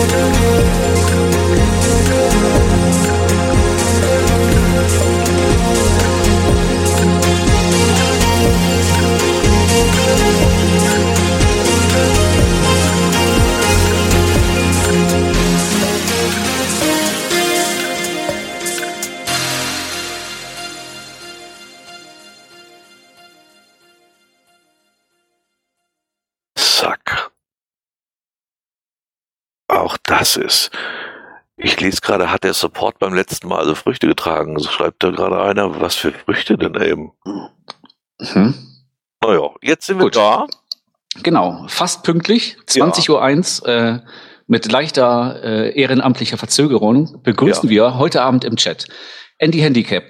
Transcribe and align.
you 0.00 0.29
das 30.20 30.36
ist. 30.36 30.70
Ich 31.56 31.80
lese 31.80 32.00
gerade, 32.00 32.30
hat 32.30 32.44
der 32.44 32.54
Support 32.54 32.98
beim 32.98 33.14
letzten 33.14 33.48
Mal 33.48 33.58
also 33.58 33.74
Früchte 33.74 34.06
getragen? 34.06 34.58
So 34.58 34.70
schreibt 34.70 35.02
da 35.02 35.10
gerade 35.10 35.42
einer, 35.42 35.80
was 35.80 35.94
für 35.94 36.12
Früchte 36.12 36.56
denn 36.56 36.74
eben? 36.74 37.12
Mhm. 37.24 38.54
Naja, 39.22 39.50
jetzt 39.62 39.86
sind 39.86 39.98
wir 39.98 40.04
Gut. 40.04 40.16
da. 40.16 40.46
Genau, 41.22 41.66
fast 41.68 42.02
pünktlich, 42.04 42.56
20.01 42.66 43.06
ja. 43.06 43.14
Uhr 43.14 43.22
eins, 43.22 43.60
äh, 43.60 43.98
mit 44.46 44.70
leichter 44.70 45.40
äh, 45.42 45.80
ehrenamtlicher 45.80 46.38
Verzögerung 46.38 47.22
begrüßen 47.22 47.68
ja. 47.68 47.70
wir 47.70 47.98
heute 47.98 48.22
Abend 48.22 48.44
im 48.44 48.56
Chat 48.56 48.86
Andy 49.38 49.58
Handicap, 49.58 50.04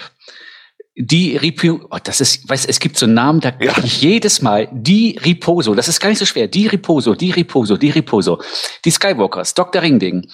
die 0.97 1.37
Ripo, 1.37 1.81
oh, 1.91 1.99
das 2.03 2.21
ist, 2.21 2.49
weiß, 2.49 2.67
es 2.67 2.81
gibt 2.81 2.97
so 2.97 3.07
einen 3.07 3.15
Namen, 3.15 3.41
da 3.41 3.53
ja. 3.61 3.73
ich 3.83 4.03
jedes 4.03 4.43
Mal 4.43 4.69
die 4.73 5.19
Riposo, 5.25 5.75
das 5.75 5.89
ist 5.89 6.01
gar 6.01 6.09
nicht 6.09 6.19
so 6.19 6.27
schwer, 6.27 6.49
die 6.49 6.67
Riposo, 6.67 7.15
die 7.15 7.31
Riposo, 7.31 7.77
die 7.77 7.91
Riposo, 7.91 8.41
die 8.85 8.91
Skywalkers, 8.91 9.55
Dr. 9.55 9.83
Ringding, 9.83 10.29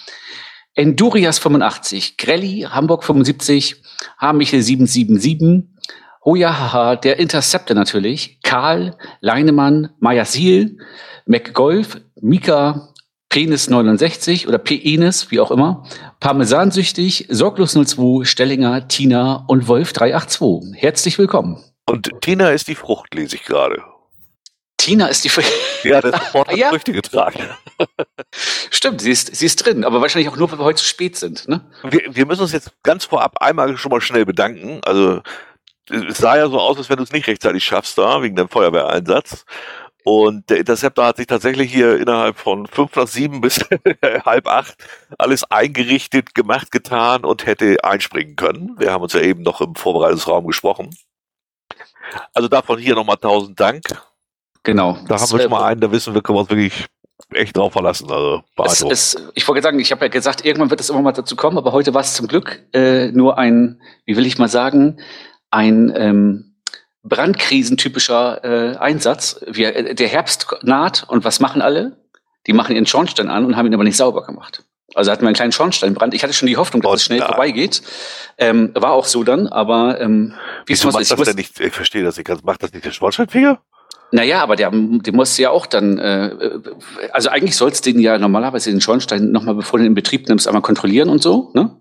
Endurias 0.73 1.39
85, 1.39 2.17
Grelly, 2.17 2.67
Hamburg 2.69 3.03
75, 3.03 3.81
Hamichel 4.19 4.61
777, 4.61 5.69
Hoja 6.25 6.95
der 6.97 7.19
Interceptor 7.19 7.75
natürlich, 7.75 8.39
Karl, 8.43 8.97
Leinemann, 9.21 9.91
Mayasil, 9.99 10.77
McGolf, 11.25 12.01
Mika, 12.19 12.93
Penis 13.29 13.69
69 13.69 14.47
oder 14.47 14.57
Penis, 14.57 15.31
wie 15.31 15.39
auch 15.39 15.51
immer, 15.51 15.83
Parmesansüchtig, 16.19 17.27
Sorglos 17.29 17.73
02, 17.73 18.25
Stellinger, 18.25 18.87
Tina 18.87 19.43
und 19.47 19.67
Wolf 19.67 19.93
382. 19.93 20.81
Herzlich 20.81 21.17
willkommen. 21.17 21.63
Und 21.85 22.09
Tina 22.21 22.49
ist 22.49 22.67
die 22.67 22.75
Frucht, 22.75 23.13
lese 23.13 23.35
ich 23.35 23.43
gerade. 23.43 23.83
Tina 24.77 25.07
ist 25.07 25.25
die 25.25 25.29
Frucht. 25.29 25.51
Ja, 25.83 25.99
das 26.01 26.33
Wort 26.33 26.47
hat 26.47 26.57
ja. 26.57 26.69
Früchte 26.69 26.93
getragen. 26.93 27.39
Stimmt, 28.71 29.01
sie 29.01 29.11
ist, 29.11 29.35
sie 29.35 29.45
ist 29.45 29.57
drin, 29.57 29.83
aber 29.83 30.01
wahrscheinlich 30.01 30.29
auch 30.31 30.37
nur, 30.37 30.49
weil 30.51 30.59
wir 30.59 30.65
heute 30.65 30.79
zu 30.79 30.85
spät 30.85 31.17
sind. 31.17 31.47
Ne? 31.47 31.61
Wir, 31.83 32.01
wir 32.09 32.25
müssen 32.25 32.41
uns 32.41 32.53
jetzt 32.53 32.71
ganz 32.83 33.05
vorab 33.05 33.35
einmal 33.41 33.75
schon 33.77 33.91
mal 33.91 34.01
schnell 34.01 34.25
bedanken. 34.25 34.79
Also 34.83 35.21
es 35.89 36.17
sah 36.17 36.37
ja 36.37 36.47
so 36.47 36.59
aus, 36.59 36.77
als 36.77 36.89
wenn 36.89 36.97
du 36.97 37.03
es 37.03 37.11
nicht 37.11 37.27
rechtzeitig 37.27 37.63
schaffst 37.63 37.97
da, 37.97 38.21
wegen 38.21 38.35
deinem 38.35 38.49
Feuerwehreinsatz. 38.49 39.45
Und 40.07 40.49
der 40.49 40.59
Interceptor 40.59 41.05
hat 41.05 41.17
sich 41.17 41.27
tatsächlich 41.27 41.69
hier 41.69 41.99
innerhalb 41.99 42.37
von 42.37 42.65
fünf 42.65 42.95
nach 42.95 43.09
sieben 43.09 43.41
bis 43.41 43.59
halb 44.25 44.47
acht 44.47 44.77
alles 45.17 45.43
eingerichtet, 45.51 46.33
gemacht, 46.33 46.71
getan 46.71 47.25
und 47.25 47.45
hätte 47.45 47.83
einspringen 47.83 48.37
können. 48.37 48.79
Wir 48.79 48.93
haben 48.93 49.01
uns 49.01 49.11
ja 49.11 49.19
eben 49.19 49.43
noch 49.43 49.59
im 49.59 49.75
Vorbereitungsraum 49.75 50.47
gesprochen. 50.47 50.95
Also 52.33 52.47
davon 52.47 52.79
hier 52.79 52.95
nochmal 52.95 53.17
tausend 53.17 53.59
Dank. 53.59 53.83
Genau. 54.63 54.93
Da 55.09 55.19
haben 55.19 55.29
wir 55.29 55.41
schon 55.41 55.51
mal 55.51 55.65
einen, 55.65 55.81
da 55.81 55.91
wissen 55.91 56.13
wir, 56.13 56.21
können 56.21 56.37
wir 56.37 56.41
uns 56.43 56.51
wirklich 56.51 56.85
echt 57.33 57.57
drauf 57.57 57.73
verlassen. 57.73 58.09
Also 58.09 58.43
es, 58.63 58.83
es, 58.83 59.31
ich 59.35 59.45
wollte 59.45 59.61
sagen, 59.61 59.77
ich 59.77 59.91
habe 59.91 60.05
ja 60.05 60.09
gesagt, 60.09 60.45
irgendwann 60.45 60.69
wird 60.69 60.79
es 60.79 60.89
immer 60.89 61.01
mal 61.01 61.11
dazu 61.11 61.35
kommen, 61.35 61.57
aber 61.57 61.73
heute 61.73 61.93
war 61.93 61.99
es 61.99 62.13
zum 62.13 62.29
Glück 62.29 62.63
äh, 62.71 63.11
nur 63.11 63.37
ein, 63.37 63.81
wie 64.05 64.15
will 64.15 64.25
ich 64.25 64.37
mal 64.37 64.47
sagen, 64.47 65.01
ein 65.51 65.91
ähm, 65.93 66.46
brandkrisentypischer 67.07 68.43
äh, 68.43 68.77
Einsatz. 68.77 69.39
Wir, 69.47 69.75
äh, 69.75 69.95
der 69.95 70.07
Herbst 70.07 70.47
naht 70.61 71.05
und 71.07 71.23
was 71.23 71.39
machen 71.39 71.61
alle? 71.61 71.97
Die 72.47 72.53
machen 72.53 72.75
ihren 72.75 72.85
Schornstein 72.85 73.29
an 73.29 73.45
und 73.45 73.57
haben 73.57 73.67
ihn 73.67 73.73
aber 73.73 73.83
nicht 73.83 73.97
sauber 73.97 74.25
gemacht. 74.25 74.63
Also 74.95 75.11
hatten 75.11 75.21
wir 75.23 75.27
einen 75.27 75.35
kleinen 75.35 75.51
Schornsteinbrand. 75.51 76.13
Ich 76.13 76.23
hatte 76.23 76.33
schon 76.33 76.47
die 76.47 76.57
Hoffnung, 76.57 76.81
dass 76.81 76.91
oh, 76.91 76.95
es 76.95 77.03
schnell 77.03 77.21
vorbeigeht. 77.21 77.81
Ähm, 78.37 78.71
war 78.73 78.93
auch 78.93 79.05
so 79.05 79.23
dann, 79.23 79.47
aber 79.47 79.99
ähm, 79.99 80.33
wie 80.65 80.73
Wieso 80.73 80.89
macht 80.89 81.11
das 81.11 81.21
denn 81.21 81.35
nicht? 81.35 81.59
Ich 81.59 81.73
verstehe 81.73 82.03
das 82.03 82.17
nicht 82.17 82.45
Macht 82.45 82.63
das 82.63 82.71
nicht 82.71 82.85
der 82.85 82.91
Schornsteinfeger? 82.91 83.59
Naja, 84.11 84.41
aber 84.41 84.55
der, 84.55 84.71
der 84.73 85.13
muss 85.13 85.37
ja 85.37 85.49
auch 85.49 85.65
dann, 85.65 85.97
äh, 85.97 86.31
also 87.11 87.29
eigentlich 87.29 87.57
sollst 87.57 87.85
du 87.85 87.91
den 87.91 87.99
ja 87.99 88.17
normalerweise 88.17 88.71
den 88.71 88.79
Schornstein 88.79 89.31
nochmal, 89.31 89.55
bevor 89.55 89.79
du 89.79 89.85
ihn 89.85 89.89
in 89.89 89.95
Betrieb 89.95 90.29
nimmst, 90.29 90.47
einmal 90.47 90.61
kontrollieren 90.61 91.09
und 91.09 91.21
so, 91.21 91.51
ne? 91.53 91.75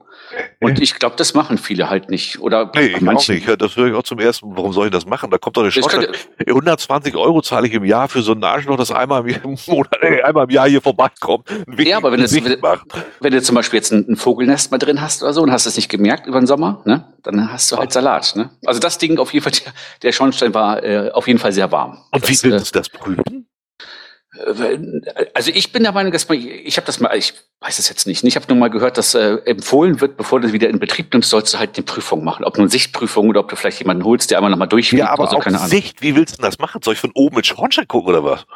Und 0.60 0.80
ich 0.80 0.98
glaube, 0.98 1.16
das 1.16 1.34
machen 1.34 1.58
viele 1.58 1.90
halt 1.90 2.10
nicht. 2.10 2.40
Oder 2.40 2.70
nee, 2.74 2.86
ich 2.86 3.00
manche. 3.00 3.32
auch 3.32 3.36
nicht. 3.36 3.62
Das 3.62 3.76
höre 3.76 3.88
ich 3.88 3.94
auch 3.94 4.02
zum 4.02 4.18
ersten. 4.18 4.56
Warum 4.56 4.72
soll 4.72 4.86
ich 4.86 4.92
das 4.92 5.06
machen? 5.06 5.30
Da 5.30 5.38
kommt 5.38 5.56
doch 5.56 5.62
eine 5.62 5.70
Schornstein. 5.70 6.08
120 6.46 7.14
Euro 7.16 7.42
zahle 7.42 7.68
ich 7.68 7.74
im 7.74 7.84
Jahr 7.84 8.08
für 8.08 8.22
so 8.22 8.32
ein 8.32 8.42
Arschloch, 8.42 8.76
das 8.76 8.90
einmal 8.90 9.28
im 9.44 9.56
Monat, 9.66 9.98
äh, 10.02 10.22
einmal 10.22 10.44
im 10.44 10.50
Jahr 10.50 10.68
hier 10.68 10.80
vorbeikommt. 10.80 11.48
Ja, 11.78 11.98
aber 11.98 12.12
wenn, 12.12 12.20
das, 12.20 12.34
wenn, 12.34 12.56
wenn, 13.20 13.32
du 13.32 13.42
zum 13.42 13.54
Beispiel 13.54 13.78
jetzt 13.78 13.92
ein, 13.92 14.06
ein, 14.08 14.16
Vogelnest 14.16 14.70
mal 14.70 14.78
drin 14.78 15.00
hast 15.00 15.22
oder 15.22 15.32
so 15.32 15.42
und 15.42 15.52
hast 15.52 15.66
es 15.66 15.76
nicht 15.76 15.88
gemerkt 15.88 16.26
über 16.26 16.40
den 16.40 16.46
Sommer, 16.46 16.82
ne, 16.84 17.12
dann 17.22 17.52
hast 17.52 17.70
du 17.70 17.76
halt 17.76 17.92
Salat. 17.92 18.34
Ne? 18.36 18.50
Also 18.64 18.80
das 18.80 18.98
Ding 18.98 19.18
auf 19.18 19.32
jeden 19.32 19.44
Fall, 19.44 19.52
der, 19.52 19.72
der 20.02 20.12
Schornstein 20.12 20.54
war 20.54 20.82
äh, 20.82 21.10
auf 21.12 21.26
jeden 21.26 21.38
Fall 21.38 21.52
sehr 21.52 21.70
warm. 21.70 21.98
Und 22.10 22.22
das, 22.22 22.44
wie 22.44 22.50
willst 22.50 22.74
du 22.74 22.78
das 22.78 22.88
prüfen? 22.88 23.45
Also 25.34 25.50
ich 25.52 25.72
bin 25.72 25.82
der 25.82 25.92
Meinung, 25.92 26.12
dass 26.12 26.28
man, 26.28 26.38
ich 26.38 26.76
habe 26.76 26.86
das 26.86 27.00
mal, 27.00 27.16
ich 27.16 27.34
weiß 27.60 27.78
es 27.78 27.88
jetzt 27.88 28.06
nicht. 28.06 28.22
Ich 28.24 28.36
habe 28.36 28.46
nur 28.48 28.56
mal 28.56 28.68
gehört, 28.68 28.98
dass 28.98 29.14
äh, 29.14 29.36
empfohlen 29.44 30.00
wird, 30.00 30.16
bevor 30.16 30.40
du 30.40 30.52
wieder 30.52 30.68
in 30.68 30.78
Betrieb 30.78 31.12
nimmst, 31.12 31.30
sollst 31.30 31.54
du 31.54 31.58
halt 31.58 31.76
eine 31.76 31.84
Prüfung 31.84 32.24
machen. 32.24 32.44
Ob 32.44 32.56
nur 32.56 32.64
eine 32.64 32.70
Sichtprüfung 32.70 33.28
oder 33.28 33.40
ob 33.40 33.48
du 33.48 33.56
vielleicht 33.56 33.78
jemanden 33.78 34.04
holst, 34.04 34.30
der 34.30 34.38
einmal 34.38 34.50
nochmal 34.50 34.68
durchfliegt. 34.68 35.00
Ja, 35.00 35.10
aber 35.10 35.24
oder 35.24 35.32
so, 35.32 35.38
keine 35.38 35.58
Ahnung. 35.58 35.68
Sicht, 35.68 36.02
wie 36.02 36.16
willst 36.16 36.34
du 36.34 36.42
denn 36.42 36.50
das 36.50 36.58
machen? 36.58 36.82
Soll 36.82 36.94
ich 36.94 37.00
von 37.00 37.12
oben 37.14 37.36
mit 37.36 37.46
Schornstein 37.46 37.88
gucken 37.88 38.10
oder 38.10 38.24
was? 38.24 38.46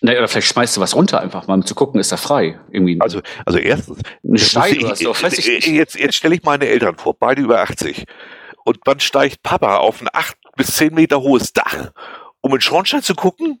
Naja, 0.00 0.18
oder 0.18 0.28
vielleicht 0.28 0.48
schmeißt 0.48 0.76
du 0.76 0.80
was 0.80 0.96
runter 0.96 1.20
einfach 1.20 1.46
mal, 1.46 1.54
um 1.54 1.64
zu 1.64 1.76
gucken, 1.76 2.00
ist 2.00 2.10
da 2.10 2.16
frei. 2.16 2.58
Irgendwie. 2.70 3.00
Also, 3.00 3.20
also 3.46 3.58
erstens. 3.58 3.98
Ein 4.24 4.38
Stein 4.38 4.82
oder 4.82 4.96
so, 4.96 5.10
weiß 5.10 5.38
ich 5.38 5.46
nicht. 5.46 5.66
Jetzt, 5.68 5.94
jetzt 5.96 6.16
stelle 6.16 6.34
ich 6.34 6.42
meine 6.42 6.66
Eltern 6.66 6.96
vor, 6.96 7.14
beide 7.16 7.40
über 7.40 7.60
80. 7.60 8.04
Und 8.64 8.78
wann 8.84 8.98
steigt 9.00 9.42
Papa 9.42 9.76
auf 9.76 10.00
ein 10.00 10.08
acht 10.12 10.36
bis 10.56 10.74
zehn 10.76 10.94
Meter 10.94 11.20
hohes 11.20 11.52
Dach, 11.52 11.92
um 12.40 12.54
in 12.54 12.60
Schornstein 12.60 13.02
zu 13.02 13.14
gucken? 13.14 13.60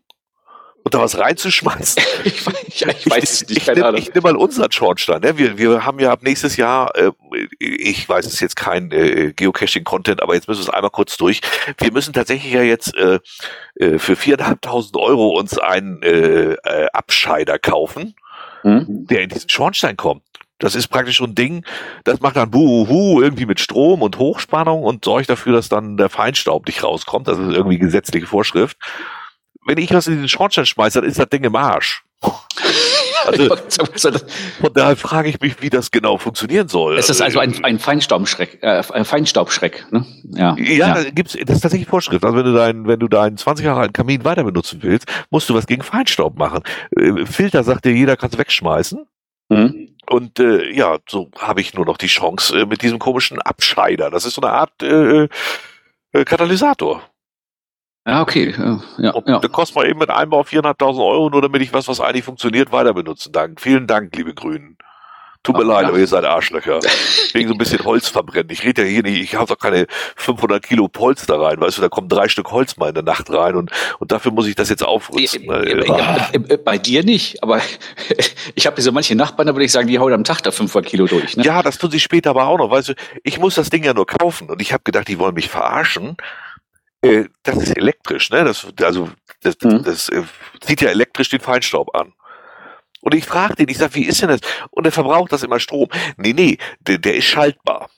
Da 0.94 1.00
was 1.00 1.18
reinzuschmeißen. 1.18 2.02
ich, 2.24 2.46
weiß, 2.46 2.62
ich, 2.68 2.76
ich 2.76 3.10
weiß 3.10 3.48
nicht, 3.48 3.66
keine 3.66 3.84
Ahnung. 3.84 4.00
Ich 4.00 4.14
nehme 4.14 4.32
mal 4.32 4.36
unseren 4.36 4.70
Schornstein. 4.70 5.20
Ne? 5.20 5.36
Wir, 5.38 5.58
wir 5.58 5.84
haben 5.84 5.98
ja 5.98 6.12
ab 6.12 6.22
nächstes 6.22 6.56
Jahr, 6.56 6.94
äh, 6.96 7.10
ich 7.58 8.08
weiß, 8.08 8.26
es 8.26 8.34
ist 8.34 8.40
jetzt 8.40 8.56
kein 8.56 8.90
äh, 8.92 9.32
Geocaching-Content, 9.34 10.22
aber 10.22 10.34
jetzt 10.34 10.48
müssen 10.48 10.60
wir 10.60 10.68
es 10.68 10.74
einmal 10.74 10.90
kurz 10.90 11.16
durch. 11.16 11.40
Wir 11.78 11.92
müssen 11.92 12.12
tatsächlich 12.12 12.52
ja 12.52 12.62
jetzt 12.62 12.94
äh, 12.96 13.18
äh 13.76 13.98
für 13.98 14.16
viereinhalbtausend 14.16 14.96
Euro 14.96 15.38
uns 15.38 15.58
einen 15.58 16.02
äh, 16.02 16.52
äh, 16.52 16.86
Abscheider 16.92 17.58
kaufen, 17.58 18.14
hm? 18.62 18.86
der 18.88 19.22
in 19.22 19.30
diesen 19.30 19.48
Schornstein 19.48 19.96
kommt. 19.96 20.22
Das 20.58 20.76
ist 20.76 20.88
praktisch 20.88 21.18
so 21.18 21.24
ein 21.24 21.34
Ding, 21.34 21.64
das 22.04 22.20
macht 22.20 22.36
dann 22.36 22.52
Buhu 22.52 23.20
irgendwie 23.20 23.46
mit 23.46 23.58
Strom 23.58 24.00
und 24.00 24.18
Hochspannung 24.18 24.84
und 24.84 25.04
sorgt 25.04 25.28
dafür, 25.28 25.54
dass 25.54 25.68
dann 25.68 25.96
der 25.96 26.08
Feinstaub 26.08 26.66
nicht 26.68 26.84
rauskommt. 26.84 27.26
Das 27.26 27.36
ist 27.36 27.52
irgendwie 27.52 27.78
gesetzliche 27.78 28.28
Vorschrift 28.28 28.76
wenn 29.66 29.78
ich 29.78 29.92
was 29.92 30.06
in 30.06 30.18
den 30.18 30.28
Schornstein 30.28 30.66
schmeiße, 30.66 31.00
dann 31.00 31.08
ist 31.08 31.18
das 31.18 31.28
Ding 31.28 31.44
im 31.44 31.56
Arsch. 31.56 32.04
Also, 33.24 33.48
von 34.60 34.72
daher 34.74 34.96
frage 34.96 35.28
ich 35.28 35.40
mich, 35.40 35.62
wie 35.62 35.70
das 35.70 35.92
genau 35.92 36.18
funktionieren 36.18 36.66
soll. 36.66 36.98
Es 36.98 37.08
ist 37.08 37.20
also 37.20 37.38
ein, 37.38 37.64
ein 37.64 37.78
Feinstaubschreck, 37.78 38.60
äh, 38.62 38.82
Feinstaubschreck, 38.82 39.86
ne? 39.92 40.04
Ja, 40.24 40.56
ja, 40.58 40.98
ja. 40.98 41.10
gibt's, 41.10 41.36
das 41.46 41.56
ist 41.56 41.62
tatsächlich 41.62 41.88
Vorschrift. 41.88 42.24
Also 42.24 42.36
wenn 42.36 42.44
du 42.44 42.52
deinen, 42.52 42.88
wenn 42.88 42.98
du 42.98 43.06
deinen 43.06 43.36
20 43.36 43.64
Jahre 43.64 43.80
alten 43.80 43.92
Kamin 43.92 44.24
weiter 44.24 44.42
benutzen 44.42 44.80
willst, 44.82 45.06
musst 45.30 45.48
du 45.48 45.54
was 45.54 45.66
gegen 45.66 45.82
Feinstaub 45.82 46.36
machen. 46.36 46.62
Äh, 46.96 47.24
Filter 47.26 47.62
sagt 47.62 47.84
dir, 47.84 47.92
jeder 47.92 48.16
kann 48.16 48.30
es 48.30 48.38
wegschmeißen. 48.38 49.06
Mhm. 49.50 49.88
Und 50.10 50.40
äh, 50.40 50.72
ja, 50.72 50.98
so 51.08 51.30
habe 51.38 51.60
ich 51.60 51.74
nur 51.74 51.86
noch 51.86 51.98
die 51.98 52.08
Chance 52.08 52.58
äh, 52.58 52.66
mit 52.66 52.82
diesem 52.82 52.98
komischen 52.98 53.40
Abscheider. 53.40 54.10
Das 54.10 54.24
ist 54.24 54.34
so 54.34 54.42
eine 54.42 54.52
Art 54.52 54.82
äh, 54.82 55.28
äh, 56.12 56.24
Katalysator. 56.24 57.02
Ja, 58.06 58.20
okay. 58.20 58.52
Ja, 58.98 59.10
und 59.12 59.28
ja. 59.28 59.38
dann 59.38 59.52
kostet 59.52 59.76
man 59.76 59.86
eben 59.86 60.00
mit 60.00 60.10
Einbau 60.10 60.42
400.000 60.42 60.98
Euro, 60.98 61.30
nur 61.30 61.42
damit 61.42 61.62
ich 61.62 61.72
was, 61.72 61.86
was 61.86 62.00
eigentlich 62.00 62.24
funktioniert, 62.24 62.72
weiter 62.72 62.94
benutzen 62.94 63.32
kann. 63.32 63.54
Vielen 63.58 63.86
Dank, 63.86 64.14
liebe 64.16 64.34
Grünen. 64.34 64.76
Tut 65.44 65.56
mir 65.56 65.62
Ach, 65.64 65.68
leid, 65.68 65.82
ja. 65.82 65.88
aber 65.88 65.98
ihr 65.98 66.06
seid 66.06 66.24
Arschlöcher. 66.24 66.78
Wegen 67.32 67.48
so 67.48 67.54
ein 67.54 67.58
bisschen 67.58 67.84
Holz 67.84 68.08
verbrennen. 68.08 68.50
Ich 68.50 68.62
rede 68.62 68.82
ja 68.82 68.88
hier 68.88 69.02
nicht, 69.02 69.20
ich 69.20 69.34
habe 69.34 69.46
doch 69.46 69.58
keine 69.58 69.86
500 70.16 70.62
Kilo 70.62 70.88
Holz 70.96 71.26
da 71.26 71.40
rein, 71.40 71.60
weißt 71.60 71.78
du, 71.78 71.82
da 71.82 71.88
kommen 71.88 72.08
drei 72.08 72.28
Stück 72.28 72.52
Holz 72.52 72.76
mal 72.76 72.88
in 72.88 72.94
der 72.94 73.02
Nacht 73.02 73.28
rein 73.30 73.56
und, 73.56 73.70
und 73.98 74.12
dafür 74.12 74.30
muss 74.30 74.46
ich 74.46 74.54
das 74.54 74.68
jetzt 74.68 74.84
aufrüsten. 74.84 75.44
Ja, 75.44 75.64
ja, 75.64 76.28
äh, 76.32 76.56
bei 76.58 76.78
dir 76.78 77.02
nicht, 77.04 77.42
aber 77.42 77.60
ich 78.54 78.66
habe 78.66 78.80
so 78.80 78.92
manche 78.92 79.16
Nachbarn, 79.16 79.48
da 79.48 79.54
würde 79.54 79.64
ich 79.64 79.72
sagen, 79.72 79.88
die 79.88 79.98
hauen 79.98 80.12
am 80.12 80.22
Tag 80.22 80.42
da 80.42 80.52
500 80.52 80.88
Kilo 80.88 81.06
durch. 81.06 81.36
Ne? 81.36 81.44
Ja, 81.44 81.62
das 81.62 81.78
tun 81.78 81.90
sie 81.90 82.00
später 82.00 82.30
aber 82.30 82.46
auch 82.46 82.58
noch, 82.58 82.70
weißt 82.70 82.90
du, 82.90 82.94
ich 83.24 83.38
muss 83.38 83.56
das 83.56 83.70
Ding 83.70 83.82
ja 83.82 83.94
nur 83.94 84.06
kaufen 84.06 84.48
und 84.48 84.62
ich 84.62 84.72
habe 84.72 84.84
gedacht, 84.84 85.08
die 85.08 85.18
wollen 85.18 85.34
mich 85.34 85.48
verarschen 85.48 86.16
äh, 87.02 87.24
das 87.42 87.56
ist 87.56 87.76
elektrisch, 87.76 88.30
ne? 88.30 88.44
Das, 88.44 88.66
also 88.82 89.10
das, 89.42 89.56
mhm. 89.62 89.82
das 89.82 90.08
äh, 90.08 90.22
zieht 90.60 90.80
ja 90.80 90.90
elektrisch 90.90 91.28
den 91.28 91.40
Feinstaub 91.40 91.94
an. 91.94 92.12
Und 93.00 93.14
ich 93.14 93.24
frage 93.24 93.56
den, 93.56 93.68
ich 93.68 93.78
sag, 93.78 93.94
wie 93.94 94.04
ist 94.04 94.22
denn 94.22 94.28
das? 94.28 94.40
Und 94.70 94.86
er 94.86 94.92
verbraucht 94.92 95.32
das 95.32 95.42
immer 95.42 95.58
Strom. 95.58 95.88
Nee, 96.16 96.32
nee, 96.32 96.58
der, 96.80 96.98
der 96.98 97.16
ist 97.16 97.24
schaltbar. 97.24 97.90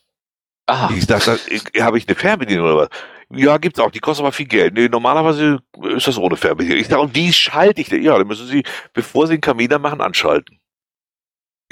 Ah. 0.66 0.88
Ich 0.96 1.04
sag, 1.04 1.20
habe 1.26 1.98
ich 1.98 2.08
eine 2.08 2.16
Fernbedienung 2.16 2.66
oder 2.66 2.76
was? 2.76 2.88
Ja, 3.30 3.58
gibt's 3.58 3.80
auch. 3.80 3.90
Die 3.90 4.00
kostet 4.00 4.24
aber 4.24 4.32
viel 4.32 4.46
Geld. 4.46 4.74
Nee, 4.74 4.88
normalerweise 4.88 5.60
ist 5.94 6.06
das 6.06 6.16
ohne 6.16 6.36
Fernbedienung. 6.36 6.80
Ich 6.80 6.88
sag, 6.88 6.98
und 6.98 7.14
wie 7.14 7.32
schalte 7.32 7.82
ich 7.82 7.90
denn? 7.90 8.02
Ja, 8.02 8.16
dann 8.16 8.26
müssen 8.26 8.46
Sie, 8.46 8.62
bevor 8.94 9.26
Sie 9.26 9.34
den 9.34 9.40
Kamin 9.42 9.70
machen, 9.80 10.00
anschalten. 10.00 10.58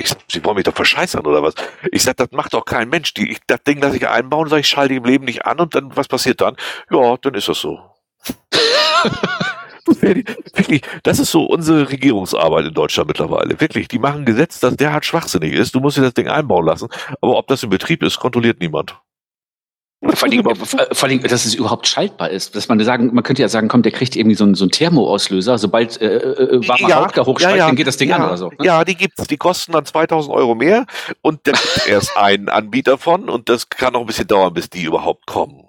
Ich 0.03 0.13
Sie 0.31 0.45
wollen 0.45 0.57
mich 0.57 0.65
doch 0.65 0.75
verscheißern 0.75 1.27
oder 1.27 1.43
was? 1.43 1.55
Ich 1.91 2.03
sag, 2.03 2.17
das 2.17 2.31
macht 2.33 2.55
doch 2.55 2.65
kein 2.65 2.89
Mensch. 2.89 3.15
Die, 3.15 3.31
ich, 3.31 3.39
das 3.47 3.63
Ding 3.63 3.81
lasse 3.81 3.97
ich 3.97 4.09
einbauen, 4.09 4.49
sag 4.49 4.61
ich, 4.61 4.67
schalte 4.67 4.95
im 4.95 5.05
Leben 5.05 5.25
nicht 5.25 5.47
an 5.47 5.61
und 5.61 5.75
dann, 5.75 5.95
was 5.97 6.09
passiert 6.09 6.41
dann? 6.41 6.57
Ja, 6.91 7.17
dann 7.17 7.35
ist 7.35 7.49
das 7.49 7.61
so. 7.61 7.79
Wirklich, 10.01 10.83
das 11.03 11.19
ist 11.19 11.31
so 11.31 11.45
unsere 11.45 11.91
Regierungsarbeit 11.91 12.67
in 12.67 12.75
Deutschland 12.75 13.09
mittlerweile. 13.09 13.61
Wirklich, 13.61 13.89
die 13.89 13.99
machen 13.99 14.23
ein 14.23 14.25
Gesetz, 14.25 14.61
das 14.61 14.77
derart 14.77 15.05
schwachsinnig 15.05 15.53
ist. 15.53 15.75
Du 15.75 15.81
musst 15.81 15.97
dir 15.97 16.03
das 16.03 16.15
Ding 16.15 16.29
einbauen 16.29 16.67
lassen. 16.67 16.89
Aber 17.21 17.37
ob 17.37 17.47
das 17.49 17.63
in 17.63 17.71
Betrieb 17.71 18.03
ist, 18.03 18.19
kontrolliert 18.19 18.61
niemand. 18.61 18.97
Vor 20.03 20.29
allem, 20.29 20.45
vor 20.93 21.09
allem, 21.09 21.23
dass 21.23 21.45
es 21.45 21.55
überhaupt 21.55 21.87
schaltbar 21.87 22.31
ist. 22.31 22.57
Dass 22.57 22.69
man 22.69 22.81
sagen, 22.81 23.11
man 23.13 23.23
könnte 23.23 23.43
ja 23.43 23.49
sagen, 23.49 23.69
komm, 23.69 23.83
der 23.83 23.93
kriegt 23.93 24.17
irgendwie 24.17 24.35
so 24.35 24.45
einen, 24.45 24.55
so 24.55 24.65
einen 24.65 24.73
Thermoauslöser. 24.73 25.59
Sobald 25.59 26.01
äh, 26.01 26.17
äh, 26.17 26.57
äh 26.57 26.69
warmer 26.69 26.89
ja, 26.89 26.99
Rauch 26.99 27.13
da 27.13 27.25
hochsteigt, 27.25 27.53
ja, 27.53 27.59
ja, 27.59 27.67
dann 27.67 27.77
geht 27.77 27.87
das 27.87 27.97
Ding 27.97 28.11
ja, 28.11 28.17
an 28.17 28.25
oder 28.25 28.37
so. 28.37 28.49
Ne? 28.49 28.57
Ja, 28.63 28.85
die 28.85 28.97
gibt's. 28.97 29.27
Die 29.29 29.37
kosten 29.37 29.73
dann 29.73 29.85
2000 29.85 30.35
Euro 30.35 30.57
mehr 30.57 30.87
und 31.21 31.47
dann 31.47 31.55
gibt 31.55 31.87
erst 31.87 32.17
einen 32.17 32.49
Anbieter 32.49 32.99
von 32.99 33.29
und 33.29 33.49
das 33.49 33.69
kann 33.69 33.93
noch 33.93 34.01
ein 34.01 34.07
bisschen 34.07 34.27
dauern, 34.27 34.53
bis 34.53 34.69
die 34.69 34.83
überhaupt 34.83 35.27
kommen. 35.27 35.65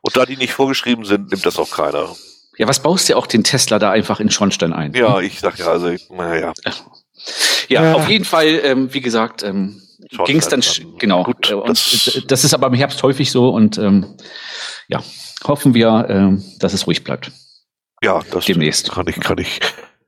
Und 0.00 0.16
da 0.16 0.24
die 0.24 0.36
nicht 0.36 0.54
vorgeschrieben 0.54 1.04
sind, 1.04 1.30
nimmt 1.30 1.44
das 1.44 1.58
auch 1.58 1.70
keiner. 1.70 2.08
Ja, 2.56 2.66
was 2.68 2.80
baust 2.80 3.08
du 3.08 3.16
auch 3.16 3.26
den 3.26 3.44
Tesla 3.44 3.78
da 3.78 3.90
einfach 3.90 4.20
in 4.20 4.30
Schornstein 4.30 4.72
ein? 4.72 4.94
Ja, 4.94 5.20
ich 5.20 5.40
sag 5.40 5.58
ja, 5.58 5.66
also, 5.66 5.94
naja. 6.10 6.54
Ja, 7.68 7.82
ja, 7.82 7.94
auf 7.94 8.08
jeden 8.08 8.24
Fall, 8.24 8.60
ähm, 8.62 8.94
wie 8.94 9.00
gesagt, 9.00 9.42
ähm, 9.42 9.82
ging 10.24 10.38
es 10.38 10.48
dann, 10.48 10.60
dann, 10.60 10.98
genau. 10.98 11.24
Gut, 11.24 11.50
äh, 11.50 11.56
das, 11.66 12.22
das, 12.26 12.44
ist 12.44 12.54
aber 12.54 12.68
im 12.68 12.74
Herbst 12.74 13.02
häufig 13.02 13.30
so 13.30 13.50
und 13.50 13.78
ähm, 13.78 14.16
ja, 14.88 15.02
hoffen 15.44 15.74
wir, 15.74 16.06
ähm, 16.08 16.44
dass 16.58 16.72
es 16.72 16.86
ruhig 16.86 17.04
bleibt. 17.04 17.30
Ja, 18.02 18.20
das 18.30 18.44
demnächst. 18.44 18.90
Kann 18.90 19.06
ich, 19.08 19.18
kann 19.20 19.38
ich. 19.38 19.60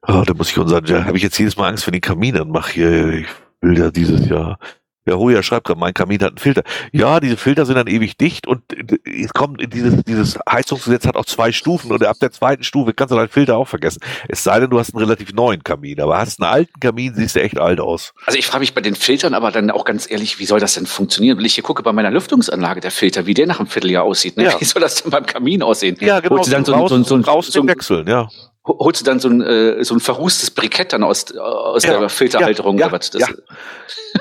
Oh, 0.07 0.23
da 0.27 0.35
muss 0.35 0.51
ich 0.51 0.59
unseren, 0.59 0.85
da 0.85 1.05
habe 1.05 1.17
ich 1.17 1.23
jetzt 1.23 1.39
jedes 1.39 1.57
Mal 1.57 1.69
Angst, 1.69 1.87
wenn 1.87 1.95
ich 1.95 2.03
Kamin 2.03 2.37
anmache 2.37 2.73
hier. 2.73 3.09
Ich 3.13 3.27
will 3.61 3.79
ja 3.79 3.91
dieses 3.91 4.29
Jahr 4.29 4.59
der 5.09 5.19
Hoja 5.19 5.43
schreibt 5.43 5.67
gerade, 5.67 5.81
mein 5.81 5.95
Kamin 5.95 6.21
hat 6.21 6.29
einen 6.29 6.39
Filter. 6.39 6.63
Ja, 6.93 7.21
diese 7.21 7.37
Filter 7.37 7.67
sind 7.67 7.77
dann 7.77 7.87
ewig 7.87 8.17
dicht 8.17 8.47
und 8.47 8.63
es 9.05 9.33
kommt 9.33 9.61
dieses, 9.73 10.05
dieses 10.05 10.39
Heizungsgesetz 10.49 11.07
hat 11.07 11.17
auch 11.17 11.25
zwei 11.25 11.53
Stufen 11.53 11.91
und 11.91 12.05
ab 12.05 12.17
der 12.21 12.31
zweiten 12.31 12.63
Stufe 12.63 12.93
kannst 12.93 13.13
du 13.13 13.17
deinen 13.17 13.29
Filter 13.29 13.57
auch 13.57 13.67
vergessen. 13.69 14.01
Es 14.29 14.45
sei 14.45 14.61
denn, 14.61 14.71
du 14.71 14.79
hast 14.79 14.95
einen 14.95 15.03
relativ 15.03 15.33
neuen 15.33 15.65
Kamin, 15.65 16.01
aber 16.01 16.19
hast 16.19 16.41
einen 16.41 16.51
alten 16.51 16.79
Kamin, 16.81 17.15
siehst 17.15 17.37
du 17.37 17.41
echt 17.41 17.59
alt 17.59 17.81
aus. 17.81 18.13
Also 18.27 18.39
ich 18.39 18.47
frage 18.47 18.61
mich 18.61 18.75
bei 18.75 18.81
den 18.81 18.95
Filtern 18.95 19.35
aber 19.35 19.51
dann 19.51 19.71
auch 19.71 19.85
ganz 19.85 20.11
ehrlich, 20.11 20.39
wie 20.39 20.45
soll 20.45 20.61
das 20.61 20.75
denn 20.75 20.87
funktionieren? 20.87 21.39
Wenn 21.39 21.45
ich 21.45 21.55
hier 21.55 21.65
gucke 21.65 21.83
bei 21.83 21.93
meiner 21.93 22.11
Lüftungsanlage, 22.11 22.81
der 22.81 22.91
Filter, 22.91 23.27
wie 23.27 23.35
der 23.35 23.47
nach 23.47 23.59
einem 23.59 23.69
Vierteljahr 23.69 24.05
aussieht, 24.05 24.37
ne? 24.37 24.45
Ja. 24.45 24.55
wie 24.61 24.65
soll 24.65 24.83
das 24.83 25.03
denn 25.03 25.11
beim 25.11 25.27
Kamin 25.27 25.63
aussehen? 25.63 25.97
Ja, 26.01 26.21
genau. 26.21 26.37
Holst 26.37 26.49
du 26.49 26.53
dann 26.53 26.65
so, 26.65 26.73
so, 26.73 26.89
so, 26.89 27.23
so, 27.23 27.41
so, 27.41 27.51
so 27.51 27.67
wechseln, 27.67 28.07
ja 28.07 28.29
holst 28.65 29.01
du 29.01 29.05
dann 29.05 29.21
so 29.21 29.29
ein, 29.29 29.41
äh, 29.41 29.83
so 29.85 29.95
ein 29.95 30.01
verrußtes 30.01 30.51
Brikett 30.51 30.93
dann 30.93 31.03
aus, 31.03 31.35
aus 31.37 31.85
ja, 31.85 31.99
der 31.99 32.09
Filterhalterung 32.09 32.79
ja, 32.79 32.87
oder 32.87 32.99
was? 32.99 33.11
Das, 33.11 33.23
ja. 33.23 33.29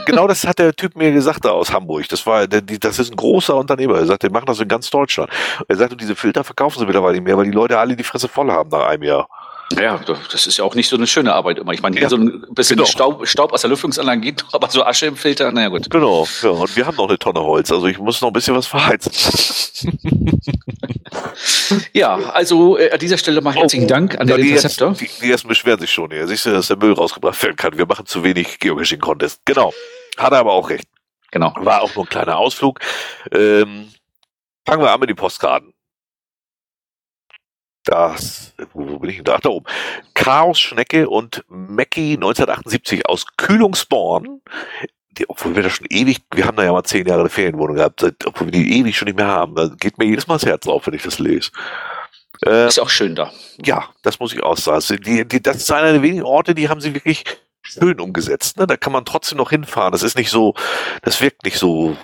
genau 0.06 0.28
das 0.28 0.46
hat 0.46 0.60
der 0.60 0.74
Typ 0.74 0.96
mir 0.96 1.12
gesagt 1.12 1.46
da 1.46 1.52
aus 1.52 1.72
Hamburg. 1.72 2.08
Das 2.10 2.26
war, 2.26 2.48
der, 2.48 2.62
die, 2.62 2.80
das 2.80 3.00
ist 3.00 3.12
ein 3.12 3.18
großer 3.18 3.56
Unternehmer. 3.56 3.98
Er 3.98 4.06
sagt, 4.06 4.24
die 4.24 4.30
machen 4.30 4.46
das 4.46 4.60
in 4.60 4.68
ganz 4.68 4.90
Deutschland. 4.90 5.30
Er 5.68 5.76
sagt, 5.76 6.00
diese 6.00 6.16
Filter 6.16 6.44
verkaufen 6.44 6.80
sie 6.80 6.86
mittlerweile 6.86 7.14
nicht 7.14 7.26
mehr, 7.26 7.38
weil 7.38 7.46
die 7.46 7.52
Leute 7.52 7.78
alle 7.78 7.96
die 7.96 8.04
Fresse 8.04 8.28
voll 8.28 8.52
haben 8.52 8.70
nach 8.70 8.88
einem 8.88 9.04
Jahr. 9.04 9.28
Ja, 9.76 10.00
das 10.32 10.48
ist 10.48 10.58
ja 10.58 10.64
auch 10.64 10.76
nicht 10.76 10.88
so 10.88 10.96
eine 10.96 11.08
schöne 11.08 11.34
Arbeit 11.34 11.60
immer. 11.60 11.74
Ich 11.74 11.82
meine, 11.82 12.00
ja, 12.00 12.08
so 12.08 12.16
ein 12.16 12.46
bisschen 12.52 12.78
genau. 12.78 12.88
Staub, 12.88 13.28
Staub 13.28 13.52
aus 13.52 13.62
der 13.62 13.70
Lüftungsanlage 13.70 14.22
geht 14.22 14.42
doch, 14.42 14.54
aber 14.54 14.70
so 14.70 14.84
Asche 14.84 15.08
im 15.08 15.18
Filter, 15.18 15.52
naja 15.52 15.68
gut. 15.68 15.90
Genau, 15.90 16.26
ja, 16.42 16.50
und 16.50 16.76
wir 16.76 16.86
haben 16.86 16.96
noch 16.96 17.10
eine 17.10 17.20
Tonne 17.20 17.42
Holz, 17.42 17.72
also 17.72 17.86
ich 17.88 18.00
muss 18.00 18.22
noch 18.22 18.30
ein 18.30 18.34
bisschen 18.34 18.56
was 18.56 18.66
verheizen. 18.66 19.12
ja, 21.94 22.16
also 22.16 22.78
äh, 22.78 22.92
an 22.92 23.00
dieser 23.00 23.18
Stelle 23.18 23.42
mal 23.42 23.54
herzlichen 23.54 23.86
oh, 23.86 23.90
Dank 23.90 24.18
an 24.20 24.28
den 24.28 24.40
Interceptor. 24.40 24.94
Die, 24.94 25.10
die, 25.22 25.32
ersten 25.32 25.50
beschweren 25.50 25.80
sich 25.80 25.92
schon 25.92 26.12
hier. 26.12 26.28
Siehst 26.28 26.46
du, 26.46 26.52
dass 26.52 26.68
der 26.68 26.78
Müll 26.78 26.94
rausgebracht 26.94 27.42
werden 27.44 27.58
kann. 27.58 27.78
Wir 27.78 27.86
machen 27.86 28.06
zu 28.06 28.24
wenig 28.24 28.60
Geocaching-Contest. 28.60 29.42
Genau. 29.46 29.74
Hat 30.18 30.32
er 30.32 30.40
aber 30.40 30.54
auch 30.54 30.70
recht. 30.70 30.86
Genau. 31.32 31.54
War 31.60 31.82
auch 31.82 31.94
nur 31.94 32.06
ein 32.06 32.10
kleiner 32.10 32.38
Ausflug. 32.38 32.80
Ähm, 33.32 33.90
fangen 34.66 34.82
wir 34.82 34.92
an 34.92 35.00
mit 35.00 35.10
den 35.10 35.18
Postkarten 35.18 35.74
das, 37.88 38.47
wo 38.74 39.00
bin 39.00 39.10
ich 39.10 39.18
denn 39.18 39.26
da? 39.26 39.38
Da 39.38 39.50
oben. 39.50 39.66
Chaos 40.14 40.60
Schnecke 40.60 41.10
und 41.10 41.44
Mackie 41.48 42.14
1978 42.14 43.08
aus 43.08 43.26
Kühlungsborn. 43.38 44.42
Die, 45.12 45.30
obwohl 45.30 45.56
wir 45.56 45.64
da 45.64 45.70
schon 45.70 45.88
ewig, 45.90 46.20
wir 46.34 46.46
haben 46.46 46.58
da 46.58 46.64
ja 46.64 46.72
mal 46.72 46.84
zehn 46.84 47.08
Jahre 47.08 47.22
eine 47.22 47.30
Ferienwohnung 47.30 47.76
gehabt, 47.76 48.04
obwohl 48.26 48.48
wir 48.48 48.52
die 48.52 48.80
ewig 48.80 48.96
schon 48.98 49.08
nicht 49.08 49.18
mehr 49.18 49.28
haben. 49.28 49.56
Da 49.56 49.70
geht 49.80 49.98
mir 49.98 50.06
jedes 50.06 50.28
Mal 50.28 50.36
das 50.36 50.46
Herz 50.46 50.68
auf, 50.68 50.86
wenn 50.86 50.94
ich 50.94 51.04
das 51.04 51.20
lese. 51.20 51.52
Äh, 52.46 52.68
ist 52.68 52.80
auch 52.80 52.90
schön 52.90 53.16
da. 53.16 53.32
Ja, 53.64 53.90
das 54.04 54.20
muss 54.20 54.34
ich 54.34 54.44
auch 54.44 54.58
sagen. 54.58 54.76
Also 54.76 54.96
die, 54.96 55.28
die, 55.28 55.42
das 55.42 55.58
ist 55.58 55.72
einer 55.72 55.94
der 55.94 56.02
wenigen 56.02 56.24
Orte, 56.24 56.54
die 56.54 56.70
haben 56.70 56.82
sie 56.82 56.94
wirklich 56.94 57.24
schön 57.64 58.00
umgesetzt. 58.00 58.58
Ne? 58.58 58.68
Da 58.68 58.78
kann 58.78 58.94
man 58.94 59.06
trotzdem 59.06 59.38
noch 59.38 59.50
hinfahren. 59.50 59.92
Das 59.92 60.04
ist 60.04 60.18
nicht 60.18 60.30
so, 60.30 60.54
das 61.02 61.20
wirkt 61.22 61.44
nicht 61.44 61.58
so 61.58 61.98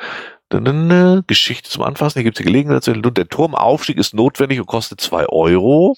Geschichte 1.27 1.69
zum 1.69 1.83
Anfassen, 1.83 2.21
hier 2.21 2.25
gibt 2.25 2.39
es 2.39 2.39
die 2.39 2.45
Gelegenheit. 2.51 2.87
Der 2.87 3.29
Turmaufstieg 3.29 3.99
ist 3.99 4.15
notwendig 4.15 4.61
und 4.61 4.67
kostet 4.67 4.99
zwei 5.01 5.27
Euro. 5.27 5.97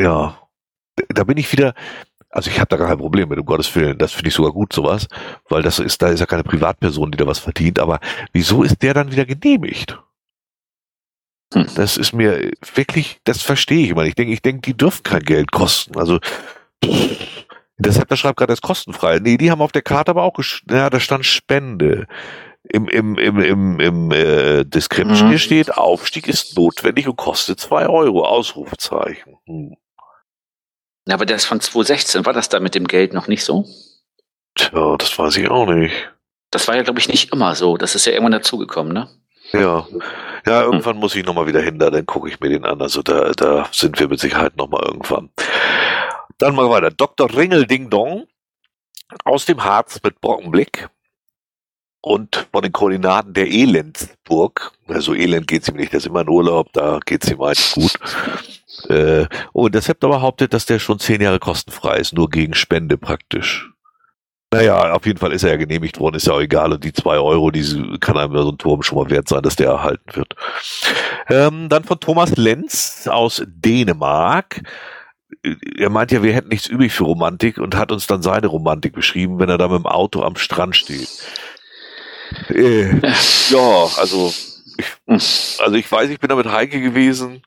Ja, 0.00 0.38
da 1.16 1.24
bin 1.24 1.36
ich 1.36 1.50
wieder, 1.52 1.74
also 2.30 2.50
ich 2.50 2.58
habe 2.58 2.68
da 2.68 2.76
gar 2.76 2.88
kein 2.88 2.98
Problem 2.98 3.28
mit, 3.28 3.38
um 3.38 3.46
Gottes 3.46 3.74
Willen. 3.74 3.98
Das 3.98 4.12
finde 4.12 4.28
ich 4.28 4.34
sogar 4.34 4.52
gut, 4.52 4.72
sowas. 4.72 5.08
Weil 5.48 5.62
das 5.62 5.78
ist, 5.78 6.02
da 6.02 6.08
ist 6.08 6.20
ja 6.20 6.26
keine 6.26 6.44
Privatperson, 6.44 7.10
die 7.10 7.18
da 7.18 7.26
was 7.26 7.38
verdient. 7.38 7.78
Aber 7.78 8.00
wieso 8.32 8.62
ist 8.62 8.82
der 8.82 8.94
dann 8.94 9.10
wieder 9.10 9.24
genehmigt? 9.24 9.98
Hm. 11.54 11.66
Das 11.76 11.96
ist 11.96 12.12
mir 12.12 12.50
wirklich, 12.74 13.20
das 13.24 13.42
verstehe 13.42 13.84
ich 13.84 13.90
immer. 13.90 14.04
Ich 14.04 14.14
denke, 14.14 14.32
ich 14.32 14.42
denke, 14.42 14.62
die 14.62 14.76
dürfen 14.76 15.02
kein 15.02 15.22
Geld 15.22 15.52
kosten. 15.52 15.96
Also, 15.96 16.18
deshalb, 17.78 18.08
da 18.08 18.16
schreibt 18.16 18.38
gerade 18.38 18.52
das 18.52 18.60
kostenfrei. 18.60 19.18
Nee, 19.20 19.36
die 19.36 19.50
haben 19.50 19.62
auf 19.62 19.72
der 19.72 19.82
Karte 19.82 20.10
aber 20.10 20.24
auch, 20.24 20.38
ja, 20.68 20.90
da 20.90 21.00
stand 21.00 21.24
Spende. 21.24 22.06
Im, 22.68 22.88
im, 22.88 23.16
im, 23.16 23.38
im, 23.38 23.80
im 23.80 24.10
äh, 24.10 24.64
Description 24.64 25.28
mhm. 25.28 25.30
hier 25.30 25.38
steht, 25.38 25.72
Aufstieg 25.78 26.26
ist 26.26 26.56
notwendig 26.56 27.06
und 27.06 27.16
kostet 27.16 27.60
zwei 27.60 27.88
Euro. 27.88 28.24
Ausrufezeichen. 28.24 29.36
Hm. 29.46 29.76
Na, 31.06 31.14
aber 31.14 31.24
der 31.24 31.36
ist 31.36 31.44
von 31.44 31.60
2016. 31.60 32.26
War 32.26 32.32
das 32.32 32.48
da 32.48 32.60
mit 32.60 32.74
dem 32.74 32.86
Geld 32.86 33.14
noch 33.14 33.28
nicht 33.28 33.44
so? 33.44 33.64
Tja, 34.56 34.96
das 34.96 35.18
weiß 35.18 35.36
ich 35.36 35.48
auch 35.48 35.66
nicht. 35.66 35.94
Das 36.50 36.66
war 36.68 36.76
ja, 36.76 36.82
glaube 36.82 36.98
ich, 36.98 37.08
nicht 37.08 37.32
immer 37.32 37.54
so. 37.54 37.76
Das 37.76 37.94
ist 37.94 38.06
ja 38.06 38.12
irgendwann 38.12 38.32
dazugekommen, 38.32 38.92
ne? 38.92 39.08
Ja. 39.52 39.86
Ja, 40.46 40.62
irgendwann 40.62 40.94
hm. 40.94 41.00
muss 41.00 41.14
ich 41.14 41.24
nochmal 41.24 41.46
wieder 41.46 41.60
hin, 41.60 41.78
da, 41.78 41.90
dann 41.90 42.06
gucke 42.06 42.28
ich 42.28 42.40
mir 42.40 42.48
den 42.48 42.64
an. 42.64 42.82
Also 42.82 43.02
da, 43.02 43.32
da 43.32 43.68
sind 43.72 43.98
wir 43.98 44.08
mit 44.08 44.20
Sicherheit 44.20 44.56
nochmal 44.56 44.82
irgendwann. 44.84 45.30
Dann 46.38 46.54
mal 46.54 46.68
weiter. 46.68 46.90
Dr. 46.90 47.34
Ringel 47.34 47.66
Ding 47.66 47.88
Dong 47.88 48.26
aus 49.24 49.44
dem 49.44 49.62
Harz 49.62 50.00
mit 50.02 50.20
Brockenblick 50.20 50.88
und 52.06 52.46
von 52.52 52.62
den 52.62 52.70
Koordinaten 52.70 53.34
der 53.34 53.48
Elendsburg. 53.48 54.70
Also 54.86 55.12
Elend 55.12 55.48
geht's 55.48 55.68
ihm 55.68 55.74
nicht, 55.74 55.90
der 55.90 55.98
ist 55.98 56.06
immer 56.06 56.20
in 56.20 56.28
Urlaub, 56.28 56.72
da 56.72 57.00
geht's 57.04 57.28
ihm 57.28 57.42
eigentlich 57.42 57.72
gut. 57.72 57.98
Äh, 58.88 59.26
und 59.52 59.74
das 59.74 59.88
habt 59.88 60.04
aber 60.04 60.18
behauptet, 60.18 60.54
dass 60.54 60.66
der 60.66 60.78
schon 60.78 61.00
zehn 61.00 61.20
Jahre 61.20 61.40
kostenfrei 61.40 61.96
ist, 61.96 62.12
nur 62.12 62.30
gegen 62.30 62.54
Spende 62.54 62.96
praktisch. 62.96 63.68
Naja, 64.52 64.92
auf 64.92 65.04
jeden 65.04 65.18
Fall 65.18 65.32
ist 65.32 65.42
er 65.42 65.50
ja 65.50 65.56
genehmigt 65.56 65.98
worden, 65.98 66.14
ist 66.14 66.28
ja 66.28 66.34
auch 66.34 66.40
egal. 66.40 66.72
Und 66.72 66.84
die 66.84 66.92
zwei 66.92 67.18
Euro, 67.18 67.50
die 67.50 67.98
kann 67.98 68.16
einem 68.16 68.36
so 68.36 68.52
ein 68.52 68.58
Turm 68.58 68.84
schon 68.84 68.98
mal 68.98 69.10
wert 69.10 69.26
sein, 69.26 69.42
dass 69.42 69.56
der 69.56 69.70
erhalten 69.70 70.14
wird. 70.14 70.36
Ähm, 71.28 71.68
dann 71.68 71.82
von 71.82 71.98
Thomas 71.98 72.36
Lenz 72.36 73.08
aus 73.10 73.42
Dänemark. 73.48 74.62
er 75.76 75.90
meint 75.90 76.12
ja, 76.12 76.22
wir 76.22 76.34
hätten 76.34 76.50
nichts 76.50 76.68
übrig 76.68 76.92
für 76.92 77.02
Romantik 77.02 77.58
und 77.58 77.74
hat 77.74 77.90
uns 77.90 78.06
dann 78.06 78.22
seine 78.22 78.46
Romantik 78.46 78.92
beschrieben, 78.92 79.40
wenn 79.40 79.48
er 79.48 79.58
da 79.58 79.66
mit 79.66 79.78
dem 79.78 79.86
Auto 79.86 80.22
am 80.22 80.36
Strand 80.36 80.76
steht. 80.76 81.08
Äh, 82.48 83.00
ja, 83.50 83.88
also 83.98 84.32
ich, 84.76 85.58
also 85.58 85.74
ich 85.74 85.90
weiß, 85.90 86.10
ich 86.10 86.20
bin 86.20 86.28
da 86.28 86.36
mit 86.36 86.46
Heike 86.46 86.80
gewesen 86.80 87.42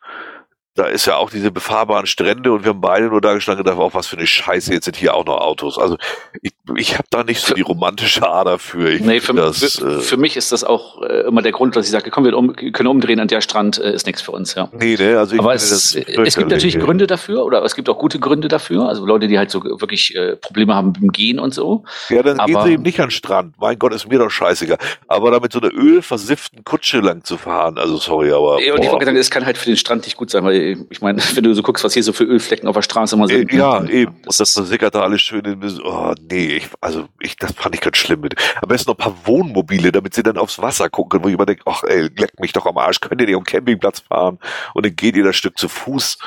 da 0.76 0.86
ist 0.86 1.06
ja 1.06 1.18
auch 1.18 1.30
diese 1.30 1.52
befahrbaren 1.52 2.06
Strände 2.06 2.52
und 2.52 2.64
wir 2.64 2.70
haben 2.70 2.82
beide 2.82 3.08
nur 3.08 3.22
da 3.22 3.34
gestanden 3.34 3.62
und 3.62 3.66
gedacht, 3.66 3.82
auch 3.82 3.94
was 3.94 4.08
für 4.08 4.18
eine 4.18 4.28
Scheiße, 4.28 4.72
jetzt 4.74 4.86
sind 4.86 4.96
hier 4.96 5.14
auch 5.14 5.26
noch 5.26 5.42
Autos. 5.42 5.78
Also 5.78 5.98
ich, 6.42 6.54
ich 6.78 6.94
habe 6.94 7.08
da 7.10 7.24
nicht 7.24 7.42
so 7.42 7.54
die 7.54 7.62
romantische 7.62 8.28
Ader 8.30 8.60
für. 8.60 8.90
Ich 8.90 9.02
nee, 9.02 9.20
für, 9.20 9.34
das, 9.34 9.60
für, 9.60 9.98
äh, 9.98 10.00
für, 10.00 10.18
mich 10.18 10.38
ist 10.38 10.52
das 10.52 10.64
auch 10.64 11.02
äh, 11.02 11.28
immer 11.28 11.42
der 11.42 11.52
Grund, 11.52 11.76
dass 11.76 11.86
ich 11.86 11.92
sage, 11.92 12.12
komm, 12.12 12.24
wir 12.24 12.38
um, 12.38 12.56
können 12.56 12.88
umdrehen 12.88 13.20
an 13.20 13.28
der 13.28 13.42
Strand, 13.42 13.78
äh, 13.78 13.94
ist 13.94 14.06
nichts 14.06 14.22
für 14.22 14.32
uns. 14.32 14.56
Ja. 14.56 14.70
Nee, 14.72 14.96
ne, 14.96 15.18
also 15.18 15.36
ich 15.36 15.42
Aber 15.42 15.54
es, 15.54 15.70
es 15.72 15.96
gibt 16.36 16.50
natürlich. 16.50 16.80
Gründe 16.80 17.08
dafür 17.08 17.46
oder 17.46 17.64
es 17.64 17.76
gibt 17.76 17.90
auch 17.90 17.98
gute 17.98 18.20
Gründe 18.20 18.48
dafür. 18.48 18.88
Also 18.88 19.06
Leute, 19.06 19.28
die 19.28 19.38
halt 19.38 19.52
so 19.52 19.64
wirklich 19.64 20.16
äh, 20.16 20.36
Probleme 20.36 20.76
haben 20.76 20.90
mit 20.90 21.02
dem 21.02 21.12
Gehen 21.12 21.40
und 21.40 21.54
so. 21.54 21.84
Ja, 22.10 22.22
dann 22.24 22.40
Aber, 22.40 22.46
gehen 22.46 22.62
sie 22.64 22.74
eben 22.74 22.84
nicht 22.84 23.00
an 23.00 23.08
den 23.08 23.12
Strand. 23.12 23.56
Mein 23.60 23.78
Gott, 23.80 23.94
ist 23.94 24.08
mir 24.08 24.20
doch 24.20 24.30
scheißiger. 24.30 24.78
Aber 25.08 25.32
damit 25.32 25.52
so 25.52 25.60
eine 25.60 25.70
ölversifften 25.70 26.64
Kutsche 26.64 27.00
lang 27.00 27.24
zu 27.24 27.38
fahren, 27.38 27.78
also 27.78 27.98
sorry, 27.98 28.32
aber. 28.32 28.62
Ja, 28.62 28.74
und 28.74 28.84
ich 28.84 28.92
wollte 28.92 29.06
sagen, 29.06 29.18
es 29.18 29.30
kann 29.30 29.46
halt 29.46 29.58
für 29.58 29.70
den 29.70 29.78
Strand 29.78 30.06
nicht 30.06 30.16
gut 30.16 30.30
sein, 30.30 30.44
weil 30.44 30.59
ich 30.90 31.02
meine, 31.02 31.22
wenn 31.36 31.44
du 31.44 31.54
so 31.54 31.62
guckst, 31.62 31.84
was 31.84 31.94
hier 31.94 32.04
so 32.04 32.14
für 32.14 32.24
Ölflecken 32.24 32.68
auf 32.68 32.76
der 32.76 32.82
Straße 32.82 33.16
immer 33.16 33.28
sind. 33.28 33.52
Äh, 33.52 33.58
ja, 33.58 33.84
eben. 33.86 34.16
Und 34.26 34.40
das 34.40 34.54
versickert 34.54 34.96
da 34.96 35.02
alles 35.02 35.22
schön 35.22 35.46
in, 35.46 35.82
oh, 35.84 36.14
nee, 36.30 36.58
ich, 36.58 36.70
also, 36.82 37.08
ich, 37.20 37.36
das 37.38 37.54
fand 37.54 37.76
ich 37.76 37.82
ganz 37.82 37.98
schlimm. 37.98 38.22
Mit. 38.22 38.36
Am 38.62 38.68
besten 38.68 38.90
noch 38.90 38.98
ein 38.98 39.04
paar 39.04 39.28
Wohnmobile, 39.28 39.92
damit 39.92 40.14
sie 40.14 40.24
dann 40.24 40.38
aufs 40.38 40.62
Wasser 40.62 40.90
gucken 40.90 41.10
können, 41.10 41.24
wo 41.24 41.28
ich 41.30 41.36
immer 41.36 41.46
denke, 41.46 41.64
ach, 41.66 41.84
ey, 41.84 42.10
leck 42.18 42.40
mich 42.40 42.54
doch 42.54 42.66
am 42.66 42.78
Arsch, 42.78 43.00
könnt 43.00 43.22
ihr 43.22 43.28
nicht 43.28 43.38
am 43.38 43.44
Campingplatz 43.44 44.02
fahren? 44.02 44.40
Und 44.74 44.86
dann 44.86 44.96
geht 44.96 45.16
ihr 45.16 45.24
das 45.24 45.36
Stück 45.36 45.58
zu 45.58 45.70
Fuß. 45.70 46.18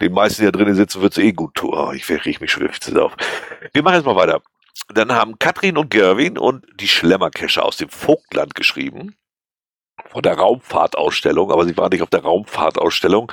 Den 0.00 0.12
meisten, 0.12 0.42
die 0.42 0.46
da 0.46 0.52
drinnen 0.52 0.74
sitzen, 0.74 1.00
wird's 1.00 1.18
eh 1.18 1.32
gut 1.32 1.54
tun. 1.54 1.72
Oh, 1.74 1.92
ich 1.92 2.08
riech 2.10 2.40
mich 2.40 2.50
schon 2.50 2.68
auf. 2.98 3.16
Wir 3.72 3.82
machen 3.82 3.94
jetzt 3.94 4.04
mal 4.04 4.16
weiter. 4.16 4.42
Dann 4.88 5.12
haben 5.12 5.38
Katrin 5.38 5.78
und 5.78 5.90
Gerwin 5.90 6.38
und 6.38 6.64
die 6.78 6.88
Schlemmerkescher 6.88 7.64
aus 7.64 7.76
dem 7.76 7.88
Vogtland 7.88 8.54
geschrieben. 8.54 9.16
Von 10.10 10.22
der 10.22 10.34
Raumfahrtausstellung, 10.34 11.50
aber 11.50 11.64
sie 11.64 11.76
waren 11.76 11.90
nicht 11.90 12.02
auf 12.02 12.10
der 12.10 12.22
Raumfahrtausstellung, 12.22 13.32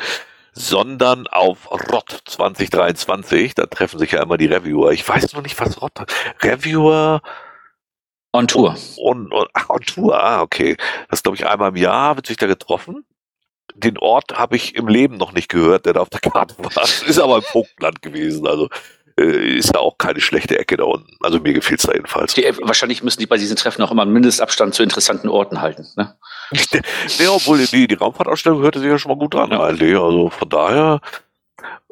sondern 0.54 1.28
auf 1.28 1.70
ROT 1.72 2.22
2023. 2.26 3.56
Da 3.56 3.66
treffen 3.66 4.00
sich 4.00 4.12
ja 4.12 4.24
immer 4.24 4.38
die 4.38 4.46
Reviewer. 4.46 4.92
Ich 4.92 5.08
weiß 5.08 5.34
noch 5.34 5.42
nicht, 5.42 5.60
was 5.60 5.82
ROT 5.82 6.06
Reviewer 6.42 7.22
On 8.36 8.48
Tour. 8.48 8.76
On, 8.98 9.32
on, 9.32 9.48
on 9.70 9.82
Tour, 9.82 10.20
ah, 10.20 10.42
okay. 10.42 10.76
Das 11.10 11.22
glaube 11.22 11.38
ich 11.38 11.46
einmal 11.46 11.70
im 11.70 11.76
Jahr 11.76 12.16
wird 12.16 12.26
sich 12.26 12.38
da 12.38 12.48
getroffen. 12.48 13.06
Den 13.76 13.98
Ort 14.00 14.38
habe 14.38 14.56
ich 14.56 14.76
im 14.76 14.88
Leben 14.88 15.18
noch 15.18 15.34
nicht 15.34 15.50
gehört, 15.50 15.86
der 15.86 15.94
da 15.94 16.02
auf 16.02 16.10
der 16.10 16.20
Karte 16.20 16.56
war. 16.58 16.84
Ist 17.08 17.20
aber 17.20 17.38
im 17.38 17.44
Vogtland 17.44 18.02
gewesen. 18.02 18.48
Also 18.48 18.70
ist 19.16 19.74
ja 19.74 19.80
auch 19.80 19.98
keine 19.98 20.20
schlechte 20.22 20.58
Ecke 20.58 20.78
da 20.78 20.86
unten. 20.86 21.16
Also 21.22 21.40
mir 21.40 21.54
gefällt 21.54 21.80
es 21.80 21.86
da 21.86 21.94
jedenfalls. 21.94 22.34
Die, 22.34 22.44
wahrscheinlich 22.62 23.04
müssen 23.04 23.20
die 23.20 23.26
bei 23.26 23.38
diesen 23.38 23.56
Treffen 23.56 23.82
auch 23.84 23.92
immer 23.92 24.02
einen 24.02 24.14
Mindestabstand 24.14 24.74
zu 24.74 24.84
interessanten 24.84 25.30
Orten 25.30 25.62
halten. 25.62 25.88
Ne? 25.96 26.16
ja, 27.20 27.32
obwohl 27.32 27.64
die, 27.66 27.88
die 27.88 27.96
Raumfahrtausstellung 27.96 28.62
hörte 28.62 28.80
sich 28.80 28.90
ja 28.90 28.98
schon 28.98 29.10
mal 29.12 29.18
gut 29.18 29.36
an, 29.36 29.52
ja. 29.52 29.64
eigentlich. 29.64 29.96
Also 29.98 30.30
von 30.30 30.50
daher. 30.50 31.02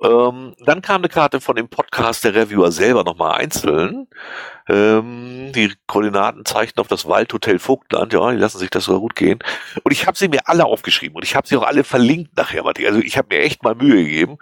Ähm, 0.01 0.55
dann 0.59 0.81
kam 0.81 1.01
eine 1.01 1.09
Karte 1.09 1.41
von 1.41 1.55
dem 1.55 1.67
Podcast 1.67 2.23
der 2.23 2.33
Reviewer 2.33 2.71
selber 2.71 3.03
nochmal 3.03 3.39
einzeln. 3.39 4.07
Ähm, 4.67 5.51
die 5.53 5.73
Koordinaten 5.87 6.45
zeichnen 6.45 6.79
auf 6.79 6.87
das 6.87 7.07
Waldhotel 7.07 7.59
Vogtland, 7.59 8.13
ja, 8.13 8.31
die 8.31 8.37
lassen 8.37 8.59
sich 8.59 8.69
das 8.69 8.85
sogar 8.85 9.01
gut 9.01 9.15
gehen. 9.15 9.39
Und 9.83 9.91
ich 9.91 10.07
habe 10.07 10.17
sie 10.17 10.27
mir 10.27 10.41
alle 10.45 10.65
aufgeschrieben 10.65 11.15
und 11.15 11.23
ich 11.23 11.35
habe 11.35 11.47
sie 11.47 11.57
auch 11.57 11.63
alle 11.63 11.83
verlinkt 11.83 12.35
nachher. 12.37 12.65
Also 12.65 12.99
ich 12.99 13.17
habe 13.17 13.35
mir 13.35 13.41
echt 13.41 13.63
mal 13.63 13.75
Mühe 13.75 14.03
gegeben, 14.03 14.37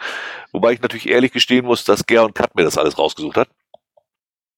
wobei 0.52 0.74
ich 0.74 0.82
natürlich 0.82 1.10
ehrlich 1.10 1.32
gestehen 1.32 1.66
muss, 1.66 1.84
dass 1.84 2.06
Ger 2.06 2.26
und 2.26 2.36
Kat 2.36 2.56
mir 2.56 2.64
das 2.64 2.78
alles 2.78 2.98
rausgesucht 2.98 3.38
hat. 3.38 3.50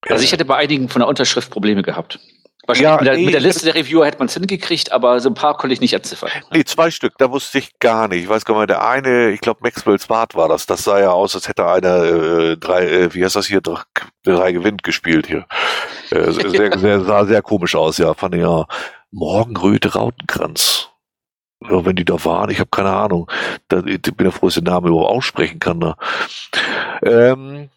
Also 0.08 0.24
ich 0.24 0.32
hätte 0.32 0.44
bei 0.44 0.56
einigen 0.56 0.88
von 0.88 1.00
der 1.00 1.08
Unterschrift 1.08 1.50
Probleme 1.50 1.82
gehabt. 1.82 2.18
Wahrscheinlich 2.66 2.90
ja, 2.90 2.96
mit, 2.96 3.06
der, 3.06 3.16
nee, 3.16 3.24
mit 3.24 3.34
der 3.34 3.40
Liste 3.40 3.64
der 3.64 3.74
Reviewer 3.74 4.06
hätte 4.06 4.18
man 4.18 4.28
es 4.28 4.34
hingekriegt, 4.34 4.92
aber 4.92 5.18
so 5.18 5.28
ein 5.28 5.34
paar 5.34 5.56
konnte 5.56 5.74
ich 5.74 5.80
nicht 5.80 5.94
entziffern. 5.94 6.30
Nee, 6.52 6.62
zwei 6.62 6.92
Stück, 6.92 7.14
da 7.18 7.32
wusste 7.32 7.58
ich 7.58 7.76
gar 7.80 8.06
nicht. 8.06 8.22
Ich 8.22 8.28
weiß 8.28 8.44
gar 8.44 8.56
nicht, 8.56 8.70
der 8.70 8.86
eine, 8.86 9.30
ich 9.30 9.40
glaube 9.40 9.60
Maxwell's 9.62 10.06
Bart 10.06 10.36
war 10.36 10.48
das. 10.48 10.66
Das 10.66 10.84
sah 10.84 11.00
ja 11.00 11.10
aus, 11.10 11.34
als 11.34 11.48
hätte 11.48 11.66
einer 11.66 12.04
äh, 12.04 12.56
drei, 12.56 12.86
äh, 12.86 13.14
wie 13.14 13.24
heißt 13.24 13.34
das 13.34 13.46
hier, 13.46 13.60
drei, 13.60 13.82
drei 14.22 14.52
gewinnt 14.52 14.84
gespielt 14.84 15.26
hier. 15.26 15.44
Äh, 16.10 16.30
sehr, 16.30 16.50
sehr, 16.78 17.00
sah 17.00 17.24
sehr 17.24 17.42
komisch 17.42 17.74
aus, 17.74 17.98
ja. 17.98 18.14
Fand 18.14 18.36
ich 18.36 18.42
ja 18.42 18.66
Morgenröte 19.10 19.94
Rautenkranz. 19.94 20.88
Ja, 21.68 21.84
wenn 21.84 21.96
die 21.96 22.04
da 22.04 22.24
waren, 22.24 22.50
ich 22.50 22.60
habe 22.60 22.70
keine 22.70 22.90
Ahnung. 22.90 23.28
Da, 23.66 23.82
ich 23.84 24.02
bin 24.02 24.26
ja 24.26 24.30
froh, 24.30 24.46
dass 24.46 24.56
ich 24.56 24.62
den 24.62 24.72
Namen 24.72 24.86
überhaupt 24.86 25.10
aussprechen 25.10 25.58
kann. 25.58 25.78
Ne? 25.78 25.96
Ähm, 27.02 27.70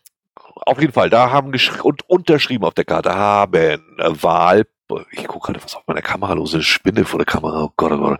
auf 0.56 0.80
jeden 0.80 0.94
Fall, 0.94 1.10
da 1.10 1.32
haben 1.32 1.51
geschrieben 1.51 1.82
und 1.82 2.08
unterschrieben 2.08 2.65
auf 2.65 2.74
der 2.74 2.86
Karte 2.86 3.13
haben 3.13 3.82
Wahl 4.22 4.65
ich 5.12 5.27
gucke 5.27 5.48
gerade 5.48 5.63
was 5.63 5.75
auf 5.75 5.84
meiner 5.88 6.01
Kamera 6.01 6.34
los, 6.34 6.54
eine 6.54 6.63
Spinne 6.63 7.06
vor 7.06 7.20
der 7.20 7.25
Kamera, 7.25 7.63
oh 7.63 7.72
Gott, 7.75 7.92
oh 7.92 7.98
Gott. 7.98 8.20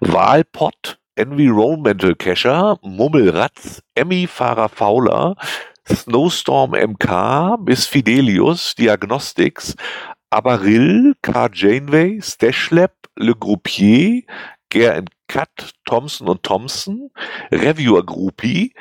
Wahlpot, 0.00 0.98
Environmental 1.16 2.14
Cacher, 2.14 2.78
Mummelratz, 2.82 3.82
Emmy 3.94 4.26
Fahrer 4.26 4.68
Fauler, 4.68 5.36
Snowstorm 5.88 6.72
MK, 6.72 7.58
Miss 7.64 7.86
Fidelius, 7.86 8.74
Diagnostics, 8.74 9.76
Abaril, 10.30 11.14
K. 11.22 11.48
Janeway, 11.52 12.20
Stashlab, 12.20 12.92
Le 13.16 13.34
Groupier, 13.34 14.24
Ger 14.70 15.04
Cut, 15.28 15.72
Thompson 15.84 16.28
und 16.28 16.42
Thompson, 16.42 17.10
Reviewer 17.50 18.04
Groupie, 18.04 18.74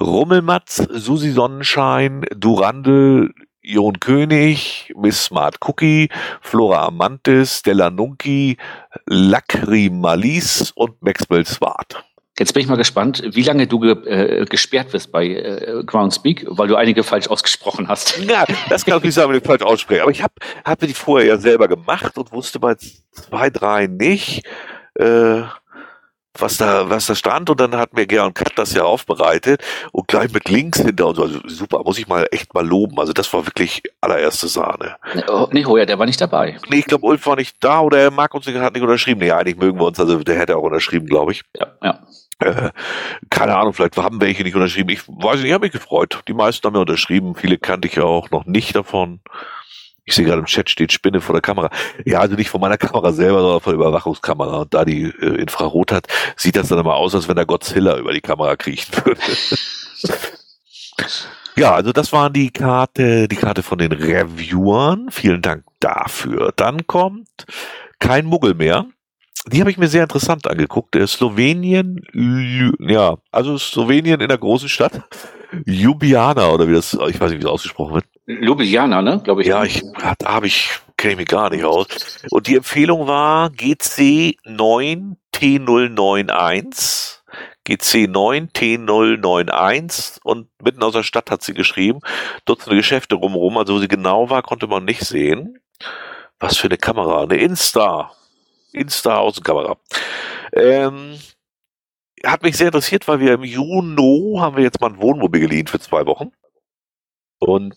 Rummelmatz, 0.00 0.76
Susi 0.76 1.30
Sonnenschein, 1.30 2.24
Durandel, 2.36 3.32
Jon 3.68 4.00
König, 4.00 4.94
Miss 4.96 5.26
Smart 5.26 5.56
Cookie, 5.60 6.08
Flora 6.40 6.86
Amantis, 6.86 7.58
Stella 7.58 7.90
Nunki, 7.90 8.56
Lacrimalis 9.04 10.72
und 10.74 11.02
Maxwell 11.02 11.44
Swart. 11.44 12.02
Jetzt 12.38 12.54
bin 12.54 12.62
ich 12.62 12.68
mal 12.68 12.76
gespannt, 12.76 13.22
wie 13.26 13.42
lange 13.42 13.66
du 13.66 13.78
ge 13.80 13.92
äh, 14.06 14.46
gesperrt 14.46 14.94
wirst 14.94 15.12
bei 15.12 15.26
äh, 15.26 15.82
Groundspeak, 15.84 16.46
weil 16.48 16.68
du 16.68 16.76
einige 16.76 17.02
falsch 17.02 17.28
ausgesprochen 17.28 17.88
hast. 17.88 18.18
Ja, 18.26 18.46
das 18.70 18.86
kann 18.86 18.96
ich 18.98 19.04
nicht 19.04 19.14
sagen, 19.14 19.32
wenn 19.32 19.38
ich 19.38 19.44
falsch 19.44 19.62
ausspreche. 19.62 20.00
Aber 20.00 20.12
ich 20.12 20.22
habe 20.22 20.32
hab 20.64 20.78
die 20.78 20.94
vorher 20.94 21.28
ja 21.28 21.36
selber 21.36 21.68
gemacht 21.68 22.16
und 22.16 22.32
wusste 22.32 22.58
bei 22.58 22.74
zwei, 22.74 23.50
drei 23.50 23.86
nicht. 23.86 24.46
Äh, 24.94 25.42
was 26.40 26.56
da, 26.56 26.88
was 26.88 27.06
da 27.06 27.14
stand 27.14 27.50
und 27.50 27.60
dann 27.60 27.76
hat 27.76 27.92
mir 27.94 28.06
Gern 28.06 28.34
Kat 28.34 28.52
das 28.56 28.74
ja 28.74 28.84
aufbereitet 28.84 29.62
und 29.92 30.08
gleich 30.08 30.32
mit 30.32 30.48
Links 30.48 30.80
hinter 30.80 31.08
und 31.08 31.16
so. 31.16 31.22
Also 31.22 31.40
super, 31.46 31.82
muss 31.84 31.98
ich 31.98 32.08
mal 32.08 32.26
echt 32.30 32.54
mal 32.54 32.66
loben. 32.66 32.98
Also 32.98 33.12
das 33.12 33.32
war 33.32 33.46
wirklich 33.46 33.82
allererste 34.00 34.48
Sahne. 34.48 34.96
Oh, 35.28 35.48
nee, 35.52 35.64
Hoja, 35.64 35.86
der 35.86 35.98
war 35.98 36.06
nicht 36.06 36.20
dabei. 36.20 36.56
Nee, 36.68 36.80
ich 36.80 36.86
glaube, 36.86 37.06
Ulf 37.06 37.26
war 37.26 37.36
nicht 37.36 37.56
da 37.60 37.80
oder 37.80 37.98
er 37.98 38.10
mag 38.10 38.34
uns 38.34 38.46
nicht, 38.46 38.58
hat 38.58 38.74
nicht 38.74 38.82
unterschrieben. 38.82 39.20
Nee, 39.20 39.32
eigentlich 39.32 39.56
mögen 39.56 39.78
wir 39.78 39.86
uns, 39.86 40.00
also 40.00 40.18
der 40.22 40.38
hätte 40.38 40.56
auch 40.56 40.62
unterschrieben, 40.62 41.06
glaube 41.06 41.32
ich. 41.32 41.42
Ja, 41.56 41.66
ja. 41.82 42.00
Äh, 42.40 42.70
keine 43.30 43.56
Ahnung, 43.56 43.72
vielleicht 43.72 43.96
haben 43.96 44.20
welche 44.20 44.44
nicht 44.44 44.54
unterschrieben. 44.54 44.90
Ich 44.90 45.08
weiß 45.08 45.36
nicht, 45.36 45.46
ich 45.46 45.52
habe 45.52 45.66
mich 45.66 45.72
gefreut. 45.72 46.22
Die 46.28 46.34
meisten 46.34 46.64
haben 46.66 46.74
ja 46.74 46.80
unterschrieben. 46.80 47.34
Viele 47.34 47.58
kannte 47.58 47.88
ich 47.88 47.96
ja 47.96 48.04
auch 48.04 48.30
noch 48.30 48.46
nicht 48.46 48.76
davon. 48.76 49.20
Ich 50.08 50.14
sehe 50.14 50.24
gerade 50.24 50.38
im 50.38 50.46
Chat 50.46 50.70
steht 50.70 50.90
Spinne 50.90 51.20
vor 51.20 51.34
der 51.34 51.42
Kamera. 51.42 51.68
Ja, 52.06 52.20
also 52.20 52.34
nicht 52.34 52.48
von 52.48 52.62
meiner 52.62 52.78
Kamera 52.78 53.12
selber, 53.12 53.42
sondern 53.42 53.60
von 53.60 53.72
der 53.72 53.80
Überwachungskamera. 53.80 54.62
Und 54.62 54.72
da 54.72 54.86
die 54.86 55.02
äh, 55.02 55.40
Infrarot 55.42 55.92
hat, 55.92 56.06
sieht 56.34 56.56
das 56.56 56.68
dann 56.68 56.78
immer 56.78 56.94
aus, 56.94 57.14
als 57.14 57.28
wenn 57.28 57.36
der 57.36 57.44
Godzilla 57.44 57.98
über 57.98 58.14
die 58.14 58.22
Kamera 58.22 58.56
kriechen 58.56 58.90
würde. 59.04 59.20
ja, 61.56 61.74
also 61.74 61.92
das 61.92 62.10
waren 62.10 62.32
die 62.32 62.48
Karte, 62.48 63.28
die 63.28 63.36
Karte 63.36 63.62
von 63.62 63.76
den 63.76 63.92
Reviewern. 63.92 65.08
Vielen 65.10 65.42
Dank 65.42 65.64
dafür. 65.78 66.54
Dann 66.56 66.86
kommt 66.86 67.28
kein 67.98 68.24
Muggel 68.24 68.54
mehr. 68.54 68.86
Die 69.46 69.60
habe 69.60 69.70
ich 69.70 69.76
mir 69.76 69.88
sehr 69.88 70.04
interessant 70.04 70.46
angeguckt. 70.46 70.96
Slowenien, 71.06 72.00
ja, 72.80 73.18
also 73.30 73.58
Slowenien 73.58 74.22
in 74.22 74.28
der 74.28 74.38
großen 74.38 74.70
Stadt. 74.70 75.02
Ljubljana 75.66 76.48
oder 76.48 76.66
wie 76.66 76.72
das, 76.72 76.94
ich 76.94 77.20
weiß 77.20 77.30
nicht, 77.30 77.40
wie 77.40 77.44
es 77.44 77.50
ausgesprochen 77.50 77.96
wird. 77.96 78.04
Ljubljana, 78.28 79.00
ne? 79.00 79.20
Glaube 79.24 79.40
ich. 79.40 79.48
Ja, 79.48 79.64
ich, 79.64 79.82
da 80.18 80.34
habe 80.34 80.46
ich, 80.46 80.70
kenne 80.98 81.12
ich 81.12 81.18
mich 81.18 81.28
gar 81.28 81.48
nicht 81.48 81.64
aus. 81.64 81.86
Und 82.30 82.46
die 82.46 82.56
Empfehlung 82.56 83.06
war 83.06 83.48
GC 83.48 84.36
9 84.44 85.16
T091. 85.34 87.20
GC 87.64 88.06
9 88.06 88.50
T091 88.50 90.18
und 90.22 90.48
mitten 90.62 90.82
aus 90.82 90.92
der 90.92 91.04
Stadt 91.04 91.30
hat 91.30 91.42
sie 91.42 91.54
geschrieben. 91.54 92.00
Dutzende 92.44 92.76
Geschäfte 92.76 93.14
rumrum, 93.14 93.56
also 93.56 93.74
wo 93.74 93.78
sie 93.78 93.88
genau 93.88 94.28
war, 94.28 94.42
konnte 94.42 94.66
man 94.66 94.84
nicht 94.84 95.00
sehen. 95.00 95.58
Was 96.38 96.58
für 96.58 96.68
eine 96.68 96.76
Kamera, 96.76 97.22
eine 97.22 97.36
Insta. 97.36 98.12
Insta-Außenkamera. 98.72 99.78
Ähm, 100.52 101.18
hat 102.26 102.42
mich 102.42 102.58
sehr 102.58 102.66
interessiert, 102.66 103.08
weil 103.08 103.20
wir 103.20 103.32
im 103.32 103.44
Juni 103.44 104.36
haben 104.38 104.56
wir 104.56 104.64
jetzt 104.64 104.82
mal 104.82 104.90
ein 104.90 105.00
Wohnmobil 105.00 105.40
geliehen 105.40 105.66
für 105.66 105.80
zwei 105.80 106.04
Wochen 106.04 106.30
und 107.38 107.76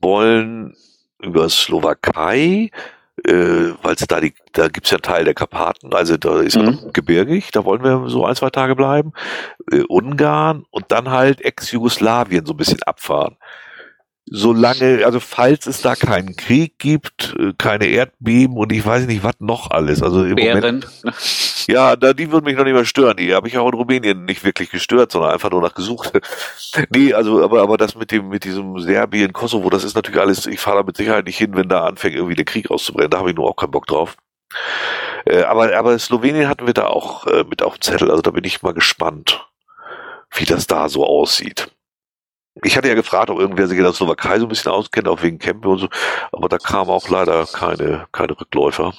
wollen 0.00 0.74
über 1.20 1.48
Slowakei 1.48 2.70
äh, 3.26 3.74
weil 3.82 3.94
da 4.08 4.20
die, 4.20 4.34
da 4.52 4.68
gibt's 4.68 4.90
ja 4.90 4.96
einen 4.96 5.02
Teil 5.02 5.24
der 5.24 5.34
Karpaten, 5.34 5.94
also 5.94 6.16
da 6.16 6.40
ist 6.40 6.56
mhm. 6.56 6.64
ja 6.64 6.90
gebirgig, 6.92 7.50
da 7.52 7.64
wollen 7.64 7.84
wir 7.84 8.08
so 8.08 8.24
ein, 8.24 8.34
zwei 8.34 8.50
Tage 8.50 8.74
bleiben. 8.74 9.12
Äh, 9.70 9.82
Ungarn 9.82 10.64
und 10.70 10.86
dann 10.90 11.10
halt 11.10 11.40
Ex-Jugoslawien 11.40 12.46
so 12.46 12.54
ein 12.54 12.56
bisschen 12.56 12.82
abfahren 12.82 13.36
solange, 14.26 15.04
also 15.04 15.20
falls 15.20 15.66
es 15.66 15.82
da 15.82 15.94
keinen 15.94 16.36
Krieg 16.36 16.78
gibt, 16.78 17.34
äh, 17.38 17.52
keine 17.58 17.86
Erdbeben 17.86 18.56
und 18.56 18.72
ich 18.72 18.84
weiß 18.84 19.06
nicht, 19.06 19.24
was 19.24 19.34
noch 19.40 19.70
alles. 19.70 20.02
Also 20.02 20.24
im 20.24 20.36
Bären. 20.36 20.60
Moment, 20.60 20.88
ja, 21.68 21.96
da, 21.96 22.12
die 22.12 22.30
würden 22.30 22.44
mich 22.44 22.56
noch 22.56 22.64
nicht 22.64 22.74
mehr 22.74 22.84
stören. 22.84 23.16
Die 23.16 23.34
habe 23.34 23.48
ich 23.48 23.58
auch 23.58 23.68
in 23.68 23.74
Rumänien 23.74 24.24
nicht 24.24 24.44
wirklich 24.44 24.70
gestört, 24.70 25.12
sondern 25.12 25.32
einfach 25.32 25.50
nur 25.50 25.60
nach 25.60 25.74
gesucht. 25.74 26.12
nee, 26.90 27.12
also, 27.12 27.42
aber, 27.42 27.62
aber 27.62 27.76
das 27.76 27.94
mit 27.94 28.10
dem, 28.10 28.28
mit 28.28 28.44
diesem 28.44 28.78
Serbien, 28.78 29.32
Kosovo, 29.32 29.70
das 29.70 29.84
ist 29.84 29.94
natürlich 29.94 30.20
alles, 30.20 30.46
ich 30.46 30.60
fahre 30.60 30.78
da 30.78 30.82
mit 30.84 30.96
Sicherheit 30.96 31.26
nicht 31.26 31.38
hin, 31.38 31.56
wenn 31.56 31.68
da 31.68 31.84
anfängt, 31.84 32.14
irgendwie 32.14 32.36
der 32.36 32.44
Krieg 32.44 32.70
auszubrennen. 32.70 33.10
Da 33.10 33.18
habe 33.18 33.30
ich 33.30 33.36
nur 33.36 33.48
auch 33.48 33.56
keinen 33.56 33.72
Bock 33.72 33.86
drauf. 33.86 34.16
Äh, 35.24 35.42
aber, 35.42 35.76
aber 35.76 35.98
Slowenien 35.98 36.48
hatten 36.48 36.66
wir 36.66 36.74
da 36.74 36.86
auch 36.86 37.26
äh, 37.26 37.44
mit 37.44 37.62
auf 37.62 37.78
dem 37.78 37.82
Zettel, 37.82 38.10
also 38.10 38.22
da 38.22 38.30
bin 38.30 38.44
ich 38.44 38.62
mal 38.62 38.74
gespannt, 38.74 39.46
wie 40.34 40.44
das 40.44 40.66
da 40.66 40.88
so 40.88 41.06
aussieht. 41.06 41.70
Ich 42.64 42.76
hatte 42.76 42.88
ja 42.88 42.94
gefragt, 42.94 43.30
ob 43.30 43.38
irgendwer 43.38 43.66
sich 43.66 43.78
in 43.78 43.84
der 43.84 43.92
Slowakei 43.92 44.38
so 44.38 44.46
ein 44.46 44.48
bisschen 44.48 44.72
auskennt, 44.72 45.08
auch 45.08 45.22
wegen 45.22 45.38
Camping 45.38 45.70
und 45.70 45.78
so, 45.78 45.88
aber 46.30 46.48
da 46.48 46.58
kamen 46.58 46.90
auch 46.90 47.08
leider 47.08 47.46
keine, 47.46 48.06
keine 48.12 48.38
Rückläufer. 48.38 48.92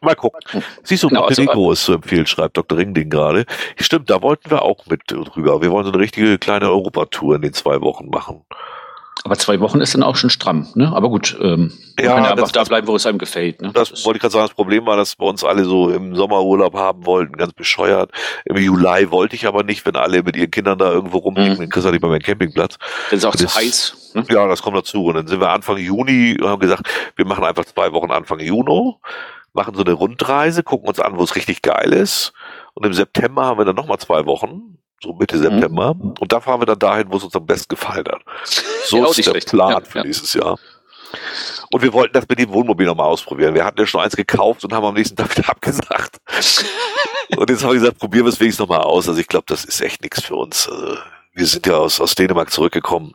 Mal 0.00 0.14
gucken. 0.14 0.40
Siehst 0.82 1.02
du, 1.02 1.08
genau, 1.08 1.22
Montenegro 1.22 1.70
also, 1.70 1.72
ist 1.72 1.84
zu 1.84 1.92
empfehlen, 1.94 2.26
schreibt 2.26 2.56
Dr. 2.56 2.78
Ringding 2.78 3.10
gerade. 3.10 3.46
Stimmt, 3.76 4.10
da 4.10 4.22
wollten 4.22 4.50
wir 4.50 4.62
auch 4.62 4.86
mit 4.86 5.02
drüber. 5.06 5.62
Wir 5.62 5.70
wollen 5.70 5.86
so 5.86 5.92
eine 5.92 6.00
richtige 6.00 6.38
kleine 6.38 6.70
Europatour 6.70 7.36
in 7.36 7.42
den 7.42 7.52
zwei 7.52 7.80
Wochen 7.80 8.08
machen. 8.08 8.44
Aber 9.24 9.36
zwei 9.36 9.60
Wochen 9.60 9.80
ist 9.80 9.94
dann 9.94 10.02
auch 10.02 10.16
schon 10.16 10.30
stramm, 10.30 10.68
ne? 10.74 10.92
Aber 10.94 11.08
gut, 11.08 11.36
ähm, 11.40 11.72
ja, 11.98 12.14
kann 12.14 12.24
ja 12.24 12.30
einfach 12.30 12.52
da 12.52 12.64
bleiben, 12.64 12.86
wo 12.86 12.96
es 12.96 13.06
einem 13.06 13.18
gefällt. 13.18 13.60
Ne? 13.60 13.72
Das, 13.72 13.90
das 13.90 14.04
wollte 14.04 14.18
ich 14.18 14.20
gerade 14.20 14.32
sagen, 14.32 14.46
das 14.46 14.54
Problem 14.54 14.86
war, 14.86 14.96
dass 14.96 15.18
wir 15.18 15.26
uns 15.26 15.44
alle 15.44 15.64
so 15.64 15.90
im 15.90 16.14
Sommerurlaub 16.14 16.74
haben 16.74 17.04
wollten, 17.04 17.32
ganz 17.36 17.52
bescheuert. 17.52 18.12
Im 18.44 18.56
Juli 18.56 19.10
wollte 19.10 19.34
ich 19.34 19.46
aber 19.46 19.64
nicht, 19.64 19.84
wenn 19.86 19.96
alle 19.96 20.22
mit 20.22 20.36
ihren 20.36 20.50
Kindern 20.50 20.78
da 20.78 20.92
irgendwo 20.92 21.18
rumliegen, 21.18 21.54
mhm. 21.54 21.58
dann 21.58 21.68
kriegst 21.68 21.86
du 21.86 21.90
nicht 21.90 22.02
mal 22.02 22.08
meinen 22.08 22.22
Campingplatz. 22.22 22.78
Das 23.10 23.18
ist 23.18 23.24
auch 23.24 23.34
das, 23.34 23.52
zu 23.52 23.58
heiß. 23.58 24.12
Ne? 24.14 24.24
Ja, 24.30 24.46
das 24.46 24.62
kommt 24.62 24.76
dazu. 24.76 25.06
Und 25.06 25.14
dann 25.14 25.26
sind 25.26 25.40
wir 25.40 25.50
Anfang 25.50 25.78
Juni 25.78 26.36
und 26.40 26.48
haben 26.48 26.60
gesagt, 26.60 26.88
wir 27.16 27.26
machen 27.26 27.44
einfach 27.44 27.64
zwei 27.64 27.92
Wochen 27.92 28.10
Anfang 28.10 28.38
Juni, 28.38 28.94
machen 29.52 29.74
so 29.74 29.82
eine 29.82 29.94
Rundreise, 29.94 30.62
gucken 30.62 30.88
uns 30.88 31.00
an, 31.00 31.18
wo 31.18 31.24
es 31.24 31.34
richtig 31.34 31.62
geil 31.62 31.92
ist. 31.92 32.32
Und 32.74 32.86
im 32.86 32.92
September 32.92 33.44
haben 33.44 33.58
wir 33.58 33.64
dann 33.64 33.76
nochmal 33.76 33.98
zwei 33.98 34.24
Wochen 34.26 34.78
so 35.02 35.14
Mitte 35.14 35.38
September. 35.38 35.94
Mhm. 35.94 36.14
Und 36.18 36.32
da 36.32 36.40
fahren 36.40 36.60
wir 36.60 36.66
dann 36.66 36.78
dahin, 36.78 37.06
wo 37.10 37.16
es 37.16 37.24
uns 37.24 37.34
am 37.34 37.46
besten 37.46 37.68
gefallen 37.68 38.06
hat. 38.06 38.22
So 38.84 39.04
ist 39.04 39.18
der 39.18 39.22
schlecht. 39.24 39.50
Plan 39.50 39.70
ja, 39.70 39.80
für 39.82 39.98
ja. 39.98 40.04
dieses 40.04 40.32
Jahr. 40.32 40.58
Und 41.70 41.82
wir 41.82 41.92
wollten 41.92 42.14
das 42.14 42.26
mit 42.26 42.38
dem 42.38 42.50
Wohnmobil 42.50 42.86
nochmal 42.86 43.06
ausprobieren. 43.06 43.54
Wir 43.54 43.64
hatten 43.64 43.78
ja 43.78 43.86
schon 43.86 44.00
eins 44.00 44.16
gekauft 44.16 44.64
und 44.64 44.72
haben 44.72 44.84
am 44.84 44.94
nächsten 44.94 45.16
Tag 45.16 45.30
wieder 45.36 45.50
abgesagt. 45.50 46.16
und 47.36 47.50
jetzt 47.50 47.62
haben 47.62 47.72
wir 47.72 47.80
gesagt, 47.80 47.98
probieren 47.98 48.24
wir 48.24 48.30
es 48.30 48.40
wenigstens 48.40 48.66
nochmal 48.66 48.80
aus. 48.80 49.08
Also 49.08 49.20
ich 49.20 49.26
glaube, 49.26 49.44
das 49.46 49.66
ist 49.66 49.82
echt 49.82 50.02
nichts 50.02 50.22
für 50.22 50.36
uns. 50.36 50.68
Also 50.68 50.96
wir 51.34 51.46
sind 51.46 51.66
ja 51.66 51.74
aus, 51.74 52.00
aus 52.00 52.14
Dänemark 52.14 52.50
zurückgekommen 52.50 53.14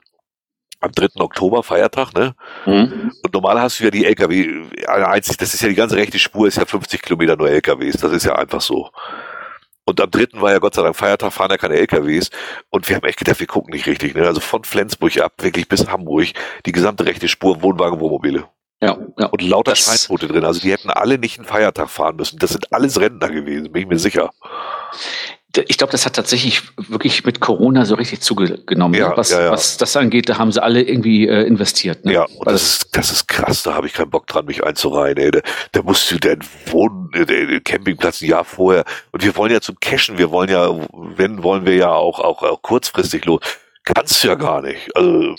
am 0.83 0.91
3. 0.91 1.21
Oktober, 1.21 1.63
Feiertag, 1.63 2.13
ne? 2.13 2.35
Mhm. 2.65 3.13
Und 3.23 3.33
normal 3.33 3.59
hast 3.61 3.79
du 3.79 3.85
ja 3.85 3.91
die 3.91 4.05
LKW, 4.05 4.65
einzig, 4.87 5.37
das 5.37 5.53
ist 5.53 5.61
ja 5.61 5.69
die 5.69 5.75
ganze 5.75 5.95
rechte 5.95 6.19
Spur, 6.19 6.47
ist 6.47 6.57
ja 6.57 6.65
50 6.65 7.01
Kilometer 7.01 7.37
nur 7.37 7.49
LKWs. 7.49 7.97
Das 7.97 8.11
ist 8.11 8.25
ja 8.25 8.35
einfach 8.35 8.61
so. 8.61 8.89
Und 9.85 9.99
am 9.99 10.09
dritten 10.09 10.41
war 10.41 10.51
ja 10.51 10.59
Gott 10.59 10.75
sei 10.75 10.81
Dank 10.81 10.95
Feiertag, 10.95 11.33
fahren 11.33 11.51
ja 11.51 11.57
keine 11.57 11.75
LKWs. 11.75 12.29
Und 12.69 12.87
wir 12.87 12.95
haben 12.95 13.03
echt 13.03 13.19
gedacht, 13.19 13.39
wir 13.39 13.47
gucken 13.47 13.73
nicht 13.73 13.85
richtig. 13.85 14.15
Ne? 14.15 14.25
Also 14.25 14.39
von 14.39 14.63
Flensburg 14.63 15.17
ab, 15.19 15.33
wirklich 15.39 15.67
bis 15.67 15.87
Hamburg, 15.87 16.27
die 16.65 16.71
gesamte 16.71 17.05
rechte 17.05 17.27
Spur 17.27 17.61
Wohnwagen, 17.61 17.99
Wohnmobile. 17.99 18.47
Ja, 18.81 18.97
ja. 19.17 19.27
Und 19.27 19.41
lauter 19.41 19.75
Scheinboote 19.75 20.27
drin. 20.27 20.43
Also 20.43 20.59
die 20.59 20.71
hätten 20.71 20.89
alle 20.89 21.17
nicht 21.17 21.39
einen 21.39 21.47
Feiertag 21.47 21.89
fahren 21.89 22.17
müssen. 22.17 22.39
Das 22.39 22.51
sind 22.51 22.73
alles 22.73 22.99
Rentner 22.99 23.29
gewesen, 23.29 23.71
bin 23.71 23.83
ich 23.83 23.87
mir 23.87 23.99
sicher 23.99 24.31
ich 25.55 25.77
glaube, 25.77 25.91
das 25.91 26.05
hat 26.05 26.15
tatsächlich 26.15 26.63
wirklich 26.89 27.25
mit 27.25 27.39
Corona 27.39 27.85
so 27.85 27.95
richtig 27.95 28.21
zugenommen. 28.21 28.99
Ja, 28.99 29.15
was, 29.15 29.29
ja, 29.29 29.43
ja. 29.43 29.51
was 29.51 29.77
das 29.77 29.95
angeht, 29.95 30.27
da 30.27 30.37
haben 30.37 30.51
sie 30.51 30.61
alle 30.61 30.81
irgendwie 30.81 31.27
äh, 31.27 31.43
investiert. 31.43 32.05
Ne? 32.05 32.13
Ja, 32.13 32.23
und 32.23 32.47
das 32.47 32.63
ist, 32.63 32.97
das 32.97 33.11
ist 33.11 33.27
krass, 33.27 33.63
da 33.63 33.75
habe 33.75 33.85
ich 33.85 33.93
keinen 33.93 34.09
Bock 34.09 34.25
dran, 34.25 34.45
mich 34.45 34.63
einzureihen. 34.63 35.17
Ey. 35.17 35.31
Da, 35.31 35.41
da 35.71 35.81
musst 35.83 36.09
du 36.09 36.17
den 36.17 36.39
Wohnen, 36.67 37.11
äh, 37.13 37.25
den 37.25 37.63
Campingplatz 37.63 38.21
ein 38.21 38.29
Jahr 38.29 38.45
vorher. 38.45 38.83
Und 39.11 39.23
wir 39.23 39.35
wollen 39.35 39.51
ja 39.51 39.61
zum 39.61 39.79
Cashen, 39.79 40.17
wir 40.17 40.31
wollen 40.31 40.49
ja, 40.49 40.69
wenn, 40.91 41.43
wollen 41.43 41.65
wir 41.65 41.75
ja 41.75 41.91
auch, 41.91 42.19
auch, 42.19 42.41
auch 42.41 42.61
kurzfristig 42.61 43.25
los. 43.25 43.41
Kannst 43.83 44.23
du 44.23 44.29
ja 44.29 44.35
gar 44.35 44.61
nicht. 44.61 44.95
Also 44.95 45.35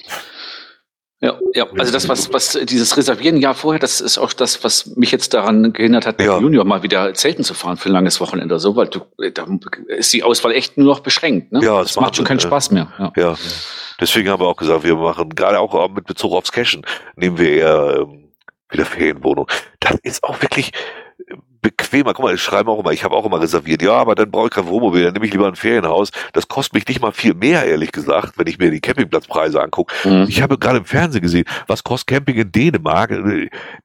ja, 1.25 1.39
ja, 1.55 1.67
also 1.79 1.91
das, 1.91 2.07
was, 2.07 2.31
was 2.35 2.53
dieses 2.65 2.99
Reservieren 2.99 3.39
ja 3.39 3.55
vorher, 3.55 3.79
das 3.79 4.03
ist 4.03 4.19
auch 4.19 4.35
das, 4.35 4.63
was 4.63 4.95
mich 4.95 5.11
jetzt 5.11 5.33
daran 5.33 5.73
gehindert 5.73 6.07
hat, 6.07 6.21
ja. 6.21 6.39
Junior 6.39 6.67
mal 6.67 6.83
wieder 6.83 7.15
Zelten 7.15 7.45
zu 7.45 7.55
fahren 7.55 7.79
für 7.79 7.89
ein 7.89 7.93
langes 7.93 8.21
Wochenende 8.21 8.55
oder 8.55 8.61
so, 8.61 8.77
weil 8.77 8.89
du, 8.89 9.01
da 9.33 9.47
ist 9.87 10.13
die 10.13 10.23
Auswahl 10.23 10.53
echt 10.53 10.77
nur 10.77 10.87
noch 10.87 11.01
beschränkt. 11.01 11.51
Ne? 11.51 11.61
Ja, 11.65 11.79
das, 11.79 11.95
das 11.95 12.01
macht 12.03 12.17
schon 12.17 12.27
keinen 12.27 12.41
Spaß 12.41 12.73
mehr. 12.73 12.93
Ja. 12.99 13.13
ja. 13.17 13.35
deswegen 13.99 14.29
haben 14.29 14.43
wir 14.43 14.49
auch 14.49 14.57
gesagt, 14.57 14.85
wir 14.85 14.97
machen 14.97 15.31
gerade 15.31 15.59
auch 15.61 15.89
mit 15.89 16.05
Bezug 16.05 16.33
aufs 16.33 16.53
Cashen, 16.53 16.85
nehmen 17.17 17.39
wir 17.39 17.51
eher 17.51 17.97
ähm, 18.01 18.29
wieder 18.69 18.85
Ferienwohnung. 18.85 19.49
Das 19.81 19.97
ist 20.03 20.25
auch 20.25 20.43
wirklich, 20.43 20.73
bequemer. 21.64 22.12
Guck 22.12 22.24
mal, 22.24 22.35
ich 22.35 22.42
schreibe 22.42 22.70
auch 22.70 22.79
immer, 22.79 22.92
ich 22.92 23.03
habe 23.03 23.16
auch 23.16 23.24
immer 23.24 23.40
reserviert. 23.40 23.83
Ja, 23.83 23.94
aber 23.94 24.14
dann 24.14 24.31
brauche 24.31 24.46
ich 24.46 24.53
kein 24.53 24.66
Wohnmobil, 24.66 25.03
dann 25.05 25.14
nehme 25.14 25.27
ich 25.27 25.33
lieber 25.33 25.48
ein 25.48 25.57
Ferienhaus. 25.57 26.11
Das 26.33 26.46
kostet 26.46 26.74
mich 26.74 26.87
nicht 26.87 27.00
mal 27.00 27.12
viel 27.12 27.35
mehr, 27.35 27.64
ehrlich 27.64 27.90
gesagt, 27.90 28.38
wenn 28.38 28.46
ich 28.46 28.59
mir 28.59 28.70
die 28.70 28.81
Campingplatzpreise 28.81 29.61
angucke. 29.61 29.94
Mhm. 30.09 30.27
Ich 30.29 30.42
habe 30.42 30.59
gerade 30.59 30.79
im 30.79 30.85
Fernsehen 30.85 31.22
gesehen, 31.22 31.46
was 31.66 31.83
kostet 31.83 32.09
Camping 32.09 32.37
in 32.37 32.53
Dänemark? 32.53 33.11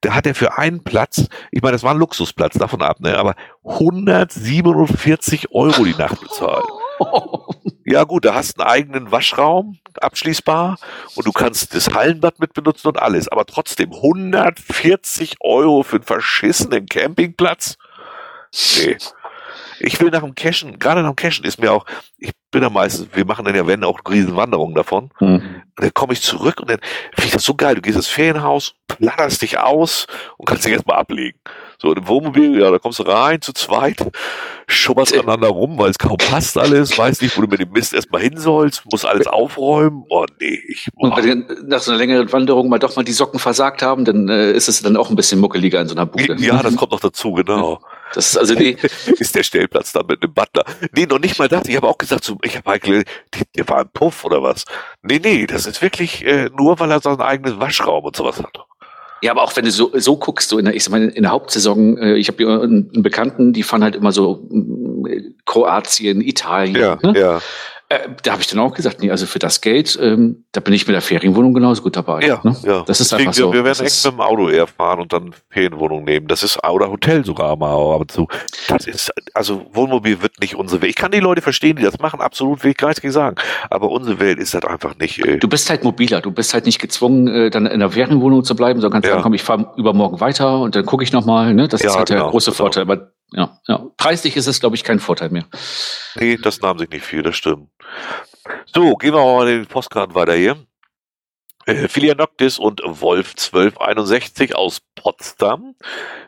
Da 0.02 0.14
hat 0.14 0.28
er 0.28 0.36
für 0.36 0.58
einen 0.58 0.84
Platz, 0.84 1.28
ich 1.52 1.62
meine, 1.62 1.74
das 1.74 1.84
war 1.84 1.92
ein 1.92 1.98
Luxusplatz, 1.98 2.58
davon 2.58 2.82
ab, 2.82 3.00
ne, 3.00 3.18
aber 3.18 3.36
147 3.64 5.52
Euro 5.52 5.86
die 5.86 5.96
Nacht 5.96 6.20
bezahlt. 6.20 6.66
Ja 7.92 8.04
gut, 8.04 8.24
da 8.24 8.36
hast 8.36 8.60
einen 8.60 8.70
eigenen 8.70 9.12
Waschraum, 9.12 9.80
abschließbar, 10.00 10.78
und 11.16 11.26
du 11.26 11.32
kannst 11.32 11.74
das 11.74 11.92
Hallenbad 11.92 12.40
mit 12.40 12.54
benutzen 12.54 12.90
und 12.90 13.02
alles. 13.02 13.28
Aber 13.30 13.48
trotzdem 13.48 13.92
140 13.92 15.38
Euro 15.40 15.82
für 15.82 15.96
einen 15.96 16.06
verschissenen 16.06 16.86
Campingplatz? 16.86 17.78
Nee. 18.78 18.98
Ich 19.80 20.00
will 20.00 20.12
nach 20.12 20.22
dem 20.22 20.36
Cashen, 20.36 20.78
gerade 20.78 21.02
nach 21.02 21.10
dem 21.10 21.16
Cashen 21.16 21.46
ist 21.46 21.60
mir 21.60 21.72
auch, 21.72 21.86
ich 22.20 22.32
bin 22.52 22.62
da 22.62 22.70
meistens, 22.70 23.08
wir 23.14 23.26
machen 23.26 23.46
dann 23.46 23.56
ja 23.56 23.66
wenn 23.66 23.84
auch 23.84 24.00
Riesenwanderungen 24.08 24.76
davon. 24.76 25.10
Mhm. 25.20 25.64
Und 25.66 25.74
dann 25.76 25.94
komme 25.96 26.14
ich 26.14 26.22
zurück 26.22 26.60
und 26.60 26.70
dann 26.70 26.82
finde 27.16 27.26
ich 27.26 27.32
das 27.32 27.44
so 27.44 27.56
geil. 27.56 27.74
Du 27.74 27.82
gehst 27.82 27.96
ins 27.96 28.08
Ferienhaus, 28.08 28.76
platterst 28.88 29.42
dich 29.42 29.58
aus 29.58 30.06
und 30.38 30.46
kannst 30.46 30.64
dich 30.64 30.74
erstmal 30.74 31.00
ablegen. 31.00 31.40
So, 31.82 31.94
im 31.94 32.06
Wohnmobil, 32.10 32.60
ja, 32.60 32.72
da 32.72 32.78
kommst 32.78 33.00
du 33.00 33.04
rein 33.04 33.42
zu 33.42 33.54
zweit, 33.54 34.06
schubberst 34.68 35.14
aneinander 35.14 35.48
rum, 35.48 35.78
weil 35.78 35.90
es 35.90 35.98
kaum 35.98 36.18
passt 36.18 36.58
alles, 36.58 36.98
weiß 36.98 37.22
nicht, 37.22 37.38
wo 37.38 37.42
du 37.42 37.48
mit 37.48 37.62
dem 37.62 37.72
Mist 37.72 37.94
erstmal 37.94 38.22
hin 38.22 38.36
sollst, 38.36 38.84
musst 38.92 39.06
alles 39.06 39.28
aufräumen. 39.28 40.04
Oh 40.10 40.26
nee, 40.42 40.60
ich. 40.68 40.90
Oh. 40.98 41.06
Und 41.06 41.16
wenn 41.16 41.46
nach 41.68 41.80
so 41.80 41.92
einer 41.92 42.00
längeren 42.00 42.30
Wanderung 42.34 42.68
mal 42.68 42.80
doch 42.80 42.98
mal 42.98 43.06
die 43.06 43.14
Socken 43.14 43.40
versagt 43.40 43.82
haben, 43.82 44.04
dann 44.04 44.28
äh, 44.28 44.52
ist 44.52 44.68
es 44.68 44.82
dann 44.82 44.98
auch 44.98 45.10
ein 45.10 45.16
bisschen 45.16 45.40
muckeliger 45.40 45.80
in 45.80 45.88
so 45.88 45.96
einer 45.96 46.06
Bude. 46.06 46.36
Ja, 46.40 46.62
das 46.62 46.76
kommt 46.76 46.92
noch 46.92 47.00
dazu, 47.00 47.32
genau. 47.32 47.80
Das 48.14 48.32
ist 48.32 48.38
also 48.38 48.56
nee. 48.56 48.76
ist 49.18 49.36
der 49.36 49.44
Stellplatz 49.44 49.94
da 49.94 50.04
mit 50.04 50.22
einem 50.22 50.34
Butler. 50.34 50.66
Nee, 50.94 51.06
noch 51.06 51.20
nicht 51.20 51.40
mal 51.40 51.48
das. 51.48 51.66
Ich 51.70 51.78
habe 51.78 51.88
auch 51.88 51.98
gesagt, 51.98 52.26
so, 52.26 52.38
ich 52.44 52.58
habe 52.58 52.70
eigentlich, 52.72 53.06
der 53.56 53.70
war 53.70 53.80
ein 53.80 53.90
Puff 53.94 54.26
oder 54.26 54.44
was. 54.44 54.66
Nee, 55.02 55.22
nee, 55.24 55.48
das 55.48 55.66
ist 55.66 55.82
wirklich 55.82 56.26
äh, 56.26 56.50
nur, 56.50 56.78
weil 56.80 56.92
er 56.92 57.00
so 57.00 57.10
einen 57.10 57.22
eigenen 57.22 57.62
Waschraum 57.62 58.04
und 58.04 58.18
sowas 58.18 58.44
hat. 58.44 58.66
Ja, 59.22 59.32
aber 59.32 59.44
auch 59.44 59.56
wenn 59.56 59.66
du 59.66 59.72
so, 59.72 59.92
so 59.94 60.18
guckst, 60.18 60.50
so 60.50 60.58
in 60.58 60.66
der, 60.66 60.76
ich 60.76 60.90
meine, 60.90 61.08
in 61.08 61.24
der 61.24 61.32
Hauptsaison, 61.32 61.98
äh, 61.98 62.16
ich 62.16 62.28
habe 62.28 62.46
einen, 62.48 62.90
einen 62.94 63.04
Bekannten, 63.04 63.54
die 63.54 63.64
fahren 63.64 63.84
halt 63.84 63.96
immer 63.96 64.12
so 64.12 64.48
äh, 65.08 65.22
Kroatien, 65.46 66.22
Italien. 66.22 66.76
Ja, 66.76 66.98
ne? 67.02 67.20
ja. 67.20 67.42
Äh, 67.92 68.10
da 68.22 68.34
habe 68.34 68.42
ich 68.42 68.48
dann 68.48 68.60
auch 68.60 68.74
gesagt, 68.76 69.02
nee, 69.02 69.10
also 69.10 69.26
für 69.26 69.40
das 69.40 69.62
Geld, 69.62 69.98
ähm, 70.00 70.46
da 70.52 70.62
bin 70.62 70.76
ich 70.76 70.86
mit 70.86 70.94
der 70.94 71.02
Ferienwohnung 71.02 71.56
genauso 71.56 71.82
gut 71.82 71.96
dabei. 71.96 72.22
Ja, 72.22 72.40
ne? 72.44 72.56
ja. 72.64 72.84
Das 72.86 73.02
ist 73.02 73.12
Deswegen, 73.12 73.30
einfach 73.30 73.42
so. 73.42 73.52
Wir, 73.52 73.64
werden 73.64 73.84
echt 73.84 74.06
mit 74.06 74.14
dem 74.14 74.22
Auto 74.22 74.48
eher 74.48 74.68
fahren 74.68 75.00
und 75.00 75.12
dann 75.12 75.34
Ferienwohnung 75.50 76.04
nehmen. 76.04 76.28
Das 76.28 76.44
ist 76.44 76.64
oder 76.64 76.92
Hotel 76.92 77.26
sogar 77.26 77.56
mal, 77.58 77.74
aber 77.74 78.08
zu. 78.08 78.28
Das 78.68 78.86
ist 78.86 79.12
also 79.34 79.66
Wohnmobil 79.74 80.22
wird 80.22 80.40
nicht 80.40 80.56
unsere 80.56 80.84
Welt. 80.84 80.92
Ich 80.92 80.96
kann 80.96 81.12
die 81.12 81.20
Leute 81.20 81.42
verstehen, 81.42 81.78
die 81.78 81.84
das 81.84 81.98
machen, 81.98 82.22
absolut 82.22 82.64
will 82.64 82.72
ich 82.72 82.78
gar 82.78 82.90
nicht 82.90 83.02
sagen. 83.12 83.38
Aber 83.72 83.90
unsere 83.90 84.20
Welt 84.20 84.38
ist 84.38 84.54
halt 84.54 84.66
einfach 84.66 84.96
nicht. 85.00 85.26
Äh 85.26 85.38
du 85.38 85.48
bist 85.48 85.70
halt 85.72 85.84
mobiler. 85.84 86.22
Du 86.22 86.32
bist 86.32 86.54
halt 86.54 86.68
nicht 86.68 86.80
gezwungen, 86.80 87.28
äh, 87.28 87.50
dann 87.50 87.66
in 87.66 87.80
der 87.80 87.90
Ferienwohnung 87.90 88.44
zu 88.44 88.56
bleiben, 88.56 88.82
sondern 88.82 89.02
kannst 89.02 89.08
ja. 89.08 89.14
sagen, 89.14 89.24
komm, 89.24 89.34
ich 89.34 89.42
fahre 89.42 89.74
übermorgen 89.78 90.20
weiter 90.20 90.60
und 90.60 90.76
dann 90.76 90.86
gucke 90.86 91.04
ich 91.04 91.12
nochmal. 91.12 91.56
Ne? 91.56 91.68
Das 91.68 91.82
ja, 91.82 91.90
ist 91.90 91.98
halt 91.98 92.10
genau, 92.10 92.22
der 92.22 92.30
große 92.30 92.52
genau. 92.52 92.58
Vorteil. 92.58 92.84
Aber 92.84 93.12
ja, 93.34 93.60
ja. 93.68 93.86
Preislich 93.98 94.36
ist 94.38 94.48
es, 94.48 94.60
glaube 94.60 94.76
ich, 94.76 94.84
kein 94.84 95.00
Vorteil 95.00 95.30
mehr. 95.30 95.46
Nee, 96.16 96.38
das 96.38 96.62
nahm 96.62 96.80
sich 96.80 96.90
nicht 96.90 97.06
viel, 97.06 97.22
das 97.22 97.36
stimmt. 97.36 97.70
So, 98.74 98.96
gehen 98.96 99.14
wir 99.14 99.24
mal 99.24 99.46
den 99.46 99.66
Postkarten 99.66 100.16
weiter 100.16 100.34
hier. 100.34 100.58
Äh, 101.66 101.88
Filia 101.88 102.16
Noctis 102.16 102.58
und 102.58 102.82
Wolf 102.84 103.32
1261 103.32 104.56
aus 104.56 104.82
Potsdam 104.96 105.76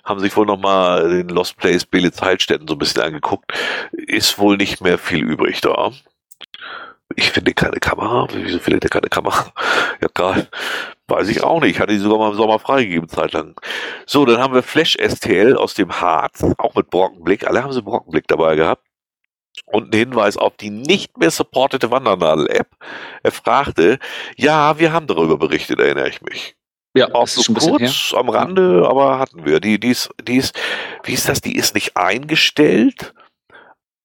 haben 0.03 0.19
sich 0.19 0.35
wohl 0.35 0.45
nochmal 0.45 1.09
den 1.09 1.29
Lost 1.29 1.57
Place 1.57 1.85
Belitz 1.85 2.21
Heilstätten 2.21 2.67
so 2.67 2.75
ein 2.75 2.79
bisschen 2.79 3.01
angeguckt. 3.01 3.51
Ist 3.91 4.37
wohl 4.37 4.57
nicht 4.57 4.81
mehr 4.81 4.97
viel 4.97 5.23
übrig 5.23 5.61
da. 5.61 5.91
Ich 7.15 7.32
finde 7.32 7.54
keine 7.54 7.80
Kamera. 7.80 8.28
Wieso 8.32 8.60
findet 8.60 8.84
er 8.86 8.89
keine 8.89 9.10
Kamera? 9.10 9.52
Ja, 10.02 10.08
geil. 10.13 10.47
Weiß 11.08 11.28
ich 11.28 11.43
auch 11.43 11.62
nicht. 11.62 11.80
Hatte 11.80 11.93
die 11.93 12.00
sogar 12.00 12.17
mal 12.17 12.32
im 12.32 12.38
Sommer 12.38 12.60
freigegeben, 12.60 13.10
zeitlang. 13.10 13.60
So, 14.06 14.26
dann 14.26 14.39
haben 14.39 14.54
wir 14.54 14.63
Flash 14.63 14.97
STL 14.97 15.56
aus 15.56 15.74
dem 15.74 16.02
Harz, 16.02 16.43
auch 16.58 16.76
mit 16.76 16.89
Brockenblick. 16.89 17.47
Alle 17.47 17.63
haben 17.63 17.74
sie 17.74 17.82
Brockenblick 17.82 18.28
dabei 18.28 18.56
gehabt. 18.56 18.86
Und 19.65 19.93
ein 19.93 19.97
Hinweis 19.97 20.38
auf 20.38 20.56
die 20.58 20.69
nicht 20.69 21.17
mehr 21.17 21.32
supportete 21.32 21.91
Wandernadel-App. 21.91 22.69
Er 23.24 23.32
fragte, 23.32 24.00
ja, 24.38 24.80
wir 24.80 24.93
haben 24.93 25.08
darüber 25.08 25.38
berichtet, 25.38 25.80
erinnere 25.80 26.10
ich 26.10 26.21
mich. 26.21 26.56
Ja, 26.93 27.13
auch 27.13 27.28
so 27.28 27.54
kurz 27.54 28.13
am 28.13 28.30
Rande, 28.30 28.86
aber 28.89 29.19
hatten 29.19 29.45
wir. 29.45 29.62
Die, 29.62 29.80
die 29.80 29.89
ist, 29.89 30.10
die 30.21 30.38
ist, 30.38 30.58
wie 31.04 31.13
ist 31.13 31.30
das? 31.30 31.39
Die 31.39 31.56
ist 31.56 31.74
nicht 31.74 31.95
eingestellt, 31.95 33.13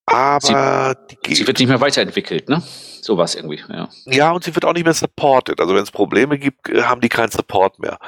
aber 0.07 0.40
sie, 0.40 0.97
die 1.11 1.16
geht. 1.16 1.37
Sie 1.37 1.47
wird 1.47 1.59
nicht 1.59 1.69
mehr 1.69 1.81
weiterentwickelt, 1.81 2.49
ne? 2.49 2.62
Sowas 3.03 3.35
irgendwie, 3.35 3.62
ja. 3.69 3.88
Ja, 4.07 4.31
und 4.33 4.45
sie 4.45 4.55
wird 4.55 4.64
auch 4.64 4.73
nicht 4.73 4.85
mehr 4.85 4.95
supported. 4.95 5.61
Also 5.61 5.75
wenn 5.75 5.83
es 5.83 5.90
Probleme 5.90 6.38
gibt, 6.38 6.69
äh, 6.69 6.83
haben 6.83 7.01
die 7.01 7.09
keinen 7.09 7.31
Support 7.31 7.79
mehr. 7.79 7.99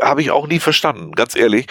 Habe 0.00 0.22
ich 0.22 0.30
auch 0.30 0.46
nie 0.46 0.60
verstanden, 0.60 1.12
ganz 1.12 1.36
ehrlich. 1.36 1.66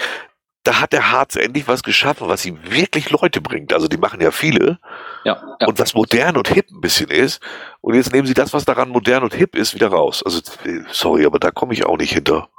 Da 0.63 0.81
hat 0.81 0.91
der 0.91 1.11
Harz 1.11 1.37
endlich 1.37 1.67
was 1.67 1.81
geschaffen, 1.81 2.27
was 2.27 2.45
ihm 2.45 2.59
wirklich 2.69 3.09
Leute 3.09 3.39
bringt. 3.39 3.73
Also 3.73 3.87
die 3.87 3.97
machen 3.97 4.19
ja 4.19 4.31
viele. 4.31 4.79
Ja, 5.23 5.41
ja. 5.61 5.67
Und 5.67 5.79
was 5.79 5.93
modern 5.93 6.35
und 6.35 6.49
hip 6.49 6.69
ein 6.71 6.81
bisschen 6.81 7.09
ist. 7.09 7.41
Und 7.79 7.95
jetzt 7.95 8.11
nehmen 8.11 8.27
sie 8.27 8.33
das, 8.33 8.53
was 8.53 8.65
daran 8.65 8.89
modern 8.89 9.23
und 9.23 9.33
hip 9.33 9.55
ist, 9.55 9.73
wieder 9.73 9.87
raus. 9.87 10.23
Also, 10.23 10.39
äh, 10.65 10.81
sorry, 10.91 11.25
aber 11.25 11.39
da 11.39 11.51
komme 11.51 11.73
ich 11.73 11.85
auch 11.85 11.97
nicht 11.97 12.13
hinter. 12.13 12.49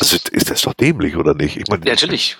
Also, 0.00 0.16
ist 0.30 0.50
das 0.50 0.62
doch 0.62 0.72
dämlich, 0.72 1.16
oder 1.16 1.34
nicht? 1.34 1.58
Ich 1.58 1.68
meine, 1.68 1.84
ja, 1.84 1.92
natürlich. 1.92 2.38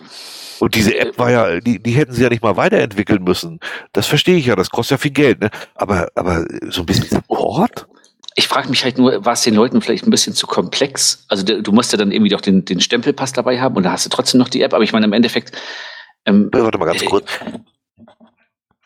Und 0.61 0.75
diese 0.75 0.99
App 0.99 1.19
war 1.19 1.31
ja, 1.31 1.61
die, 1.61 1.83
die 1.83 1.93
hätten 1.93 2.13
sie 2.13 2.23
ja 2.23 2.29
nicht 2.29 2.43
mal 2.43 2.57
weiterentwickeln 2.57 3.25
müssen. 3.25 3.61
Das 3.93 4.07
verstehe 4.07 4.37
ich 4.37 4.47
ja, 4.47 4.57
das 4.57 4.71
kostet 4.71 4.99
ja 4.99 5.03
viel 5.03 5.11
Geld, 5.11 5.41
ne? 5.41 5.51
Aber, 5.75 6.09
aber 6.15 6.45
so 6.69 6.83
ein 6.83 6.87
bisschen 6.87 7.09
Support? 7.09 7.87
Ich 8.35 8.47
frage 8.47 8.69
mich 8.69 8.85
halt 8.85 8.99
nur, 8.99 9.25
war 9.25 9.33
es 9.33 9.43
den 9.43 9.55
Leuten 9.55 9.81
vielleicht 9.81 10.07
ein 10.07 10.11
bisschen 10.11 10.35
zu 10.35 10.47
komplex? 10.47 11.25
Also 11.29 11.45
du 11.45 11.73
musst 11.73 11.93
ja 11.93 11.99
dann 11.99 12.13
irgendwie 12.13 12.31
doch 12.31 12.43
den, 12.43 12.65
den 12.65 12.81
Stempelpass 12.81 13.33
dabei 13.33 13.59
haben 13.59 13.75
und 13.77 13.85
da 13.85 13.93
hast 13.93 14.05
du 14.05 14.11
trotzdem 14.11 14.39
noch 14.39 14.51
die 14.51 14.61
App, 14.61 14.75
aber 14.75 14.85
ich 14.85 14.93
meine 14.93 15.07
im 15.07 15.15
Endeffekt. 15.15 15.57
Ähm, 16.27 16.51
Warte 16.53 16.79
mal 16.79 16.85
ganz 16.85 17.03
äh, 17.03 17.07
kurz. 17.07 17.27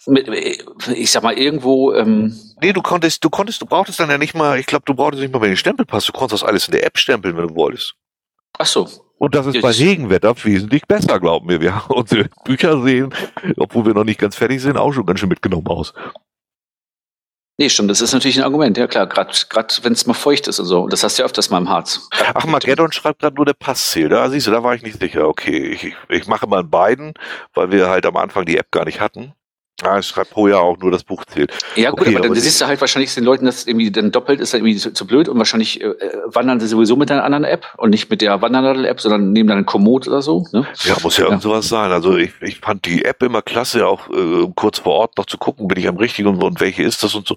Mit, 0.06 0.28
äh, 0.28 0.56
ich 0.94 1.10
sag 1.10 1.24
mal, 1.24 1.36
irgendwo. 1.36 1.92
Ähm, 1.92 2.38
nee, 2.62 2.72
du 2.72 2.82
konntest, 2.82 3.24
du 3.24 3.30
konntest, 3.30 3.60
du 3.60 3.66
brauchtest 3.66 3.98
dann 3.98 4.10
ja 4.10 4.18
nicht 4.18 4.34
mal, 4.34 4.60
ich 4.60 4.66
glaube, 4.66 4.84
du 4.86 4.94
brauchtest 4.94 5.22
nicht 5.22 5.32
mal 5.32 5.40
mehr 5.40 5.48
den 5.48 5.56
Stempelpass, 5.56 6.06
du 6.06 6.12
konntest 6.12 6.42
das 6.42 6.48
alles 6.48 6.68
in 6.68 6.72
der 6.72 6.86
App 6.86 6.98
stempeln, 6.98 7.36
wenn 7.36 7.48
du 7.48 7.54
wolltest. 7.56 7.94
Ach 8.58 8.66
so, 8.66 8.88
und 9.24 9.34
das 9.34 9.46
ist 9.46 9.60
bei 9.60 9.70
Regenwetter 9.70 10.34
wesentlich 10.44 10.86
besser, 10.86 11.18
glauben 11.18 11.48
wir. 11.48 11.60
Wir 11.60 11.74
haben 11.74 11.94
unsere 11.94 12.28
Bücher 12.44 12.82
sehen, 12.82 13.12
obwohl 13.56 13.86
wir 13.86 13.94
noch 13.94 14.04
nicht 14.04 14.20
ganz 14.20 14.36
fertig 14.36 14.60
sind, 14.60 14.76
auch 14.76 14.92
schon 14.92 15.06
ganz 15.06 15.20
schön 15.20 15.28
mitgenommen 15.28 15.66
aus. 15.66 15.92
Nee, 17.56 17.68
stimmt, 17.68 17.88
das 17.88 18.00
ist 18.00 18.12
natürlich 18.12 18.36
ein 18.36 18.42
Argument, 18.42 18.76
ja 18.76 18.88
klar, 18.88 19.06
gerade 19.06 19.32
wenn 19.82 19.92
es 19.92 20.06
mal 20.06 20.14
feucht 20.14 20.48
ist 20.48 20.58
und 20.58 20.66
so. 20.66 20.88
Das 20.88 21.04
hast 21.04 21.18
du 21.18 21.22
ja 21.22 21.26
öfters 21.26 21.50
mal 21.50 21.58
im 21.58 21.68
Harz. 21.68 22.08
Ach, 22.34 22.46
Mageddon 22.46 22.90
schreibt 22.90 23.20
gerade 23.20 23.36
nur 23.36 23.46
der 23.46 23.54
Passziel. 23.54 24.08
Da 24.08 24.28
siehst 24.28 24.48
du, 24.48 24.50
da 24.50 24.64
war 24.64 24.74
ich 24.74 24.82
nicht 24.82 25.00
sicher. 25.00 25.28
Okay, 25.28 25.68
ich, 25.68 25.94
ich 26.08 26.26
mache 26.26 26.48
mal 26.48 26.62
in 26.62 26.70
beiden, 26.70 27.14
weil 27.54 27.70
wir 27.70 27.88
halt 27.88 28.06
am 28.06 28.16
Anfang 28.16 28.44
die 28.44 28.58
App 28.58 28.72
gar 28.72 28.84
nicht 28.84 29.00
hatten. 29.00 29.34
Ah, 29.82 29.98
es 29.98 30.06
schreibt 30.06 30.30
pro 30.30 30.46
Jahr 30.46 30.62
auch 30.62 30.78
nur 30.78 30.92
das 30.92 31.02
Buch 31.02 31.24
zählt. 31.24 31.52
Ja, 31.74 31.90
gut, 31.90 32.02
okay, 32.02 32.16
aber 32.16 32.28
dann 32.28 32.34
siehst 32.36 32.60
du 32.60 32.66
halt 32.66 32.80
wahrscheinlich 32.80 33.12
den 33.12 33.24
Leuten, 33.24 33.44
dass 33.44 33.66
irgendwie 33.66 33.90
dann 33.90 34.12
doppelt 34.12 34.40
ist, 34.40 34.54
irgendwie 34.54 34.76
zu, 34.76 34.92
zu 34.92 35.04
blöd 35.04 35.28
und 35.28 35.36
wahrscheinlich 35.36 35.80
äh, 35.80 35.94
wandern 36.26 36.60
sie 36.60 36.68
sowieso 36.68 36.94
mit 36.94 37.10
einer 37.10 37.24
anderen 37.24 37.44
App 37.44 37.66
und 37.76 37.90
nicht 37.90 38.08
mit 38.08 38.20
der 38.20 38.40
Wandernadel-App, 38.40 39.00
sondern 39.00 39.32
nehmen 39.32 39.48
dann 39.48 39.58
einen 39.58 39.66
Komoot 39.66 40.06
oder 40.06 40.22
so. 40.22 40.46
Ne? 40.52 40.64
Ja, 40.84 40.94
muss 41.02 41.16
ja, 41.16 41.24
ja. 41.24 41.30
irgend 41.30 41.42
sowas 41.42 41.68
sein. 41.68 41.90
Also 41.90 42.16
ich, 42.16 42.30
ich 42.40 42.60
fand 42.60 42.86
die 42.86 43.04
App 43.04 43.20
immer 43.24 43.42
klasse, 43.42 43.86
auch 43.86 44.08
äh, 44.10 44.48
kurz 44.54 44.78
vor 44.78 44.94
Ort 44.94 45.18
noch 45.18 45.26
zu 45.26 45.38
gucken, 45.38 45.66
bin 45.66 45.78
ich 45.78 45.88
am 45.88 45.96
richtigen 45.96 46.28
und, 46.28 46.42
und 46.42 46.60
welche 46.60 46.84
ist 46.84 47.02
das 47.02 47.16
und 47.16 47.26
so. 47.26 47.36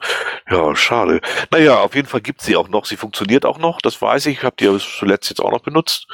Ja, 0.50 0.76
schade. 0.76 1.22
Naja, 1.52 1.80
auf 1.80 1.96
jeden 1.96 2.08
Fall 2.08 2.22
gibt 2.22 2.42
sie 2.42 2.56
auch 2.56 2.70
noch. 2.70 2.86
Sie 2.86 2.98
funktioniert 2.98 3.46
auch 3.46 3.58
noch, 3.58 3.82
das 3.82 4.00
weiß 4.00 4.28
ich. 4.28 4.38
Ich 4.38 4.44
habe 4.44 4.56
die 4.60 4.66
ja 4.66 4.78
zuletzt 4.78 5.32
jetzt 5.32 5.40
auch 5.40 5.52
noch 5.52 5.62
benutzt. 5.62 6.08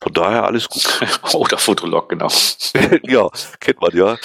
Von 0.00 0.12
daher 0.12 0.44
alles 0.44 0.68
gut. 0.68 1.00
Oder 1.34 1.58
Fotolog, 1.58 2.08
genau. 2.08 2.28
ja, 3.02 3.28
kennt 3.60 3.80
man 3.80 3.96
ja. 3.96 4.16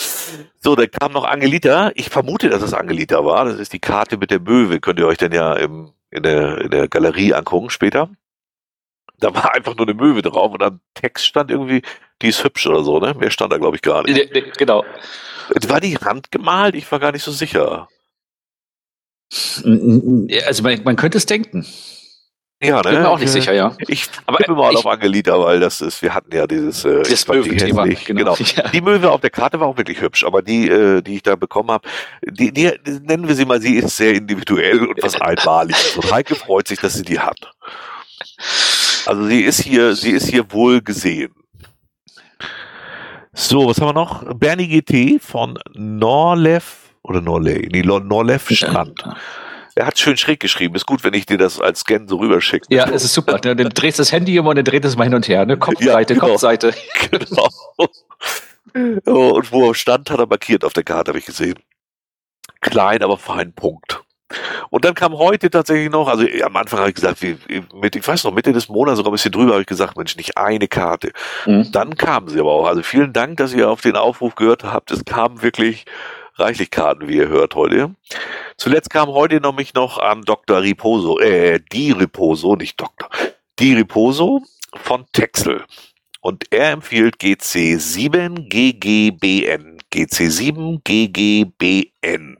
So, 0.59 0.75
dann 0.75 0.91
kam 0.91 1.13
noch 1.13 1.23
Angelita. 1.23 1.91
Ich 1.95 2.09
vermute, 2.09 2.49
dass 2.49 2.61
es 2.61 2.73
Angelita 2.73 3.23
war. 3.23 3.45
Das 3.45 3.57
ist 3.57 3.73
die 3.73 3.79
Karte 3.79 4.17
mit 4.17 4.31
der 4.31 4.41
Möwe. 4.41 4.79
Könnt 4.79 4.99
ihr 4.99 5.07
euch 5.07 5.17
dann 5.17 5.31
ja 5.31 5.53
im, 5.53 5.93
in, 6.09 6.23
der, 6.23 6.59
in 6.59 6.71
der 6.71 6.87
Galerie 6.87 7.33
angucken 7.33 7.69
später. 7.69 8.09
Da 9.17 9.33
war 9.33 9.53
einfach 9.53 9.75
nur 9.75 9.87
eine 9.87 9.93
Möwe 9.93 10.21
drauf 10.23 10.51
und 10.51 10.63
am 10.63 10.81
Text 10.95 11.25
stand 11.25 11.51
irgendwie, 11.51 11.83
die 12.21 12.29
ist 12.29 12.43
hübsch 12.43 12.65
oder 12.67 12.83
so, 12.83 12.99
ne? 12.99 13.13
Mehr 13.13 13.29
stand 13.29 13.53
da, 13.53 13.57
glaube 13.57 13.75
ich, 13.75 13.81
gar 13.81 14.03
nicht. 14.03 14.57
Genau. 14.57 14.83
War 15.67 15.79
die 15.79 15.95
handgemalt? 15.95 16.75
Ich 16.75 16.91
war 16.91 16.99
gar 16.99 17.11
nicht 17.11 17.23
so 17.23 17.31
sicher. 17.31 17.87
Also 20.45 20.63
man, 20.63 20.83
man 20.83 20.95
könnte 20.95 21.17
es 21.17 21.25
denken. 21.25 21.65
Ja, 22.63 22.77
ne? 22.77 22.91
Bin 22.91 23.01
mir 23.01 23.09
auch 23.09 23.19
nicht 23.19 23.31
sicher, 23.31 23.53
ja. 23.53 23.75
Ich 23.87 24.07
aber 24.27 24.37
tippe 24.37 24.53
mal 24.53 24.71
ich, 24.71 24.77
auf 24.77 24.85
Angelita, 24.85 25.39
weil 25.39 25.59
das 25.59 25.81
ist, 25.81 26.01
wir 26.03 26.13
hatten 26.13 26.35
ja 26.35 26.45
dieses 26.45 26.85
äh, 26.85 27.01
das 27.01 27.27
Möwe-Thema. 27.27 27.85
Genau. 27.85 28.35
genau. 28.35 28.37
Ja. 28.55 28.67
Die 28.69 28.81
Möwe 28.81 29.09
auf 29.09 29.21
der 29.21 29.29
Karte 29.29 29.59
war 29.59 29.67
auch 29.67 29.77
wirklich 29.77 30.01
hübsch, 30.01 30.23
aber 30.25 30.41
die, 30.41 30.69
äh, 30.69 31.01
die 31.01 31.15
ich 31.15 31.23
da 31.23 31.35
bekommen 31.35 31.71
habe, 31.71 31.87
die, 32.23 32.51
die, 32.51 32.71
nennen 32.85 33.27
wir 33.27 33.33
sie 33.33 33.45
mal, 33.45 33.61
sie 33.61 33.75
ist 33.75 33.95
sehr 33.95 34.13
individuell 34.13 34.85
und 34.85 35.01
was 35.01 35.19
einmaliges. 35.19 35.95
Und 35.95 36.11
Heike 36.11 36.35
freut 36.35 36.67
sich, 36.67 36.79
dass 36.79 36.93
sie 36.93 37.03
die 37.03 37.19
hat. 37.19 37.39
Also 39.05 39.25
sie 39.25 39.41
ist 39.41 39.61
hier, 39.61 39.95
sie 39.95 40.11
ist 40.11 40.27
hier 40.27 40.51
wohl 40.51 40.81
gesehen. 40.81 41.33
So, 43.33 43.67
was 43.67 43.79
haben 43.79 43.87
wir 43.87 43.93
noch? 43.93 44.23
Bernie 44.35 44.67
GT 44.67 45.21
von 45.21 45.57
Norlev 45.73 46.93
oder 47.03 47.21
Norley, 47.21 47.69
nee, 47.71 47.81
Norlev 47.81 48.49
Strand. 48.49 49.03
Er 49.75 49.85
hat 49.85 49.97
schön 49.97 50.17
schräg 50.17 50.39
geschrieben. 50.39 50.75
Ist 50.75 50.85
gut, 50.85 51.03
wenn 51.03 51.13
ich 51.13 51.25
dir 51.25 51.37
das 51.37 51.59
als 51.59 51.81
Scan 51.81 52.07
so 52.07 52.17
rüberschicke. 52.17 52.65
Ja, 52.69 52.89
es 52.89 53.03
ist 53.03 53.13
super. 53.13 53.37
Dann 53.37 53.57
drehst 53.57 53.99
du 53.99 54.01
das 54.01 54.11
Handy 54.11 54.35
immer 54.35 54.49
und 54.49 54.57
dann 54.57 54.65
dreht 54.65 54.85
es 54.85 54.97
mal 54.97 55.05
hin 55.05 55.13
und 55.13 55.27
her. 55.27 55.45
Ne? 55.45 55.57
Kopfseite, 55.57 56.13
ja, 56.13 56.19
genau. 56.19 56.31
Kopfseite. 56.31 56.73
Genau. 57.11 57.49
Und 59.33 59.51
wo 59.51 59.69
er 59.69 59.75
stand, 59.75 60.09
hat 60.09 60.19
er 60.19 60.27
markiert 60.27 60.63
auf 60.63 60.71
der 60.71 60.83
Karte, 60.83 61.09
habe 61.09 61.19
ich 61.19 61.25
gesehen. 61.25 61.59
Klein, 62.61 63.03
aber 63.03 63.17
fein 63.17 63.53
Punkt. 63.53 64.01
Und 64.69 64.85
dann 64.85 64.93
kam 64.93 65.17
heute 65.17 65.49
tatsächlich 65.49 65.89
noch, 65.89 66.07
also 66.07 66.25
am 66.43 66.55
Anfang 66.55 66.79
habe 66.79 66.89
ich 66.89 66.95
gesagt, 66.95 67.21
wie, 67.21 67.37
mit, 67.73 67.95
ich 67.95 68.07
weiß 68.07 68.23
noch, 68.23 68.33
Mitte 68.33 68.53
des 68.53 68.69
Monats, 68.69 68.97
sogar 68.97 69.11
ein 69.11 69.15
bisschen 69.15 69.31
drüber, 69.31 69.53
habe 69.53 69.61
ich 69.61 69.67
gesagt, 69.67 69.97
Mensch, 69.97 70.15
nicht 70.15 70.37
eine 70.37 70.67
Karte. 70.67 71.11
Mhm. 71.45 71.71
Dann 71.71 71.97
kamen 71.97 72.29
sie 72.29 72.39
aber 72.39 72.51
auch. 72.51 72.67
Also 72.67 72.81
vielen 72.81 73.11
Dank, 73.11 73.37
dass 73.37 73.53
ihr 73.53 73.69
auf 73.69 73.81
den 73.81 73.97
Aufruf 73.97 74.35
gehört 74.35 74.63
habt. 74.63 74.91
Es 74.91 75.03
kamen 75.03 75.41
wirklich 75.41 75.85
reichlich 76.35 76.69
Karten, 76.71 77.07
wie 77.07 77.17
ihr 77.17 77.29
hört 77.29 77.55
heute. 77.55 77.95
Zuletzt 78.57 78.89
kam 78.89 79.09
heute 79.09 79.39
nämlich 79.41 79.73
noch 79.73 79.97
an 79.97 80.21
Dr. 80.23 80.61
Riposo, 80.61 81.19
äh, 81.19 81.59
die 81.71 81.91
Riposo, 81.91 82.55
nicht 82.55 82.79
Doktor, 82.79 83.09
die 83.59 83.73
Riposo 83.73 84.41
von 84.83 85.05
Texel. 85.11 85.65
Und 86.21 86.45
er 86.51 86.71
empfiehlt 86.71 87.17
GC7GGBN. 87.17 89.79
GC7GGBN. 89.91 92.37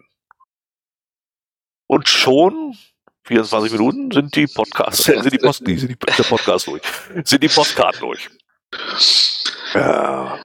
Und 1.87 2.07
schon 2.07 2.77
24 3.23 3.71
Minuten 3.73 4.11
sind 4.11 4.33
die 4.35 4.47
Podcasts, 4.47 5.03
sind 5.03 5.31
die 5.31 5.37
Post, 5.37 5.65
sind 5.65 5.81
die, 5.81 5.95
der 5.95 6.23
Podcast 6.23 6.65
durch. 6.67 6.81
Sind 7.23 7.43
die 7.43 7.47
Postkarten 7.47 8.01
durch. 8.01 8.29
Ja, 9.73 10.39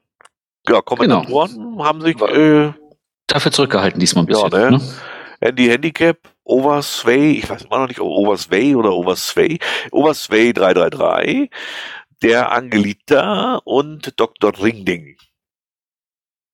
ja 0.68 0.80
Kommentatoren 0.82 1.52
genau. 1.52 1.84
haben 1.84 2.00
sich 2.00 2.20
äh, 2.20 2.72
dafür 3.36 3.52
zurückgehalten 3.52 4.00
diesmal 4.00 4.24
ein 4.24 4.26
bisschen. 4.26 4.50
Ja, 4.50 4.70
ne? 4.70 4.78
ne? 4.78 4.94
Andy 5.40 5.66
Handicap, 5.66 6.18
Oversway, 6.44 7.32
ich 7.32 7.48
weiß 7.48 7.64
immer 7.64 7.80
noch 7.80 7.88
nicht, 7.88 8.00
ob 8.00 8.08
Oversway 8.08 8.74
oder 8.74 8.92
Oversway, 8.92 9.58
Oversway 9.90 10.52
333, 10.52 11.50
der 12.22 12.52
Angelita 12.52 13.56
und 13.64 14.18
Dr. 14.18 14.52
Ringding. 14.62 15.18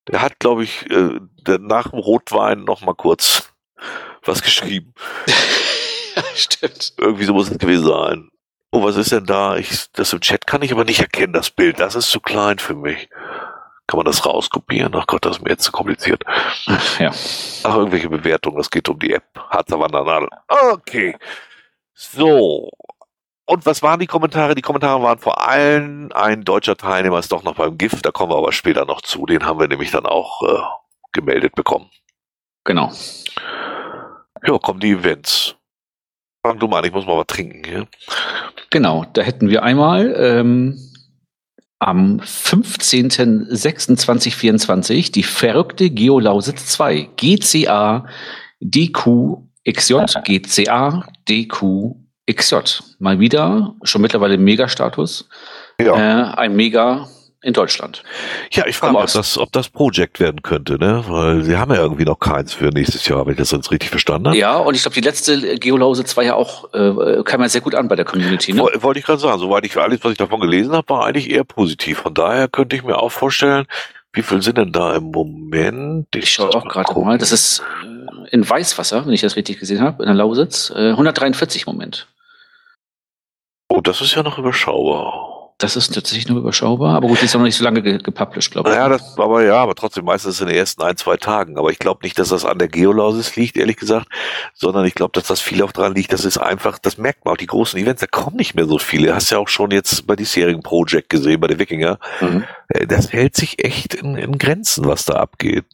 Der 0.08 0.20
hat, 0.20 0.40
glaube 0.40 0.64
ich, 0.64 0.90
äh, 0.90 1.20
nach 1.60 1.90
dem 1.90 2.00
Rotwein 2.00 2.64
noch 2.64 2.80
mal 2.80 2.94
kurz 2.94 3.52
was 4.24 4.42
geschrieben. 4.42 4.94
ja, 6.16 6.22
stimmt. 6.34 6.94
Irgendwie 6.98 7.24
so 7.24 7.32
muss 7.32 7.50
es 7.50 7.58
gewesen 7.58 7.86
sein. 7.86 8.28
Oh, 8.72 8.82
was 8.82 8.96
ist 8.96 9.12
denn 9.12 9.26
da? 9.26 9.56
Ich, 9.56 9.92
das 9.92 10.12
im 10.12 10.20
Chat 10.20 10.46
kann 10.46 10.62
ich 10.62 10.72
aber 10.72 10.84
nicht 10.84 11.00
erkennen, 11.00 11.34
das 11.34 11.50
Bild. 11.50 11.78
Das 11.78 11.94
ist 11.94 12.10
zu 12.10 12.18
klein 12.18 12.58
für 12.58 12.74
mich. 12.74 13.08
Kann 13.92 13.98
man 13.98 14.06
das 14.06 14.24
rauskopieren? 14.24 14.94
Ach 14.96 15.06
Gott, 15.06 15.26
das 15.26 15.36
ist 15.36 15.42
mir 15.42 15.50
jetzt 15.50 15.64
zu 15.64 15.70
kompliziert. 15.70 16.24
Ja. 16.98 17.10
Ach, 17.62 17.76
irgendwelche 17.76 18.08
Bewertungen. 18.08 18.58
Es 18.58 18.70
geht 18.70 18.88
um 18.88 18.98
die 18.98 19.12
App. 19.12 19.24
Harzer 19.50 19.78
Wandernadel. 19.78 20.30
Okay. 20.48 21.14
So. 21.92 22.70
Und 23.44 23.66
was 23.66 23.82
waren 23.82 24.00
die 24.00 24.06
Kommentare? 24.06 24.54
Die 24.54 24.62
Kommentare 24.62 25.02
waren 25.02 25.18
vor 25.18 25.46
allem, 25.46 26.08
ein 26.14 26.42
deutscher 26.42 26.74
Teilnehmer 26.74 27.18
ist 27.18 27.32
doch 27.32 27.42
noch 27.42 27.56
beim 27.56 27.76
GIF. 27.76 28.00
Da 28.00 28.12
kommen 28.12 28.32
wir 28.32 28.38
aber 28.38 28.52
später 28.52 28.86
noch 28.86 29.02
zu. 29.02 29.26
Den 29.26 29.44
haben 29.44 29.60
wir 29.60 29.68
nämlich 29.68 29.90
dann 29.90 30.06
auch 30.06 30.42
äh, 30.42 30.62
gemeldet 31.12 31.54
bekommen. 31.54 31.90
Genau. 32.64 32.90
Ja, 34.46 34.56
kommen 34.56 34.80
die 34.80 34.92
Events. 34.92 35.54
Fang 36.42 36.58
du 36.58 36.66
mal 36.66 36.78
an, 36.78 36.86
ich 36.86 36.92
muss 36.92 37.04
mal 37.04 37.18
was 37.18 37.26
trinken 37.26 37.62
hier. 37.62 37.86
Genau, 38.70 39.04
da 39.12 39.20
hätten 39.20 39.50
wir 39.50 39.62
einmal 39.62 40.14
ähm, 40.16 40.78
am 41.82 42.20
15.06.2024 42.20 45.12
die 45.12 45.24
verrückte 45.24 45.90
Geolausitz 45.90 46.66
2 46.66 47.10
GCA 47.16 48.06
DQ 48.60 49.38
XJ 49.68 50.04
GCA 50.24 51.04
DQ 51.28 51.96
XJ. 52.30 52.56
Mal 52.98 53.18
wieder, 53.18 53.74
schon 53.82 54.02
mittlerweile 54.02 54.38
Megastatus. 54.38 55.28
Ja. 55.80 55.96
Äh, 55.96 56.36
ein 56.36 56.54
Mega 56.54 57.08
in 57.42 57.52
Deutschland. 57.52 58.04
Ja, 58.52 58.66
ich 58.66 58.76
frage 58.76 58.92
mich, 58.94 59.02
ob 59.02 59.12
das, 59.12 59.36
ob 59.36 59.50
das 59.50 59.68
Project 59.68 60.20
werden 60.20 60.42
könnte, 60.42 60.78
ne? 60.78 61.04
Weil 61.08 61.42
sie 61.42 61.56
haben 61.56 61.72
ja 61.74 61.80
irgendwie 61.80 62.04
noch 62.04 62.20
keins 62.20 62.52
für 62.52 62.66
nächstes 62.66 63.06
Jahr, 63.08 63.26
wenn 63.26 63.32
ich 63.32 63.38
das 63.38 63.48
sonst 63.48 63.72
richtig 63.72 63.90
verstanden 63.90 64.28
habe. 64.28 64.38
Ja, 64.38 64.56
und 64.58 64.74
ich 64.76 64.82
glaube, 64.82 64.94
die 64.94 65.00
letzte 65.00 65.58
Geolausitz 65.58 66.16
war 66.16 66.22
ja 66.22 66.34
auch, 66.34 66.72
äh, 66.72 67.22
kam 67.24 67.40
ja 67.40 67.48
sehr 67.48 67.60
gut 67.60 67.74
an 67.74 67.88
bei 67.88 67.96
der 67.96 68.04
Community, 68.04 68.52
ne? 68.52 68.62
Wollte 68.76 69.00
ich 69.00 69.06
gerade 69.06 69.18
sagen, 69.18 69.40
soweit 69.40 69.64
ich 69.64 69.76
alles, 69.76 70.04
was 70.04 70.12
ich 70.12 70.18
davon 70.18 70.40
gelesen 70.40 70.72
habe, 70.72 70.88
war 70.88 71.04
eigentlich 71.04 71.28
eher 71.28 71.44
positiv. 71.44 71.98
Von 71.98 72.14
daher 72.14 72.46
könnte 72.46 72.76
ich 72.76 72.84
mir 72.84 72.98
auch 72.98 73.10
vorstellen, 73.10 73.66
wie 74.12 74.22
viel 74.22 74.40
sind 74.40 74.58
denn 74.58 74.72
da 74.72 74.94
im 74.94 75.10
Moment? 75.10 76.06
Ich, 76.14 76.24
ich 76.24 76.32
schaue 76.32 76.50
auch 76.54 76.68
gerade 76.68 76.92
mal. 77.00 77.18
Das 77.18 77.32
ist 77.32 77.62
äh, 77.82 78.28
in 78.30 78.48
Weißwasser, 78.48 79.04
wenn 79.04 79.12
ich 79.12 79.22
das 79.22 79.36
richtig 79.36 79.58
gesehen 79.58 79.80
habe, 79.80 80.02
in 80.02 80.06
der 80.06 80.14
Lausitz. 80.14 80.70
Äh, 80.70 80.90
143 80.90 81.66
im 81.66 81.72
Moment. 81.72 82.06
Oh, 83.68 83.80
das 83.80 84.00
ist 84.00 84.14
ja 84.14 84.22
noch 84.22 84.38
überschaubar. 84.38 85.31
Das 85.62 85.76
ist 85.76 85.94
tatsächlich 85.94 86.28
nur 86.28 86.40
überschaubar, 86.40 86.96
aber 86.96 87.06
gut, 87.06 87.20
die 87.20 87.26
ist 87.26 87.34
noch 87.34 87.42
nicht 87.42 87.54
so 87.54 87.62
lange 87.62 87.82
gepublished, 87.82 88.50
glaube 88.50 88.70
ich. 88.70 88.74
Ja, 88.74 88.88
das, 88.88 89.16
aber 89.16 89.44
ja, 89.44 89.62
aber 89.62 89.76
trotzdem 89.76 90.04
meistens 90.04 90.40
in 90.40 90.48
den 90.48 90.56
ersten 90.56 90.82
ein, 90.82 90.96
zwei 90.96 91.16
Tagen. 91.16 91.56
Aber 91.56 91.70
ich 91.70 91.78
glaube 91.78 92.00
nicht, 92.02 92.18
dass 92.18 92.30
das 92.30 92.44
an 92.44 92.58
der 92.58 92.66
Geolausis 92.66 93.36
liegt, 93.36 93.56
ehrlich 93.56 93.76
gesagt, 93.76 94.08
sondern 94.54 94.84
ich 94.86 94.96
glaube, 94.96 95.12
dass 95.12 95.28
das 95.28 95.40
viel 95.40 95.62
auch 95.62 95.70
daran 95.70 95.94
liegt, 95.94 96.12
das 96.12 96.24
ist 96.24 96.38
einfach, 96.38 96.80
das 96.80 96.98
merkt 96.98 97.24
man 97.24 97.34
auch, 97.34 97.38
die 97.38 97.46
großen 97.46 97.78
Events, 97.78 98.00
da 98.00 98.08
kommen 98.08 98.38
nicht 98.38 98.56
mehr 98.56 98.64
so 98.64 98.78
viele. 98.78 99.06
Du 99.06 99.14
hast 99.14 99.30
ja 99.30 99.38
auch 99.38 99.46
schon 99.46 99.70
jetzt 99.70 100.04
bei 100.04 100.16
diesjährigen 100.16 100.64
Project 100.64 101.08
gesehen, 101.08 101.40
bei 101.40 101.46
der 101.46 101.60
Wikinger. 101.60 102.00
Mhm. 102.20 102.42
Äh, 102.66 102.88
das 102.88 103.12
hält 103.12 103.36
sich 103.36 103.64
echt 103.64 103.94
in, 103.94 104.16
in 104.16 104.38
Grenzen, 104.38 104.86
was 104.86 105.04
da 105.04 105.14
abgeht. 105.14 105.64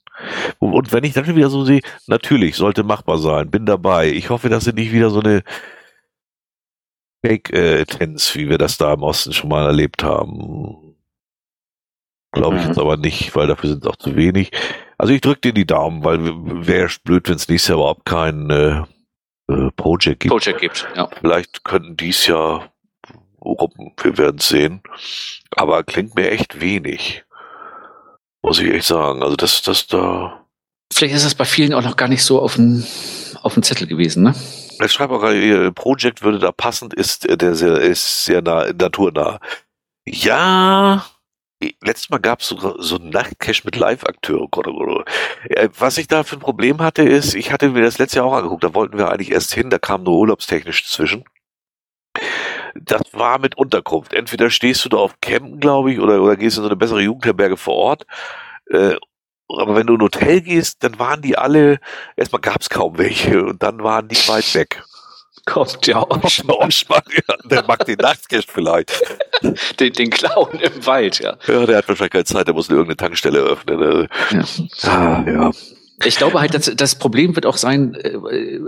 Und 0.59 0.93
wenn 0.93 1.05
ich 1.05 1.15
dann 1.15 1.35
wieder 1.35 1.49
so 1.49 1.65
sehe, 1.65 1.81
natürlich, 2.07 2.57
sollte 2.57 2.83
machbar 2.83 3.17
sein, 3.17 3.51
bin 3.51 3.65
dabei. 3.65 4.11
Ich 4.11 4.29
hoffe, 4.29 4.51
dass 4.51 4.65
sie 4.65 4.73
nicht 4.75 4.93
wieder 4.93 5.09
so 5.09 5.21
eine 5.21 5.45
Fake-Tens, 7.25 8.35
wie 8.35 8.49
wir 8.49 8.59
das 8.59 8.79
da 8.79 8.95
im 8.95 9.03
Osten 9.03 9.33
schon 9.33 9.51
mal 9.51 9.67
erlebt 9.67 10.03
haben. 10.03 10.97
Glaube 12.33 12.57
ich 12.57 12.63
mhm. 12.63 12.69
jetzt 12.69 12.79
aber 12.79 12.97
nicht, 12.97 13.35
weil 13.35 13.47
dafür 13.47 13.71
sind 13.71 13.85
es 13.85 13.91
auch 13.91 13.97
zu 13.97 14.15
wenig. 14.15 14.51
Also 14.99 15.13
ich 15.13 15.21
drücke 15.21 15.41
dir 15.41 15.53
die 15.53 15.67
Daumen, 15.67 16.05
weil 16.05 16.21
wäre 16.67 16.91
blöd, 17.03 17.29
wenn 17.29 17.37
es 17.37 17.49
nächstes 17.49 17.69
Jahr 17.69 17.79
überhaupt 17.79 18.05
kein 18.05 18.51
äh, 18.51 18.83
äh, 19.49 19.71
Project 19.77 20.21
gibt. 20.21 20.31
Project 20.31 20.61
gibt, 20.61 20.89
ja. 20.95 21.09
Vielleicht 21.21 21.65
könnten 21.65 21.97
dies 21.97 22.27
Jahr 22.27 22.71
Gruppen, 23.41 23.93
wir 24.03 24.19
werden 24.19 24.39
es 24.39 24.49
sehen. 24.49 24.83
Aber 25.57 25.83
klingt 25.85 26.15
mir 26.15 26.31
echt 26.31 26.61
wenig. 26.61 27.25
Muss 28.43 28.61
ich 28.61 28.73
echt 28.73 28.87
sagen. 28.87 29.23
Also 29.23 29.37
das, 29.37 29.63
das 29.63 29.87
da. 29.87 30.45
Vielleicht 30.93 31.15
ist 31.15 31.25
das 31.25 31.35
bei 31.35 31.45
vielen 31.45 31.75
auch 31.75 31.83
noch 31.83 31.97
gar 31.97 32.09
nicht 32.09 32.25
so 32.25 32.41
auf 32.41 32.55
dem, 32.57 32.85
auf 33.43 33.55
dem 33.55 33.63
Zettel 33.63 33.87
gewesen, 33.87 34.23
ne? 34.23 34.35
Ich 34.81 34.93
schreibe 34.93 35.15
auch 35.15 35.21
gerade, 35.21 35.73
Project 35.73 36.23
würde 36.23 36.39
da 36.39 36.53
passend, 36.53 36.95
ist 36.95 37.29
äh, 37.29 37.37
der 37.37 37.55
sehr, 37.55 37.79
ist 37.81 38.25
sehr 38.25 38.43
nah, 38.43 38.73
naturnah. 38.73 39.41
Ja, 40.07 41.05
letztes 41.83 42.11
Mal 42.11 42.19
gab 42.19 42.41
es 42.41 42.49
so, 42.49 42.81
so 42.81 42.97
einen 42.97 43.11
Nachtcash 43.11 43.65
mit 43.65 43.77
Live-Akteuren. 43.77 44.49
Äh, 45.45 45.69
was 45.79 45.99
ich 45.99 46.07
da 46.07 46.25
für 46.25 46.37
ein 46.37 46.41
Problem 46.41 46.81
hatte, 46.81 47.03
ist, 47.03 47.35
ich 47.35 47.53
hatte 47.53 47.71
mir 47.71 47.83
das 47.83 47.99
letzte 47.99 48.19
Jahr 48.19 48.27
auch 48.27 48.35
angeguckt, 48.35 48.65
da 48.65 48.75
wollten 48.75 48.99
wir 48.99 49.11
eigentlich 49.11 49.33
erst 49.33 49.53
hin, 49.53 49.71
da 49.71 49.79
kam 49.79 50.05
nur 50.05 50.19
urlaubstechnisch 50.19 50.89
zwischen. 50.89 51.25
Das 52.75 53.03
war 53.13 53.39
mit 53.39 53.57
Unterkunft. 53.57 54.13
Entweder 54.13 54.51
stehst 54.51 54.85
du 54.85 54.89
da 54.89 54.99
auf 54.99 55.21
Campen, 55.21 55.59
glaube 55.59 55.93
ich, 55.93 56.01
oder, 56.01 56.23
oder 56.23 56.37
gehst 56.37 56.57
in 56.57 56.63
so 56.63 56.69
eine 56.69 56.77
bessere 56.77 57.01
Jugendherberge 57.01 57.57
vor 57.57 57.75
Ort. 57.75 58.07
Äh, 58.71 58.97
aber 59.49 59.77
wenn 59.77 59.87
du 59.87 59.95
in 59.95 60.01
ein 60.01 60.05
Hotel 60.05 60.41
gehst, 60.41 60.83
dann 60.83 60.99
waren 60.99 61.23
die 61.23 61.37
alle, 61.37 61.79
erstmal 62.17 62.41
gab 62.41 62.61
es 62.61 62.69
kaum 62.69 62.99
welche 62.99 63.45
und 63.45 63.63
dann 63.63 63.83
waren 63.83 64.09
die 64.09 64.17
weit 64.29 64.55
weg. 64.55 64.83
Kommt 65.47 65.87
ja 65.87 65.99
auch 65.99 66.29
schon. 66.29 66.47
Ja, 66.47 67.37
der 67.45 67.65
mag 67.67 67.85
den 67.87 67.97
Nachtcash 67.97 68.45
vielleicht. 68.47 68.93
Den, 69.81 69.93
den 69.93 70.11
Clown 70.11 70.61
im 70.61 70.85
Wald, 70.87 71.21
ja. 71.21 71.37
Ja, 71.47 71.65
der 71.65 71.79
hat 71.79 71.89
wahrscheinlich 71.89 72.13
keine 72.13 72.25
Zeit, 72.25 72.47
der 72.49 72.55
muss 72.55 72.69
irgendeine 72.69 72.97
Tankstelle 72.97 73.39
öffnen. 73.39 73.79
Ne? 73.79 74.09
Ja. 74.31 74.91
Ah, 74.91 75.25
ja. 75.27 75.51
Ich 76.05 76.17
glaube 76.17 76.41
halt, 76.41 76.55
dass 76.55 76.71
das 76.77 76.95
Problem 76.95 77.35
wird 77.35 77.45
auch 77.45 77.57
sein, 77.57 77.95
äh, 77.95 78.17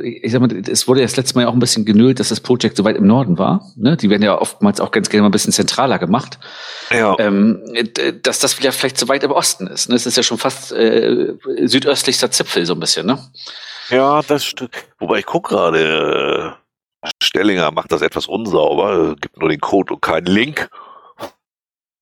ich 0.02 0.32
sag 0.32 0.40
mal, 0.40 0.52
es 0.52 0.88
wurde 0.88 1.00
ja 1.00 1.06
das 1.06 1.16
letzte 1.16 1.36
Mal 1.38 1.46
auch 1.46 1.52
ein 1.52 1.60
bisschen 1.60 1.84
genölt, 1.84 2.18
dass 2.18 2.30
das 2.30 2.40
Projekt 2.40 2.76
so 2.76 2.84
weit 2.84 2.96
im 2.96 3.06
Norden 3.06 3.38
war. 3.38 3.70
Ne? 3.76 3.96
Die 3.96 4.10
werden 4.10 4.22
ja 4.22 4.40
oftmals 4.40 4.80
auch 4.80 4.90
ganz 4.90 5.10
gerne 5.10 5.22
mal 5.22 5.28
ein 5.28 5.32
bisschen 5.32 5.52
zentraler 5.52 5.98
gemacht. 5.98 6.38
Ja. 6.90 7.16
Ähm, 7.18 7.62
dass 8.22 8.40
das 8.40 8.58
wieder 8.58 8.72
vielleicht 8.72 8.98
zu 8.98 9.08
weit 9.08 9.22
im 9.22 9.30
Osten 9.30 9.68
ist. 9.68 9.88
Ne? 9.88 9.94
Es 9.94 10.06
ist 10.06 10.16
ja 10.16 10.22
schon 10.22 10.38
fast 10.38 10.72
äh, 10.72 11.34
südöstlichster 11.64 12.30
Zipfel 12.30 12.66
so 12.66 12.74
ein 12.74 12.80
bisschen, 12.80 13.06
ne? 13.06 13.18
Ja, 13.90 14.22
das 14.22 14.44
stimmt. 14.44 14.74
Wobei 14.98 15.18
ich 15.18 15.26
gucke 15.26 15.54
gerade, 15.54 16.56
äh, 17.02 17.10
Stellinger 17.22 17.70
macht 17.70 17.92
das 17.92 18.02
etwas 18.02 18.26
unsauber, 18.26 19.16
gibt 19.20 19.38
nur 19.38 19.48
den 19.48 19.60
Code 19.60 19.94
und 19.94 20.02
keinen 20.02 20.26
Link. 20.26 20.68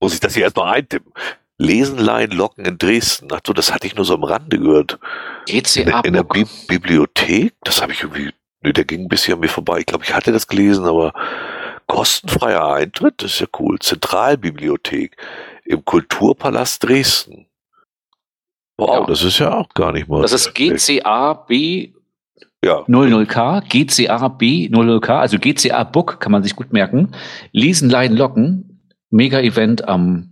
Muss 0.01 0.15
ich 0.15 0.21
das 0.21 0.35
hier 0.35 0.45
erstmal 0.45 0.75
eintippen? 0.75 1.13
Lesenlein 1.59 2.31
Locken 2.31 2.65
in 2.65 2.79
Dresden. 2.79 3.29
Ach 3.33 3.41
so, 3.45 3.53
das 3.53 3.73
hatte 3.73 3.87
ich 3.87 3.97
nur 3.97 4.05
so 4.05 4.15
am 4.15 4.25
Rande 4.25 4.59
gehört. 4.59 4.99
GCA 5.47 6.01
in, 6.01 6.07
in 6.07 6.13
der 6.15 6.23
Bi 6.23 6.47
Bibliothek? 6.69 7.55
Das 7.65 7.83
habe 7.83 7.93
ich 7.93 8.03
irgendwie, 8.03 8.31
nee, 8.63 8.73
der 8.73 8.85
ging 8.85 9.03
ein 9.03 9.09
bisschen 9.09 9.35
an 9.35 9.41
mir 9.41 9.49
vorbei. 9.49 9.81
Ich 9.81 9.87
glaube, 9.87 10.05
ich 10.05 10.15
hatte 10.15 10.33
das 10.33 10.47
gelesen, 10.47 10.85
aber 10.87 11.13
kostenfreier 11.89 12.75
Eintritt, 12.75 13.23
das 13.23 13.33
ist 13.33 13.41
ja 13.41 13.47
cool. 13.59 13.79
Zentralbibliothek 13.81 15.17
im 15.65 15.85
Kulturpalast 15.85 16.85
Dresden. 16.85 17.47
Wow, 18.77 19.01
ja. 19.01 19.07
das 19.07 19.25
ist 19.25 19.39
ja 19.41 19.53
auch 19.53 19.69
gar 19.71 19.93
nicht 19.93 20.09
mal. 20.09 20.23
Das 20.23 20.33
ist 20.33 20.55
GCAB 20.55 21.51
ja. 22.65 22.81
00K, 22.87 23.63
GCAB 23.63 24.43
00K, 24.43 25.09
also 25.11 25.39
GCA 25.39 25.85
Book 25.85 26.21
kann 26.21 26.33
man 26.33 26.45
sich 26.45 26.55
gut 26.55 26.73
merken. 26.73 27.13
Lesen, 27.53 27.91
Leiden, 27.91 28.17
Locken. 28.17 28.65
Mega-Event 29.11 29.89
am 29.89 30.31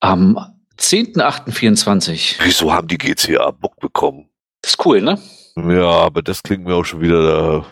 am 0.00 0.38
10.8.24. 0.78 2.36
Wieso 2.42 2.72
haben 2.72 2.88
die 2.88 2.98
GCA 2.98 3.50
Bock 3.50 3.76
bekommen? 3.80 4.28
Das 4.62 4.72
ist 4.72 4.86
cool, 4.86 5.00
ne? 5.00 5.18
Ja, 5.56 5.90
aber 5.90 6.22
das 6.22 6.42
klingt 6.42 6.64
mir 6.64 6.74
auch 6.74 6.84
schon 6.84 7.00
wieder 7.00 7.22
da. 7.22 7.66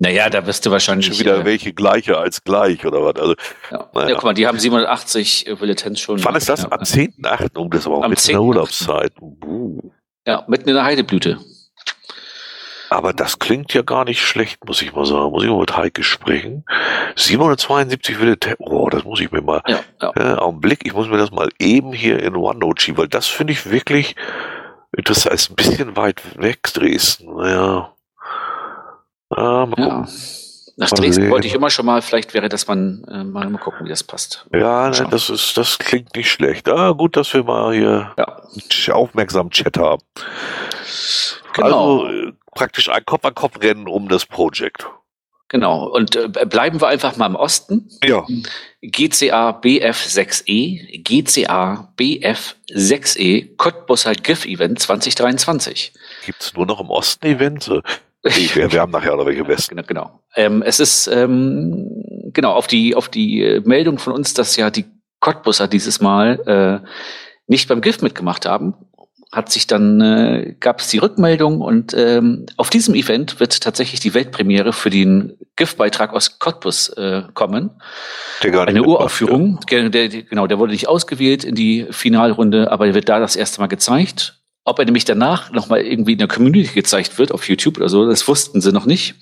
Naja, 0.00 0.30
da 0.30 0.46
wirst 0.46 0.64
du 0.64 0.70
wahrscheinlich. 0.70 1.06
Schon 1.06 1.18
wieder 1.18 1.40
äh, 1.40 1.44
welche 1.44 1.72
gleiche 1.72 2.16
als 2.16 2.44
gleich, 2.44 2.86
oder 2.86 3.02
was? 3.04 3.16
Also, 3.16 3.34
ja. 3.70 3.90
Naja. 3.92 4.08
ja, 4.10 4.14
guck 4.14 4.24
mal, 4.24 4.34
die 4.34 4.46
haben 4.46 4.58
780 4.58 5.46
Bulletins 5.58 5.98
schon. 5.98 6.22
Wann 6.24 6.36
ist 6.36 6.48
das? 6.48 6.62
Ja. 6.62 6.70
Am 6.70 6.80
10.8. 6.80 7.58
Um 7.58 7.70
das 7.70 7.86
aber 7.86 7.96
auch 7.96 8.04
Am 8.04 8.10
mitten 8.10 8.28
in 8.28 8.34
der 8.34 8.42
Urlaubszeit. 8.42 9.12
Uh. 9.20 9.90
Ja, 10.24 10.44
mitten 10.46 10.68
in 10.68 10.76
der 10.76 10.84
Heideblüte. 10.84 11.40
Aber 12.90 13.12
das 13.12 13.38
klingt 13.38 13.74
ja 13.74 13.82
gar 13.82 14.04
nicht 14.04 14.20
schlecht, 14.20 14.64
muss 14.64 14.82
ich 14.82 14.94
mal 14.94 15.04
sagen. 15.04 15.30
Muss 15.30 15.44
ich 15.44 15.50
mal 15.50 15.60
mit 15.60 15.76
Heike 15.76 16.02
sprechen. 16.02 16.64
772 17.16 18.20
Wille, 18.20 18.36
oh, 18.58 18.88
das 18.88 19.04
muss 19.04 19.20
ich 19.20 19.30
mir 19.30 19.42
mal, 19.42 19.62
ja, 19.66 19.80
ja. 20.00 20.12
Äh, 20.16 20.38
Augenblick, 20.38 20.80
ich 20.84 20.94
muss 20.94 21.08
mir 21.08 21.18
das 21.18 21.30
mal 21.30 21.48
eben 21.58 21.92
hier 21.92 22.22
in 22.22 22.36
OneNote 22.36 22.82
schieben, 22.82 22.98
weil 22.98 23.08
das 23.08 23.26
finde 23.26 23.52
ich 23.52 23.70
wirklich, 23.70 24.16
das 24.92 25.26
ist 25.26 25.50
ein 25.50 25.56
bisschen 25.56 25.96
weit 25.96 26.22
weg, 26.40 26.62
Dresden. 26.62 27.34
Naja. 27.36 27.92
Ah, 29.30 29.66
mal 29.66 29.76
gucken. 29.76 30.04
Ja. 30.04 30.08
Nach 30.80 30.90
Dresden 30.90 31.28
wollte 31.28 31.48
ich 31.48 31.54
immer 31.54 31.70
schon 31.70 31.86
mal, 31.86 32.02
vielleicht 32.02 32.34
wäre 32.34 32.48
das 32.48 32.68
man 32.68 33.02
äh, 33.10 33.24
mal, 33.24 33.50
mal 33.50 33.58
gucken, 33.58 33.84
wie 33.84 33.88
das 33.88 34.04
passt. 34.04 34.46
Ja, 34.52 34.88
ne, 34.90 35.08
das 35.10 35.28
ist, 35.28 35.56
das 35.56 35.76
klingt 35.80 36.14
nicht 36.14 36.30
schlecht. 36.30 36.68
Ah, 36.68 36.92
gut, 36.92 37.16
dass 37.16 37.34
wir 37.34 37.42
mal 37.42 37.74
hier 37.74 38.12
ja. 38.16 38.94
aufmerksam 38.94 39.50
Chat 39.50 39.76
haben. 39.76 40.02
Genau. 41.58 42.04
Also 42.04 42.08
äh, 42.08 42.32
praktisch 42.54 42.88
ein 42.88 43.04
Kopf-an-Kopf-Rennen 43.04 43.88
um 43.88 44.08
das 44.08 44.26
Projekt. 44.26 44.86
Genau. 45.48 45.86
Und 45.86 46.14
äh, 46.14 46.28
bleiben 46.28 46.80
wir 46.80 46.88
einfach 46.88 47.16
mal 47.16 47.26
im 47.26 47.34
Osten. 47.34 47.88
Ja. 48.04 48.26
GCA 48.82 49.50
BF6E, 49.50 51.02
GCA 51.02 51.92
BF6E, 51.98 53.56
Cottbusser 53.56 54.12
GIF 54.12 54.44
Event 54.44 54.78
2023. 54.78 55.94
Gibt 56.26 56.42
es 56.42 56.54
nur 56.54 56.66
noch 56.66 56.80
im 56.80 56.90
Osten 56.90 57.26
Events? 57.26 57.68
wir, 57.68 58.72
wir 58.72 58.80
haben 58.80 58.92
nachher 58.92 59.16
noch 59.16 59.26
welche 59.26 59.46
Westen. 59.48 59.76
Genau, 59.76 59.86
genau. 59.86 60.20
Ähm, 60.34 60.62
es 60.62 60.80
ist 60.80 61.06
ähm, 61.06 62.30
genau 62.34 62.52
auf 62.52 62.66
die 62.66 62.94
auf 62.94 63.08
die 63.08 63.42
äh, 63.42 63.60
Meldung 63.60 63.98
von 63.98 64.12
uns, 64.12 64.34
dass 64.34 64.56
ja 64.56 64.70
die 64.70 64.84
Cottbusser 65.20 65.66
dieses 65.66 66.00
Mal 66.00 66.82
äh, 66.84 66.88
nicht 67.46 67.68
beim 67.68 67.80
GIF 67.80 68.02
mitgemacht 68.02 68.44
haben 68.44 68.74
hat 69.30 69.52
sich 69.52 69.66
dann 69.66 70.00
äh, 70.00 70.54
gab 70.58 70.80
es 70.80 70.88
die 70.88 70.98
Rückmeldung 70.98 71.60
und 71.60 71.92
ähm, 71.94 72.46
auf 72.56 72.70
diesem 72.70 72.94
Event 72.94 73.40
wird 73.40 73.60
tatsächlich 73.60 74.00
die 74.00 74.14
Weltpremiere 74.14 74.72
für 74.72 74.88
den 74.88 75.34
GIF-Beitrag 75.56 76.14
aus 76.14 76.38
Cottbus 76.38 76.88
äh, 76.90 77.22
kommen. 77.34 77.70
Der 78.42 78.50
gar 78.50 78.64
nicht 78.64 78.76
Eine 78.76 78.86
Uraufführung. 78.86 79.60
Ja. 79.70 79.88
Der, 79.88 80.08
der, 80.08 80.22
genau, 80.22 80.46
der 80.46 80.58
wurde 80.58 80.72
nicht 80.72 80.88
ausgewählt 80.88 81.44
in 81.44 81.54
die 81.54 81.86
Finalrunde, 81.90 82.72
aber 82.72 82.86
er 82.86 82.94
wird 82.94 83.10
da 83.10 83.20
das 83.20 83.36
erste 83.36 83.60
Mal 83.60 83.66
gezeigt. 83.66 84.37
Ob 84.68 84.78
er 84.78 84.84
nämlich 84.84 85.06
danach 85.06 85.50
nochmal 85.50 85.80
irgendwie 85.80 86.12
in 86.12 86.18
der 86.18 86.28
Community 86.28 86.74
gezeigt 86.74 87.18
wird, 87.18 87.32
auf 87.32 87.48
YouTube 87.48 87.78
oder 87.78 87.88
so, 87.88 88.06
das 88.06 88.28
wussten 88.28 88.60
sie 88.60 88.70
noch 88.70 88.84
nicht. 88.84 89.14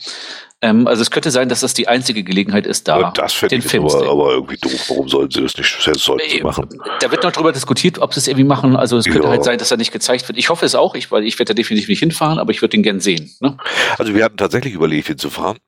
Ähm, 0.60 0.88
also 0.88 1.02
es 1.02 1.10
könnte 1.10 1.30
sein, 1.30 1.48
dass 1.48 1.60
das 1.60 1.74
die 1.74 1.86
einzige 1.86 2.24
Gelegenheit 2.24 2.66
ist, 2.66 2.88
da 2.88 3.12
das 3.12 3.38
den 3.38 3.60
ich 3.60 3.66
Film 3.66 3.84
aber, 3.84 4.10
aber 4.10 4.32
irgendwie 4.32 4.56
doof. 4.56 4.86
Warum 4.88 5.08
sollen 5.08 5.30
sie 5.30 5.42
das 5.42 5.56
nicht 5.56 5.80
selbst 5.80 6.08
machen? 6.42 6.68
Da 7.00 7.10
wird 7.12 7.22
noch 7.22 7.30
drüber 7.30 7.52
diskutiert, 7.52 7.98
ob 8.00 8.12
sie 8.12 8.20
es 8.20 8.26
irgendwie 8.26 8.44
machen. 8.44 8.74
Also 8.74 8.96
es 8.96 9.04
könnte 9.04 9.24
ja. 9.24 9.28
halt 9.28 9.44
sein, 9.44 9.58
dass 9.58 9.70
er 9.70 9.76
nicht 9.76 9.92
gezeigt 9.92 10.26
wird. 10.26 10.36
Ich 10.36 10.48
hoffe 10.48 10.66
es 10.66 10.74
auch, 10.74 10.94
ich, 10.94 11.12
weil 11.12 11.24
ich 11.24 11.38
werde 11.38 11.50
da 11.50 11.54
definitiv 11.54 11.88
nicht 11.88 12.00
hinfahren, 12.00 12.38
aber 12.38 12.50
ich 12.50 12.62
würde 12.62 12.76
ihn 12.76 12.82
gern 12.82 12.98
sehen. 12.98 13.30
Ne? 13.40 13.56
Also 13.98 14.14
wir 14.14 14.24
hatten 14.24 14.38
tatsächlich 14.38 14.74
überlegt, 14.74 15.06
hinzufahren. 15.06 15.58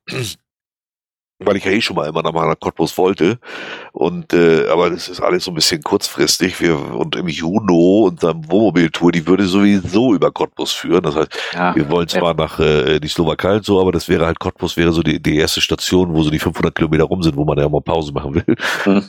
Weil 1.41 1.57
ich 1.57 1.65
ja 1.65 1.71
eh 1.71 1.81
schon 1.81 1.97
mal 1.97 2.09
immer 2.09 2.23
nach 2.23 2.59
Cottbus 2.59 2.99
wollte. 2.99 3.39
Und 3.93 4.33
äh, 4.33 4.67
aber 4.69 4.91
das 4.91 5.09
ist 5.09 5.21
alles 5.21 5.45
so 5.45 5.53
ein 5.53 5.55
bisschen 5.55 5.83
kurzfristig. 5.83 6.61
Wir 6.61 6.77
und 6.77 7.17
im 7.17 7.29
Juni 7.29 7.59
unserem 8.09 8.51
Wohnmobiltour, 8.51 9.13
die 9.13 9.27
würde 9.27 9.47
sowieso 9.47 10.15
über 10.15 10.31
Cottbus 10.31 10.73
führen. 10.73 11.03
Das 11.03 11.15
heißt, 11.15 11.39
ja, 11.53 11.75
wir 11.77 11.89
wollen 11.91 12.09
zwar 12.09 12.31
ja. 12.31 12.35
nach 12.35 12.59
äh, 12.59 12.99
die 12.99 13.09
Slowakei 13.09 13.57
und 13.57 13.65
so, 13.65 13.81
aber 13.81 13.93
das 13.93 14.09
wäre 14.09 14.27
halt 14.27 14.39
Cottbus 14.39 14.77
wäre 14.77 14.93
so 14.93 15.03
die, 15.03 15.21
die 15.23 15.37
erste 15.37 15.61
Station, 15.61 16.15
wo 16.15 16.23
so 16.23 16.31
die 16.31 16.39
500 16.39 16.75
Kilometer 16.75 17.05
rum 17.05 17.23
sind, 17.23 17.37
wo 17.37 17.45
man 17.45 17.59
ja 17.59 17.69
mal 17.69 17.81
Pause 17.81 18.13
machen 18.13 18.35
will. 18.35 18.57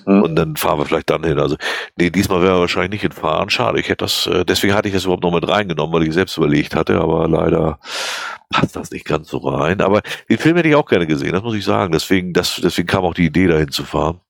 Mhm. 0.06 0.24
Und 0.24 0.36
dann 0.36 0.56
fahren 0.56 0.80
wir 0.80 0.86
vielleicht 0.86 1.10
dann 1.10 1.24
hin. 1.24 1.40
Also 1.40 1.56
nee, 1.98 2.10
diesmal 2.10 2.42
wäre 2.42 2.60
wahrscheinlich 2.60 2.92
nicht 2.92 3.02
hinfahren. 3.02 3.50
Schade. 3.50 3.80
Ich 3.80 3.90
hätte 3.90 4.06
das, 4.06 4.28
äh, 4.28 4.46
deswegen 4.46 4.74
hatte 4.74 4.88
ich 4.88 4.94
das 4.94 5.06
überhaupt 5.06 5.24
noch 5.24 5.34
mit 5.34 5.48
reingenommen, 5.48 5.94
weil 5.94 6.08
ich 6.08 6.14
selbst 6.14 6.38
überlegt 6.38 6.76
hatte, 6.76 7.00
aber 7.00 7.28
leider 7.28 7.80
passt 8.50 8.76
das 8.76 8.92
nicht 8.92 9.06
ganz 9.06 9.30
so 9.30 9.38
rein. 9.38 9.82
Aber 9.82 10.02
den 10.30 10.38
Film 10.38 10.58
hätte 10.58 10.70
ich 10.70 10.76
auch 10.76 10.88
gerne 10.88 11.08
gesehen, 11.08 11.34
das 11.34 11.44
muss 11.44 11.56
ich 11.56 11.64
sagen. 11.64 11.92
Deswegen, 11.92 12.19
das, 12.34 12.60
deswegen 12.64 12.88
kam 12.88 13.04
auch 13.04 13.14
die 13.14 13.26
Idee, 13.26 13.48
dahin 13.48 13.72
zu 13.72 13.84
fahren. 13.84 14.22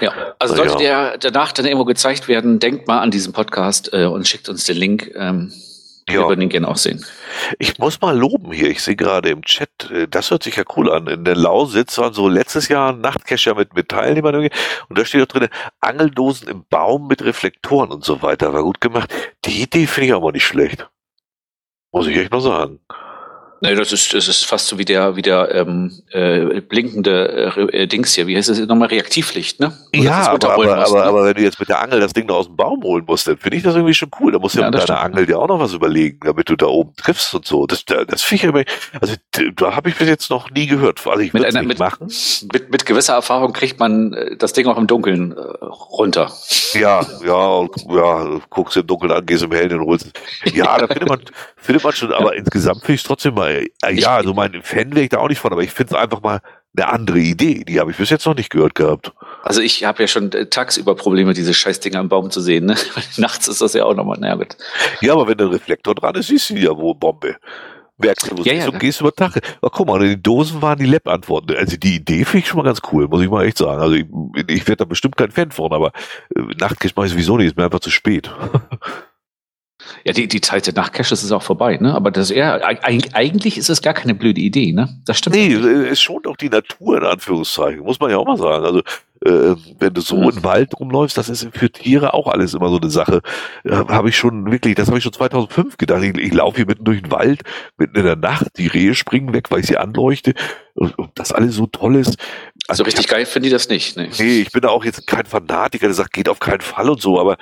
Ja, 0.00 0.12
also 0.38 0.54
sollte 0.54 0.84
ja. 0.84 1.16
der 1.16 1.18
danach 1.18 1.52
dann 1.52 1.66
irgendwo 1.66 1.84
gezeigt 1.84 2.28
werden, 2.28 2.60
denkt 2.60 2.86
mal 2.86 3.00
an 3.00 3.10
diesen 3.10 3.32
Podcast 3.32 3.92
äh, 3.92 4.04
und 4.04 4.28
schickt 4.28 4.48
uns 4.48 4.64
den 4.64 4.76
Link. 4.76 5.10
Ähm, 5.16 5.52
ja. 6.08 6.20
Wir 6.20 6.28
würden 6.28 6.40
ihn 6.40 6.48
gerne 6.48 6.68
auch 6.68 6.76
sehen. 6.76 7.04
Ich 7.58 7.78
muss 7.78 8.00
mal 8.00 8.16
loben 8.16 8.52
hier. 8.52 8.68
Ich 8.68 8.82
sehe 8.82 8.96
gerade 8.96 9.30
im 9.30 9.42
Chat, 9.42 9.90
äh, 9.90 10.08
das 10.08 10.30
hört 10.30 10.42
sich 10.42 10.56
ja 10.56 10.64
cool 10.76 10.90
an. 10.90 11.06
In 11.06 11.24
der 11.24 11.36
Lausitz 11.36 11.98
waren 11.98 12.12
so 12.12 12.28
letztes 12.28 12.68
Jahr 12.68 12.92
Nachtcacher 12.92 13.54
mit, 13.54 13.74
mit 13.74 13.88
Teilnehmern 13.88 14.36
und 14.36 14.98
da 14.98 15.04
steht 15.04 15.22
auch 15.22 15.26
drin, 15.26 15.48
Angeldosen 15.80 16.48
im 16.48 16.64
Baum 16.68 17.08
mit 17.08 17.22
Reflektoren 17.22 17.90
und 17.90 18.04
so 18.04 18.22
weiter. 18.22 18.52
War 18.52 18.62
gut 18.62 18.80
gemacht. 18.80 19.12
Die 19.44 19.62
Idee 19.62 19.86
finde 19.86 20.08
ich 20.08 20.14
aber 20.14 20.32
nicht 20.32 20.46
schlecht. 20.46 20.88
Muss 21.92 22.06
ich 22.06 22.16
echt 22.16 22.30
mal 22.30 22.40
sagen. 22.40 22.80
Nee, 23.62 23.74
das 23.74 23.92
ist, 23.92 24.14
das 24.14 24.26
ist 24.26 24.46
fast 24.46 24.68
so 24.68 24.78
wie 24.78 24.84
der, 24.84 25.16
wie 25.16 25.22
der 25.22 25.54
ähm, 25.54 25.92
äh, 26.10 26.60
blinkende 26.60 27.52
äh, 27.72 27.86
Dings 27.86 28.14
hier. 28.14 28.26
Wie 28.26 28.36
heißt 28.36 28.48
das 28.48 28.58
nochmal? 28.60 28.88
Reaktivlicht, 28.88 29.60
ne? 29.60 29.72
Oder 29.92 30.02
ja, 30.02 30.30
aber, 30.30 30.52
aber, 30.52 30.56
musst, 30.56 30.70
aber, 30.70 30.98
ne? 30.98 31.04
aber 31.04 31.24
wenn 31.24 31.34
du 31.34 31.42
jetzt 31.42 31.60
mit 31.60 31.68
der 31.68 31.82
Angel 31.82 32.00
das 32.00 32.12
Ding 32.12 32.26
da 32.26 32.34
aus 32.34 32.46
dem 32.46 32.56
Baum 32.56 32.82
holen 32.82 33.04
musst, 33.06 33.28
dann 33.28 33.36
finde 33.36 33.58
ich 33.58 33.62
das 33.62 33.74
irgendwie 33.74 33.94
schon 33.94 34.10
cool. 34.18 34.32
Da 34.32 34.38
musst 34.38 34.54
du 34.54 34.60
ja, 34.60 34.66
ja 34.66 34.70
mit 34.70 34.88
deiner. 34.88 35.00
Angel 35.00 35.26
dir 35.26 35.38
auch 35.38 35.48
noch 35.48 35.60
was 35.60 35.74
überlegen, 35.74 36.20
damit 36.24 36.48
du 36.48 36.56
da 36.56 36.66
oben 36.66 36.94
triffst 36.96 37.34
und 37.34 37.46
so. 37.46 37.66
Das, 37.66 37.84
das 37.84 38.22
finde 38.22 38.60
ich 38.60 38.66
also 39.00 39.14
da 39.56 39.76
habe 39.76 39.90
ich 39.90 39.96
bis 39.96 40.08
jetzt 40.08 40.30
noch 40.30 40.50
nie 40.50 40.66
gehört. 40.66 41.06
Also 41.06 41.20
ich 41.20 41.32
mit 41.32 41.44
einer, 41.44 41.62
mit, 41.62 41.78
machen. 41.78 42.10
Mit, 42.52 42.70
mit 42.70 42.86
gewisser 42.86 43.14
Erfahrung 43.14 43.52
kriegt 43.52 43.78
man 43.78 44.12
äh, 44.14 44.36
das 44.36 44.52
Ding 44.52 44.66
auch 44.66 44.78
im 44.78 44.86
Dunkeln 44.86 45.32
äh, 45.32 45.64
runter. 45.64 46.32
Ja, 46.72 47.04
ja, 47.24 47.66
ja, 47.88 48.40
guckst 48.48 48.76
im 48.76 48.86
Dunkeln 48.86 49.12
an, 49.12 49.26
gehst 49.26 49.42
im 49.42 49.52
Hellen 49.52 49.80
und 49.80 49.86
holst. 49.86 50.10
Ja, 50.52 50.78
da 50.78 50.86
findet 50.86 51.08
man, 51.08 51.20
findet 51.56 51.84
man 51.84 51.92
schon, 51.92 52.12
aber 52.12 52.34
insgesamt 52.34 52.80
finde 52.80 52.94
ich 52.94 53.00
es 53.00 53.06
trotzdem 53.06 53.34
mal 53.34 53.49
äh, 53.50 53.92
ja, 53.92 54.16
also 54.16 54.34
mein 54.34 54.62
Fan 54.62 54.92
wäre 54.92 55.02
ich 55.02 55.08
da 55.10 55.18
auch 55.18 55.28
nicht 55.28 55.38
von, 55.38 55.52
aber 55.52 55.62
ich 55.62 55.70
finde 55.70 55.94
es 55.94 56.00
einfach 56.00 56.22
mal 56.22 56.40
eine 56.76 56.88
andere 56.88 57.18
Idee. 57.18 57.64
Die 57.64 57.80
habe 57.80 57.90
ich 57.90 57.96
bis 57.96 58.10
jetzt 58.10 58.26
noch 58.26 58.36
nicht 58.36 58.50
gehört 58.50 58.74
gehabt. 58.74 59.12
Also 59.42 59.60
ich 59.60 59.84
habe 59.84 60.02
ja 60.02 60.06
schon 60.06 60.32
äh, 60.32 60.46
tagsüber 60.46 60.94
Probleme, 60.94 61.34
diese 61.34 61.54
Scheißdinger 61.54 61.98
am 61.98 62.08
Baum 62.08 62.30
zu 62.30 62.40
sehen. 62.40 62.66
Ne? 62.66 62.76
Nachts 63.16 63.48
ist 63.48 63.60
das 63.60 63.74
ja 63.74 63.84
auch 63.84 63.94
nochmal, 63.94 64.18
naja 64.18 64.36
gut. 64.36 64.56
Ja, 65.00 65.14
aber 65.14 65.26
wenn 65.28 65.38
der 65.38 65.50
Reflektor 65.50 65.94
dran 65.94 66.14
ist, 66.14 66.28
siehst 66.28 66.50
du 66.50 66.54
ja, 66.54 66.76
wo 66.76 66.94
Bombe. 66.94 67.36
Merkst 67.98 68.30
du, 68.30 68.38
wo 68.38 68.42
ja, 68.42 68.54
ja, 68.54 68.66
und 68.66 68.74
ne? 68.74 68.78
gehst 68.78 69.00
über 69.00 69.12
Tag. 69.12 69.40
Aber 69.60 69.70
guck 69.70 69.86
mal, 69.86 69.98
die 70.00 70.22
Dosen 70.22 70.62
waren 70.62 70.78
die 70.78 70.86
Lab-Antworten. 70.86 71.54
Also 71.56 71.76
die 71.76 71.96
Idee 71.96 72.24
finde 72.24 72.38
ich 72.38 72.48
schon 72.48 72.58
mal 72.58 72.64
ganz 72.64 72.80
cool, 72.92 73.08
muss 73.08 73.20
ich 73.20 73.28
mal 73.28 73.44
echt 73.44 73.58
sagen. 73.58 73.82
Also 73.82 73.94
ich, 73.94 74.06
ich 74.46 74.66
werde 74.66 74.76
da 74.76 74.84
bestimmt 74.84 75.16
kein 75.16 75.30
Fan 75.30 75.50
von, 75.50 75.72
aber 75.72 75.92
äh, 76.34 76.40
Nachtkiss 76.58 76.96
mache 76.96 77.06
ich 77.06 77.12
sowieso 77.12 77.36
nicht, 77.36 77.48
ist 77.48 77.56
mir 77.56 77.64
einfach 77.64 77.80
zu 77.80 77.90
spät. 77.90 78.30
Ja, 80.04 80.12
die, 80.12 80.28
die 80.28 80.40
Zeit 80.40 80.66
der 80.66 80.74
Nachtcaches 80.74 81.22
ist 81.22 81.32
auch 81.32 81.42
vorbei, 81.42 81.76
ne? 81.76 81.94
Aber 81.94 82.10
das 82.10 82.30
eher, 82.30 82.64
eigentlich 82.64 83.58
ist 83.58 83.70
es 83.70 83.82
gar 83.82 83.94
keine 83.94 84.14
blöde 84.14 84.40
Idee, 84.40 84.72
ne? 84.72 85.00
Das 85.04 85.18
stimmt. 85.18 85.36
Nee, 85.36 85.52
es 85.52 86.00
schont 86.00 86.26
auch 86.26 86.36
die 86.36 86.48
Natur 86.48 86.98
in 86.98 87.04
Anführungszeichen, 87.04 87.80
muss 87.80 88.00
man 88.00 88.10
ja 88.10 88.16
auch 88.16 88.26
mal 88.26 88.36
sagen. 88.36 88.64
Also 88.64 88.82
äh, 89.24 89.54
wenn 89.78 89.92
du 89.92 90.00
so 90.00 90.16
mhm. 90.16 90.30
im 90.30 90.44
Wald 90.44 90.78
rumläufst, 90.78 91.18
das 91.18 91.28
ist 91.28 91.48
für 91.52 91.70
Tiere 91.70 92.14
auch 92.14 92.26
alles 92.26 92.54
immer 92.54 92.70
so 92.70 92.78
eine 92.78 92.88
Sache. 92.88 93.20
Äh, 93.64 93.72
habe 93.72 94.08
ich 94.08 94.16
schon 94.16 94.50
wirklich, 94.50 94.74
das 94.74 94.88
habe 94.88 94.96
ich 94.96 95.04
schon 95.04 95.12
2005 95.12 95.76
gedacht. 95.76 96.02
Ich, 96.02 96.16
ich 96.16 96.32
laufe 96.32 96.56
hier 96.56 96.66
mitten 96.66 96.84
durch 96.84 97.02
den 97.02 97.10
Wald, 97.10 97.42
mitten 97.76 97.96
in 97.96 98.04
der 98.04 98.16
Nacht, 98.16 98.46
die 98.56 98.68
Rehe 98.68 98.94
springen 98.94 99.34
weg, 99.34 99.50
weil 99.50 99.60
ich 99.60 99.66
sie 99.66 99.76
anleuchte 99.76 100.32
und, 100.74 100.98
und 100.98 101.10
das 101.16 101.32
alles 101.32 101.54
so 101.54 101.66
toll 101.66 101.96
ist. 101.96 102.16
Also 102.66 102.84
richtig 102.84 103.08
geil 103.08 103.26
finde 103.26 103.48
ich 103.48 103.52
das 103.52 103.68
nicht. 103.68 103.96
Nee. 103.96 104.08
nee, 104.18 104.40
ich 104.40 104.52
bin 104.52 104.62
da 104.62 104.68
auch 104.68 104.84
jetzt 104.84 105.06
kein 105.06 105.26
Fanatiker, 105.26 105.86
der 105.86 105.94
sagt, 105.94 106.12
geht 106.14 106.28
auf 106.28 106.40
keinen 106.40 106.62
Fall 106.62 106.88
und 106.88 107.02
so, 107.02 107.20
aber 107.20 107.36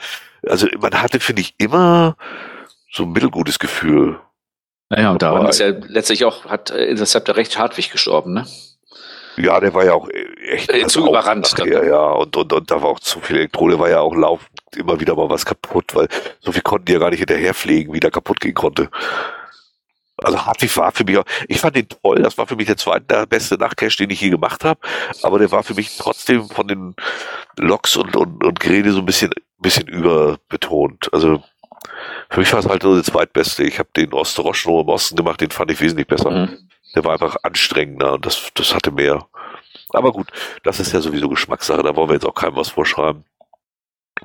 also 0.47 0.67
man 0.81 1.01
hatte, 1.01 1.21
finde 1.21 1.43
ich, 1.43 1.55
immer 1.59 2.17
so 2.93 3.05
ein 3.05 3.13
mittelgutes 3.13 3.59
Gefühl. 3.59 4.19
Naja, 4.91 5.11
und 5.11 5.23
daran 5.23 5.47
ist 5.47 5.61
ja 5.61 5.69
letztlich 5.69 6.25
auch, 6.25 6.47
hat 6.47 6.71
Interceptor 6.71 7.37
recht 7.37 7.59
Hartwig 7.59 7.91
gestorben, 7.91 8.33
ne? 8.33 8.47
Ja, 9.37 9.61
der 9.61 9.73
war 9.75 9.85
ja 9.85 9.93
auch 9.93 10.09
echt 10.51 10.73
äh, 10.73 10.87
zu 10.87 11.07
überrannt. 11.07 11.55
Nachher, 11.57 11.87
ja, 11.87 12.11
und, 12.11 12.37
und, 12.37 12.53
und 12.53 12.71
da 12.71 12.83
war 12.83 12.89
auch 12.89 13.01
zu 13.01 13.21
viel 13.21 13.37
Elektrode, 13.37 13.79
war 13.79 13.89
ja 13.89 14.01
auch 14.01 14.15
laufend 14.15 14.51
immer 14.77 14.99
wieder 14.99 15.15
mal 15.15 15.29
was 15.29 15.47
kaputt, 15.47 15.95
weil 15.95 16.09
so 16.41 16.53
viel 16.53 16.63
konnten 16.63 16.87
die 16.87 16.93
ja 16.93 16.99
gar 16.99 17.11
nicht 17.11 17.21
hinterher 17.21 17.55
pflegen, 17.55 17.93
wie 17.93 18.01
der 18.01 18.11
kaputt 18.11 18.41
gehen 18.41 18.55
konnte. 18.55 18.91
Also 20.17 20.45
Hartwig 20.45 20.77
war 20.77 20.91
für 20.91 21.05
mich 21.05 21.19
auch, 21.19 21.25
ich 21.47 21.61
fand 21.61 21.77
den 21.77 21.89
toll, 21.89 22.23
das 22.23 22.37
war 22.37 22.49
für 22.49 22.57
mich 22.57 22.67
der 22.67 22.77
zweite 22.77 23.05
der 23.07 23.27
beste 23.27 23.55
Nachtcash, 23.55 23.97
den 23.97 24.11
ich 24.11 24.21
je 24.21 24.31
gemacht 24.31 24.65
habe, 24.65 24.81
aber 25.23 25.39
der 25.39 25.53
war 25.53 25.63
für 25.63 25.75
mich 25.75 25.97
trotzdem 25.97 26.49
von 26.49 26.67
den 26.67 26.97
Loks 27.57 27.97
und, 27.97 28.17
und, 28.17 28.43
und 28.43 28.59
Geräte 28.59 28.91
so 28.91 28.99
ein 28.99 29.07
bisschen, 29.07 29.33
bisschen 29.59 29.89
überbetont. 29.89 31.13
Also 31.13 31.43
für 32.31 32.41
mich 32.41 32.53
war 32.53 32.61
es 32.61 32.69
halt 32.69 32.83
so 32.83 32.95
der 32.95 33.05
zweitbeste. 33.05 33.65
Ich 33.65 33.79
habe 33.79 33.89
den 33.97 34.13
Osteroschen 34.13 34.73
im 34.81 34.89
Osten 34.89 35.17
gemacht, 35.17 35.41
den 35.41 35.51
fand 35.51 35.71
ich 35.71 35.81
wesentlich 35.81 36.07
besser. 36.07 36.31
Mhm. 36.31 36.69
Der 36.95 37.05
war 37.05 37.13
einfach 37.13 37.37
anstrengender 37.43 38.15
und 38.15 38.27
das, 38.27 38.51
das 38.55 38.75
hatte 38.75 38.91
mehr. 38.91 39.27
Aber 39.91 40.13
gut, 40.13 40.29
das 40.63 40.81
ist 40.81 40.93
ja 40.93 41.01
sowieso 41.01 41.29
Geschmackssache, 41.29 41.83
da 41.83 41.97
wollen 41.97 42.09
wir 42.09 42.15
jetzt 42.15 42.27
auch 42.27 42.35
keinem 42.35 42.57
was 42.57 42.69
vorschreiben. 42.69 43.25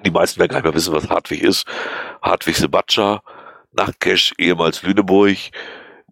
Die 0.06 0.12
meisten 0.12 0.40
werden 0.40 0.52
gar 0.52 0.58
nicht 0.58 0.66
mehr 0.66 0.74
wissen, 0.74 0.94
was 0.94 1.10
Hartwig 1.10 1.42
ist. 1.42 1.66
Hartwig 2.22 2.56
Sebatscha, 2.56 3.22
Nachtcash, 3.72 4.34
ehemals 4.38 4.82
Lüneburg, 4.84 5.38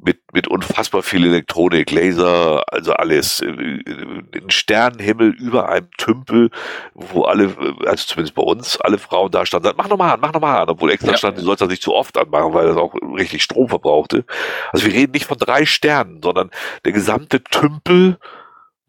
mit, 0.03 0.19
mit 0.33 0.47
unfassbar 0.47 1.03
viel 1.03 1.25
Elektronik, 1.25 1.91
Laser, 1.91 2.63
also 2.71 2.93
alles. 2.93 3.41
Ein 3.41 4.49
Sternenhimmel 4.49 5.29
über 5.29 5.69
einem 5.69 5.89
Tümpel, 5.97 6.49
wo 6.93 7.23
alle, 7.23 7.55
also 7.85 8.05
zumindest 8.07 8.35
bei 8.35 8.41
uns, 8.41 8.79
alle 8.81 8.97
Frauen 8.97 9.31
da 9.31 9.45
standen, 9.45 9.71
mach 9.77 9.87
nochmal 9.87 10.13
an, 10.13 10.19
mach 10.19 10.33
nochmal 10.33 10.61
an, 10.61 10.69
obwohl 10.69 10.91
extra 10.91 11.11
ja. 11.11 11.17
stand, 11.17 11.37
die 11.37 11.43
sollst 11.43 11.61
das 11.61 11.69
nicht 11.69 11.83
zu 11.83 11.93
oft 11.93 12.17
anmachen, 12.17 12.53
weil 12.53 12.67
das 12.67 12.77
auch 12.77 12.93
richtig 13.15 13.43
Strom 13.43 13.69
verbrauchte. 13.69 14.25
Also 14.71 14.85
wir 14.85 14.93
reden 14.93 15.11
nicht 15.11 15.25
von 15.25 15.37
drei 15.37 15.65
Sternen, 15.65 16.21
sondern 16.21 16.49
der 16.85 16.91
gesamte 16.91 17.43
Tümpel 17.43 18.17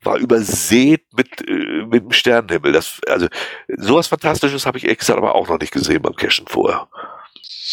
war 0.03 0.17
übersät 0.17 1.05
mit, 1.15 1.49
äh, 1.49 1.85
mit 1.87 2.05
dem 2.05 2.13
Sternenhimmel. 2.13 2.73
Das, 2.73 3.01
also 3.09 3.29
sowas 3.69 4.09
Fantastisches 4.09 4.67
habe 4.67 4.79
ich 4.79 4.89
extra 4.89 5.15
aber 5.15 5.35
auch 5.35 5.49
noch 5.49 5.59
nicht 5.59 5.73
gesehen 5.73 6.03
beim 6.03 6.17
Cashen 6.17 6.47
vorher. 6.47 6.89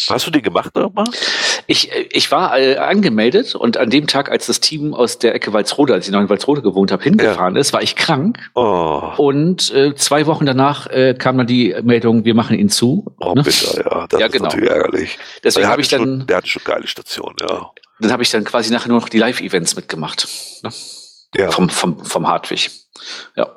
Hast 0.08 0.26
du 0.26 0.30
den 0.30 0.42
gemacht 0.42 0.74
nochmal? 0.74 1.06
Ich, 1.66 1.90
ich 1.92 2.30
war 2.32 2.58
äh, 2.58 2.76
angemeldet 2.76 3.54
und 3.54 3.76
an 3.76 3.90
dem 3.90 4.06
Tag, 4.06 4.30
als 4.30 4.46
das 4.46 4.60
Team 4.60 4.94
aus 4.94 5.18
der 5.18 5.34
Ecke 5.34 5.52
Walsrode, 5.52 5.92
als 5.92 6.06
ich 6.06 6.12
noch 6.12 6.20
in 6.20 6.28
Walsrode 6.28 6.62
gewohnt 6.62 6.90
habe, 6.92 7.02
hingefahren 7.02 7.54
ja. 7.54 7.60
ist, 7.60 7.72
war 7.72 7.82
ich 7.82 7.96
krank. 7.96 8.38
Oh. 8.54 9.12
Und 9.18 9.72
äh, 9.74 9.94
zwei 9.94 10.26
Wochen 10.26 10.46
danach 10.46 10.86
äh, 10.86 11.14
kam 11.18 11.36
dann 11.36 11.46
die 11.46 11.76
Meldung, 11.82 12.24
wir 12.24 12.34
machen 12.34 12.58
ihn 12.58 12.70
zu. 12.70 13.14
Oh, 13.20 13.34
ne? 13.34 13.42
bitte, 13.42 13.82
ja. 13.84 14.06
Das 14.08 14.20
ja, 14.20 14.26
ist 14.26 14.32
genau. 14.32 14.44
natürlich 14.46 14.70
ärgerlich. 14.70 15.18
Deswegen 15.44 15.68
habe 15.68 15.82
ich 15.82 15.88
dann. 15.88 16.00
Schon, 16.00 16.26
der 16.26 16.36
hatte 16.38 16.48
schon 16.48 16.64
geile 16.64 16.86
Stationen, 16.86 17.36
ja. 17.40 17.70
Dann 18.00 18.12
habe 18.12 18.22
ich 18.22 18.30
dann 18.30 18.44
quasi 18.44 18.72
nachher 18.72 18.88
nur 18.88 19.00
noch 19.00 19.08
die 19.08 19.18
Live-Events 19.18 19.76
mitgemacht. 19.76 20.26
Ne? 20.62 20.70
Ja. 21.36 21.50
Vom, 21.50 21.68
vom, 21.68 22.02
vom 22.04 22.26
Hartwig. 22.26 22.70
Ja. 23.36 23.48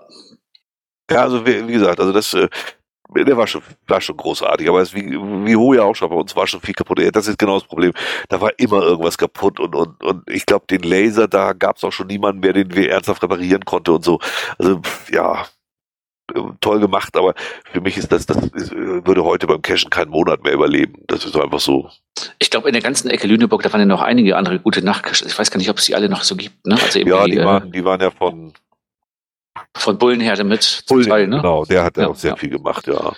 Ja, 1.09 1.21
also 1.21 1.45
wie, 1.45 1.67
wie 1.67 1.73
gesagt, 1.73 1.99
also 1.99 2.11
das, 2.11 2.33
äh, 2.33 2.49
der 3.15 3.37
war 3.37 3.47
schon, 3.47 3.61
war 3.87 4.01
schon 4.01 4.17
großartig, 4.17 4.67
aber 4.67 4.81
es, 4.81 4.93
wie, 4.93 5.11
wie 5.11 5.55
Ho 5.55 5.73
ja 5.73 5.83
auch 5.83 5.95
schon 5.95 6.09
bei 6.09 6.15
uns 6.15 6.35
war 6.35 6.47
schon 6.47 6.61
viel 6.61 6.73
kaputt. 6.73 6.99
Das 7.13 7.27
ist 7.27 7.37
genau 7.37 7.59
das 7.59 7.67
Problem. 7.67 7.93
Da 8.29 8.41
war 8.41 8.51
immer 8.57 8.81
irgendwas 8.81 9.17
kaputt 9.17 9.59
und, 9.59 9.75
und, 9.75 10.03
und 10.03 10.29
ich 10.29 10.45
glaube, 10.45 10.65
den 10.69 10.83
Laser, 10.83 11.27
da 11.27 11.53
gab 11.53 11.77
es 11.77 11.83
auch 11.83 11.91
schon 11.91 12.07
niemanden 12.07 12.41
mehr, 12.41 12.53
den 12.53 12.73
wir 12.75 12.91
ernsthaft 12.91 13.23
reparieren 13.23 13.65
konnte 13.65 13.93
und 13.93 14.03
so. 14.03 14.19
Also, 14.57 14.81
ja, 15.11 15.45
toll 16.61 16.79
gemacht, 16.79 17.15
aber 17.17 17.33
für 17.71 17.81
mich 17.81 17.97
ist 17.97 18.11
das, 18.11 18.25
das 18.25 18.37
ist, 18.37 18.71
würde 18.71 19.23
heute 19.23 19.47
beim 19.47 19.61
Cashen 19.61 19.89
keinen 19.89 20.09
Monat 20.09 20.43
mehr 20.43 20.53
überleben. 20.53 21.03
Das 21.07 21.25
ist 21.25 21.35
einfach 21.35 21.59
so. 21.59 21.89
Ich 22.39 22.49
glaube, 22.49 22.69
in 22.69 22.73
der 22.73 22.81
ganzen 22.81 23.09
Ecke 23.09 23.27
Lüneburg, 23.27 23.61
da 23.63 23.71
waren 23.73 23.81
ja 23.81 23.85
noch 23.85 24.01
einige 24.01 24.37
andere 24.37 24.59
gute 24.59 24.83
Nachtcaches. 24.83 25.21
Ich 25.21 25.37
weiß 25.37 25.51
gar 25.51 25.57
nicht, 25.57 25.69
ob 25.69 25.77
es 25.77 25.85
die 25.85 25.95
alle 25.95 26.09
noch 26.09 26.23
so 26.23 26.35
gibt. 26.35 26.65
Ne? 26.65 26.77
Also 26.81 26.99
ja, 26.99 27.25
die, 27.25 27.37
waren, 27.37 27.71
die 27.71 27.83
waren 27.83 28.01
ja 28.01 28.11
von 28.11 28.53
von 29.75 29.97
Bullenherde 29.97 30.43
mit 30.43 30.83
Bullen, 30.87 31.29
ne? 31.29 31.37
Genau, 31.37 31.65
der 31.65 31.83
hat 31.83 31.97
ja, 31.97 32.07
auch 32.07 32.15
sehr 32.15 32.31
ja. 32.31 32.37
viel 32.37 32.49
gemacht, 32.49 32.87
ja. 32.87 33.13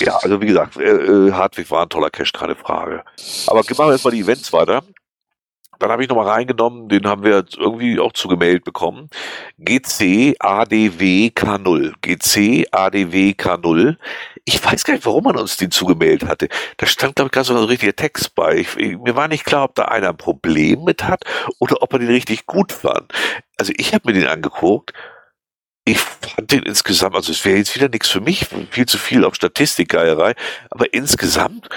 Ja, 0.00 0.16
also 0.16 0.40
wie 0.40 0.46
gesagt, 0.46 0.76
äh, 0.76 0.88
äh 0.90 1.32
Hartwig 1.32 1.70
war 1.70 1.82
ein 1.82 1.88
toller 1.88 2.10
Cash, 2.10 2.32
keine 2.32 2.56
Frage. 2.56 3.04
Aber 3.46 3.58
machen 3.60 3.78
wir 3.78 3.92
jetzt 3.92 4.04
mal 4.04 4.10
die 4.10 4.20
Events 4.20 4.52
weiter. 4.52 4.82
Dann 5.82 5.90
habe 5.90 6.02
ich 6.02 6.08
nochmal 6.08 6.28
reingenommen, 6.28 6.88
den 6.88 7.06
haben 7.06 7.24
wir 7.24 7.44
irgendwie 7.56 7.98
auch 7.98 8.12
zugemeldet 8.12 8.64
bekommen. 8.64 9.08
GC 9.58 10.36
ADW 10.38 11.32
K0. 11.34 11.92
GC 12.00 12.68
ADW 12.70 13.32
K0. 13.32 13.96
Ich 14.44 14.64
weiß 14.64 14.84
gar 14.84 14.94
nicht, 14.94 15.06
warum 15.06 15.24
man 15.24 15.36
uns 15.36 15.56
den 15.56 15.70
zugemeldet 15.70 16.28
hatte. 16.28 16.48
Da 16.76 16.86
stand, 16.86 17.16
glaube 17.16 17.28
ich, 17.28 17.32
gar 17.32 17.44
so 17.44 17.56
ein 17.56 17.64
richtiger 17.64 17.94
Text 17.94 18.34
bei. 18.34 18.56
Ich, 18.56 18.76
mir 18.76 19.16
war 19.16 19.28
nicht 19.28 19.44
klar, 19.44 19.64
ob 19.64 19.74
da 19.74 19.86
einer 19.86 20.10
ein 20.10 20.16
Problem 20.16 20.84
mit 20.84 21.04
hat 21.04 21.24
oder 21.58 21.82
ob 21.82 21.92
er 21.92 21.98
den 21.98 22.08
richtig 22.08 22.46
gut 22.46 22.72
fand. 22.72 23.12
Also 23.58 23.72
ich 23.76 23.92
habe 23.94 24.10
mir 24.10 24.18
den 24.18 24.28
angeguckt 24.28 24.92
ich 25.84 25.98
fand 25.98 26.52
den 26.52 26.62
insgesamt, 26.62 27.16
also 27.16 27.32
es 27.32 27.44
wäre 27.44 27.58
jetzt 27.58 27.74
wieder 27.74 27.88
nichts 27.88 28.08
für 28.08 28.20
mich, 28.20 28.46
viel 28.70 28.86
zu 28.86 28.98
viel 28.98 29.24
auf 29.24 29.34
Statistikgeierei, 29.34 30.34
aber 30.70 30.94
insgesamt 30.94 31.68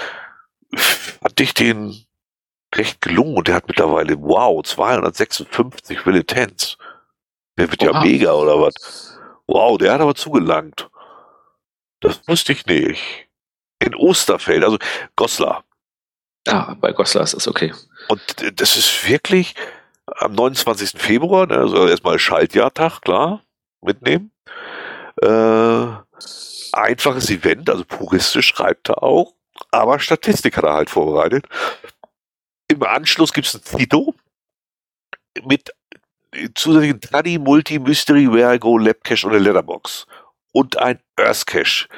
fand 0.74 1.40
ich 1.40 1.54
den 1.54 2.05
recht 2.74 3.00
gelungen 3.00 3.36
und 3.36 3.48
der 3.48 3.56
hat 3.56 3.68
mittlerweile, 3.68 4.20
wow, 4.20 4.62
256 4.62 6.04
Militanz. 6.04 6.76
Der 7.58 7.70
wird 7.70 7.82
Oha. 7.82 7.92
ja 7.92 8.00
mega 8.00 8.32
oder 8.32 8.60
was? 8.60 9.18
Wow, 9.46 9.78
der 9.78 9.94
hat 9.94 10.00
aber 10.00 10.14
zugelangt. 10.14 10.88
Das 12.00 12.20
wusste 12.26 12.52
ich 12.52 12.66
nicht. 12.66 13.28
In 13.78 13.94
Osterfeld, 13.94 14.64
also 14.64 14.78
Goslar. 15.16 15.64
Ja, 16.46 16.76
bei 16.80 16.92
Goslar 16.92 17.24
ist 17.24 17.34
das 17.34 17.48
okay. 17.48 17.72
Und 18.08 18.20
das 18.60 18.76
ist 18.76 19.08
wirklich 19.08 19.54
am 20.06 20.32
29. 20.32 21.00
Februar, 21.00 21.46
ne, 21.46 21.58
also 21.58 21.86
erstmal 21.86 22.18
Schaltjahrtag, 22.18 23.00
klar 23.00 23.42
mitnehmen. 23.82 24.30
Äh, 25.22 25.86
einfaches 26.72 27.30
Event, 27.30 27.70
also 27.70 27.84
puristisch 27.84 28.48
schreibt 28.48 28.88
er 28.88 29.02
auch, 29.02 29.34
aber 29.70 29.98
Statistik 29.98 30.56
hat 30.56 30.64
er 30.64 30.74
halt 30.74 30.90
vorbereitet. 30.90 31.46
Im 32.68 32.82
Anschluss 32.82 33.32
gibt 33.32 33.46
es 33.46 33.54
ein 33.54 33.62
Zito 33.62 34.14
mit 35.44 35.72
zusätzlichen 36.54 37.00
Taddy, 37.00 37.38
Multi, 37.38 37.78
Mystery, 37.78 38.28
Vergo, 38.30 38.78
Labcache 38.78 39.26
und 39.26 39.34
eine 39.34 39.42
Letterbox. 39.42 40.06
Und 40.52 40.78
ein 40.78 41.00
Earth 41.16 41.46
Cache 41.46 41.88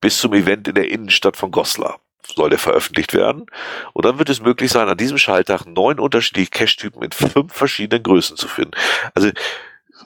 bis 0.00 0.18
zum 0.18 0.34
Event 0.34 0.68
in 0.68 0.74
der 0.74 0.90
Innenstadt 0.90 1.36
von 1.36 1.50
Goslar 1.50 2.00
soll 2.34 2.50
der 2.50 2.58
veröffentlicht 2.58 3.14
werden. 3.14 3.46
Und 3.92 4.04
dann 4.04 4.18
wird 4.18 4.28
es 4.28 4.40
möglich 4.40 4.70
sein, 4.70 4.88
an 4.88 4.98
diesem 4.98 5.18
Schalttag 5.18 5.64
neun 5.66 5.98
unterschiedliche 5.98 6.50
Cache-Typen 6.50 7.02
in 7.02 7.12
fünf 7.12 7.52
verschiedenen 7.52 8.02
Größen 8.02 8.36
zu 8.36 8.48
finden. 8.48 8.72
Also 9.14 9.30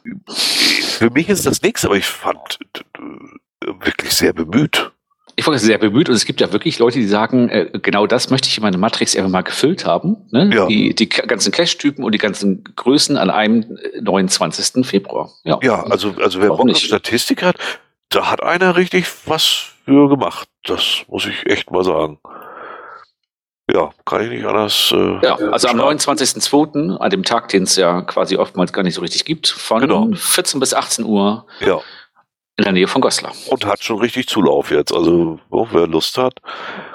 für 0.06 1.10
mich 1.10 1.28
ist 1.28 1.46
das 1.46 1.62
nichts, 1.62 1.84
aber 1.84 1.96
ich 1.96 2.06
fand 2.06 2.58
äh, 2.96 3.66
wirklich 3.80 4.12
sehr 4.12 4.32
bemüht. 4.32 4.92
Ich 5.37 5.47
war 5.47 5.59
sehr 5.59 5.78
bemüht 5.78 6.09
und 6.09 6.14
es 6.14 6.24
gibt 6.24 6.41
ja 6.41 6.53
wirklich 6.53 6.78
Leute, 6.78 6.99
die 6.99 7.07
sagen, 7.07 7.49
äh, 7.49 7.70
genau 7.83 8.07
das 8.07 8.30
möchte 8.30 8.49
ich 8.49 8.57
in 8.57 8.62
meine 8.62 8.78
Matrix 8.78 9.16
einfach 9.16 9.30
mal 9.30 9.43
gefüllt 9.43 9.87
haben. 9.87 10.16
Ne? 10.30 10.51
Ja. 10.55 10.66
Die, 10.66 10.95
die 10.95 11.09
ganzen 11.09 11.53
Cache-Typen 11.53 12.05
und 12.05 12.12
die 12.12 12.18
ganzen 12.18 12.64
Größen 12.76 13.16
an 13.16 13.30
einem 13.30 13.78
29. 14.01 14.87
Februar. 14.87 15.30
Ja, 15.45 15.59
ja 15.62 15.83
also, 15.85 16.14
also 16.20 16.41
wer 16.41 16.49
Bock 16.49 16.68
auf 16.68 16.76
Statistik 16.76 17.43
hat, 17.43 17.57
da 18.11 18.30
hat 18.30 18.43
einer 18.43 18.76
richtig 18.76 19.07
was 19.26 19.70
für 19.85 20.09
gemacht. 20.09 20.49
Das 20.64 21.05
muss 21.09 21.26
ich 21.26 21.47
echt 21.47 21.70
mal 21.70 21.85
sagen 21.85 22.18
ja, 23.72 23.91
kann 24.05 24.22
ich 24.22 24.30
nicht 24.30 24.45
anders. 24.45 24.93
Äh, 24.93 25.24
ja, 25.24 25.37
also 25.37 25.68
am 25.68 25.80
29.02., 25.80 26.97
an 26.97 27.11
dem 27.11 27.22
Tag, 27.22 27.49
den 27.49 27.62
es 27.62 27.76
ja 27.76 28.03
quasi 28.03 28.37
oftmals 28.37 28.72
gar 28.72 28.83
nicht 28.83 28.95
so 28.95 29.01
richtig 29.01 29.24
gibt, 29.24 29.49
von 29.49 29.80
genau. 29.80 30.09
14 30.14 30.61
bis 30.61 30.74
18 30.74 31.05
Uhr 31.05 31.47
ja. 31.61 31.80
In 32.57 32.64
der 32.64 32.72
Nähe 32.72 32.86
von 32.86 33.00
Goslar. 33.00 33.32
Und 33.48 33.64
hat 33.64 33.82
schon 33.82 33.98
richtig 33.98 34.28
Zulauf 34.28 34.70
jetzt. 34.70 34.92
Also, 34.92 35.40
oh, 35.50 35.68
wer 35.72 35.86
Lust 35.86 36.18
hat, 36.18 36.40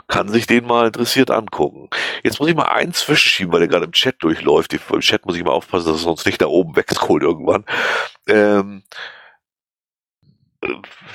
kann 0.08 0.30
sich 0.30 0.46
den 0.46 0.66
mal 0.66 0.88
interessiert 0.88 1.32
angucken. 1.32 1.90
Jetzt 2.24 2.40
muss 2.40 2.50
ich 2.50 2.56
mal 2.56 2.66
einen 2.66 2.94
zwischenschieben, 2.94 3.52
weil 3.52 3.60
der 3.60 3.68
gerade 3.68 3.86
im 3.86 3.92
Chat 3.92 4.16
durchläuft. 4.20 4.74
Im 4.74 5.00
Chat 5.00 5.26
muss 5.26 5.36
ich 5.36 5.44
mal 5.44 5.52
aufpassen, 5.52 5.88
dass 5.88 5.98
es 5.98 6.04
sonst 6.04 6.26
nicht 6.26 6.42
da 6.42 6.46
oben 6.46 6.76
wegscrollt 6.76 7.24
irgendwann. 7.24 7.66
Ähm, 8.28 8.84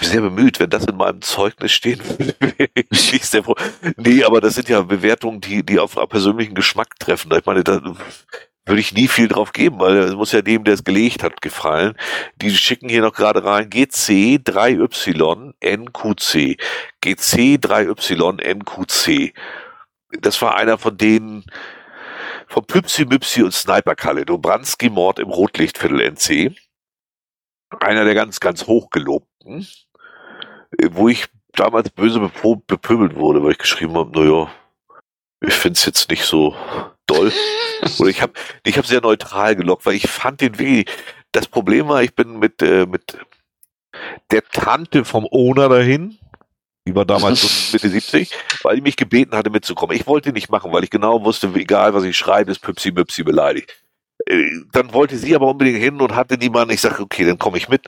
sehr 0.01 0.21
bemüht, 0.21 0.61
wenn 0.61 0.71
das 0.71 0.87
in 0.87 0.97
meinem 0.97 1.21
Zeugnis 1.21 1.73
stehen 1.73 2.01
würde. 2.19 2.35
Nee, 3.97 4.25
aber 4.25 4.41
das 4.41 4.55
sind 4.55 4.69
ja 4.69 4.83
Bewertungen, 4.83 5.41
die, 5.41 5.65
die 5.65 5.79
auf 5.79 5.97
persönlichen 6.09 6.55
Geschmack 6.55 6.99
treffen. 6.99 7.33
Ich 7.33 7.47
meine, 7.47 7.65
da 7.65 7.81
würde 8.65 8.81
ich 8.81 8.93
nie 8.95 9.09
viel 9.09 9.29
drauf 9.29 9.53
geben, 9.53 9.81
weil 9.81 9.97
es 9.97 10.15
muss 10.15 10.33
ja 10.33 10.43
dem, 10.43 10.65
der 10.65 10.75
es 10.75 10.85
gelegt 10.85 11.23
hat, 11.23 11.43
gefallen. 11.43 11.95
Die 12.37 12.51
schicken 12.51 12.89
hier 12.89 13.03
noch 13.03 13.13
gerade 13.13 13.45
rein 13.45 13.71
GC 13.71 14.41
3Y 14.45 15.55
NQC. 15.61 16.59
GC 17.01 17.59
3Y 17.59 18.55
NQC. 18.55 19.35
Das 20.21 20.41
war 20.43 20.57
einer 20.57 20.79
von 20.79 20.97
denen, 20.97 21.45
von 22.47 22.65
Püpsi 22.65 23.05
Müpsi 23.05 23.43
und 23.43 23.53
Sniper 23.53 23.95
Kalle, 23.95 24.25
Dobranski 24.25 24.91
Mord 24.91 25.19
im 25.19 25.31
Rotlichtviertel 25.31 26.01
NC 26.01 26.55
einer 27.81 28.05
der 28.05 28.15
ganz, 28.15 28.41
ganz 28.41 28.67
hochgelobten, 28.67 29.67
äh, 30.79 30.89
wo 30.93 31.09
ich 31.09 31.27
damals 31.53 31.91
böse 31.91 32.21
bepöbelt 32.21 33.17
wurde, 33.17 33.43
weil 33.43 33.53
ich 33.53 33.59
geschrieben 33.59 33.95
habe, 33.95 34.19
naja, 34.19 34.51
ich 35.41 35.55
finde 35.55 35.77
es 35.77 35.85
jetzt 35.85 36.11
nicht 36.11 36.25
so 36.25 36.57
doll. 37.13 37.33
Oder 37.99 38.11
ich 38.11 38.23
habe 38.23 38.33
ich 38.65 38.79
hab 38.79 38.87
sehr 38.87 39.01
neutral 39.01 39.57
gelockt, 39.57 39.87
weil 39.87 39.95
ich 39.95 40.09
fand 40.09 40.41
den 40.41 40.59
wie, 40.59 40.85
das 41.33 41.47
Problem 41.47 41.89
war, 41.89 42.03
ich 42.03 42.15
bin 42.15 42.39
mit, 42.39 42.63
äh, 42.63 42.87
mit 42.87 43.19
der 44.31 44.43
Tante 44.45 45.05
vom 45.05 45.27
Owner 45.31 45.69
dahin, 45.69 46.19
die 46.87 46.95
war 46.95 47.05
damals 47.05 47.43
so 47.43 47.49
Mitte 47.73 47.89
70, 47.89 48.33
weil 48.63 48.77
die 48.77 48.83
mich 48.83 48.97
gebeten 48.97 49.37
hatte 49.37 49.51
mitzukommen. 49.51 49.97
Ich 49.97 50.07
wollte 50.07 50.33
nicht 50.33 50.51
machen, 50.51 50.73
weil 50.73 50.85
ich 50.85 50.91
genau 50.91 51.25
wusste, 51.25 51.51
egal 51.55 51.95
was 51.95 52.05
ich 52.05 52.17
schreibe, 52.17 52.51
ist 52.51 52.61
Püpsi 52.61 52.93
Müpsi 52.93 53.23
beleidigt. 53.23 53.83
Äh, 54.27 54.45
dann 54.73 54.93
wollte 54.93 55.17
sie 55.17 55.35
aber 55.35 55.49
unbedingt 55.49 55.79
hin 55.79 56.01
und 56.01 56.15
hatte 56.15 56.37
niemanden. 56.37 56.75
Ich 56.75 56.81
sage, 56.81 57.03
okay, 57.03 57.25
dann 57.25 57.39
komme 57.39 57.57
ich 57.57 57.69
mit. 57.69 57.87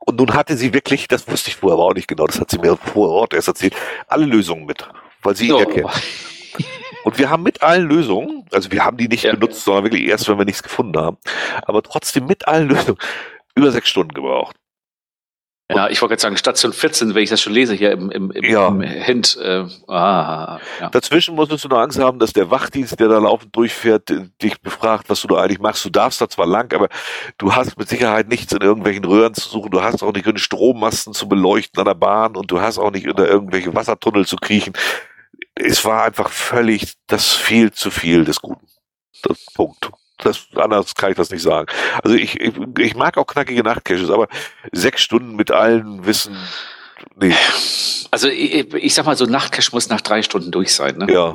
Und 0.00 0.16
nun 0.16 0.34
hatte 0.34 0.56
sie 0.56 0.72
wirklich, 0.72 1.06
das 1.06 1.28
wusste 1.28 1.50
ich 1.50 1.56
vorher 1.56 1.74
aber 1.74 1.84
auch 1.84 1.94
nicht 1.94 2.08
genau, 2.08 2.26
das 2.26 2.40
hat 2.40 2.50
sie 2.50 2.58
mir 2.58 2.76
vor 2.76 3.10
Ort 3.10 3.34
erst 3.34 3.48
erzählt, 3.48 3.74
alle 4.06 4.24
Lösungen 4.24 4.64
mit, 4.64 4.88
weil 5.22 5.36
sie 5.36 5.48
ihn 5.48 5.52
oh. 5.52 5.58
erkennt. 5.58 5.90
Und 7.08 7.18
wir 7.18 7.30
haben 7.30 7.42
mit 7.42 7.62
allen 7.62 7.88
Lösungen, 7.88 8.44
also 8.52 8.70
wir 8.70 8.84
haben 8.84 8.98
die 8.98 9.08
nicht 9.08 9.22
ja. 9.22 9.32
benutzt, 9.32 9.64
sondern 9.64 9.84
wirklich 9.84 10.04
erst, 10.04 10.28
wenn 10.28 10.36
wir 10.36 10.44
nichts 10.44 10.62
gefunden 10.62 11.00
haben, 11.00 11.16
aber 11.62 11.82
trotzdem 11.82 12.26
mit 12.26 12.46
allen 12.46 12.68
Lösungen 12.68 12.98
über 13.54 13.70
sechs 13.70 13.88
Stunden 13.88 14.12
gebraucht. 14.12 14.56
Ja, 15.74 15.88
ich 15.88 16.02
wollte 16.02 16.12
gerade 16.12 16.20
sagen, 16.20 16.36
Station 16.36 16.74
14, 16.74 17.14
wenn 17.14 17.22
ich 17.22 17.30
das 17.30 17.40
schon 17.40 17.54
lese 17.54 17.72
hier 17.72 17.92
im, 17.92 18.10
im, 18.10 18.30
im, 18.30 18.44
ja. 18.44 18.68
im 18.68 18.82
Hint. 18.82 19.38
Äh, 19.42 19.64
ah, 19.86 20.58
ja. 20.80 20.90
Dazwischen 20.90 21.34
musstest 21.34 21.64
du 21.64 21.68
nur 21.68 21.80
Angst 21.80 21.98
haben, 21.98 22.18
dass 22.18 22.34
der 22.34 22.50
Wachdienst, 22.50 23.00
der 23.00 23.08
da 23.08 23.16
laufend 23.16 23.56
durchfährt, 23.56 24.12
dich 24.42 24.60
befragt, 24.60 25.08
was 25.08 25.22
du 25.22 25.28
da 25.28 25.36
eigentlich 25.36 25.60
machst. 25.60 25.86
Du 25.86 25.90
darfst 25.90 26.20
da 26.20 26.28
zwar 26.28 26.46
lang, 26.46 26.74
aber 26.74 26.90
du 27.38 27.54
hast 27.54 27.78
mit 27.78 27.88
Sicherheit 27.88 28.28
nichts 28.28 28.52
in 28.52 28.60
irgendwelchen 28.60 29.06
Röhren 29.06 29.32
zu 29.32 29.48
suchen. 29.48 29.70
Du 29.70 29.80
hast 29.80 30.02
auch 30.02 30.12
nicht 30.12 30.26
in 30.26 30.36
Strommasten 30.36 31.14
zu 31.14 31.26
beleuchten 31.26 31.80
an 31.80 31.86
der 31.86 31.94
Bahn 31.94 32.36
und 32.36 32.50
du 32.50 32.60
hast 32.60 32.78
auch 32.78 32.90
nicht 32.90 33.08
unter 33.08 33.26
irgendwelche 33.26 33.74
Wassertunnel 33.74 34.26
zu 34.26 34.36
kriechen. 34.36 34.74
Es 35.60 35.84
war 35.84 36.04
einfach 36.04 36.30
völlig 36.30 36.94
das 37.06 37.32
viel 37.32 37.72
zu 37.72 37.90
viel 37.90 38.24
des 38.24 38.40
Guten. 38.40 38.66
Das 39.22 39.44
Punkt 39.54 39.90
das, 40.18 40.46
anders 40.56 40.94
kann 40.94 41.10
ich 41.10 41.16
das 41.16 41.30
nicht 41.30 41.42
sagen. 41.42 41.68
Also 42.02 42.16
ich, 42.16 42.38
ich, 42.40 42.52
ich 42.78 42.94
mag 42.94 43.16
auch 43.16 43.26
knackige 43.26 43.62
Nachtcaches, 43.62 44.10
aber 44.10 44.28
sechs 44.72 45.00
Stunden 45.00 45.36
mit 45.36 45.50
allen 45.50 46.04
Wissen, 46.06 46.36
nee. 47.16 47.34
Also 48.10 48.28
ich, 48.28 48.74
ich 48.74 48.94
sag 48.94 49.06
mal, 49.06 49.16
so 49.16 49.26
Nachtcache 49.26 49.70
muss 49.72 49.88
nach 49.88 50.00
drei 50.00 50.22
Stunden 50.22 50.50
durch 50.50 50.74
sein. 50.74 50.96
Ne? 50.96 51.12
Ja. 51.12 51.34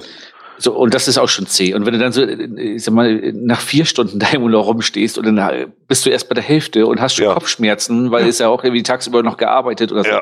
So, 0.63 0.73
und 0.73 0.93
das 0.93 1.09
ist 1.09 1.17
auch 1.17 1.27
schon 1.27 1.45
zäh. 1.45 1.73
Und 1.73 1.85
wenn 1.85 1.91
du 1.91 1.99
dann 1.99 2.13
so, 2.13 2.25
ich 2.25 2.85
sag 2.85 2.93
mal, 2.93 3.33
nach 3.33 3.59
vier 3.59 3.83
Stunden 3.83 4.17
da 4.17 4.27
irgendwo 4.27 4.47
noch 4.47 4.65
rumstehst 4.65 5.17
und 5.17 5.25
dann 5.25 5.73
bist 5.89 6.05
du 6.05 6.09
erst 6.09 6.29
bei 6.29 6.35
der 6.35 6.43
Hälfte 6.43 6.85
und 6.85 7.01
hast 7.01 7.15
schon 7.15 7.25
ja. 7.25 7.33
Kopfschmerzen, 7.33 8.11
weil 8.11 8.23
ja. 8.23 8.29
es 8.29 8.39
ja 8.39 8.47
auch 8.47 8.63
irgendwie 8.63 8.81
tagsüber 8.81 9.23
noch 9.23 9.35
gearbeitet 9.35 9.91
oder 9.91 10.03
so. 10.03 10.09
Ja. 10.09 10.21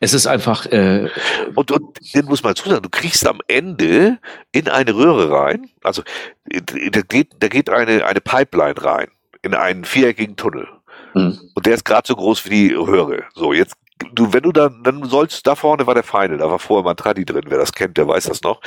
Es 0.00 0.12
ist 0.12 0.26
einfach. 0.26 0.66
Äh, 0.66 1.08
und, 1.54 1.70
und 1.70 2.14
den 2.14 2.26
muss 2.26 2.42
man 2.42 2.54
zusagen, 2.54 2.82
du 2.82 2.90
kriegst 2.90 3.26
am 3.26 3.40
Ende 3.48 4.18
in 4.52 4.68
eine 4.68 4.94
Röhre 4.94 5.30
rein, 5.30 5.70
also 5.82 6.02
da 6.44 7.00
geht, 7.00 7.28
da 7.40 7.48
geht 7.48 7.70
eine, 7.70 8.04
eine 8.04 8.20
Pipeline 8.20 8.84
rein 8.84 9.08
in 9.40 9.54
einen 9.54 9.84
viereckigen 9.84 10.36
Tunnel. 10.36 10.68
Mhm. 11.14 11.38
Und 11.54 11.64
der 11.64 11.74
ist 11.74 11.86
gerade 11.86 12.06
so 12.06 12.14
groß 12.14 12.44
wie 12.44 12.50
die 12.50 12.74
Röhre. 12.74 13.24
So, 13.34 13.54
jetzt 13.54 13.74
du, 14.12 14.32
wenn 14.32 14.42
du 14.42 14.52
dann, 14.52 14.82
dann 14.82 15.04
sollst, 15.04 15.46
da 15.46 15.54
vorne 15.54 15.86
war 15.86 15.94
der 15.94 16.02
Final, 16.02 16.38
da 16.38 16.50
war 16.50 16.58
vorher 16.58 16.84
mal 16.84 16.90
ein 16.90 16.96
Tradi 16.96 17.24
drin, 17.24 17.44
wer 17.48 17.58
das 17.58 17.72
kennt, 17.72 17.96
der 17.96 18.08
weiß 18.08 18.24
das 18.24 18.42
noch. 18.42 18.60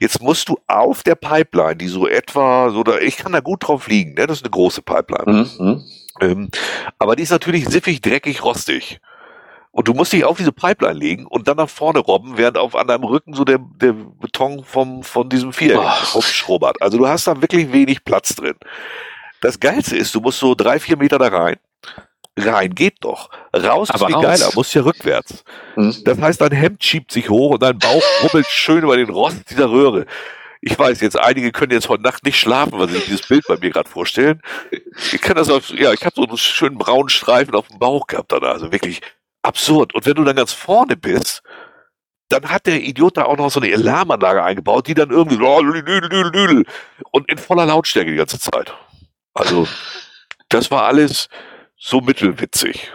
Jetzt 0.00 0.22
musst 0.22 0.48
du 0.48 0.58
auf 0.66 1.02
der 1.02 1.14
Pipeline, 1.14 1.76
die 1.76 1.88
so 1.88 2.06
etwa, 2.06 2.70
so 2.70 2.82
da, 2.82 2.98
ich 2.98 3.16
kann 3.16 3.32
da 3.32 3.40
gut 3.40 3.66
drauf 3.66 3.86
liegen, 3.88 4.14
ne? 4.14 4.26
das 4.26 4.38
ist 4.38 4.44
eine 4.44 4.50
große 4.50 4.82
Pipeline. 4.82 5.48
Mhm. 5.58 5.84
Ähm, 6.20 6.48
aber 6.98 7.16
die 7.16 7.22
ist 7.22 7.30
natürlich 7.30 7.66
siffig, 7.66 8.00
dreckig, 8.00 8.44
rostig. 8.44 9.00
Und 9.72 9.88
du 9.88 9.94
musst 9.94 10.12
dich 10.12 10.24
auf 10.24 10.36
diese 10.36 10.52
Pipeline 10.52 10.96
legen 10.96 11.26
und 11.26 11.48
dann 11.48 11.56
nach 11.56 11.68
vorne 11.68 11.98
robben, 11.98 12.38
während 12.38 12.58
auf 12.58 12.76
an 12.76 12.86
deinem 12.86 13.02
Rücken 13.02 13.34
so 13.34 13.44
der, 13.44 13.58
der 13.58 13.92
Beton 13.92 14.62
vom, 14.62 15.02
von 15.02 15.28
diesem 15.28 15.52
Viereck 15.52 16.14
rumschrubbert. 16.14 16.80
Also 16.80 16.96
du 16.96 17.08
hast 17.08 17.26
da 17.26 17.40
wirklich 17.42 17.72
wenig 17.72 18.04
Platz 18.04 18.36
drin. 18.36 18.54
Das 19.40 19.58
Geilste 19.58 19.96
ist, 19.96 20.14
du 20.14 20.20
musst 20.20 20.38
so 20.38 20.54
drei, 20.54 20.78
vier 20.78 20.96
Meter 20.96 21.18
da 21.18 21.26
rein 21.26 21.56
rein 22.36 22.74
geht 22.74 22.96
doch. 23.00 23.30
Raus 23.54 23.90
Aber 23.90 24.00
ist 24.00 24.06
viel 24.06 24.14
raus. 24.16 24.24
geiler, 24.24 24.50
muss 24.54 24.74
ja 24.74 24.82
rückwärts. 24.82 25.44
Mhm. 25.76 25.96
Das 26.04 26.20
heißt, 26.20 26.40
dein 26.40 26.52
Hemd 26.52 26.82
schiebt 26.82 27.12
sich 27.12 27.30
hoch 27.30 27.50
und 27.52 27.62
dein 27.62 27.78
Bauch 27.78 28.02
rubbelt 28.22 28.46
schön 28.46 28.82
über 28.82 28.96
den 28.96 29.10
Rost 29.10 29.50
dieser 29.50 29.70
Röhre. 29.70 30.06
ich 30.66 30.78
weiß 30.78 31.00
jetzt, 31.02 31.18
einige 31.18 31.52
können 31.52 31.72
jetzt 31.72 31.90
heute 31.90 32.02
Nacht 32.02 32.24
nicht 32.24 32.38
schlafen, 32.38 32.78
weil 32.78 32.88
sie 32.88 32.94
sich 32.94 33.04
dieses 33.04 33.26
Bild 33.26 33.44
bei 33.46 33.58
mir 33.58 33.70
gerade 33.70 33.88
vorstellen. 33.88 34.40
Ich 35.12 35.20
kann 35.20 35.36
das 35.36 35.50
auf, 35.50 35.68
ja, 35.70 35.92
ich 35.92 36.04
habe 36.04 36.14
so 36.16 36.26
einen 36.26 36.38
schönen 36.38 36.78
braunen 36.78 37.10
Streifen 37.10 37.54
auf 37.54 37.68
dem 37.68 37.78
Bauch 37.78 38.06
gehabt 38.06 38.32
da, 38.32 38.38
also 38.38 38.72
wirklich 38.72 39.02
absurd. 39.42 39.94
Und 39.94 40.06
wenn 40.06 40.14
du 40.14 40.24
dann 40.24 40.36
ganz 40.36 40.52
vorne 40.54 40.96
bist, 40.96 41.42
dann 42.30 42.48
hat 42.50 42.66
der 42.66 42.80
Idiot 42.82 43.18
da 43.18 43.24
auch 43.24 43.36
noch 43.36 43.50
so 43.50 43.60
eine 43.60 43.74
Alarmanlage 43.74 44.42
eingebaut, 44.42 44.88
die 44.88 44.94
dann 44.94 45.10
irgendwie 45.10 45.36
und 47.10 47.30
in 47.30 47.38
voller 47.38 47.66
Lautstärke 47.66 48.10
die 48.10 48.16
ganze 48.16 48.38
Zeit. 48.38 48.72
Also, 49.34 49.68
das 50.48 50.70
war 50.70 50.84
alles 50.84 51.28
so 51.76 52.00
mittelwitzig. 52.00 52.90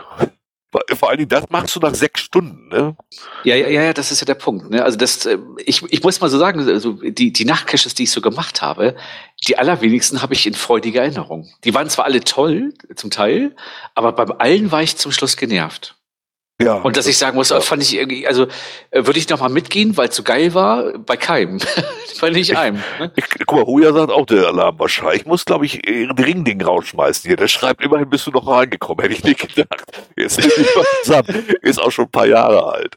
Vor 0.93 1.09
allen 1.09 1.17
Dingen, 1.17 1.30
das 1.30 1.49
machst 1.49 1.75
du 1.75 1.80
nach 1.80 1.95
sechs 1.95 2.21
Stunden, 2.21 2.67
ne? 2.67 2.95
Ja, 3.43 3.55
ja, 3.55 3.67
ja, 3.67 3.91
das 3.91 4.11
ist 4.11 4.19
ja 4.21 4.25
der 4.25 4.36
Punkt. 4.36 4.69
Ne? 4.69 4.84
Also 4.84 4.97
das, 4.97 5.25
äh, 5.25 5.39
ich, 5.65 5.82
ich 5.91 6.03
muss 6.03 6.21
mal 6.21 6.30
so 6.30 6.38
sagen, 6.38 6.59
also 6.67 6.93
die, 6.93 7.34
die 7.34 7.45
Nachtcaches, 7.45 7.95
die 7.95 8.03
ich 8.03 8.11
so 8.11 8.21
gemacht 8.21 8.61
habe, 8.61 8.95
die 9.47 9.57
allerwenigsten 9.57 10.21
habe 10.21 10.36
ich 10.36 10.45
in 10.45 10.53
freudiger 10.53 11.01
Erinnerung. 11.01 11.49
Die 11.63 11.73
waren 11.73 11.89
zwar 11.89 12.05
alle 12.05 12.19
toll, 12.19 12.75
zum 12.95 13.09
Teil, 13.09 13.55
aber 13.95 14.11
beim 14.11 14.32
allen 14.38 14.71
war 14.71 14.84
ich 14.84 14.95
zum 14.97 15.11
Schluss 15.11 15.38
genervt. 15.38 15.95
Ja. 16.62 16.76
Und 16.76 16.97
dass 16.97 17.07
ich 17.07 17.18
sagen 17.18 17.38
muss, 17.38 17.49
ja. 17.49 17.62
fand 17.62 17.82
ich 17.82 17.95
irgendwie, 17.95 18.28
also 18.28 18.47
äh, 18.91 19.05
würde 19.05 19.18
ich 19.18 19.30
noch 19.30 19.39
mal 19.39 19.49
mitgehen, 19.49 19.95
weil 19.95 20.10
es 20.10 20.16
so 20.16 20.24
geil 20.24 20.53
war, 20.53 20.97
bei 20.99 21.16
keinem. 21.16 21.60
bei 22.22 22.30
nicht 22.30 22.57
einem. 22.57 22.84
Ne? 22.99 23.12
Ich, 23.16 23.24
guck 23.45 23.60
mal, 23.60 23.66
Huja 23.66 23.93
sagt 23.93 24.12
auch 24.12 24.26
der 24.26 24.47
Alarm 24.47 24.78
wahrscheinlich. 24.78 25.22
Ich 25.22 25.26
muss, 25.26 25.45
glaube 25.45 25.66
ich, 25.66 25.88
ein 25.88 26.12
Ringding 26.12 26.62
rausschmeißen 26.62 27.28
hier. 27.28 27.38
Der 27.38 27.47
schreibt, 27.47 27.82
immerhin 27.82 28.10
bist 28.10 28.28
du 28.28 28.32
noch 28.32 28.45
reingekommen. 28.45 29.01
Hätte 29.01 29.16
ich 29.16 29.24
nicht 29.24 29.55
gedacht. 29.55 29.86
Jetzt 30.18 30.39
ist 30.39 30.57
ich. 30.57 31.64
Ist 31.64 31.82
auch 31.82 31.91
schon 31.91 32.05
ein 32.05 32.12
paar 32.12 32.28
Jahre 32.28 32.66
alt. 32.66 32.95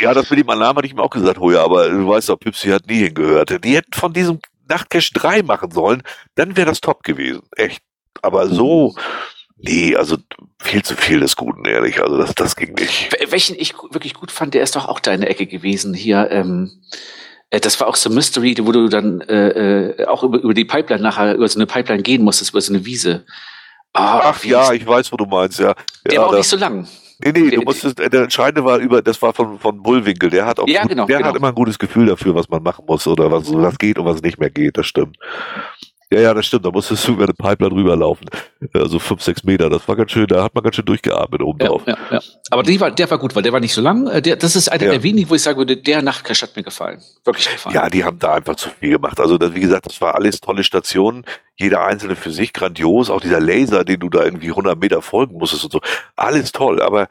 Ja, 0.00 0.14
das 0.14 0.30
mit 0.30 0.38
dem 0.38 0.50
Alarm 0.50 0.76
hatte 0.76 0.86
ich 0.86 0.94
mir 0.94 1.02
auch 1.02 1.10
gesagt, 1.10 1.40
Huja, 1.40 1.64
aber 1.64 1.88
du 1.88 2.08
weißt 2.08 2.28
doch, 2.28 2.38
Pipsi 2.38 2.68
hat 2.68 2.86
nie 2.86 2.98
hingehört. 2.98 3.64
Die 3.64 3.74
hätten 3.74 3.92
von 3.92 4.12
diesem 4.12 4.38
Nachtcash 4.68 5.12
3 5.12 5.42
machen 5.42 5.70
sollen, 5.70 6.02
dann 6.34 6.56
wäre 6.56 6.68
das 6.68 6.80
top 6.80 7.02
gewesen. 7.02 7.42
Echt. 7.56 7.82
Aber 8.22 8.48
so, 8.48 8.94
Nee, 9.60 9.96
also 9.96 10.16
viel 10.60 10.82
zu 10.82 10.96
viel 10.96 11.20
des 11.20 11.36
Guten, 11.36 11.64
ehrlich. 11.64 12.00
Also 12.00 12.16
das, 12.16 12.34
das 12.34 12.56
ging 12.56 12.74
nicht. 12.74 13.10
Welchen 13.30 13.56
ich 13.58 13.74
wirklich 13.90 14.14
gut 14.14 14.30
fand, 14.30 14.54
der 14.54 14.62
ist 14.62 14.76
doch 14.76 14.86
auch 14.86 15.00
deine 15.00 15.28
Ecke 15.28 15.46
gewesen 15.46 15.94
hier. 15.94 16.28
Ähm, 16.30 16.70
äh, 17.50 17.60
das 17.60 17.80
war 17.80 17.88
auch 17.88 17.96
so 17.96 18.10
Mystery, 18.10 18.56
wo 18.60 18.72
du 18.72 18.88
dann 18.88 19.20
äh, 19.22 19.48
äh, 19.48 20.06
auch 20.06 20.22
über, 20.22 20.38
über 20.38 20.54
die 20.54 20.64
Pipeline 20.64 21.02
nachher, 21.02 21.34
über 21.34 21.48
so 21.48 21.58
eine 21.58 21.66
Pipeline 21.66 22.02
gehen 22.02 22.22
musstest, 22.22 22.50
über 22.50 22.60
so 22.60 22.72
eine 22.72 22.84
Wiese. 22.84 23.24
Oh, 23.94 24.00
Ach 24.00 24.44
ja, 24.44 24.72
ich 24.72 24.86
weiß, 24.86 25.10
wo 25.12 25.16
du 25.16 25.26
meinst, 25.26 25.58
ja. 25.58 25.74
Der 26.06 26.14
ja, 26.14 26.20
war 26.20 26.28
auch 26.28 26.36
nicht 26.36 26.48
so 26.48 26.56
lang. 26.56 26.86
Nee, 27.24 27.32
nee, 27.32 27.50
du 27.50 27.62
musstest, 27.62 27.98
der 27.98 28.22
Entscheidende 28.22 28.64
war 28.64 28.78
über, 28.78 29.02
das 29.02 29.20
war 29.20 29.32
von, 29.32 29.58
von 29.58 29.82
Bullwinkel, 29.82 30.30
der 30.30 30.46
hat 30.46 30.60
auch, 30.60 30.68
ja, 30.68 30.84
genau, 30.84 31.06
der 31.06 31.16
genau. 31.16 31.30
hat 31.30 31.36
immer 31.36 31.48
ein 31.48 31.54
gutes 31.54 31.76
Gefühl 31.76 32.06
dafür, 32.06 32.36
was 32.36 32.48
man 32.48 32.62
machen 32.62 32.84
muss 32.86 33.08
oder 33.08 33.32
was, 33.32 33.52
was 33.52 33.76
geht 33.76 33.98
und 33.98 34.04
was 34.04 34.22
nicht 34.22 34.38
mehr 34.38 34.50
geht, 34.50 34.78
das 34.78 34.86
stimmt. 34.86 35.16
Ja, 36.10 36.20
ja, 36.20 36.34
das 36.34 36.46
stimmt. 36.46 36.64
Da 36.64 36.70
musstest 36.70 37.06
du 37.06 37.12
über 37.12 37.24
eine 37.24 37.34
Pipeline 37.34 37.74
rüberlaufen. 37.74 38.30
Also 38.72 38.98
fünf, 38.98 39.22
sechs 39.22 39.44
Meter. 39.44 39.68
Das 39.68 39.86
war 39.86 39.94
ganz 39.94 40.10
schön, 40.10 40.26
da 40.26 40.42
hat 40.42 40.54
man 40.54 40.64
ganz 40.64 40.76
schön 40.76 40.86
durchgeatmet 40.86 41.42
oben 41.42 41.58
ja, 41.60 41.68
drauf. 41.68 41.82
Ja, 41.86 41.98
ja. 42.10 42.20
Aber 42.50 42.62
der 42.62 42.80
war, 42.80 42.90
der 42.90 43.10
war 43.10 43.18
gut, 43.18 43.36
weil 43.36 43.42
der 43.42 43.52
war 43.52 43.60
nicht 43.60 43.74
so 43.74 43.82
lang. 43.82 44.06
Äh, 44.06 44.22
der, 44.22 44.36
das 44.36 44.56
ist 44.56 44.72
einer 44.72 44.84
ja. 44.84 44.92
der 44.92 45.02
wenigen, 45.02 45.28
wo 45.28 45.34
ich 45.34 45.42
sagen 45.42 45.58
würde, 45.58 45.76
der 45.76 46.00
Nachtcash 46.00 46.40
hat 46.40 46.56
mir 46.56 46.62
gefallen. 46.62 47.02
Wirklich 47.24 47.50
gefallen. 47.50 47.74
Ja, 47.74 47.90
die 47.90 48.04
haben 48.04 48.18
da 48.18 48.34
einfach 48.34 48.56
zu 48.56 48.70
viel 48.70 48.92
gemacht. 48.92 49.20
Also, 49.20 49.36
das, 49.36 49.54
wie 49.54 49.60
gesagt, 49.60 49.84
das 49.84 50.00
war 50.00 50.14
alles 50.14 50.40
tolle 50.40 50.64
Stationen. 50.64 51.24
Jeder 51.56 51.84
einzelne 51.84 52.16
für 52.16 52.30
sich 52.30 52.54
grandios. 52.54 53.10
Auch 53.10 53.20
dieser 53.20 53.40
Laser, 53.40 53.84
den 53.84 54.00
du 54.00 54.08
da 54.08 54.24
irgendwie 54.24 54.48
100 54.48 54.78
Meter 54.78 55.02
folgen 55.02 55.36
musstest 55.36 55.64
und 55.64 55.72
so. 55.72 55.80
Alles 56.16 56.52
toll. 56.52 56.80
Aber 56.80 57.08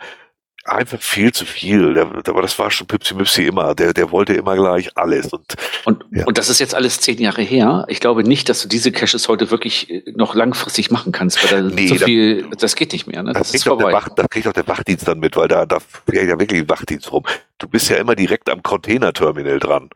einfach 0.67 1.01
viel 1.01 1.31
zu 1.31 1.45
viel. 1.45 1.97
Aber 1.99 2.41
das 2.41 2.57
war 2.59 2.71
schon 2.71 2.87
Pipsi 2.87 3.15
Mipsi 3.15 3.43
immer. 3.43 3.73
Der, 3.75 3.93
der 3.93 4.11
wollte 4.11 4.33
immer 4.33 4.55
gleich 4.55 4.95
alles. 4.95 5.31
Und, 5.33 5.55
und, 5.85 6.03
ja. 6.11 6.25
und 6.25 6.37
das 6.37 6.49
ist 6.49 6.59
jetzt 6.59 6.75
alles 6.75 6.99
zehn 6.99 7.17
Jahre 7.19 7.41
her. 7.41 7.85
Ich 7.87 7.99
glaube 7.99 8.23
nicht, 8.23 8.49
dass 8.49 8.61
du 8.61 8.67
diese 8.67 8.91
Caches 8.91 9.27
heute 9.27 9.51
wirklich 9.51 9.89
äh, 9.89 10.03
noch 10.15 10.35
langfristig 10.35 10.91
machen 10.91 11.11
kannst, 11.11 11.43
weil 11.43 11.61
da 11.63 11.69
nee, 11.69 11.87
so 11.87 11.95
viel, 11.95 12.43
das, 12.49 12.57
das 12.59 12.75
geht 12.75 12.91
nicht 12.93 13.07
mehr. 13.07 13.23
Ne? 13.23 13.33
Das, 13.33 13.47
das 13.47 13.55
ist 13.55 13.63
vorbei. 13.63 13.91
Wach, 13.93 14.09
da 14.09 14.27
kriegt 14.27 14.47
auch 14.47 14.53
der 14.53 14.67
Wachdienst 14.67 15.07
dann 15.07 15.19
mit, 15.19 15.35
weil 15.35 15.47
da, 15.47 15.65
da 15.65 15.79
fährt 15.79 16.27
ja 16.27 16.39
wirklich 16.39 16.61
ein 16.61 16.69
Wachdienst 16.69 17.11
rum. 17.11 17.23
Du 17.57 17.67
bist 17.67 17.89
ja 17.89 17.97
immer 17.97 18.15
direkt 18.15 18.49
am 18.49 18.61
Containerterminal 18.61 19.59
dran. 19.59 19.89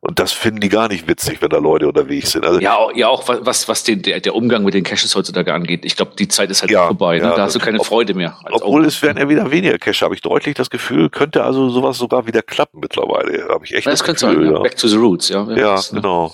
Und 0.00 0.18
das 0.18 0.32
finden 0.32 0.60
die 0.60 0.68
gar 0.68 0.88
nicht 0.88 1.08
witzig, 1.08 1.42
wenn 1.42 1.48
da 1.48 1.58
Leute 1.58 1.88
unterwegs 1.88 2.32
sind. 2.32 2.44
Also 2.44 2.60
ja, 2.60 2.76
ja, 2.94 3.08
auch 3.08 3.26
was, 3.26 3.66
was 3.68 3.82
den, 3.82 4.02
der, 4.02 4.20
der 4.20 4.34
Umgang 4.34 4.62
mit 4.62 4.74
den 4.74 4.84
Caches 4.84 5.14
heutzutage 5.16 5.52
angeht. 5.52 5.84
Ich 5.84 5.96
glaube, 5.96 6.12
die 6.16 6.28
Zeit 6.28 6.50
ist 6.50 6.62
halt 6.62 6.70
ja, 6.70 6.86
vorbei. 6.86 7.18
Ne? 7.18 7.24
Ja, 7.24 7.34
da 7.34 7.42
hast 7.42 7.56
du 7.56 7.58
keine 7.58 7.80
ob, 7.80 7.86
Freude 7.86 8.14
mehr. 8.14 8.38
Obwohl 8.50 8.82
Augen. 8.82 8.88
es 8.88 9.02
werden 9.02 9.18
ja 9.18 9.28
wieder 9.28 9.50
weniger 9.50 9.78
Cache, 9.78 10.04
habe 10.04 10.14
ich 10.14 10.20
deutlich 10.20 10.54
das 10.54 10.70
Gefühl, 10.70 11.08
könnte 11.10 11.42
also 11.44 11.70
sowas 11.70 11.98
sogar 11.98 12.26
wieder 12.26 12.42
klappen 12.42 12.80
mittlerweile. 12.80 13.48
Habe 13.48 13.64
ich 13.64 13.74
echt 13.74 13.86
das, 13.86 13.98
das 13.98 14.04
könnte 14.04 14.26
Gefühl, 14.26 14.46
sein, 14.46 14.54
ja. 14.54 14.62
Back 14.62 14.76
to 14.76 14.86
the 14.86 14.96
Roots, 14.96 15.28
ja. 15.28 15.44
Ja, 15.50 15.74
das, 15.74 15.92
ne? 15.92 16.00
genau. 16.00 16.32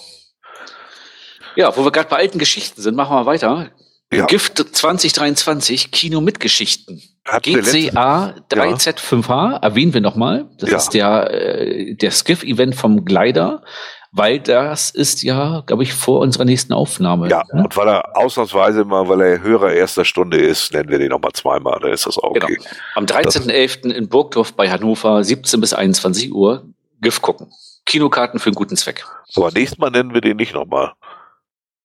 Ja, 1.55 1.77
wo 1.77 1.85
wir 1.85 1.93
gerade 1.93 2.09
bei 2.09 2.17
alten 2.17 2.39
Geschichten 2.39 2.81
sind, 2.81 2.97
machen 2.97 3.17
wir 3.17 3.27
weiter. 3.27 3.71
Ja. 4.13 4.27
Gift 4.27 4.59
2023, 4.59 5.91
Kino 5.91 6.21
mit 6.21 6.39
Geschichten. 6.39 7.03
GCA 7.25 8.35
3Z5H, 8.51 9.63
erwähnen 9.63 9.95
wir 9.95 10.01
nochmal. 10.01 10.47
Das 10.59 10.71
ja. 10.71 10.77
ist 10.77 10.91
der, 10.91 11.31
äh, 11.31 11.95
der 11.95 12.11
Skiff-Event 12.11 12.75
vom 12.75 13.05
Glider, 13.05 13.63
weil 14.11 14.41
das 14.41 14.91
ist 14.91 15.23
ja, 15.23 15.63
glaube 15.67 15.85
ich, 15.85 15.95
vor 15.95 16.21
unserer 16.21 16.45
nächsten 16.45 16.73
Aufnahme. 16.73 17.29
Ja, 17.31 17.43
ne? 17.53 17.63
und 17.65 17.77
weil 17.77 17.89
er 17.89 18.17
ausnahmsweise 18.17 18.85
mal, 18.85 19.09
weil 19.09 19.21
er 19.23 19.43
Hörer 19.43 19.73
erster 19.73 20.05
Stunde 20.05 20.37
ist, 20.37 20.75
nennen 20.75 20.91
wir 20.91 20.99
den 20.99 21.09
nochmal 21.09 21.33
zweimal, 21.33 21.79
da 21.81 21.89
ist 21.89 22.07
das 22.07 22.19
auch 22.19 22.35
genau. 22.35 22.47
okay. 22.47 22.57
Genau. 22.57 22.71
Am 22.97 23.07
13.11. 23.07 23.91
in 23.91 24.09
Burgdorf 24.09 24.53
bei 24.53 24.69
Hannover, 24.69 25.25
17 25.25 25.61
bis 25.61 25.73
21 25.73 26.33
Uhr, 26.35 26.67
GIF 27.01 27.23
gucken. 27.23 27.51
Kinokarten 27.87 28.39
für 28.39 28.47
einen 28.47 28.55
guten 28.55 28.77
Zweck. 28.77 29.05
Aber 29.35 29.51
nächstes 29.51 29.79
Mal 29.79 29.91
nennen 29.91 30.13
wir 30.13 30.21
den 30.21 30.37
nicht 30.37 30.55
nochmal. 30.55 30.93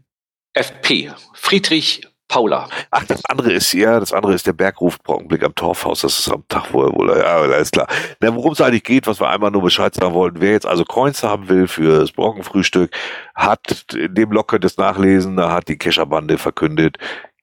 FP. 0.53 1.13
Friedrich 1.35 2.03
Paula. 2.29 2.69
Ach, 2.91 3.05
das 3.05 3.25
andere 3.27 3.53
ist, 3.53 3.73
ja, 3.73 4.01
das 4.01 4.13
andere 4.13 4.35
ist 4.35 4.47
der 4.47 4.53
Bergruf 4.53 5.01
Brockenblick 5.03 5.45
am 5.45 5.55
Torfhaus. 5.55 6.01
Das 6.01 6.19
ist 6.19 6.29
am 6.29 6.47
Tag 6.49 6.67
vorher 6.67 6.93
wohl, 6.93 7.09
ja, 7.17 7.37
alles 7.37 7.71
klar. 7.71 7.87
Na, 8.21 8.35
worum 8.35 8.53
es 8.53 8.61
eigentlich 8.61 8.83
geht, 8.83 9.07
was 9.07 9.21
wir 9.21 9.29
einmal 9.29 9.51
nur 9.51 9.63
Bescheid 9.63 9.95
sagen 9.95 10.13
wollten, 10.13 10.41
wer 10.41 10.53
jetzt 10.53 10.67
also 10.67 10.85
Coins 10.85 11.23
haben 11.23 11.49
will 11.49 11.69
für 11.69 12.01
das 12.01 12.13
Brockenfrühstück, 12.13 12.91
hat 13.35 13.95
in 13.95 14.15
dem 14.15 14.33
Log 14.33 14.49
könnt 14.49 14.65
ihr 14.65 14.71
nachlesen, 14.77 15.37
da 15.37 15.53
hat 15.53 15.69
die 15.69 15.79
Kescherbande 15.79 16.37
verkündet, 16.39 16.99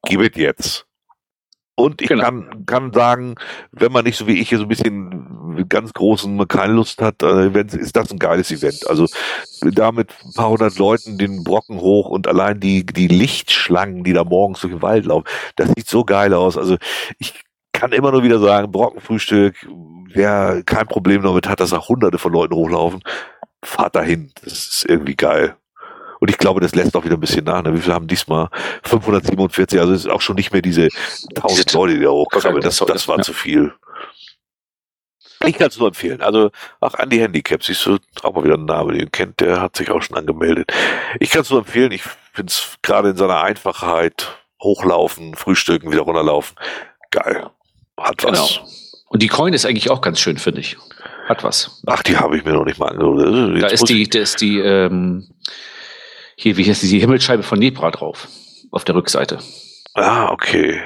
gib 0.06 0.20
es 0.20 0.36
jetzt. 0.36 0.86
Und 1.76 2.02
ich 2.02 2.10
genau. 2.10 2.24
kann, 2.24 2.66
kann 2.68 2.94
sagen, 2.94 3.36
wenn 3.72 3.92
man 3.92 4.06
nicht 4.06 4.18
so 4.18 4.28
wie 4.28 4.40
ich 4.40 4.50
hier 4.50 4.60
so 4.60 4.66
ein 4.66 4.70
bisschen 4.70 5.54
mit 5.56 5.70
ganz 5.70 5.92
großen 5.94 6.48
keine 6.48 6.74
Lust 6.74 7.02
hat, 7.02 7.24
äh, 7.24 7.50
ist 7.78 7.96
das 7.96 8.12
ein 8.12 8.20
geiles 8.20 8.52
Event. 8.52 8.88
Also 8.88 9.08
da 9.62 9.92
mit 9.92 10.12
ein 10.24 10.34
paar 10.34 10.50
hundert 10.50 10.78
Leuten 10.78 11.18
den 11.18 11.44
Brocken 11.44 11.80
hoch 11.80 12.10
und 12.10 12.28
allein 12.28 12.60
die, 12.60 12.86
die 12.86 13.08
Lichtschlangen, 13.08 14.04
die 14.04 14.14
da 14.14 14.24
morgens 14.24 14.62
durch 14.62 14.74
den 14.74 14.82
Wald 14.84 15.06
laufen, 15.06 15.26
das 15.56 15.70
sieht 15.70 15.88
so 15.88 16.06
geil 16.06 16.34
aus. 16.34 16.58
Also 16.58 16.78
ich 17.18 17.34
kann 17.72 17.92
immer 17.92 18.12
nur 18.12 18.24
wieder 18.24 18.40
sagen, 18.40 18.72
Brockenfrühstück, 18.72 19.68
wer 20.14 20.62
kein 20.64 20.88
Problem 20.88 21.24
damit 21.24 21.50
hat, 21.50 21.60
dass 21.60 21.72
da 21.72 21.88
hunderte 21.88 22.20
von 22.20 22.34
Leuten 22.34 22.54
hochlaufen, 22.54 23.02
fahrt 23.64 23.96
dahin. 23.96 24.32
Das 24.44 24.54
ist 24.54 24.86
irgendwie 24.88 25.16
geil. 25.16 25.56
Und 26.24 26.30
ich 26.30 26.38
glaube, 26.38 26.62
das 26.62 26.74
lässt 26.74 26.96
auch 26.96 27.04
wieder 27.04 27.18
ein 27.18 27.20
bisschen 27.20 27.44
nach. 27.44 27.62
Ne? 27.64 27.74
Wie 27.74 27.82
viel 27.82 27.94
haben 27.94 28.08
diesmal? 28.08 28.48
547, 28.84 29.78
also 29.78 29.92
es 29.92 30.06
ist 30.06 30.10
auch 30.10 30.22
schon 30.22 30.38
nicht 30.38 30.54
mehr 30.54 30.62
diese 30.62 30.88
1000 31.36 31.74
Leute, 31.74 31.96
die 31.96 32.00
da 32.00 32.12
hochkommen. 32.12 32.62
Das, 32.62 32.78
das 32.78 33.10
war 33.10 33.18
ja. 33.18 33.24
zu 33.24 33.34
viel. 33.34 33.74
Ich 35.46 35.58
kann 35.58 35.68
es 35.68 35.78
nur 35.78 35.90
empfehlen. 35.90 36.22
Also 36.22 36.50
auch 36.80 36.94
an 36.94 37.10
die 37.10 37.20
Handicaps, 37.20 37.66
siehst 37.66 37.86
du, 37.86 37.98
auch 38.22 38.34
mal 38.34 38.46
wieder 38.46 38.54
ein 38.54 38.64
Name, 38.64 38.94
den 38.94 39.02
ihr 39.02 39.10
kennt, 39.10 39.42
der 39.42 39.60
hat 39.60 39.76
sich 39.76 39.92
auch 39.92 40.02
schon 40.02 40.16
angemeldet. 40.16 40.72
Ich 41.20 41.30
kann 41.30 41.42
es 41.42 41.50
nur 41.50 41.60
empfehlen. 41.60 41.92
Ich 41.92 42.04
finde 42.32 42.52
es 42.52 42.78
gerade 42.82 43.10
in 43.10 43.18
seiner 43.18 43.42
Einfachheit, 43.42 44.30
hochlaufen, 44.62 45.36
frühstücken, 45.36 45.92
wieder 45.92 46.04
runterlaufen, 46.04 46.56
geil. 47.12 47.50
Hat 48.00 48.24
was. 48.24 48.54
Genau. 48.54 48.70
Und 49.10 49.22
die 49.22 49.28
Coin 49.28 49.54
ist 49.54 49.66
eigentlich 49.66 49.92
auch 49.92 50.00
ganz 50.00 50.22
schön, 50.22 50.38
finde 50.38 50.62
ich. 50.62 50.78
Hat 51.28 51.44
was. 51.44 51.82
Ach, 51.86 52.02
die 52.02 52.16
habe 52.16 52.38
ich 52.38 52.46
mir 52.46 52.54
noch 52.54 52.64
nicht 52.64 52.80
mal 52.80 52.92
angeguckt. 52.92 53.62
Da 53.62 53.68
ist 53.68 53.90
die, 53.90 54.08
da 54.08 54.20
ist 54.20 54.40
die, 54.40 54.60
ähm, 54.60 55.28
hier, 56.36 56.58
wie 56.58 56.66
heißt 56.70 56.82
die, 56.84 56.88
die 56.88 57.00
Himmelsscheibe 57.00 57.44
von 57.44 57.60
Nebra 57.60 57.92
drauf. 57.92 58.28
Auf 58.72 58.86
der 58.86 58.96
Rückseite. 58.96 59.40
Ah, 59.94 60.32
okay. 60.32 60.82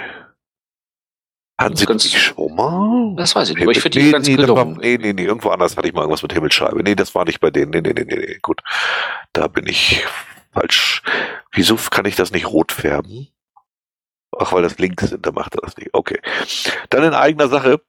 Hatten 1.59 1.75
Sie 1.75 1.85
ganz- 1.85 2.03
die 2.03 2.15
schon 2.17 2.53
mal? 2.55 3.15
Das 3.15 3.35
weiß 3.35 3.49
ich 3.49 3.55
nicht, 3.55 3.63
aber 3.63 3.71
ich 3.71 3.81
finde 3.81 3.97
die 3.99 4.05
nee, 4.05 4.11
ganz 4.11 4.27
nee, 4.27 4.35
gelungen. 4.35 4.77
nee, 4.79 4.97
nee, 4.97 5.13
nee, 5.13 5.23
irgendwo 5.23 5.49
anders 5.49 5.75
hatte 5.75 5.87
ich 5.87 5.93
mal 5.93 6.01
irgendwas 6.01 6.21
mit 6.21 6.33
Himmelscheibe. 6.33 6.83
Nee, 6.83 6.95
das 6.95 7.15
war 7.15 7.25
nicht 7.25 7.39
bei 7.39 7.49
denen. 7.49 7.71
Nee, 7.71 7.81
nee, 7.81 7.93
nee, 7.93 8.05
nee, 8.05 8.15
nee. 8.15 8.39
gut. 8.41 8.61
Da 9.33 9.47
bin 9.47 9.65
ich 9.67 10.05
falsch. 10.53 11.01
Wieso 11.51 11.75
kann 11.75 12.05
ich 12.05 12.15
das 12.15 12.31
nicht 12.31 12.45
rot 12.47 12.71
färben? 12.71 13.29
Ach, 14.37 14.53
weil 14.53 14.61
das 14.61 14.77
links 14.77 15.09
sind, 15.09 15.25
da 15.25 15.31
macht 15.31 15.55
er 15.55 15.61
das 15.61 15.77
nicht. 15.77 15.89
Okay. 15.93 16.19
Dann 16.91 17.03
in 17.03 17.13
eigener 17.15 17.47
Sache 17.47 17.81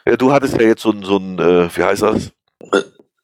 Ja, 0.06 0.16
du 0.16 0.32
hattest 0.32 0.60
ja 0.60 0.68
jetzt 0.68 0.84
so 0.84 0.92
ein, 0.92 1.04
so 1.04 1.18
ein 1.18 1.40
äh, 1.40 1.76
wie 1.76 1.84
heißt 1.84 2.04
das? 2.04 2.32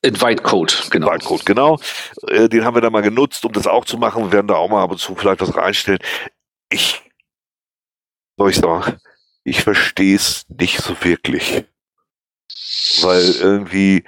Invite 0.01 0.43
Code, 0.43 0.73
genau. 0.89 1.07
Barcode, 1.07 1.45
genau. 1.45 1.79
Äh, 2.27 2.49
den 2.49 2.63
haben 2.63 2.75
wir 2.75 2.81
da 2.81 2.89
mal 2.89 3.01
genutzt, 3.01 3.43
um 3.45 3.51
das 3.51 3.67
auch 3.67 3.85
zu 3.85 3.97
machen. 3.97 4.23
Wir 4.25 4.31
werden 4.31 4.47
da 4.47 4.55
auch 4.55 4.69
mal 4.69 4.83
ab 4.83 4.91
und 4.91 4.99
zu 4.99 5.15
vielleicht 5.15 5.41
was 5.41 5.55
reinstellen. 5.55 5.99
Ich, 6.69 7.01
soll 8.37 8.51
ich 8.51 8.57
sagen, 8.57 8.97
ich 9.43 9.63
verstehe 9.63 10.15
es 10.15 10.45
nicht 10.49 10.79
so 10.79 10.95
wirklich. 11.01 11.65
Weil 13.01 13.31
irgendwie, 13.39 14.03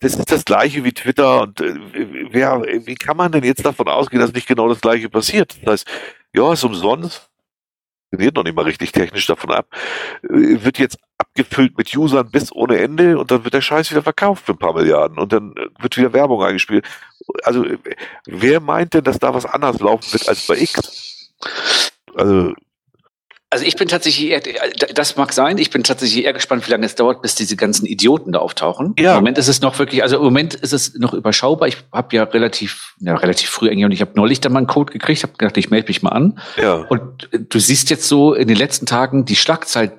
das 0.00 0.14
ist 0.14 0.30
das 0.30 0.44
gleiche 0.44 0.84
wie 0.84 0.92
Twitter 0.92 1.42
und 1.42 1.60
äh, 1.60 1.74
wer, 2.30 2.62
wie 2.62 2.94
kann 2.94 3.16
man 3.16 3.32
denn 3.32 3.44
jetzt 3.44 3.64
davon 3.64 3.88
ausgehen, 3.88 4.20
dass 4.20 4.32
nicht 4.32 4.48
genau 4.48 4.68
das 4.68 4.80
gleiche 4.80 5.08
passiert? 5.08 5.58
Das 5.62 5.72
heißt, 5.72 5.86
ja, 6.34 6.52
ist 6.52 6.64
umsonst, 6.64 7.28
funktioniert 8.10 8.36
noch 8.36 8.44
nicht 8.44 8.56
mal 8.56 8.64
richtig 8.64 8.92
technisch 8.92 9.26
davon 9.26 9.50
ab, 9.50 9.66
äh, 10.22 10.64
wird 10.64 10.78
jetzt 10.78 10.98
abgefüllt 11.18 11.76
mit 11.76 11.94
Usern 11.94 12.30
bis 12.30 12.52
ohne 12.52 12.78
Ende 12.78 13.18
und 13.18 13.30
dann 13.30 13.44
wird 13.44 13.54
der 13.54 13.60
Scheiß 13.60 13.90
wieder 13.90 14.02
verkauft 14.02 14.46
für 14.46 14.52
ein 14.52 14.58
paar 14.58 14.74
Milliarden 14.74 15.18
und 15.18 15.32
dann 15.32 15.52
äh, 15.56 15.68
wird 15.80 15.96
wieder 15.96 16.12
Werbung 16.12 16.42
eingespielt. 16.42 16.86
Also 17.42 17.64
äh, 17.64 17.78
wer 18.26 18.60
meint 18.60 18.94
denn, 18.94 19.04
dass 19.04 19.18
da 19.18 19.34
was 19.34 19.44
anders 19.44 19.80
laufen 19.80 20.12
wird 20.12 20.28
als 20.28 20.46
bei 20.46 20.56
X? 20.58 21.32
Also 22.14 22.54
Also 23.50 23.64
ich 23.64 23.76
bin 23.76 23.88
tatsächlich 23.88 24.28
eher, 24.28 24.42
das 24.94 25.16
mag 25.16 25.32
sein, 25.32 25.56
ich 25.56 25.70
bin 25.70 25.82
tatsächlich 25.82 26.26
eher 26.26 26.34
gespannt, 26.34 26.66
wie 26.66 26.70
lange 26.70 26.84
es 26.84 26.96
dauert, 26.96 27.22
bis 27.22 27.34
diese 27.34 27.56
ganzen 27.56 27.86
Idioten 27.86 28.32
da 28.32 28.40
auftauchen. 28.40 28.94
Ja. 28.98 29.12
Im 29.12 29.16
Moment 29.20 29.38
ist 29.38 29.48
es 29.48 29.62
noch 29.62 29.78
wirklich, 29.78 30.02
also 30.02 30.18
im 30.18 30.22
Moment 30.22 30.54
ist 30.54 30.74
es 30.74 30.94
noch 30.94 31.14
überschaubar. 31.14 31.66
Ich 31.66 31.78
habe 31.90 32.14
ja 32.14 32.24
relativ, 32.24 32.94
ja, 33.00 33.16
relativ 33.16 33.48
früh 33.48 33.70
eigentlich 33.70 33.86
und 33.86 33.92
ich 33.92 34.02
habe 34.02 34.10
neulich 34.16 34.40
dann 34.40 34.52
mal 34.52 34.58
einen 34.58 34.66
Code 34.66 34.92
gekriegt, 34.92 35.22
habe 35.22 35.32
gedacht, 35.38 35.56
ich 35.56 35.70
melde 35.70 35.88
mich 35.88 36.02
mal 36.02 36.10
an. 36.10 36.38
ja, 36.60 36.74
Und 36.74 37.32
äh, 37.32 37.38
du 37.40 37.58
siehst 37.58 37.88
jetzt 37.88 38.06
so 38.06 38.34
in 38.34 38.48
den 38.48 38.56
letzten 38.56 38.84
Tagen 38.84 39.24
die 39.24 39.36
Schlagzahl 39.36 39.97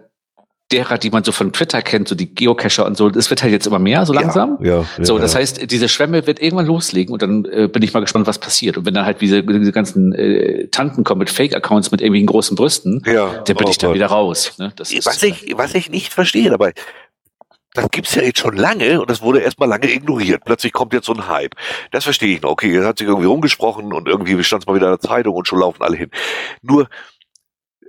derer, 0.72 0.97
die 0.99 1.09
man 1.09 1.24
so 1.24 1.32
von 1.32 1.51
Twitter 1.51 1.82
kennt, 1.82 2.07
so 2.07 2.13
die 2.15 2.34
Geocacher 2.34 2.86
und 2.86 2.95
so, 2.95 3.07
es 3.09 3.30
wird 3.30 3.41
halt 3.41 3.51
jetzt 3.51 3.65
immer 3.65 3.80
mehr, 3.80 4.05
so 4.05 4.13
langsam. 4.13 4.57
Ja, 4.61 4.82
ja, 4.82 4.86
So, 5.03 5.15
ja. 5.15 5.22
das 5.22 5.34
heißt, 5.36 5.72
diese 5.72 5.89
Schwemme 5.89 6.28
wird 6.28 6.39
irgendwann 6.41 6.67
loslegen 6.67 7.11
und 7.13 7.22
dann 7.22 7.45
äh, 7.45 7.67
bin 7.67 7.82
ich 7.82 7.93
mal 7.93 8.01
gespannt, 8.01 8.28
was 8.28 8.38
passiert. 8.38 8.78
Und 8.78 8.86
wenn 8.86 8.93
dann 8.93 9.05
halt 9.05 9.20
diese, 9.22 9.41
diese 9.43 9.72
ganzen 9.72 10.13
äh, 10.13 10.67
Tanten 10.67 11.03
kommen 11.03 11.20
mit 11.20 11.30
Fake-Accounts 11.32 11.89
mit 11.91 12.01
irgendwelchen 12.01 12.28
großen 12.28 12.55
Brüsten, 12.55 13.01
ja, 13.05 13.41
dann 13.43 13.55
bin 13.57 13.65
oh 13.67 13.70
ich 13.72 13.78
da 13.80 13.88
Gott. 13.88 13.95
wieder 13.95 14.07
raus. 14.07 14.53
Ne? 14.59 14.72
Das 14.76 14.91
ist, 14.91 15.05
Was 15.07 15.24
ich, 15.24 15.53
was 15.57 15.74
ich 15.74 15.89
nicht 15.89 16.13
verstehe 16.13 16.49
dabei, 16.51 16.74
das 17.74 17.88
gibt's 17.91 18.13
ja 18.15 18.22
jetzt 18.24 18.39
schon 18.39 18.55
lange 18.57 18.99
und 19.01 19.09
das 19.09 19.22
wurde 19.22 19.39
erstmal 19.41 19.70
lange 19.70 19.91
ignoriert. 19.91 20.43
Plötzlich 20.45 20.74
kommt 20.74 20.91
jetzt 20.93 21.05
so 21.05 21.13
ein 21.13 21.28
Hype. 21.28 21.55
Das 21.91 22.03
verstehe 22.03 22.36
ich 22.36 22.41
noch. 22.41 22.49
Okay, 22.51 22.74
jetzt 22.74 22.86
hat 22.86 22.97
sich 22.97 23.07
irgendwie 23.07 23.28
rumgesprochen 23.28 23.93
und 23.93 24.07
irgendwie 24.07 24.43
stand 24.43 24.63
es 24.63 24.67
mal 24.67 24.76
wieder 24.76 24.88
in 24.88 24.93
der 24.93 24.99
Zeitung 24.99 25.36
und 25.36 25.47
schon 25.47 25.59
laufen 25.59 25.82
alle 25.82 25.95
hin. 25.97 26.09
Nur 26.61 26.89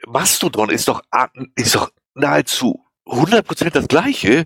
Mastodon 0.06 0.70
ist 0.70 0.88
doch, 0.88 1.02
a- 1.10 1.28
ist 1.56 1.74
doch 1.74 1.90
nahezu 2.14 2.84
100% 3.06 3.70
das 3.70 3.88
gleiche. 3.88 4.44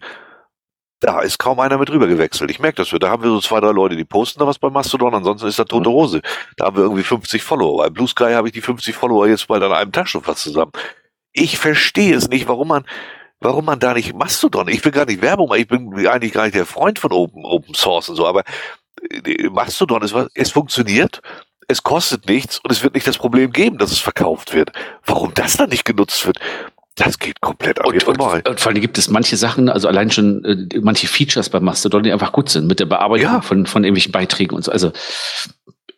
Da 1.01 1.21
ist 1.21 1.39
kaum 1.39 1.61
einer 1.61 1.77
mit 1.77 1.91
rüber 1.91 2.07
gewechselt. 2.07 2.51
Ich 2.51 2.61
merke 2.61 2.77
das. 2.77 2.89
Da 2.99 3.11
haben 3.11 3.23
wir 3.23 3.31
so 3.31 3.41
zwei, 3.41 3.61
drei 3.61 3.73
Leute, 3.73 3.97
die 3.97 4.05
posten 4.05 4.41
da 4.41 4.47
was 4.47 4.59
bei 4.59 4.71
Mastodon. 4.71 5.15
Ansonsten 5.15 5.49
ist 5.49 5.59
da 5.59 5.65
tote 5.65 5.91
Hose. 5.91 6.23
Da 6.57 6.67
haben 6.67 6.77
wir 6.77 6.85
irgendwie 6.85 7.03
50 7.03 7.43
Follower. 7.43 7.83
Bei 7.83 7.91
Blue 7.91 8.09
Sky 8.09 8.33
habe 8.33 8.49
ich 8.49 8.55
die 8.55 8.63
50 8.63 8.95
Follower 8.95 9.27
jetzt 9.27 9.47
bald 9.49 9.63
an 9.63 9.73
einem 9.73 9.93
Tag 9.93 10.09
schon 10.09 10.23
fast 10.23 10.43
zusammen. 10.43 10.73
Ich 11.33 11.59
verstehe 11.59 12.15
es 12.15 12.29
nicht, 12.29 12.49
warum 12.49 12.69
man, 12.69 12.87
warum 13.41 13.67
man 13.67 13.79
da 13.79 13.93
nicht 13.93 14.15
Mastodon, 14.15 14.69
ich 14.69 14.85
will 14.85 14.93
gar 14.93 15.05
nicht 15.05 15.21
Werbung 15.21 15.49
machen, 15.49 15.61
ich 15.61 15.69
bin 15.69 16.07
eigentlich 16.07 16.33
gar 16.33 16.45
nicht 16.45 16.55
der 16.55 16.65
Freund 16.65 16.99
von 16.99 17.13
Open, 17.13 17.45
Open 17.45 17.75
Source 17.75 18.09
und 18.09 18.17
so, 18.17 18.27
aber 18.27 18.45
äh, 19.11 19.49
Mastodon 19.49 20.03
ist 20.03 20.15
was, 20.15 20.29
es 20.35 20.53
funktioniert, 20.53 21.21
es 21.69 21.83
kostet 21.83 22.29
nichts 22.29 22.59
und 22.59 22.71
es 22.71 22.83
wird 22.83 22.95
nicht 22.95 23.07
das 23.07 23.19
Problem 23.19 23.53
geben, 23.53 23.79
dass 23.79 23.93
es 23.93 23.99
verkauft 23.99 24.55
wird. 24.55 24.73
Warum 25.05 25.35
das 25.35 25.57
dann 25.57 25.71
nicht 25.71 25.85
genutzt 25.85 26.27
wird, 26.27 26.39
das 26.97 27.19
geht 27.19 27.41
komplett 27.41 27.81
an 27.81 27.87
und, 27.93 28.05
und, 28.07 28.21
und 28.49 28.61
vor 28.61 28.71
allem 28.71 28.81
gibt 28.81 28.99
es 28.99 29.09
manche 29.11 29.37
Sachen, 29.37 29.69
also 29.69 29.89
allein 29.89 30.11
schon 30.11 30.45
äh, 30.45 30.79
manche 30.81 31.09
Features 31.09 31.49
bei 31.49 31.59
Mastodon, 31.61 32.03
die 32.05 32.13
einfach 32.13 32.33
gut 32.33 32.49
sind, 32.49 32.67
mit 32.69 32.79
der 32.81 32.87
Bearbeitung 32.87 33.25
Ja. 33.33 33.41
von, 33.41 33.67
von 33.67 33.83
irgendwelchen 33.85 34.13
Beiträgen 34.13 34.55
und 34.55 34.65
so. 34.65 34.71
Also 34.71 34.93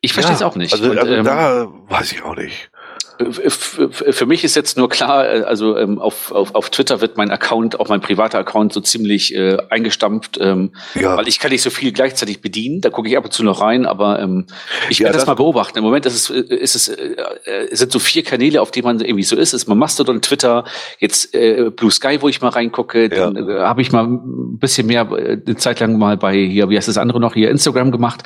ich 0.00 0.12
verstehe 0.12 0.34
es 0.34 0.40
Ja, 0.40 0.46
auch 0.46 0.56
nicht. 0.56 0.72
Also, 0.72 0.90
und, 0.90 0.98
also 0.98 1.12
ähm, 1.12 1.24
da 1.24 1.66
weiß 1.88 2.12
ich 2.12 2.22
auch 2.22 2.36
nicht. 2.36 2.70
F- 3.18 3.80
Für 4.10 4.26
mich 4.26 4.44
ist 4.44 4.56
jetzt 4.56 4.76
nur 4.76 4.90
klar, 4.90 5.26
äh, 5.26 5.40
also 5.42 5.76
ähm, 5.78 5.98
auf, 5.98 6.32
auf, 6.32 6.54
auf 6.54 6.68
Twitter 6.68 7.00
wird 7.00 7.16
mein 7.16 7.30
Account, 7.30 7.80
auch 7.80 7.88
mein 7.88 8.02
privater 8.02 8.38
Account, 8.38 8.74
so 8.74 8.80
ziemlich 8.80 9.34
äh, 9.34 9.56
eingestampft, 9.70 10.38
ähm, 10.38 10.72
Ja, 10.94 11.16
weil 11.16 11.26
ich 11.26 11.38
kann 11.40 11.50
nicht 11.50 11.62
so 11.62 11.70
viel 11.70 11.92
gleichzeitig 11.92 12.42
bedienen. 12.42 12.82
Da 12.82 12.90
gucke 12.90 13.08
ich 13.08 13.16
ab 13.16 13.24
und 13.24 13.32
zu 13.32 13.42
noch 13.42 13.62
rein, 13.62 13.86
aber 13.86 14.20
ähm, 14.20 14.46
ich 14.90 14.98
Ja, 14.98 15.04
werde 15.04 15.14
das, 15.14 15.22
das- 15.22 15.28
mal 15.28 15.34
beobachten. 15.34 15.78
Im 15.78 15.84
Moment 15.84 16.04
ist 16.04 16.14
es, 16.14 16.30
äh, 16.30 16.54
ist 16.54 16.74
es, 16.76 16.88
äh, 16.88 17.16
äh, 17.46 17.74
sind 17.74 17.90
so 17.90 17.98
vier 17.98 18.22
Kanäle, 18.22 18.60
auf 18.60 18.70
denen 18.70 18.84
man 18.84 19.00
irgendwie 19.00 19.22
so 19.24 19.34
ist. 19.36 19.54
Ist 19.54 19.66
mal 19.66 19.74
Mastodon, 19.74 20.20
Twitter, 20.20 20.64
jetzt 20.98 21.34
äh, 21.34 21.70
Blue 21.74 21.90
Sky, 21.90 22.18
wo 22.20 22.28
ich 22.28 22.42
mal 22.42 22.48
reingucke. 22.50 23.08
Dann 23.08 23.36
äh, 23.48 23.60
habe 23.60 23.80
ich 23.80 23.92
mal 23.92 24.04
ein 24.04 24.58
bisschen 24.58 24.86
mehr 24.88 25.08
äh, 25.12 25.38
eine 25.46 25.56
Zeit 25.56 25.80
lang 25.80 25.96
mal 25.96 26.18
bei 26.18 26.34
hier, 26.36 26.68
wie 26.68 26.76
heißt 26.76 26.88
das 26.88 26.98
andere 26.98 27.18
noch 27.20 27.32
hier, 27.32 27.50
Instagram 27.50 27.92
gemacht. 27.92 28.24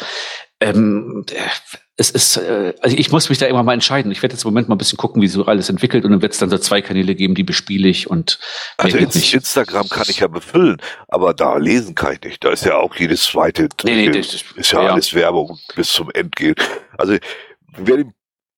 Ähm, 0.61 1.24
äh, 1.30 1.36
es 1.96 2.11
ist, 2.11 2.36
äh, 2.38 2.74
also 2.80 2.96
ich 2.96 3.11
muss 3.12 3.28
mich 3.28 3.38
da 3.38 3.46
immer 3.46 3.62
mal 3.62 3.74
entscheiden. 3.74 4.11
Ich 4.12 4.22
werde 4.22 4.34
jetzt 4.34 4.44
im 4.44 4.48
Moment 4.48 4.68
mal 4.68 4.74
ein 4.74 4.78
bisschen 4.78 4.96
gucken, 4.98 5.20
wie 5.20 5.26
sich 5.26 5.34
so 5.34 5.44
alles 5.46 5.68
entwickelt 5.68 6.04
und 6.04 6.11
dann 6.12 6.22
wird 6.22 6.32
es 6.32 6.38
dann 6.38 6.48
so 6.50 6.58
zwei 6.58 6.80
Kanäle 6.82 7.14
geben, 7.14 7.34
die 7.34 7.42
bespiele 7.44 7.88
ich 7.88 8.08
und 8.08 8.38
also 8.78 8.96
Inst. 8.96 9.34
Instagram 9.34 9.88
kann 9.88 10.06
ich 10.08 10.20
ja 10.20 10.26
befüllen, 10.28 10.78
aber 11.08 11.34
da 11.34 11.56
lesen 11.56 11.94
kann 11.94 12.14
ich 12.14 12.22
nicht. 12.22 12.44
Da 12.44 12.50
ist 12.50 12.64
ja 12.64 12.76
auch 12.76 12.94
jedes 12.96 13.24
zweite 13.24 13.68
Nee, 13.84 14.08
nee, 14.08 14.11
das- 14.11 14.44
ist 14.54 14.72
ja, 14.72 14.82
ja. 14.82 14.92
alles 14.92 15.12
Werbung 15.14 15.58
bis 15.74 15.92
zum 15.92 16.11
Endgehen. 16.11 16.54
Also 16.96 17.16
wer, 17.76 18.04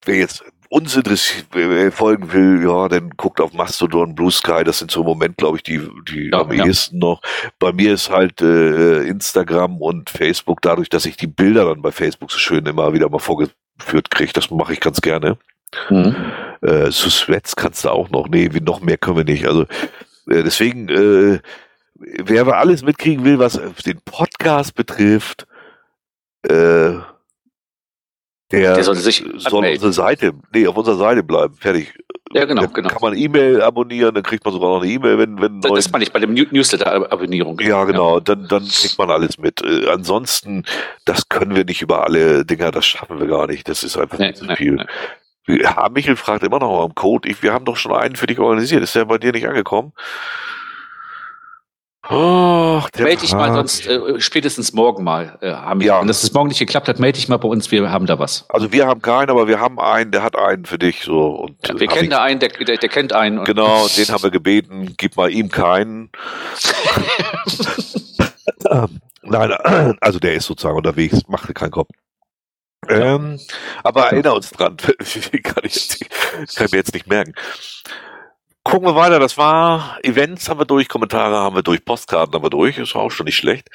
wer 0.05 0.17
jetzt 0.17 0.45
uns 0.73 0.97
interessiert, 0.97 1.49
wer 1.53 1.93
folgen 1.93 2.33
will, 2.33 2.65
ja, 2.65 2.89
dann 2.89 3.11
guckt 3.19 3.43
auf 3.43 3.53
Mastodon, 3.53 4.15
Blue 4.15 4.31
Sky, 4.31 4.65
das 4.65 4.79
sind 4.79 4.91
so 4.91 5.01
im 5.01 5.07
Moment, 5.07 5.37
glaube 5.37 5.59
ich, 5.59 5.63
die, 5.63 5.87
die 6.09 6.31
Ja, 6.33 6.41
am 6.41 6.53
ja. 6.53 6.65
ehesten 6.65 6.99
noch. 6.99 7.21
Bei 7.59 7.73
mir 7.73 7.93
ist 7.93 8.09
halt 8.09 8.41
äh, 8.41 9.03
Instagram 9.03 9.83
und 9.83 10.09
Facebook, 10.09 10.63
dadurch, 10.63 10.89
dass 10.89 11.05
ich 11.05 11.19
die 11.19 11.27
Bilder 11.27 11.67
dann 11.67 11.83
bei 11.83 11.93
Facebook 11.93 12.33
so 12.33 12.39
schön 12.39 12.65
immer 12.65 12.95
wieder 12.95 13.11
mal 13.11 13.19
vorgeführt 13.19 14.11
kriege, 14.11 14.33
das 14.33 14.51
mache 14.51 14.73
ich 14.73 14.81
ganz 14.81 15.03
gerne. 15.03 15.37
Mhm. 15.91 16.17
Äh, 16.63 16.91
Suswets 16.91 17.55
kannst 17.55 17.85
du 17.85 17.91
auch 17.91 18.09
noch. 18.09 18.29
Nee, 18.29 18.49
noch 18.63 18.81
mehr 18.81 18.97
können 18.97 19.19
wir 19.19 19.25
nicht. 19.25 19.47
Also 19.47 19.65
äh, 20.27 20.43
deswegen, 20.43 20.89
äh, 20.89 21.41
wer 21.97 22.41
aber 22.41 22.57
alles 22.57 22.83
mitkriegen 22.83 23.27
will, 23.27 23.39
was 23.39 23.61
den 23.85 24.01
Podcast 24.07 24.75
betrifft, 24.75 25.47
äh, 26.49 26.95
der, 28.53 28.75
Der 28.75 28.85
sollte 28.85 29.01
sich 29.01 29.25
soll 29.39 29.61
anmelden. 29.61 29.85
unsere 29.85 29.93
Seite, 29.93 30.33
nee, 30.55 30.67
auf 30.67 30.77
unserer 30.77 30.97
Seite 30.97 31.23
bleiben. 31.23 31.55
Fertig. 31.55 31.93
Ja, 32.35 32.45
genau, 32.47 32.63
Dann 32.63 32.73
genau. 32.73 32.89
Kann 32.89 32.99
man 33.03 33.15
E-Mail 33.17 33.61
abonnieren, 33.61 34.15
dann 34.15 34.23
kriegt 34.23 34.43
man 34.45 34.55
sogar 34.55 34.71
noch 34.71 34.83
eine 34.83 34.91
E-Mail, 34.91 35.19
wenn, 35.19 35.39
wenn 35.41 35.61
Das, 35.61 35.73
das 35.73 35.93
meine 35.93 36.05
ich 36.05 36.13
bei 36.13 36.19
dem 36.19 36.33
New- 36.33 36.47
Newsletter-Abonnierung. 36.51 37.59
ja, 37.61 37.85
genau, 37.85 38.21
dann, 38.21 38.49
dann 38.49 38.67
kriegt 38.67 38.97
man 38.99 39.11
alles 39.11 39.37
mit. 39.37 39.61
Äh, 39.63 39.89
ansonsten, 39.91 40.65
das 41.05 41.29
können 41.29 41.55
wir 41.55 41.65
nicht 41.65 41.83
über 41.83 42.05
alle 42.05 42.47
Dinger, 42.47 42.71
das 42.71 42.87
schaffen 42.87 43.21
wir 43.21 43.27
gar 43.27 43.49
nicht. 43.49 43.69
Das 43.69 43.83
ist 43.83 43.99
einfach 43.99 44.19
Nee, 44.19 44.33
zu 44.33 44.47
nee, 44.47 44.57
viel. 44.57 44.77
nee. 45.47 45.61
Ja, 45.63 45.89
Michel 45.93 46.17
fragt 46.17 46.45
immer 46.45 46.61
noch 46.61 46.85
am 46.85 46.95
Code. 46.95 47.29
Ich, 47.29 47.43
wir 47.43 47.53
haben 47.53 47.65
doch 47.65 47.77
schon 47.77 47.93
einen 47.93 48.17
für 48.17 48.29
dich 48.29 48.39
organisiert. 48.39 48.83
Ist 48.83 48.95
der 48.95 49.05
bei 49.07 49.19
dir 49.19 49.33
nicht 49.33 49.47
angekommen? 49.49 49.93
Der 52.13 53.05
Melde 53.05 53.23
dich 53.23 53.33
mal 53.33 53.53
sonst 53.53 53.87
äh, 53.87 54.21
spätestens 54.21 54.73
morgen 54.73 55.03
mal. 55.05 55.39
Äh, 55.41 55.53
haben 55.53 55.81
wir. 55.81 55.87
Ja. 55.87 56.01
Wenn 56.01 56.09
das 56.09 56.33
morgen 56.33 56.49
nicht 56.49 56.59
geklappt 56.59 56.89
hat, 56.89 56.99
melde 56.99 57.17
dich 57.17 57.29
mal 57.29 57.39
bei 57.39 57.49
uns. 57.49 57.71
Wir 57.71 57.91
haben 57.91 58.07
da 58.07 58.19
was. 58.19 58.45
Also 58.49 58.73
wir 58.73 58.87
haben 58.87 59.01
keinen, 59.01 59.31
aber 59.31 59.49
wir 59.49 59.61
haben 59.61 59.81
einen, 59.81 60.11
der 60.11 60.23
hat 60.23 60.37
einen 60.37 60.65
für 60.67 60.79
dich 60.79 61.03
so. 61.05 61.27
Und 61.27 61.57
Ja, 61.67 61.79
wir 61.79 61.87
hab 61.89 61.95
kennen 61.95 62.11
da 62.11 62.23
einen, 62.23 62.41
der, 62.41 62.51
der, 62.51 62.77
der 62.77 62.89
kennt 62.89 63.13
einen. 63.13 63.39
Und 63.39 63.45
Genau, 63.47 63.87
den 63.97 64.09
haben 64.09 64.23
wir 64.23 64.31
gebeten, 64.31 64.95
gib 64.97 65.17
mal 65.17 65.31
ihm 65.31 65.49
keinen. 65.51 66.11
Nein, 69.23 69.53
also 70.01 70.19
der 70.19 70.35
ist 70.35 70.47
sozusagen 70.47 70.77
unterwegs, 70.77 71.21
macht 71.29 71.49
dir 71.49 71.55
keinen 71.55 71.71
Kopf. 71.71 71.89
Ähm, 72.89 73.39
aber 73.85 74.07
erinnere 74.07 74.35
uns 74.35 74.51
dran, 74.51 74.77
Wie 75.31 75.41
kann 75.43 75.63
ich, 75.65 75.75
jetzt, 75.75 76.01
kann 76.57 76.67
ich 76.67 76.73
mir 76.73 76.79
jetzt 76.79 76.95
nicht 76.95 77.07
merken. 77.07 77.35
Gucken 78.65 78.87
wir 78.87 78.95
weiter, 78.95 79.19
das 79.19 79.37
war 79.37 79.99
Events 80.05 80.49
haben 80.49 80.61
wir 80.61 80.65
durch, 80.67 80.89
Kommentare 80.89 81.35
haben 81.37 81.57
wir 81.57 81.65
durch, 81.65 81.85
Postkarten 81.85 82.35
haben 82.35 82.45
wir 82.45 82.51
durch, 82.51 82.79
ist 82.79 82.95
auch 82.95 83.11
schon 83.11 83.27
nicht 83.27 83.37
schlecht. 83.37 83.69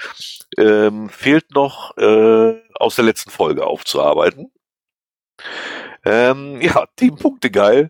Ähm, 0.58 1.10
fehlt 1.10 1.52
noch 1.52 1.98
äh, 1.98 2.56
aus 2.76 2.96
der 2.96 3.04
letzten 3.04 3.30
Folge 3.30 3.66
aufzuarbeiten. 3.66 4.50
Ähm, 6.06 6.62
ja, 6.62 6.86
Teampunkte 6.96 7.52
geil. 7.52 7.90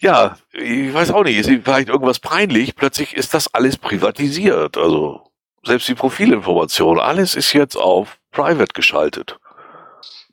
Ja, 0.00 0.38
ich 0.52 0.94
weiß 0.94 1.10
auch 1.10 1.24
nicht, 1.24 1.36
ist 1.36 1.50
vielleicht 1.64 1.88
irgendwas 1.88 2.20
peinlich. 2.20 2.76
Plötzlich 2.76 3.16
ist 3.16 3.34
das 3.34 3.52
alles 3.52 3.76
privatisiert. 3.76 4.78
Also 4.78 5.32
selbst 5.64 5.88
die 5.88 5.94
Profilinformation, 5.96 7.00
alles 7.00 7.34
ist 7.34 7.52
jetzt 7.54 7.76
auf 7.76 8.18
Private 8.30 8.72
geschaltet. 8.72 9.39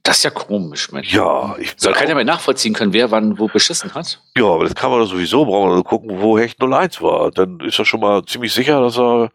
Das 0.08 0.20
ist 0.20 0.24
ja 0.24 0.30
komisch, 0.30 0.93
Mensch. 0.93 1.14
Ja, 1.14 1.58
ich 1.60 1.74
Soll 1.76 1.91
keiner 1.91 2.16
mehr 2.16 2.24
nachvollziehen 2.24 2.74
können, 2.74 2.93
wer 2.93 3.12
wann 3.12 3.38
wo 3.39 3.49
beschissen 3.49 3.93
hat? 3.93 4.22
Ja, 4.38 4.45
aber 4.45 4.64
das 4.64 4.74
kann 4.74 4.89
man 4.89 5.01
doch 5.01 5.05
sowieso, 5.05 5.43
brauchen 5.43 5.74
nur 5.74 5.84
gucken, 5.84 6.22
wo 6.22 6.39
Hecht 6.39 6.64
01 6.64 7.01
war. 7.01 7.30
Dann 7.30 7.60
ist 7.60 7.78
er 7.78 7.84
schon 7.84 7.99
mal 7.99 8.24
ziemlich 8.24 8.53
sicher, 8.53 8.80
dass 8.80 8.97
er 8.97 9.32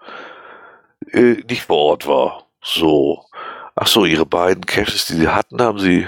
äh, 1.12 1.43
nicht 1.47 1.64
vor 1.64 1.77
Ort 1.77 2.07
war. 2.07 2.47
So. 2.62 3.23
Ach 3.75 3.87
so, 3.87 4.07
ihre 4.07 4.25
beiden 4.25 4.64
Caches, 4.64 5.05
die 5.05 5.16
sie 5.16 5.29
hatten, 5.29 5.61
haben 5.61 5.79
sie 5.79 6.07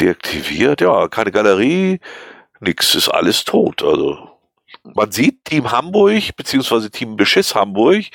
deaktiviert. 0.00 0.80
Ja, 0.80 1.06
keine 1.08 1.30
Galerie, 1.30 2.00
nix, 2.60 2.94
ist 2.94 3.10
alles 3.10 3.44
tot. 3.44 3.82
Also 3.82 4.30
man 4.94 5.12
sieht 5.12 5.44
Team 5.44 5.70
Hamburg 5.70 6.34
beziehungsweise 6.36 6.90
Team 6.90 7.16
Beschiss 7.16 7.54
Hamburg 7.54 8.06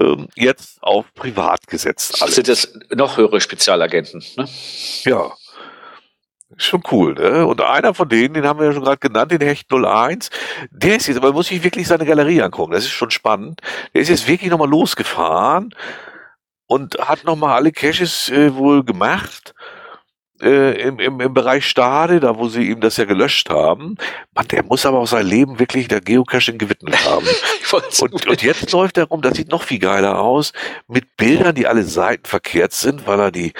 ähm, 0.00 0.28
jetzt 0.34 0.82
auf 0.82 1.12
privat 1.14 1.66
gesetzt. 1.66 2.22
Alles. 2.22 2.34
Sind 2.34 2.48
das 2.48 2.72
noch 2.94 3.16
höhere 3.16 3.40
Spezialagenten? 3.40 4.22
Ne? 4.36 4.48
Ja. 5.04 5.32
Schon 6.56 6.82
cool, 6.90 7.14
ne? 7.14 7.46
Und 7.46 7.60
einer 7.60 7.92
von 7.92 8.08
denen, 8.08 8.34
den 8.34 8.46
haben 8.46 8.58
wir 8.58 8.66
ja 8.66 8.72
schon 8.72 8.82
gerade 8.82 8.98
genannt, 8.98 9.30
den 9.30 9.40
Hecht 9.42 9.70
01, 9.70 10.30
der 10.70 10.96
ist 10.96 11.06
jetzt, 11.06 11.18
aber 11.18 11.28
man 11.28 11.36
muss 11.36 11.48
sich 11.48 11.62
wirklich 11.62 11.86
seine 11.86 12.06
Galerie 12.06 12.40
angucken, 12.40 12.72
das 12.72 12.84
ist 12.84 12.90
schon 12.90 13.10
spannend. 13.10 13.60
Der 13.92 14.00
ist 14.00 14.08
jetzt 14.08 14.26
wirklich 14.26 14.50
nochmal 14.50 14.68
losgefahren 14.68 15.74
und 16.66 16.98
hat 16.98 17.24
nochmal 17.24 17.54
alle 17.54 17.70
Caches 17.70 18.30
äh, 18.30 18.54
wohl 18.54 18.82
gemacht 18.82 19.54
äh, 20.42 20.80
im, 20.80 20.98
im, 20.98 21.20
im 21.20 21.34
Bereich 21.34 21.66
Stade, 21.66 22.20
da 22.20 22.36
wo 22.36 22.48
sie 22.48 22.70
ihm 22.70 22.80
das 22.80 22.96
ja 22.96 23.04
gelöscht 23.04 23.50
haben. 23.50 23.96
Man, 24.34 24.48
der 24.48 24.64
muss 24.64 24.86
aber 24.86 24.98
auch 24.98 25.06
sein 25.06 25.26
Leben 25.26 25.58
wirklich 25.58 25.88
der 25.88 26.00
Geocaching 26.00 26.58
gewidmet 26.58 27.04
haben. 27.04 27.26
und, 28.00 28.26
und 28.26 28.42
jetzt 28.42 28.70
läuft 28.72 28.98
er 28.98 29.04
rum, 29.04 29.22
das 29.22 29.36
sieht 29.36 29.50
noch 29.50 29.62
viel 29.62 29.78
geiler 29.78 30.20
aus, 30.20 30.52
mit 30.86 31.16
Bildern, 31.16 31.54
die 31.54 31.66
alle 31.66 31.84
Seiten 31.84 32.24
verkehrt 32.24 32.72
sind, 32.72 33.06
weil 33.06 33.20
er 33.20 33.30
die 33.30 33.52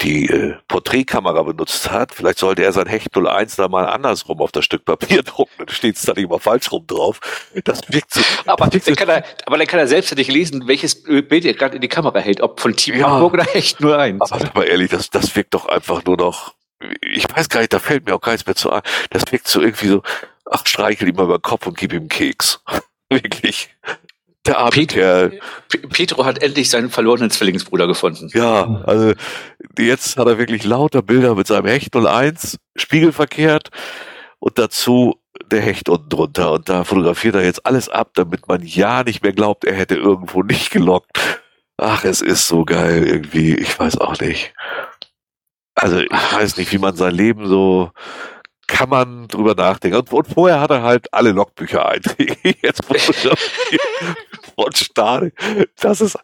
die 0.00 0.28
äh, 0.28 0.54
Porträtkamera 0.68 1.42
benutzt 1.42 1.90
hat. 1.90 2.14
Vielleicht 2.14 2.38
sollte 2.38 2.62
er 2.62 2.72
sein 2.72 2.86
Hecht 2.86 3.16
01 3.16 3.56
da 3.56 3.68
mal 3.68 3.86
andersrum 3.86 4.40
auf 4.40 4.52
das 4.52 4.64
Stück 4.64 4.84
Papier 4.84 5.22
drucken, 5.24 5.54
dann 5.58 5.68
steht 5.68 5.96
es 5.96 6.02
da 6.02 6.12
nicht 6.14 6.28
mal 6.28 6.38
falsch 6.38 6.70
rum 6.70 6.86
drauf. 6.86 7.20
Das 7.64 7.80
wirkt 7.88 8.14
so. 8.14 8.20
Aber, 8.46 8.68
dann, 8.68 8.96
kann 8.96 9.08
er, 9.08 9.24
aber 9.46 9.58
dann 9.58 9.66
kann 9.66 9.80
er 9.80 9.88
selbstständig 9.88 10.28
lesen, 10.28 10.68
welches 10.68 11.02
Bild 11.02 11.44
er 11.44 11.54
gerade 11.54 11.76
in 11.76 11.82
die 11.82 11.88
Kamera 11.88 12.18
hält, 12.20 12.40
ob 12.40 12.60
von 12.60 12.76
Team 12.76 12.96
ja, 12.96 13.08
Hamburg 13.08 13.34
oder 13.34 13.44
Hecht 13.44 13.82
01. 13.82 14.20
Aber, 14.20 14.44
aber 14.44 14.66
ehrlich, 14.66 14.90
das, 14.90 15.10
das 15.10 15.34
wirkt 15.34 15.54
doch 15.54 15.66
einfach 15.66 16.04
nur 16.04 16.16
noch, 16.16 16.54
ich 17.00 17.26
weiß 17.34 17.48
gar 17.48 17.60
nicht, 17.60 17.72
da 17.72 17.80
fällt 17.80 18.06
mir 18.06 18.14
auch 18.14 18.20
keins 18.20 18.46
mehr 18.46 18.54
zu 18.54 18.70
ein. 18.70 18.82
Das 19.10 19.22
wirkt 19.30 19.48
so 19.48 19.60
irgendwie 19.60 19.88
so, 19.88 20.02
ach, 20.50 20.64
streichel 20.66 21.08
ihm 21.08 21.16
mal 21.16 21.24
über 21.24 21.38
den 21.38 21.42
Kopf 21.42 21.66
und 21.66 21.76
gib 21.76 21.92
ihm 21.92 22.00
einen 22.00 22.08
Keks. 22.08 22.60
Wirklich. 23.10 23.70
Der 24.48 24.58
arme 24.58 24.70
Pet 24.70 24.88
Kerl. 24.88 25.40
Petro 25.92 26.24
hat 26.24 26.42
endlich 26.42 26.70
seinen 26.70 26.90
verlorenen 26.90 27.30
Zwillingsbruder 27.30 27.86
gefunden. 27.86 28.30
Ja, 28.32 28.82
also 28.86 29.12
jetzt 29.78 30.16
hat 30.16 30.26
er 30.26 30.38
wirklich 30.38 30.64
lauter 30.64 31.02
Bilder 31.02 31.34
mit 31.34 31.46
seinem 31.46 31.66
Hecht 31.66 31.94
01, 31.94 32.58
spiegelverkehrt 32.76 33.68
und 34.38 34.58
dazu 34.58 35.20
der 35.50 35.60
Hecht 35.60 35.88
unten 35.88 36.08
drunter. 36.08 36.52
Und 36.52 36.68
da 36.68 36.84
fotografiert 36.84 37.34
er 37.34 37.44
jetzt 37.44 37.66
alles 37.66 37.88
ab, 37.88 38.12
damit 38.14 38.48
man 38.48 38.62
ja 38.62 39.04
nicht 39.04 39.22
mehr 39.22 39.32
glaubt, 39.32 39.64
er 39.64 39.74
hätte 39.74 39.96
irgendwo 39.96 40.42
nicht 40.42 40.70
gelockt. 40.70 41.18
Ach, 41.76 42.04
es 42.04 42.22
ist 42.22 42.48
so 42.48 42.64
geil 42.64 43.06
irgendwie. 43.06 43.54
Ich 43.54 43.78
weiß 43.78 43.98
auch 43.98 44.18
nicht. 44.18 44.54
Also 45.74 46.00
ich 46.00 46.10
weiß 46.10 46.56
nicht, 46.56 46.72
wie 46.72 46.78
man 46.78 46.96
sein 46.96 47.14
Leben 47.14 47.46
so 47.46 47.92
kann 48.68 48.90
man 48.90 49.26
drüber 49.26 49.56
nachdenken. 49.56 49.98
Und, 49.98 50.12
und 50.12 50.28
vorher 50.28 50.60
hat 50.60 50.70
er 50.70 50.82
halt 50.82 51.12
alle 51.12 51.32
Logbücher 51.32 51.88
einträge. 51.88 52.36
Jetzt 52.62 52.84
von 52.84 54.72
Stahl. 54.72 55.32
Das 55.80 56.00
ist, 56.00 56.16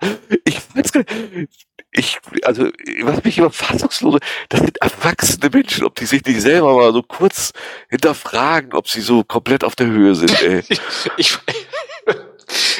ich 0.44 0.58
weiß 0.74 0.92
gar 0.92 1.00
nicht, 1.00 1.66
ich, 1.96 2.18
also, 2.42 2.68
was 3.02 3.22
mich 3.22 3.38
immer 3.38 3.50
fassungslos, 3.50 4.18
das 4.48 4.60
sind 4.60 4.76
erwachsene 4.78 5.48
Menschen, 5.48 5.84
ob 5.84 5.94
die 5.94 6.06
sich 6.06 6.24
nicht 6.24 6.40
selber 6.40 6.74
mal 6.74 6.92
so 6.92 7.02
kurz 7.02 7.52
hinterfragen, 7.88 8.74
ob 8.74 8.88
sie 8.88 9.00
so 9.00 9.22
komplett 9.22 9.62
auf 9.62 9.76
der 9.76 9.86
Höhe 9.86 10.16
sind, 10.16 10.42
ey. 10.42 10.64
ich, 10.68 10.80
ich, 11.16 11.38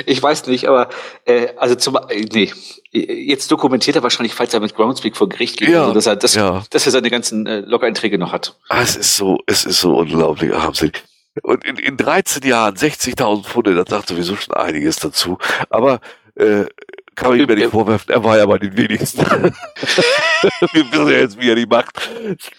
ich 0.07 0.23
weiß 0.23 0.47
nicht, 0.47 0.67
aber 0.69 0.89
äh, 1.25 1.49
also 1.57 1.75
zum 1.75 1.97
äh, 2.09 2.27
nee, 2.33 2.53
jetzt 2.93 3.51
dokumentiert 3.51 3.97
er 3.97 4.03
wahrscheinlich, 4.03 4.35
falls 4.35 4.55
er 4.55 4.61
mit 4.61 4.75
Groundspeak 4.75 5.17
vor 5.17 5.29
Gericht 5.29 5.59
geht, 5.59 5.69
ja, 5.69 5.83
also, 5.83 5.95
dass 5.95 6.07
er 6.07 6.17
das, 6.17 6.35
ja. 6.35 6.63
dass 6.71 6.87
er 6.87 6.93
seine 6.93 7.11
ganzen 7.11 7.47
äh, 7.47 7.61
Log-Einträge 7.61 8.19
noch 8.19 8.33
hat. 8.33 8.57
Ah, 8.69 8.83
es 8.83 8.97
ist 8.97 9.17
so, 9.17 9.39
es 9.47 9.65
ist 9.65 9.81
so 9.81 9.97
unglaublich 9.97 10.55
armselig. 10.55 11.03
Und 11.43 11.65
in, 11.65 11.77
in 11.77 11.97
13 11.97 12.49
Jahren 12.49 12.77
60.000 12.77 13.45
Pfunde, 13.45 13.75
das 13.75 13.89
sagt 13.89 14.09
sowieso 14.09 14.37
schon 14.37 14.55
einiges 14.55 14.97
dazu. 14.97 15.39
Aber 15.69 16.01
äh, 16.37 16.67
kann 17.15 17.31
man 17.31 17.41
ihm 17.41 17.49
ja 17.49 17.55
nicht 17.55 17.71
vorwerfen, 17.71 18.15
er 18.15 18.25
war 18.25 18.37
ja 18.37 18.47
bei 18.47 18.59
den 18.59 18.77
wenigsten. 18.77 19.21
Wir 20.73 20.93
wissen 20.93 21.09
ja 21.09 21.19
jetzt, 21.19 21.41
wie 21.41 21.49
er 21.49 21.57
die 21.57 21.67
macht. 21.67 22.11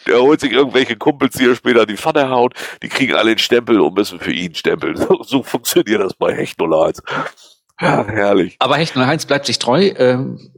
Er 0.05 0.21
holt 0.21 0.39
sich 0.39 0.51
irgendwelche 0.51 0.95
Kumpels, 0.95 1.35
die 1.35 1.45
er 1.45 1.55
später 1.55 1.81
in 1.81 1.87
die 1.87 1.97
Pfanne 1.97 2.29
haut, 2.29 2.53
die 2.81 2.89
kriegen 2.89 3.13
alle 3.13 3.31
einen 3.31 3.39
Stempel 3.39 3.79
und 3.79 3.95
müssen 3.95 4.19
für 4.19 4.31
ihn 4.31 4.55
stempeln. 4.55 4.97
So, 4.97 5.23
so 5.23 5.43
funktioniert 5.43 6.01
das 6.01 6.13
bei 6.13 6.33
Hecht 6.33 6.59
01. 6.61 7.01
Ja, 7.79 8.05
herrlich. 8.05 8.55
Aber 8.59 8.77
Hecht 8.77 8.97
01 8.97 9.25
bleibt 9.25 9.45
sich 9.45 9.59
treu. 9.59 9.91
Ähm, 9.97 10.51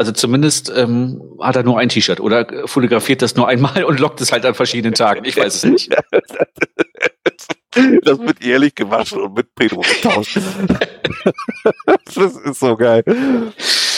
also 0.00 0.12
zumindest 0.12 0.72
ähm, 0.74 1.20
hat 1.40 1.56
er 1.56 1.62
nur 1.62 1.78
ein 1.78 1.90
T-Shirt 1.90 2.20
oder 2.20 2.46
fotografiert 2.66 3.20
das 3.20 3.36
nur 3.36 3.48
einmal 3.48 3.84
und 3.84 4.00
lockt 4.00 4.20
es 4.22 4.32
halt 4.32 4.46
an 4.46 4.54
verschiedenen 4.54 4.94
Tagen. 4.94 5.26
Ich 5.26 5.36
weiß 5.36 5.56
es 5.56 5.64
nicht. 5.64 5.94
Das 7.72 8.18
wird 8.18 8.42
jährlich 8.42 8.74
gewaschen 8.74 9.20
und 9.20 9.34
mit 9.34 9.54
Pedro 9.54 9.80
getauscht. 9.80 10.38
das 12.04 12.16
ist 12.16 12.60
so 12.60 12.76
geil. 12.76 13.04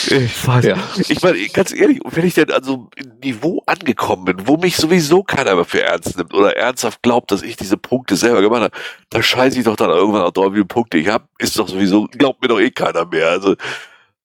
Ich 0.09 0.47
weiß. 0.47 0.65
Ja. 0.65 0.77
Ich 1.07 1.21
meine, 1.21 1.39
ganz 1.47 1.73
ehrlich, 1.73 1.99
wenn 2.03 2.25
ich 2.25 2.33
denn 2.33 2.51
an 2.51 2.63
so 2.63 2.89
einem 2.97 3.19
Niveau 3.23 3.63
angekommen 3.65 4.25
bin, 4.25 4.47
wo 4.47 4.57
mich 4.57 4.75
sowieso 4.75 5.23
keiner 5.23 5.55
mehr 5.55 5.65
für 5.65 5.81
ernst 5.81 6.17
nimmt 6.17 6.33
oder 6.33 6.55
ernsthaft 6.55 7.01
glaubt, 7.01 7.31
dass 7.31 7.41
ich 7.41 7.55
diese 7.55 7.77
Punkte 7.77 8.15
selber 8.15 8.41
gemacht 8.41 8.61
habe, 8.61 8.77
da 9.09 9.23
scheiße 9.23 9.57
ich 9.57 9.65
doch 9.65 9.75
dann 9.75 9.89
irgendwann 9.89 10.23
auch 10.23 10.31
drauf, 10.31 10.51
wie 10.51 10.57
viele 10.57 10.65
Punkte 10.65 10.97
ich 10.97 11.07
habe, 11.07 11.25
ist 11.39 11.57
doch 11.57 11.67
sowieso, 11.67 12.07
glaubt 12.11 12.41
mir 12.41 12.49
doch 12.49 12.59
eh 12.59 12.71
keiner 12.71 13.05
mehr. 13.05 13.29
Also, 13.29 13.55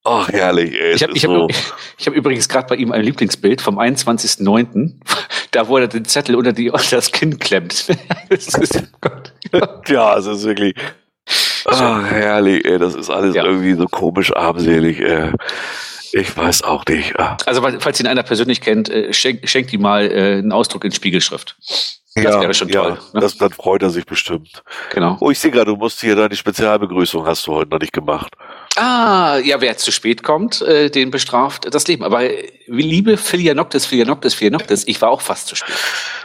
Ach, 0.05 0.29
herrlich, 0.29 0.75
ey. 0.81 0.95
Ich 0.95 1.03
habe 1.03 1.13
ich 1.15 1.25
hab, 1.25 1.31
so. 1.31 1.49
ich 1.99 2.07
hab 2.07 2.15
übrigens 2.15 2.49
gerade 2.49 2.67
bei 2.67 2.77
ihm 2.77 2.93
ein 2.93 3.03
Lieblingsbild 3.03 3.61
vom 3.61 3.79
21.09., 3.79 4.95
da 5.51 5.69
wo 5.69 5.79
er 5.79 5.89
den 5.89 6.05
Zettel 6.05 6.35
unter, 6.35 6.53
die, 6.53 6.71
unter 6.71 6.97
das 6.97 7.13
Kinn 7.13 7.39
klemmt. 7.39 7.89
das 8.31 8.47
ist, 8.55 8.83
oh 9.53 9.59
ja, 9.89 10.17
es 10.17 10.27
ist 10.27 10.45
wirklich. 10.45 10.75
Ach, 11.67 12.05
herrlich, 12.11 12.65
ey. 12.65 12.79
Das 12.79 12.95
ist 12.95 13.11
alles 13.11 13.35
ja. 13.35 13.45
irgendwie 13.45 13.75
so 13.75 13.87
komisch 13.87 14.35
armselig, 14.35 15.01
ey. 15.01 15.33
Ich 16.13 16.35
weiß 16.35 16.63
auch 16.63 16.85
nicht. 16.87 17.19
Ah. 17.19 17.37
Also, 17.45 17.63
falls 17.81 18.01
ihn 18.01 18.07
einer 18.07 18.23
persönlich 18.23 18.61
kennt, 18.61 18.89
äh, 18.89 19.13
schenkt 19.13 19.49
schenk 19.49 19.73
ihm 19.73 19.83
mal 19.83 20.11
äh, 20.11 20.39
einen 20.39 20.53
Ausdruck 20.53 20.85
in 20.85 20.93
Spiegelschrift. 20.93 21.57
Das 22.15 22.35
ja, 22.35 22.41
wäre 22.41 22.55
schon 22.55 22.69
ja, 22.69 22.83
toll. 22.83 22.99
Ne? 23.13 23.21
Das, 23.21 23.37
dann 23.37 23.51
freut 23.51 23.83
er 23.83 23.91
sich 23.91 24.07
bestimmt. 24.07 24.63
Genau. 24.91 25.17
Oh, 25.21 25.31
ich 25.31 25.39
sehe 25.39 25.51
gerade, 25.51 25.67
du 25.67 25.77
musst 25.77 26.01
hier 26.01 26.17
deine 26.17 26.35
Spezialbegrüßung 26.35 27.27
hast 27.27 27.47
du 27.47 27.55
heute 27.55 27.71
noch 27.71 27.79
nicht 27.79 27.93
gemacht. 27.93 28.35
Ah, 28.81 29.39
ja, 29.43 29.61
wer 29.61 29.77
zu 29.77 29.91
spät 29.91 30.23
kommt, 30.23 30.63
äh, 30.63 30.89
den 30.89 31.11
bestraft 31.11 31.75
das 31.75 31.89
Leben. 31.89 32.05
Aber 32.05 32.23
äh, 32.23 32.49
liebe 32.69 33.17
Philianoctis, 33.17 33.87
Philianoctis, 33.87 34.35
Philianoctis, 34.35 34.87
ich 34.87 35.03
war 35.03 35.11
auch 35.11 35.21
fast 35.21 35.49
zu 35.49 35.57
spät. 35.57 35.75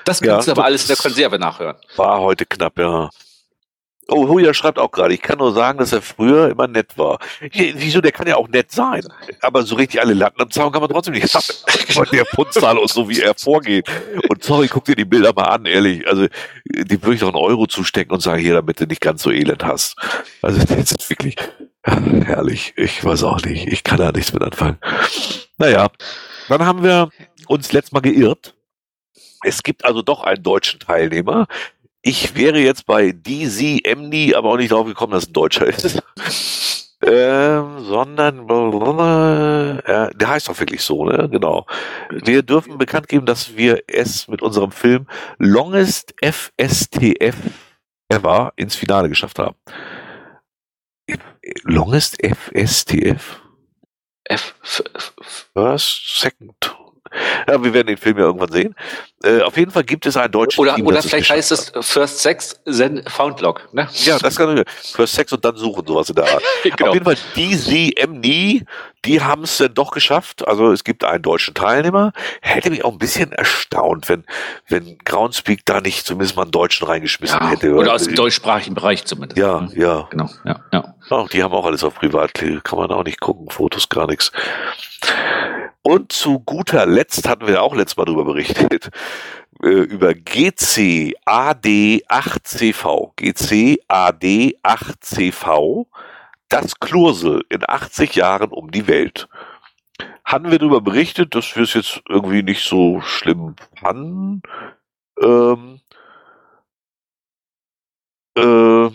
Das 0.05 0.21
kannst 0.21 0.47
ja, 0.47 0.53
du 0.53 0.59
aber 0.59 0.67
alles 0.67 0.83
in 0.83 0.89
der 0.89 0.97
Konserve 0.97 1.39
nachhören. 1.39 1.77
War 1.95 2.21
heute 2.21 2.45
knapp, 2.45 2.77
ja. 2.77 3.09
Oh, 4.09 4.27
Julia 4.27 4.53
schreibt 4.53 4.77
auch 4.77 4.91
gerade, 4.91 5.15
ich 5.15 5.21
kann 5.21 5.39
nur 5.39 5.53
sagen, 5.53 5.79
dass 5.79 5.93
er 5.93 6.01
früher 6.03 6.49
immer 6.49 6.67
nett 6.67 6.95
war. 6.95 7.17
Wieso, 7.53 8.01
der 8.01 8.11
kann 8.11 8.27
ja 8.27 8.35
auch 8.35 8.49
nett 8.49 8.71
sein. 8.71 9.01
Aber 9.41 9.63
so 9.63 9.75
richtig 9.75 9.99
alle 10.01 10.13
Latten 10.13 10.41
am 10.41 10.51
Zaun 10.51 10.71
kann 10.71 10.81
man 10.81 10.91
trotzdem 10.91 11.15
nicht 11.15 11.33
haben. 11.33 12.05
der 12.11 12.25
Punzzahl 12.25 12.77
so 12.87 13.09
wie 13.09 13.21
er 13.21 13.33
vorgeht. 13.33 13.87
Und 14.29 14.43
sorry, 14.43 14.67
guck 14.67 14.85
dir 14.85 14.95
die 14.95 15.05
Bilder 15.05 15.33
mal 15.33 15.45
an, 15.45 15.65
ehrlich. 15.65 16.05
Also, 16.07 16.27
die 16.65 17.01
würde 17.01 17.15
ich 17.15 17.21
doch 17.21 17.29
einen 17.29 17.37
Euro 17.37 17.65
zustecken 17.65 18.13
und 18.13 18.19
sagen, 18.19 18.41
hier, 18.41 18.53
damit 18.53 18.79
du 18.79 18.85
nicht 18.85 19.01
ganz 19.01 19.23
so 19.23 19.31
elend 19.31 19.63
hast. 19.63 19.95
Also, 20.41 20.59
das 20.65 20.91
ist 20.91 21.09
wirklich, 21.09 21.35
herrlich. 22.25 22.73
Ich 22.77 23.03
weiß 23.03 23.23
auch 23.23 23.41
nicht. 23.41 23.67
Ich 23.67 23.83
kann 23.83 23.97
da 23.97 24.11
nichts 24.11 24.33
mit 24.33 24.43
anfangen. 24.43 24.77
Naja, 25.57 25.89
dann 26.49 26.65
haben 26.65 26.83
wir 26.83 27.09
uns 27.47 27.71
letztes 27.71 27.91
Mal 27.91 28.01
geirrt. 28.01 28.55
Es 29.43 29.63
gibt 29.63 29.83
also 29.83 30.01
doch 30.01 30.23
einen 30.23 30.41
deutschen 30.41 30.79
Teilnehmer. 30.79 31.47
Ich 32.01 32.35
wäre 32.35 32.59
jetzt 32.59 32.85
bei 32.85 33.11
DZMD, 33.11 34.35
aber 34.35 34.49
auch 34.49 34.57
nicht 34.57 34.71
drauf 34.71 34.85
gekommen, 34.85 35.13
dass 35.13 35.27
ein 35.27 35.33
Deutscher 35.33 35.65
ist. 35.67 36.01
ähm, 37.01 37.79
sondern 37.83 38.39
äh, 39.85 40.09
der 40.15 40.27
heißt 40.27 40.47
doch 40.47 40.59
wirklich 40.59 40.81
so, 40.81 41.05
ne? 41.05 41.29
Genau. 41.29 41.65
Wir 42.09 42.43
dürfen 42.43 42.77
bekannt 42.77 43.09
geben, 43.09 43.25
dass 43.25 43.55
wir 43.57 43.83
es 43.87 44.27
mit 44.27 44.41
unserem 44.41 44.71
Film 44.71 45.07
Longest 45.37 46.13
FSTF 46.21 47.35
Ever 48.09 48.53
ins 48.55 48.75
Finale 48.75 49.09
geschafft 49.09 49.39
haben. 49.39 49.55
Longest 51.63 52.17
FSTF? 52.23 53.41
F, 54.25 54.55
First, 55.53 56.19
Second. 56.19 56.75
Ja, 57.47 57.63
wir 57.63 57.73
werden 57.73 57.87
den 57.87 57.97
Film 57.97 58.17
ja 58.17 58.23
irgendwann 58.23 58.51
sehen. 58.51 58.75
Äh, 59.23 59.41
auf 59.41 59.55
jeden 59.57 59.69
Fall 59.69 59.83
gibt 59.83 60.05
es 60.05 60.17
einen 60.17 60.31
deutschen 60.31 60.59
Oder, 60.61 60.75
Team, 60.75 60.87
oder 60.87 61.01
vielleicht 61.01 61.29
heißt 61.29 61.51
es 61.51 61.71
First 61.81 62.19
Sex, 62.19 62.59
then 62.65 63.03
Found 63.07 63.39
Log. 63.41 63.69
Ne? 63.71 63.87
Ja, 64.03 64.17
das 64.17 64.35
kann 64.35 64.57
ich. 64.57 64.65
First 64.69 65.13
Sex 65.13 65.31
und 65.31 65.45
dann 65.45 65.55
suchen, 65.55 65.85
sowas 65.85 66.09
in 66.09 66.15
der 66.15 66.25
Art. 66.25 66.43
genau. 66.63 66.87
Auf 66.87 66.93
jeden 66.93 67.05
Fall, 67.05 67.17
die 67.35 67.57
CMNI, 67.57 68.65
die 69.05 69.21
haben 69.21 69.43
es 69.43 69.57
dann 69.57 69.73
doch 69.73 69.91
geschafft. 69.91 70.47
Also 70.47 70.71
es 70.71 70.83
gibt 70.83 71.03
einen 71.03 71.21
deutschen 71.21 71.53
Teilnehmer. 71.53 72.13
Hätte 72.41 72.69
mich 72.69 72.85
auch 72.85 72.91
ein 72.91 72.97
bisschen 72.97 73.31
erstaunt, 73.31 74.09
wenn, 74.09 74.25
wenn 74.67 74.97
Groundspeak 74.99 75.65
da 75.65 75.81
nicht 75.81 76.05
zumindest 76.05 76.35
mal 76.35 76.43
einen 76.43 76.51
Deutschen 76.51 76.87
reingeschmissen 76.87 77.39
ja, 77.41 77.49
hätte. 77.49 77.73
Oder 77.73 77.93
aus 77.93 78.05
dem 78.05 78.15
deutschsprachigen 78.15 78.75
Bereich 78.75 79.05
zumindest. 79.05 79.37
Ja, 79.37 79.61
mhm. 79.61 79.71
ja. 79.75 80.07
Genau, 80.09 80.29
ja, 80.45 80.59
ja. 80.71 80.95
Ach, 81.09 81.27
die 81.29 81.43
haben 81.43 81.53
auch 81.53 81.65
alles 81.65 81.83
auf 81.83 81.95
Privat, 81.95 82.33
kann 82.33 82.79
man 82.79 82.91
auch 82.91 83.03
nicht 83.03 83.19
gucken, 83.19 83.49
Fotos, 83.49 83.89
gar 83.89 84.07
nichts. 84.07 84.31
Und 85.81 86.13
zu 86.13 86.39
guter 86.39 86.85
Letzt 86.85 87.27
hatten 87.27 87.47
wir 87.47 87.61
auch 87.61 87.75
letztes 87.75 87.97
Mal 87.97 88.05
darüber 88.05 88.23
berichtet, 88.23 88.89
äh, 89.61 89.67
über 89.67 90.11
GCAD8CV. 90.11 93.11
GCAD8CV, 93.17 95.85
das 96.49 96.79
Klursel 96.79 97.43
in 97.49 97.63
80 97.67 98.15
Jahren 98.15 98.51
um 98.51 98.71
die 98.71 98.87
Welt. 98.87 99.27
Hatten 100.23 100.51
wir 100.51 100.59
darüber 100.59 100.81
berichtet, 100.81 101.35
dass 101.35 101.55
wir 101.55 101.63
es 101.63 101.73
jetzt 101.73 102.01
irgendwie 102.07 102.43
nicht 102.43 102.63
so 102.67 103.01
schlimm 103.01 103.55
fanden. 103.75 104.41
Ähm, 105.21 105.79
äh, 108.35 108.89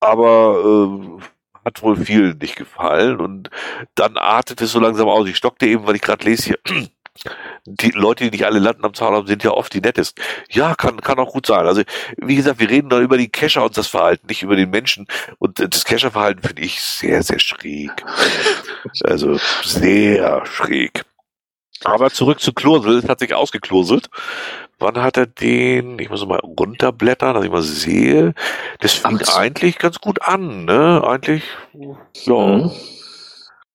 aber 0.00 1.18
äh, 1.20 1.22
hat 1.64 1.82
wohl 1.82 1.96
vielen 1.96 2.38
nicht 2.38 2.56
gefallen 2.56 3.20
und 3.20 3.50
dann 3.94 4.16
artet 4.16 4.60
es 4.60 4.72
so 4.72 4.80
langsam 4.80 5.08
aus. 5.08 5.28
Ich 5.28 5.36
stockte 5.36 5.66
eben, 5.66 5.86
weil 5.86 5.96
ich 5.96 6.02
gerade 6.02 6.24
lese 6.24 6.44
hier, 6.44 6.58
die 7.66 7.90
Leute, 7.90 8.24
die 8.24 8.30
nicht 8.30 8.46
alle 8.46 8.58
landen 8.58 8.84
am 8.84 8.94
Zaun 8.94 9.14
haben, 9.14 9.26
sind 9.26 9.44
ja 9.44 9.50
oft 9.50 9.72
die 9.74 9.80
nettesten. 9.80 10.22
Ja, 10.50 10.74
kann, 10.74 11.00
kann 11.00 11.18
auch 11.18 11.32
gut 11.32 11.46
sein. 11.46 11.66
Also, 11.66 11.82
wie 12.16 12.36
gesagt, 12.36 12.60
wir 12.60 12.70
reden 12.70 12.88
da 12.88 13.00
über 13.00 13.18
die 13.18 13.28
Cacher 13.28 13.64
und 13.64 13.76
das 13.76 13.88
Verhalten, 13.88 14.26
nicht 14.26 14.42
über 14.42 14.56
den 14.56 14.70
Menschen. 14.70 15.06
Und 15.38 15.58
das 15.58 15.84
Cacher-Verhalten 15.84 16.42
finde 16.42 16.62
ich 16.62 16.80
sehr, 16.80 17.22
sehr 17.22 17.38
schräg. 17.38 18.04
Also, 19.04 19.38
sehr 19.62 20.44
schräg. 20.46 21.04
Aber 21.84 22.10
zurück 22.10 22.40
zu 22.40 22.52
Klosel, 22.52 22.98
es 22.98 23.08
hat 23.08 23.20
sich 23.20 23.34
ausgekloselt. 23.34 24.10
Wann 24.78 24.96
hat 25.02 25.18
er 25.18 25.26
den? 25.26 25.98
Ich 25.98 26.08
muss 26.08 26.24
mal 26.26 26.40
runterblättern, 26.40 27.34
dass 27.34 27.44
ich 27.44 27.50
mal 27.50 27.62
sehe. 27.62 28.34
Das 28.80 28.94
fängt 28.94 29.28
Ach. 29.28 29.36
eigentlich 29.36 29.78
ganz 29.78 29.98
gut 29.98 30.22
an, 30.22 30.64
ne? 30.64 31.02
Eigentlich, 31.06 31.44
ja. 32.24 32.34
Mhm. 32.34 32.70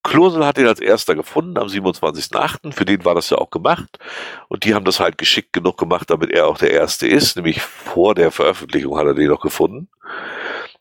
Klosel 0.05 0.45
hat 0.45 0.57
ihn 0.57 0.67
als 0.67 0.79
erster 0.79 1.15
gefunden 1.15 1.57
am 1.57 1.67
27.8. 1.67 2.71
Für 2.71 2.85
den 2.85 3.03
war 3.03 3.15
das 3.15 3.29
ja 3.29 3.37
auch 3.37 3.49
gemacht. 3.49 3.99
Und 4.47 4.63
die 4.63 4.73
haben 4.73 4.85
das 4.85 4.99
halt 4.99 5.17
geschickt 5.17 5.51
genug 5.51 5.77
gemacht, 5.77 6.09
damit 6.09 6.31
er 6.31 6.47
auch 6.47 6.57
der 6.57 6.71
Erste 6.71 7.07
ist. 7.07 7.35
Nämlich 7.35 7.61
vor 7.61 8.15
der 8.15 8.31
Veröffentlichung 8.31 8.97
hat 8.97 9.07
er 9.07 9.13
den 9.13 9.29
noch 9.29 9.41
gefunden. 9.41 9.89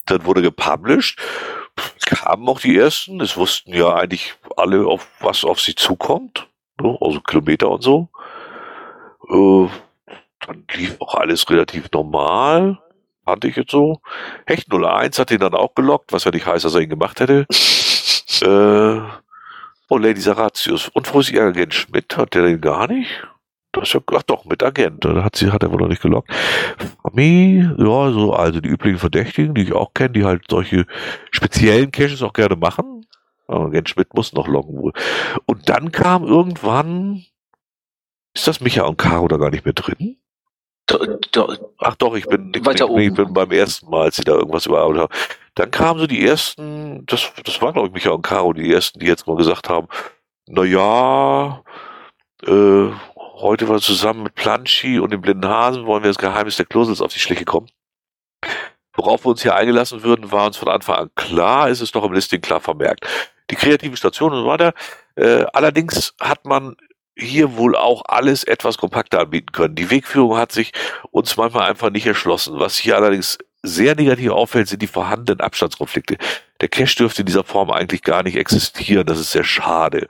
Dann 0.07 0.25
wurde 0.25 0.43
gepublished. 0.43 1.18
Kamen 2.07 2.49
auch 2.49 2.61
die 2.61 2.77
ersten. 2.77 3.20
Es 3.20 3.37
wussten 3.37 3.75
ja 3.75 3.95
eigentlich 3.95 4.35
alle, 4.57 4.87
auf 4.87 5.09
was 5.20 5.45
auf 5.45 5.61
sie 5.61 5.75
zukommt 5.75 6.47
ne? 6.81 6.99
also 7.01 7.20
Kilometer 7.20 7.70
und 7.70 7.83
so. 7.83 8.09
Äh, 9.29 9.68
dann 10.47 10.64
lief 10.75 10.97
auch 11.01 11.14
alles 11.14 11.49
relativ 11.49 11.91
normal, 11.93 12.79
fand 13.25 13.45
ich 13.45 13.57
jetzt 13.57 13.70
so. 13.70 14.01
Hecht 14.47 14.72
01 14.72 15.18
hat 15.18 15.31
ihn 15.31 15.39
dann 15.39 15.55
auch 15.55 15.75
gelockt, 15.75 16.12
was 16.12 16.25
ja 16.25 16.31
nicht 16.31 16.47
heißt, 16.47 16.64
dass 16.64 16.75
er 16.75 16.83
ihn 16.83 16.91
gemacht 16.91 17.20
hätte. 17.20 17.47
Äh, 18.43 19.01
und 19.89 20.03
Lady 20.03 20.20
Saratius. 20.20 20.89
Und 20.89 21.12
wo 21.12 21.20
ist 21.20 21.30
ihr 21.30 21.43
Agent 21.43 21.74
Schmidt? 21.74 22.16
Hat 22.16 22.35
der 22.35 22.43
den 22.43 22.61
gar 22.61 22.89
nicht? 22.89 23.11
Das 23.72 23.89
ist 23.89 23.95
ja, 23.95 24.01
ach 24.14 24.22
doch, 24.22 24.45
mit 24.45 24.62
Agent. 24.62 25.05
Da 25.05 25.24
hat 25.24 25.37
sie, 25.37 25.51
hat 25.51 25.62
er 25.62 25.72
wohl 25.72 25.80
noch 25.80 25.89
nicht 25.89 26.03
gelockt. 26.03 26.30
Fami, 27.03 27.68
ja, 27.76 28.12
so, 28.12 28.32
also 28.32 28.61
die 28.61 28.68
üblichen 28.68 28.99
Verdächtigen, 28.99 29.55
die 29.55 29.62
ich 29.62 29.72
auch 29.72 29.93
kenne, 29.95 30.11
die 30.11 30.24
halt 30.24 30.45
solche 30.49 30.87
speziellen 31.32 31.91
Caches 31.91 32.22
auch 32.22 32.32
gerne 32.32 32.57
machen. 32.57 33.07
Aber 33.47 33.74
Jens 33.74 33.91
Schmidt 33.91 34.14
muss 34.14 34.32
noch 34.32 34.47
loggen 34.47 34.78
wohl. 34.78 34.93
Und 35.47 35.68
dann 35.68 35.93
kam 35.93 36.24
irgendwann, 36.24 37.24
ist 38.32 38.47
das 38.47 38.61
Micha 38.61 38.85
und 38.85 38.97
Caro 38.97 39.28
da 39.28 39.37
gar 39.37 39.51
nicht 39.51 39.64
mehr 39.64 39.74
drin? 39.74 40.16
Da, 40.87 40.99
da, 41.32 41.49
Ach 41.78 41.95
doch, 41.97 42.14
ich 42.14 42.26
bin, 42.26 42.53
ich, 42.55 42.66
ich, 42.66 42.80
ich 42.80 43.14
bin 43.14 43.32
beim 43.32 43.51
ersten 43.51 43.91
Mal, 43.91 44.05
als 44.05 44.16
sie 44.16 44.24
da 44.24 44.32
irgendwas 44.32 44.66
überarbeitet 44.66 45.03
haben. 45.03 45.14
Dann 45.55 45.70
kamen 45.70 46.00
so 46.00 46.07
die 46.07 46.26
ersten, 46.26 47.07
das, 47.07 47.32
das 47.44 47.62
waren 47.62 47.74
glaube 47.74 47.88
ich 47.88 47.94
Micha 47.94 48.11
und 48.11 48.22
Caro, 48.22 48.52
die 48.52 48.72
ersten, 48.72 48.98
die 48.98 49.07
jetzt 49.07 49.26
mal 49.26 49.36
gesagt 49.36 49.68
haben, 49.68 49.88
na 50.46 50.64
ja, 50.64 51.62
äh, 52.46 52.90
heute 53.16 53.68
war 53.68 53.80
zusammen 53.80 54.24
mit 54.24 54.34
Planschi 54.34 54.98
und 54.98 55.12
dem 55.12 55.20
blinden 55.20 55.48
Hasen, 55.48 55.86
wollen 55.86 56.02
wir 56.02 56.11
das 56.11 56.18
Geheimnis 56.18 56.57
der 56.57 56.66
Klosels 56.66 57.00
auf 57.00 57.12
die 57.12 57.20
Schliche 57.20 57.44
kommen. 57.44 57.68
Worauf 58.96 59.24
wir 59.24 59.30
uns 59.30 59.42
hier 59.42 59.57
eingelassen 59.57 60.02
würden, 60.02 60.30
war 60.30 60.46
uns 60.46 60.57
von 60.57 60.68
Anfang 60.68 60.96
an 60.96 61.11
klar, 61.14 61.68
ist 61.68 61.80
es 61.80 61.90
doch 61.90 62.05
im 62.05 62.12
Listing 62.12 62.40
klar 62.40 62.61
vermerkt 62.61 63.07
die 63.50 63.57
kreativen 63.57 63.96
Stationen 63.96 64.36
und 64.36 64.42
so 64.42 64.48
weiter. 64.48 64.74
Äh, 65.16 65.44
allerdings 65.52 66.14
hat 66.20 66.44
man 66.44 66.76
hier 67.16 67.57
wohl 67.57 67.76
auch 67.76 68.02
alles 68.07 68.44
etwas 68.44 68.78
kompakter 68.78 69.20
anbieten 69.20 69.52
können. 69.52 69.76
Die 69.76 69.90
Wegführung 69.90 70.36
hat 70.36 70.52
sich 70.52 70.72
uns 71.11 71.36
manchmal 71.36 71.70
einfach 71.70 71.90
nicht 71.90 72.07
erschlossen. 72.07 72.59
Was 72.59 72.76
hier 72.76 72.96
allerdings 72.96 73.38
sehr 73.65 73.95
negativ 73.97 74.31
auffällt, 74.31 74.69
sind 74.69 74.83
die 74.83 74.87
vorhandenen 74.87 75.41
Abstandskonflikte. 75.41 76.19
Der 76.61 76.69
Cache 76.69 76.97
dürfte 76.97 77.23
in 77.23 77.27
dieser 77.27 77.45
Form 77.45 77.71
eigentlich 77.71 78.03
gar 78.03 78.23
nicht 78.23 78.37
existieren. 78.37 79.07
Das 79.07 79.19
ist 79.19 79.33
sehr 79.33 79.45
schade. 79.45 80.07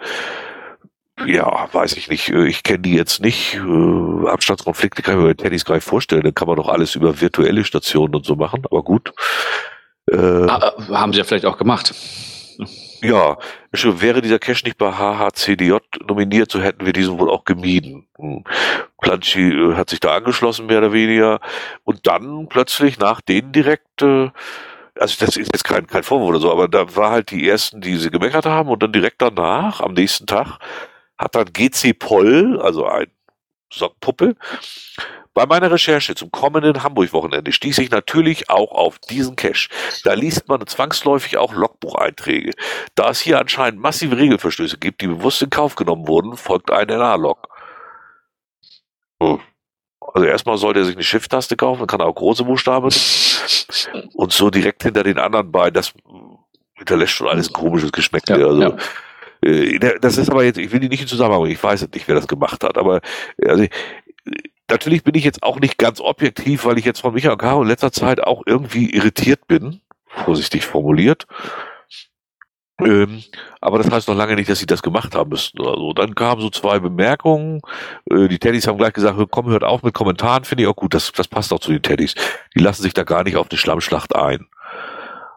Ja, 1.25 1.69
weiß 1.73 1.97
ich 1.97 2.09
nicht. 2.09 2.29
Ich 2.29 2.65
kenne 2.65 2.81
die 2.81 2.95
jetzt 2.95 3.21
nicht. 3.21 3.55
Äh, 3.55 4.29
Abstandskonflikte 4.29 5.03
kann 5.03 5.15
ich 5.15 5.23
mir 5.23 5.35
bei 5.35 5.43
Teddys 5.43 5.65
gar 5.65 5.77
nicht 5.77 5.87
vorstellen. 5.87 6.23
Dann 6.23 6.35
kann 6.35 6.49
man 6.49 6.57
doch 6.57 6.69
alles 6.69 6.97
über 6.97 7.21
virtuelle 7.21 7.65
Stationen 7.65 8.15
und 8.17 8.27
so 8.27 8.35
machen. 8.35 8.65
Aber 8.69 8.83
gut. 8.83 9.13
Äh, 10.11 10.17
ah, 10.17 10.75
haben 10.91 11.13
sie 11.13 11.21
ja 11.21 11.25
vielleicht 11.25 11.47
auch 11.47 11.57
gemacht. 11.57 11.95
Ja, 13.05 13.37
wäre 13.73 14.23
dieser 14.23 14.39
Cache 14.39 14.65
nicht 14.65 14.79
bei 14.79 14.93
HHCDJ 14.93 15.77
nominiert, 16.09 16.51
so 16.51 16.61
hätten 16.61 16.87
wir 16.87 16.93
diesen 16.93 17.19
wohl 17.19 17.31
auch 17.31 17.45
gemieden. 17.45 18.07
Hm. 18.17 18.45
Planchi 19.01 19.51
äh, 19.51 19.75
hat 19.75 19.91
sich 19.91 20.01
da 20.01 20.17
angeschlossen, 20.17 20.67
mehr 20.67 20.79
oder 20.79 20.93
weniger. 20.93 21.41
Und 21.85 22.07
dann 22.07 22.49
plötzlich 22.49 22.99
nach 22.99 23.21
denen 23.21 23.53
direkt, 23.53 24.03
äh, 24.03 24.31
also 24.99 25.25
das 25.27 25.37
ist 25.37 25.51
jetzt 25.53 25.65
kein, 25.65 25.87
kein 25.87 26.03
Vorwurf 26.03 26.31
oder 26.31 26.39
so, 26.39 26.51
aber 26.51 26.69
da 26.69 26.97
war 26.97 27.11
halt 27.11 27.31
die 27.31 27.47
ersten, 27.47 27.81
die 27.81 27.97
sie 27.97 28.11
gemeckert 28.11 28.47
haben 28.47 28.71
und 28.71 28.83
dann 28.83 28.93
direkt 28.93 29.21
danach, 29.21 29.81
am 29.81 29.93
nächsten 29.93 30.27
Tag, 30.27 30.59
hat 31.19 31.35
dann 31.35 31.53
GC 31.53 31.99
Poll, 31.99 32.61
also 32.61 32.87
ein 32.87 33.09
Sockpuppe, 33.71 34.37
bei 35.35 35.47
meiner 35.47 35.71
Recherche 35.71 36.15
zum 36.15 36.31
kommenden 36.31 36.83
Hamburg-Wochenende 36.83 37.53
stieß 37.53 37.79
ich 37.79 37.91
natürlich 37.91 38.49
auch 38.51 38.71
auf 38.71 39.01
diesen 39.01 39.35
Cache. 39.35 39.69
Da 40.05 40.15
liest 40.15 40.49
man 40.49 40.65
zwangsläufig 40.67 41.37
auch 41.37 41.53
Logbucheinträge. 41.53 42.53
Da 42.95 43.11
es 43.11 43.21
hier 43.21 43.41
anscheinend 43.41 43.81
massive 43.81 44.17
Regelverstöße 44.17 44.79
gibt, 44.79 45.01
die 45.01 45.09
bewusst 45.09 45.43
in 45.43 45.51
Kauf 45.51 45.75
genommen 45.75 46.07
wurden, 46.07 46.37
folgt 46.37 46.71
ein 46.71 46.87
NA-Log. 46.87 47.49
Also 49.19 50.27
erstmal 50.27 50.57
sollte 50.59 50.81
er 50.81 50.85
sich 50.85 50.95
eine 50.95 51.03
Shift-Taste 51.03 51.57
kaufen, 51.57 51.81
dann 51.81 51.89
kann 51.89 52.01
er 52.01 52.07
auch 52.07 52.15
große 52.15 52.45
Buchstaben 52.45 52.91
und 54.15 54.33
so 54.33 54.51
direkt 54.51 54.85
hinter 54.85 55.03
den 55.03 55.19
anderen 55.19 55.51
beiden. 55.51 55.75
Das 55.75 55.93
hinterlässt 56.75 57.13
schon 57.13 57.29
alles 57.29 57.49
ein 57.49 57.55
komisches 57.55 57.91
Geschmack. 57.91 58.29
Ja, 58.29 58.37
also, 58.37 58.61
ja. 58.61 58.77
Äh, 59.43 59.99
das 60.01 60.17
ist 60.17 60.31
aber 60.31 60.45
jetzt, 60.45 60.59
ich 60.59 60.71
will 60.71 60.81
die 60.81 60.89
nicht 60.89 61.03
in 61.03 61.09
Zusammenhang 61.09 61.41
bringen, 61.41 61.55
ich 61.55 61.63
weiß 61.63 61.89
nicht, 61.93 62.07
wer 62.07 62.15
das 62.15 62.29
gemacht 62.29 62.63
hat, 62.63 62.79
aber 62.79 63.01
also, 63.45 63.67
natürlich 64.71 65.05
bin 65.05 65.15
ich 65.15 65.25
jetzt 65.25 65.43
auch 65.43 65.61
nicht 65.61 65.79
ganz 65.79 66.01
objektiv, 66.01 66.65
weil 66.65 66.79
ich 66.79 66.85
jetzt 66.85 67.01
von 67.01 67.15
Michael 67.15 67.37
Caro 67.37 67.63
in 67.63 67.69
letzter 67.69 67.93
Zeit 67.93 68.23
auch 68.23 68.43
irgendwie 68.47 68.91
irritiert 68.91 69.47
bin, 69.47 69.81
vorsichtig 70.07 70.65
formuliert. 70.67 71.27
Ähm, 72.81 73.23
aber 73.61 73.79
das 73.79 73.91
heißt 73.91 74.09
noch 74.09 74.17
lange 74.17 74.35
nicht, 74.35 74.51
dass 74.51 74.59
sie 74.59 74.67
das 74.67 74.83
gemacht 74.83 75.15
haben 75.15 75.31
müssten 75.31 75.61
oder 75.61 75.77
so. 75.77 75.93
Dann 75.93 76.15
kamen 76.17 76.41
so 76.41 76.51
zwei 76.51 76.81
Bemerkungen. 76.81 77.61
Äh, 78.11 78.27
die 78.27 78.39
Teddys 78.41 78.67
haben 78.67 78.79
gleich 78.79 78.93
gesagt, 78.93 79.17
komm, 79.31 79.47
hört 79.47 79.63
auf 79.63 79.83
mit 79.85 79.95
Kommentaren, 79.95 80.45
finde 80.45 80.65
ich 80.65 80.69
auch 80.69 80.77
gut. 80.77 80.93
Das, 80.93 81.13
das 81.13 81.29
passt 81.29 81.53
auch 81.53 81.61
zu 81.61 81.71
den 81.71 81.83
Teddys. 81.83 82.15
Die 82.55 82.61
lassen 82.61 82.83
sich 82.83 82.95
da 82.95 83.05
gar 83.05 83.23
nicht 83.23 83.37
auf 83.37 83.49
eine 83.49 83.59
Schlammschlacht 83.59 84.17
ein. 84.17 84.49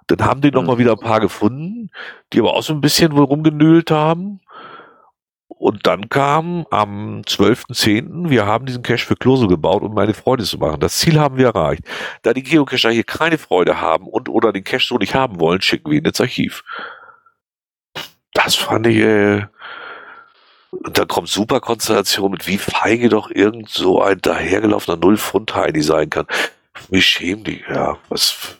Dann 0.07 0.25
haben 0.25 0.41
die 0.41 0.51
noch 0.51 0.61
mhm. 0.61 0.67
mal 0.67 0.77
wieder 0.79 0.93
ein 0.93 0.99
paar 0.99 1.19
gefunden, 1.19 1.91
die 2.33 2.39
aber 2.39 2.53
auch 2.55 2.63
so 2.63 2.73
ein 2.73 2.81
bisschen 2.81 3.11
wohl 3.11 3.25
rumgenölt 3.25 3.91
haben. 3.91 4.39
Und 5.47 5.87
dann 5.87 6.09
kam 6.09 6.65
am 6.71 7.21
12.10., 7.21 8.29
wir 8.29 8.45
haben 8.45 8.65
diesen 8.65 8.83
Cache 8.83 9.05
für 9.05 9.15
Klose 9.15 9.47
gebaut, 9.47 9.81
um 9.81 9.93
meine 9.93 10.13
Freude 10.13 10.43
zu 10.43 10.57
machen. 10.57 10.79
Das 10.79 10.97
Ziel 10.97 11.19
haben 11.19 11.37
wir 11.37 11.47
erreicht. 11.47 11.83
Da 12.21 12.33
die 12.33 12.43
Geocacher 12.43 12.91
hier 12.91 13.03
keine 13.03 13.37
Freude 13.37 13.81
haben 13.81 14.07
und 14.07 14.29
oder 14.29 14.51
den 14.53 14.63
Cache 14.63 14.85
so 14.85 14.97
nicht 14.97 15.15
haben 15.15 15.39
wollen, 15.39 15.61
schicken 15.61 15.89
wir 15.89 15.97
ihn 15.97 16.05
ins 16.05 16.21
Archiv. 16.21 16.63
Das 18.33 18.55
fand 18.55 18.87
ich, 18.87 18.97
äh, 18.97 19.45
und 20.71 20.97
dann 20.97 21.07
kommt 21.07 21.29
super 21.29 21.59
Konstellation 21.59 22.31
mit, 22.31 22.47
wie 22.47 22.57
feige 22.57 23.09
doch 23.09 23.31
irgend 23.31 23.69
so 23.69 24.01
ein 24.01 24.19
dahergelaufener 24.21 24.97
Null-Pfund-Heini 24.97 25.81
sein 25.81 26.09
kann. 26.09 26.27
Wie 26.89 27.01
schäm 27.01 27.43
die, 27.43 27.63
ja, 27.69 27.97
was, 28.09 28.57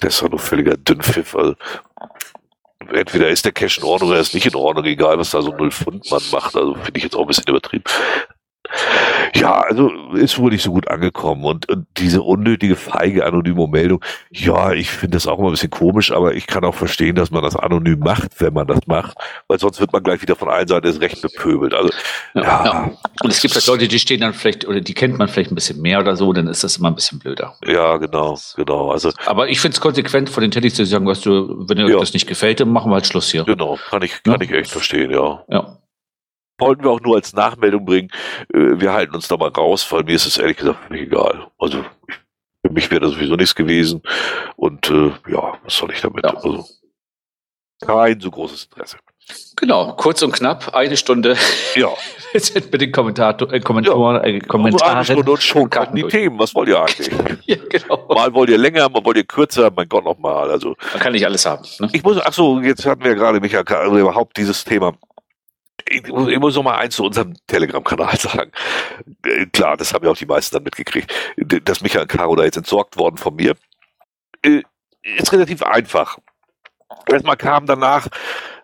das 0.00 0.18
doch 0.18 0.28
nur 0.28 0.40
völliger 0.40 0.76
Dünnpfiff. 0.76 1.34
Also, 1.34 1.54
entweder 2.88 3.28
ist 3.28 3.44
der 3.44 3.52
Cash 3.52 3.78
in 3.78 3.84
Ordnung 3.84 4.10
oder 4.10 4.20
ist 4.20 4.34
nicht 4.34 4.46
in 4.46 4.54
Ordnung, 4.54 4.84
egal 4.84 5.18
was 5.18 5.30
da 5.30 5.42
so 5.42 5.50
0 5.50 5.70
Pfund 5.70 6.10
man 6.10 6.22
macht. 6.32 6.56
Also 6.56 6.74
finde 6.74 6.98
ich 6.98 7.04
jetzt 7.04 7.14
auch 7.14 7.22
ein 7.22 7.26
bisschen 7.26 7.48
übertrieben. 7.48 7.84
Ja, 9.34 9.60
also 9.60 9.90
ist 10.14 10.38
wohl 10.38 10.50
nicht 10.50 10.62
so 10.62 10.72
gut 10.72 10.88
angekommen 10.88 11.44
und, 11.44 11.68
und 11.68 11.86
diese 11.96 12.22
unnötige 12.22 12.76
feige 12.76 13.24
anonyme 13.24 13.66
Meldung, 13.68 14.04
ja, 14.30 14.72
ich 14.72 14.90
finde 14.90 15.16
das 15.16 15.26
auch 15.26 15.38
immer 15.38 15.48
ein 15.48 15.52
bisschen 15.52 15.70
komisch, 15.70 16.12
aber 16.12 16.34
ich 16.34 16.46
kann 16.46 16.64
auch 16.64 16.74
verstehen, 16.74 17.14
dass 17.14 17.30
man 17.30 17.42
das 17.42 17.56
anonym 17.56 18.00
macht, 18.00 18.40
wenn 18.40 18.52
man 18.52 18.66
das 18.66 18.86
macht, 18.86 19.16
weil 19.48 19.58
sonst 19.58 19.80
wird 19.80 19.92
man 19.92 20.02
gleich 20.02 20.22
wieder 20.22 20.36
von 20.36 20.48
allen 20.48 20.68
Seiten 20.68 20.86
des 20.86 21.00
Recht 21.00 21.22
bepöbelt. 21.22 21.74
Also 21.74 21.90
ja, 22.34 22.42
ja. 22.42 22.64
ja. 22.64 22.90
Und 23.22 23.30
es 23.30 23.40
gibt 23.40 23.54
halt 23.54 23.66
Leute, 23.66 23.88
die 23.88 23.98
stehen 23.98 24.20
dann 24.20 24.34
vielleicht 24.34 24.66
oder 24.66 24.80
die 24.80 24.94
kennt 24.94 25.18
man 25.18 25.28
vielleicht 25.28 25.52
ein 25.52 25.54
bisschen 25.54 25.80
mehr 25.80 26.00
oder 26.00 26.16
so, 26.16 26.32
dann 26.32 26.46
ist 26.46 26.64
das 26.64 26.76
immer 26.76 26.88
ein 26.88 26.94
bisschen 26.94 27.18
blöder. 27.18 27.54
Ja, 27.66 27.96
genau, 27.96 28.38
genau. 28.56 28.90
Also, 28.90 29.10
aber 29.26 29.48
ich 29.48 29.60
finde 29.60 29.74
es 29.74 29.80
konsequent 29.80 30.30
von 30.30 30.42
den 30.42 30.50
Teddys 30.50 30.74
zu 30.74 30.84
sagen, 30.84 31.06
weißt 31.06 31.26
du, 31.26 31.68
wenn 31.68 31.76
dir 31.76 31.88
ja. 31.88 31.98
das 31.98 32.12
nicht 32.12 32.26
gefällt, 32.26 32.60
dann 32.60 32.70
machen 32.70 32.90
wir 32.90 32.94
halt 32.94 33.06
Schluss 33.06 33.30
hier. 33.30 33.44
Genau, 33.44 33.78
kann 33.88 34.02
ich, 34.02 34.22
kann 34.22 34.40
ich 34.40 34.50
echt 34.50 34.70
verstehen, 34.70 35.10
ja. 35.10 35.44
Ja 35.48 35.79
wollten 36.60 36.84
wir 36.84 36.90
auch 36.90 37.00
nur 37.00 37.16
als 37.16 37.32
Nachmeldung 37.32 37.84
bringen. 37.84 38.10
Äh, 38.52 38.80
wir 38.80 38.92
halten 38.92 39.14
uns 39.14 39.28
da 39.28 39.36
mal 39.36 39.48
raus, 39.48 39.90
weil 39.90 40.04
mir 40.04 40.14
ist 40.14 40.26
es 40.26 40.38
ehrlich 40.38 40.58
gesagt 40.58 40.90
egal. 40.90 41.48
Also 41.58 41.84
für 42.64 42.72
mich 42.72 42.90
wäre 42.90 43.00
das 43.00 43.12
sowieso 43.12 43.36
nichts 43.36 43.54
gewesen. 43.54 44.02
Und 44.56 44.90
äh, 44.90 45.12
ja, 45.28 45.58
was 45.64 45.76
soll 45.76 45.92
ich 45.92 46.00
damit? 46.00 46.24
Ja. 46.24 46.34
Also, 46.34 46.66
kein 47.80 48.20
so 48.20 48.30
großes 48.30 48.64
Interesse. 48.64 48.98
Genau, 49.56 49.92
kurz 49.94 50.22
und 50.22 50.32
knapp, 50.32 50.74
eine 50.74 50.96
Stunde. 50.96 51.36
Ja. 51.74 51.88
Jetzt 52.32 52.54
mit 52.54 52.80
den 52.80 52.92
Kommentator, 52.92 53.52
äh, 53.52 53.60
Kommentatoren, 53.60 54.22
äh, 54.22 54.38
Kommentaren. 54.40 54.96
Eine 54.96 55.04
Stunde 55.04 55.32
und 55.32 55.42
schon 55.42 55.68
kamen 55.68 55.94
die 55.94 56.02
Themen. 56.04 56.38
Was 56.38 56.54
wollt 56.54 56.68
ihr 56.68 56.80
eigentlich? 56.80 57.10
ja, 57.46 57.56
genau. 57.68 58.06
Mal 58.08 58.32
wollt 58.34 58.50
ihr 58.50 58.58
länger, 58.58 58.88
mal 58.88 59.04
wollt 59.04 59.16
ihr 59.16 59.24
kürzer, 59.24 59.70
mein 59.74 59.88
Gott 59.88 60.04
nochmal. 60.04 60.50
Also, 60.50 60.76
Man 60.92 61.00
kann 61.00 61.12
nicht 61.12 61.26
alles 61.26 61.44
haben. 61.46 61.64
Ne? 61.78 61.88
Ich 61.92 62.02
muss, 62.02 62.18
ach 62.24 62.32
so, 62.32 62.60
jetzt 62.60 62.86
hatten 62.86 63.04
wir 63.04 63.14
gerade, 63.14 63.40
Michael, 63.40 63.64
also 63.66 63.98
überhaupt 63.98 64.36
dieses 64.36 64.64
Thema 64.64 64.94
ich, 65.90 66.04
ich 66.06 66.38
muss 66.38 66.54
noch 66.54 66.62
mal 66.62 66.76
eins 66.76 66.96
zu 66.96 67.04
unserem 67.04 67.34
Telegram-Kanal 67.46 68.16
sagen. 68.18 68.52
Äh, 69.24 69.46
klar, 69.46 69.76
das 69.76 69.92
haben 69.92 70.04
ja 70.04 70.10
auch 70.10 70.16
die 70.16 70.26
meisten 70.26 70.54
dann 70.54 70.62
mitgekriegt, 70.62 71.12
dass 71.36 71.80
Michael 71.80 72.06
Caro 72.06 72.36
da 72.36 72.44
jetzt 72.44 72.56
entsorgt 72.56 72.96
worden 72.96 73.16
von 73.16 73.34
mir. 73.34 73.56
Äh, 74.42 74.62
ist 75.02 75.32
relativ 75.32 75.62
einfach. 75.62 76.18
Erstmal 77.06 77.36
kam 77.36 77.66
danach, 77.66 78.08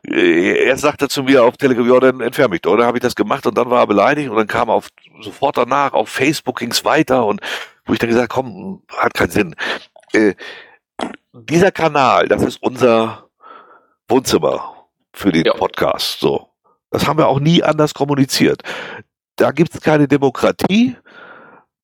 äh, 0.06 0.66
er 0.66 0.76
sagte 0.76 1.08
zu 1.08 1.22
mir 1.24 1.44
auf 1.44 1.56
Telegram, 1.56 1.88
ja, 1.88 2.00
dann 2.00 2.20
entferne 2.20 2.50
mich 2.50 2.62
doch. 2.62 2.76
Dann 2.76 2.86
habe 2.86 2.98
ich 2.98 3.02
das 3.02 3.14
gemacht 3.14 3.46
und 3.46 3.56
dann 3.58 3.70
war 3.70 3.80
er 3.80 3.86
beleidigt 3.86 4.30
und 4.30 4.36
dann 4.36 4.46
kam 4.46 4.70
auf 4.70 4.88
sofort 5.20 5.56
danach 5.56 5.92
auf 5.94 6.08
Facebook 6.08 6.58
ging's 6.58 6.84
weiter 6.84 7.26
und 7.26 7.40
wo 7.86 7.92
ich 7.92 7.98
dann 7.98 8.10
gesagt, 8.10 8.30
komm, 8.30 8.82
hat 8.88 9.14
keinen 9.14 9.30
Sinn. 9.30 9.56
Äh, 10.12 10.34
dieser 11.32 11.72
Kanal, 11.72 12.28
das 12.28 12.42
ist 12.42 12.62
unser 12.62 13.28
Wohnzimmer 14.08 14.86
für 15.12 15.32
den 15.32 15.44
ja. 15.44 15.54
Podcast. 15.54 16.20
So. 16.20 16.50
Das 16.96 17.06
haben 17.06 17.18
wir 17.18 17.28
auch 17.28 17.40
nie 17.40 17.62
anders 17.62 17.92
kommuniziert. 17.92 18.62
Da 19.36 19.50
gibt's 19.50 19.82
keine 19.82 20.08
Demokratie, 20.08 20.96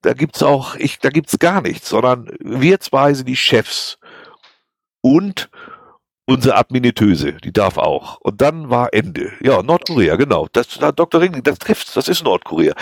da 0.00 0.14
gibt's 0.14 0.42
auch, 0.42 0.74
ich, 0.76 1.00
da 1.00 1.10
gibt's 1.10 1.38
gar 1.38 1.60
nichts, 1.60 1.90
sondern 1.90 2.30
wir 2.40 2.80
zwei 2.80 3.12
sind 3.12 3.28
die 3.28 3.36
Chefs. 3.36 3.98
Und 5.02 5.50
unsere 6.24 6.56
Adminitöse, 6.56 7.34
die 7.34 7.52
darf 7.52 7.76
auch. 7.76 8.22
Und 8.22 8.40
dann 8.40 8.70
war 8.70 8.94
Ende. 8.94 9.32
Ja, 9.42 9.62
Nordkorea, 9.62 10.16
genau. 10.16 10.48
Das, 10.50 10.68
Dr. 10.96 11.20
Ringling, 11.20 11.42
das 11.42 11.58
trifft, 11.58 11.94
das 11.94 12.08
ist 12.08 12.24
Nordkorea. 12.24 12.72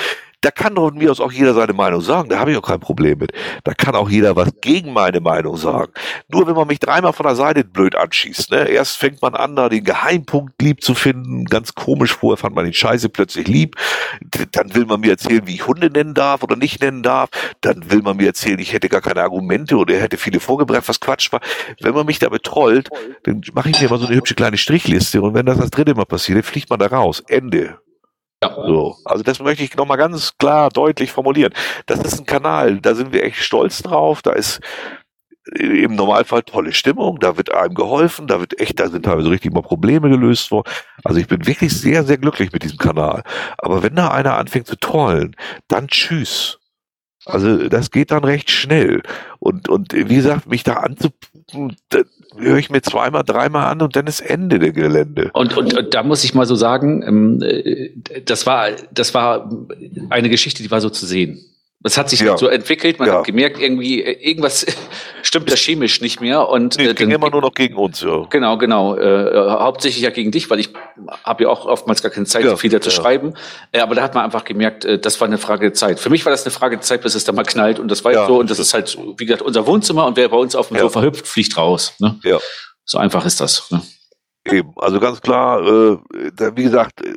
Da 0.43 0.51
kann 0.51 0.75
doch 0.75 0.91
mir 0.93 1.11
aus 1.11 1.21
auch 1.21 1.33
jeder 1.33 1.53
seine 1.53 1.75
Meinung 1.75 2.01
sagen. 2.01 2.31
Da 2.31 2.39
habe 2.39 2.53
ich 2.53 2.57
auch 2.57 2.67
kein 2.67 2.81
Problem 2.81 3.19
mit. 3.19 3.33
Da 3.65 3.75
kann 3.75 3.95
auch 3.95 4.09
jeder 4.09 4.37
was 4.37 4.49
gegen 4.63 4.93
meine 4.95 5.21
Meinung 5.21 5.57
sagen. 5.59 5.93
Nur 6.29 6.47
wenn 6.47 6.55
man 6.55 6.67
mich 6.67 6.79
dreimal 6.79 7.13
von 7.13 7.27
der 7.27 7.37
Seite 7.37 7.63
blöd 7.63 7.95
anschießt. 7.95 8.51
Ne? 8.51 8.69
Erst 8.69 8.97
fängt 8.97 9.21
man 9.21 9.35
an, 9.35 9.55
da 9.55 9.69
den 9.69 9.85
Geheimpunkt 9.85 10.61
lieb 10.63 10.83
zu 10.83 10.95
finden. 10.95 11.45
Ganz 11.45 11.75
komisch. 11.75 12.17
Vorher 12.17 12.39
fand 12.39 12.55
man 12.55 12.65
den 12.65 12.73
Scheiße 12.73 13.11
plötzlich 13.11 13.49
lieb. 13.49 13.77
Dann 14.53 14.75
will 14.75 14.87
man 14.87 15.01
mir 15.01 15.11
erzählen, 15.11 15.47
wie 15.47 15.57
ich 15.57 15.67
Hunde 15.67 15.91
nennen 15.91 16.15
darf 16.15 16.43
oder 16.43 16.57
nicht 16.57 16.81
nennen 16.81 17.03
darf. 17.03 17.29
Dann 17.61 17.91
will 17.91 18.01
man 18.01 18.17
mir 18.17 18.29
erzählen, 18.29 18.59
ich 18.59 18.73
hätte 18.73 18.89
gar 18.89 19.03
keine 19.03 19.23
Argumente 19.23 19.77
oder 19.77 19.95
er 19.95 20.03
hätte 20.03 20.17
viele 20.17 20.41
vorgebracht, 20.41 20.89
was 20.89 21.01
Quatsch 21.01 21.33
war. 21.33 21.41
Wenn 21.81 21.95
man 21.95 22.07
mich 22.07 22.19
da 22.19 22.31
betrollt, 22.31 22.89
dann 23.25 23.43
mache 23.53 23.69
ich 23.69 23.81
mir 23.81 23.91
mal 23.91 23.99
so 23.99 24.07
eine 24.07 24.17
hübsche 24.17 24.35
kleine 24.35 24.57
Strichliste. 24.57 25.21
Und 25.21 25.35
wenn 25.35 25.45
das 25.45 25.59
das 25.59 25.71
dritte 25.71 25.95
Mal 25.95 26.07
passiert, 26.07 26.39
dann 26.39 26.45
fliegt 26.45 26.71
man 26.71 26.79
da 26.79 26.87
raus. 26.87 27.23
Ende. 27.29 27.79
Ja. 28.43 28.55
So. 28.55 28.97
Also 29.05 29.23
das 29.23 29.39
möchte 29.41 29.65
ich 29.65 29.77
nochmal 29.77 29.99
ganz 29.99 30.37
klar, 30.39 30.71
deutlich 30.71 31.13
formulieren. 31.13 31.53
Das 31.87 32.01
ist 32.01 32.21
ein 32.21 32.27
Kanal, 32.27 32.81
da 32.81 32.95
sind 32.95 33.13
wir 33.13 33.23
echt 33.23 33.37
stolz 33.37 33.83
drauf. 33.83 34.23
Da 34.23 34.33
ist 34.33 34.61
im 35.55 35.95
Normalfall 35.95 36.43
tolle 36.43 36.73
Stimmung, 36.73 37.19
da 37.19 37.37
wird 37.37 37.53
einem 37.53 37.75
geholfen, 37.75 38.27
da 38.27 38.41
wird 38.41 38.61
echt, 38.61 38.79
da 38.79 38.89
sind 38.89 39.05
teilweise 39.05 39.31
richtig 39.31 39.53
mal 39.53 39.63
Probleme 39.63 40.09
gelöst 40.09 40.51
worden. 40.51 40.71
Also 41.03 41.19
ich 41.19 41.27
bin 41.27 41.47
wirklich 41.47 41.73
sehr, 41.77 42.05
sehr 42.05 42.19
glücklich 42.19 42.53
mit 42.53 42.63
diesem 42.63 42.79
Kanal. 42.79 43.25
Aber 43.59 43.83
wenn 43.83 43.97
da 43.97 44.09
einer 44.11 44.37
anfängt 44.37 44.67
zu 44.67 44.77
trollen, 44.77 45.35
dann 45.69 45.89
tschüss. 45.89 46.59
Also 47.27 47.69
das 47.69 47.91
geht 47.91 48.11
dann 48.11 48.25
recht 48.25 48.51
schnell. 48.51 49.03
Und, 49.39 49.69
und 49.69 49.93
wie 49.93 50.15
gesagt, 50.15 50.47
mich 50.47 50.63
da 50.63 50.75
anzupuppen, 50.75 51.77
höre 52.37 52.59
ich 52.59 52.71
mir 52.71 52.83
zweimal, 52.83 53.25
dreimal 53.25 53.71
an 53.71 53.83
und 53.83 53.97
dann 53.97 54.07
ist 54.07 54.21
Ende 54.21 54.59
der 54.59 54.73
Gelände. 54.73 55.31
Und, 55.33 55.57
und, 55.57 55.75
und 55.77 55.95
da 55.95 56.03
muss 56.03 56.25
ich 56.25 56.35
mal 56.35 56.47
so 56.47 56.55
sagen, 56.55 57.03
ähm, 57.07 57.43
äh, 57.43 57.91
das 58.25 58.47
war, 58.47 58.71
das 58.93 59.15
war 59.15 59.51
eine 60.11 60.29
Geschichte, 60.29 60.63
die 60.63 60.71
war 60.71 60.81
so 60.81 60.91
zu 60.91 61.07
sehen. 61.07 61.45
Das 61.83 61.97
hat 61.97 62.11
sich 62.11 62.21
ja. 62.21 62.37
so 62.37 62.47
entwickelt, 62.47 62.99
man 62.99 63.09
ja. 63.09 63.15
hat 63.15 63.25
gemerkt, 63.25 63.59
irgendwie, 63.59 64.03
äh, 64.03 64.13
irgendwas 64.29 64.67
stimmt 65.23 65.51
da 65.51 65.57
chemisch 65.57 66.03
nicht 66.03 66.21
mehr. 66.21 66.47
Und, 66.47 66.77
nee, 66.77 66.89
äh, 66.89 66.95
ging 66.95 67.11
immer 67.11 67.31
nur 67.31 67.41
noch 67.41 67.55
gegen 67.55 67.77
uns, 67.77 68.03
ja. 68.03 68.27
Genau, 68.29 68.59
genau. 68.59 68.97
Äh, 68.97 69.51
hauptsächlich 69.51 70.03
ja 70.03 70.11
gegen 70.11 70.31
dich, 70.31 70.51
weil 70.51 70.61
ich 70.61 70.71
habe 71.25 71.45
ja 71.45 71.49
auch 71.49 71.65
oftmals 71.65 72.03
gar 72.03 72.11
keine 72.11 72.27
Zeit, 72.27 72.45
ja, 72.45 72.51
so 72.51 72.57
viel 72.59 72.71
da 72.71 72.83
zu 72.83 72.91
schreiben. 72.91 73.33
Äh, 73.73 73.81
aber 73.81 73.95
da 73.95 74.03
hat 74.03 74.15
man 74.15 74.25
einfach 74.25 74.45
gemerkt, 74.45 74.85
äh, 74.85 74.99
das 74.99 75.19
war 75.23 75.27
eine 75.27 75.39
Frage 75.39 75.69
der 75.69 75.75
Zeit. 75.75 76.01
Für 76.01 76.11
mich 76.11 76.27
war 76.27 76.31
das 76.31 76.45
eine 76.45 76.53
Frage 76.53 76.77
der 76.77 76.83
Zeit, 76.83 77.01
bis 77.01 77.15
es 77.15 77.25
da 77.25 77.33
mal 77.33 77.45
knallt. 77.45 77.79
Und 77.79 77.91
das 77.91 78.05
war 78.05 78.13
ja, 78.13 78.27
so. 78.27 78.39
Und 78.39 78.51
das 78.51 78.59
ist 78.59 78.75
halt, 78.75 78.99
wie 79.17 79.25
gesagt, 79.25 79.41
unser 79.41 79.67
Wohnzimmer. 79.67 80.07
Und 80.07 80.19
wer 80.19 80.29
bei 80.29 80.37
uns 80.37 80.55
auf 80.55 80.69
dem 80.69 80.79
Sofa 80.79 81.01
hüpft, 81.01 81.27
fliegt 81.27 81.57
raus. 81.57 81.95
Ne? 81.99 82.19
Ja. 82.25 82.39
So 82.85 82.99
einfach 82.99 83.25
ist 83.25 83.41
das. 83.41 83.71
Ne? 83.71 83.81
Eben, 84.45 84.75
also 84.77 85.01
ganz 85.01 85.23
klar, 85.23 85.63
äh, 85.63 85.99
wie 86.55 86.63
gesagt, 86.63 87.03
äh, 87.03 87.15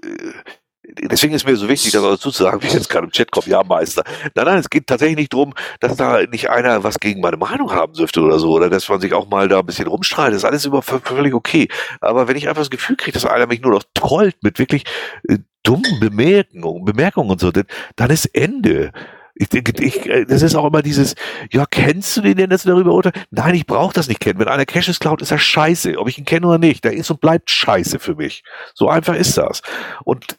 deswegen 1.02 1.34
ist 1.34 1.46
mir 1.46 1.56
so 1.56 1.68
wichtig, 1.70 1.91
das 1.91 2.02
dazu 2.02 2.32
zu 2.32 2.44
sagen, 2.44 2.62
wie 2.62 2.68
jetzt 2.68 2.89
gerade 2.89 3.06
im 3.06 3.12
Chat 3.12 3.32
kommt, 3.32 3.48
ja, 3.48 3.64
Meister. 3.64 4.04
Nein, 4.36 4.46
nein, 4.46 4.58
es 4.58 4.70
geht 4.70 4.88
tatsächlich 4.88 5.18
nicht 5.18 5.34
darum, 5.34 5.54
dass 5.80 5.96
da 5.96 6.22
nicht 6.24 6.50
einer 6.50 6.84
was 6.84 7.00
gegen 7.00 7.22
meine 7.22 7.38
Meinung 7.38 7.72
haben 7.72 7.94
dürfte 7.94 8.22
oder 8.22 8.39
so, 8.39 8.52
oder 8.52 8.70
dass 8.70 8.88
man 8.89 9.02
sich 9.02 9.14
auch 9.14 9.28
mal 9.28 9.48
da 9.48 9.60
ein 9.60 9.66
bisschen 9.66 9.88
rumstrahlt. 9.88 10.34
Das 10.34 10.44
ist 10.44 10.46
alles 10.46 10.66
immer 10.66 10.82
völlig 10.82 11.34
okay. 11.34 11.68
Aber 12.02 12.28
wenn 12.28 12.36
ich 12.36 12.48
einfach 12.48 12.62
das 12.62 12.70
Gefühl 12.70 12.96
kriege, 12.96 13.14
dass 13.14 13.26
einer 13.26 13.48
mich 13.48 13.62
nur 13.62 13.72
noch 13.72 13.84
trollt 13.94 14.36
mit 14.41 14.60
wirklich 14.60 14.84
äh, 15.28 15.38
dummen 15.64 16.00
Bemerkungen, 16.00 16.86
Bemerkungen 16.86 17.32
und 17.32 17.39
so, 17.39 17.52
dann, 17.52 17.66
dann 17.96 18.10
ist 18.10 18.26
Ende. 18.26 18.91
Ich 19.36 19.50
denke, 19.50 19.74
ich, 19.84 20.06
äh, 20.08 20.26
das 20.26 20.41
ist 20.44 20.56
auch 20.56 20.66
immer 20.66 20.82
dieses, 20.82 21.16
ja, 21.52 21.66
kennst 21.66 22.16
du 22.18 22.22
den 22.22 22.38
denn, 22.38 22.50
dass 22.50 22.64
darüber 22.64 22.94
urteilst? 22.94 23.20
Nein, 23.32 23.56
ich 23.56 23.66
brauche 23.66 23.94
das 23.94 24.08
nicht 24.08 24.20
kennen. 24.20 24.39
Wenn 24.39 24.48
einer 24.48 24.66
Caches 24.66 25.00
klaut, 25.00 25.22
ist 25.22 25.32
er 25.32 25.39
scheiße. 25.39 25.98
Ob 25.98 26.08
ich 26.08 26.18
ihn 26.18 26.26
kenne 26.26 26.48
oder 26.48 26.60
nicht, 26.60 26.84
der 26.84 26.94
ist 26.94 27.10
und 27.10 27.20
bleibt 27.20 27.50
scheiße 27.50 28.00
für 28.00 28.16
mich. 28.16 28.44
So 28.76 28.89
einfach 28.89 29.16
ist 29.16 29.38
das. 29.38 29.62
Und 30.04 30.38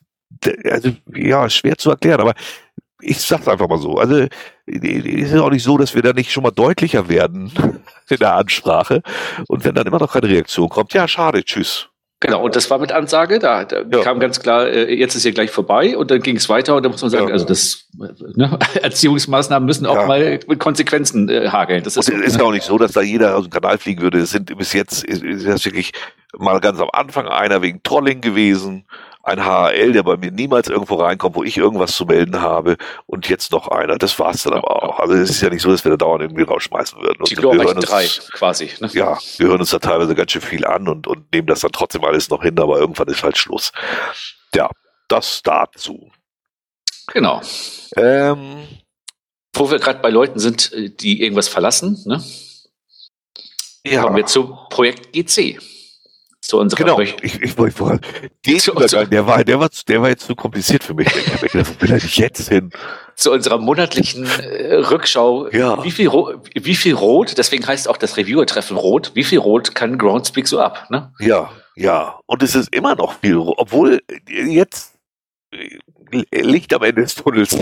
also 0.71 0.91
ja, 1.15 1.49
schwer 1.49 1.77
zu 1.77 1.91
erklären, 1.91 2.21
aber 2.21 2.35
ich 3.01 3.21
sag's 3.21 3.49
einfach 3.49 3.69
mal 3.69 3.79
so. 3.79 3.97
Also 3.97 4.27
es 4.67 4.83
ist 4.83 5.37
auch 5.37 5.51
nicht 5.51 5.63
so, 5.63 5.77
dass 5.77 5.95
wir 5.95 6.03
da 6.03 6.13
nicht 6.13 6.33
schon 6.33 6.43
mal 6.43 6.51
deutlicher 6.51 7.09
werden 7.09 7.53
in 8.09 8.17
der 8.17 8.35
Ansprache. 8.35 9.03
Und 9.49 9.65
wenn 9.65 9.75
dann 9.75 9.87
immer 9.87 9.99
noch 9.99 10.13
keine 10.13 10.29
Reaktion 10.29 10.69
kommt, 10.69 10.95
ja, 10.95 11.07
schade, 11.07 11.45
tschüss. 11.45 11.89
Genau, 12.21 12.43
und 12.43 12.57
das 12.57 12.71
war 12.71 12.79
mit 12.79 12.91
Ansage, 12.91 13.39
da, 13.39 13.65
da 13.65 13.83
ja. 13.83 14.03
kam 14.03 14.19
ganz 14.19 14.41
klar, 14.41 14.67
äh, 14.67 14.95
jetzt 14.95 15.15
ist 15.15 15.25
hier 15.25 15.33
gleich 15.33 15.51
vorbei 15.51 15.95
und 15.95 16.11
dann 16.11 16.23
ging 16.23 16.37
es 16.37 16.49
weiter 16.49 16.75
und 16.75 16.83
da 16.83 16.89
muss 16.89 17.03
man 17.03 17.11
sagen, 17.11 17.27
ja, 17.27 17.35
also 17.35 17.45
das 17.45 17.87
ne, 17.93 18.59
Erziehungsmaßnahmen 18.83 19.67
müssen 19.67 19.85
auch 19.85 19.97
ja. 19.97 20.07
mal 20.07 20.41
mit 20.47 20.59
Konsequenzen 20.59 21.29
äh, 21.29 21.49
hageln. 21.49 21.83
Das 21.83 21.99
ist, 21.99 22.11
und 22.11 22.23
ist 22.23 22.41
auch 22.41 22.53
nicht 22.53 22.65
so, 22.65 22.79
dass 22.79 22.93
da 22.93 23.03
jeder 23.03 23.37
aus 23.37 23.45
dem 23.45 23.51
Kanal 23.51 23.77
fliegen 23.77 24.01
würde. 24.01 24.21
Es 24.21 24.31
sind 24.31 24.57
bis 24.57 24.73
jetzt 24.73 25.05
ist, 25.05 25.23
ist 25.23 25.47
das 25.47 25.67
wirklich 25.67 25.93
mal 26.39 26.61
ganz 26.61 26.81
am 26.81 26.89
Anfang 26.95 27.27
einer 27.27 27.61
wegen 27.61 27.83
Trolling 27.83 28.23
gewesen 28.23 28.87
ein 29.25 29.45
HL, 29.45 29.93
der 29.93 30.03
bei 30.03 30.17
mir 30.17 30.31
niemals 30.31 30.69
irgendwo 30.69 30.97
reinkommt, 30.97 31.35
wo 31.35 31.43
ich 31.43 31.57
irgendwas 31.57 31.97
zu 31.97 32.05
melden 32.05 32.41
habe 32.41 32.77
und 33.07 33.29
jetzt 33.29 33.53
noch 33.53 33.69
einer. 33.69 33.97
Das 33.97 34.19
war's 34.19 34.43
dann 34.43 34.53
aber 34.53 34.83
auch. 34.83 35.01
Also 35.01 35.15
es 35.15 35.31
ist 35.31 35.41
ja 35.41 35.49
nicht 35.49 35.63
so, 35.63 35.71
dass 35.71 35.85
wir 35.85 35.91
da 35.91 35.97
dauernd 35.97 36.23
irgendwie 36.23 36.43
rausschmeißen 36.43 37.01
würden. 37.01 37.19
Und 37.21 37.31
Die 37.31 37.37
wir 37.37 37.53
hören 37.53 37.77
uns, 37.77 37.87
drei 37.87 38.07
quasi. 38.33 38.71
Ne? 38.81 38.91
Ja, 38.93 39.19
wir 39.39 39.49
hören 39.49 39.61
uns 39.61 39.71
da 39.71 39.79
teilweise 39.79 40.15
ganz 40.15 40.33
schön 40.33 40.43
viel 40.43 40.67
an 40.67 40.89
und, 40.89 41.07
und 41.07 41.33
nehmen 41.33 41.47
das 41.47 41.61
dann 41.61 41.73
trotzdem 41.73 42.05
alles 42.05 42.29
noch 42.29 42.43
hin, 42.43 42.59
aber 42.59 42.79
irgendwann 42.79 43.09
ist 43.09 43.23
halt 43.23 43.39
Schluss. 43.39 43.73
Ja, 44.55 44.69
das 45.09 45.43
dazu. 45.43 46.11
Genau. 47.09 47.41
Ähm, 47.97 48.67
wo 49.55 49.71
wir 49.71 49.79
gerade 49.79 50.01
bei 50.01 50.11
Leuten 50.11 50.39
sind, 50.39 50.73
äh, 50.73 50.91
die 50.91 51.23
irgendwas 51.23 51.49
verlassen, 51.49 52.03
ne? 52.07 52.23
Ja. 53.87 54.03
Kommen 54.03 54.17
wir 54.17 54.27
zu 54.27 54.57
Projekt 54.71 55.13
GC 55.13 55.59
zu 56.45 56.59
unserer 56.59 56.79
genau. 56.79 57.01
Ich, 57.01 57.41
ich 57.41 57.57
wollte 57.57 57.75
vorher, 57.75 58.01
der 58.45 59.27
war, 59.27 59.45
der 59.45 59.61
war, 59.61 59.71
der 59.89 60.03
war 60.03 60.09
jetzt 60.11 60.27
zu 60.27 60.37
kompliziert 60.37 60.85
für 60.85 60.93
mich. 60.93 61.09
Ich 61.91 62.17
jetzt 62.19 62.49
hin? 62.49 62.71
Zu 63.15 63.33
unserer 63.33 63.59
monatlichen 63.59 64.27
äh, 64.27 64.75
Rückschau. 64.75 65.49
Ja. 65.51 65.83
Wie 65.83 65.91
viel, 65.91 66.11
wie 66.11 66.75
viel 66.75 66.95
Rot, 66.95 67.39
deswegen 67.39 67.67
heißt 67.67 67.89
auch 67.89 67.97
das 67.97 68.19
Reviewer-Treffen 68.19 68.77
Rot, 68.77 69.13
wie 69.15 69.25
viel 69.25 69.39
Rot 69.39 69.75
kann 69.75 69.97
Groundspeak 69.97 70.47
so 70.47 70.61
ab, 70.61 70.91
ne? 70.91 71.13
Ja. 71.19 71.51
Ja, 71.77 72.21
und 72.27 72.43
es 72.43 72.55
ist 72.55 72.73
immer 72.73 72.95
noch 72.95 73.15
viel, 73.19 73.37
obwohl 73.37 74.01
jetzt 74.31 74.95
Licht 76.31 76.73
am 76.75 76.83
Ende 76.83 77.03
des 77.03 77.15
Tunnels. 77.15 77.59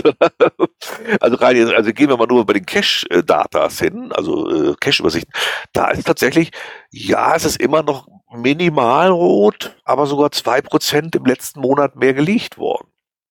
also 1.19 1.35
rein 1.37 1.69
also 1.69 1.93
gehen 1.93 2.09
wir 2.09 2.17
mal 2.17 2.27
nur 2.27 2.45
bei 2.45 2.53
den 2.53 2.65
Cache-Datas 2.65 3.79
hin, 3.79 4.11
also 4.11 4.71
äh, 4.71 4.75
Cache-Übersichten. 4.79 5.31
Da 5.71 5.89
ist 5.89 6.05
tatsächlich, 6.05 6.51
ja, 6.91 7.35
es 7.35 7.45
ist 7.45 7.59
immer 7.59 7.81
noch 7.81 8.07
minimal 8.33 9.09
rot, 9.09 9.75
aber 9.83 10.05
sogar 10.05 10.31
zwei 10.31 10.61
Prozent 10.61 11.15
im 11.15 11.25
letzten 11.25 11.61
Monat 11.61 11.95
mehr 11.95 12.13
geleakt 12.13 12.57
worden. 12.57 12.87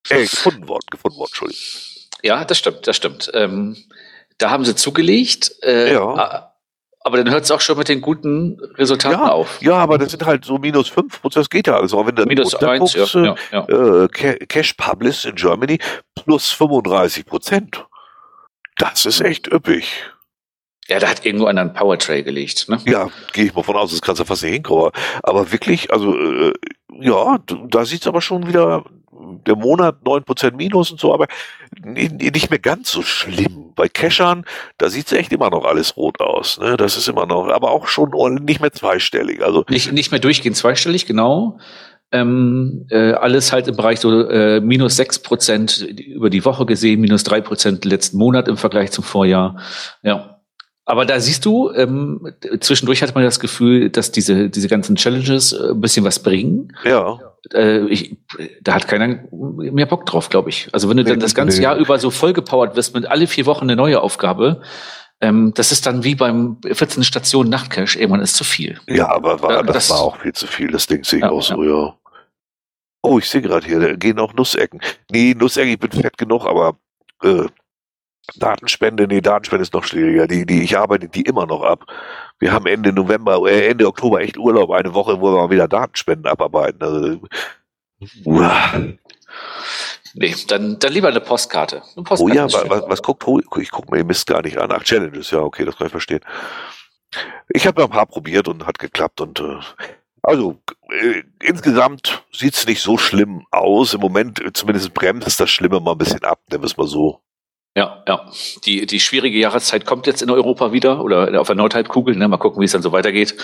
Äh, 0.08 0.22
gefunden 0.22 0.68
worden, 0.68 0.86
gefunden 0.90 1.18
worden, 1.18 1.30
Entschuldigung. 1.30 1.62
Ja, 2.22 2.44
das 2.44 2.58
stimmt, 2.58 2.86
das 2.86 2.96
stimmt. 2.96 3.30
Ähm, 3.34 3.76
da 4.38 4.50
haben 4.50 4.64
sie 4.64 4.74
zugelegt. 4.74 5.52
Äh, 5.62 5.92
ja. 5.92 6.52
Aber 7.04 7.16
dann 7.16 7.30
hört 7.30 7.44
es 7.44 7.50
auch 7.50 7.60
schon 7.60 7.78
mit 7.78 7.88
den 7.88 8.00
guten 8.00 8.60
Resultaten 8.76 9.18
ja, 9.18 9.32
auf. 9.32 9.60
Ja, 9.60 9.74
aber 9.74 9.98
das 9.98 10.12
sind 10.12 10.24
halt 10.24 10.44
so 10.44 10.58
minus 10.58 10.88
5 10.88 11.20
Prozent, 11.20 11.42
das 11.42 11.50
geht 11.50 11.66
ja 11.66 11.76
also. 11.76 12.06
Wenn 12.06 12.14
du 12.14 12.24
minus 12.26 12.54
1, 12.54 12.78
guckst, 12.78 13.14
ja, 13.14 13.34
ja, 13.50 13.66
ja. 13.68 14.04
Äh, 14.04 14.08
Cash 14.46 14.74
Published 14.74 15.24
in 15.24 15.34
Germany 15.34 15.78
plus 16.14 16.50
35 16.50 17.26
Prozent. 17.26 17.84
Das 18.76 19.04
ist 19.04 19.20
echt 19.20 19.48
üppig. 19.52 20.12
Ja, 20.92 20.98
da 20.98 21.08
hat 21.08 21.24
irgendwo 21.24 21.46
einer 21.46 21.62
einen 21.62 21.72
Powertray 21.72 22.22
gelegt, 22.22 22.68
ne? 22.68 22.78
Ja, 22.84 23.08
gehe 23.32 23.46
ich 23.46 23.54
mal 23.54 23.62
von 23.62 23.76
aus, 23.76 23.92
das 23.92 24.02
kannst 24.02 24.20
du 24.20 24.26
fast 24.26 24.42
nicht 24.42 24.52
hinkommen. 24.52 24.90
Aber 25.22 25.50
wirklich, 25.50 25.90
also, 25.90 26.14
äh, 26.14 26.52
ja, 27.00 27.38
da 27.70 27.86
sieht's 27.86 28.06
aber 28.06 28.20
schon 28.20 28.46
wieder 28.46 28.84
der 29.46 29.56
Monat 29.56 30.02
9% 30.04 30.54
Minus 30.54 30.90
und 30.90 31.00
so, 31.00 31.14
aber 31.14 31.28
nicht 31.82 32.50
mehr 32.50 32.58
ganz 32.58 32.90
so 32.90 33.00
schlimm. 33.00 33.72
Bei 33.74 33.88
Cashern, 33.88 34.44
da 34.76 34.90
sieht 34.90 35.06
es 35.06 35.12
echt 35.12 35.32
immer 35.32 35.48
noch 35.48 35.64
alles 35.64 35.96
rot 35.96 36.20
aus. 36.20 36.60
Ne? 36.60 36.76
Das 36.76 36.98
ist 36.98 37.08
immer 37.08 37.24
noch, 37.24 37.48
aber 37.48 37.70
auch 37.70 37.86
schon 37.86 38.10
nicht 38.44 38.60
mehr 38.60 38.72
zweistellig. 38.72 39.42
Also 39.42 39.64
nicht, 39.70 39.92
nicht 39.92 40.10
mehr 40.10 40.20
durchgehend 40.20 40.58
zweistellig, 40.58 41.06
genau. 41.06 41.58
Ähm, 42.10 42.86
äh, 42.90 43.12
alles 43.12 43.50
halt 43.50 43.66
im 43.68 43.76
Bereich 43.76 43.98
so 43.98 44.28
äh, 44.28 44.60
minus 44.60 44.96
sechs 44.96 45.18
Prozent 45.18 45.80
über 45.80 46.28
die 46.28 46.44
Woche 46.44 46.66
gesehen, 46.66 47.00
minus 47.00 47.24
drei 47.24 47.40
Prozent 47.40 47.86
letzten 47.86 48.18
Monat 48.18 48.48
im 48.48 48.58
Vergleich 48.58 48.90
zum 48.90 49.02
Vorjahr. 49.02 49.58
Ja. 50.02 50.31
Aber 50.84 51.06
da 51.06 51.20
siehst 51.20 51.44
du, 51.44 51.70
ähm, 51.70 52.32
zwischendurch 52.60 53.02
hat 53.02 53.14
man 53.14 53.22
das 53.22 53.38
Gefühl, 53.38 53.90
dass 53.90 54.10
diese, 54.10 54.50
diese 54.50 54.68
ganzen 54.68 54.96
Challenges 54.96 55.52
äh, 55.52 55.70
ein 55.70 55.80
bisschen 55.80 56.04
was 56.04 56.18
bringen. 56.18 56.76
Ja. 56.84 57.20
Äh, 57.52 57.86
ich, 57.86 58.16
da 58.60 58.74
hat 58.74 58.88
keiner 58.88 59.20
mehr 59.30 59.86
Bock 59.86 60.06
drauf, 60.06 60.28
glaube 60.28 60.50
ich. 60.50 60.68
Also 60.72 60.88
wenn 60.88 60.96
du 60.96 61.04
dann 61.04 61.20
das 61.20 61.34
ganze. 61.34 61.62
Jahr 61.62 61.76
über 61.76 61.98
so 61.98 62.10
vollgepowert 62.10 62.74
wirst 62.74 62.94
mit 62.94 63.06
alle 63.06 63.26
vier 63.28 63.46
Wochen 63.46 63.64
eine 63.64 63.76
neue 63.76 64.00
Aufgabe, 64.00 64.60
ähm, 65.20 65.52
das 65.54 65.70
ist 65.70 65.86
dann 65.86 66.02
wie 66.02 66.16
beim 66.16 66.58
14 66.64 67.04
Stationen 67.04 67.48
Nachtcash, 67.48 67.94
irgendwann 67.94 68.20
ist 68.20 68.34
zu 68.34 68.42
viel. 68.42 68.80
Ja, 68.88 69.08
aber 69.08 69.40
war, 69.40 69.62
das, 69.62 69.74
das, 69.74 69.90
war 69.90 70.00
auch 70.00 70.16
viel 70.16 70.32
zu 70.32 70.48
viel, 70.48 70.68
das 70.72 70.88
Ding 70.88 71.04
sehe 71.04 71.20
ich 71.20 71.24
ja, 71.24 71.30
auch 71.30 71.42
so, 71.42 71.62
ja. 71.62 71.70
ja. 71.70 71.94
Oh, 73.02 73.18
ich 73.18 73.28
sehe 73.28 73.42
gerade 73.42 73.66
hier, 73.66 73.78
da 73.78 73.94
gehen 73.94 74.18
auch 74.18 74.34
Nussecken. 74.34 74.80
Nee, 75.10 75.34
Nussecken, 75.38 75.70
ich 75.70 75.78
bin 75.78 75.92
fett 75.92 76.18
genug, 76.18 76.44
aber 76.46 76.76
äh, 77.22 77.46
Datenspende, 78.36 79.06
nee, 79.06 79.20
Datenspende 79.20 79.62
ist 79.62 79.74
noch 79.74 79.84
schwieriger. 79.84 80.26
Die, 80.26 80.46
die, 80.46 80.62
ich 80.62 80.78
arbeite 80.78 81.08
die 81.08 81.22
immer 81.22 81.46
noch 81.46 81.62
ab. 81.62 81.86
Wir 82.38 82.52
haben 82.52 82.66
Ende 82.66 82.92
November, 82.92 83.40
äh, 83.48 83.68
Ende 83.68 83.86
Oktober 83.86 84.20
echt 84.20 84.38
Urlaub, 84.38 84.70
eine 84.70 84.94
Woche, 84.94 85.20
wo 85.20 85.32
wir 85.32 85.42
mal 85.42 85.50
wieder 85.50 85.68
Datenspenden 85.68 86.26
abarbeiten. 86.26 86.82
Also, 86.82 87.20
uah. 88.24 88.82
Nee, 90.14 90.34
dann, 90.48 90.78
dann 90.78 90.92
lieber 90.92 91.08
eine 91.08 91.20
Postkarte. 91.20 91.82
Eine 91.96 92.04
Postkarte 92.04 92.22
oh 92.22 92.34
ja, 92.34 92.44
was, 92.44 92.82
was 92.86 93.02
guckt, 93.02 93.24
ich 93.58 93.70
guck 93.70 93.90
mir 93.90 93.98
den 93.98 94.06
Mist 94.06 94.26
gar 94.26 94.42
nicht 94.42 94.58
an. 94.58 94.70
Ach, 94.72 94.82
Challenges, 94.82 95.30
ja, 95.30 95.40
okay, 95.40 95.64
das 95.64 95.76
kann 95.76 95.86
ich 95.86 95.92
verstehen. 95.92 96.20
Ich 97.48 97.66
habe 97.66 97.80
noch 97.80 97.88
ein 97.88 97.92
paar 97.92 98.06
probiert 98.06 98.48
und 98.48 98.66
hat 98.66 98.78
geklappt 98.78 99.20
und 99.20 99.40
äh, 99.40 99.58
also 100.22 100.58
äh, 100.90 101.22
insgesamt 101.42 102.24
sieht's 102.32 102.66
nicht 102.66 102.80
so 102.80 102.96
schlimm 102.96 103.46
aus. 103.50 103.94
Im 103.94 104.00
Moment 104.00 104.40
äh, 104.40 104.52
zumindest 104.52 104.94
bremst 104.94 105.40
das 105.40 105.50
Schlimme 105.50 105.80
mal 105.80 105.92
ein 105.92 105.98
bisschen 105.98 106.24
ab, 106.24 106.40
nennen 106.50 106.62
wir 106.62 106.66
es 106.66 106.76
mal 106.76 106.86
so. 106.86 107.20
Ja, 107.74 108.04
ja. 108.06 108.30
Die, 108.64 108.84
die 108.86 109.00
schwierige 109.00 109.38
Jahreszeit 109.38 109.86
kommt 109.86 110.06
jetzt 110.06 110.20
in 110.20 110.28
Europa 110.30 110.72
wieder 110.72 111.02
oder 111.02 111.40
auf 111.40 111.46
der 111.46 111.56
Nordhalbkugel. 111.56 112.14
Ne? 112.16 112.28
Mal 112.28 112.36
gucken, 112.36 112.60
wie 112.60 112.66
es 112.66 112.72
dann 112.72 112.82
so 112.82 112.92
weitergeht. 112.92 113.34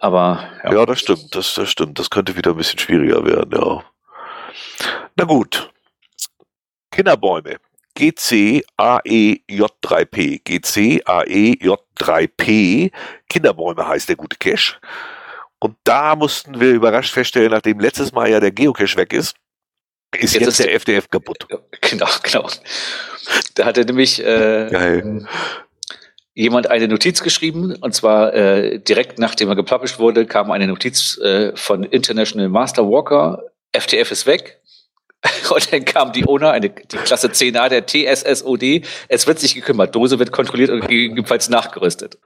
Aber 0.00 0.46
ja. 0.62 0.74
ja, 0.74 0.84
das 0.86 1.00
stimmt, 1.00 1.34
das, 1.34 1.54
das 1.54 1.70
stimmt. 1.70 1.98
Das 1.98 2.10
könnte 2.10 2.36
wieder 2.36 2.50
ein 2.50 2.56
bisschen 2.56 2.78
schwieriger 2.78 3.24
werden, 3.24 3.58
ja. 3.58 3.82
Na 5.16 5.24
gut. 5.24 5.70
Kinderbäume. 6.90 7.56
GCAEJ3P. 7.96 10.42
GCAEJ3P. 10.44 12.92
Kinderbäume 13.28 13.88
heißt 13.88 14.10
der 14.10 14.16
gute 14.16 14.36
Cache. 14.36 14.76
Und 15.58 15.76
da 15.84 16.14
mussten 16.14 16.60
wir 16.60 16.72
überrascht 16.72 17.12
feststellen, 17.12 17.52
nachdem 17.52 17.80
letztes 17.80 18.12
Mal 18.12 18.28
ja 18.30 18.38
der 18.38 18.50
Geocache 18.50 18.96
weg 18.96 19.14
ist, 19.14 19.34
ist 20.14 20.34
jetzt, 20.34 20.34
jetzt 20.34 20.48
ist 20.48 20.58
der 20.60 20.74
FDF 20.74 21.10
kaputt. 21.10 21.46
Genau, 21.80 22.08
genau. 22.22 22.48
Da 23.54 23.64
hatte 23.64 23.84
nämlich 23.84 24.22
äh, 24.24 25.02
jemand 26.34 26.68
eine 26.68 26.88
Notiz 26.88 27.22
geschrieben, 27.22 27.74
und 27.80 27.94
zwar 27.94 28.34
äh, 28.34 28.78
direkt 28.78 29.18
nachdem 29.18 29.48
er 29.48 29.56
gepublished 29.56 29.98
wurde, 29.98 30.26
kam 30.26 30.50
eine 30.50 30.66
Notiz 30.66 31.18
äh, 31.18 31.56
von 31.56 31.82
International 31.84 32.48
Master 32.48 32.88
Walker, 32.88 33.42
FTF 33.72 34.10
ist 34.10 34.26
weg. 34.26 34.60
Und 35.50 35.72
dann 35.72 35.84
kam 35.84 36.12
die 36.12 36.26
ONA, 36.26 36.50
eine, 36.50 36.70
die 36.70 36.96
Klasse 36.98 37.28
10a 37.28 37.68
der 37.68 37.86
TSSOD. 37.86 38.86
Es 39.08 39.26
wird 39.26 39.40
sich 39.40 39.54
gekümmert. 39.54 39.94
Dose 39.94 40.18
wird 40.18 40.30
kontrolliert 40.30 40.70
und 40.70 40.82
gegebenenfalls 40.82 41.48
nachgerüstet. 41.48 42.18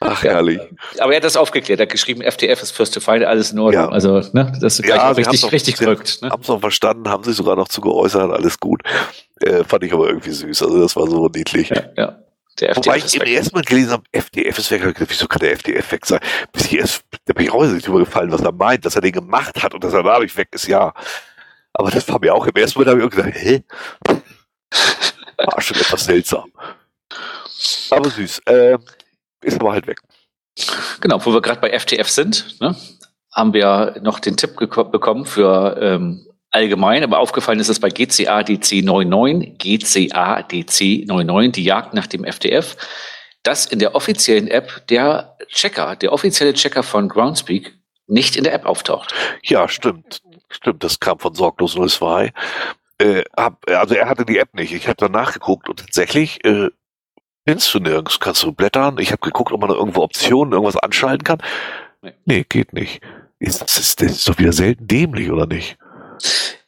Ach, 0.00 0.22
herrlich. 0.22 0.60
Aber 0.98 1.12
er 1.12 1.16
hat 1.16 1.24
das 1.24 1.36
aufgeklärt. 1.36 1.80
Er 1.80 1.84
hat 1.84 1.92
geschrieben, 1.92 2.22
FTF 2.22 2.62
ist 2.62 2.72
First 2.72 2.94
to 2.94 3.00
Find, 3.00 3.24
alles 3.24 3.52
in 3.52 3.58
Ordnung. 3.58 3.84
Ja. 3.84 3.88
Also, 3.88 4.20
ne, 4.32 4.52
das 4.60 4.78
ist 4.78 4.82
gleich 4.82 4.96
ja, 4.96 5.10
richtig, 5.10 5.42
noch, 5.42 5.52
richtig 5.52 5.76
verrückt. 5.76 6.18
Ne? 6.22 6.30
Haben 6.30 6.42
es 6.42 6.48
noch 6.48 6.60
verstanden, 6.60 7.08
haben 7.08 7.24
sich 7.24 7.36
sogar 7.36 7.56
noch 7.56 7.68
zu 7.68 7.80
geäußert, 7.80 8.30
alles 8.30 8.60
gut. 8.60 8.82
Äh, 9.40 9.64
fand 9.64 9.84
ich 9.84 9.92
aber 9.92 10.08
irgendwie 10.08 10.30
süß. 10.30 10.62
Also, 10.62 10.80
das 10.80 10.96
war 10.96 11.08
so 11.08 11.28
niedlich. 11.28 11.70
Ja, 11.70 11.82
ja. 11.96 12.18
Der 12.60 12.70
FDF 12.70 12.86
Wobei 12.86 12.96
ich 12.98 13.14
im 13.14 13.22
ersten 13.22 13.54
Mal 13.54 13.64
gelesen 13.64 13.92
habe, 13.92 14.02
FDF 14.12 14.58
ist 14.58 14.70
weg. 14.70 14.94
Wieso 15.08 15.26
kann 15.26 15.40
der 15.40 15.52
FDF 15.52 15.92
weg 15.92 16.06
sein? 16.06 16.20
Bis 16.52 16.66
ich 16.66 16.78
erst, 16.78 17.04
da 17.26 17.34
bin 17.34 17.44
ich 17.44 17.52
auch 17.52 17.62
nicht 17.64 17.86
drüber 17.86 17.98
gefallen, 17.98 18.32
was 18.32 18.40
er 18.40 18.52
meint, 18.52 18.86
dass 18.86 18.94
er 18.94 19.02
den 19.02 19.12
gemacht 19.12 19.62
hat 19.62 19.74
und 19.74 19.84
dass 19.84 19.92
er 19.92 20.02
dadurch 20.02 20.34
weg 20.38 20.48
ist, 20.52 20.66
ja. 20.66 20.94
Aber 21.74 21.90
das 21.90 22.08
war 22.08 22.18
mir 22.18 22.34
auch 22.34 22.46
im 22.46 22.54
ersten 22.54 22.78
Mal, 22.78 22.86
da 22.86 22.92
habe 22.92 23.04
ich 23.04 23.10
gesagt, 23.10 23.36
hä? 23.36 23.62
War 25.38 25.60
schon 25.60 25.76
etwas 25.76 26.04
seltsam. 26.04 26.50
Aber 27.90 28.08
süß. 28.08 28.40
Ähm, 28.46 28.78
ist 29.46 29.60
aber 29.60 29.72
halt 29.72 29.86
weg. 29.86 30.00
Genau, 31.00 31.24
wo 31.24 31.32
wir 31.32 31.42
gerade 31.42 31.60
bei 31.60 31.78
FTF 31.78 32.08
sind, 32.08 32.60
ne, 32.60 32.74
haben 33.32 33.52
wir 33.52 33.96
noch 34.02 34.18
den 34.18 34.36
Tipp 34.36 34.56
bekommen 34.56 35.26
für 35.26 35.78
ähm, 35.80 36.26
allgemein, 36.50 37.04
aber 37.04 37.18
aufgefallen 37.18 37.60
ist 37.60 37.68
es 37.68 37.80
bei 37.80 37.90
GCA 37.90 38.42
DC 38.42 38.82
99, 38.82 39.58
GCA 39.58 40.42
DC 40.42 41.06
99, 41.06 41.52
die 41.52 41.64
Jagd 41.64 41.92
nach 41.92 42.06
dem 42.06 42.24
FTF, 42.24 42.76
dass 43.42 43.66
in 43.66 43.78
der 43.78 43.94
offiziellen 43.94 44.48
App 44.48 44.86
der 44.88 45.36
Checker, 45.48 45.96
der 45.96 46.12
offizielle 46.12 46.54
Checker 46.54 46.82
von 46.82 47.08
Groundspeak 47.08 47.74
nicht 48.06 48.36
in 48.36 48.44
der 48.44 48.54
App 48.54 48.64
auftaucht. 48.64 49.14
Ja, 49.42 49.68
stimmt. 49.68 50.22
Stimmt, 50.48 50.84
das 50.84 51.00
kam 51.00 51.18
von 51.18 51.34
Sorglos 51.34 51.74
02. 51.74 52.32
Äh, 52.98 53.24
hab, 53.36 53.68
also 53.68 53.94
er 53.94 54.08
hatte 54.08 54.24
die 54.24 54.38
App 54.38 54.54
nicht. 54.54 54.72
Ich 54.72 54.86
habe 54.86 54.96
dann 54.96 55.12
nachgeguckt 55.12 55.68
und 55.68 55.80
tatsächlich 55.80 56.44
äh, 56.44 56.70
Findest 57.46 57.72
du 57.72 57.78
nirgends. 57.78 58.18
Kannst 58.18 58.42
du 58.42 58.52
blättern? 58.52 58.98
Ich 58.98 59.12
habe 59.12 59.20
geguckt, 59.20 59.52
ob 59.52 59.60
man 59.60 59.70
da 59.70 59.76
irgendwo 59.76 60.02
Optionen, 60.02 60.52
irgendwas 60.52 60.76
anschalten 60.76 61.24
kann. 61.24 61.38
Nee, 62.02 62.12
nee 62.24 62.46
geht 62.48 62.72
nicht. 62.72 63.00
Ist, 63.38 63.62
das, 63.62 63.78
ist, 63.78 64.00
das 64.00 64.12
ist 64.12 64.28
doch 64.28 64.38
wieder 64.38 64.52
selten 64.52 64.88
dämlich, 64.88 65.30
oder 65.30 65.46
nicht? 65.46 65.76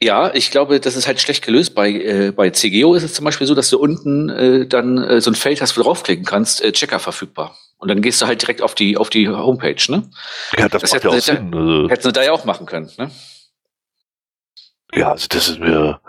Ja, 0.01 0.33
ich 0.33 0.51
glaube, 0.51 0.79
das 0.79 0.95
ist 0.95 1.09
halt 1.09 1.21
schlecht 1.21 1.45
gelöst. 1.45 1.75
Bei, 1.75 1.91
äh, 1.91 2.31
bei 2.31 2.51
CGO 2.51 2.95
ist 2.95 3.03
es 3.03 3.15
zum 3.15 3.25
Beispiel 3.25 3.47
so, 3.47 3.55
dass 3.55 3.71
du 3.71 3.79
unten 3.79 4.29
äh, 4.29 4.67
dann 4.67 4.99
äh, 4.99 5.21
so 5.21 5.31
ein 5.31 5.35
Feld 5.35 5.61
hast, 5.61 5.77
wo 5.77 5.81
du 5.81 5.87
draufklicken 5.87 6.25
kannst, 6.25 6.63
äh, 6.63 6.71
Checker 6.71 7.01
verfügbar. 7.01 7.57
Und 7.79 7.89
dann 7.89 8.03
gehst 8.03 8.21
du 8.23 8.27
halt 8.27 8.43
direkt 8.43 8.63
auf 8.63 8.75
die, 8.75 8.97
auf 8.97 9.11
die 9.11 9.29
Homepage, 9.29 9.83
ne? 9.89 10.09
Ja, 10.57 10.69
das, 10.69 10.83
das 10.83 10.93
macht 10.93 11.05
ja 11.05 11.11
auch 11.11 11.19
Sinn. 11.19 11.55
Also. 11.55 11.89
Hätten 11.89 12.03
sie 12.03 12.13
da 12.13 12.23
ja 12.23 12.33
auch 12.33 12.45
machen 12.45 12.67
können, 12.67 12.91
ne? 12.99 13.11
Ja, 14.95 15.11
also 15.13 15.27
das 15.29 15.49
ist 15.49 15.61
mir, 15.61 16.01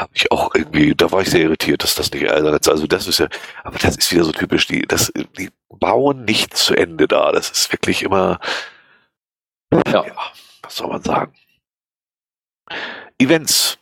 habe 0.00 0.10
ich 0.14 0.30
auch 0.30 0.54
irgendwie, 0.54 0.94
da 0.94 1.10
war 1.10 1.22
ich 1.22 1.30
sehr 1.30 1.42
irritiert, 1.42 1.82
dass 1.82 1.94
das 1.94 2.10
nicht 2.12 2.30
Also 2.30 2.86
das 2.86 3.06
ist 3.06 3.18
ja, 3.18 3.28
aber 3.64 3.78
das 3.78 3.96
ist 3.96 4.12
wieder 4.12 4.24
so 4.24 4.32
typisch, 4.32 4.66
die, 4.66 4.82
das, 4.82 5.12
die 5.38 5.50
bauen 5.68 6.24
nicht 6.24 6.56
zu 6.56 6.74
Ende 6.74 7.08
da. 7.08 7.32
Das 7.32 7.50
ist 7.50 7.72
wirklich 7.72 8.02
immer, 8.02 8.40
ja, 9.72 10.06
ja 10.06 10.14
was 10.62 10.76
soll 10.76 10.88
man 10.88 11.02
sagen? 11.02 11.32
Events. 13.18 13.78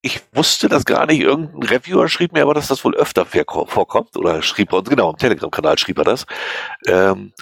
Ich 0.00 0.20
wusste 0.32 0.68
das 0.68 0.84
gar 0.84 1.06
nicht. 1.06 1.20
Irgendein 1.20 1.62
Reviewer 1.64 2.08
schrieb 2.08 2.32
mir 2.32 2.42
aber, 2.42 2.54
dass 2.54 2.68
das 2.68 2.84
wohl 2.84 2.94
öfter 2.94 3.26
vorkommt. 3.26 4.16
Oder 4.16 4.42
schrieb 4.42 4.72
er 4.72 4.78
uns, 4.78 4.88
genau, 4.88 5.10
im 5.10 5.16
Telegram-Kanal 5.16 5.76
schrieb 5.78 5.98
er 5.98 6.04
das. 6.04 6.26
Ähm, 6.86 7.32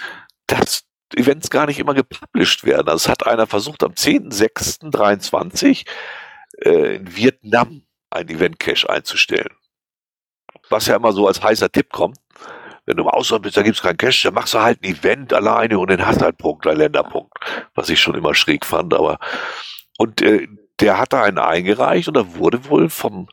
dass 0.47 0.85
Events 1.15 1.51
gar 1.51 1.67
nicht 1.67 1.79
immer 1.79 1.95
gepublished 1.95 2.65
werden. 2.65 2.89
Also 2.89 3.05
es 3.05 3.09
hat 3.09 3.27
einer 3.27 3.47
versucht 3.47 3.85
am 3.85 3.93
10.06.23 3.93 5.87
äh, 6.63 6.97
in 6.97 7.17
Vietnam 7.17 7.83
ein 8.11 8.29
Event 8.29 8.59
Cache 8.59 8.89
einzustellen. 8.89 9.55
Was 10.69 10.87
ja 10.87 10.97
immer 10.97 11.13
so 11.13 11.27
als 11.27 11.43
heißer 11.43 11.71
Tipp 11.71 11.93
kommt. 11.93 12.19
Wenn 12.87 12.97
du 12.97 13.03
im 13.03 13.09
Ausland 13.09 13.43
bist, 13.43 13.57
da 13.57 13.63
gibt's 13.63 13.83
keinen 13.83 13.97
Cash, 13.97 14.23
dann 14.23 14.35
machst 14.35 14.55
du 14.55 14.61
halt 14.61 14.81
ein 14.83 14.91
Event 14.91 15.33
alleine 15.33 15.77
und 15.79 15.91
dann 15.91 16.07
hast 16.07 16.21
du 16.21 16.25
halt 16.25 16.39
Punkt, 16.39 16.67
ein 16.69 16.77
Länderpunkt. 16.77 17.33
Was 17.75 17.89
ich 17.89 18.01
schon 18.01 18.15
immer 18.15 18.35
schräg 18.35 18.65
fand, 18.65 18.95
aber 18.95 19.19
und 19.99 20.23
äh, 20.23 20.47
der 20.79 20.99
hat 20.99 21.13
da 21.13 21.25
einen 21.25 21.39
eingereicht 21.39 22.07
und 22.07 22.17
da 22.17 22.35
wurde 22.37 22.69
wohl 22.69 22.89
vom 22.89 23.29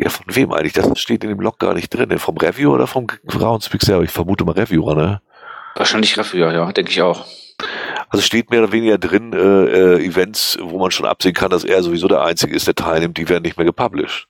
ja, 0.00 0.10
von 0.10 0.24
wem 0.28 0.52
eigentlich? 0.52 0.74
Das 0.74 0.98
steht 1.00 1.24
in 1.24 1.30
dem 1.30 1.38
Blog 1.38 1.58
gar 1.58 1.74
nicht 1.74 1.90
drin. 1.90 2.16
Vom 2.20 2.36
Review 2.36 2.72
oder 2.72 2.86
vom 2.86 3.08
Groundspeak 3.08 3.82
selber? 3.82 4.04
Ich 4.04 4.12
vermute 4.12 4.44
mal 4.44 4.52
Reviewer, 4.52 4.94
ne? 4.94 5.20
Wahrscheinlich 5.74 6.16
Reviewer, 6.16 6.52
ja, 6.52 6.70
denke 6.70 6.92
ich 6.92 7.02
auch. 7.02 7.26
Also 8.10 8.22
steht 8.22 8.50
mehr 8.50 8.62
oder 8.62 8.72
weniger 8.72 8.98
drin, 8.98 9.32
äh, 9.32 9.96
äh, 9.96 10.04
Events, 10.04 10.58
wo 10.60 10.78
man 10.78 10.90
schon 10.90 11.06
absehen 11.06 11.34
kann, 11.34 11.50
dass 11.50 11.64
er 11.64 11.82
sowieso 11.82 12.08
der 12.08 12.22
Einzige 12.22 12.54
ist, 12.54 12.66
der 12.66 12.74
teilnimmt, 12.74 13.18
die 13.18 13.28
werden 13.28 13.42
nicht 13.42 13.56
mehr 13.56 13.66
gepublished. 13.66 14.28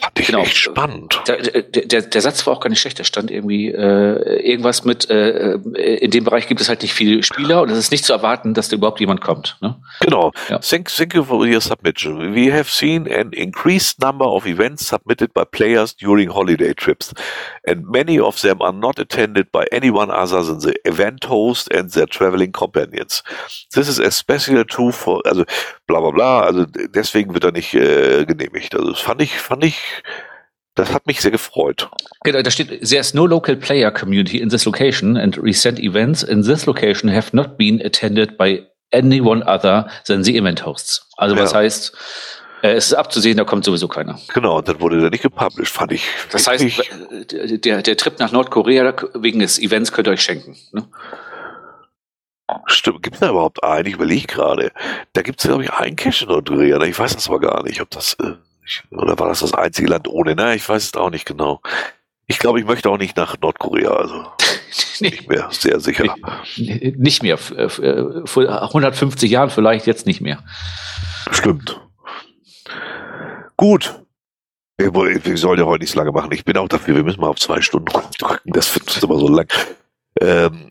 Fand 0.00 0.18
ich 0.18 0.26
genau. 0.26 0.40
echt 0.40 0.56
spannend. 0.56 1.20
Der, 1.26 1.62
der, 1.62 2.02
der 2.02 2.20
Satz 2.20 2.46
war 2.46 2.54
auch 2.54 2.60
gar 2.60 2.70
nicht 2.70 2.80
schlecht. 2.80 2.98
Da 2.98 3.04
stand 3.04 3.30
irgendwie 3.30 3.68
äh, 3.68 4.48
irgendwas 4.48 4.84
mit, 4.84 5.10
äh, 5.10 5.54
äh, 5.54 5.96
in 5.98 6.10
dem 6.10 6.24
Bereich 6.24 6.46
gibt 6.48 6.60
es 6.60 6.68
halt 6.68 6.82
nicht 6.82 6.94
viele 6.94 7.22
Spieler 7.22 7.62
und 7.62 7.70
es 7.70 7.78
ist 7.78 7.90
nicht 7.90 8.04
zu 8.04 8.12
erwarten, 8.12 8.54
dass 8.54 8.68
da 8.68 8.76
überhaupt 8.76 9.00
jemand 9.00 9.20
kommt. 9.20 9.56
Ne? 9.60 9.76
Genau. 10.00 10.32
Ja. 10.48 10.58
Thank, 10.58 10.88
thank 10.88 11.14
you 11.14 11.24
for 11.24 11.46
your 11.46 11.60
submission. 11.60 12.34
We 12.34 12.52
have 12.52 12.70
seen 12.70 13.10
an 13.10 13.32
increased 13.32 14.00
number 14.00 14.26
of 14.26 14.46
events 14.46 14.86
submitted 14.86 15.32
by 15.32 15.44
players 15.44 15.94
during 15.94 16.32
holiday 16.32 16.74
trips. 16.74 17.12
And 17.66 17.88
many 17.88 18.20
of 18.20 18.40
them 18.40 18.60
are 18.60 18.72
not 18.72 18.98
attended 18.98 19.50
by 19.52 19.66
anyone 19.72 20.10
other 20.10 20.42
than 20.42 20.60
the 20.60 20.74
event 20.84 21.24
host 21.24 21.68
and 21.72 21.90
their 21.90 22.06
traveling 22.06 22.52
companions. 22.52 23.22
This 23.74 23.88
is 23.88 23.98
especially 23.98 24.64
true 24.64 24.92
for, 24.92 25.22
also 25.26 25.44
bla 25.86 26.00
bla 26.00 26.10
bla, 26.10 26.40
also 26.40 26.66
deswegen 26.66 27.34
wird 27.34 27.44
er 27.44 27.52
nicht 27.52 27.74
äh, 27.74 28.24
genehmigt. 28.24 28.74
Also 28.74 28.90
das 28.90 29.00
fand 29.00 29.22
ich, 29.22 29.38
fand 29.38 29.64
ich 29.64 29.78
das 30.76 30.92
hat 30.92 31.06
mich 31.06 31.22
sehr 31.22 31.30
gefreut. 31.30 31.88
Genau, 32.22 32.42
da 32.42 32.50
steht, 32.50 32.86
there's 32.86 33.14
no 33.14 33.26
local 33.26 33.56
player 33.56 33.90
community 33.90 34.38
in 34.38 34.50
this 34.50 34.66
location 34.66 35.16
and 35.16 35.42
recent 35.42 35.78
events 35.78 36.22
in 36.22 36.42
this 36.42 36.66
location 36.66 37.10
have 37.10 37.34
not 37.34 37.56
been 37.56 37.80
attended 37.84 38.36
by 38.36 38.62
anyone 38.92 39.42
other 39.46 39.88
than 40.06 40.22
the 40.22 40.36
event 40.36 40.64
hosts. 40.64 41.08
Also 41.16 41.34
ja. 41.34 41.42
was 41.42 41.54
heißt, 41.54 41.92
äh, 42.62 42.72
es 42.74 42.88
ist 42.88 42.94
abzusehen, 42.94 43.38
da 43.38 43.44
kommt 43.44 43.64
sowieso 43.64 43.88
keiner. 43.88 44.18
Genau, 44.34 44.58
und 44.58 44.68
dann 44.68 44.80
wurde 44.80 45.00
der 45.00 45.10
nicht 45.10 45.22
gepublished, 45.22 45.72
fand 45.72 45.92
ich. 45.92 46.06
Das 46.30 46.46
heißt, 46.46 46.62
äh, 46.62 47.58
der, 47.58 47.82
der 47.82 47.96
Trip 47.96 48.18
nach 48.18 48.32
Nordkorea 48.32 48.94
wegen 49.14 49.40
des 49.40 49.58
Events 49.58 49.92
könnt 49.92 50.08
ihr 50.08 50.12
euch 50.12 50.22
schenken. 50.22 50.56
Ne? 50.72 50.86
Stimmt, 52.66 53.02
gibt 53.02 53.16
es 53.16 53.20
da 53.20 53.30
überhaupt 53.30 53.62
einen? 53.64 53.86
Ich 53.86 53.94
überlege 53.94 54.26
gerade. 54.26 54.72
Da 55.12 55.22
gibt 55.22 55.40
es, 55.40 55.48
glaube 55.48 55.64
ich, 55.64 55.72
einen 55.72 55.96
Cache 55.96 56.24
in 56.24 56.30
Nordkorea. 56.30 56.80
Ich 56.82 56.98
weiß 56.98 57.14
das 57.14 57.28
aber 57.28 57.40
gar 57.40 57.62
nicht, 57.64 57.80
ob 57.80 57.90
das. 57.90 58.14
Äh 58.14 58.34
oder 58.90 59.18
war 59.18 59.28
das 59.28 59.40
das 59.40 59.54
einzige 59.54 59.88
Land 59.88 60.08
ohne? 60.08 60.34
Na, 60.34 60.54
ich 60.54 60.68
weiß 60.68 60.84
es 60.84 60.94
auch 60.94 61.10
nicht 61.10 61.24
genau. 61.24 61.60
Ich 62.26 62.38
glaube, 62.38 62.58
ich 62.58 62.66
möchte 62.66 62.90
auch 62.90 62.98
nicht 62.98 63.16
nach 63.16 63.36
Nordkorea, 63.40 63.90
also 63.90 64.26
nicht 65.00 65.28
mehr, 65.28 65.48
sehr 65.50 65.78
sicher. 65.78 66.14
Nicht 66.56 67.22
mehr. 67.22 67.38
Vor 67.38 68.62
150 68.62 69.30
Jahren 69.30 69.50
vielleicht, 69.50 69.86
jetzt 69.86 70.06
nicht 70.06 70.20
mehr. 70.20 70.42
Stimmt. 71.30 71.80
Gut. 73.56 74.02
Wir, 74.78 74.92
wir 74.92 75.38
sollen 75.38 75.58
ja 75.58 75.64
heute 75.64 75.84
nicht 75.84 75.92
so 75.92 75.98
lange 75.98 76.12
machen. 76.12 76.32
Ich 76.32 76.44
bin 76.44 76.56
auch 76.56 76.68
dafür, 76.68 76.96
wir 76.96 77.04
müssen 77.04 77.20
mal 77.20 77.28
auf 77.28 77.38
zwei 77.38 77.60
Stunden 77.62 77.86
drücken. 77.86 78.52
Das 78.52 78.74
wird 78.74 79.02
immer 79.02 79.18
so 79.18 79.28
lang. 79.28 79.48
Ähm, 80.20 80.70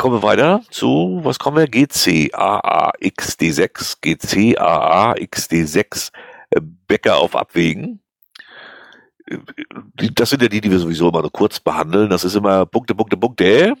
kommen 0.00 0.16
wir 0.16 0.22
weiter 0.22 0.62
zu, 0.70 1.20
was 1.24 1.38
kommen 1.38 1.58
wir? 1.58 1.66
GCAAXD6, 1.66 3.98
GCAAXD6 4.02 6.10
Bäcker 6.86 7.18
auf 7.18 7.36
Abwägen. 7.36 8.00
Das 10.14 10.30
sind 10.30 10.40
ja 10.40 10.48
die, 10.48 10.62
die 10.62 10.70
wir 10.70 10.78
sowieso 10.78 11.10
immer 11.10 11.20
nur 11.20 11.30
kurz 11.30 11.60
behandeln. 11.60 12.08
Das 12.08 12.24
ist 12.24 12.34
immer 12.34 12.64
Punkte, 12.64 12.94
Punkte, 12.94 13.18
Punkte. 13.18 13.74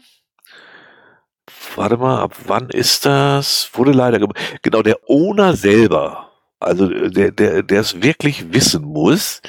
Warte 1.74 1.96
mal, 1.96 2.20
ab 2.20 2.34
wann 2.46 2.68
ist 2.68 3.06
das? 3.06 3.70
Wurde 3.72 3.92
leider 3.92 4.18
genau 4.60 4.82
der 4.82 4.98
Owner 5.08 5.56
selber, 5.56 6.32
also 6.58 6.86
der, 6.86 7.30
der, 7.30 7.62
der 7.62 7.80
es 7.80 8.02
wirklich 8.02 8.52
wissen 8.52 8.84
muss, 8.84 9.40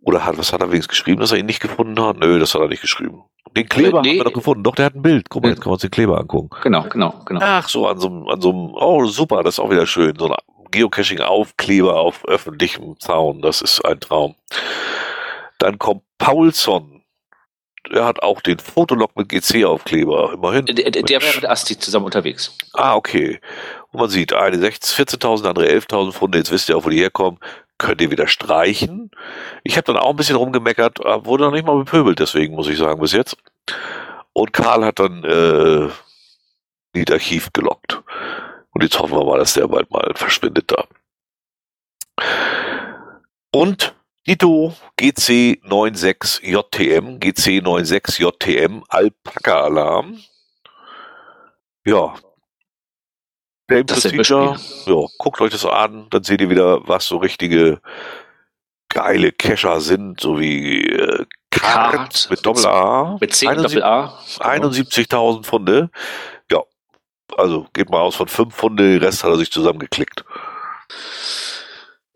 Oder 0.00 0.24
hat, 0.24 0.38
was 0.38 0.54
hat 0.54 0.62
er 0.62 0.68
wenigstens 0.70 0.96
geschrieben, 0.96 1.20
dass 1.20 1.30
er 1.30 1.36
ihn 1.36 1.44
nicht 1.44 1.60
gefunden 1.60 2.02
hat? 2.02 2.16
Nö, 2.16 2.38
das 2.38 2.54
hat 2.54 2.62
er 2.62 2.68
nicht 2.68 2.80
geschrieben. 2.80 3.24
Den 3.54 3.68
Kleber 3.68 4.00
nee. 4.00 4.12
haben 4.12 4.16
wir 4.16 4.24
doch 4.24 4.32
gefunden. 4.32 4.62
Doch, 4.62 4.74
der 4.74 4.86
hat 4.86 4.94
ein 4.94 5.02
Bild. 5.02 5.28
Guck 5.28 5.42
mal, 5.42 5.50
jetzt 5.50 5.60
kann 5.60 5.68
man 5.68 5.74
uns 5.74 5.82
den 5.82 5.90
Kleber 5.90 6.18
angucken. 6.18 6.48
Genau, 6.62 6.84
genau, 6.88 7.20
genau. 7.26 7.40
Ach 7.42 7.68
so, 7.68 7.86
an 7.86 7.98
so 7.98 8.08
einem, 8.08 8.28
an 8.28 8.40
so 8.40 8.48
einem, 8.48 8.70
oh 8.72 9.04
super, 9.04 9.42
das 9.42 9.56
ist 9.56 9.58
auch 9.58 9.70
wieder 9.70 9.84
schön. 9.84 10.16
So 10.18 10.30
ein 10.30 10.36
Geocaching-Aufkleber 10.70 12.00
auf 12.00 12.24
öffentlichem 12.24 12.98
Zaun, 12.98 13.42
das 13.42 13.60
ist 13.60 13.84
ein 13.84 14.00
Traum. 14.00 14.36
Dann 15.58 15.78
kommt 15.78 16.00
Paulson 16.16 16.97
er 17.90 18.04
hat 18.04 18.22
auch 18.22 18.40
den 18.40 18.58
Fotolog 18.58 19.16
mit 19.16 19.28
GC-Aufkleber, 19.28 20.32
immerhin. 20.34 20.66
Der, 20.66 20.90
der, 20.90 21.02
der 21.02 21.22
wäre 21.22 21.34
mit 21.36 21.46
Asti 21.46 21.78
zusammen 21.78 22.06
unterwegs. 22.06 22.56
Ah, 22.72 22.94
okay. 22.94 23.40
Und 23.90 24.00
man 24.00 24.10
sieht, 24.10 24.32
eine 24.32 24.56
14.000, 24.56 25.48
andere 25.48 25.66
11.000 25.66 26.12
Funde, 26.12 26.38
jetzt 26.38 26.50
wisst 26.50 26.68
ihr 26.68 26.76
auch, 26.76 26.84
wo 26.84 26.90
die 26.90 26.98
herkommen, 26.98 27.38
könnt 27.78 28.00
ihr 28.00 28.10
wieder 28.10 28.26
streichen. 28.26 29.10
Ich 29.62 29.76
habe 29.76 29.84
dann 29.84 29.96
auch 29.96 30.10
ein 30.10 30.16
bisschen 30.16 30.36
rumgemeckert, 30.36 30.98
wurde 30.98 31.44
noch 31.44 31.52
nicht 31.52 31.66
mal 31.66 31.76
bepöbelt, 31.76 32.18
deswegen 32.18 32.54
muss 32.54 32.68
ich 32.68 32.78
sagen, 32.78 33.00
bis 33.00 33.12
jetzt. 33.12 33.36
Und 34.32 34.52
Karl 34.52 34.84
hat 34.84 34.98
dann 34.98 35.24
äh, 35.24 35.88
das 36.92 37.14
Archiv 37.14 37.52
gelockt. 37.52 38.02
Und 38.72 38.82
jetzt 38.82 38.98
hoffen 38.98 39.16
wir 39.16 39.24
mal, 39.24 39.38
dass 39.38 39.54
der 39.54 39.68
bald 39.68 39.90
mal 39.90 40.12
verschwindet 40.14 40.70
da. 40.70 40.84
Und 43.50 43.94
Dito 44.28 44.74
GC96JTM, 45.00 47.18
GC96JTM, 47.18 48.82
Alpaka-Alarm. 48.86 50.18
Ja. 51.86 52.14
Der 53.70 53.78
Impressivia, 53.78 54.56
ja, 54.84 55.06
guckt 55.16 55.40
euch 55.40 55.52
das 55.52 55.64
an, 55.64 56.08
dann 56.10 56.24
seht 56.24 56.42
ihr 56.42 56.50
wieder, 56.50 56.86
was 56.86 57.06
so 57.06 57.16
richtige 57.16 57.80
geile 58.90 59.32
Cacher 59.32 59.80
sind, 59.80 60.20
so 60.20 60.38
wie 60.38 60.86
äh, 60.86 61.24
Card 61.50 62.28
mit 62.28 62.44
Doppel 62.44 62.66
A. 62.66 63.16
Mit 63.18 63.34
10 63.34 63.62
Doppel 63.62 63.82
A. 63.82 64.18
71.000 64.40 65.46
Funde. 65.46 65.88
Ja, 66.52 66.62
also 67.34 67.66
geht 67.72 67.88
mal 67.88 68.02
aus 68.02 68.16
von 68.16 68.28
5 68.28 68.54
Funde, 68.54 68.92
den 68.92 69.02
Rest 69.02 69.24
hat 69.24 69.30
er 69.30 69.38
sich 69.38 69.50
zusammengeklickt. 69.50 70.26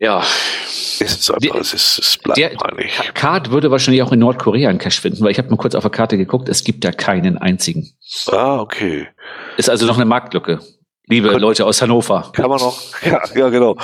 Ja, 0.03 0.19
es 0.19 0.99
ist 0.99 1.31
einfach, 1.31 1.55
es, 1.61 1.73
ist, 1.73 1.97
es 1.97 2.17
bleibt 2.17 2.37
der, 2.37 2.49
peinlich. 2.49 2.91
Card 3.13 3.51
würde 3.51 3.71
wahrscheinlich 3.71 4.03
auch 4.03 4.11
in 4.11 4.19
Nordkorea 4.19 4.69
einen 4.69 4.77
Cache 4.77 4.99
finden, 4.99 5.23
weil 5.23 5.31
ich 5.31 5.37
habe 5.37 5.49
mal 5.49 5.55
kurz 5.55 5.75
auf 5.75 5.83
der 5.83 5.91
Karte 5.91 6.17
geguckt, 6.17 6.49
es 6.49 6.65
gibt 6.65 6.83
da 6.83 6.91
keinen 6.91 7.37
einzigen. 7.37 7.89
Ah, 8.29 8.59
okay. 8.59 9.07
Ist 9.55 9.69
also 9.69 9.85
noch 9.85 9.95
eine 9.95 10.03
Marktlücke. 10.03 10.59
Liebe 11.07 11.29
Kann, 11.29 11.39
Leute 11.39 11.65
aus 11.65 11.81
Hannover. 11.81 12.29
Kann 12.33 12.49
man 12.49 12.59
noch, 12.59 12.77
ja, 13.05 13.21
ja 13.33 13.47
genau. 13.47 13.77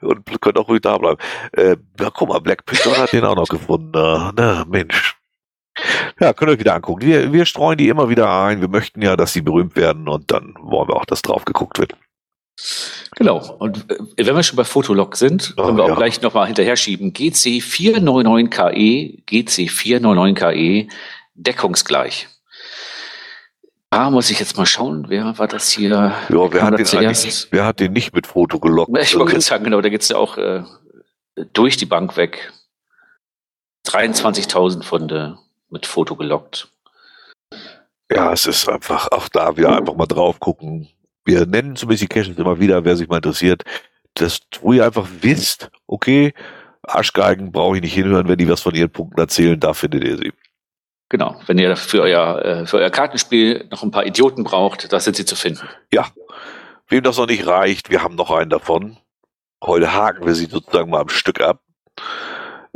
Und 0.00 0.40
könnt 0.40 0.56
auch 0.56 0.68
ruhig 0.68 0.80
da 0.80 0.96
bleiben. 0.96 1.20
Äh, 1.52 1.76
na, 1.98 2.08
guck 2.14 2.30
mal, 2.30 2.38
Black 2.38 2.64
Panther 2.64 2.96
hat 2.96 3.12
den 3.12 3.26
auch 3.26 3.36
noch 3.36 3.48
gefunden. 3.48 3.90
Na, 3.92 4.32
na, 4.34 4.64
Mensch. 4.66 5.18
Ja, 6.18 6.32
könnt 6.32 6.50
ihr 6.50 6.54
euch 6.54 6.60
wieder 6.60 6.76
angucken. 6.76 7.02
Wir, 7.02 7.30
wir 7.30 7.44
streuen 7.44 7.76
die 7.76 7.88
immer 7.88 8.08
wieder 8.08 8.32
ein. 8.42 8.62
Wir 8.62 8.68
möchten 8.68 9.02
ja, 9.02 9.16
dass 9.16 9.34
sie 9.34 9.42
berühmt 9.42 9.76
werden 9.76 10.08
und 10.08 10.30
dann 10.30 10.54
wollen 10.62 10.88
wir 10.88 10.96
auch, 10.96 11.04
dass 11.04 11.20
drauf 11.20 11.44
geguckt 11.44 11.78
wird. 11.78 11.92
Genau. 13.16 13.56
Und 13.58 13.90
äh, 13.90 14.26
wenn 14.26 14.36
wir 14.36 14.42
schon 14.42 14.56
bei 14.56 14.64
Fotolog 14.64 15.16
sind, 15.16 15.56
können 15.56 15.76
wir 15.76 15.84
auch 15.84 15.90
ja. 15.90 15.94
gleich 15.94 16.20
nochmal 16.22 16.46
hinterher 16.46 16.76
schieben. 16.76 17.12
GC499KE, 17.12 19.24
GC499KE, 19.26 20.88
deckungsgleich. 21.34 22.28
Da 23.90 24.10
muss 24.10 24.30
ich 24.30 24.38
jetzt 24.38 24.56
mal 24.56 24.66
schauen, 24.66 25.06
wer 25.08 25.38
war 25.38 25.48
das 25.48 25.70
hier? 25.70 26.14
Ja, 26.28 26.28
wer 26.28 26.62
hat, 26.62 26.78
den 26.78 27.16
wer 27.50 27.64
hat 27.64 27.80
den 27.80 27.92
nicht 27.92 28.14
mit 28.14 28.26
Foto 28.26 28.60
gelockt? 28.60 28.90
Ich 29.00 29.16
wollte 29.16 29.32
gerade 29.32 29.40
sagen, 29.40 29.64
genau, 29.64 29.80
da 29.80 29.88
geht's 29.88 30.10
ja 30.10 30.16
auch 30.16 30.36
äh, 30.36 30.62
durch 31.54 31.78
die 31.78 31.86
Bank 31.86 32.16
weg. 32.16 32.52
23.000 33.86 34.82
Funde 34.82 35.38
mit 35.70 35.86
Foto 35.86 36.16
gelockt. 36.16 36.68
Ja, 38.12 38.32
es 38.32 38.46
ist 38.46 38.68
einfach, 38.68 39.08
auch 39.10 39.28
da 39.28 39.56
wieder 39.56 39.76
einfach 39.76 39.94
mal 39.94 40.06
drauf 40.06 40.40
gucken 40.40 40.88
wir 41.28 41.46
nennen 41.46 41.76
zumindest 41.76 42.02
die 42.02 42.08
Caches 42.08 42.36
immer 42.38 42.58
wieder, 42.58 42.84
wer 42.84 42.96
sich 42.96 43.06
mal 43.06 43.16
interessiert, 43.16 43.62
dass 44.14 44.40
wo 44.62 44.72
ihr 44.72 44.86
einfach 44.86 45.06
wisst, 45.20 45.70
okay, 45.86 46.32
Arschgeigen 46.82 47.52
brauche 47.52 47.76
ich 47.76 47.82
nicht 47.82 47.92
hinhören, 47.92 48.28
wenn 48.28 48.38
die 48.38 48.48
was 48.48 48.62
von 48.62 48.74
ihren 48.74 48.90
Punkten 48.90 49.20
erzählen, 49.20 49.60
da 49.60 49.74
findet 49.74 50.04
ihr 50.04 50.16
sie. 50.16 50.32
Genau, 51.10 51.38
wenn 51.46 51.58
ihr 51.58 51.76
für 51.76 52.00
euer, 52.02 52.42
äh, 52.44 52.66
für 52.66 52.78
euer 52.78 52.90
Kartenspiel 52.90 53.68
noch 53.70 53.82
ein 53.82 53.90
paar 53.90 54.06
Idioten 54.06 54.42
braucht, 54.42 54.90
da 54.92 55.00
sind 55.00 55.16
sie 55.16 55.26
zu 55.26 55.36
finden. 55.36 55.68
Ja, 55.92 56.06
wem 56.88 57.02
das 57.02 57.18
noch 57.18 57.26
nicht 57.26 57.46
reicht, 57.46 57.90
wir 57.90 58.02
haben 58.02 58.14
noch 58.14 58.30
einen 58.30 58.48
davon. 58.50 58.96
Heute 59.62 59.92
haken 59.92 60.26
wir 60.26 60.34
sie 60.34 60.46
sozusagen 60.46 60.88
mal 60.90 61.02
am 61.02 61.10
Stück 61.10 61.42
ab. 61.42 61.60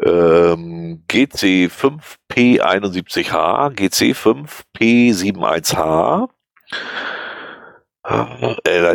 Ähm, 0.03 1.05
GC5P71H, 1.09 3.75
GC5P71H. 3.77 6.29
Äh, 8.05 8.95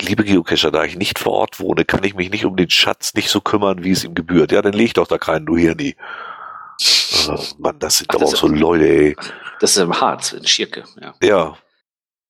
liebe 0.00 0.24
Geocacher, 0.24 0.70
da 0.70 0.84
ich 0.84 0.96
nicht 0.96 1.18
vor 1.18 1.32
Ort 1.32 1.60
wohne, 1.60 1.84
kann 1.84 2.02
ich 2.04 2.14
mich 2.14 2.30
nicht 2.30 2.46
um 2.46 2.56
den 2.56 2.70
Schatz 2.70 3.12
nicht 3.14 3.28
so 3.28 3.40
kümmern, 3.40 3.84
wie 3.84 3.90
es 3.90 4.04
ihm 4.04 4.14
gebührt. 4.14 4.52
Ja, 4.52 4.62
dann 4.62 4.72
leg 4.72 4.94
doch 4.94 5.06
da 5.06 5.18
keinen, 5.18 5.44
du 5.44 5.56
hier 5.56 5.74
nie. 5.74 5.96
Oh, 7.28 7.38
Mann, 7.58 7.78
das 7.78 7.98
sind 7.98 8.10
Ach, 8.10 8.14
doch 8.16 8.22
auch 8.22 8.36
so 8.36 8.48
Leute, 8.48 8.88
ey. 8.88 9.16
Das 9.60 9.72
ist 9.76 9.82
im 9.82 10.00
Harz, 10.00 10.32
in 10.32 10.46
Schirke, 10.46 10.84
ja. 11.00 11.14
Ja. 11.22 11.56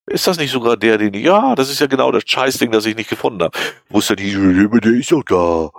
Ist 0.08 0.26
das 0.26 0.38
nicht 0.38 0.52
sogar 0.52 0.76
der, 0.76 0.98
den 0.98 1.14
ich, 1.14 1.24
ja, 1.24 1.54
das 1.56 1.68
ist 1.68 1.80
ja 1.80 1.86
genau 1.88 2.12
das 2.12 2.22
Scheißding, 2.26 2.70
das 2.70 2.86
ich 2.86 2.94
nicht 2.94 3.10
gefunden 3.10 3.42
habe. 3.42 3.58
Wo 3.88 3.98
ist 3.98 4.10
denn 4.10 4.16
die, 4.16 4.80
der 4.80 4.92
ist 4.92 5.10
doch 5.10 5.24
da. 5.24 5.70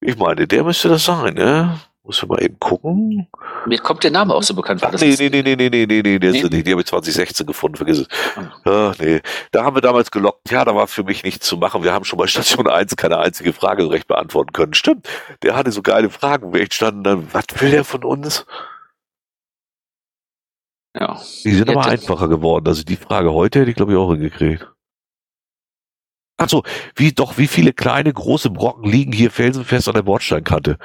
Ich 0.00 0.16
meine, 0.16 0.46
der 0.46 0.64
müsste 0.64 0.88
das 0.88 1.04
sein, 1.04 1.34
ne? 1.34 1.78
Muss 2.10 2.24
ich 2.24 2.28
mal 2.28 2.42
eben 2.42 2.58
gucken. 2.58 3.28
Mir 3.66 3.78
kommt 3.78 4.02
der 4.02 4.10
Name 4.10 4.34
auch 4.34 4.42
so 4.42 4.52
bekannt 4.52 4.80
vor. 4.80 4.90
Nee, 4.98 5.14
nee, 5.16 5.28
nee, 5.28 5.42
nee, 5.42 5.54
nee, 5.54 5.68
nee, 5.68 5.86
nee, 5.86 6.02
nee, 6.02 6.18
nee? 6.18 6.42
nicht. 6.42 6.66
Die 6.66 6.72
habe 6.72 6.80
ich 6.80 6.88
2016 6.88 7.46
gefunden, 7.46 7.76
vergiss 7.76 8.00
es. 8.00 8.08
Ach, 8.64 8.98
nee. 8.98 9.20
Da 9.52 9.62
haben 9.62 9.76
wir 9.76 9.80
damals 9.80 10.10
gelockt. 10.10 10.50
Ja, 10.50 10.64
da 10.64 10.74
war 10.74 10.88
für 10.88 11.04
mich 11.04 11.22
nichts 11.22 11.46
zu 11.46 11.56
machen. 11.56 11.84
Wir 11.84 11.92
haben 11.92 12.04
schon 12.04 12.18
bei 12.18 12.26
Station 12.26 12.66
1 12.68 12.96
keine 12.96 13.18
einzige 13.18 13.52
Frage 13.52 13.88
recht 13.88 14.08
beantworten 14.08 14.50
können. 14.50 14.74
Stimmt. 14.74 15.08
Der 15.44 15.54
hatte 15.54 15.70
so 15.70 15.82
geile 15.82 16.10
Fragen, 16.10 16.52
wo 16.52 16.56
echt 16.56 16.74
standen 16.74 17.04
dann, 17.04 17.28
was 17.32 17.44
will 17.60 17.70
der 17.70 17.84
von 17.84 18.02
uns? 18.02 18.44
Ja. 20.98 21.16
Die 21.44 21.52
sind 21.52 21.70
aber 21.70 21.86
einfacher 21.86 22.26
geworden. 22.26 22.66
Also 22.66 22.82
die 22.82 22.96
Frage 22.96 23.32
heute 23.32 23.60
hätte 23.60 23.70
ich, 23.70 23.76
glaube 23.76 23.92
ich, 23.92 23.98
auch 23.98 24.10
hingekriegt. 24.10 24.66
Achso, 26.38 26.64
wie 26.96 27.12
doch, 27.12 27.38
wie 27.38 27.46
viele 27.46 27.72
kleine, 27.72 28.12
große 28.12 28.50
Brocken 28.50 28.90
liegen 28.90 29.12
hier 29.12 29.30
felsenfest 29.30 29.86
an 29.86 29.94
der 29.94 30.02
Bordsteinkante? 30.02 30.76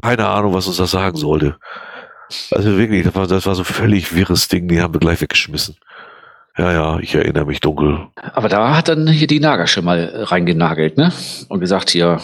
Keine 0.00 0.26
Ahnung, 0.28 0.54
was 0.54 0.66
uns 0.66 0.78
das 0.78 0.90
sagen 0.90 1.16
sollte. 1.16 1.56
Also 2.50 2.78
wirklich, 2.78 3.04
das 3.04 3.14
war, 3.14 3.26
das 3.26 3.46
war 3.46 3.54
so 3.54 3.64
völlig 3.64 4.14
wirres 4.14 4.48
Ding, 4.48 4.68
die 4.68 4.80
haben 4.80 4.94
wir 4.94 5.00
gleich 5.00 5.20
weggeschmissen. 5.20 5.76
Ja, 6.56 6.72
ja, 6.72 6.98
ich 6.98 7.14
erinnere 7.14 7.46
mich 7.46 7.60
dunkel. 7.60 8.08
Aber 8.16 8.48
da 8.48 8.76
hat 8.76 8.88
dann 8.88 9.06
hier 9.06 9.26
die 9.26 9.40
Nagasche 9.40 9.82
mal 9.82 10.24
reingenagelt, 10.24 10.96
ne? 10.98 11.12
Und 11.48 11.60
gesagt, 11.60 11.90
hier, 11.90 12.20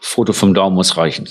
Foto 0.00 0.32
vom 0.32 0.54
Daumen 0.54 0.76
muss 0.76 0.96
reichen. 0.96 1.28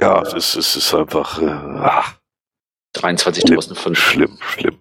Ja, 0.00 0.22
es 0.22 0.32
ist, 0.32 0.56
es 0.56 0.76
ist 0.76 0.94
einfach, 0.94 1.40
äh, 1.40 2.98
23.000 2.98 3.90
ah. 3.90 3.94
Schlimm, 3.94 4.38
schlimm. 4.40 4.78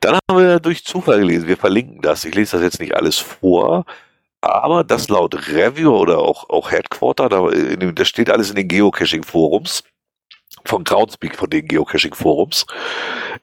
Dann 0.00 0.14
haben 0.14 0.38
wir 0.38 0.60
durch 0.60 0.84
Zufall 0.84 1.20
gelesen, 1.20 1.48
wir 1.48 1.56
verlinken 1.56 2.00
das. 2.00 2.24
Ich 2.24 2.34
lese 2.34 2.56
das 2.56 2.62
jetzt 2.62 2.80
nicht 2.80 2.94
alles 2.94 3.18
vor, 3.18 3.84
aber 4.40 4.84
das 4.84 5.08
laut 5.08 5.34
Review 5.48 5.94
oder 5.94 6.18
auch, 6.18 6.48
auch 6.48 6.70
Headquarter, 6.70 7.28
da, 7.28 7.48
das 7.92 8.08
steht 8.08 8.30
alles 8.30 8.50
in 8.50 8.56
den 8.56 8.68
Geocaching-Forums 8.68 9.84
von 10.64 10.84
Groundspeak, 10.84 11.36
von 11.36 11.48
den 11.48 11.66
Geocaching-Forums. 11.66 12.66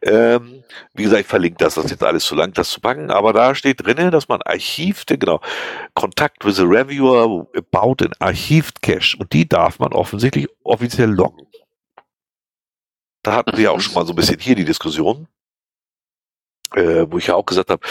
Ähm, 0.01 0.63
wie 0.93 1.03
gesagt, 1.03 1.21
ich 1.21 1.27
verlinke 1.27 1.57
das, 1.57 1.75
das 1.75 1.85
ist 1.85 1.91
jetzt 1.91 2.03
alles 2.03 2.25
zu 2.25 2.35
lang, 2.35 2.53
das 2.53 2.69
zu 2.69 2.81
packen, 2.81 3.09
aber 3.09 3.33
da 3.33 3.55
steht 3.55 3.85
drinnen, 3.85 4.11
dass 4.11 4.27
man 4.27 4.41
archivte, 4.43 5.17
genau, 5.17 5.39
Kontakt 5.93 6.45
with 6.45 6.57
the 6.57 6.63
Reviewer 6.63 7.47
about 7.55 8.03
an 8.03 8.11
archived 8.19 8.81
Cache 8.81 9.17
und 9.17 9.33
die 9.33 9.47
darf 9.47 9.79
man 9.79 9.93
offensichtlich 9.93 10.47
offiziell 10.63 11.09
loggen. 11.09 11.47
Da 13.23 13.33
hatten 13.33 13.57
wir 13.57 13.65
ja 13.65 13.71
auch 13.71 13.79
schon 13.79 13.95
mal 13.95 14.05
so 14.05 14.13
ein 14.13 14.15
bisschen 14.15 14.39
hier 14.39 14.55
die 14.55 14.65
Diskussion 14.65 15.27
äh, 16.75 17.05
wo 17.09 17.17
ich 17.17 17.27
ja 17.27 17.35
auch 17.35 17.45
gesagt 17.45 17.69
habe, 17.69 17.85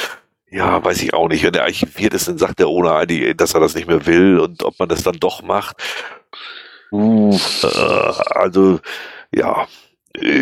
ja, 0.51 0.82
weiß 0.85 1.02
ich 1.02 1.14
auch 1.14 1.28
nicht. 1.28 1.43
Wenn 1.43 1.55
er 1.55 1.64
archiviert 1.64 2.14
ist, 2.14 2.28
dann 2.28 2.39
sagt 2.39 2.60
er 2.60 2.70
ohne 2.70 3.02
ID, 3.02 3.40
dass 3.40 3.55
er 3.55 3.60
das 3.60 3.74
nicht 3.74 3.89
mehr 3.89 4.06
will 4.06 4.39
und 4.39 4.62
ob 4.62 4.78
man 4.78 4.89
das 4.89 5.02
dann 5.02 5.18
doch 5.18 5.43
macht. 5.43 5.77
Uh, 6.93 7.36
äh, 7.62 8.12
also, 8.31 8.81
ja. 9.35 9.66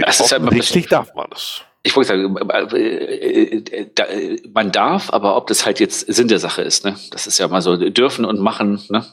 Das 0.03 0.21
ist 0.21 0.33
offensichtlich 0.33 0.85
ja, 0.85 0.99
darf 0.99 1.15
man 1.15 1.27
das. 1.31 1.63
Ich 1.83 1.97
wollte 1.97 2.09
sagen, 2.09 2.37
äh, 2.37 2.77
äh, 2.77 3.91
äh, 3.97 4.43
man 4.53 4.73
darf, 4.73 5.13
aber 5.13 5.37
ob 5.37 5.47
das 5.49 5.67
halt 5.67 5.81
jetzt 5.81 6.01
Sinn 6.13 6.29
der 6.29 6.39
Sache 6.39 6.63
ist, 6.63 6.85
ne? 6.85 6.97
Das 7.11 7.27
ist 7.27 7.39
ja 7.39 7.49
mal 7.49 7.61
so 7.61 7.77
dürfen 7.77 8.25
und 8.25 8.41
machen, 8.41 8.83
ne? 8.89 9.05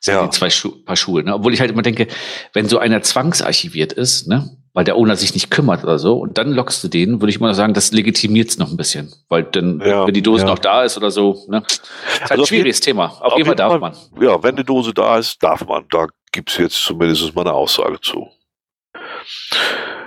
Sind 0.00 0.14
ja. 0.14 0.24
die 0.24 0.30
zwei 0.30 0.50
Schu 0.50 0.70
Paar 0.84 0.96
Schuhe. 0.96 1.22
Ne? 1.22 1.34
Obwohl 1.34 1.54
ich 1.54 1.60
halt 1.60 1.70
immer 1.70 1.82
denke, 1.82 2.08
wenn 2.52 2.68
so 2.68 2.78
einer 2.78 3.02
zwangsarchiviert 3.02 3.92
ist, 3.92 4.26
ne? 4.26 4.56
weil 4.72 4.84
der 4.84 4.96
Owner 4.96 5.16
sich 5.16 5.34
nicht 5.34 5.50
kümmert 5.50 5.82
oder 5.82 5.98
so, 5.98 6.18
und 6.18 6.38
dann 6.38 6.52
lockst 6.52 6.82
du 6.84 6.88
den, 6.88 7.20
würde 7.20 7.30
ich 7.30 7.40
mal 7.40 7.54
sagen, 7.54 7.74
das 7.74 7.92
legitimiert 7.92 8.50
es 8.50 8.58
noch 8.58 8.70
ein 8.70 8.76
bisschen. 8.76 9.12
Weil 9.28 9.42
dann, 9.44 9.80
ja, 9.84 10.06
wenn 10.06 10.14
die 10.14 10.22
Dose 10.22 10.44
ja. 10.44 10.48
noch 10.48 10.58
da 10.58 10.84
ist 10.84 10.96
oder 10.96 11.10
so, 11.10 11.44
ne? 11.48 11.62
Das 11.62 11.72
ist 11.72 12.20
halt 12.20 12.30
also 12.30 12.42
ein 12.42 12.46
schwieriges 12.46 12.78
jeden, 12.78 12.84
Thema. 12.84 13.06
Auf, 13.06 13.20
auf 13.20 13.36
jeden 13.36 13.46
Fall 13.46 13.56
darf 13.56 13.80
man. 13.80 13.96
Ja, 14.20 14.42
wenn 14.42 14.56
die 14.56 14.64
Dose 14.64 14.94
da 14.94 15.18
ist, 15.18 15.42
darf 15.42 15.66
man. 15.66 15.84
Da 15.90 16.06
gibt's 16.32 16.56
jetzt 16.56 16.76
zumindest 16.76 17.34
mal 17.34 17.42
eine 17.42 17.52
Aussage 17.52 18.00
zu. 18.00 18.28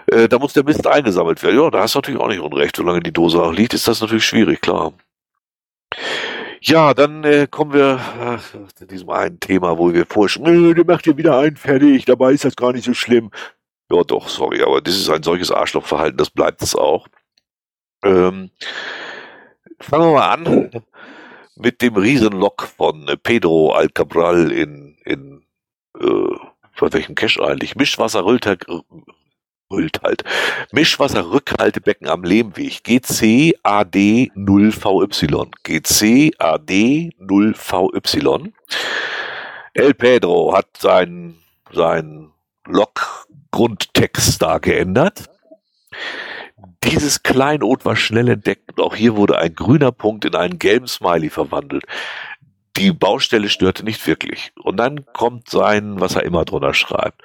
Äh, 0.08 0.30
da 0.30 0.40
muss 0.40 0.54
der 0.54 0.64
Mist 0.64 0.88
eingesammelt 0.88 1.44
werden. 1.44 1.60
Ja, 1.60 1.70
da 1.70 1.82
hast 1.82 1.96
du 1.96 2.00
natürlich 2.00 2.20
auch 2.20 2.28
nicht 2.30 2.40
unrecht. 2.40 2.76
Solange 2.76 3.02
die 3.02 3.12
Dose 3.12 3.42
auch 3.42 3.52
liegt, 3.52 3.74
ist 3.74 3.88
das 3.88 4.02
natürlich 4.02 4.26
schwierig, 4.26 4.62
klar. 4.62 4.94
Ja, 6.66 6.94
dann 6.94 7.26
äh, 7.26 7.46
kommen 7.52 7.74
wir 7.74 8.00
äh, 8.22 8.74
zu 8.74 8.88
diesem 8.88 9.10
einen 9.10 9.38
Thema, 9.42 9.78
wo 9.78 9.94
wir 9.94 10.06
forschen, 10.06 10.46
der 10.74 10.86
macht 10.86 11.06
ja 11.06 11.18
wieder 11.18 11.38
einen 11.38 11.58
fertig, 11.58 12.06
dabei 12.06 12.32
ist 12.32 12.46
das 12.46 12.56
gar 12.56 12.72
nicht 12.72 12.86
so 12.86 12.94
schlimm. 12.94 13.32
Ja, 13.92 14.02
doch, 14.06 14.30
sorry, 14.30 14.62
aber 14.64 14.80
das 14.80 14.96
ist 14.96 15.10
ein 15.10 15.24
solches 15.24 15.52
Arschlochverhalten, 15.52 16.18
das 16.18 16.30
bleibt 16.30 16.62
es 16.62 16.74
auch. 16.74 17.10
Ähm, 18.02 18.50
fangen 19.82 20.06
wir 20.06 20.14
mal 20.14 20.30
an 20.32 20.84
mit 21.58 21.82
dem 21.82 21.98
Riesenlock 21.98 22.64
von 22.64 23.12
Pedro 23.24 23.74
Alcabral 23.74 24.50
in, 24.50 24.98
in 25.04 25.44
äh, 26.00 26.38
von 26.72 26.94
welchem 26.94 27.16
Cache 27.16 27.44
eigentlich? 27.44 27.76
Mischwasser 27.76 28.24
Rülter, 28.24 28.56
Rült 29.74 30.02
halt. 30.04 30.24
Mischwasserrückhaltebecken 30.72 32.08
am 32.08 32.24
Lehmweg. 32.24 32.84
GCAD 32.84 34.32
0VY. 34.36 35.52
GCAD 35.64 36.72
0VY. 37.20 38.54
El 39.74 39.94
Pedro 39.96 40.56
hat 40.56 40.68
seinen, 40.78 41.40
seinen 41.72 42.32
Log-Grundtext 42.68 44.42
da 44.42 44.60
geändert. 44.60 45.26
Dieses 46.84 47.24
Kleinod 47.24 47.86
war 47.86 47.96
schnell 47.96 48.30
entdeckt 48.30 48.78
und 48.78 48.84
auch 48.84 48.96
hier 48.96 49.16
wurde 49.16 49.40
ein 49.40 49.56
grüner 49.56 49.92
Punkt 49.92 50.26
in 50.26 50.36
einen 50.36 50.60
gelben 50.60 50.88
Smiley 50.88 51.30
verwandelt. 51.30 51.86
Die 52.78 52.92
Baustelle 52.92 53.50
störte 53.50 53.84
nicht 53.84 54.06
wirklich. 54.06 54.52
Und 54.62 54.78
dann 54.78 55.06
kommt 55.14 55.50
sein, 55.50 56.00
was 56.00 56.16
er 56.16 56.24
immer 56.24 56.46
drunter 56.46 56.74
schreibt 56.74 57.24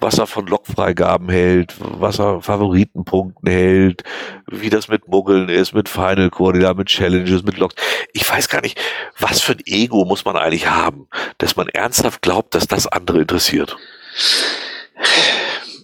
was 0.00 0.18
er 0.18 0.26
von 0.26 0.46
Lokfreigaben 0.46 1.28
hält, 1.28 1.74
was 1.78 2.18
er 2.18 2.40
Favoritenpunkten 2.40 3.50
hält, 3.50 4.04
wie 4.46 4.70
das 4.70 4.88
mit 4.88 5.08
Muggeln 5.08 5.48
ist, 5.48 5.74
mit 5.74 5.88
Final 5.88 6.30
Coordinate, 6.30 6.76
mit 6.76 6.88
Challenges, 6.88 7.42
mit 7.42 7.58
Loks. 7.58 7.74
Ich 8.12 8.28
weiß 8.28 8.48
gar 8.48 8.60
nicht, 8.60 8.80
was 9.18 9.40
für 9.40 9.52
ein 9.52 9.62
Ego 9.66 10.04
muss 10.04 10.24
man 10.24 10.36
eigentlich 10.36 10.68
haben, 10.68 11.08
dass 11.38 11.56
man 11.56 11.68
ernsthaft 11.68 12.22
glaubt, 12.22 12.54
dass 12.54 12.66
das 12.66 12.86
andere 12.86 13.20
interessiert. 13.20 13.76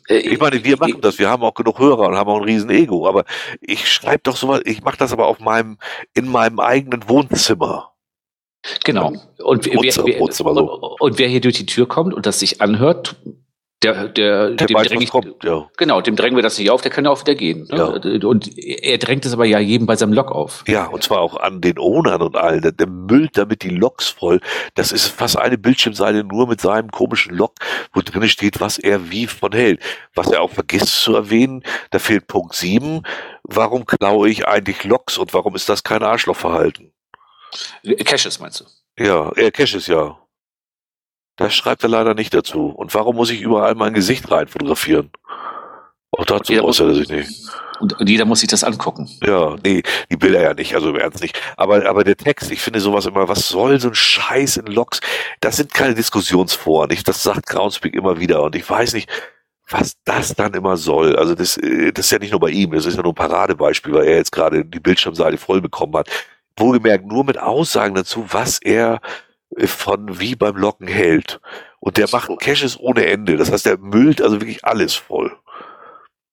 Äh, 0.09 0.19
ich 0.19 0.39
meine, 0.39 0.63
wir 0.65 0.77
machen 0.77 1.01
das, 1.01 1.19
wir 1.19 1.29
haben 1.29 1.43
auch 1.43 1.55
genug 1.55 1.79
Hörer 1.79 2.09
und 2.09 2.17
haben 2.17 2.31
auch 2.31 2.39
ein 2.39 2.45
riesen 2.45 2.71
Ego, 2.71 3.09
aber 3.09 3.25
ich 3.61 3.91
schreibe 3.91 4.23
doch 4.25 4.37
sowas, 4.37 4.61
ich 4.65 4.83
mache 4.83 4.99
das 4.99 5.13
aber 5.13 5.27
auf 5.27 5.41
meinem, 5.41 5.79
in 6.15 6.29
meinem 6.29 6.61
eigenen 6.61 7.09
Wohnzimmer. 7.09 7.91
Genau. 8.85 9.13
Und, 9.43 9.67
wer, 9.67 9.75
wer, 9.75 10.21
und, 10.21 10.41
und 11.01 11.19
wer 11.19 11.29
hier 11.29 11.41
durch 11.43 11.57
die 11.57 11.67
Tür 11.67 11.87
kommt 11.87 12.15
und 12.15 12.25
das 12.25 12.41
sich 12.41 12.63
anhört, 12.63 13.17
der, 13.83 14.09
der, 14.09 14.51
der 14.51 14.67
dem 14.67 14.83
dränge 14.83 15.05
ich, 15.05 15.11
kommt, 15.11 15.45
ja. 15.45 15.69
Genau, 15.77 16.01
dem 16.01 16.17
drängen 16.17 16.37
wir 16.37 16.43
das 16.43 16.59
nicht 16.59 16.71
auf, 16.71 16.81
der 16.81 16.91
kann 16.91 17.05
ja 17.05 17.11
auch 17.11 17.21
wieder 17.21 17.35
gehen. 17.35 17.69
Ne? 17.71 17.77
Ja. 17.77 18.29
Und 18.29 18.57
er 18.57 18.99
drängt 18.99 19.27
es 19.27 19.33
aber 19.33 19.45
ja 19.45 19.59
jedem 19.59 19.87
bei 19.87 19.97
seinem 19.97 20.15
Lok 20.15 20.33
auf. 20.33 20.65
Ja, 20.67 20.87
und 20.87 21.03
zwar 21.03 21.21
auch 21.21 21.37
an 21.37 21.61
den 21.61 21.79
Ownern 21.79 22.23
und 22.23 22.37
allen. 22.37 22.63
Der, 22.63 22.87
müllt 22.87 23.37
damit 23.37 23.63
die 23.63 23.71
Loks 23.71 24.09
voll. 24.09 24.41
Das 24.75 24.93
ist 24.93 25.09
fast 25.09 25.37
eine 25.37 25.59
Bildschirmseite 25.59 26.25
nur 26.25 26.49
mit 26.49 26.61
seinem 26.61 26.91
komischen 26.91 27.35
Lok, 27.35 27.55
wo 27.93 28.01
drin 28.01 28.27
steht, 28.29 28.61
was 28.61 28.79
er 28.79 29.11
wie 29.11 29.27
von 29.27 29.53
hält. 29.53 29.81
Was 30.15 30.31
er 30.31 30.41
auch 30.41 30.51
vergisst 30.51 31.03
zu 31.03 31.15
erwähnen, 31.15 31.63
da 31.91 31.99
fehlt 31.99 32.27
Punkt 32.27 32.55
7. 32.55 33.03
Warum 33.43 33.85
klaue 33.85 34.29
ich 34.29 34.49
eigentlich 34.49 34.85
Loks 34.85 35.19
und 35.19 35.35
warum 35.35 35.55
ist 35.55 35.69
das 35.69 35.83
kein 35.85 36.03
Arschlochverhalten? 36.03 36.93
Caches 38.05 38.41
meinst 38.41 38.61
du? 38.61 38.65
Ja, 39.03 39.31
er 39.37 39.51
Caches, 39.51 39.87
ja. 39.87 40.17
Das 41.37 41.55
schreibt 41.55 41.83
er 41.83 41.89
leider 41.89 42.15
nicht 42.15 42.33
dazu. 42.33 42.67
Und 42.67 42.95
warum 42.95 43.17
muss 43.17 43.31
ich 43.31 43.41
überall 43.41 43.75
mein 43.75 43.95
Gesicht 43.95 44.31
rein 44.31 44.47
fotografieren? 44.47 45.11
Auch 46.13 46.25
dazu 46.25 46.53
äußert 46.53 46.89
er 46.89 46.95
sich 46.95 47.09
nicht. 47.09 47.51
Und, 47.81 47.99
und, 47.99 48.09
jeder 48.09 48.25
muss 48.25 48.41
sich 48.41 48.49
das 48.49 48.63
angucken. 48.63 49.11
Ja, 49.27 49.57
nee, 49.65 49.83
die 50.11 50.17
Bilder 50.17 50.41
ja 50.41 50.55
nicht, 50.55 50.77
also 50.77 50.91
im 50.91 50.97
Ernst 50.97 51.23
nicht. 51.23 51.41
Aber, 51.57 51.89
aber 51.89 52.05
der 52.05 52.17
Text, 52.17 52.53
ich 52.53 52.61
finde 52.61 52.79
sowas 52.79 53.07
immer, 53.07 53.29
was 53.29 53.49
soll 53.49 53.81
so 53.81 53.89
ein 53.89 53.95
Scheiß 53.95 54.59
in 54.59 54.67
Loks? 54.67 55.01
Das 55.41 55.57
sind 55.57 55.75
keine 55.75 55.95
Diskussionsforen. 55.95 56.91
Ich, 56.93 57.03
das 57.03 57.25
sagt 57.25 57.47
Groundspeak 57.47 57.95
immer 57.95 58.21
wieder. 58.21 58.45
Und 58.45 58.55
ich 58.55 58.69
weiß 58.69 58.95
nicht, 58.95 59.11
was 59.69 59.97
das 60.05 60.35
dann 60.35 60.55
immer 60.55 60.77
soll. 60.77 61.17
Also 61.17 61.35
das, 61.35 61.57
äh, 61.57 61.93
das 61.93 62.07
ist 62.07 62.13
ja 62.13 62.19
nicht 62.19 62.31
nur 62.31 62.41
bei 62.41 62.51
ihm, 62.51 62.71
das 62.73 62.87
ist 62.87 62.97
ja 62.97 63.03
nur 63.03 63.13
ein 63.13 63.17
Paradebeispiel, 63.17 63.93
weil 63.93 64.07
er 64.07 64.17
jetzt 64.17 64.33
gerade 64.33 64.65
die 64.65 64.81
Bildschirmseite 64.81 65.37
voll 65.39 65.61
bekommen 65.61 65.97
hat. 65.97 66.09
Wohlgemerkt 66.57 67.07
nur 67.07 67.25
mit 67.25 67.39
Aussagen 67.39 67.95
dazu, 67.97 68.27
was 68.31 68.61
er 68.63 69.01
von 69.67 70.21
wie 70.21 70.35
beim 70.35 70.57
Locken 70.57 70.87
hält. 70.87 71.41
Und 71.81 71.97
der 71.97 72.09
macht 72.11 72.31
Caches 72.41 72.79
ohne 72.79 73.07
Ende. 73.07 73.37
Das 73.37 73.51
heißt, 73.51 73.67
der 73.67 73.79
müllt 73.79 74.23
also 74.23 74.41
wirklich 74.41 74.65
alles 74.65 74.95
voll. 74.95 75.37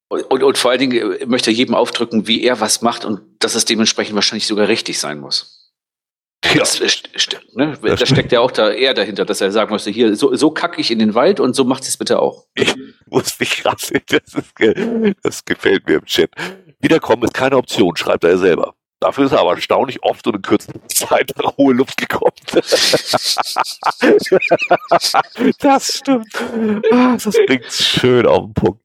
Und, 0.07 0.23
und, 0.23 0.43
und 0.43 0.57
vor 0.57 0.72
allen 0.72 0.80
Dingen 0.80 1.14
äh, 1.14 1.26
möchte 1.26 1.52
er 1.52 1.53
jedem 1.53 1.76
aufdrücken, 1.76 2.27
wie 2.27 2.43
er 2.43 2.60
was 2.60 2.81
macht 2.81 3.06
und 3.06 3.22
dass 3.39 3.56
es 3.56 3.65
dementsprechend 3.65 4.15
wahrscheinlich 4.15 4.48
sogar 4.48 4.68
richtig 4.68 4.99
sein 4.99 5.19
muss. 5.19 5.61
Ja. 6.43 6.60
Das, 6.60 6.80
ne, 7.53 7.77
das, 7.81 8.10
steckt 8.10 8.31
ja 8.31 8.39
auch 8.39 8.52
da 8.52 8.72
eher 8.72 8.93
dahinter, 8.93 9.26
dass 9.26 9.41
er 9.41 9.52
sagen 9.52 9.72
musste, 9.72 9.91
hier, 9.91 10.15
so, 10.15 10.35
so 10.35 10.49
kacke 10.52 10.81
ich 10.81 10.89
in 10.89 10.98
den 10.98 11.14
Wald 11.14 11.39
und 11.39 11.56
so 11.56 11.64
macht 11.64 11.84
es 11.84 11.98
bitte 11.98 12.19
auch. 12.19 12.48
Ich 12.56 12.76
muss 13.06 13.39
nicht 13.39 13.61
krass, 13.61 13.91
das, 14.07 14.34
ist, 14.34 15.15
das 15.22 15.45
gefällt 15.45 15.88
mir 15.88 15.98
im 15.98 16.06
Chat. 16.06 16.31
Wiederkommen 16.80 17.23
ist 17.23 17.35
keine 17.35 17.57
Option, 17.57 17.95
schreibt 17.95 18.23
er 18.23 18.38
selber. 18.38 18.73
Dafür 19.01 19.25
ist 19.25 19.31
er 19.31 19.39
aber 19.39 19.55
erstaunlich 19.55 20.03
oft 20.03 20.27
und 20.27 20.35
in 20.35 20.43
kürzester 20.43 20.79
Zeit 20.87 21.33
nach 21.41 21.57
hohe 21.57 21.73
Luft 21.73 21.97
gekommen. 21.97 22.31
das 25.59 25.97
stimmt. 25.97 26.27
Ah, 26.91 27.17
das 27.21 27.35
bringt 27.47 27.71
schön 27.71 28.27
auf 28.27 28.45
den 28.45 28.53
Punkt. 28.53 28.81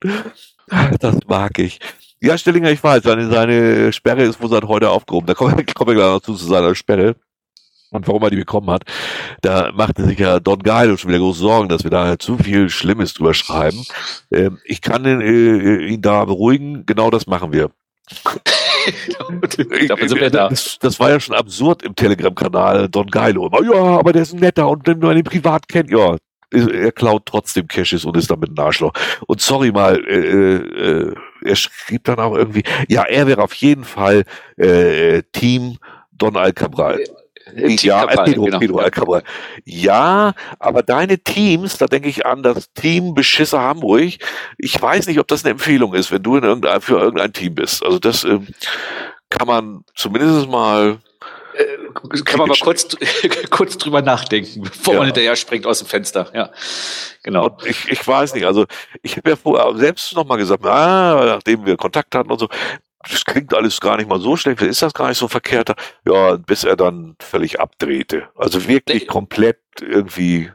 Das 1.01 1.19
mag 1.29 1.59
ich. 1.59 1.81
Ja, 2.23 2.39
Stillinger, 2.39 2.71
ich 2.71 2.83
weiß, 2.83 3.03
seine, 3.03 3.29
seine 3.29 3.93
Sperre 3.93 4.23
ist 4.23 4.41
wohl 4.41 4.49
seit 4.49 4.65
heute 4.65 4.89
aufgehoben. 4.89 5.27
Da 5.27 5.35
kommen 5.35 5.59
wir, 5.59 5.67
kommen 5.75 5.91
wir 5.91 5.97
gleich 5.97 6.09
noch 6.09 6.23
zu, 6.23 6.35
zu 6.35 6.47
seiner 6.47 6.75
Sperre 6.75 7.17
und 7.91 8.09
warum 8.09 8.23
er 8.23 8.31
die 8.31 8.37
bekommen 8.37 8.71
hat. 8.71 8.85
Da 9.43 9.71
machte 9.73 10.07
sich 10.07 10.19
ja 10.19 10.41
Don 10.41 10.61
Geilo 10.61 10.97
schon 10.97 11.11
wieder 11.11 11.21
große 11.21 11.41
Sorgen, 11.41 11.69
dass 11.69 11.85
wir 11.85 11.91
da 11.91 12.19
zu 12.19 12.39
viel 12.39 12.71
Schlimmes 12.71 13.13
drüber 13.13 13.35
schreiben. 13.35 13.85
Ähm, 14.33 14.61
ich 14.65 14.81
kann 14.81 15.05
ihn, 15.05 15.21
äh, 15.21 15.89
ihn 15.89 16.01
da 16.01 16.25
beruhigen, 16.25 16.87
genau 16.87 17.11
das 17.11 17.27
machen 17.27 17.53
wir. 17.53 17.71
Dafür 19.89 20.09
sind 20.09 20.21
wir 20.21 20.31
da. 20.31 20.49
Das, 20.49 20.79
das, 20.79 21.01
war 21.01 21.11
ja 21.11 21.21
schon 21.21 21.35
absurd 21.35 21.83
im 21.83 21.95
Telegram-Kanal 21.95 22.89
Don 22.89 23.07
Geilo. 23.07 23.51
Ja, 23.63 23.99
aber 23.99 24.13
der 24.13 24.23
ist 24.23 24.35
ein 24.35 24.41
netter 24.41 24.69
und 24.69 24.87
wenn 24.87 24.99
man 24.99 25.17
ihn 25.17 25.25
privat 25.25 25.69
kennt, 25.69 25.91
ja, 25.91 26.17
er 26.53 26.93
klaut 26.93 27.27
trotzdem 27.27 27.67
Caches 27.67 28.05
und 28.05 28.17
ist 28.17 28.31
damit 28.31 28.51
ein 28.51 28.59
Arschloch. 28.59 28.93
Und 29.27 29.41
sorry 29.41 29.73
mal, 29.73 30.03
äh, 30.07 30.57
äh, 30.57 31.15
er 31.45 31.57
schrieb 31.57 32.05
dann 32.05 32.19
auch 32.19 32.37
irgendwie, 32.37 32.63
ja, 32.89 33.03
er 33.03 33.27
wäre 33.27 33.43
auf 33.43 33.55
jeden 33.55 33.85
Fall 33.85 34.25
äh, 34.57 35.23
Team 35.33 35.79
Don 36.13 36.37
Alcabral. 36.37 37.01
Ja, 37.55 38.07
Pedro, 38.07 38.45
genau. 38.45 38.59
Pedro 38.59 38.79
Alcabral. 38.79 39.23
Ja, 39.65 40.35
aber 40.59 40.83
deine 40.83 41.19
Teams, 41.19 41.79
da 41.79 41.87
denke 41.87 42.09
ich 42.09 42.27
an 42.27 42.43
das 42.43 42.73
Team 42.73 43.15
Beschisser 43.15 43.61
Hamburg. 43.61 44.15
Ich 44.59 44.81
weiß 44.83 45.07
nicht, 45.07 45.21
ob 45.21 45.29
das 45.29 45.45
eine 45.45 45.53
Empfehlung 45.53 45.95
ist, 45.95 46.11
wenn 46.11 46.23
du 46.23 46.37
in 46.37 46.45
irgendein, 46.45 46.81
für 46.81 46.99
irgendein 46.99 47.33
Team 47.33 47.55
bist. 47.55 47.85
Also 47.85 47.99
das 48.01 48.25
ähm, 48.25 48.49
kann 49.31 49.47
man 49.47 49.85
zumindest 49.95 50.49
mal 50.49 50.99
äh, 51.57 52.23
kann 52.25 52.39
man 52.39 52.49
mal 52.49 52.59
kurz, 52.61 52.97
kurz 53.51 53.79
drüber 53.79 54.03
nachdenken, 54.03 54.63
bevor 54.63 54.95
ja. 54.95 54.99
man 55.01 55.07
hinterher 55.07 55.37
springt 55.37 55.67
aus 55.67 55.79
dem 55.79 55.89
Fenster. 55.89 56.31
Ja, 56.35 56.51
genau. 57.23 57.57
ich, 57.65 57.89
ich 57.89 58.07
weiß 58.07 58.35
nicht. 58.35 58.45
Also 58.45 58.67
ich 59.03 59.17
habe 59.17 59.31
ja 59.31 59.37
vorher 59.37 59.75
selbst 59.79 60.15
nochmal 60.15 60.39
gesagt, 60.39 60.65
ah, 60.67 61.25
nachdem 61.27 61.65
wir 61.65 61.77
Kontakt 61.77 62.15
hatten 62.15 62.31
und 62.31 62.39
so, 62.39 62.49
das 63.11 63.25
klingt 63.25 63.55
alles 63.55 63.81
gar 63.81 63.97
nicht 63.97 64.09
mal 64.09 64.21
so 64.21 64.37
schlecht, 64.37 64.63
ist 64.63 64.83
das 64.83 64.95
gar 64.95 65.09
nicht 65.09 65.19
so 65.19 65.29
verkehrt. 65.29 65.73
Ja, 66.07 66.37
bis 66.37 66.65
er 66.65 66.77
dann 66.77 67.17
völlig 67.21 67.61
abdrehte. 67.61 68.29
Also 68.37 68.67
wirklich 68.69 69.03
nee. 69.03 69.07
komplett 69.07 69.61
irgendwie. 69.81 70.51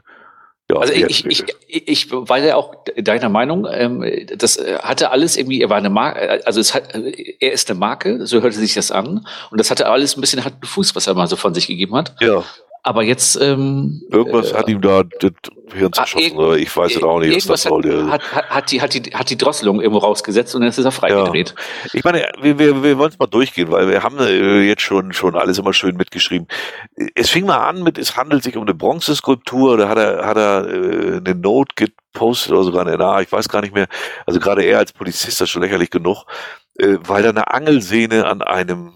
Ja, 0.70 0.78
also 0.78 0.92
ich, 0.92 1.26
ich, 1.26 1.44
ich, 1.66 1.88
ich 1.88 2.12
war 2.12 2.38
ja 2.38 2.56
auch 2.56 2.74
deiner 2.96 3.28
Meinung, 3.28 3.66
ähm, 3.70 4.04
das 4.36 4.56
äh, 4.56 4.78
hatte 4.78 5.10
alles 5.10 5.36
irgendwie, 5.36 5.60
er 5.60 5.68
war 5.68 5.76
eine 5.76 5.90
Marke, 5.90 6.20
äh, 6.20 6.42
also 6.44 6.60
es 6.60 6.72
hat, 6.72 6.94
er 6.94 7.52
ist 7.52 7.68
eine 7.68 7.78
Marke, 7.78 8.26
so 8.26 8.40
hörte 8.40 8.56
sich 8.56 8.74
das 8.74 8.90
an. 8.90 9.26
Und 9.50 9.58
das 9.58 9.70
hatte 9.70 9.88
alles 9.88 10.16
ein 10.16 10.20
bisschen 10.20 10.44
harten 10.44 10.64
Fuß, 10.64 10.94
was 10.94 11.06
er 11.06 11.14
mal 11.14 11.26
so 11.26 11.36
von 11.36 11.52
sich 11.52 11.66
gegeben 11.66 11.96
hat. 11.96 12.14
Ja. 12.20 12.44
Aber 12.84 13.04
jetzt. 13.04 13.40
Ähm, 13.40 14.02
Irgendwas 14.10 14.50
äh, 14.50 14.54
hat 14.54 14.68
ihm 14.68 14.80
da 14.80 15.04
das 15.04 15.30
Hirn 15.72 15.90
ah, 15.92 15.92
zerschossen, 15.92 16.36
oder 16.36 16.56
ich 16.56 16.76
weiß 16.76 16.96
es 16.96 17.02
auch 17.02 17.20
nicht, 17.20 17.48
was 17.48 17.62
das 17.62 17.62
soll. 17.62 18.10
Hat, 18.10 18.22
hat, 18.34 18.50
hat, 18.50 18.70
die, 18.72 18.82
hat, 18.82 18.94
die, 18.94 19.02
hat 19.14 19.30
die 19.30 19.38
Drosselung 19.38 19.80
irgendwo 19.80 19.98
rausgesetzt 19.98 20.54
und 20.56 20.64
jetzt 20.64 20.78
ist 20.78 20.84
er 20.84 20.90
freigedreht. 20.90 21.54
Ja. 21.56 21.90
Ich 21.92 22.02
meine, 22.02 22.28
wir, 22.40 22.58
wir, 22.58 22.82
wir 22.82 22.98
wollen 22.98 23.12
es 23.12 23.18
mal 23.18 23.28
durchgehen, 23.28 23.70
weil 23.70 23.88
wir 23.88 24.02
haben 24.02 24.18
äh, 24.18 24.62
jetzt 24.62 24.82
schon, 24.82 25.12
schon 25.12 25.36
alles 25.36 25.58
immer 25.58 25.72
schön 25.72 25.96
mitgeschrieben. 25.96 26.48
Es 27.14 27.30
fing 27.30 27.46
mal 27.46 27.58
an 27.68 27.84
mit, 27.84 27.98
es 27.98 28.16
handelt 28.16 28.42
sich 28.42 28.56
um 28.56 28.62
eine 28.64 28.74
Bronzeskulptur, 28.74 29.76
da 29.76 29.88
hat 29.88 29.98
er, 29.98 30.26
hat 30.26 30.36
er 30.36 30.68
äh, 30.68 31.16
eine 31.18 31.34
Note 31.36 31.74
gepostet 31.76 32.52
oder 32.52 32.64
sogar 32.64 32.84
eine 32.84 32.98
NA, 32.98 33.20
ich 33.20 33.30
weiß 33.30 33.48
gar 33.48 33.62
nicht 33.62 33.74
mehr. 33.74 33.86
Also 34.26 34.40
gerade 34.40 34.64
er 34.64 34.78
als 34.78 34.92
Polizist 34.92 35.40
ist 35.40 35.50
schon 35.50 35.62
lächerlich 35.62 35.90
genug, 35.90 36.24
äh, 36.78 36.98
weil 37.06 37.22
da 37.22 37.30
eine 37.30 37.52
Angelsehne 37.52 38.26
an 38.26 38.42
einem 38.42 38.94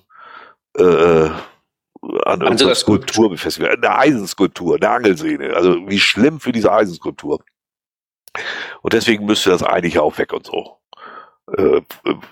äh, 0.77 1.29
an 2.25 2.41
irgendeiner 2.41 2.75
Skulptur 2.75 3.31
befestigt 3.31 3.67
werden. 3.67 3.85
Eine 3.85 3.99
Eisenskulptur, 3.99 4.77
eine 4.77 4.89
Angelsehne. 4.89 5.55
Also 5.55 5.77
wie 5.89 6.01
schlimm 6.01 6.41
für 6.41 6.53
diese 6.53 6.73
Eisenskulptur. 6.73 7.43
Und 8.83 8.93
deswegen 8.93 9.25
müsste 9.25 9.51
das 9.51 9.63
eigentlich 9.63 9.99
auch 9.99 10.19
weg 10.19 10.33
und 10.33 10.47
so. 10.47 10.79
Äh, 11.57 11.81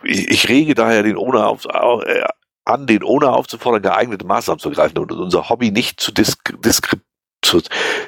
ich, 0.03 0.29
ich 0.29 0.49
rege 0.49 0.75
daher 0.75 1.03
den 1.03 1.17
Owner 1.17 1.49
auf, 1.49 1.65
äh, 1.67 2.25
an, 2.65 2.87
den 2.87 3.03
Owner 3.03 3.35
aufzufordern, 3.35 3.83
geeignete 3.83 4.27
Maßnahmen 4.27 4.59
zu 4.59 4.71
ergreifen 4.71 4.99
und 4.99 5.13
unser 5.13 5.49
Hobby 5.49 5.71
nicht 5.71 6.01
zu 6.01 6.13
disk, 6.13 6.55
disk, 6.63 6.97
zu, 7.43 7.61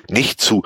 nicht 0.09 0.41
zu 0.41 0.63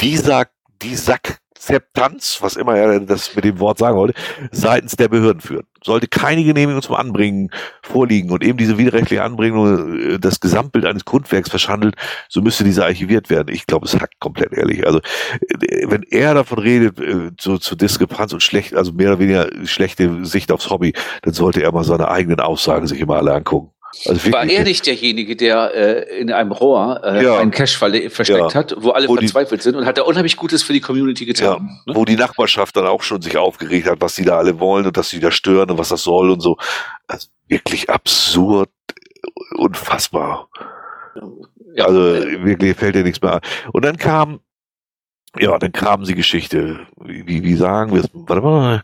dieser, 0.00 0.46
dieser 0.82 1.14
Akzeptanz, 1.14 2.38
was 2.40 2.56
immer 2.56 2.76
er 2.76 3.00
das 3.00 3.34
mit 3.34 3.44
dem 3.44 3.58
Wort 3.58 3.78
sagen 3.78 3.96
wollte, 3.96 4.14
seitens 4.50 4.96
der 4.96 5.08
Behörden 5.08 5.40
führen. 5.40 5.66
Sollte 5.84 6.08
keine 6.08 6.44
Genehmigung 6.44 6.82
zum 6.82 6.94
Anbringen 6.94 7.50
vorliegen 7.82 8.30
und 8.30 8.44
eben 8.44 8.58
diese 8.58 8.78
widerrechtliche 8.78 9.22
Anbringung 9.22 9.98
äh, 9.98 10.18
das 10.18 10.40
Gesamtbild 10.40 10.84
eines 10.84 11.04
Grundwerks 11.04 11.50
verschandelt, 11.50 11.96
so 12.28 12.42
müsste 12.42 12.64
diese 12.64 12.84
archiviert 12.84 13.30
werden. 13.30 13.52
Ich 13.52 13.66
glaube, 13.66 13.86
es 13.86 13.94
hackt 13.94 14.20
komplett 14.20 14.52
ehrlich. 14.52 14.86
Also 14.86 14.98
äh, 14.98 15.86
wenn 15.88 16.02
er 16.02 16.34
davon 16.34 16.58
redet, 16.58 17.00
äh, 17.00 17.30
so 17.40 17.58
zu 17.58 17.76
Diskrepanz 17.76 18.32
und 18.32 18.42
schlecht, 18.42 18.74
also 18.74 18.92
mehr 18.92 19.10
oder 19.10 19.18
weniger 19.18 19.48
schlechte 19.64 20.24
Sicht 20.24 20.52
aufs 20.52 20.70
Hobby, 20.70 20.92
dann 21.22 21.34
sollte 21.34 21.62
er 21.62 21.72
mal 21.72 21.84
seine 21.84 22.08
eigenen 22.08 22.40
Aussagen 22.40 22.86
sich 22.86 23.00
immer 23.00 23.16
alle 23.16 23.34
angucken. 23.34 23.72
Also 24.06 24.32
war 24.32 24.48
er 24.48 24.62
nicht 24.62 24.86
derjenige, 24.86 25.34
der 25.34 25.74
äh, 25.74 26.20
in 26.20 26.32
einem 26.32 26.52
Rohr 26.52 27.00
äh, 27.02 27.24
ja. 27.24 27.38
einen 27.38 27.50
Cache 27.50 28.08
versteckt 28.08 28.28
ja. 28.28 28.54
hat, 28.54 28.74
wo 28.78 28.90
alle 28.90 29.08
wo 29.08 29.16
verzweifelt 29.16 29.60
die, 29.60 29.64
sind 29.64 29.76
und 29.76 29.84
hat 29.84 29.98
da 29.98 30.02
unheimlich 30.02 30.36
Gutes 30.36 30.62
für 30.62 30.72
die 30.72 30.80
Community 30.80 31.26
getan. 31.26 31.74
Ja. 31.86 31.92
Ne? 31.92 31.98
Wo 31.98 32.04
die 32.04 32.16
Nachbarschaft 32.16 32.76
dann 32.76 32.86
auch 32.86 33.02
schon 33.02 33.20
sich 33.20 33.36
aufgeregt 33.36 33.88
hat, 33.88 34.00
was 34.00 34.14
sie 34.14 34.24
da 34.24 34.38
alle 34.38 34.60
wollen 34.60 34.86
und 34.86 34.96
dass 34.96 35.10
sie 35.10 35.18
da 35.18 35.32
stören 35.32 35.70
und 35.70 35.78
was 35.78 35.88
das 35.88 36.04
soll 36.04 36.30
und 36.30 36.40
so. 36.40 36.56
Also 37.08 37.28
wirklich 37.48 37.90
absurd, 37.90 38.70
unfassbar. 39.56 40.48
also 41.76 42.00
wirklich 42.00 42.76
fällt 42.76 42.94
dir 42.94 43.02
nichts 43.02 43.20
mehr 43.20 43.34
an. 43.34 43.40
Und 43.72 43.84
dann 43.84 43.96
kam, 43.96 44.38
ja, 45.38 45.58
dann 45.58 45.72
kam 45.72 46.04
die 46.04 46.14
Geschichte, 46.14 46.86
wie, 47.04 47.42
wie 47.42 47.54
sagen 47.54 47.92
wir 47.92 48.02
es, 48.04 48.10
warte 48.12 48.42
mal, 48.42 48.82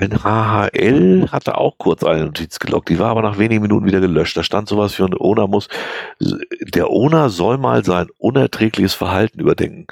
ein 0.00 0.22
HHL 0.22 1.28
hatte 1.30 1.58
auch 1.58 1.78
kurz 1.78 2.04
eine 2.04 2.24
Notiz 2.26 2.58
gelockt, 2.58 2.88
die 2.88 2.98
war 2.98 3.10
aber 3.10 3.22
nach 3.22 3.38
wenigen 3.38 3.62
Minuten 3.62 3.86
wieder 3.86 4.00
gelöscht. 4.00 4.36
Da 4.36 4.42
stand 4.42 4.68
sowas 4.68 4.94
für 4.94 5.04
ein 5.04 5.14
Owner 5.14 5.46
muss, 5.46 5.68
der 6.20 6.90
Owner 6.90 7.30
soll 7.30 7.58
mal 7.58 7.84
sein 7.84 8.08
unerträgliches 8.18 8.94
Verhalten 8.94 9.40
überdenken. 9.40 9.86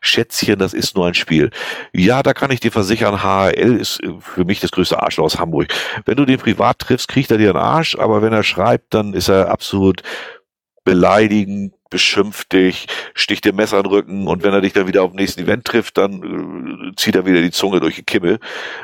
Schätzchen, 0.00 0.58
das 0.58 0.74
ist 0.74 0.96
nur 0.96 1.06
ein 1.06 1.14
Spiel. 1.14 1.50
Ja, 1.92 2.22
da 2.22 2.34
kann 2.34 2.50
ich 2.50 2.60
dir 2.60 2.72
versichern, 2.72 3.22
HHL 3.22 3.76
ist 3.76 4.00
für 4.20 4.44
mich 4.44 4.60
das 4.60 4.70
größte 4.70 5.02
Arschloch 5.02 5.24
aus 5.24 5.38
Hamburg. 5.38 5.68
Wenn 6.04 6.16
du 6.16 6.24
den 6.24 6.38
privat 6.38 6.78
triffst, 6.78 7.08
kriegt 7.08 7.30
er 7.30 7.38
dir 7.38 7.50
einen 7.50 7.58
Arsch, 7.58 7.96
aber 7.96 8.22
wenn 8.22 8.32
er 8.32 8.42
schreibt, 8.42 8.94
dann 8.94 9.14
ist 9.14 9.28
er 9.28 9.50
absolut 9.50 10.02
beleidigend, 10.84 11.74
beschimpft 11.90 12.52
dich, 12.52 12.86
sticht 13.14 13.44
dir 13.44 13.52
Messer 13.52 13.78
in 13.78 13.84
den 13.84 13.92
Rücken 13.92 14.26
und 14.26 14.42
wenn 14.42 14.52
er 14.52 14.60
dich 14.60 14.72
dann 14.72 14.86
wieder 14.86 15.02
auf 15.02 15.12
dem 15.12 15.16
nächsten 15.16 15.42
Event 15.42 15.64
trifft, 15.64 15.96
dann 15.96 16.90
äh, 16.90 16.96
zieht 16.96 17.14
er 17.14 17.24
wieder 17.24 17.40
die 17.40 17.52
Zunge 17.52 17.80
durch 17.80 17.94
die 17.94 18.02
Kimme, 18.02 18.40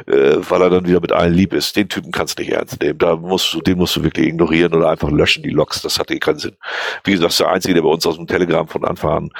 äh, 0.06 0.36
weil 0.39 0.62
er 0.62 0.70
dann 0.70 0.86
wieder 0.86 1.01
mit 1.01 1.12
allen 1.12 1.35
lieb 1.35 1.52
ist. 1.52 1.77
Den 1.77 1.89
Typen 1.89 2.12
kannst 2.12 2.39
du 2.39 2.43
nicht 2.43 2.52
ernst 2.52 2.81
nehmen. 2.81 2.98
Da 2.98 3.16
musst 3.16 3.52
du, 3.52 3.60
den 3.60 3.78
musst 3.78 3.97
du 3.97 4.05
wirklich 4.05 4.28
ignorieren 4.28 4.74
oder 4.74 4.90
einfach 4.90 5.10
löschen, 5.10 5.43
die 5.43 5.51
Logs. 5.51 5.82
Das 5.82 5.98
hat 5.98 6.10
eh 6.10 6.18
keinen 6.20 6.39
Sinn. 6.39 6.56
Wie 7.05 7.12
gesagt, 7.12 7.39
der 7.40 7.51
Einzige, 7.51 7.74
der 7.74 7.82
bei 7.82 7.89
uns 7.89 8.06
aus 8.06 8.16
dem 8.16 8.27
Telegram 8.27 8.66
von 8.66 8.85
Anfang 8.85 9.10
an 9.10 9.31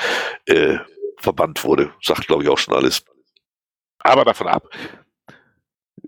äh, 0.47 0.79
verbannt 1.17 1.63
wurde. 1.65 1.93
Sagt, 2.03 2.27
glaube 2.27 2.43
ich, 2.43 2.49
auch 2.49 2.59
schon 2.59 2.75
alles. 2.75 3.05
Aber 4.01 4.25
davon 4.25 4.49
ab. 4.49 4.69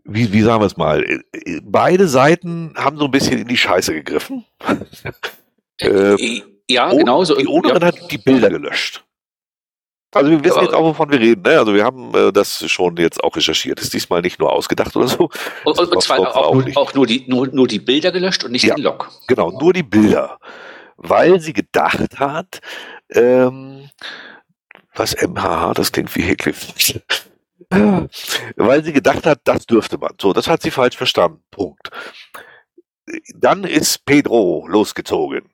Wie, 0.05 0.33
wie 0.33 0.43
sagen 0.43 0.63
wir 0.63 0.67
es 0.67 0.77
mal? 0.77 1.05
Äh, 1.05 1.61
beide 1.63 2.09
Seiten 2.09 2.75
haben 2.77 2.99
so 2.99 3.05
ein 3.05 3.11
bisschen 3.11 3.39
in 3.39 3.49
die 3.49 3.57
Scheiße 3.57 3.95
gegriffen. 3.95 4.45
äh, 5.85 6.43
ja, 6.69 6.91
genau 6.91 7.25
so. 7.25 7.37
Die 7.37 7.47
Ownerin 7.47 7.83
ja. 7.83 7.89
hat 7.89 8.11
die 8.11 8.19
Bilder 8.19 8.51
gelöscht. 8.51 9.05
Also 10.15 10.31
wir 10.31 10.45
wissen 10.45 10.61
jetzt 10.61 10.75
auch, 10.75 10.85
wovon 10.85 11.11
wir 11.11 11.19
reden. 11.19 11.43
Ne? 11.43 11.59
Also 11.59 11.73
wir 11.75 11.85
haben 11.85 12.15
äh, 12.15 12.33
das 12.33 12.71
schon 12.71 12.97
jetzt 12.99 13.25
auch 13.25 13.35
recherchiert. 13.35 13.81
Ist 13.81 13.95
diesmal 13.95 14.21
nicht 14.21 14.39
nur 14.39 14.53
ausgedacht 14.53 14.95
oder 14.95 15.09
so. 15.09 15.31
Und, 15.65 15.79
und, 15.79 15.91
und 15.91 16.03
zwar 16.03 16.21
auch, 16.21 16.37
auch, 16.37 16.55
nur, 16.55 16.77
auch, 16.77 16.95
nur, 16.95 17.07
die, 17.07 17.25
nur, 17.29 17.47
nur 17.49 17.67
die 17.67 17.79
Bilder 17.79 18.13
gelöscht 18.13 18.45
und 18.45 18.53
nicht 18.53 18.65
ja, 18.65 18.75
den 18.75 18.85
Log. 18.85 19.11
Genau, 19.27 19.51
nur 19.51 19.73
die 19.73 19.83
Bilder. 19.83 20.39
Weil 20.99 21.41
sie 21.41 21.55
gedacht 21.55 22.19
hat, 22.19 22.61
ähm, 23.11 23.89
was 24.95 25.17
MHH, 25.17 25.73
das 25.75 25.93
klingt 25.93 26.15
wie 26.15 26.23
Heckliff. 26.23 26.75
weil 28.57 28.85
sie 28.85 28.93
gedacht 28.93 29.25
hat, 29.25 29.41
das 29.45 29.65
dürfte 29.65 29.97
man. 29.97 30.13
So, 30.21 30.35
das 30.35 30.47
hat 30.47 30.61
sie 30.61 30.71
falsch 30.71 30.97
verstanden. 30.97 31.43
Punkt. 31.51 31.91
Dann 33.35 33.65
ist 33.65 34.05
Pedro 34.05 34.67
losgezogen 34.69 35.49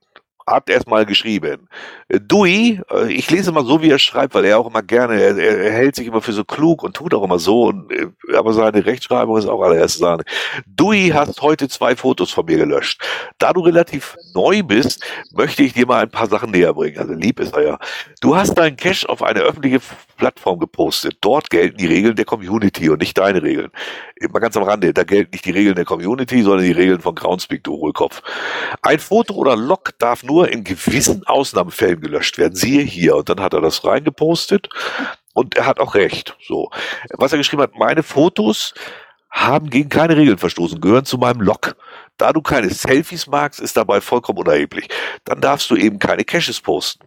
hat 0.50 0.70
erstmal 0.70 1.06
geschrieben. 1.06 1.68
Dewey, 2.08 2.80
äh, 2.90 3.12
ich 3.12 3.30
lese 3.30 3.52
mal 3.52 3.64
so, 3.64 3.82
wie 3.82 3.90
er 3.90 3.98
schreibt, 3.98 4.34
weil 4.34 4.44
er 4.44 4.58
auch 4.58 4.68
immer 4.68 4.82
gerne, 4.82 5.20
er, 5.20 5.36
er 5.36 5.72
hält 5.72 5.94
sich 5.94 6.06
immer 6.06 6.22
für 6.22 6.32
so 6.32 6.44
klug 6.44 6.82
und 6.82 6.94
tut 6.94 7.14
auch 7.14 7.22
immer 7.22 7.38
so, 7.38 7.64
und, 7.64 7.92
äh, 7.92 8.08
aber 8.36 8.52
seine 8.52 8.84
Rechtschreibung 8.84 9.36
ist 9.36 9.46
auch 9.46 9.62
allererst 9.62 9.98
Sahne. 9.98 10.24
Dewey 10.66 11.10
hast 11.14 11.42
heute 11.42 11.68
zwei 11.68 11.96
Fotos 11.96 12.30
von 12.30 12.46
mir 12.46 12.56
gelöscht. 12.56 13.02
Da 13.38 13.52
du 13.52 13.60
relativ 13.60 14.16
neu 14.34 14.62
bist, 14.62 15.04
möchte 15.32 15.62
ich 15.62 15.72
dir 15.74 15.86
mal 15.86 16.02
ein 16.02 16.10
paar 16.10 16.28
Sachen 16.28 16.50
näher 16.50 16.74
bringen. 16.74 16.98
Also 16.98 17.12
lieb 17.12 17.40
ist 17.40 17.54
er 17.54 17.62
ja. 17.62 17.78
Du 18.20 18.36
hast 18.36 18.54
deinen 18.54 18.76
Cache 18.76 19.08
auf 19.08 19.22
eine 19.22 19.40
öffentliche 19.40 19.80
Plattform 20.16 20.58
gepostet. 20.58 21.18
Dort 21.20 21.50
gelten 21.50 21.76
die 21.76 21.86
Regeln 21.86 22.16
der 22.16 22.24
Community 22.24 22.88
und 22.88 23.00
nicht 23.00 23.16
deine 23.18 23.42
Regeln. 23.42 23.70
Immer 24.16 24.40
ganz 24.40 24.56
am 24.56 24.64
Rande, 24.64 24.92
da 24.92 25.04
gelten 25.04 25.30
nicht 25.32 25.44
die 25.44 25.50
Regeln 25.50 25.74
der 25.74 25.84
Community, 25.84 26.42
sondern 26.42 26.64
die 26.64 26.72
Regeln 26.72 27.00
von 27.00 27.14
Groundspeak, 27.14 27.64
du 27.64 27.72
Hohlkopf. 27.72 28.22
Ein 28.82 28.98
Foto 28.98 29.34
oder 29.34 29.56
Log 29.56 29.90
darf 29.98 30.22
nur 30.22 30.37
nur 30.38 30.52
in 30.52 30.62
gewissen 30.62 31.26
Ausnahmefällen 31.26 32.00
gelöscht 32.00 32.38
werden. 32.38 32.54
Siehe 32.54 32.82
hier. 32.82 33.16
Und 33.16 33.28
dann 33.28 33.40
hat 33.40 33.54
er 33.54 33.60
das 33.60 33.84
reingepostet 33.84 34.68
und 35.34 35.56
er 35.56 35.66
hat 35.66 35.80
auch 35.80 35.96
recht. 35.96 36.36
So. 36.46 36.70
Was 37.14 37.32
er 37.32 37.38
geschrieben 37.38 37.62
hat, 37.62 37.74
meine 37.74 38.04
Fotos 38.04 38.72
haben 39.30 39.68
gegen 39.68 39.88
keine 39.88 40.16
Regeln 40.16 40.38
verstoßen, 40.38 40.80
gehören 40.80 41.04
zu 41.04 41.18
meinem 41.18 41.40
Log. 41.40 41.76
Da 42.18 42.32
du 42.32 42.40
keine 42.40 42.70
Selfies 42.70 43.26
magst, 43.26 43.60
ist 43.60 43.76
dabei 43.76 44.00
vollkommen 44.00 44.38
unerheblich. 44.38 44.88
Dann 45.24 45.40
darfst 45.40 45.70
du 45.70 45.76
eben 45.76 45.98
keine 45.98 46.24
Caches 46.24 46.60
posten. 46.60 47.06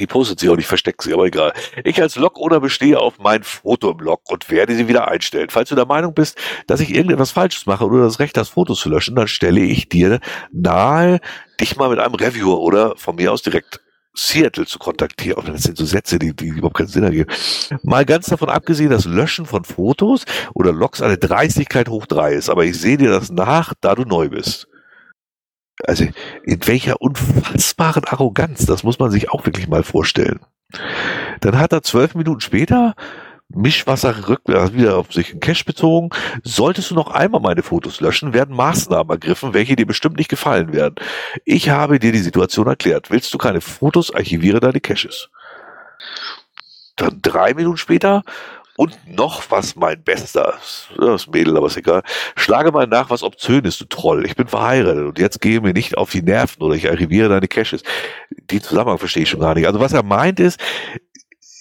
Die 0.00 0.06
postet 0.06 0.40
sie 0.40 0.48
auch 0.48 0.56
nicht, 0.56 0.66
versteckt 0.66 1.02
sie, 1.02 1.12
aber 1.12 1.26
egal. 1.26 1.52
Ich 1.84 2.00
als 2.00 2.16
Log-Owner 2.16 2.60
bestehe 2.60 2.98
auf 2.98 3.18
mein 3.18 3.42
Foto 3.42 3.90
im 3.90 3.98
Log 3.98 4.22
und 4.30 4.48
werde 4.50 4.74
sie 4.74 4.88
wieder 4.88 5.08
einstellen. 5.08 5.48
Falls 5.50 5.68
du 5.68 5.74
der 5.74 5.86
Meinung 5.86 6.14
bist, 6.14 6.38
dass 6.66 6.80
ich 6.80 6.94
irgendetwas 6.94 7.32
Falsches 7.32 7.66
mache 7.66 7.84
oder 7.84 8.02
das 8.02 8.20
Recht 8.20 8.38
hast, 8.38 8.50
Fotos 8.50 8.80
zu 8.80 8.88
löschen, 8.88 9.16
dann 9.16 9.28
stelle 9.28 9.60
ich 9.60 9.88
dir 9.88 10.20
nahe, 10.52 11.20
dich 11.60 11.76
mal 11.76 11.90
mit 11.90 11.98
einem 11.98 12.14
Reviewer 12.14 12.60
oder 12.60 12.94
von 12.96 13.16
mir 13.16 13.32
aus 13.32 13.42
direkt 13.42 13.80
Seattle 14.14 14.66
zu 14.66 14.78
kontaktieren. 14.78 15.44
Das 15.46 15.62
sind 15.62 15.78
so 15.78 15.84
Sätze, 15.84 16.18
die, 16.18 16.34
die 16.34 16.48
überhaupt 16.48 16.76
keinen 16.76 16.88
Sinn 16.88 17.04
ergeben. 17.04 17.30
Mal 17.82 18.04
ganz 18.04 18.26
davon 18.26 18.48
abgesehen, 18.48 18.90
dass 18.90 19.04
Löschen 19.04 19.46
von 19.46 19.64
Fotos 19.64 20.24
oder 20.54 20.72
Logs 20.72 21.02
eine 21.02 21.18
Dreistigkeit 21.18 21.88
hoch 21.88 22.06
drei 22.06 22.32
ist. 22.32 22.50
Aber 22.50 22.64
ich 22.64 22.80
sehe 22.80 22.96
dir 22.96 23.10
das 23.10 23.30
nach, 23.30 23.74
da 23.80 23.94
du 23.94 24.02
neu 24.02 24.28
bist 24.28 24.68
also 25.86 26.04
in 26.42 26.66
welcher 26.66 27.00
unfassbaren 27.00 28.04
Arroganz, 28.04 28.66
das 28.66 28.82
muss 28.82 28.98
man 28.98 29.10
sich 29.10 29.30
auch 29.30 29.46
wirklich 29.46 29.68
mal 29.68 29.82
vorstellen. 29.82 30.40
Dann 31.40 31.58
hat 31.58 31.72
er 31.72 31.82
zwölf 31.82 32.14
Minuten 32.14 32.40
später 32.40 32.94
Mischwasser 33.50 34.28
rück, 34.28 34.42
also 34.46 34.74
wieder 34.74 34.98
auf 34.98 35.12
sich 35.12 35.32
in 35.32 35.40
Cash 35.40 35.64
bezogen. 35.64 36.10
Solltest 36.42 36.90
du 36.90 36.94
noch 36.94 37.10
einmal 37.10 37.40
meine 37.40 37.62
Fotos 37.62 38.00
löschen, 38.00 38.34
werden 38.34 38.54
Maßnahmen 38.54 39.10
ergriffen, 39.10 39.54
welche 39.54 39.74
dir 39.74 39.86
bestimmt 39.86 40.18
nicht 40.18 40.28
gefallen 40.28 40.74
werden. 40.74 40.96
Ich 41.46 41.70
habe 41.70 41.98
dir 41.98 42.12
die 42.12 42.18
Situation 42.18 42.66
erklärt. 42.66 43.10
Willst 43.10 43.32
du 43.32 43.38
keine 43.38 43.62
Fotos, 43.62 44.14
archiviere 44.14 44.60
deine 44.60 44.80
Caches. 44.80 45.30
Dann 46.96 47.20
drei 47.22 47.54
Minuten 47.54 47.78
später 47.78 48.22
und 48.78 48.96
noch 49.08 49.50
was, 49.50 49.74
mein 49.74 50.04
Bester, 50.04 50.54
das 50.96 51.26
Mädel, 51.26 51.56
aber 51.56 51.66
ist 51.66 51.76
egal. 51.76 52.04
Schlage 52.36 52.70
mal 52.70 52.86
nach, 52.86 53.10
was 53.10 53.24
Obszönes, 53.24 53.76
du 53.76 53.86
Troll. 53.86 54.24
Ich 54.24 54.36
bin 54.36 54.46
verheiratet 54.46 55.04
und 55.04 55.18
jetzt 55.18 55.40
gehe 55.40 55.60
mir 55.60 55.72
nicht 55.72 55.98
auf 55.98 56.12
die 56.12 56.22
Nerven 56.22 56.62
oder 56.62 56.76
ich 56.76 56.88
archiviere 56.88 57.28
deine 57.28 57.48
Caches. 57.48 57.82
Die 58.30 58.60
Zusammenhang 58.60 58.98
verstehe 58.98 59.24
ich 59.24 59.30
schon 59.30 59.40
gar 59.40 59.56
nicht. 59.56 59.66
Also 59.66 59.80
was 59.80 59.92
er 59.92 60.04
meint 60.04 60.38
ist, 60.38 60.60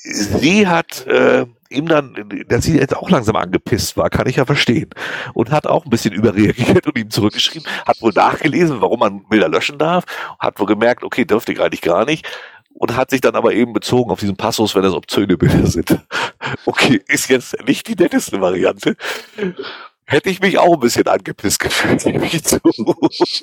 sie 0.03 0.68
hat 0.68 1.07
äh, 1.07 1.48
ihm 1.72 1.88
dann, 1.88 2.45
dass 2.49 2.65
sie 2.65 2.77
jetzt 2.77 2.95
auch 2.95 3.10
langsam 3.10 3.35
angepisst 3.35 3.98
war, 3.98 4.11
kann 4.11 4.27
ich 4.27 4.35
ja 4.35 4.45
verstehen. 4.45 4.91
Und 5.34 5.49
hat 5.49 5.65
auch 5.65 5.85
ein 5.85 5.89
bisschen 5.89 6.14
überreagiert 6.14 6.85
und 6.85 6.99
ihm 6.99 7.10
zurückgeschrieben, 7.10 7.68
hat 7.88 7.99
wohl 7.99 8.14
nachgelesen, 8.14 8.80
warum 8.80 8.99
man 8.99 9.27
Bilder 9.27 9.49
löschen 9.49 9.80
darf, 9.80 10.03
hat 10.38 10.60
wohl 10.60 10.68
gemerkt, 10.68 11.03
okay, 11.03 11.26
dürfte 11.26 11.52
ich 11.52 11.61
eigentlich 11.61 11.81
gar 11.81 12.06
nicht 12.06 12.27
und 12.78 12.95
hat 12.95 13.10
sich 13.10 13.22
dann 13.22 13.36
aber 13.36 13.54
eben 13.54 13.74
bezogen 13.74 14.12
auf 14.12 14.20
diesen 14.20 14.38
Passus, 14.38 14.76
wenn 14.76 14.84
das 14.84 14.94
obszöne 14.94 15.38
Bilder 15.38 15.68
sind. 15.68 15.99
Okay, 16.66 17.02
ist 17.08 17.30
jetzt 17.30 17.56
nicht 17.66 17.88
die 17.88 17.95
netteste 17.95 18.40
Variante. 18.40 18.95
Hätte 20.10 20.30
ich 20.30 20.40
mich 20.40 20.58
auch 20.58 20.76
ein 20.76 20.80
bisschen 20.80 21.06
angepisst 21.08 21.60
gefühlt, 21.60 22.02
gebe 22.04 22.26
ich 22.26 22.41
zu. 22.44 22.58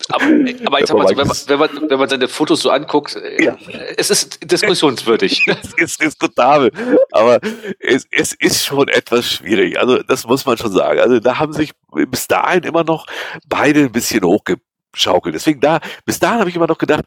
Aber, 0.09 0.25
aber 0.65 0.81
ich 0.81 0.87
sag 0.87 0.97
mal 0.97 1.09
so, 1.09 1.17
wenn 1.17 1.27
man, 1.27 1.37
wenn, 1.47 1.59
man, 1.59 1.91
wenn 1.91 1.99
man 1.99 2.09
seine 2.09 2.29
Fotos 2.29 2.63
so 2.63 2.71
anguckt, 2.71 3.17
äh, 3.17 3.45
ja. 3.45 3.57
es 3.99 4.11
ist 4.11 4.51
diskussionswürdig. 4.51 5.45
es 5.47 5.75
ist 5.77 6.01
diskutabel. 6.01 6.73
Aber 7.13 7.39
es, 7.81 8.07
es 8.11 8.33
ist 8.33 8.65
schon 8.65 8.89
etwas 8.89 9.31
schwierig. 9.31 9.79
Also, 9.79 10.03
das 10.03 10.27
muss 10.27 10.47
man 10.47 10.57
schon 10.57 10.73
sagen. 10.73 11.01
Also, 11.01 11.21
da 11.21 11.39
haben 11.39 11.53
sich 11.53 11.73
bis 12.09 12.29
dahin 12.29 12.63
immer 12.63 12.85
noch 12.85 13.07
beide 13.47 13.81
ein 13.81 13.93
bisschen 13.93 14.25
hochgeschaukelt. 14.25 15.35
Deswegen 15.35 15.61
da, 15.61 15.81
bis 16.07 16.19
dahin 16.19 16.41
habe 16.41 16.49
ich 16.49 16.57
immer 16.57 16.67
noch 16.67 16.79
gedacht, 16.79 17.05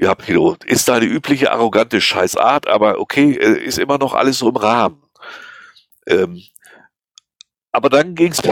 ja, 0.00 0.14
Pilo, 0.14 0.56
ist 0.64 0.88
deine 0.88 1.06
übliche 1.06 1.52
arrogante 1.52 2.00
Scheißart, 2.00 2.66
aber 2.68 2.98
okay, 2.98 3.32
äh, 3.36 3.64
ist 3.64 3.78
immer 3.78 3.98
noch 3.98 4.14
alles 4.14 4.38
so 4.38 4.48
im 4.48 4.56
Rahmen. 4.56 5.02
Ähm, 6.06 6.42
aber 7.72 7.88
dann 7.88 8.14
ging's 8.14 8.42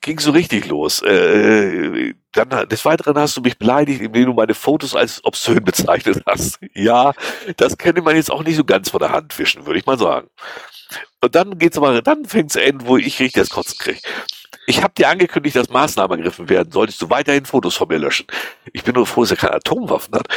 ging's 0.00 0.24
so 0.24 0.30
richtig 0.30 0.66
los. 0.66 1.02
Äh, 1.02 2.14
dann 2.32 2.68
des 2.68 2.84
Weiteren 2.86 3.18
hast 3.18 3.36
du 3.36 3.42
mich 3.42 3.58
beleidigt, 3.58 4.00
indem 4.00 4.26
du 4.26 4.32
meine 4.32 4.54
Fotos 4.54 4.96
als 4.96 5.22
obszön 5.24 5.62
bezeichnet 5.62 6.22
hast. 6.26 6.58
Ja, 6.74 7.12
das 7.58 7.76
könnte 7.76 8.00
man 8.02 8.16
jetzt 8.16 8.30
auch 8.30 8.42
nicht 8.42 8.56
so 8.56 8.64
ganz 8.64 8.88
von 8.88 9.00
der 9.00 9.12
Hand 9.12 9.38
wischen, 9.38 9.66
würde 9.66 9.78
ich 9.78 9.86
mal 9.86 9.98
sagen. 9.98 10.28
Und 11.20 11.34
dann 11.34 11.58
geht's 11.58 11.76
aber, 11.76 12.00
dann 12.00 12.24
fängt's 12.24 12.56
an, 12.56 12.86
wo 12.86 12.96
ich 12.96 13.20
richtig 13.20 13.32
das 13.34 13.50
Kotzen 13.50 13.78
kriege. 13.78 14.00
Ich 14.66 14.82
habe 14.82 14.94
dir 14.94 15.08
angekündigt, 15.08 15.56
dass 15.56 15.70
Maßnahmen 15.70 16.18
ergriffen 16.18 16.48
werden. 16.48 16.70
Solltest 16.70 17.02
du 17.02 17.10
weiterhin 17.10 17.44
Fotos 17.44 17.74
von 17.74 17.88
mir 17.88 17.98
löschen? 17.98 18.26
Ich 18.72 18.84
bin 18.84 18.94
nur 18.94 19.06
froh, 19.06 19.22
dass 19.22 19.32
er 19.32 19.36
keine 19.36 19.54
Atomwaffen 19.54 20.14
hat. 20.14 20.28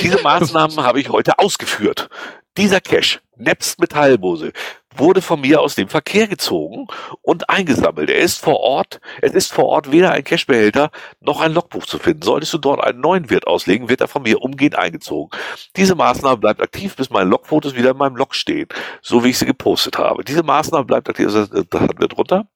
Diese 0.00 0.22
Maßnahmen 0.22 0.82
habe 0.82 1.00
ich 1.00 1.10
heute 1.10 1.38
ausgeführt. 1.38 2.08
Dieser 2.56 2.80
Cache, 2.80 3.20
nebst 3.36 3.78
Metallbose, 3.78 4.52
wurde 4.98 5.20
von 5.20 5.42
mir 5.42 5.60
aus 5.60 5.74
dem 5.74 5.88
Verkehr 5.88 6.26
gezogen 6.26 6.86
und 7.20 7.50
eingesammelt. 7.50 8.08
Er 8.08 8.20
ist 8.20 8.38
vor 8.38 8.60
Ort, 8.60 8.98
es 9.20 9.32
ist 9.32 9.52
vor 9.52 9.66
Ort 9.66 9.92
weder 9.92 10.12
ein 10.12 10.24
Cashbehälter 10.24 10.90
noch 11.20 11.42
ein 11.42 11.52
Logbuch 11.52 11.84
zu 11.84 11.98
finden. 11.98 12.22
Solltest 12.22 12.54
du 12.54 12.58
dort 12.58 12.82
einen 12.82 13.00
neuen 13.00 13.28
Wert 13.28 13.46
auslegen, 13.46 13.90
wird 13.90 14.00
er 14.00 14.08
von 14.08 14.22
mir 14.22 14.40
umgehend 14.40 14.76
eingezogen. 14.76 15.38
Diese 15.76 15.94
Maßnahme 15.94 16.38
bleibt 16.38 16.62
aktiv, 16.62 16.96
bis 16.96 17.10
meine 17.10 17.28
Logfotos 17.28 17.74
wieder 17.74 17.90
in 17.90 17.98
meinem 17.98 18.16
Log 18.16 18.34
stehen, 18.34 18.68
so 19.02 19.22
wie 19.22 19.28
ich 19.28 19.38
sie 19.38 19.44
gepostet 19.44 19.98
habe. 19.98 20.24
Diese 20.24 20.42
Maßnahme 20.42 20.86
bleibt 20.86 21.10
aktiv, 21.10 21.26
das 21.26 21.50
hatten 21.50 22.00
wir 22.00 22.08
drunter. 22.08 22.46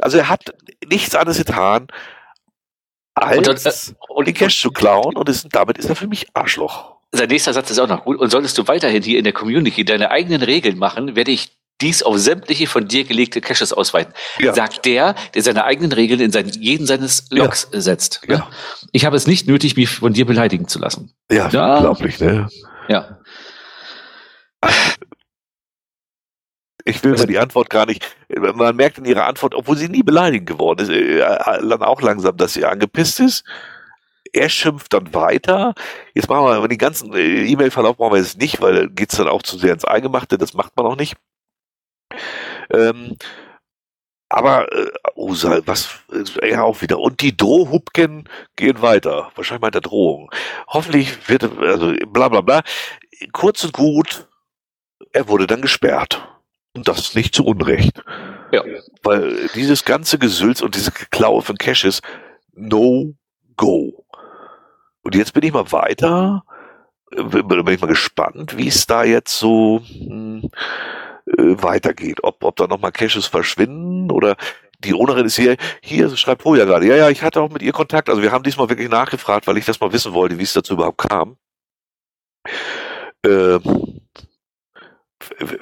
Also 0.00 0.18
er 0.18 0.28
hat 0.28 0.54
nichts 0.88 1.14
anderes 1.14 1.38
getan, 1.38 1.88
als 3.14 3.48
und, 3.48 3.66
äh, 3.66 3.94
und 4.08 4.26
den 4.26 4.34
Cash 4.34 4.60
zu 4.60 4.70
klauen 4.70 5.16
und 5.16 5.28
ist, 5.28 5.46
damit 5.52 5.78
ist 5.78 5.88
er 5.88 5.96
für 5.96 6.08
mich 6.08 6.26
Arschloch. 6.34 6.96
Sein 7.12 7.28
nächster 7.28 7.52
Satz 7.52 7.70
ist 7.70 7.78
auch 7.78 7.86
noch 7.86 8.04
gut. 8.04 8.18
Und 8.18 8.30
solltest 8.30 8.58
du 8.58 8.66
weiterhin 8.66 9.02
hier 9.02 9.18
in 9.18 9.24
der 9.24 9.32
Community 9.32 9.84
deine 9.84 10.10
eigenen 10.10 10.42
Regeln 10.42 10.78
machen, 10.78 11.14
werde 11.14 11.30
ich 11.30 11.52
dies 11.80 12.02
auf 12.02 12.18
sämtliche 12.18 12.66
von 12.66 12.88
dir 12.88 13.04
gelegte 13.04 13.40
Caches 13.40 13.72
ausweiten. 13.72 14.12
Ja. 14.38 14.54
Sagt 14.54 14.84
der, 14.84 15.14
der 15.34 15.42
seine 15.42 15.64
eigenen 15.64 15.92
Regeln 15.92 16.20
in 16.20 16.32
seinen, 16.32 16.48
jeden 16.48 16.86
seines 16.86 17.26
Logs 17.30 17.68
ja. 17.72 17.80
setzt. 17.80 18.22
Ja. 18.28 18.48
Ich 18.92 19.04
habe 19.04 19.16
es 19.16 19.26
nicht 19.26 19.46
nötig, 19.46 19.76
mich 19.76 19.90
von 19.90 20.12
dir 20.12 20.24
beleidigen 20.24 20.66
zu 20.68 20.78
lassen. 20.78 21.12
Ja, 21.30 21.48
ja. 21.48 21.76
unglaublich, 21.76 22.18
ne? 22.20 22.48
Ja. 22.88 23.18
Ich 26.84 27.02
will 27.02 27.12
also, 27.12 27.26
die 27.26 27.38
Antwort 27.38 27.70
gar 27.70 27.86
nicht. 27.86 28.04
Man 28.28 28.76
merkt 28.76 28.98
in 28.98 29.06
ihrer 29.06 29.26
Antwort, 29.26 29.54
obwohl 29.54 29.76
sie 29.76 29.88
nie 29.88 30.02
beleidigend 30.02 30.48
geworden 30.48 30.80
ist, 30.80 30.90
äh, 30.90 31.18
dann 31.18 31.82
auch 31.82 32.02
langsam, 32.02 32.36
dass 32.36 32.52
sie 32.52 32.66
angepisst 32.66 33.20
ist. 33.20 33.44
Er 34.32 34.48
schimpft 34.48 34.92
dann 34.92 35.14
weiter. 35.14 35.74
Jetzt 36.14 36.28
machen 36.28 36.44
wir 36.44 36.68
den 36.68 36.78
ganzen 36.78 37.14
äh, 37.14 37.44
E-Mail-Verlauf 37.46 37.98
machen 37.98 38.12
wir 38.12 38.18
jetzt 38.18 38.38
nicht, 38.38 38.60
weil 38.60 38.90
geht's 38.90 39.16
dann 39.16 39.28
auch 39.28 39.42
zu 39.42 39.56
sehr 39.56 39.72
ins 39.72 39.84
Eingemachte. 39.84 40.36
Das 40.36 40.52
macht 40.52 40.76
man 40.76 40.86
auch 40.86 40.96
nicht. 40.96 41.16
Ähm, 42.70 43.16
aber 44.28 44.70
äh, 44.72 44.90
oh, 45.14 45.30
was 45.30 45.88
ja 46.42 46.62
auch 46.62 46.82
wieder. 46.82 46.98
Und 46.98 47.20
die 47.20 47.36
Drohhubken 47.36 48.28
gehen 48.56 48.82
weiter. 48.82 49.30
Wahrscheinlich 49.36 49.62
meint 49.62 49.74
er 49.76 49.80
Drohung. 49.80 50.30
Hoffentlich 50.66 51.28
wird 51.28 51.44
also 51.44 51.94
bla 52.08 52.28
bla 52.28 52.40
bla. 52.40 52.62
Kurz 53.32 53.64
und 53.64 53.72
gut, 53.72 54.26
er 55.12 55.28
wurde 55.28 55.46
dann 55.46 55.62
gesperrt. 55.62 56.33
Und 56.74 56.88
das 56.88 57.14
nicht 57.14 57.34
zu 57.34 57.44
Unrecht. 57.44 58.02
Ja. 58.52 58.62
Weil 59.02 59.48
dieses 59.54 59.84
ganze 59.84 60.18
Gesülz 60.18 60.60
und 60.60 60.74
diese 60.74 60.90
Klaue 60.90 61.42
von 61.42 61.56
Caches, 61.56 62.02
no 62.52 63.14
go. 63.56 64.04
Und 65.02 65.14
jetzt 65.14 65.32
bin 65.34 65.44
ich 65.44 65.52
mal 65.52 65.70
weiter. 65.72 66.44
bin 67.10 67.68
ich 67.68 67.80
mal 67.80 67.86
gespannt, 67.86 68.56
wie 68.56 68.68
es 68.68 68.86
da 68.86 69.04
jetzt 69.04 69.38
so 69.38 69.82
hm, 69.86 70.50
äh, 71.26 71.62
weitergeht. 71.62 72.18
Ob, 72.22 72.42
ob 72.42 72.56
da 72.56 72.66
nochmal 72.66 72.92
Caches 72.92 73.26
verschwinden 73.26 74.10
oder 74.10 74.36
die 74.80 74.94
Ownerin 74.94 75.26
ist 75.26 75.36
hier, 75.36 75.56
hier 75.82 76.14
schreibt 76.16 76.42
Pro 76.42 76.54
ja 76.54 76.64
gerade, 76.64 76.86
ja, 76.86 76.96
ja, 76.96 77.08
ich 77.08 77.22
hatte 77.22 77.40
auch 77.40 77.50
mit 77.50 77.62
ihr 77.62 77.72
Kontakt, 77.72 78.10
also 78.10 78.20
wir 78.22 78.32
haben 78.32 78.44
diesmal 78.44 78.68
wirklich 78.68 78.90
nachgefragt, 78.90 79.46
weil 79.46 79.56
ich 79.56 79.64
das 79.64 79.80
mal 79.80 79.92
wissen 79.92 80.12
wollte, 80.12 80.38
wie 80.38 80.42
es 80.42 80.52
dazu 80.52 80.74
überhaupt 80.74 80.98
kam. 81.08 81.36
Äh, 83.24 83.58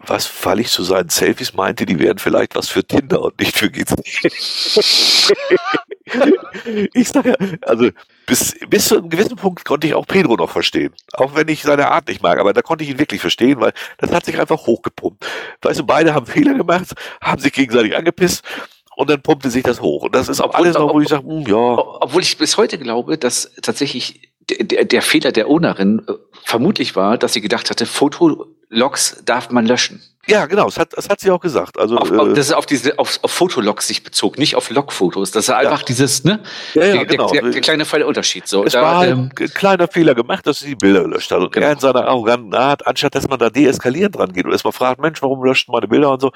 was, 0.07 0.31
weil 0.45 0.61
ich 0.61 0.69
zu 0.69 0.83
seinen 0.83 1.09
Selfies 1.09 1.55
meinte, 1.55 1.87
die 1.87 1.99
wären 1.99 2.19
vielleicht 2.19 2.55
was 2.55 2.69
für 2.69 2.85
Tinder 2.85 3.23
und 3.23 3.41
nicht 3.41 3.57
für 3.57 3.71
GC. 3.71 3.95
ich 6.95 7.09
sage 7.09 7.31
ja, 7.31 7.37
also 7.63 7.89
bis, 8.27 8.55
bis 8.69 8.89
zu 8.89 8.99
einem 8.99 9.09
gewissen 9.09 9.37
Punkt 9.37 9.65
konnte 9.65 9.87
ich 9.87 9.95
auch 9.95 10.07
Pedro 10.07 10.37
noch 10.37 10.51
verstehen. 10.51 10.93
Auch 11.15 11.35
wenn 11.35 11.49
ich 11.49 11.63
seine 11.63 11.91
Art 11.91 12.09
nicht 12.09 12.23
mag, 12.23 12.39
aber 12.39 12.53
da 12.53 12.63
konnte 12.63 12.85
ich 12.85 12.91
ihn 12.91 12.99
wirklich 12.99 13.21
verstehen, 13.21 13.61
weil 13.61 13.73
das 13.99 14.13
hat 14.13 14.25
sich 14.25 14.39
einfach 14.39 14.67
hochgepumpt. 14.67 15.25
Weißt 15.63 15.81
du, 15.81 15.85
beide 15.85 16.15
haben 16.15 16.27
Fehler 16.27 16.55
gemacht, 16.55 16.93
haben 17.21 17.41
sich 17.41 17.53
gegenseitig 17.53 17.97
angepisst 17.97 18.45
und 18.97 19.11
dann 19.11 19.23
pumpte 19.23 19.51
sich 19.51 19.63
das 19.63 19.81
hoch. 19.81 20.05
Und 20.05 20.15
das 20.15 20.29
ist 20.29 20.41
auch 20.41 20.55
alles 20.55 20.77
noch, 20.77 20.93
wo 20.93 21.01
ich 21.01 21.09
sage, 21.09 21.27
hm, 21.27 21.47
ja. 21.47 21.57
Obwohl 21.57 22.23
ich 22.23 22.39
bis 22.39 22.57
heute 22.57 22.79
glaube, 22.79 23.19
dass 23.19 23.53
tatsächlich 23.63 24.33
der, 24.49 24.85
der 24.85 25.03
Fehler 25.03 25.33
der 25.33 25.49
Ownerin 25.49 26.03
äh, 26.09 26.13
vermutlich 26.45 26.97
war, 26.97 27.19
dass 27.19 27.33
sie 27.33 27.41
gedacht 27.41 27.71
hatte, 27.71 27.87
Fotologs 28.73 29.23
darf 29.25 29.51
man 29.51 29.67
löschen. 29.67 30.03
Ja, 30.29 30.47
genau, 30.47 30.67
das 30.67 30.79
hat, 30.79 30.93
das 30.97 31.09
hat 31.09 31.21
sie 31.21 31.31
auch 31.33 31.41
gesagt. 31.41 31.79
Also, 31.79 31.97
auf, 31.97 32.11
äh, 32.11 32.17
das 32.35 32.47
ist 32.47 32.53
auf 32.53 32.65
diese, 32.65 32.99
auf, 32.99 33.19
auf 33.23 33.31
Fotologs 33.33 33.89
sich 33.89 34.05
bezog, 34.05 34.39
nicht 34.39 34.55
auf 34.55 34.71
Logfotos. 34.71 35.33
Das 35.33 35.45
ist 35.45 35.51
einfach 35.51 35.81
ja. 35.81 35.85
dieses, 35.85 36.23
ne? 36.23 36.41
Ja, 36.75 36.85
ja, 36.85 37.03
genau. 37.03 37.29
Der, 37.29 37.43
der, 37.43 37.51
der 37.51 37.61
kleine 37.61 37.85
feine 37.85 38.07
Unterschied. 38.07 38.47
So, 38.47 38.65
es 38.65 38.73
da, 38.73 38.83
war 38.83 39.07
ähm, 39.07 39.31
ein 39.39 39.49
kleiner 39.49 39.89
Fehler 39.89 40.15
gemacht, 40.15 40.47
dass 40.47 40.61
sie 40.61 40.69
die 40.69 40.77
Bilder 40.77 41.03
gelöscht 41.03 41.31
hat. 41.33 41.41
Und 41.41 41.53
genau. 41.53 41.67
er 41.67 41.73
in 41.73 41.81
seiner 41.81 42.07
arroganten 42.07 42.55
Art, 42.55 42.87
anstatt 42.87 43.17
dass 43.17 43.29
man 43.29 43.41
da 43.41 43.51
deeskalierend 43.51 44.17
dran 44.17 44.33
geht 44.33 44.45
und 44.45 44.53
erstmal 44.53 44.73
fragt, 44.73 45.01
Mensch, 45.01 45.21
warum 45.23 45.45
löscht 45.45 45.69
meine 45.69 45.89
Bilder 45.89 46.13
und 46.13 46.21
so, 46.21 46.31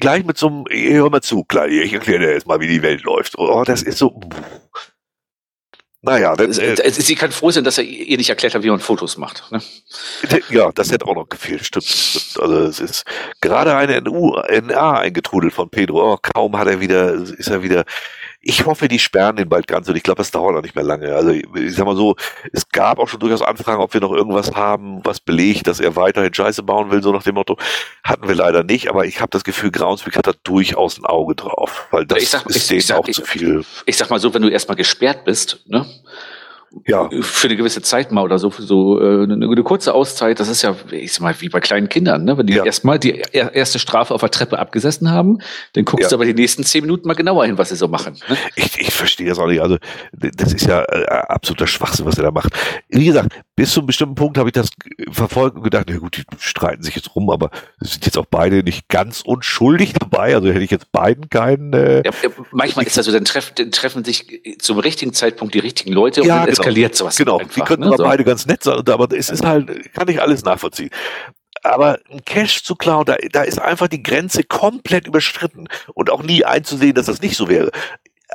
gleich 0.00 0.24
mit 0.24 0.38
so 0.38 0.48
einem, 0.48 0.64
hör 0.70 1.10
mal 1.10 1.20
zu, 1.20 1.46
ich 1.68 1.92
erkläre 1.92 2.20
dir 2.20 2.32
jetzt 2.32 2.46
mal, 2.46 2.58
wie 2.60 2.68
die 2.68 2.82
Welt 2.82 3.02
läuft. 3.02 3.38
Oh, 3.38 3.64
das 3.64 3.82
ist 3.82 3.98
so, 3.98 4.18
naja, 6.04 6.36
das, 6.36 6.58
äh, 6.58 6.90
sie 6.90 7.14
kann 7.14 7.32
froh 7.32 7.50
sein, 7.50 7.64
dass 7.64 7.78
er 7.78 7.84
ihr 7.84 8.18
nicht 8.18 8.28
erklärt 8.28 8.54
hat, 8.54 8.62
wie 8.62 8.70
man 8.70 8.80
Fotos 8.80 9.16
macht. 9.16 9.50
Ne? 9.50 9.60
Ja, 10.50 10.70
das 10.72 10.92
hätte 10.92 11.06
auch 11.06 11.14
noch 11.14 11.28
gefehlt, 11.28 11.64
stimmt. 11.64 11.86
Also 12.40 12.58
es 12.58 12.78
ist 12.78 13.04
gerade 13.40 13.74
eine 13.74 14.02
NU, 14.02 14.36
NA 14.36 14.98
eingetrudelt 14.98 15.54
von 15.54 15.70
Pedro. 15.70 16.12
Oh, 16.12 16.18
kaum 16.20 16.58
hat 16.58 16.68
er 16.68 16.80
wieder, 16.80 17.14
ist 17.14 17.48
er 17.48 17.62
wieder 17.62 17.84
ich 18.46 18.66
hoffe, 18.66 18.88
die 18.88 18.98
sperren 18.98 19.36
den 19.36 19.48
bald 19.48 19.66
ganz 19.66 19.88
und 19.88 19.96
ich 19.96 20.02
glaube, 20.02 20.22
es 20.22 20.30
dauert 20.30 20.56
auch 20.56 20.62
nicht 20.62 20.74
mehr 20.74 20.84
lange. 20.84 21.14
Also 21.14 21.30
ich 21.30 21.74
sag 21.74 21.86
mal 21.86 21.96
so, 21.96 22.16
es 22.52 22.68
gab 22.68 22.98
auch 22.98 23.08
schon 23.08 23.20
durchaus 23.20 23.42
Anfragen, 23.42 23.80
ob 23.80 23.94
wir 23.94 24.00
noch 24.00 24.12
irgendwas 24.12 24.54
haben, 24.54 25.00
was 25.04 25.18
belegt, 25.18 25.66
dass 25.66 25.80
er 25.80 25.96
weiterhin 25.96 26.32
Scheiße 26.32 26.62
bauen 26.62 26.90
will, 26.90 27.02
so 27.02 27.10
nach 27.12 27.22
dem 27.22 27.34
Motto. 27.34 27.56
Hatten 28.04 28.28
wir 28.28 28.34
leider 28.34 28.62
nicht, 28.62 28.88
aber 28.90 29.06
ich 29.06 29.20
habe 29.20 29.30
das 29.30 29.44
Gefühl, 29.44 29.70
Groundspeak 29.70 30.16
hat 30.16 30.26
da 30.26 30.32
durchaus 30.44 30.98
ein 30.98 31.06
Auge 31.06 31.34
drauf, 31.34 31.86
weil 31.90 32.06
das 32.06 32.30
sag, 32.30 32.46
ist 32.46 32.70
denen 32.70 32.92
auch 32.92 33.08
zu 33.08 33.24
viel. 33.24 33.64
Ich 33.86 33.96
sag 33.96 34.10
mal 34.10 34.20
so, 34.20 34.34
wenn 34.34 34.42
du 34.42 34.48
erstmal 34.48 34.76
gesperrt 34.76 35.24
bist, 35.24 35.60
ne? 35.66 35.86
Ja. 36.86 37.08
für 37.20 37.48
eine 37.48 37.56
gewisse 37.56 37.82
Zeit 37.82 38.12
mal 38.12 38.22
oder 38.22 38.38
so, 38.38 38.50
so 38.50 39.00
äh, 39.00 39.24
eine, 39.24 39.34
eine 39.34 39.62
kurze 39.62 39.94
Auszeit, 39.94 40.40
das 40.40 40.48
ist 40.48 40.62
ja, 40.62 40.74
ich 40.90 41.12
sag 41.12 41.22
mal, 41.22 41.34
wie 41.40 41.48
bei 41.48 41.60
kleinen 41.60 41.88
Kindern, 41.88 42.24
ne? 42.24 42.36
Wenn 42.36 42.46
die 42.46 42.54
ja. 42.54 42.64
erstmal 42.64 42.98
die 42.98 43.22
erste 43.32 43.78
Strafe 43.78 44.14
auf 44.14 44.20
der 44.20 44.30
Treppe 44.30 44.58
abgesessen 44.58 45.10
haben, 45.10 45.38
dann 45.74 45.84
guckst 45.84 46.04
ja. 46.04 46.08
du 46.10 46.16
aber 46.16 46.24
die 46.24 46.34
nächsten 46.34 46.64
zehn 46.64 46.82
Minuten 46.82 47.06
mal 47.06 47.14
genauer 47.14 47.46
hin, 47.46 47.58
was 47.58 47.68
sie 47.68 47.76
so 47.76 47.88
machen. 47.88 48.16
Ne? 48.28 48.36
Ich, 48.56 48.78
ich 48.78 48.92
verstehe 48.92 49.28
das 49.28 49.38
auch 49.38 49.46
nicht. 49.46 49.60
Also, 49.60 49.78
das 50.12 50.52
ist 50.52 50.66
ja 50.66 50.82
äh, 50.82 51.04
absoluter 51.28 51.66
Schwachsinn, 51.66 52.06
was 52.06 52.18
er 52.18 52.24
da 52.24 52.30
macht. 52.30 52.52
Wie 52.88 53.04
gesagt, 53.04 53.28
bis 53.56 53.72
zu 53.72 53.80
einem 53.80 53.86
bestimmten 53.86 54.14
Punkt 54.14 54.38
habe 54.38 54.48
ich 54.48 54.52
das 54.52 54.70
verfolgt 55.10 55.56
und 55.56 55.62
gedacht, 55.62 55.86
na 55.88 55.98
gut, 55.98 56.16
die 56.16 56.24
streiten 56.38 56.82
sich 56.82 56.96
jetzt 56.96 57.14
rum, 57.14 57.30
aber 57.30 57.50
sind 57.80 58.04
jetzt 58.06 58.18
auch 58.18 58.26
beide 58.26 58.62
nicht 58.62 58.88
ganz 58.88 59.20
unschuldig 59.20 59.92
dabei. 59.94 60.34
Also 60.34 60.48
hätte 60.48 60.64
ich 60.64 60.70
jetzt 60.70 60.90
beiden 60.92 61.28
keinen. 61.28 61.72
Äh, 61.72 62.02
ja, 62.04 62.10
manchmal 62.50 62.86
ist 62.86 62.96
das 62.96 63.06
so, 63.06 63.12
dann, 63.12 63.24
treff, 63.24 63.52
dann 63.52 63.70
treffen 63.70 64.04
sich 64.04 64.42
zum 64.58 64.78
richtigen 64.78 65.12
Zeitpunkt 65.12 65.54
die 65.54 65.60
richtigen 65.60 65.92
Leute 65.92 66.22
ja, 66.22 66.44
und 66.44 66.63
genau 66.63 66.63
eskaliert 66.64 66.94
sowas. 66.94 67.16
Genau, 67.16 67.38
einfach, 67.38 67.54
die 67.54 67.60
können 67.62 67.80
ne? 67.80 67.88
aber 67.88 67.96
so. 67.96 68.04
beide 68.04 68.24
ganz 68.24 68.46
nett 68.46 68.62
sein, 68.62 68.82
aber 68.86 69.08
es 69.16 69.30
ist 69.30 69.44
halt, 69.44 69.92
kann 69.94 70.08
ich 70.08 70.20
alles 70.20 70.44
nachvollziehen. 70.44 70.90
Aber 71.62 71.98
ein 72.10 72.24
Cash 72.24 72.62
zu 72.62 72.74
klauen, 72.74 73.06
da, 73.06 73.16
da 73.32 73.42
ist 73.42 73.58
einfach 73.58 73.88
die 73.88 74.02
Grenze 74.02 74.44
komplett 74.44 75.06
überschritten 75.06 75.66
und 75.94 76.10
auch 76.10 76.22
nie 76.22 76.44
einzusehen, 76.44 76.94
dass 76.94 77.06
das 77.06 77.22
nicht 77.22 77.36
so 77.36 77.48
wäre 77.48 77.70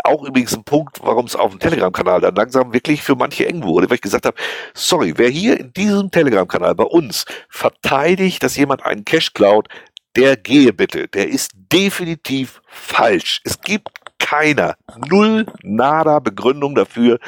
auch 0.03 0.23
übrigens 0.23 0.56
ein 0.56 0.64
Punkt, 0.64 0.99
warum 1.01 1.26
es 1.26 1.35
auf 1.35 1.51
dem 1.51 1.60
Telegram-Kanal 1.60 2.22
dann 2.22 2.35
langsam 2.35 2.73
wirklich 2.73 3.01
für 3.01 3.15
manche 3.15 3.47
eng 3.47 3.64
wurde, 3.64 3.89
weil 3.89 3.95
ich 3.95 4.01
gesagt 4.01 4.26
habe, 4.26 4.38
sorry, 4.73 5.14
wer 5.18 5.30
hier 5.30 5.60
in 5.60 5.73
diesem 5.73 6.11
Telegram-Kanal 6.11 6.76
bei 6.76 6.84
uns 6.84 7.26
verteidigt, 7.49 8.43
dass 8.43 8.56
jemand 8.56 8.85
einen 8.85 9.06
Cash 9.06 9.34
klaut, 9.34 9.68
der 10.15 10.38
gehe 10.38 10.73
bitte. 10.73 11.07
Der 11.07 11.27
ist 11.30 11.51
definitiv 11.53 12.61
falsch. 12.68 13.41
Es 13.43 13.61
gibt 13.61 13.89
keiner, 14.19 14.76
null, 15.10 15.45
nada 15.64 16.19
Begründung 16.19 16.76
dafür, 16.76 17.19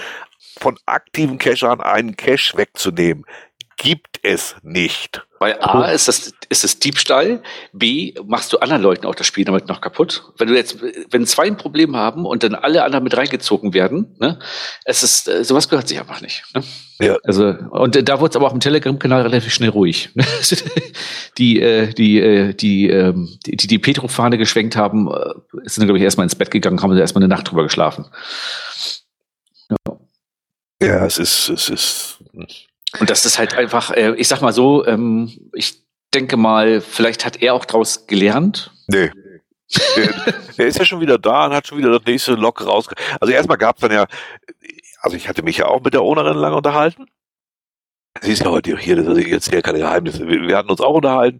von 0.59 0.77
aktiven 0.85 1.37
Cachern 1.37 1.81
einen 1.81 2.15
Cache 2.15 2.57
wegzunehmen. 2.57 3.25
Gibt 3.77 4.19
es 4.23 4.55
nicht. 4.61 5.25
Weil 5.39 5.57
A 5.59 5.85
ist 5.85 6.07
das, 6.07 6.33
ist 6.49 6.63
das 6.63 6.77
Diebstahl, 6.77 7.41
B 7.73 8.13
machst 8.27 8.53
du 8.53 8.59
anderen 8.59 8.83
Leuten 8.83 9.07
auch 9.07 9.15
das 9.15 9.25
Spiel 9.25 9.43
damit 9.43 9.67
noch 9.67 9.81
kaputt. 9.81 10.23
Wenn 10.37 10.49
du 10.49 10.55
jetzt, 10.55 10.77
wenn 11.09 11.25
zwei 11.25 11.45
ein 11.47 11.57
Problem 11.57 11.95
haben 11.95 12.27
und 12.27 12.43
dann 12.43 12.53
alle 12.53 12.83
anderen 12.83 13.03
mit 13.03 13.17
reingezogen 13.17 13.73
werden, 13.73 14.15
ne, 14.19 14.37
es 14.85 15.01
ist, 15.01 15.27
äh, 15.27 15.43
sowas 15.43 15.67
gehört 15.67 15.87
sich 15.87 15.99
einfach 15.99 16.21
nicht. 16.21 16.43
Ne? 16.53 16.63
Ja. 16.99 17.17
Also, 17.23 17.55
und 17.71 18.07
da 18.07 18.19
wurde 18.19 18.29
es 18.29 18.35
aber 18.35 18.45
auch 18.45 18.53
im 18.53 18.59
Telegram-Kanal 18.59 19.23
relativ 19.23 19.51
schnell 19.51 19.69
ruhig. 19.69 20.11
die, 21.39 21.59
äh, 21.59 21.91
die, 21.91 22.19
äh, 22.19 22.53
die, 22.53 22.87
ähm, 22.87 23.35
die, 23.47 23.55
die, 23.55 23.65
die 23.65 23.79
Petro-Fahne 23.79 24.37
geschwenkt 24.37 24.75
haben, 24.75 25.09
sind, 25.63 25.85
glaube 25.85 25.97
ich, 25.97 26.03
erstmal 26.03 26.25
ins 26.25 26.35
Bett 26.35 26.51
gegangen, 26.51 26.83
haben 26.83 26.93
sie 26.93 26.99
erstmal 26.99 27.23
eine 27.23 27.33
Nacht 27.33 27.49
drüber 27.49 27.63
geschlafen. 27.63 28.05
Ja. 29.71 29.97
Ja, 30.81 31.05
es 31.05 31.17
ist, 31.17 31.49
es 31.49 31.69
ist. 31.69 32.19
Und 32.99 33.09
das 33.09 33.25
ist 33.25 33.37
halt 33.37 33.53
einfach, 33.53 33.91
äh, 33.91 34.15
ich 34.15 34.27
sag 34.27 34.41
mal 34.41 34.51
so, 34.51 34.85
ähm, 34.85 35.31
ich 35.53 35.83
denke 36.13 36.37
mal, 36.37 36.81
vielleicht 36.81 37.25
hat 37.25 37.41
er 37.41 37.53
auch 37.53 37.65
draus 37.65 38.07
gelernt. 38.07 38.71
Nee. 38.87 39.11
er 40.57 40.67
ist 40.67 40.79
ja 40.79 40.85
schon 40.85 40.99
wieder 40.99 41.17
da 41.17 41.45
und 41.45 41.53
hat 41.53 41.67
schon 41.67 41.77
wieder 41.77 41.91
das 41.91 42.05
nächste 42.05 42.33
Lok 42.33 42.65
raus. 42.65 42.87
Also 43.21 43.31
erstmal 43.31 43.57
gab 43.57 43.77
es 43.77 43.81
dann 43.81 43.91
ja, 43.91 44.07
also 44.99 45.15
ich 45.15 45.29
hatte 45.29 45.43
mich 45.43 45.57
ja 45.57 45.67
auch 45.67 45.81
mit 45.81 45.93
der 45.93 46.03
Ownerin 46.03 46.35
lange 46.35 46.57
unterhalten. 46.57 47.05
Sie 48.19 48.33
ist 48.33 48.43
ja 48.43 48.51
heute 48.51 48.77
hier, 48.77 48.97
das 48.97 49.07
ist 49.17 49.27
jetzt 49.27 49.49
hier 49.49 49.61
keine 49.61 49.79
Geheimnisse. 49.79 50.27
Wir, 50.27 50.41
wir 50.41 50.57
hatten 50.57 50.69
uns 50.69 50.81
auch 50.81 50.95
unterhalten 50.95 51.39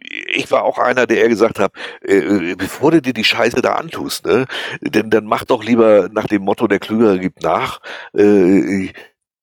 ich 0.00 0.50
war 0.50 0.64
auch 0.64 0.78
einer, 0.78 1.06
der 1.06 1.18
eher 1.18 1.28
gesagt 1.28 1.58
hat, 1.58 1.72
äh, 2.02 2.54
bevor 2.56 2.90
du 2.90 3.02
dir 3.02 3.12
die 3.12 3.24
Scheiße 3.24 3.62
da 3.62 3.74
antust, 3.74 4.26
ne, 4.26 4.46
denn 4.80 5.10
dann 5.10 5.24
mach 5.24 5.44
doch 5.44 5.62
lieber 5.64 6.08
nach 6.12 6.26
dem 6.26 6.42
Motto, 6.42 6.66
der 6.66 6.78
Klügere 6.78 7.18
gibt 7.18 7.42
nach, 7.42 7.80
äh, 8.14 8.88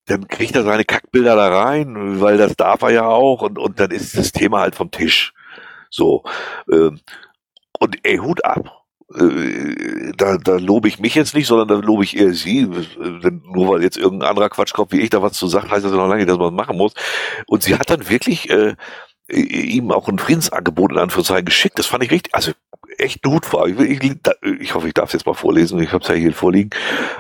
dann 0.06 0.28
kriegt 0.28 0.56
er 0.56 0.64
seine 0.64 0.86
Kackbilder 0.86 1.36
da 1.36 1.48
rein, 1.48 2.20
weil 2.20 2.38
das 2.38 2.56
darf 2.56 2.82
er 2.82 2.92
ja 2.92 3.08
auch 3.08 3.42
und, 3.44 3.60
und 3.60 3.80
dann 3.80 3.92
ist 3.92 4.18
das 4.18 4.32
Thema 4.32 4.62
halt 4.62 4.76
vom 4.76 4.92
Tisch. 4.92 5.34
So. 5.90 6.24
Äh, 6.72 6.92
und 7.80 7.98
ey, 8.04 8.18
Hut 8.18 8.44
ab. 8.44 8.76
Äh, 9.16 10.12
da, 10.18 10.38
da 10.38 10.58
lobe 10.58 10.88
ich 10.88 11.00
mich 11.00 11.16
jetzt 11.16 11.34
nicht, 11.34 11.48
sondern 11.48 11.68
da 11.68 11.76
lobe 11.86 12.04
ich 12.04 12.18
eher 12.18 12.34
sie. 12.34 12.68
Denn 13.24 13.42
nur 13.54 13.70
weil 13.70 13.84
jetzt 13.84 13.98
irgendein 13.98 14.30
anderer 14.30 14.50
Quatschkopf 14.50 14.92
wie 14.92 15.02
ich 15.02 15.10
da 15.10 15.22
was 15.22 15.34
zu 15.34 15.48
sagen, 15.48 15.70
heißt 15.72 15.86
das 15.86 15.92
noch 15.92 16.08
lange 16.08 16.26
dass 16.26 16.38
man 16.38 16.54
machen 16.54 16.78
muss. 16.78 16.94
Und 17.48 17.64
sie 17.64 17.76
hat 17.76 17.90
dann 17.90 18.10
wirklich 18.10 18.50
äh, 18.50 18.76
ihm 19.31 19.91
auch 19.91 20.07
ein 20.07 20.19
Friedensangebot 20.19 20.91
in 20.91 20.97
Anführungszeichen 20.97 21.45
geschickt. 21.45 21.80
Das 21.80 21.85
fand 21.85 22.03
ich 22.03 22.11
richtig, 22.11 22.34
also 22.35 22.51
echt 22.97 23.23
vor. 23.45 23.68
Ich, 23.68 23.80
ich, 23.80 24.18
ich 24.60 24.76
hoffe, 24.76 24.88
ich 24.88 24.93
darf 24.93 25.10
es 25.10 25.14
jetzt 25.14 25.26
mal 25.26 25.34
vorlesen. 25.34 25.80
Ich 25.80 25.91
habe 25.91 26.03
es 26.03 26.10
ja 26.10 26.15
hier 26.15 26.34
vorliegen. 26.34 26.72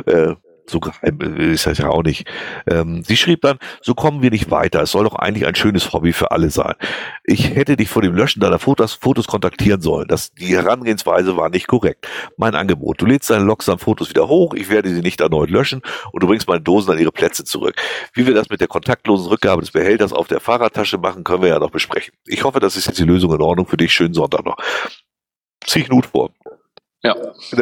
Äh, 0.05 0.35
so 0.69 0.79
geheim 0.79 1.19
ist 1.19 1.65
das 1.65 1.77
ja 1.77 1.89
auch 1.89 2.03
nicht. 2.03 2.27
Ähm, 2.67 3.03
sie 3.03 3.17
schrieb 3.17 3.41
dann, 3.41 3.57
so 3.81 3.93
kommen 3.93 4.21
wir 4.21 4.31
nicht 4.31 4.51
weiter. 4.51 4.81
Es 4.81 4.91
soll 4.91 5.03
doch 5.03 5.15
eigentlich 5.15 5.45
ein 5.45 5.55
schönes 5.55 5.91
Hobby 5.93 6.13
für 6.13 6.31
alle 6.31 6.49
sein. 6.49 6.75
Ich 7.23 7.55
hätte 7.55 7.75
dich 7.77 7.89
vor 7.89 8.01
dem 8.01 8.15
Löschen 8.15 8.39
deiner 8.39 8.59
Fotos, 8.59 8.93
Fotos 8.93 9.27
kontaktieren 9.27 9.81
sollen. 9.81 10.07
Das, 10.07 10.31
die 10.31 10.55
Herangehensweise 10.55 11.35
war 11.37 11.49
nicht 11.49 11.67
korrekt. 11.67 12.07
Mein 12.37 12.55
Angebot. 12.55 13.01
Du 13.01 13.05
lädst 13.05 13.29
deine 13.29 13.43
Logs 13.43 13.67
an 13.69 13.79
Fotos 13.79 14.09
wieder 14.09 14.27
hoch. 14.27 14.53
Ich 14.53 14.69
werde 14.69 14.89
sie 14.89 15.01
nicht 15.01 15.21
erneut 15.21 15.49
löschen 15.49 15.81
und 16.11 16.23
du 16.23 16.27
bringst 16.27 16.47
meine 16.47 16.61
Dosen 16.61 16.91
an 16.91 16.99
ihre 16.99 17.11
Plätze 17.11 17.43
zurück. 17.43 17.75
Wie 18.13 18.25
wir 18.25 18.33
das 18.33 18.49
mit 18.49 18.61
der 18.61 18.67
kontaktlosen 18.67 19.27
Rückgabe 19.27 19.61
des 19.61 19.71
Behälters 19.71 20.13
auf 20.13 20.27
der 20.27 20.39
Fahrradtasche 20.39 20.97
machen, 20.97 21.23
können 21.23 21.41
wir 21.41 21.49
ja 21.49 21.59
noch 21.59 21.71
besprechen. 21.71 22.13
Ich 22.25 22.43
hoffe, 22.43 22.59
das 22.59 22.75
ist 22.75 22.87
jetzt 22.87 22.99
die 22.99 23.03
Lösung 23.03 23.33
in 23.33 23.41
Ordnung 23.41 23.67
für 23.67 23.77
dich. 23.77 23.91
Schönen 23.93 24.13
Sonntag 24.13 24.45
noch. 24.45 24.57
Zieh 25.65 25.81
ich 25.81 25.89
Nut 25.89 26.05
vor. 26.05 26.31
Ja. 27.01 27.15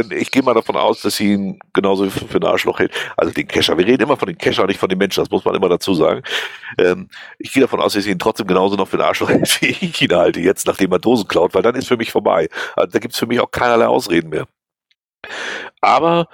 Ich 0.10 0.32
gehe 0.32 0.42
mal 0.42 0.56
davon 0.56 0.76
aus, 0.76 1.02
dass 1.02 1.18
sie 1.18 1.34
ihn 1.34 1.60
genauso 1.72 2.10
für 2.10 2.36
einen 2.36 2.46
Arschloch 2.46 2.80
hält. 2.80 2.92
Also 3.16 3.32
den 3.32 3.48
Kescher. 3.48 3.78
Wir 3.78 3.86
reden 3.86 4.04
immer 4.04 4.18
von 4.18 4.28
den 4.28 4.38
Kescher, 4.38 4.66
nicht 4.66 4.80
von 4.80 4.90
den 4.90 4.98
Menschen. 4.98 5.22
Das 5.22 5.30
muss 5.30 5.46
man 5.46 5.54
immer 5.54 5.70
dazu 5.70 5.94
sagen. 5.94 6.24
Ähm, 6.80 7.08
ich 7.38 7.54
gehe 7.54 7.62
davon 7.62 7.80
aus, 7.80 7.94
dass 7.94 8.06
sie 8.06 8.12
ihn 8.12 8.20
trotzdem 8.20 8.48
genauso 8.48 8.76
noch 8.76 8.88
für 8.88 8.98
einen 8.98 9.08
Arschloch 9.08 9.30
hält, 9.30 9.62
wie 9.62 9.68
ich 9.68 10.02
ihn 10.02 10.16
halte 10.16 10.40
jetzt, 10.40 10.66
nachdem 10.66 10.92
er 10.92 11.00
Dosen 11.00 11.28
klaut, 11.28 11.54
weil 11.54 11.62
dann 11.62 11.76
ist 11.76 11.88
für 11.88 11.98
mich 11.98 12.12
vorbei. 12.12 12.50
Also 12.76 12.92
da 12.94 13.00
gibt's 13.00 13.20
für 13.20 13.28
mich 13.28 13.40
auch 13.40 13.52
keinerlei 13.52 13.86
Ausreden 13.86 14.30
mehr. 14.30 14.48
Aber 15.82 16.30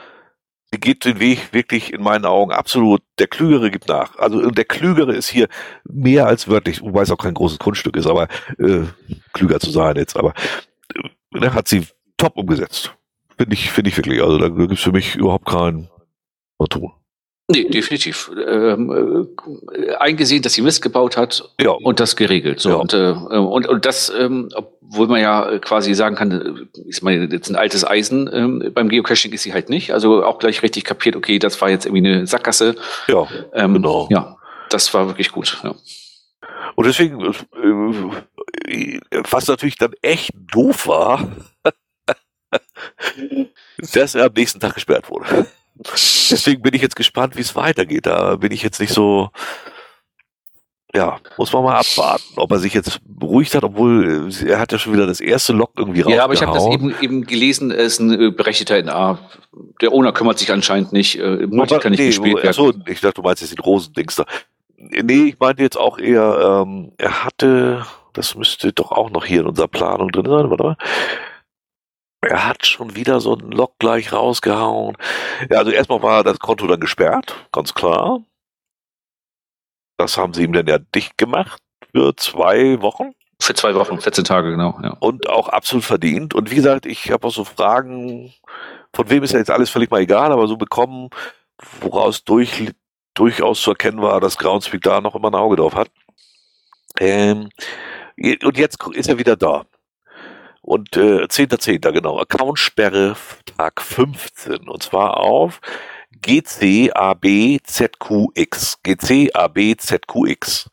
die 0.74 0.80
geht 0.80 1.04
den 1.04 1.20
Weg 1.20 1.54
wirklich 1.54 1.94
in 1.94 2.02
meinen 2.02 2.26
Augen 2.26 2.54
absolut. 2.54 3.02
Der 3.20 3.28
Klügere 3.28 3.70
gibt 3.70 3.90
nach. 3.90 4.18
Also 4.18 4.50
der 4.50 4.66
Klügere 4.66 5.14
ist 5.14 5.28
hier 5.28 5.50
mehr 5.84 6.26
als 6.26 6.48
wörtlich, 6.48 6.82
wobei 6.82 7.02
es 7.02 7.12
auch 7.12 7.18
kein 7.18 7.34
großes 7.34 7.60
Kunststück 7.60 7.98
ist, 7.98 8.08
aber 8.08 8.30
äh, 8.58 8.84
klüger 9.34 9.60
zu 9.60 9.72
sein 9.72 9.98
jetzt. 9.98 10.16
Aber 10.16 10.34
äh, 11.36 11.50
hat 11.50 11.68
sie 11.68 11.86
top 12.24 12.38
umgesetzt. 12.38 12.94
Finde 13.38 13.54
ich, 13.54 13.72
finde 13.72 13.90
ich 13.90 13.98
wirklich. 13.98 14.22
Also 14.22 14.38
da 14.38 14.48
gibt 14.48 14.72
es 14.72 14.80
für 14.80 14.91
mich 14.91 15.16
überhaupt 15.16 15.45
keinen 15.45 15.90
Tun. 16.70 16.94
Nee, 17.52 17.66
definitiv. 17.66 18.32
Ähm, 18.48 19.28
äh, 19.74 19.95
eingesehen, 19.95 20.41
dass 20.41 20.54
sie 20.54 20.62
Mist 20.62 20.82
gebaut 20.82 21.18
hat 21.18 21.44
ja. 21.60 21.72
und 21.72 22.00
das 22.00 22.16
geregelt. 22.16 22.62
So, 22.62 22.70
ja. 22.70 22.76
und, 22.76 22.94
äh, 22.94 23.12
und, 23.12 23.68
und 23.68 23.86
das, 23.86 24.14
ähm, 24.18 24.48
obwohl 24.56 25.08
man 25.08 25.20
ja 25.20 25.60
quasi 25.60 25.94
sagen 25.94 26.16
kann, 26.16 26.32
äh, 26.32 26.88
ist 26.88 27.04
man 27.04 27.30
jetzt 27.30 27.50
ein 27.50 27.58
altes 27.58 27.86
Eisen, 27.86 28.30
ähm, 28.32 28.72
beim 28.74 28.88
Geocaching 28.88 29.34
ist 29.34 29.44
sie 29.44 29.52
halt 29.52 29.68
nicht. 29.68 29.91
Also 29.94 30.24
auch 30.24 30.40
gleich 30.40 30.64
richtig 30.64 30.86
kapiert, 30.86 31.18
okay, 31.18 31.38
das 31.38 31.60
war 31.60 31.70
jetzt 31.70 31.86
irgendwie 31.86 32.08
eine 32.08 32.28
Sackgasse. 32.28 32.76
Ja, 33.10 33.28
ähm, 33.52 33.74
genau. 33.74 34.08
Ja, 34.10 34.38
das 34.70 34.94
war 34.94 35.08
wirklich 35.08 35.34
gut. 35.34 35.60
Ja. 35.66 35.76
Und 36.76 36.86
deswegen, 36.86 37.22
äh, 37.22 39.00
was 39.30 39.48
natürlich 39.48 39.76
dann 39.76 39.91
echt 40.02 40.32
doof 40.34 40.88
war, 40.88 41.28
dass 43.94 44.16
er 44.16 44.26
am 44.26 44.34
nächsten 44.34 44.60
Tag 44.60 44.74
gesperrt 44.76 45.10
wurde. 45.10 45.48
Deswegen 45.76 46.62
bin 46.62 46.74
ich 46.74 46.82
jetzt 46.82 46.95
gespannt, 46.95 47.36
wie 47.36 47.41
es 47.41 47.56
weitergeht. 47.56 48.06
Da 48.06 48.36
bin 48.36 48.52
ich 48.52 48.62
jetzt 48.62 48.80
nicht 48.80 48.94
so. 48.94 49.30
Ja, 50.95 51.20
muss 51.38 51.52
man 51.52 51.64
mal 51.64 51.78
abwarten, 51.78 52.24
ob 52.36 52.52
er 52.52 52.60
sich 52.60 52.76
jetzt 52.76 53.00
beruhigt 53.04 53.56
hat, 53.56 53.64
obwohl 53.64 54.30
äh, 54.30 54.50
er 54.50 54.60
hat 54.60 54.72
ja 54.72 54.78
schon 54.78 54.94
wieder 54.94 55.08
das 55.08 55.22
erste 55.22 55.52
Log 55.52 55.72
irgendwie 55.76 56.02
raus. 56.02 56.14
Ja, 56.14 56.24
aber 56.24 56.36
ich 56.36 56.44
habe 56.44 56.54
das 56.54 56.68
eben, 56.68 56.94
eben 57.02 57.26
gelesen, 57.26 57.72
es 57.72 57.94
ist 57.94 58.00
ein 58.00 58.22
äh, 58.22 58.30
berechtigter 58.30 58.80
NA. 58.80 59.18
Der 59.82 59.91
Owner 59.91 60.12
kümmert 60.12 60.38
sich 60.38 60.52
anscheinend 60.52 60.94
nicht. 60.94 61.18
Äh, 61.18 61.48
Multi 61.48 61.80
kann 61.80 61.94
nicht 61.94 62.00
nee, 62.00 62.08
gespielt 62.08 62.36
werden. 62.36 62.50
Achso, 62.50 62.74
ich 62.86 63.02
dachte, 63.02 63.16
du 63.16 63.22
meinst 63.24 63.41
jetzt 63.41 63.58
den 63.58 63.60
Rosendings 63.60 64.18
da. 64.18 64.26
Nee, 64.78 65.30
ich 65.30 65.40
meinte 65.40 65.64
jetzt 65.64 65.78
auch 65.78 65.98
eher, 65.98 66.62
ähm, 66.64 66.91
er 67.00 67.24
hatte, 67.24 67.88
das 68.14 68.36
müsste 68.36 68.72
doch 68.72 68.91
auch 68.91 69.10
noch 69.10 69.26
hier 69.26 69.41
in 69.41 69.48
unserer 69.48 69.68
Planung 69.68 70.12
drin 70.12 70.26
sein, 70.26 70.52
warte 70.52 70.64
mal. 70.64 70.78
Er 72.24 72.48
hat 72.48 72.66
schon 72.66 72.95
wieder 72.95 73.20
so 73.20 73.38
einen 73.38 73.52
Log 73.52 73.78
gleich 73.80 74.14
rausgehauen. 74.14 74.98
Ja, 75.50 75.60
also 75.60 75.72
erstmal 75.72 76.02
war 76.02 76.24
das 76.24 76.40
Konto 76.40 76.68
dann 76.68 76.80
gesperrt, 76.80 77.36
ganz 77.52 77.74
klar. 77.74 78.22
Das 79.98 80.18
haben 80.18 80.34
sie 80.34 80.44
ihm 80.44 80.54
dann 80.54 80.68
ja 80.68 80.78
dicht 80.78 81.18
gemacht 81.18 81.62
für 81.91 82.16
zwei 82.16 82.82
Wochen. 82.82 83.14
Für 83.41 83.54
zwei 83.54 83.76
Wochen, 83.76 84.00
14 84.00 84.24
Tage, 84.24 84.52
genau. 84.52 84.80
Ja. 84.82 84.95
Und 85.00 85.28
auch 85.30 85.50
absolut 85.50 85.84
verdient. 85.84 86.34
Und 86.34 86.50
wie 86.50 86.56
gesagt, 86.56 86.86
ich 86.86 87.12
habe 87.12 87.28
auch 87.28 87.32
so 87.32 87.44
Fragen, 87.44 88.34
von 88.94 89.10
wem 89.10 89.24
ist 89.24 89.34
ja 89.34 89.40
jetzt 89.40 89.52
alles 89.52 89.70
völlig 89.70 89.91
mal 89.91 90.02
egal, 90.02 90.32
aber 90.32 90.48
so 90.48 90.56
bekommen, 90.56 91.10
woraus 91.82 92.24
durch, 92.24 92.72
durchaus 93.14 93.62
zu 93.62 93.72
erkennen 93.72 94.02
war, 94.02 94.22
dass 94.22 94.38
Groundspeak 94.38 94.82
da 94.82 95.02
noch 95.02 95.16
immer 95.16 95.30
ein 95.30 95.36
Auge 95.36 95.58
drauf 95.58 95.76
hat. 95.76 95.90
Ähm, 97.00 97.50
und 98.18 98.58
jetzt 98.58 98.78
ist 98.94 99.10
er 99.10 99.18
wieder 99.18 99.36
da. 99.36 99.66
Und 100.64 100.98
äh, 100.98 101.26
10.10. 101.26 101.91
genau, 101.91 102.19
Accountsperre 102.19 103.15
Tag 103.57 103.81
15. 103.81 104.69
Und 104.69 104.81
zwar 104.81 105.18
auf 105.18 105.60
GCABZQX. 106.22 106.90
GCABZQX. 108.81 110.69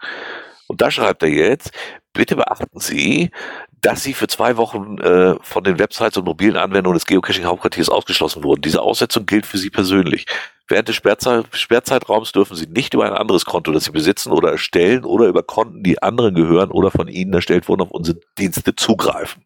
Und 0.68 0.80
da 0.80 0.90
schreibt 0.92 1.24
er 1.24 1.28
jetzt, 1.28 1.72
bitte 2.12 2.36
beachten 2.36 2.78
Sie, 2.78 3.32
dass 3.80 4.04
sie 4.04 4.14
für 4.14 4.28
zwei 4.28 4.56
Wochen 4.56 4.98
äh, 4.98 5.34
von 5.40 5.64
den 5.64 5.80
Websites 5.80 6.16
und 6.18 6.24
mobilen 6.24 6.56
Anwendungen 6.56 6.96
des 6.96 7.06
Geocaching-Hauptquartiers 7.06 7.88
ausgeschlossen 7.88 8.44
wurden. 8.44 8.62
Diese 8.62 8.82
Aussetzung 8.82 9.26
gilt 9.26 9.46
für 9.46 9.58
Sie 9.58 9.70
persönlich. 9.70 10.26
Während 10.70 10.86
des 10.86 10.94
Sperrzeit 10.94 11.46
Sperrzeitraums 11.50 12.30
dürfen 12.30 12.54
Sie 12.56 12.66
nicht 12.66 12.94
über 12.94 13.04
ein 13.04 13.12
anderes 13.12 13.44
Konto, 13.44 13.72
das 13.72 13.84
Sie 13.84 13.90
besitzen 13.90 14.30
oder 14.30 14.52
erstellen 14.52 15.04
oder 15.04 15.26
über 15.26 15.42
Konten, 15.42 15.82
die 15.82 16.00
anderen 16.00 16.34
gehören 16.34 16.70
oder 16.70 16.92
von 16.92 17.08
Ihnen 17.08 17.32
erstellt 17.32 17.68
wurden, 17.68 17.82
auf 17.82 17.90
unsere 17.90 18.20
Dienste 18.38 18.76
zugreifen. 18.76 19.42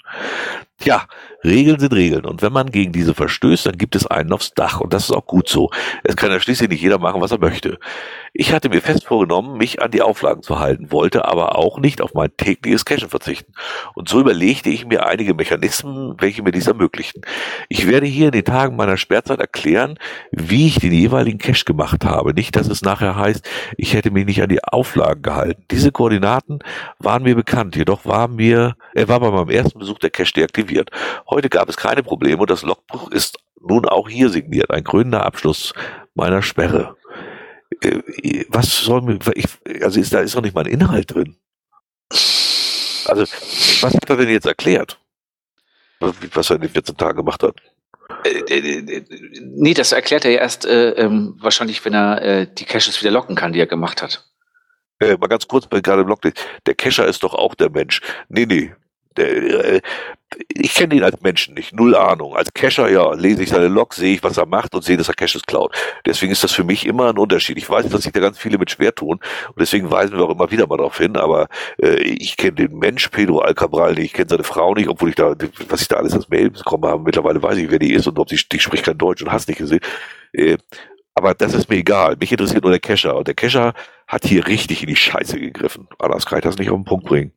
Tja, 0.79 1.07
Regeln 1.45 1.79
sind 1.79 1.93
Regeln. 1.93 2.25
Und 2.25 2.43
wenn 2.43 2.53
man 2.53 2.71
gegen 2.71 2.93
diese 2.93 3.15
verstößt, 3.15 3.67
dann 3.67 3.79
gibt 3.79 3.95
es 3.95 4.07
einen 4.07 4.33
aufs 4.33 4.55
Dach. 4.55 4.81
Und 4.81 4.93
das 4.93 5.05
ist 5.05 5.13
auch 5.13 5.27
gut 5.27 5.49
so. 5.49 5.71
Es 6.03 6.17
kann 6.17 6.31
ja 6.31 6.41
schließlich 6.41 6.69
nicht 6.69 6.83
jeder 6.83 6.99
machen, 6.99 7.21
was 7.21 7.31
er 7.31 7.39
möchte. 7.39 7.79
Ich 8.33 8.53
hatte 8.53 8.69
mir 8.69 8.81
fest 8.81 9.05
vorgenommen, 9.05 9.57
mich 9.57 9.81
an 9.81 9.93
die 9.93 10.03
Auflagen 10.03 10.43
zu 10.43 10.59
halten, 10.59 10.91
wollte 10.91 11.27
aber 11.27 11.57
auch 11.57 11.79
nicht 11.79 12.01
auf 12.01 12.15
mein 12.15 12.37
tägliches 12.37 12.85
Cachen 12.85 13.09
verzichten. 13.09 13.53
Und 13.95 14.09
so 14.09 14.19
überlegte 14.19 14.71
ich 14.71 14.85
mir 14.87 15.07
einige 15.07 15.35
Mechanismen, 15.35 16.17
welche 16.19 16.43
mir 16.43 16.51
dies 16.51 16.67
ermöglichten. 16.67 17.23
Ich 17.69 17.87
werde 17.87 18.07
hier 18.07 18.27
in 18.27 18.33
den 18.33 18.45
Tagen 18.45 18.75
meiner 18.75 18.97
Sperrzeit 18.97 19.39
erklären, 19.39 19.99
wie 20.33 20.67
ich 20.67 20.81
den 20.81 20.93
jeweiligen 20.93 21.39
Cache 21.39 21.65
gemacht 21.65 22.05
habe. 22.05 22.35
Nicht, 22.35 22.57
dass 22.57 22.69
es 22.69 22.83
nachher 22.83 23.15
heißt, 23.15 23.49
ich 23.77 23.95
hätte 23.95 24.11
mich 24.11 24.27
nicht 24.27 24.43
an 24.43 24.49
die 24.49 24.65
Auflagen 24.65 25.23
gehalten. 25.23 25.63
Diese 25.71 25.93
Koordinaten 25.93 26.59
waren 26.99 27.23
mir 27.23 27.37
bekannt, 27.37 27.77
jedoch 27.77 28.05
war 28.05 28.27
mir, 28.27 28.75
er 28.95 29.09
war 29.09 29.21
bei 29.21 29.31
meinem 29.31 29.51
ersten 29.51 29.79
Besuch 29.79 30.01
der 30.01 30.11
Cache 30.11 30.33
deaktiviert. 30.33 30.64
Heute 31.29 31.49
gab 31.49 31.69
es 31.69 31.77
keine 31.77 32.03
Probleme 32.03 32.41
und 32.41 32.51
das 32.51 32.63
Logbuch 32.63 33.11
ist 33.11 33.39
nun 33.61 33.87
auch 33.87 34.09
hier 34.09 34.29
signiert. 34.29 34.71
Ein 34.71 34.85
krönender 34.85 35.25
Abschluss 35.25 35.73
meiner 36.15 36.43
Sperre. 36.43 36.97
Äh, 37.83 38.45
was 38.49 38.79
soll 38.79 39.03
mir, 39.03 39.19
ich, 39.35 39.47
also 39.83 40.01
ist 40.01 40.13
da 40.13 40.21
ist 40.21 40.35
doch 40.35 40.43
nicht 40.43 40.55
mal 40.55 40.65
ein 40.65 40.73
Inhalt 40.73 41.15
drin. 41.15 41.37
Also, 43.07 43.23
was 43.23 43.95
hat 43.95 44.09
er 44.09 44.17
denn 44.17 44.29
jetzt 44.31 44.47
erklärt? 44.47 44.99
Was 46.01 46.51
er 46.51 46.57
in 46.57 46.63
den 46.63 46.71
14 46.71 46.97
Tagen 46.97 47.17
gemacht 47.17 47.43
hat? 47.43 47.57
Äh, 48.25 48.59
äh, 48.59 49.05
nee, 49.41 49.75
das 49.75 49.93
erklärt 49.93 50.25
er 50.25 50.33
ja 50.33 50.41
erst 50.41 50.67
äh, 50.67 50.91
ähm, 50.91 51.37
wahrscheinlich, 51.39 51.85
wenn 51.85 51.95
er 51.95 52.23
äh, 52.23 52.47
die 52.53 52.65
Caches 52.65 53.01
wieder 53.01 53.11
locken 53.11 53.37
kann, 53.37 53.53
die 53.53 53.61
er 53.61 53.67
gemacht 53.67 54.03
hat. 54.03 54.25
Äh, 55.01 55.17
mal 55.17 55.27
ganz 55.27 55.49
kurz, 55.49 55.69
gerade 55.69 56.03
im 56.03 56.09
Log 56.09 56.21
der 56.23 56.75
Cacher 56.75 57.07
ist 57.07 57.23
doch 57.23 57.35
auch 57.35 57.55
der 57.55 57.71
Mensch. 57.71 58.01
Nee, 58.29 58.47
nee, 58.47 58.75
ich 59.17 60.75
kenne 60.75 60.95
ihn 60.97 61.05
als 61.05 61.21
Menschen 61.21 61.55
nicht, 61.55 61.75
null 61.75 61.95
Ahnung. 61.95 62.35
Als 62.37 62.53
Cacher, 62.53 62.91
ja, 62.91 63.13
lese 63.15 63.43
ich 63.43 63.51
seine 63.51 63.69
Log, 63.69 63.95
sehe 63.95 64.15
ich, 64.15 64.23
was 64.23 64.37
er 64.37 64.47
macht 64.47 64.75
und 64.75 64.83
sehe, 64.83 64.97
dass 64.97 65.09
er 65.09 65.15
Caches 65.15 65.43
klaut. 65.47 65.75
Deswegen 66.07 66.33
ist 66.33 66.43
das 66.43 66.53
für 66.53 66.65
mich 66.65 66.87
immer 66.87 67.11
ein 67.11 67.19
Unterschied. 67.19 67.57
Ich 67.57 67.69
weiß, 67.69 67.89
dass 67.89 68.03
sich 68.03 68.13
da 68.13 68.21
ganz 68.21 68.39
viele 68.39 68.59
mit 68.59 68.71
schwer 68.71 68.95
tun 68.95 69.21
und 69.49 69.59
deswegen 69.61 69.91
weisen 69.91 70.17
wir 70.17 70.25
auch 70.25 70.31
immer 70.31 70.51
wieder 70.51 70.67
mal 70.67 70.77
darauf 70.77 70.99
hin, 70.99 71.17
aber 71.17 71.49
äh, 71.81 71.97
ich 72.03 72.37
kenne 72.37 72.55
den 72.55 72.79
Mensch 72.79 73.09
Pedro 73.09 73.41
Alcabral 73.41 73.95
nicht, 73.95 74.07
ich 74.07 74.13
kenne 74.13 74.29
seine 74.29 74.45
Frau 74.45 74.75
nicht, 74.75 74.89
obwohl 74.89 75.11
ich 75.11 75.15
da, 75.15 75.35
was 75.69 75.83
ich 75.83 75.89
da 75.89 75.97
alles 75.97 76.15
als 76.15 76.29
Mail 76.29 76.51
bekommen 76.51 76.85
habe, 76.85 77.03
mittlerweile 77.03 77.43
weiß 77.43 77.59
ich, 77.59 77.71
wer 77.71 77.79
die 77.79 77.93
ist 77.93 78.07
und 78.07 78.19
ob 78.19 78.29
sie, 78.29 78.41
die 78.51 78.59
spricht 78.59 78.85
kein 78.85 78.99
Deutsch 78.99 79.23
und 79.23 79.31
hast 79.31 79.49
nicht 79.49 79.59
gesehen. 79.59 79.81
Äh, 80.33 80.59
aber 81.15 81.35
das 81.35 81.55
ist 81.55 81.71
mir 81.71 81.77
egal. 81.77 82.17
Mich 82.19 82.33
interessiert 82.33 82.65
nur 82.65 82.73
der 82.73 82.81
Cacher. 82.81 83.17
Und 83.17 83.29
der 83.29 83.35
Cacher 83.35 83.73
hat 84.09 84.27
hier 84.27 84.49
richtig 84.49 84.83
in 84.83 84.89
die 84.89 84.97
Scheiße 84.97 85.39
gegriffen. 85.39 85.89
Anders 86.01 86.27
kann 86.27 86.39
ich 86.39 86.45
das 86.45 86.59
nicht 86.59 86.71
auf 86.71 86.77
den 86.77 86.85
Punkt 86.85 87.07
bringen. 87.07 87.33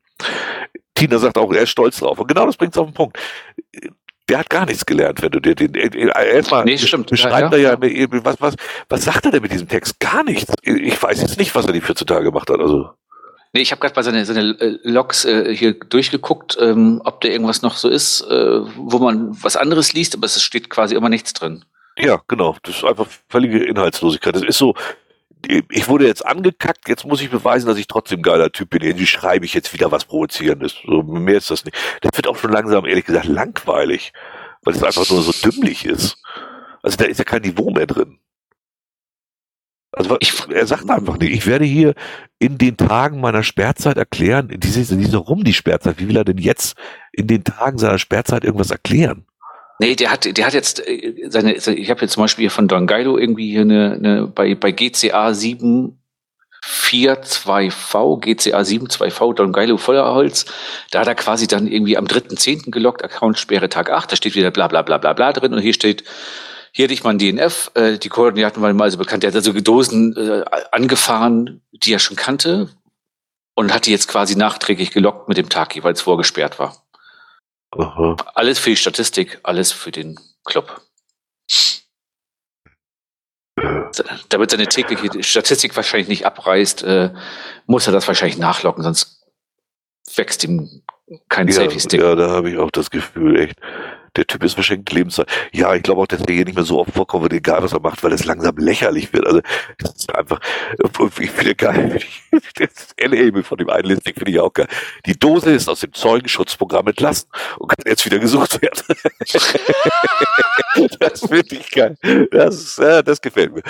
Tina 0.98 1.18
sagt 1.18 1.38
auch, 1.38 1.52
er 1.52 1.62
ist 1.62 1.70
stolz 1.70 1.98
drauf. 1.98 2.18
Und 2.18 2.26
genau 2.26 2.46
das 2.46 2.56
bringt 2.56 2.74
es 2.74 2.78
auf 2.78 2.86
den 2.86 2.94
Punkt. 2.94 3.18
Der 4.28 4.38
hat 4.40 4.50
gar 4.50 4.66
nichts 4.66 4.84
gelernt, 4.84 5.22
wenn 5.22 5.30
du 5.30 5.40
dir 5.40 5.54
den 5.54 5.74
erstmal 5.74 6.64
nee, 6.64 6.76
stimmt. 6.76 7.08
beschreibt 7.08 7.52
ja, 7.52 7.58
ja. 7.58 7.78
er 7.80 7.88
ja 7.88 8.06
was 8.24 8.40
was 8.40 8.54
was 8.88 9.04
sagt 9.04 9.24
er 9.24 9.32
denn 9.32 9.40
mit 9.40 9.52
diesem 9.52 9.68
Text? 9.68 9.98
Gar 10.00 10.24
nichts. 10.24 10.52
Ich 10.62 11.02
weiß 11.02 11.20
jetzt 11.22 11.38
nicht, 11.38 11.54
was 11.54 11.66
er 11.66 11.72
die 11.72 11.80
14 11.80 12.06
Tage 12.06 12.24
gemacht 12.24 12.50
hat. 12.50 12.60
Also 12.60 12.90
Nee, 13.54 13.62
ich 13.62 13.70
habe 13.70 13.80
gerade 13.80 13.94
bei 13.94 14.02
seine, 14.02 14.26
seine 14.26 14.60
äh, 14.60 14.78
Logs 14.82 15.24
äh, 15.24 15.54
hier 15.54 15.72
durchgeguckt, 15.72 16.58
ähm, 16.60 17.00
ob 17.04 17.22
da 17.22 17.28
irgendwas 17.28 17.62
noch 17.62 17.76
so 17.76 17.88
ist, 17.88 18.20
äh, 18.22 18.60
wo 18.76 18.98
man 18.98 19.42
was 19.42 19.56
anderes 19.56 19.94
liest, 19.94 20.14
aber 20.14 20.26
es 20.26 20.42
steht 20.42 20.68
quasi 20.68 20.94
immer 20.94 21.08
nichts 21.08 21.32
drin. 21.32 21.64
Ja, 21.96 22.20
genau. 22.28 22.56
Das 22.62 22.76
ist 22.76 22.84
einfach 22.84 23.06
völlige 23.28 23.64
Inhaltslosigkeit. 23.64 24.36
Das 24.36 24.42
ist 24.42 24.58
so, 24.58 24.74
ich 25.46 25.88
wurde 25.88 26.06
jetzt 26.06 26.24
angekackt, 26.24 26.88
jetzt 26.88 27.04
muss 27.06 27.20
ich 27.20 27.30
beweisen, 27.30 27.66
dass 27.66 27.78
ich 27.78 27.86
trotzdem 27.86 28.22
geiler 28.22 28.50
Typ 28.50 28.70
bin. 28.70 28.82
Irgendwie 28.82 29.06
schreibe 29.06 29.44
ich 29.44 29.54
jetzt 29.54 29.72
wieder 29.72 29.90
was 29.92 30.04
Provozierendes. 30.04 30.76
So, 30.84 31.02
mehr 31.02 31.36
ist 31.36 31.50
das 31.50 31.64
nicht. 31.64 31.76
Das 32.00 32.16
wird 32.16 32.26
auch 32.26 32.36
schon 32.36 32.52
langsam, 32.52 32.86
ehrlich 32.86 33.04
gesagt, 33.04 33.26
langweilig, 33.26 34.12
weil 34.62 34.74
es 34.74 34.82
einfach 34.82 35.08
nur 35.10 35.22
so 35.22 35.32
dümmlich 35.50 35.84
ist. 35.84 36.22
Also 36.82 36.96
da 36.96 37.04
ist 37.04 37.18
ja 37.18 37.24
kein 37.24 37.42
Niveau 37.42 37.70
mehr 37.70 37.86
drin. 37.86 38.18
Also 39.92 40.16
ich, 40.20 40.34
er 40.50 40.66
sagt 40.66 40.88
einfach 40.90 41.18
nicht, 41.18 41.32
ich 41.32 41.46
werde 41.46 41.64
hier 41.64 41.94
in 42.38 42.58
den 42.58 42.76
Tagen 42.76 43.20
meiner 43.20 43.42
Sperrzeit 43.42 43.96
erklären, 43.96 44.48
diese, 44.48 44.96
diese 44.96 45.16
rum 45.16 45.44
die 45.44 45.54
Sperrzeit, 45.54 45.98
wie 45.98 46.08
will 46.08 46.16
er 46.16 46.24
denn 46.24 46.38
jetzt 46.38 46.76
in 47.12 47.26
den 47.26 47.42
Tagen 47.42 47.78
seiner 47.78 47.98
Sperrzeit 47.98 48.44
irgendwas 48.44 48.70
erklären? 48.70 49.24
Nee, 49.80 49.94
der 49.94 50.10
hat, 50.10 50.36
der 50.36 50.44
hat 50.44 50.54
jetzt 50.54 50.84
äh, 50.86 51.28
seine, 51.28 51.54
ich 51.54 51.90
habe 51.90 52.00
jetzt 52.00 52.12
zum 52.12 52.24
Beispiel 52.24 52.44
hier 52.44 52.50
von 52.50 52.66
Don 52.66 52.88
Guido 52.88 53.16
irgendwie 53.16 53.50
hier 53.50 53.60
eine, 53.60 53.92
eine 53.92 54.26
bei, 54.26 54.56
bei 54.56 54.72
GCA 54.72 55.28
742V, 55.28 58.20
GCA 58.20 58.58
72V 58.58 59.34
Don 59.34 59.52
Guido 59.52 59.76
Feuerholz, 59.76 60.46
da 60.90 60.98
hat 61.00 61.06
er 61.06 61.14
quasi 61.14 61.46
dann 61.46 61.68
irgendwie 61.68 61.96
am 61.96 62.06
3.10. 62.06 62.72
gelockt, 62.72 63.04
Accountsperre 63.04 63.68
Tag 63.68 63.90
8, 63.90 64.10
da 64.10 64.16
steht 64.16 64.34
wieder 64.34 64.50
bla 64.50 64.66
bla 64.66 64.82
bla 64.82 64.98
bla 64.98 65.12
bla 65.12 65.32
drin 65.32 65.54
und 65.54 65.60
hier 65.60 65.74
steht, 65.74 66.02
hier 66.72 66.86
hatte 66.86 66.94
ich 66.94 67.04
mal 67.04 67.10
ein 67.10 67.18
DNF, 67.18 67.70
äh, 67.74 67.98
die 67.98 68.08
Koordinaten 68.08 68.60
waren 68.60 68.76
mal 68.76 68.82
also 68.84 68.98
bekannt, 68.98 69.22
der 69.22 69.30
hat 69.30 69.36
also 69.36 69.52
Dosen 69.52 70.16
äh, 70.16 70.44
angefahren, 70.72 71.62
die 71.72 71.92
er 71.92 72.00
schon 72.00 72.16
kannte 72.16 72.68
und 73.54 73.72
hat 73.72 73.86
die 73.86 73.92
jetzt 73.92 74.08
quasi 74.08 74.34
nachträglich 74.34 74.90
gelockt 74.90 75.28
mit 75.28 75.36
dem 75.36 75.48
Tag, 75.48 75.80
weil 75.84 75.92
es 75.92 76.00
vorgesperrt 76.00 76.58
war. 76.58 76.87
Aha. 77.76 78.16
Alles 78.34 78.58
für 78.58 78.70
die 78.70 78.76
Statistik, 78.76 79.40
alles 79.42 79.72
für 79.72 79.90
den 79.90 80.18
Club. 80.44 80.82
damit 84.28 84.50
seine 84.50 84.66
tägliche 84.66 85.22
Statistik 85.22 85.74
wahrscheinlich 85.74 86.08
nicht 86.08 86.26
abreißt, 86.26 86.82
äh, 86.84 87.12
muss 87.66 87.86
er 87.86 87.92
das 87.92 88.06
wahrscheinlich 88.06 88.38
nachlocken, 88.38 88.84
sonst 88.84 89.26
wächst 90.14 90.44
ihm 90.44 90.82
kein 91.28 91.48
ja, 91.48 91.54
Selfie-Stick. 91.54 92.00
Ja, 92.00 92.14
da 92.14 92.30
habe 92.30 92.50
ich 92.50 92.58
auch 92.58 92.70
das 92.70 92.90
Gefühl, 92.90 93.38
echt 93.40 93.58
der 94.16 94.26
Typ 94.26 94.44
ist 94.44 94.54
verschenkt 94.54 94.92
Lebenszeit. 94.92 95.28
Ja, 95.52 95.74
ich 95.74 95.82
glaube 95.82 96.02
auch, 96.02 96.06
dass 96.06 96.22
der 96.22 96.34
hier 96.34 96.44
nicht 96.44 96.54
mehr 96.54 96.64
so 96.64 96.80
oft 96.80 96.92
vorkommen 96.92 97.24
wird, 97.24 97.34
egal 97.34 97.62
was 97.62 97.72
er 97.72 97.80
macht, 97.80 98.02
weil 98.02 98.12
es 98.12 98.24
langsam 98.24 98.56
lächerlich 98.56 99.12
wird. 99.12 99.26
Also, 99.26 99.40
das 99.78 99.94
ist 99.94 100.14
einfach, 100.14 100.40
ich 101.20 101.30
finde 101.30 101.54
geil, 101.54 102.00
das 102.56 102.88
L-Label 102.96 103.42
von 103.42 103.58
dem 103.58 103.70
einen 103.70 104.00
finde 104.00 104.30
ich 104.30 104.40
auch 104.40 104.52
geil. 104.52 104.68
Die 105.06 105.18
Dose 105.18 105.52
ist 105.52 105.68
aus 105.68 105.80
dem 105.80 105.92
Zeugenschutzprogramm 105.92 106.88
entlassen 106.88 107.28
und 107.58 107.68
kann 107.68 107.84
jetzt 107.86 108.04
wieder 108.04 108.18
gesucht 108.18 108.60
werden. 108.62 108.82
das 111.00 111.20
finde 111.20 111.54
ich 111.54 111.70
geil. 111.70 111.96
Das, 112.30 112.76
ja, 112.76 113.02
das 113.02 113.20
gefällt 113.20 113.54
mir. 113.54 113.62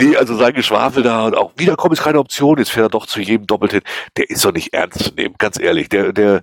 Nee, 0.00 0.16
also 0.16 0.36
sein 0.36 0.54
Geschwafel 0.54 1.02
da 1.02 1.26
und 1.26 1.36
auch 1.36 1.52
wiederkommen 1.56 1.92
ist 1.92 2.02
keine 2.02 2.20
Option, 2.20 2.58
jetzt 2.58 2.70
fährt 2.70 2.86
er 2.86 2.90
doch 2.90 3.06
zu 3.06 3.20
jedem 3.20 3.46
doppelt 3.46 3.72
hin. 3.72 3.82
Der 4.16 4.30
ist 4.30 4.44
doch 4.44 4.52
nicht 4.52 4.72
ernst 4.72 5.02
zu 5.02 5.14
nehmen, 5.14 5.34
ganz 5.38 5.58
ehrlich. 5.58 5.88
Der, 5.88 6.12
der, 6.12 6.42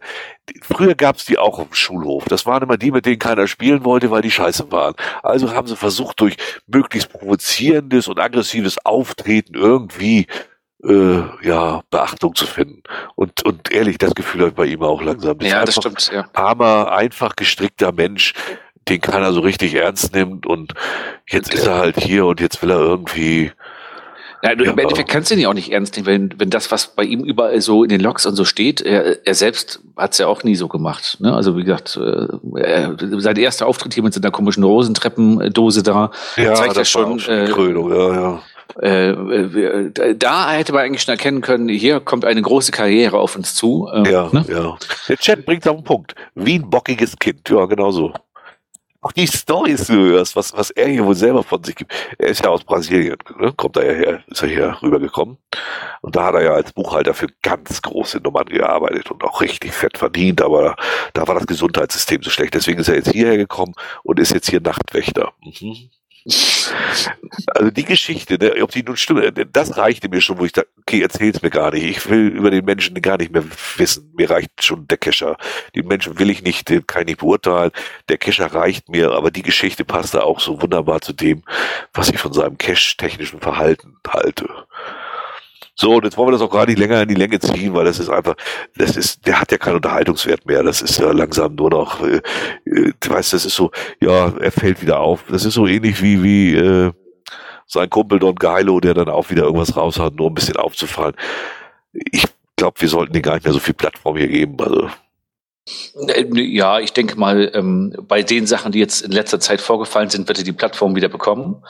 früher 0.61 0.95
gab's 0.95 1.25
die 1.25 1.37
auch 1.37 1.59
im 1.59 1.73
Schulhof. 1.73 2.25
Das 2.25 2.45
waren 2.45 2.63
immer 2.63 2.77
die, 2.77 2.91
mit 2.91 3.05
denen 3.05 3.19
keiner 3.19 3.47
spielen 3.47 3.83
wollte, 3.83 4.11
weil 4.11 4.21
die 4.21 4.31
scheiße 4.31 4.71
waren. 4.71 4.95
Also 5.23 5.53
haben 5.53 5.67
sie 5.67 5.75
versucht, 5.75 6.19
durch 6.19 6.37
möglichst 6.67 7.11
provozierendes 7.11 8.07
und 8.07 8.19
aggressives 8.19 8.77
Auftreten 8.85 9.55
irgendwie 9.55 10.27
äh, 10.83 11.23
ja, 11.41 11.81
Beachtung 11.89 12.35
zu 12.35 12.45
finden. 12.45 12.83
Und, 13.15 13.43
und 13.43 13.71
ehrlich, 13.71 13.97
das 13.97 14.13
Gefühl 14.15 14.41
habe 14.41 14.49
ich 14.49 14.55
bei 14.55 14.65
ihm 14.65 14.83
auch 14.83 15.01
langsam. 15.01 15.37
Das 15.39 15.49
ja, 15.49 15.65
das 15.65 15.75
stimmt, 15.75 16.11
ja. 16.13 16.27
Armer, 16.33 16.91
einfach 16.91 17.35
gestrickter 17.35 17.91
Mensch, 17.91 18.33
den 18.87 19.01
keiner 19.01 19.33
so 19.33 19.39
richtig 19.39 19.73
ernst 19.73 20.13
nimmt 20.13 20.45
und 20.45 20.73
jetzt 21.27 21.53
ist 21.53 21.65
er 21.65 21.75
halt 21.75 21.99
hier 21.99 22.25
und 22.27 22.39
jetzt 22.39 22.61
will 22.61 22.69
er 22.69 22.77
irgendwie 22.77 23.51
ja, 24.45 24.55
du, 24.55 24.63
ja, 24.63 24.71
Im 24.71 24.77
Endeffekt 24.77 25.09
kannst 25.09 25.31
du 25.31 25.35
ihn 25.35 25.41
ja 25.41 25.49
auch 25.49 25.55
nicht 25.55 25.71
ernst 25.71 25.95
nehmen, 25.95 26.05
wenn, 26.05 26.39
wenn 26.39 26.49
das, 26.51 26.71
was 26.71 26.87
bei 26.87 27.03
ihm 27.03 27.23
überall 27.23 27.61
so 27.61 27.83
in 27.83 27.89
den 27.89 27.99
Logs 27.99 28.27
und 28.27 28.35
so 28.35 28.45
steht, 28.45 28.79
er, 28.79 29.25
er 29.25 29.33
selbst 29.33 29.79
hat 29.97 30.11
es 30.11 30.19
ja 30.19 30.27
auch 30.27 30.43
nie 30.43 30.55
so 30.55 30.67
gemacht. 30.67 31.17
Ne? 31.19 31.33
Also 31.33 31.57
wie 31.57 31.63
gesagt, 31.63 31.97
äh, 31.97 32.27
er, 32.59 32.95
sein 33.17 33.37
erster 33.37 33.65
Auftritt 33.65 33.95
hier 33.95 34.03
mit 34.03 34.13
seiner 34.13 34.29
komischen 34.29 34.63
Rosentreppendose 34.63 35.81
da 35.81 36.11
ja, 36.35 36.53
zeigt 36.53 36.77
ja 36.77 36.85
schon. 36.85 37.19
Äh, 37.27 37.47
Krönung, 37.51 37.89
ja, 37.91 38.13
ja. 38.13 38.41
Äh, 38.81 39.09
äh, 39.09 40.15
da 40.15 40.51
hätte 40.51 40.73
man 40.73 40.83
eigentlich 40.83 41.01
schon 41.01 41.13
erkennen 41.13 41.41
können, 41.41 41.67
hier 41.67 41.99
kommt 41.99 42.23
eine 42.23 42.41
große 42.41 42.71
Karriere 42.71 43.17
auf 43.17 43.35
uns 43.35 43.55
zu. 43.55 43.89
Äh, 43.91 44.11
ja, 44.11 44.29
ne? 44.31 44.45
ja. 44.47 44.77
Der 45.09 45.17
Chat 45.17 45.45
bringt 45.45 45.67
auf 45.67 45.77
den 45.77 45.83
Punkt. 45.83 46.13
Wie 46.35 46.59
ein 46.59 46.69
bockiges 46.69 47.17
Kind. 47.17 47.49
Ja, 47.49 47.65
genau 47.65 47.89
so 47.89 48.13
auch 49.05 49.11
die 49.11 49.27
Stories 49.27 49.85
du 49.85 49.93
hörst, 49.93 50.35
was, 50.35 50.51
was 50.57 50.71
er 50.71 50.87
hier 50.87 51.05
wohl 51.05 51.13
selber 51.13 51.43
von 51.43 51.63
sich 51.63 51.75
gibt. 51.75 51.93
Er 52.17 52.29
ist 52.29 52.43
ja 52.43 52.49
aus 52.49 52.63
Brasilien, 52.63 53.17
ne? 53.39 53.53
kommt 53.55 53.77
er 53.77 53.85
ja 53.85 53.93
her, 53.93 54.23
ist 54.25 54.41
er 54.41 54.49
hier 54.49 54.77
rübergekommen. 54.81 55.37
Und 56.01 56.15
da 56.15 56.25
hat 56.25 56.33
er 56.33 56.43
ja 56.43 56.51
als 56.53 56.73
Buchhalter 56.73 57.13
für 57.13 57.27
ganz 57.43 57.83
große 57.83 58.17
Nummern 58.17 58.47
gearbeitet 58.47 59.11
und 59.11 59.23
auch 59.23 59.41
richtig 59.41 59.73
fett 59.73 59.99
verdient, 59.99 60.41
aber 60.41 60.75
da 61.13 61.27
war 61.27 61.35
das 61.35 61.45
Gesundheitssystem 61.45 62.23
so 62.23 62.31
schlecht. 62.31 62.55
Deswegen 62.55 62.79
ist 62.79 62.87
er 62.87 62.95
jetzt 62.95 63.11
hierher 63.11 63.37
gekommen 63.37 63.75
und 64.01 64.19
ist 64.19 64.33
jetzt 64.33 64.49
hier 64.49 64.59
Nachtwächter. 64.59 65.33
Mhm. 65.43 65.91
Also 67.47 67.69
die 67.69 67.85
Geschichte, 67.85 68.37
ne, 68.39 68.63
ob 68.63 68.71
die 68.71 68.81
nun 68.81 68.97
stimmt, 68.97 69.37
äh, 69.37 69.45
das 69.51 69.77
reichte 69.77 70.09
mir 70.09 70.21
schon, 70.21 70.39
wo 70.39 70.45
ich 70.45 70.53
dachte, 70.53 70.69
okay, 70.79 71.01
erzähl's 71.01 71.41
mir 71.41 71.51
gar 71.51 71.71
nicht. 71.71 71.83
Ich 71.83 72.09
will 72.09 72.27
über 72.29 72.49
den 72.49 72.65
Menschen 72.65 72.99
gar 73.01 73.17
nicht 73.17 73.31
mehr 73.31 73.43
wissen. 73.77 74.11
Mir 74.17 74.29
reicht 74.29 74.63
schon 74.63 74.87
der 74.87 74.97
Kescher. 74.97 75.37
Den 75.75 75.87
Menschen 75.87 76.17
will 76.17 76.31
ich 76.31 76.41
nicht, 76.41 76.69
den 76.69 76.87
kann 76.87 77.03
ich 77.03 77.07
nicht 77.07 77.19
beurteilen. 77.19 77.71
Der 78.09 78.17
Kescher 78.17 78.47
reicht 78.47 78.89
mir, 78.89 79.11
aber 79.11 79.29
die 79.29 79.43
Geschichte 79.43 79.85
passt 79.85 80.15
da 80.15 80.21
auch 80.21 80.39
so 80.39 80.61
wunderbar 80.61 81.01
zu 81.01 81.13
dem, 81.13 81.43
was 81.93 82.09
ich 82.09 82.17
von 82.17 82.33
seinem 82.33 82.57
cash-technischen 82.57 83.39
Verhalten 83.41 83.97
halte. 84.07 84.47
So, 85.77 85.95
und 85.95 86.05
jetzt 86.05 86.17
wollen 86.17 86.29
wir 86.29 86.31
das 86.31 86.41
auch 86.41 86.51
gar 86.51 86.65
nicht 86.65 86.79
länger 86.79 87.01
in 87.01 87.09
die 87.09 87.15
Länge 87.15 87.37
ziehen, 87.39 87.73
weil 87.73 87.83
das 87.83 87.99
ist 87.99 88.09
einfach, 88.09 88.35
das 88.77 88.95
ist, 88.95 89.27
der 89.27 89.41
hat 89.41 89.51
ja 89.51 89.57
keinen 89.57 89.75
Unterhaltungswert 89.75 90.45
mehr. 90.45 90.63
Das 90.63 90.81
ist 90.81 90.99
ja 90.99 91.11
langsam 91.11 91.55
nur 91.55 91.69
noch, 91.69 92.01
äh, 92.01 92.21
äh, 92.65 92.93
du 92.97 93.09
weißt, 93.09 93.33
das 93.33 93.45
ist 93.45 93.55
so, 93.55 93.71
ja, 93.99 94.31
er 94.39 94.51
fällt 94.51 94.81
wieder 94.81 94.99
auf. 94.99 95.25
Das 95.29 95.43
ist 95.43 95.53
so 95.53 95.67
ähnlich 95.67 96.01
wie, 96.01 96.23
wie, 96.23 96.55
äh, 96.55 96.91
sein 97.67 97.89
Kumpel 97.89 98.19
Don 98.19 98.35
Geilo, 98.35 98.79
der 98.79 98.93
dann 98.93 99.09
auch 99.09 99.29
wieder 99.29 99.43
irgendwas 99.43 99.75
raus 99.75 99.99
hat, 99.99 100.15
nur 100.15 100.29
ein 100.29 100.33
bisschen 100.33 100.55
aufzufallen. 100.55 101.15
Ich 101.93 102.25
glaube, 102.55 102.79
wir 102.79 102.89
sollten 102.89 103.13
den 103.13 103.21
gar 103.21 103.35
nicht 103.35 103.43
mehr 103.43 103.53
so 103.53 103.59
viel 103.59 103.73
Plattform 103.73 104.17
hier 104.17 104.27
geben. 104.27 104.55
Also 104.59 104.89
äh, 106.07 106.25
ja, 106.31 106.79
ich 106.79 106.93
denke 106.93 107.17
mal, 107.19 107.51
ähm, 107.53 107.93
bei 108.07 108.21
den 108.23 108.47
Sachen, 108.47 108.71
die 108.71 108.79
jetzt 108.79 109.01
in 109.01 109.11
letzter 109.11 109.39
Zeit 109.39 109.61
vorgefallen 109.61 110.09
sind, 110.09 110.27
wird 110.27 110.37
er 110.37 110.43
die 110.43 110.51
Plattform 110.51 110.95
wieder 110.95 111.09
bekommen. 111.09 111.63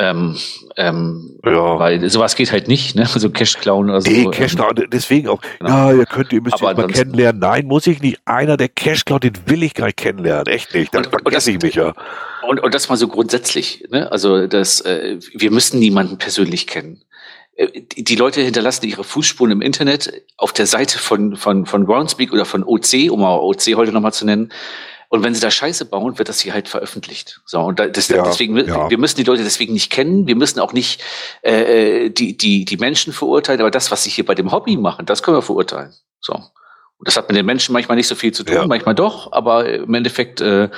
Ähm, 0.00 0.34
ähm, 0.78 1.38
ja. 1.44 1.78
Weil 1.78 2.08
sowas 2.08 2.34
geht 2.34 2.50
halt 2.52 2.68
nicht, 2.68 2.96
ne? 2.96 3.04
So 3.04 3.28
Cash 3.28 3.58
klauen 3.58 3.90
oder 3.90 4.00
so. 4.00 4.10
Nee, 4.10 4.30
Cash 4.30 4.54
klauen, 4.56 4.74
deswegen 4.90 5.28
auch. 5.28 5.42
Genau. 5.58 5.70
Ja, 5.70 5.92
ihr 5.92 6.06
könnt, 6.06 6.32
ihr 6.32 6.40
müsst 6.40 6.54
Aber 6.54 6.74
mal 6.74 6.86
kennenlernen. 6.86 7.38
Nein, 7.38 7.66
muss 7.66 7.86
ich 7.86 8.00
nicht. 8.00 8.18
Einer, 8.24 8.56
der 8.56 8.70
Cash 8.70 9.04
klaut, 9.04 9.24
den 9.24 9.34
will 9.44 9.62
ich 9.62 9.74
gar 9.74 9.86
nicht 9.86 9.98
kennenlernen. 9.98 10.46
Echt 10.46 10.74
nicht. 10.74 10.94
Dann 10.94 11.04
und, 11.04 11.10
vergesse 11.10 11.50
ich 11.50 11.60
mich 11.60 11.74
ja. 11.74 11.92
Und, 12.48 12.60
und 12.60 12.74
das 12.74 12.88
mal 12.88 12.96
so 12.96 13.08
grundsätzlich, 13.08 13.88
ne? 13.90 14.10
Also 14.10 14.46
das, 14.46 14.80
äh, 14.80 15.18
wir 15.34 15.50
müssen 15.50 15.78
niemanden 15.78 16.16
persönlich 16.16 16.66
kennen 16.66 17.02
äh, 17.56 17.82
die 17.98 18.16
Leute 18.16 18.40
hinterlassen 18.40 18.86
ihre 18.86 19.04
Fußspuren 19.04 19.52
im 19.52 19.60
Internet 19.60 20.22
auf 20.38 20.54
der 20.54 20.66
Seite 20.66 20.98
von, 20.98 21.36
von, 21.36 21.66
von 21.66 21.84
Groundspeak 21.84 22.32
oder 22.32 22.46
von 22.46 22.64
OC, 22.64 23.10
um 23.10 23.22
auch 23.22 23.42
OC 23.42 23.76
heute 23.76 23.92
nochmal 23.92 24.14
zu 24.14 24.24
nennen. 24.24 24.50
Und 25.10 25.24
wenn 25.24 25.34
sie 25.34 25.40
da 25.40 25.50
Scheiße 25.50 25.86
bauen, 25.86 26.18
wird 26.18 26.28
das 26.28 26.38
hier 26.38 26.54
halt 26.54 26.68
veröffentlicht. 26.68 27.40
So 27.44 27.60
und 27.60 27.80
das, 27.80 28.06
ja, 28.06 28.22
deswegen 28.22 28.56
ja. 28.56 28.88
wir 28.88 28.96
müssen 28.96 29.16
die 29.16 29.24
Leute 29.24 29.42
deswegen 29.42 29.72
nicht 29.72 29.90
kennen. 29.90 30.28
Wir 30.28 30.36
müssen 30.36 30.60
auch 30.60 30.72
nicht 30.72 31.02
äh, 31.42 32.04
äh, 32.04 32.10
die 32.10 32.36
die 32.36 32.64
die 32.64 32.76
Menschen 32.76 33.12
verurteilen, 33.12 33.60
aber 33.60 33.72
das, 33.72 33.90
was 33.90 34.04
sie 34.04 34.10
hier 34.10 34.24
bei 34.24 34.36
dem 34.36 34.52
Hobby 34.52 34.76
machen, 34.76 35.06
das 35.06 35.24
können 35.24 35.36
wir 35.36 35.42
verurteilen. 35.42 35.92
So. 36.20 36.40
Das 37.04 37.16
hat 37.16 37.28
mit 37.28 37.36
den 37.36 37.46
Menschen 37.46 37.72
manchmal 37.72 37.96
nicht 37.96 38.08
so 38.08 38.14
viel 38.14 38.32
zu 38.32 38.44
tun, 38.44 38.54
ja. 38.54 38.66
manchmal 38.66 38.94
doch, 38.94 39.32
aber 39.32 39.72
im 39.72 39.94
Endeffekt 39.94 40.40
äh, 40.40 40.68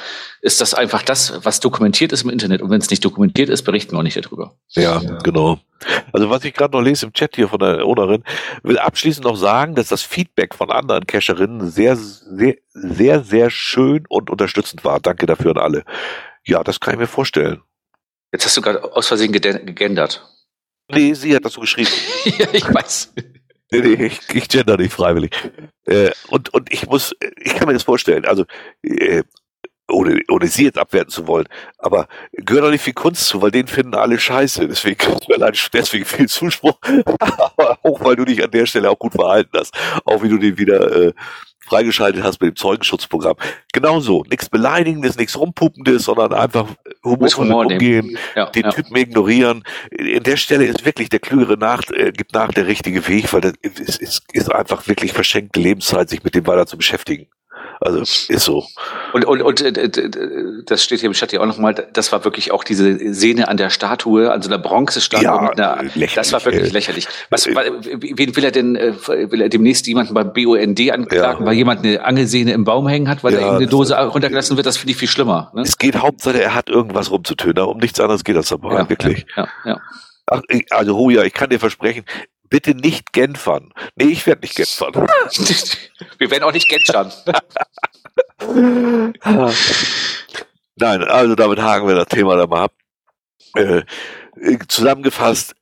ist 0.41 0.61
das 0.61 0.73
einfach 0.73 1.03
das, 1.03 1.45
was 1.45 1.59
dokumentiert 1.59 2.13
ist 2.13 2.23
im 2.23 2.31
Internet. 2.31 2.63
Und 2.63 2.71
wenn 2.71 2.81
es 2.81 2.91
nicht 2.91 3.05
dokumentiert 3.05 3.49
ist, 3.49 3.63
berichten 3.63 3.93
wir 3.93 3.99
auch 3.99 4.05
nicht 4.05 4.17
darüber. 4.17 4.55
Ja, 4.71 5.01
ja. 5.01 5.19
genau. 5.19 5.59
Also 6.13 6.31
was 6.31 6.45
ich 6.45 6.55
gerade 6.55 6.77
noch 6.77 6.83
lese 6.83 7.07
im 7.07 7.13
Chat 7.13 7.35
hier 7.35 7.49
von 7.49 7.59
der 7.59 7.85
Ownerin, 7.87 8.23
will 8.63 8.79
abschließend 8.79 9.25
noch 9.25 9.37
sagen, 9.37 9.75
dass 9.75 9.89
das 9.89 10.03
Feedback 10.03 10.55
von 10.55 10.71
anderen 10.71 11.07
Cacherinnen 11.07 11.69
sehr, 11.69 11.97
sehr, 11.97 12.55
sehr, 12.73 13.25
sehr 13.25 13.51
schön 13.51 14.05
und 14.09 14.31
unterstützend 14.31 14.85
war. 14.85 15.01
Danke 15.01 15.27
dafür 15.27 15.53
an 15.53 15.59
alle. 15.59 15.85
Ja, 16.45 16.63
das 16.63 16.79
kann 16.79 16.95
ich 16.95 17.01
mir 17.01 17.07
vorstellen. 17.07 17.63
Jetzt 18.33 18.47
hast 18.47 18.57
du 18.57 18.63
gerade 18.63 18.93
aus 18.95 19.09
Versehen 19.09 19.33
gegendert. 19.33 20.27
Nee, 20.91 21.15
sie 21.15 21.35
hat 21.35 21.45
das 21.45 21.55
so 21.55 21.61
geschrieben. 21.61 21.91
ja, 22.39 22.47
ich 22.53 22.65
weiß. 22.73 23.13
Nee, 23.73 23.81
nee, 23.81 24.07
ich, 24.07 24.21
ich 24.35 24.49
gender 24.49 24.77
nicht 24.77 24.93
freiwillig. 24.93 25.35
Äh, 25.87 26.11
und, 26.29 26.53
und 26.53 26.71
ich 26.71 26.87
muss, 26.87 27.17
ich 27.39 27.55
kann 27.55 27.67
mir 27.67 27.73
das 27.73 27.85
vorstellen, 27.85 28.27
also 28.27 28.45
äh, 28.83 29.23
ohne, 29.93 30.21
ohne 30.29 30.47
sie 30.49 30.65
jetzt 30.65 30.79
abwerten 30.79 31.11
zu 31.11 31.27
wollen, 31.27 31.47
aber 31.79 32.09
gehört 32.33 32.67
auch 32.67 32.71
nicht 32.71 32.83
viel 32.83 32.93
Kunst 32.93 33.27
zu, 33.27 33.43
weil 33.43 33.51
den 33.51 33.67
finden 33.67 33.95
alle 33.95 34.19
scheiße. 34.19 34.67
Deswegen, 34.69 34.99
deswegen 35.73 36.05
viel 36.05 36.29
Zuspruch, 36.29 36.79
aber 37.19 37.79
auch 37.83 38.05
weil 38.05 38.17
du 38.17 38.25
dich 38.25 38.43
an 38.43 38.51
der 38.51 38.67
Stelle 38.67 38.91
auch 38.91 38.99
gut 38.99 39.13
verhalten 39.13 39.57
hast. 39.57 39.75
Auch 40.05 40.23
wie 40.23 40.29
du 40.29 40.39
den 40.39 40.59
wieder 40.59 40.91
äh, 40.91 41.13
freigeschaltet 41.61 42.23
hast 42.23 42.41
mit 42.41 42.51
dem 42.51 42.57
Zeugenschutzprogramm. 42.57 43.37
Genauso, 43.73 44.25
nichts 44.29 44.49
Beleidigendes, 44.49 45.17
nichts 45.17 45.39
Rumpupendes, 45.39 46.05
sondern 46.05 46.33
einfach 46.33 46.67
humorvoll 47.05 47.47
Humor 47.47 47.67
umgehen, 47.67 48.19
ja, 48.35 48.47
den 48.51 48.65
ja. 48.65 48.71
Typen 48.71 48.97
ignorieren. 48.97 49.65
In 49.91 50.23
der 50.23 50.37
Stelle 50.37 50.67
ist 50.67 50.85
wirklich 50.85 51.09
der 51.09 51.21
klügere 51.21 51.57
nach, 51.57 51.83
äh, 51.91 52.13
gibt 52.13 52.35
nach 52.35 52.53
der 52.53 52.67
richtige 52.67 53.07
Weg, 53.09 53.33
weil 53.33 53.41
das 53.41 53.55
ist, 53.63 54.01
ist, 54.01 54.25
ist 54.33 54.53
einfach 54.53 54.87
wirklich 54.89 55.13
verschenkte 55.13 55.61
Lebenszeit, 55.61 56.11
sich 56.11 56.25
mit 56.25 56.35
dem 56.35 56.47
weiter 56.47 56.67
zu 56.67 56.77
beschäftigen. 56.77 57.29
Also 57.85 58.01
ist 58.01 58.45
so. 58.45 58.65
Und, 59.13 59.25
und, 59.25 59.43
und 59.43 59.61
äh, 59.61 59.91
das 60.67 60.85
steht 60.85 61.01
hier 61.01 61.09
im 61.09 61.15
Chat 61.15 61.33
ja 61.33 61.41
auch 61.41 61.47
nochmal, 61.47 61.75
das 61.75 62.13
war 62.13 62.25
wirklich 62.25 62.53
auch 62.53 62.63
diese 62.63 63.13
Szene 63.13 63.49
an 63.49 63.57
der 63.57 63.71
Statue, 63.71 64.31
an 64.31 64.41
so 64.41 64.49
einer 64.49 64.59
Bronzestatue. 64.59 65.25
Ja, 65.25 65.39
einer, 65.39 65.91
das 66.15 66.33
war 66.33 66.45
wirklich 66.45 66.73
lächerlich. 66.73 67.09
Was, 67.31 67.47
äh, 67.47 67.55
wen 67.55 68.37
will 68.37 68.45
er 68.45 68.53
denn, 68.53 68.77
äh, 68.77 68.95
will 69.07 69.41
er 69.41 69.49
demnächst 69.49 69.87
jemanden 69.87 70.15
beim 70.15 70.33
BUND 70.33 70.81
anklagen, 70.93 71.41
ja. 71.41 71.47
weil 71.47 71.55
jemand 71.55 71.85
eine 71.85 72.05
Angelsehne 72.05 72.53
im 72.53 72.65
Baum 72.65 72.87
hängen 72.87 73.09
hat, 73.09 73.25
weil 73.25 73.35
ja, 73.35 73.41
er 73.41 73.57
eine 73.57 73.67
Dose 73.67 73.97
runtergelassen 73.97 74.57
wird? 74.57 74.67
Das 74.67 74.77
finde 74.77 74.93
ich 74.93 74.99
viel 74.99 75.09
schlimmer. 75.09 75.51
Ne? 75.55 75.63
Es 75.63 75.77
geht 75.77 75.97
Hauptsache, 75.97 76.41
er 76.41 76.55
hat 76.55 76.69
irgendwas 76.69 77.11
rumzutönen, 77.11 77.65
um 77.65 77.79
nichts 77.79 77.99
anderes 77.99 78.23
geht 78.23 78.37
das 78.37 78.49
dabei, 78.49 78.75
ja, 78.75 78.89
wirklich. 78.89 79.27
Ja, 79.37 79.49
ja. 79.65 79.81
Ach, 80.27 80.41
also 80.71 80.97
Huja, 80.97 81.25
ich 81.25 81.35
kann 81.35 81.51
dir 81.51 81.59
versprechen, 81.59 82.05
bitte 82.53 82.75
nicht 82.75 83.13
Genfern. 83.15 83.73
Nee, 83.97 84.11
ich 84.13 84.27
werde 84.27 84.43
nicht 84.43 84.55
Genfern. 84.55 84.93
Wir 86.19 86.31
werden 86.31 86.45
auch 86.45 86.53
nicht 86.53 86.69
Genschern. 86.69 87.11
Nein, 90.77 91.03
also 91.05 91.35
damit 91.35 91.61
haken 91.61 91.87
wir 91.87 91.95
das 91.95 92.09
Thema 92.09 92.37
da 92.37 92.47
mal 92.47 92.65
ab. 92.65 92.73
Äh, 93.55 93.83
zusammengefasst, 94.69 95.55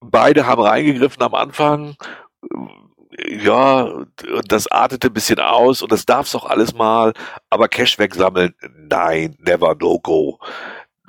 beide 0.00 0.46
haben 0.46 0.62
reingegriffen 0.62 1.22
am 1.22 1.34
Anfang. 1.34 1.96
Ja, 3.28 4.04
das 4.46 4.66
artete 4.68 5.08
ein 5.08 5.12
bisschen 5.12 5.40
aus 5.40 5.82
und 5.82 5.92
das 5.92 6.06
darf 6.06 6.26
es 6.26 6.34
auch 6.34 6.46
alles 6.46 6.72
mal, 6.72 7.12
aber 7.50 7.68
Cash 7.68 7.98
wegsammeln, 7.98 8.54
nein, 8.88 9.36
never, 9.40 9.74
no 9.78 9.98
go 9.98 10.38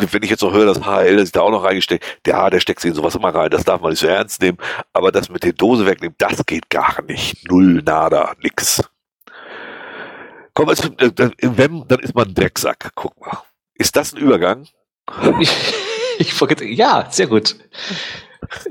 wenn 0.09 0.23
ich 0.23 0.29
jetzt 0.29 0.41
noch 0.41 0.53
höre, 0.53 0.65
dass 0.65 0.85
HL 0.85 1.19
ist 1.19 1.35
da 1.35 1.41
auch 1.41 1.51
noch 1.51 1.63
reingesteckt, 1.63 2.03
der, 2.25 2.49
der 2.49 2.59
steckt 2.59 2.81
sich 2.81 2.89
in 2.89 2.95
sowas 2.95 3.15
immer 3.15 3.33
rein, 3.33 3.49
das 3.49 3.63
darf 3.63 3.81
man 3.81 3.91
nicht 3.91 3.99
so 3.99 4.07
ernst 4.07 4.41
nehmen, 4.41 4.57
aber 4.93 5.11
das 5.11 5.29
mit 5.29 5.43
der 5.43 5.53
Dose 5.53 5.85
wegnehmen, 5.85 6.15
das 6.17 6.45
geht 6.45 6.69
gar 6.69 7.01
nicht. 7.03 7.49
Null, 7.49 7.81
nada, 7.83 8.33
nix. 8.41 8.81
Komm, 10.53 10.69
also, 10.69 10.89
wenn, 10.97 11.87
dann 11.87 11.99
ist 11.99 12.13
man 12.13 12.27
ein 12.27 12.33
Drecksack. 12.33 12.91
Guck 12.95 13.19
mal. 13.21 13.43
Ist 13.73 13.95
das 13.95 14.13
ein 14.13 14.17
Übergang? 14.17 14.67
Ich, 15.39 15.51
ich 16.19 16.77
ja, 16.77 17.07
sehr 17.09 17.27
gut. 17.27 17.55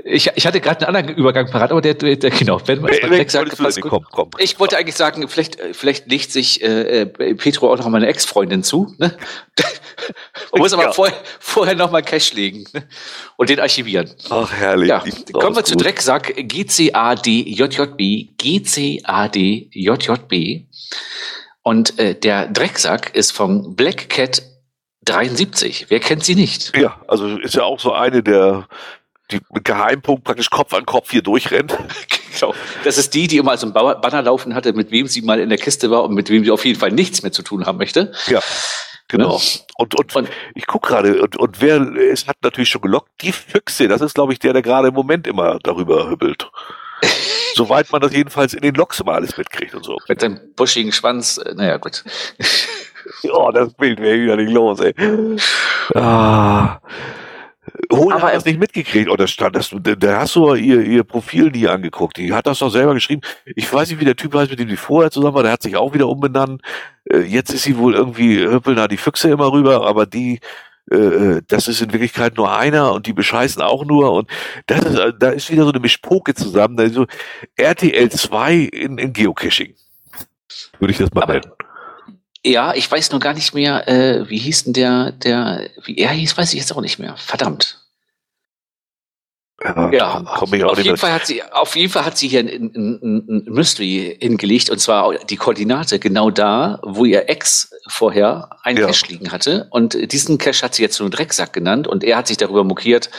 Ich, 0.04 0.30
ich 0.34 0.46
hatte 0.46 0.60
gerade 0.60 0.86
einen 0.86 0.96
anderen 0.96 1.16
Übergang 1.16 1.50
parat, 1.50 1.70
aber 1.70 1.80
der, 1.80 1.94
der, 1.94 2.16
der 2.16 2.30
genau, 2.30 2.60
wenn 2.66 2.82
man 2.82 2.90
mal 2.90 3.28
sagt, 3.28 3.56
passt 3.56 3.80
komm, 3.80 4.04
komm. 4.10 4.28
Ich 4.38 4.60
wollte 4.60 4.76
eigentlich 4.76 4.96
sagen, 4.96 5.26
vielleicht, 5.28 5.56
vielleicht 5.72 6.10
legt 6.10 6.32
sich 6.32 6.62
äh, 6.62 7.02
äh 7.02 7.34
Petro 7.34 7.72
auch 7.72 7.78
noch 7.78 7.88
mal 7.88 7.96
eine 7.96 8.08
Ex-Freundin 8.08 8.62
zu. 8.62 8.94
Ne? 8.98 9.16
Man 10.52 10.58
muss 10.60 10.74
aber 10.74 10.84
ja. 10.84 10.92
vorher, 10.92 11.16
vorher 11.38 11.74
noch 11.74 11.90
mal 11.90 12.02
Cash 12.02 12.34
legen 12.34 12.66
ne? 12.72 12.82
und 13.36 13.48
den 13.48 13.58
archivieren. 13.58 14.10
Ach, 14.28 14.52
herrlich. 14.52 14.88
Ja. 14.88 15.02
Kommen 15.32 15.56
wir 15.56 15.64
zu 15.64 15.76
Drecksack 15.76 16.34
GCADJJB, 16.36 18.36
GCADJJB. 18.36 20.66
Und 21.62 21.98
äh, 21.98 22.14
der 22.14 22.48
Drecksack 22.48 23.14
ist 23.14 23.32
vom 23.32 23.74
Black 23.76 24.10
Cat 24.10 24.42
73. 25.04 25.86
Wer 25.88 26.00
kennt 26.00 26.24
sie 26.24 26.34
nicht? 26.34 26.76
Ja, 26.76 27.00
also 27.08 27.38
ist 27.38 27.54
ja 27.54 27.62
auch 27.62 27.80
so 27.80 27.92
eine 27.92 28.22
der 28.22 28.68
die 29.32 29.40
mit 29.50 29.64
Geheimpunkt 29.64 30.24
praktisch 30.24 30.50
Kopf 30.50 30.72
an 30.74 30.86
Kopf 30.86 31.10
hier 31.10 31.22
durchrennt. 31.22 31.76
genau. 32.40 32.54
Das 32.84 32.98
ist 32.98 33.14
die, 33.14 33.26
die 33.26 33.38
immer 33.38 33.56
so 33.56 33.66
ein 33.66 33.72
Banner 33.72 34.22
laufen 34.22 34.54
hatte, 34.54 34.72
mit 34.72 34.90
wem 34.90 35.06
sie 35.06 35.22
mal 35.22 35.40
in 35.40 35.48
der 35.48 35.58
Kiste 35.58 35.90
war 35.90 36.04
und 36.04 36.14
mit 36.14 36.30
wem 36.30 36.44
sie 36.44 36.50
auf 36.50 36.64
jeden 36.64 36.78
Fall 36.78 36.92
nichts 36.92 37.22
mehr 37.22 37.32
zu 37.32 37.42
tun 37.42 37.66
haben 37.66 37.78
möchte. 37.78 38.12
Ja. 38.26 38.40
Genau. 39.08 39.38
Ne? 39.38 39.42
Und, 39.76 39.98
und, 39.98 40.16
und 40.16 40.28
ich 40.54 40.66
gucke 40.66 40.88
gerade, 40.88 41.20
und, 41.20 41.36
und 41.36 41.60
wer, 41.60 41.80
es 41.96 42.28
hat 42.28 42.36
natürlich 42.42 42.68
schon 42.68 42.82
gelockt, 42.82 43.10
die 43.22 43.32
Füchse, 43.32 43.88
das 43.88 44.00
ist, 44.00 44.14
glaube 44.14 44.32
ich, 44.32 44.38
der, 44.38 44.52
der 44.52 44.62
gerade 44.62 44.88
im 44.88 44.94
Moment 44.94 45.26
immer 45.26 45.58
darüber 45.62 46.08
hübbelt. 46.08 46.48
Soweit 47.54 47.90
man 47.90 48.00
das 48.00 48.12
jedenfalls 48.12 48.54
in 48.54 48.60
den 48.60 48.74
Loks 48.74 49.00
immer 49.00 49.14
alles 49.14 49.36
mitkriegt 49.36 49.74
und 49.74 49.84
so. 49.84 49.98
Mit 50.08 50.22
dem 50.22 50.38
buschigen 50.54 50.92
Schwanz, 50.92 51.38
äh, 51.38 51.54
naja, 51.54 51.78
gut. 51.78 52.04
oh, 53.32 53.50
das 53.52 53.74
Bild 53.74 54.00
wäre 54.00 54.20
wieder 54.20 54.36
nicht 54.36 54.52
los, 54.52 54.80
ey. 54.80 54.94
Ah. 55.94 56.80
Hohl 57.92 58.14
hat 58.14 58.34
das 58.34 58.44
nicht 58.44 58.58
mitgekriegt. 58.58 59.08
Oder 59.08 59.26
stand 59.26 59.56
das, 59.56 59.74
da 59.74 60.20
hast 60.20 60.36
du 60.36 60.54
ihr, 60.54 60.80
ihr 60.80 61.04
Profil 61.04 61.50
nie 61.50 61.68
angeguckt. 61.68 62.16
Die 62.16 62.32
hat 62.32 62.46
das 62.46 62.58
doch 62.58 62.70
selber 62.70 62.94
geschrieben. 62.94 63.22
Ich 63.44 63.72
weiß 63.72 63.90
nicht, 63.90 64.00
wie 64.00 64.04
der 64.04 64.16
Typ 64.16 64.34
heißt, 64.34 64.50
mit 64.50 64.60
dem 64.60 64.68
die 64.68 64.76
vorher 64.76 65.10
zusammen 65.10 65.34
war. 65.34 65.42
Der 65.42 65.52
hat 65.52 65.62
sich 65.62 65.76
auch 65.76 65.94
wieder 65.94 66.08
umbenannt. 66.08 66.62
Äh, 67.04 67.20
jetzt 67.20 67.52
ist 67.52 67.64
sie 67.64 67.76
wohl 67.76 67.94
irgendwie, 67.94 68.40
hüppeln 68.40 68.76
da 68.76 68.88
die 68.88 68.96
Füchse 68.96 69.30
immer 69.30 69.52
rüber, 69.52 69.86
aber 69.86 70.06
die, 70.06 70.40
äh, 70.90 70.96
äh, 70.96 71.42
das 71.46 71.68
ist 71.68 71.80
in 71.80 71.92
Wirklichkeit 71.92 72.36
nur 72.36 72.54
einer 72.56 72.92
und 72.92 73.06
die 73.06 73.12
bescheißen 73.12 73.62
auch 73.62 73.84
nur 73.84 74.12
und 74.12 74.28
das 74.66 74.84
ist, 74.84 75.14
da 75.18 75.30
ist 75.30 75.50
wieder 75.50 75.64
so 75.64 75.70
eine 75.70 75.80
Mischpoke 75.80 76.34
zusammen. 76.34 76.78
Also 76.78 77.06
RTL 77.56 78.10
2 78.10 78.54
in, 78.54 78.98
in 78.98 79.12
Geocaching. 79.12 79.74
Würde 80.78 80.92
ich 80.92 80.98
das 80.98 81.12
mal 81.12 81.26
nennen. 81.26 81.50
Ja, 82.44 82.74
ich 82.74 82.90
weiß 82.90 83.10
nur 83.10 83.20
gar 83.20 83.34
nicht 83.34 83.52
mehr, 83.52 83.86
äh, 83.86 84.28
wie 84.30 84.38
hieß 84.38 84.64
denn 84.64 84.72
der, 84.72 85.12
der, 85.12 85.68
wie 85.84 85.98
er 85.98 86.10
hieß, 86.10 86.36
weiß 86.36 86.52
ich 86.54 86.60
jetzt 86.60 86.74
auch 86.74 86.80
nicht 86.80 86.98
mehr. 86.98 87.16
Verdammt. 87.16 87.80
Ja, 89.62 89.90
ja 89.92 90.20
auf, 90.20 90.50
auf 90.50 90.78
jeden 90.78 90.96
Fall 90.96 91.12
hat 91.12 91.26
sie, 91.26 91.42
auf 91.42 91.76
jeden 91.76 91.92
Fall 91.92 92.06
hat 92.06 92.16
sie 92.16 92.28
hier 92.28 92.40
ein, 92.40 92.72
ein, 92.74 93.24
ein 93.28 93.44
Mystery 93.46 94.16
hingelegt 94.18 94.70
und 94.70 94.78
zwar 94.78 95.14
die 95.18 95.36
Koordinate 95.36 95.98
genau 95.98 96.30
da, 96.30 96.80
wo 96.82 97.04
ihr 97.04 97.28
Ex 97.28 97.70
vorher 97.86 98.48
einen 98.62 98.78
ja. 98.78 98.86
Cache 98.86 99.08
liegen 99.08 99.32
hatte 99.32 99.68
und 99.70 100.12
diesen 100.12 100.38
Cache 100.38 100.62
hat 100.62 100.74
sie 100.74 100.82
jetzt 100.82 100.98
nur 100.98 101.10
Drecksack 101.10 101.52
genannt 101.52 101.86
und 101.86 102.04
er 102.04 102.16
hat 102.16 102.26
sich 102.26 102.38
darüber 102.38 102.64
mokiert, 102.64 103.10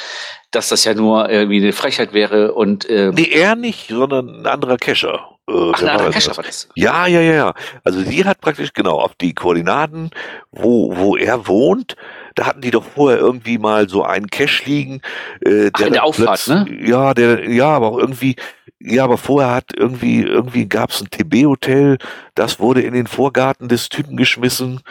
dass 0.50 0.70
das 0.70 0.84
ja 0.84 0.96
nur 0.96 1.30
irgendwie 1.30 1.62
eine 1.62 1.74
Frechheit 1.74 2.12
wäre 2.12 2.54
und 2.54 2.90
ähm, 2.90 3.14
nee, 3.14 3.30
er 3.32 3.56
nicht, 3.56 3.90
sondern 3.90 4.42
ein 4.42 4.48
anderer 4.48 4.78
Cacher. 4.78 5.31
Äh, 5.52 5.72
Ach, 5.74 5.82
anderer 5.82 6.12
Cacher 6.12 6.38
war 6.38 6.44
das. 6.44 6.70
Ja, 6.76 7.08
ja, 7.08 7.22
ja, 7.22 7.34
ja. 7.34 7.54
Also 7.84 8.02
sie 8.02 8.26
hat 8.26 8.42
praktisch 8.42 8.74
genau 8.74 9.00
auf 9.00 9.16
die 9.16 9.34
Koordinaten, 9.34 10.12
wo 10.52 10.96
wo 10.96 11.18
er 11.18 11.48
wohnt, 11.48 11.96
da 12.36 12.46
hatten 12.46 12.62
die 12.62 12.72
doch 12.72 12.84
vorher 12.84 13.20
irgendwie 13.20 13.58
mal 13.58 13.90
so 13.90 14.04
einen 14.04 14.28
Cache 14.28 14.64
liegen. 14.66 15.02
Äh, 15.42 15.72
der 15.72 15.72
Ach, 15.74 15.82
in 15.82 15.94
der 15.94 16.04
Auffahrt, 16.04 16.48
ne? 16.48 16.68
Ja, 16.82 17.14
der, 17.14 17.50
ja, 17.50 17.68
aber 17.68 17.88
auch 17.88 17.98
irgendwie, 17.98 18.36
ja, 18.80 19.04
aber 19.04 19.18
vorher 19.18 19.52
hat 19.54 19.72
irgendwie, 19.76 20.22
irgendwie 20.22 20.68
gab 20.68 20.92
es 20.92 21.02
ein 21.02 21.10
TB-Hotel, 21.10 21.98
das 22.36 22.60
wurde 22.60 22.82
in 22.82 22.94
den 22.94 23.08
Vorgarten 23.08 23.68
des 23.68 23.90
Typen 23.90 24.18
geschmissen 24.18 24.82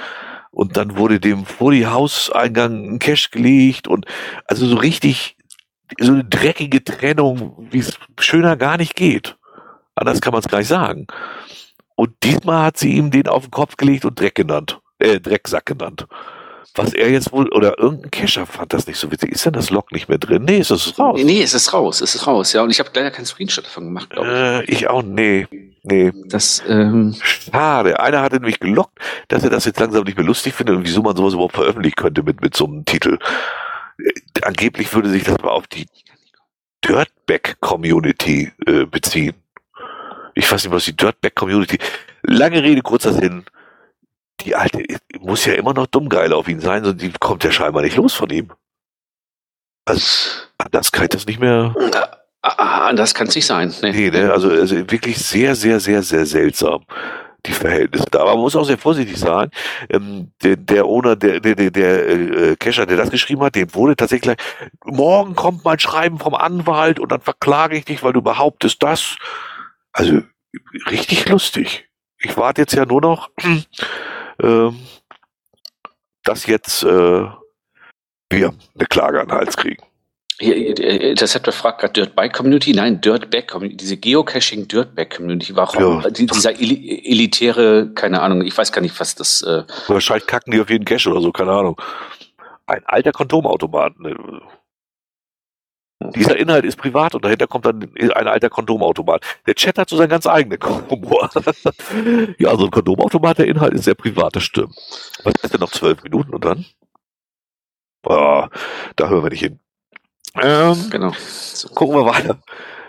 und 0.50 0.76
dann 0.76 0.96
wurde 0.96 1.20
dem 1.20 1.46
vor 1.46 1.72
die 1.72 1.86
Hauseingang 1.86 2.94
ein 2.94 2.98
Cache 2.98 3.30
gelegt 3.30 3.88
und 3.88 4.06
also 4.46 4.66
so 4.66 4.76
richtig 4.76 5.36
so 5.98 6.12
eine 6.12 6.24
dreckige 6.24 6.84
Trennung, 6.84 7.68
wie 7.70 7.78
es 7.78 7.98
schöner 8.20 8.56
gar 8.56 8.76
nicht 8.76 8.94
geht. 8.94 9.36
Anders 10.00 10.20
kann 10.20 10.32
man 10.32 10.40
es 10.40 10.48
gleich 10.48 10.66
sagen. 10.66 11.06
Und 11.94 12.10
diesmal 12.22 12.64
hat 12.64 12.78
sie 12.78 12.92
ihm 12.94 13.10
den 13.10 13.28
auf 13.28 13.44
den 13.44 13.50
Kopf 13.50 13.76
gelegt 13.76 14.04
und 14.04 14.18
Dreck 14.18 14.34
genannt, 14.34 14.80
äh, 14.98 15.20
Drecksack 15.20 15.66
genannt 15.66 16.06
was 16.74 16.94
er 16.94 17.10
jetzt 17.10 17.32
wohl, 17.32 17.48
oder 17.48 17.78
irgendein 17.78 18.10
Kescher 18.10 18.46
fand 18.46 18.72
das 18.72 18.86
nicht 18.86 18.98
so 18.98 19.10
witzig. 19.10 19.32
Ist 19.32 19.44
denn 19.44 19.52
das 19.52 19.70
Log 19.70 19.92
nicht 19.92 20.08
mehr 20.08 20.18
drin? 20.18 20.44
Nee, 20.44 20.58
ist 20.58 20.70
es 20.70 20.98
raus? 20.98 21.20
Nee, 21.22 21.42
es 21.42 21.54
ist 21.54 21.72
raus, 21.72 22.00
es 22.00 22.14
ist 22.14 22.26
raus, 22.26 22.52
ja. 22.52 22.62
Und 22.62 22.70
ich 22.70 22.78
habe 22.78 22.90
leider 22.94 23.10
keinen 23.10 23.26
Screenshot 23.26 23.64
davon 23.64 23.86
gemacht, 23.86 24.10
glaube 24.10 24.62
ich. 24.66 24.70
Äh, 24.70 24.72
ich 24.72 24.88
auch, 24.88 25.02
nee. 25.02 25.46
Nee. 25.82 26.12
Das, 26.26 26.62
ähm 26.68 27.16
Schade. 27.22 28.00
Einer 28.00 28.20
hatte 28.20 28.36
nämlich 28.36 28.60
gelockt, 28.60 28.98
dass 29.28 29.42
er 29.42 29.50
das 29.50 29.64
jetzt 29.64 29.80
langsam 29.80 30.04
nicht 30.04 30.16
mehr 30.16 30.26
lustig 30.26 30.54
findet 30.54 30.76
und 30.76 30.84
wieso 30.84 31.02
man 31.02 31.16
sowas 31.16 31.34
überhaupt 31.34 31.54
veröffentlichen 31.54 31.96
könnte 31.96 32.22
mit, 32.22 32.40
mit 32.42 32.56
so 32.56 32.66
einem 32.66 32.84
Titel. 32.84 33.18
Äh, 33.98 34.40
angeblich 34.42 34.94
würde 34.94 35.08
sich 35.08 35.24
das 35.24 35.36
aber 35.36 35.52
auf 35.52 35.66
die 35.66 35.86
Dirtbag 36.84 37.60
Community 37.60 38.52
äh, 38.66 38.84
beziehen. 38.84 39.34
Ich 40.40 40.50
weiß 40.50 40.64
nicht, 40.64 40.72
was 40.72 40.84
die 40.84 40.96
Dirtbag 40.96 41.34
Community. 41.34 41.78
Lange 42.22 42.62
Rede, 42.62 42.82
kurzer 42.82 43.12
Sinn 43.12 43.44
die 44.44 44.54
alte 44.54 44.82
muss 45.18 45.44
ja 45.44 45.54
immer 45.54 45.74
noch 45.74 45.86
dummgeil 45.86 46.32
auf 46.32 46.48
ihn 46.48 46.60
sein, 46.60 46.96
die 46.96 47.12
kommt 47.18 47.44
ja 47.44 47.52
scheinbar 47.52 47.82
nicht 47.82 47.96
los 47.96 48.14
von 48.14 48.30
ihm. 48.30 48.50
Also, 49.84 50.06
das 50.70 50.92
kann 50.92 51.08
das 51.08 51.26
nicht 51.26 51.40
mehr. 51.40 51.74
Das 52.94 53.14
kann 53.14 53.26
es 53.26 53.34
nicht 53.34 53.46
sein. 53.46 53.72
Nee, 53.82 53.92
nee 53.92 54.10
ne? 54.10 54.32
also, 54.32 54.50
also 54.50 54.76
wirklich 54.76 55.18
sehr, 55.18 55.54
sehr, 55.54 55.80
sehr, 55.80 56.02
sehr 56.02 56.26
seltsam 56.26 56.84
die 57.46 57.52
Verhältnisse 57.52 58.06
da. 58.10 58.20
Aber 58.20 58.32
man 58.32 58.40
muss 58.40 58.56
auch 58.56 58.64
sehr 58.64 58.78
vorsichtig 58.78 59.16
sagen, 59.18 59.50
ähm, 59.88 60.30
der, 60.42 60.56
der 60.56 60.84
Owner, 60.84 61.16
der, 61.16 61.40
der, 61.40 61.54
der, 61.54 61.70
der 61.70 62.08
äh, 62.08 62.56
Kescher, 62.56 62.84
der 62.84 62.98
das 62.98 63.10
geschrieben 63.10 63.42
hat, 63.42 63.54
dem 63.54 63.74
wurde 63.74 63.96
tatsächlich 63.96 64.36
gleich, 64.36 64.36
morgen 64.84 65.34
kommt 65.34 65.64
mein 65.64 65.78
Schreiben 65.78 66.18
vom 66.18 66.34
Anwalt 66.34 67.00
und 67.00 67.10
dann 67.12 67.20
verklage 67.20 67.76
ich 67.76 67.86
dich, 67.86 68.02
weil 68.02 68.12
du 68.12 68.20
behauptest 68.20 68.82
das. 68.82 69.16
Also 69.92 70.22
richtig 70.90 71.28
lustig. 71.28 71.88
Ich 72.18 72.36
warte 72.36 72.62
jetzt 72.62 72.74
ja 72.74 72.84
nur 72.84 73.00
noch 73.00 73.30
äh, 74.42 74.70
dass 76.24 76.46
jetzt 76.46 76.82
äh, 76.82 77.26
wir 78.30 78.54
eine 78.74 78.86
Klage 78.88 79.20
an 79.20 79.28
den 79.28 79.36
Hals 79.36 79.56
kriegen. 79.56 79.82
Das 81.16 81.34
hat 81.34 81.52
fragt 81.52 81.80
gerade 81.80 81.92
Dirtbike 81.92 82.32
Community. 82.32 82.72
Nein, 82.72 83.00
Dirtbag 83.02 83.46
Community. 83.48 83.76
Diese 83.76 83.98
Geocaching 83.98 84.66
Dirtbag 84.68 85.10
Community. 85.10 85.54
Warum? 85.54 86.00
Ja. 86.02 86.08
Dieser 86.08 86.58
elitäre, 86.58 87.90
keine 87.94 88.22
Ahnung, 88.22 88.42
ich 88.42 88.56
weiß 88.56 88.72
gar 88.72 88.80
nicht, 88.80 88.98
was 88.98 89.14
das. 89.14 89.42
Äh 89.42 89.64
Wahrscheinlich 89.88 90.26
kacken 90.26 90.52
die 90.52 90.60
auf 90.60 90.70
jeden 90.70 90.86
Cache 90.86 91.10
oder 91.10 91.20
so, 91.20 91.30
keine 91.30 91.52
Ahnung. 91.52 91.80
Ein 92.66 92.82
alter 92.86 93.12
Kondomautomat. 93.12 94.00
Ne? 94.00 94.40
Dieser 96.14 96.36
Inhalt 96.36 96.64
ist 96.64 96.76
privat 96.76 97.14
und 97.14 97.24
dahinter 97.24 97.46
kommt 97.46 97.66
dann 97.66 97.92
ein 97.94 98.26
alter 98.26 98.48
Kondomautomat. 98.48 99.22
Der 99.46 99.54
Chat 99.54 99.78
hat 99.78 99.90
so 99.90 99.96
seinen 99.96 100.08
ganz 100.08 100.26
eigenen 100.26 100.58
Humor. 100.88 101.28
ja, 102.38 102.56
so 102.56 102.64
ein 102.64 102.70
Kondomautomat, 102.70 103.38
der 103.38 103.48
Inhalt 103.48 103.74
ist 103.74 103.84
sehr 103.84 103.94
privat, 103.94 104.34
das 104.34 104.44
stimmt. 104.44 104.74
Was 105.24 105.34
ist 105.42 105.52
denn 105.52 105.60
noch 105.60 105.70
zwölf 105.70 106.02
Minuten 106.02 106.34
und 106.34 106.44
dann? 106.44 106.64
Boah, 108.02 108.48
da 108.96 109.08
hören 109.08 109.24
wir 109.24 109.30
nicht 109.30 109.40
hin. 109.40 109.60
Ähm, 110.40 110.88
genau. 110.90 111.12
So. 111.18 111.68
Gucken 111.68 111.96
wir 111.96 112.06
weiter. 112.06 112.38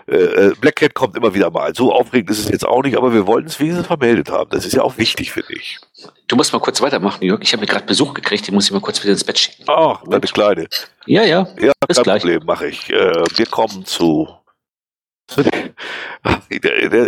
Äh, 0.06 0.14
äh, 0.16 0.54
Black 0.60 0.76
Cat 0.76 0.94
kommt 0.94 1.16
immer 1.16 1.34
wieder 1.34 1.50
mal. 1.50 1.74
So 1.74 1.92
aufregend 1.92 2.30
ist 2.30 2.38
es 2.40 2.48
jetzt 2.48 2.66
auch 2.66 2.82
nicht, 2.82 2.96
aber 2.96 3.12
wir 3.12 3.26
wollten 3.26 3.48
es 3.48 3.60
wenigstens 3.60 3.86
vermeldet 3.86 4.30
haben. 4.30 4.50
Das 4.50 4.64
ist 4.64 4.74
ja 4.74 4.82
auch 4.82 4.98
wichtig, 4.98 5.32
finde 5.32 5.54
ich. 5.54 5.78
Du 6.28 6.36
musst 6.36 6.52
mal 6.52 6.58
kurz 6.60 6.80
weitermachen, 6.80 7.24
Jörg. 7.24 7.40
Ich 7.42 7.52
habe 7.52 7.60
mir 7.60 7.66
gerade 7.66 7.86
Besuch 7.86 8.14
gekriegt, 8.14 8.46
den 8.46 8.54
muss 8.54 8.66
ich 8.66 8.72
mal 8.72 8.80
kurz 8.80 9.02
wieder 9.02 9.12
ins 9.12 9.24
Bett 9.24 9.38
schicken. 9.38 9.64
Oh, 9.68 9.96
deine 10.06 10.20
Kleine. 10.20 10.66
Ja, 11.06 11.22
ja. 11.22 11.46
Ja, 11.60 11.72
Bis 11.86 11.96
kein 11.96 12.04
gleich. 12.04 12.22
Problem, 12.22 12.44
mache 12.44 12.68
ich. 12.68 12.90
Äh, 12.90 13.24
wir 13.36 13.46
kommen 13.46 13.84
zu. 13.84 14.28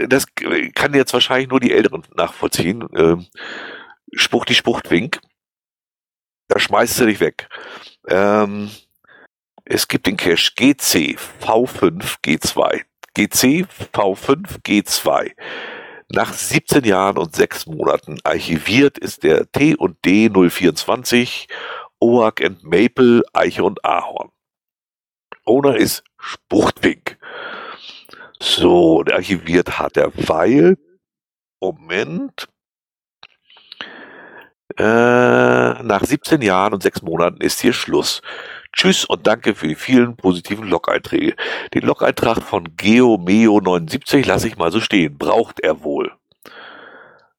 Das 0.09 0.27
kann 0.75 0.95
jetzt 0.95 1.13
wahrscheinlich 1.13 1.49
nur 1.49 1.61
die 1.61 1.73
Älteren 1.73 2.03
nachvollziehen. 2.17 2.89
Ähm, 2.97 3.27
Spucht 4.13 4.49
die 4.49 4.55
Spuchtwink. 4.55 5.21
Da 6.49 6.59
schmeißt 6.59 7.01
du 7.01 7.07
dich 7.07 7.21
weg. 7.21 7.49
Ähm, 8.09 8.71
es 9.65 9.89
gibt 9.89 10.07
den 10.07 10.17
Cache 10.17 10.53
GC 10.57 11.17
V5 11.41 12.19
G2. 12.23 12.83
GC 13.15 13.67
V5 13.95 14.63
G2. 14.63 15.33
Nach 16.13 16.33
17 16.33 16.85
Jahren 16.85 17.17
und 17.17 17.35
6 17.35 17.67
Monaten 17.67 18.19
archiviert 18.25 18.99
ist 18.99 19.23
der 19.23 19.51
T&D 19.51 20.29
024 20.29 21.49
Oak 21.99 22.43
and 22.43 22.63
Maple, 22.63 23.23
Eiche 23.33 23.65
und 23.65 23.83
Ahorn. 23.85 24.31
Owner 25.47 25.77
ist 25.77 26.05
Spuchtwink. 26.19 27.19
So, 28.39 29.03
der 29.03 29.17
archiviert 29.17 29.79
hat 29.79 29.97
er, 29.97 30.13
weil, 30.15 30.77
Moment, 31.61 32.49
äh, 34.77 35.83
nach 35.83 36.05
17 36.05 36.43
Jahren 36.43 36.75
und 36.75 36.83
6 36.83 37.03
Monaten 37.03 37.41
ist 37.41 37.61
hier 37.61 37.73
Schluss. 37.73 38.21
Tschüss 38.75 39.05
und 39.05 39.27
danke 39.27 39.55
für 39.55 39.69
die 39.69 39.77
vielen 39.77 40.17
positiven 40.17 40.69
Log-Einträge. 40.69 41.37
Den 41.73 41.83
Log-Eintrag 41.83 42.43
von 42.43 42.69
GeoMeo79 42.77 44.27
lasse 44.27 44.49
ich 44.49 44.57
mal 44.57 44.73
so 44.73 44.81
stehen. 44.81 45.17
Braucht 45.17 45.61
er 45.61 45.85
wohl. 45.85 46.13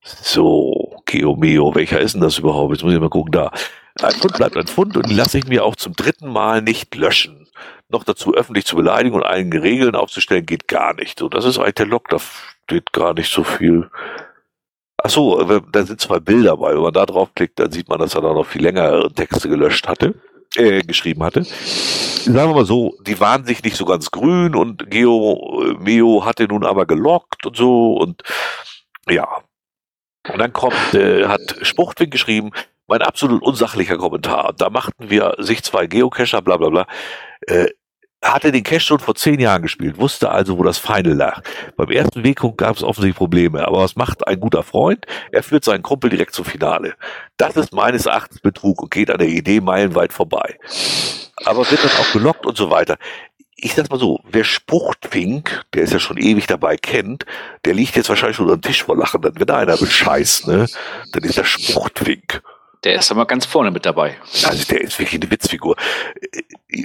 So, 0.02 1.02
GeoMeo, 1.06 1.76
welcher 1.76 2.00
ist 2.00 2.14
denn 2.14 2.22
das 2.22 2.38
überhaupt? 2.38 2.74
Jetzt 2.74 2.84
muss 2.84 2.94
ich 2.94 3.00
mal 3.00 3.10
gucken, 3.10 3.32
da. 3.32 3.52
Ein 4.02 4.12
Pfund 4.12 4.38
bleibt 4.38 4.58
ein 4.58 4.68
Pfund 4.68 4.98
und 4.98 5.10
den 5.10 5.18
lasse 5.18 5.38
ich 5.38 5.48
mir 5.48 5.66
auch 5.66 5.76
zum 5.76 5.94
dritten 5.94 6.32
Mal 6.32 6.62
nicht 6.62 6.96
löschen. 6.96 7.48
Noch 7.90 8.04
dazu 8.04 8.34
öffentlich 8.34 8.66
zu 8.66 8.76
beleidigen 8.76 9.16
und 9.16 9.24
einige 9.24 9.62
Regeln 9.62 9.96
aufzustellen, 9.96 10.46
geht 10.46 10.68
gar 10.68 10.94
nicht. 10.94 11.20
So, 11.20 11.28
das 11.28 11.46
ist 11.46 11.58
eigentlich 11.58 11.76
der 11.76 11.88
Log, 11.88 12.10
da 12.10 12.18
steht 12.66 12.94
gar 12.94 13.14
nicht 13.14 13.32
so 13.32 13.44
viel. 13.44 13.90
Ach 15.02 15.10
so, 15.10 15.44
da 15.44 15.84
sind 15.84 16.02
zwei 16.02 16.20
Bilder 16.20 16.58
bei. 16.58 16.74
Wenn 16.74 16.82
man 16.82 16.94
da 16.94 17.06
draufklickt, 17.06 17.60
dann 17.60 17.72
sieht 17.72 17.90
man, 17.90 18.00
dass 18.00 18.16
er 18.16 18.22
da 18.22 18.34
noch 18.34 18.46
viel 18.46 18.64
länger 18.64 19.10
Texte 19.14 19.50
gelöscht 19.50 19.88
hatte 19.88 20.16
äh, 20.58 20.82
geschrieben 20.82 21.24
hatte. 21.24 21.44
Sagen 21.44 22.36
wir 22.36 22.56
mal 22.56 22.66
so, 22.66 22.98
die 23.02 23.20
waren 23.20 23.46
sich 23.46 23.64
nicht 23.64 23.76
so 23.76 23.86
ganz 23.86 24.12
grün 24.12 24.56
und 24.56 24.90
Geo 24.90 25.76
Meo 25.80 26.26
hatte 26.26 26.48
nun 26.48 26.66
aber 26.66 26.86
gelockt 26.86 27.46
und 27.46 27.56
so 27.56 27.94
und 27.94 28.24
ja. 29.10 29.28
Und 30.28 30.40
dann 30.40 30.54
kommt, 30.54 30.94
äh, 30.94 31.28
hat 31.28 31.56
Spruchtwink 31.62 32.12
geschrieben, 32.12 32.52
mein 32.88 33.02
absolut 33.02 33.44
unsachlicher 33.44 33.98
Kommentar. 33.98 34.54
Da 34.58 34.70
machten 34.70 35.10
wir 35.10 35.36
sich 35.38 35.64
zwei 35.64 35.88
Geocacher, 35.88 36.42
bla 36.42 36.58
bla 36.58 36.70
bla. 36.70 36.88
Äh, 37.42 37.68
hatte 38.34 38.52
den 38.52 38.64
Cache 38.64 38.80
schon 38.80 39.00
vor 39.00 39.16
zehn 39.16 39.40
Jahren 39.40 39.62
gespielt, 39.62 39.98
wusste 39.98 40.30
also, 40.30 40.58
wo 40.58 40.64
das 40.64 40.78
Final 40.78 41.14
lag. 41.14 41.42
Beim 41.78 41.90
ersten 41.92 42.24
Wegpunkt 42.24 42.58
gab 42.58 42.76
es 42.76 42.84
offensichtlich 42.84 43.18
Probleme, 43.18 43.68
aber 43.68 43.80
was 43.80 43.96
macht 43.96 44.28
ein 44.28 44.40
guter 44.40 44.64
Freund? 44.64 45.06
Er 45.32 45.44
führt 45.44 45.64
seinen 45.64 45.84
Kumpel 45.84 46.10
direkt 46.10 46.34
zum 46.34 46.46
Finale. 46.46 46.96
Das 47.38 47.56
ist 47.56 47.74
meines 47.74 48.06
Erachtens 48.06 48.40
Betrug 48.40 48.82
und 48.82 48.92
geht 48.92 49.12
an 49.12 49.20
der 49.20 49.28
Idee 49.28 49.62
meilenweit 49.62 50.14
vorbei. 50.14 50.58
Aber 51.46 51.70
wird 51.70 51.84
dann 51.84 51.92
auch 51.92 52.12
gelockt 52.14 52.46
und 52.46 52.58
so 52.58 52.70
weiter. 52.70 52.98
Ich 53.58 53.74
sag's 53.74 53.90
mal 53.90 54.00
so, 54.00 54.20
wer 54.30 54.44
Spuchtwink, 54.44 55.64
der 55.74 55.84
ist 55.84 55.94
ja 55.94 56.00
schon 56.00 56.18
ewig 56.18 56.46
dabei, 56.46 56.78
kennt, 56.78 57.26
der 57.64 57.74
liegt 57.74 57.96
jetzt 57.96 58.10
wahrscheinlich 58.10 58.40
unter 58.40 58.58
dem 58.58 58.62
Tisch 58.62 58.84
vor 58.84 58.98
Lachen. 58.98 59.22
Dann, 59.22 59.34
da 59.34 59.58
einer 59.58 59.78
bescheißt, 59.78 60.48
ne, 60.48 60.68
dann 61.12 61.24
ist 61.24 61.38
der 61.38 61.46
Spuchtwink. 61.46 62.42
Der 62.86 62.96
ist 62.96 63.12
aber 63.12 63.26
ganz 63.26 63.48
vorne 63.48 63.72
mit 63.72 63.86
dabei. 63.86 64.16
Also 64.46 64.64
der 64.70 64.82
ist 64.82 65.00
wirklich 65.00 65.20
eine 65.20 65.32
Witzfigur. 65.32 65.76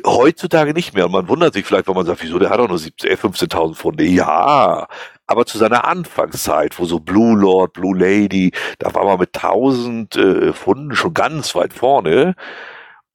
Heutzutage 0.07 0.73
nicht 0.73 0.95
mehr. 0.95 1.05
Und 1.05 1.13
man 1.13 1.29
wundert 1.29 1.53
sich 1.53 1.67
vielleicht, 1.67 1.89
wenn 1.89 1.95
man 1.95 2.07
sagt, 2.07 2.23
wieso, 2.23 2.39
der 2.39 2.49
hat 2.49 2.59
doch 2.59 2.69
nur 2.69 2.79
15.000 2.79 3.75
Pfunde. 3.75 4.05
Ja, 4.05 4.89
aber 5.27 5.45
zu 5.45 5.59
seiner 5.59 5.85
Anfangszeit, 5.85 6.79
wo 6.79 6.87
so 6.87 7.01
Blue 7.01 7.39
Lord, 7.39 7.75
Blue 7.75 7.97
Lady, 7.97 8.51
da 8.79 8.95
war 8.95 9.05
man 9.05 9.19
mit 9.19 9.37
1000 9.37 10.17
äh, 10.17 10.53
Pfunden 10.55 10.97
schon 10.97 11.13
ganz 11.13 11.55
weit 11.55 11.75
vorne. 11.75 12.35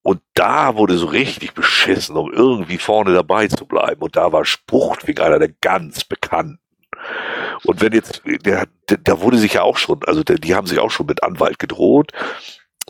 Und 0.03 0.21
da 0.35 0.75
wurde 0.75 0.97
so 0.97 1.07
richtig 1.07 1.55
beschissen, 1.55 2.15
um 2.15 2.31
irgendwie 2.31 2.77
vorne 2.77 3.15
dabei 3.15 3.47
zu 3.47 3.65
bleiben. 3.65 4.03
Und 4.03 4.15
da 4.15 4.31
war 4.31 4.45
Spruchtwing 4.45 5.17
einer 5.17 5.39
der 5.39 5.49
ganz 5.59 6.03
bekannten. 6.03 6.59
Und 7.63 7.81
wenn 7.81 7.93
jetzt, 7.93 8.21
der 8.25 9.21
wurde 9.21 9.37
sich 9.37 9.53
ja 9.53 9.63
auch 9.63 9.77
schon, 9.77 10.01
also 10.05 10.21
die 10.21 10.53
haben 10.53 10.67
sich 10.67 10.77
auch 10.77 10.91
schon 10.91 11.07
mit 11.07 11.23
Anwalt 11.23 11.57
gedroht. 11.57 12.11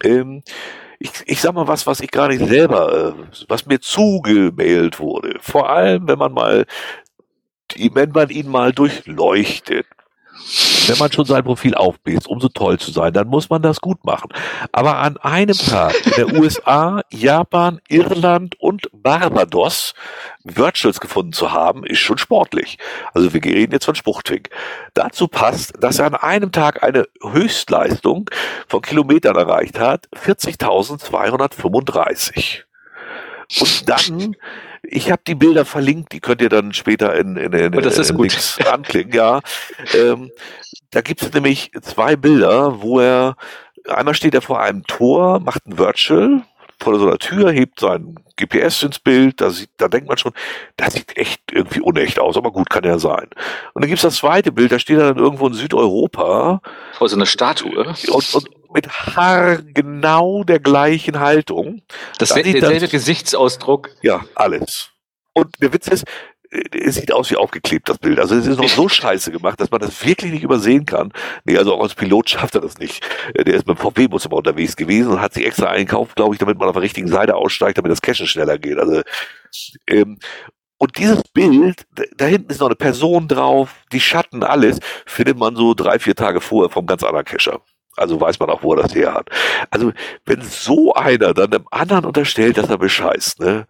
Ähm, 0.03 0.43
ich, 0.99 1.11
ich 1.25 1.41
sag 1.41 1.53
mal 1.53 1.67
was, 1.67 1.85
was 1.87 1.99
ich 1.99 2.11
gar 2.11 2.27
nicht 2.29 2.45
selber, 2.45 3.15
äh, 3.17 3.43
was 3.47 3.65
mir 3.65 3.79
zugemailt 3.79 4.99
wurde. 4.99 5.37
Vor 5.41 5.69
allem, 5.69 6.07
wenn 6.07 6.19
man 6.19 6.33
mal, 6.33 6.65
wenn 7.75 8.11
man 8.11 8.29
ihn 8.29 8.49
mal 8.49 8.71
durchleuchtet. 8.71 9.87
Wenn 10.89 10.97
man 10.97 11.11
schon 11.11 11.25
sein 11.25 11.43
Profil 11.43 11.75
aufbläst, 11.75 12.27
um 12.27 12.39
so 12.39 12.49
toll 12.49 12.79
zu 12.79 12.91
sein, 12.91 13.13
dann 13.13 13.27
muss 13.27 13.49
man 13.49 13.61
das 13.61 13.81
gut 13.81 14.03
machen. 14.05 14.29
Aber 14.71 14.97
an 14.97 15.17
einem 15.17 15.57
Tag 15.57 15.93
in 16.05 16.11
der 16.11 16.33
USA, 16.33 17.01
Japan, 17.11 17.81
Irland 17.87 18.59
und 18.59 18.89
Barbados 18.93 19.93
Virtuals 20.43 20.99
gefunden 20.99 21.33
zu 21.33 21.51
haben, 21.51 21.85
ist 21.85 21.99
schon 21.99 22.17
sportlich. 22.17 22.79
Also 23.13 23.31
wir 23.33 23.43
reden 23.43 23.73
jetzt 23.73 23.85
von 23.85 23.93
Spruchtwink. 23.95 24.49
Dazu 24.93 25.27
passt, 25.27 25.73
dass 25.79 25.99
er 25.99 26.05
an 26.05 26.15
einem 26.15 26.51
Tag 26.51 26.83
eine 26.83 27.07
Höchstleistung 27.21 28.29
von 28.67 28.81
Kilometern 28.81 29.35
erreicht 29.35 29.79
hat, 29.79 30.07
40.235. 30.15 32.63
Und 33.59 33.89
dann 33.89 34.35
ich 34.89 35.11
habe 35.11 35.21
die 35.27 35.35
Bilder 35.35 35.65
verlinkt, 35.65 36.13
die 36.13 36.19
könnt 36.19 36.41
ihr 36.41 36.49
dann 36.49 36.73
später 36.73 37.15
in, 37.15 37.37
in, 37.37 37.53
in, 37.53 37.75
oh, 37.75 37.81
das 37.81 37.97
ist 37.97 38.11
in 38.11 38.17
gut. 38.17 38.29
Links 38.29 38.59
anklicken. 38.65 39.13
Ja, 39.13 39.41
ähm, 39.93 40.31
da 40.91 41.01
gibt 41.01 41.21
es 41.21 41.33
nämlich 41.33 41.71
zwei 41.81 42.15
Bilder, 42.15 42.81
wo 42.81 42.99
er 42.99 43.35
einmal 43.87 44.15
steht 44.15 44.33
er 44.33 44.41
vor 44.41 44.61
einem 44.61 44.83
Tor, 44.83 45.39
macht 45.39 45.65
ein 45.67 45.77
Virtual 45.77 46.43
vor 46.79 46.99
so 46.99 47.07
einer 47.07 47.17
Tür, 47.17 47.51
hebt 47.51 47.79
sein 47.79 48.15
GPS 48.35 48.83
ins 48.83 48.99
Bild, 48.99 49.39
da, 49.39 49.49
sieht, 49.49 49.69
da 49.77 49.87
denkt 49.87 50.09
man 50.09 50.17
schon, 50.17 50.33
das 50.75 50.93
sieht 50.93 51.17
echt 51.17 51.41
irgendwie 51.51 51.79
unecht 51.79 52.19
aus, 52.19 52.35
aber 52.35 52.51
gut, 52.51 52.69
kann 52.69 52.83
ja 52.83 52.99
sein. 52.99 53.29
Und 53.73 53.81
dann 53.81 53.87
gibt's 53.87 54.01
das 54.01 54.17
zweite 54.17 54.51
Bild, 54.51 54.71
da 54.71 54.79
steht 54.79 54.97
er 54.97 55.13
dann 55.13 55.23
irgendwo 55.23 55.47
in 55.47 55.53
Südeuropa. 55.53 56.61
Vor 56.93 57.09
so 57.09 57.15
einer 57.15 57.25
Statue. 57.25 57.87
Und, 57.87 58.35
und 58.35 58.49
mit 58.75 58.89
Haar 58.89 59.61
genau 59.63 60.43
der 60.43 60.59
gleichen 60.59 61.19
Haltung. 61.19 61.81
Das 62.19 62.29
da 62.29 62.41
derselbe 62.41 62.87
Gesichtsausdruck. 62.87 63.89
Ja, 64.01 64.25
alles. 64.35 64.91
Und 65.33 65.61
der 65.61 65.73
Witz 65.73 65.87
ist, 65.87 66.05
es 66.71 66.95
sieht 66.95 67.11
aus 67.11 67.31
wie 67.31 67.37
aufgeklebt, 67.37 67.89
das 67.89 67.97
Bild. 67.97 68.19
Also 68.19 68.35
es 68.35 68.45
ist 68.45 68.57
noch 68.57 68.69
so 68.69 68.87
scheiße 68.89 69.31
gemacht, 69.31 69.59
dass 69.59 69.71
man 69.71 69.81
das 69.81 70.05
wirklich 70.05 70.31
nicht 70.31 70.43
übersehen 70.43 70.85
kann. 70.85 71.11
Nee, 71.45 71.57
also 71.57 71.73
auch 71.73 71.81
als 71.81 71.95
Pilot 71.95 72.29
schafft 72.29 72.55
er 72.55 72.61
das 72.61 72.77
nicht. 72.77 73.05
Der 73.35 73.53
ist 73.53 73.67
mit 73.67 73.77
dem 73.77 73.81
VW-Bus 73.81 74.25
immer 74.25 74.37
unterwegs 74.37 74.75
gewesen 74.75 75.11
und 75.11 75.21
hat 75.21 75.33
sich 75.33 75.45
extra 75.45 75.67
einkauft, 75.67 76.15
glaube 76.15 76.35
ich, 76.35 76.39
damit 76.39 76.57
man 76.57 76.67
auf 76.67 76.75
der 76.75 76.83
richtigen 76.83 77.07
Seite 77.07 77.35
aussteigt, 77.35 77.77
damit 77.77 77.91
das 77.91 78.01
Cashen 78.01 78.27
schneller 78.27 78.57
geht. 78.57 78.77
Also 78.77 79.01
ähm, 79.87 80.19
und 80.77 80.97
dieses 80.97 81.23
Bild, 81.33 81.85
da 82.17 82.25
hinten 82.25 82.51
ist 82.51 82.59
noch 82.59 82.67
eine 82.67 82.75
Person 82.75 83.29
drauf, 83.29 83.73
die 83.93 84.01
Schatten, 84.01 84.43
alles, 84.43 84.79
findet 85.05 85.37
man 85.37 85.55
so 85.55 85.73
drei, 85.73 85.99
vier 85.99 86.15
Tage 86.15 86.41
vorher 86.41 86.69
vom 86.69 86.85
ganz 86.85 87.01
anderen 87.03 87.25
Cacher. 87.25 87.61
Also 87.95 88.19
weiß 88.19 88.39
man 88.39 88.49
auch, 88.49 88.63
wo 88.63 88.73
er 88.73 88.83
das 88.83 88.95
her 88.95 89.13
hat. 89.13 89.29
Also, 89.69 89.91
wenn 90.25 90.41
so 90.41 90.93
einer 90.93 91.33
dann 91.33 91.51
dem 91.51 91.65
anderen 91.71 92.05
unterstellt, 92.05 92.57
dass 92.57 92.69
er 92.69 92.77
bescheißt, 92.77 93.39
ne? 93.39 93.67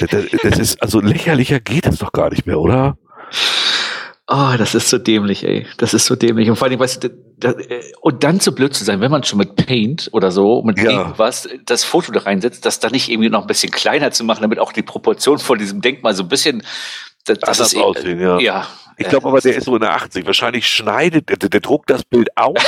Das, 0.00 0.24
das 0.42 0.58
ist, 0.58 0.82
also 0.82 1.00
lächerlicher 1.00 1.60
geht 1.60 1.86
es 1.86 1.98
doch 1.98 2.12
gar 2.12 2.30
nicht 2.30 2.46
mehr, 2.46 2.60
oder? 2.60 2.96
Oh, 4.32 4.54
das 4.56 4.74
ist 4.76 4.88
so 4.88 4.98
dämlich, 4.98 5.44
ey. 5.44 5.66
Das 5.78 5.92
ist 5.92 6.06
so 6.06 6.14
dämlich. 6.14 6.48
Und 6.48 6.56
vor 6.56 6.68
allem, 6.68 6.78
weißt 6.78 7.02
du, 7.02 7.10
das, 7.38 7.54
und 8.00 8.22
dann 8.22 8.38
so 8.38 8.52
blöd 8.52 8.72
zu 8.74 8.84
sein, 8.84 9.00
wenn 9.00 9.10
man 9.10 9.24
schon 9.24 9.38
mit 9.38 9.56
Paint 9.56 10.08
oder 10.12 10.30
so, 10.30 10.62
mit 10.62 10.78
ja. 10.78 10.90
irgendwas, 10.90 11.48
das 11.66 11.82
Foto 11.82 12.12
da 12.12 12.20
reinsetzt, 12.20 12.64
das 12.64 12.78
dann 12.78 12.92
nicht 12.92 13.08
irgendwie 13.08 13.28
noch 13.28 13.40
ein 13.40 13.46
bisschen 13.48 13.72
kleiner 13.72 14.12
zu 14.12 14.22
machen, 14.22 14.42
damit 14.42 14.60
auch 14.60 14.72
die 14.72 14.82
Proportion 14.82 15.38
von 15.38 15.58
diesem 15.58 15.80
Denkmal 15.80 16.14
so 16.14 16.22
ein 16.22 16.28
bisschen, 16.28 16.62
das, 17.24 17.38
das 17.38 17.60
ist 17.60 17.76
aussehen, 17.76 18.20
ja. 18.20 18.38
ja. 18.38 18.66
Ich 19.00 19.08
glaube 19.08 19.28
aber, 19.28 19.40
der 19.40 19.56
ist 19.56 19.64
so 19.64 19.76
in 19.76 19.80
der 19.80 19.94
80. 19.94 20.26
Wahrscheinlich 20.26 20.68
schneidet, 20.68 21.30
der, 21.30 21.36
der 21.48 21.60
druckt 21.60 21.88
das 21.88 22.04
Bild 22.04 22.36
auf, 22.36 22.58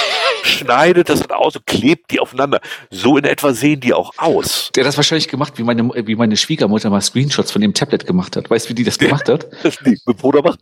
schneidet 0.45 1.11
das 1.11 1.21
dann 1.21 1.37
aus 1.37 1.57
und 1.57 1.67
klebt 1.67 2.11
die 2.11 2.21
aufeinander. 2.21 2.61
So 2.91 3.19
in 3.19 3.25
etwa 3.25 3.53
sehen 3.53 3.81
die 3.81 3.93
auch 3.93 4.13
aus. 4.17 4.71
Der 4.75 4.83
hat 4.83 4.89
das 4.89 4.97
wahrscheinlich 4.97 5.29
gemacht, 5.29 5.59
wie 5.59 5.63
meine, 5.63 5.91
wie 6.07 6.17
meine 6.17 6.39
Schwiegermutter 6.39 6.89
mal 6.89 7.03
Screenshots 7.03 7.53
von 7.53 7.61
dem 7.61 7.75
Tablet 7.75 8.07
gemacht 8.07 8.37
hat. 8.37 8.49
Weißt 8.49 8.65
du, 8.65 8.71
wie 8.71 8.75
die 8.75 8.85
das 8.85 8.99
gemacht 8.99 9.29
hat? 9.29 9.47
Das 9.63 9.81
liegt 9.83 10.07
mit 10.07 10.17
Bruder 10.17 10.43
macht 10.43 10.61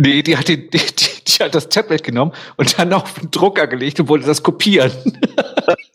Nee, 0.00 0.22
die 0.22 0.36
hat, 0.36 0.48
die, 0.48 0.68
die, 0.68 0.80
die 0.80 1.44
hat 1.44 1.54
das 1.54 1.68
Tablet 1.68 2.02
genommen 2.02 2.32
und 2.56 2.76
dann 2.78 2.92
auf 2.92 3.14
den 3.14 3.30
Drucker 3.30 3.68
gelegt 3.68 4.00
und 4.00 4.08
wollte 4.08 4.26
das 4.26 4.42
kopieren. 4.42 4.90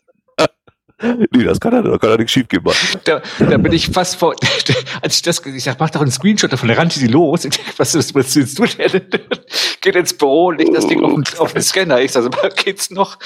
Nee, 1.02 1.44
das 1.44 1.58
kann 1.58 1.72
er, 1.72 1.82
da 1.82 1.98
kann 1.98 2.10
er 2.10 2.18
nichts 2.18 2.32
schief 2.32 2.46
gehen. 2.48 2.62
Da, 3.04 3.20
da 3.38 3.56
bin 3.58 3.72
ich 3.72 3.88
fast 3.88 4.16
vor, 4.16 4.34
als 5.02 5.16
ich 5.16 5.22
das, 5.22 5.44
ich 5.44 5.64
sag, 5.64 5.80
mach 5.80 5.90
doch 5.90 6.00
einen 6.00 6.12
Screenshot 6.12 6.52
davon, 6.52 6.68
da 6.68 6.74
rannte 6.76 6.98
sie 6.98 7.08
los. 7.08 7.44
Ich 7.44 7.58
was, 7.76 7.94
was, 7.94 8.14
was 8.14 8.36
willst 8.36 8.58
du 8.58 8.64
denn? 8.64 9.02
Geht 9.80 9.96
ins 9.96 10.14
Büro, 10.14 10.52
legt 10.52 10.74
das 10.74 10.86
Ding 10.86 11.02
auf 11.02 11.12
den, 11.14 11.38
auf 11.38 11.52
den 11.52 11.62
Scanner. 11.62 12.00
Ich 12.00 12.12
sag, 12.12 12.30
geht's 12.64 12.90
noch? 12.90 13.18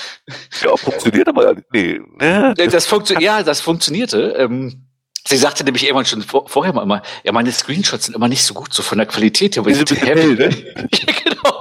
Ja, 0.65 0.77
funktioniert 0.77 1.28
aber, 1.28 1.57
nee. 1.73 2.01
Ne? 2.19 2.55
Das 2.57 2.86
funktioniert, 2.86 3.23
ja, 3.23 3.43
das 3.43 3.61
funktionierte. 3.61 4.35
Ähm, 4.39 4.89
Sie 5.28 5.36
sagte 5.36 5.62
nämlich 5.62 5.85
irgendwann 5.85 6.07
schon 6.07 6.23
vor, 6.23 6.49
vorher 6.49 6.73
mal 6.73 6.82
immer, 6.82 7.03
ja, 7.23 7.32
meine 7.32 7.53
Screenshots 7.53 8.07
sind 8.07 8.15
immer 8.15 8.28
nicht 8.28 8.43
so 8.43 8.55
gut, 8.55 8.73
so 8.73 8.82
von 8.82 8.97
der 8.97 9.07
Qualität 9.07 9.57
her. 9.57 9.62
Diese 9.62 9.95
hell, 9.95 10.36
ne? 10.36 10.49
ja, 10.90 11.12
genau. 11.23 11.58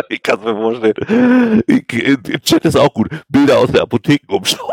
ich 0.08 0.22
kann 0.22 0.38
es 0.38 0.44
mir 0.44 0.54
vorstellen. 0.54 1.62
Im 1.66 2.42
Chat 2.42 2.64
ist 2.64 2.76
auch 2.76 2.92
gut. 2.92 3.08
Bilder 3.28 3.58
aus 3.58 3.70
der 3.70 3.82
Apothekenumschau. 3.82 4.70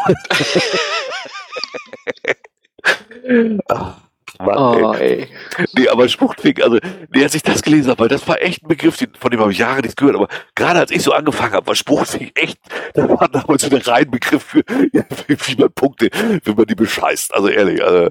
Ah, 3.67 3.97
Mann, 4.45 4.57
oh, 4.57 4.93
ey. 4.93 5.27
ey. 5.57 5.67
Nee, 5.75 5.87
aber 5.87 6.07
Spuchtfink, 6.07 6.61
also, 6.61 6.77
nee, 7.13 7.23
als 7.23 7.35
ich 7.35 7.43
das 7.43 7.61
gelesen 7.61 7.91
habe, 7.91 8.01
weil 8.01 8.09
das 8.09 8.27
war 8.27 8.41
echt 8.41 8.63
ein 8.63 8.67
Begriff, 8.67 8.97
von 9.19 9.31
dem 9.31 9.39
habe 9.39 9.51
ich 9.51 9.57
Jahre 9.57 9.81
nichts 9.81 9.95
gehört, 9.95 10.15
aber 10.15 10.27
gerade 10.55 10.79
als 10.79 10.91
ich 10.91 11.01
so 11.03 11.11
angefangen 11.11 11.53
habe, 11.53 11.67
war 11.67 11.75
Spuchtfink 11.75 12.31
echt, 12.35 12.59
das 12.93 13.09
war 13.09 13.27
damals 13.27 13.61
so 13.63 13.69
der 13.69 13.85
rein 13.87 14.09
Begriff 14.09 14.43
für, 14.43 14.63
wie 14.67 15.55
man 15.57 15.71
Punkte, 15.73 16.09
wenn 16.43 16.55
man 16.55 16.65
die 16.65 16.75
bescheißt. 16.75 17.33
Also 17.33 17.47
ehrlich, 17.47 17.83
also, 17.83 18.09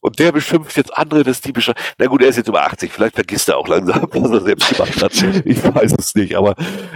und 0.00 0.18
der 0.18 0.32
beschimpft 0.32 0.76
jetzt 0.76 0.96
andere, 0.96 1.24
dass 1.24 1.40
die 1.40 1.52
bescheißen. 1.52 1.80
Na 1.98 2.06
gut, 2.06 2.22
er 2.22 2.28
ist 2.28 2.36
jetzt 2.36 2.48
über 2.48 2.64
80, 2.64 2.92
vielleicht 2.92 3.14
vergisst 3.14 3.48
er 3.48 3.58
auch 3.58 3.68
langsam, 3.68 4.08
was 4.12 4.30
er 4.30 4.40
selbst 4.40 4.68
gemacht 4.70 5.02
hat. 5.02 5.12
Ich 5.44 5.62
weiß 5.62 5.94
es 5.98 6.14
nicht, 6.14 6.36
aber 6.36 6.54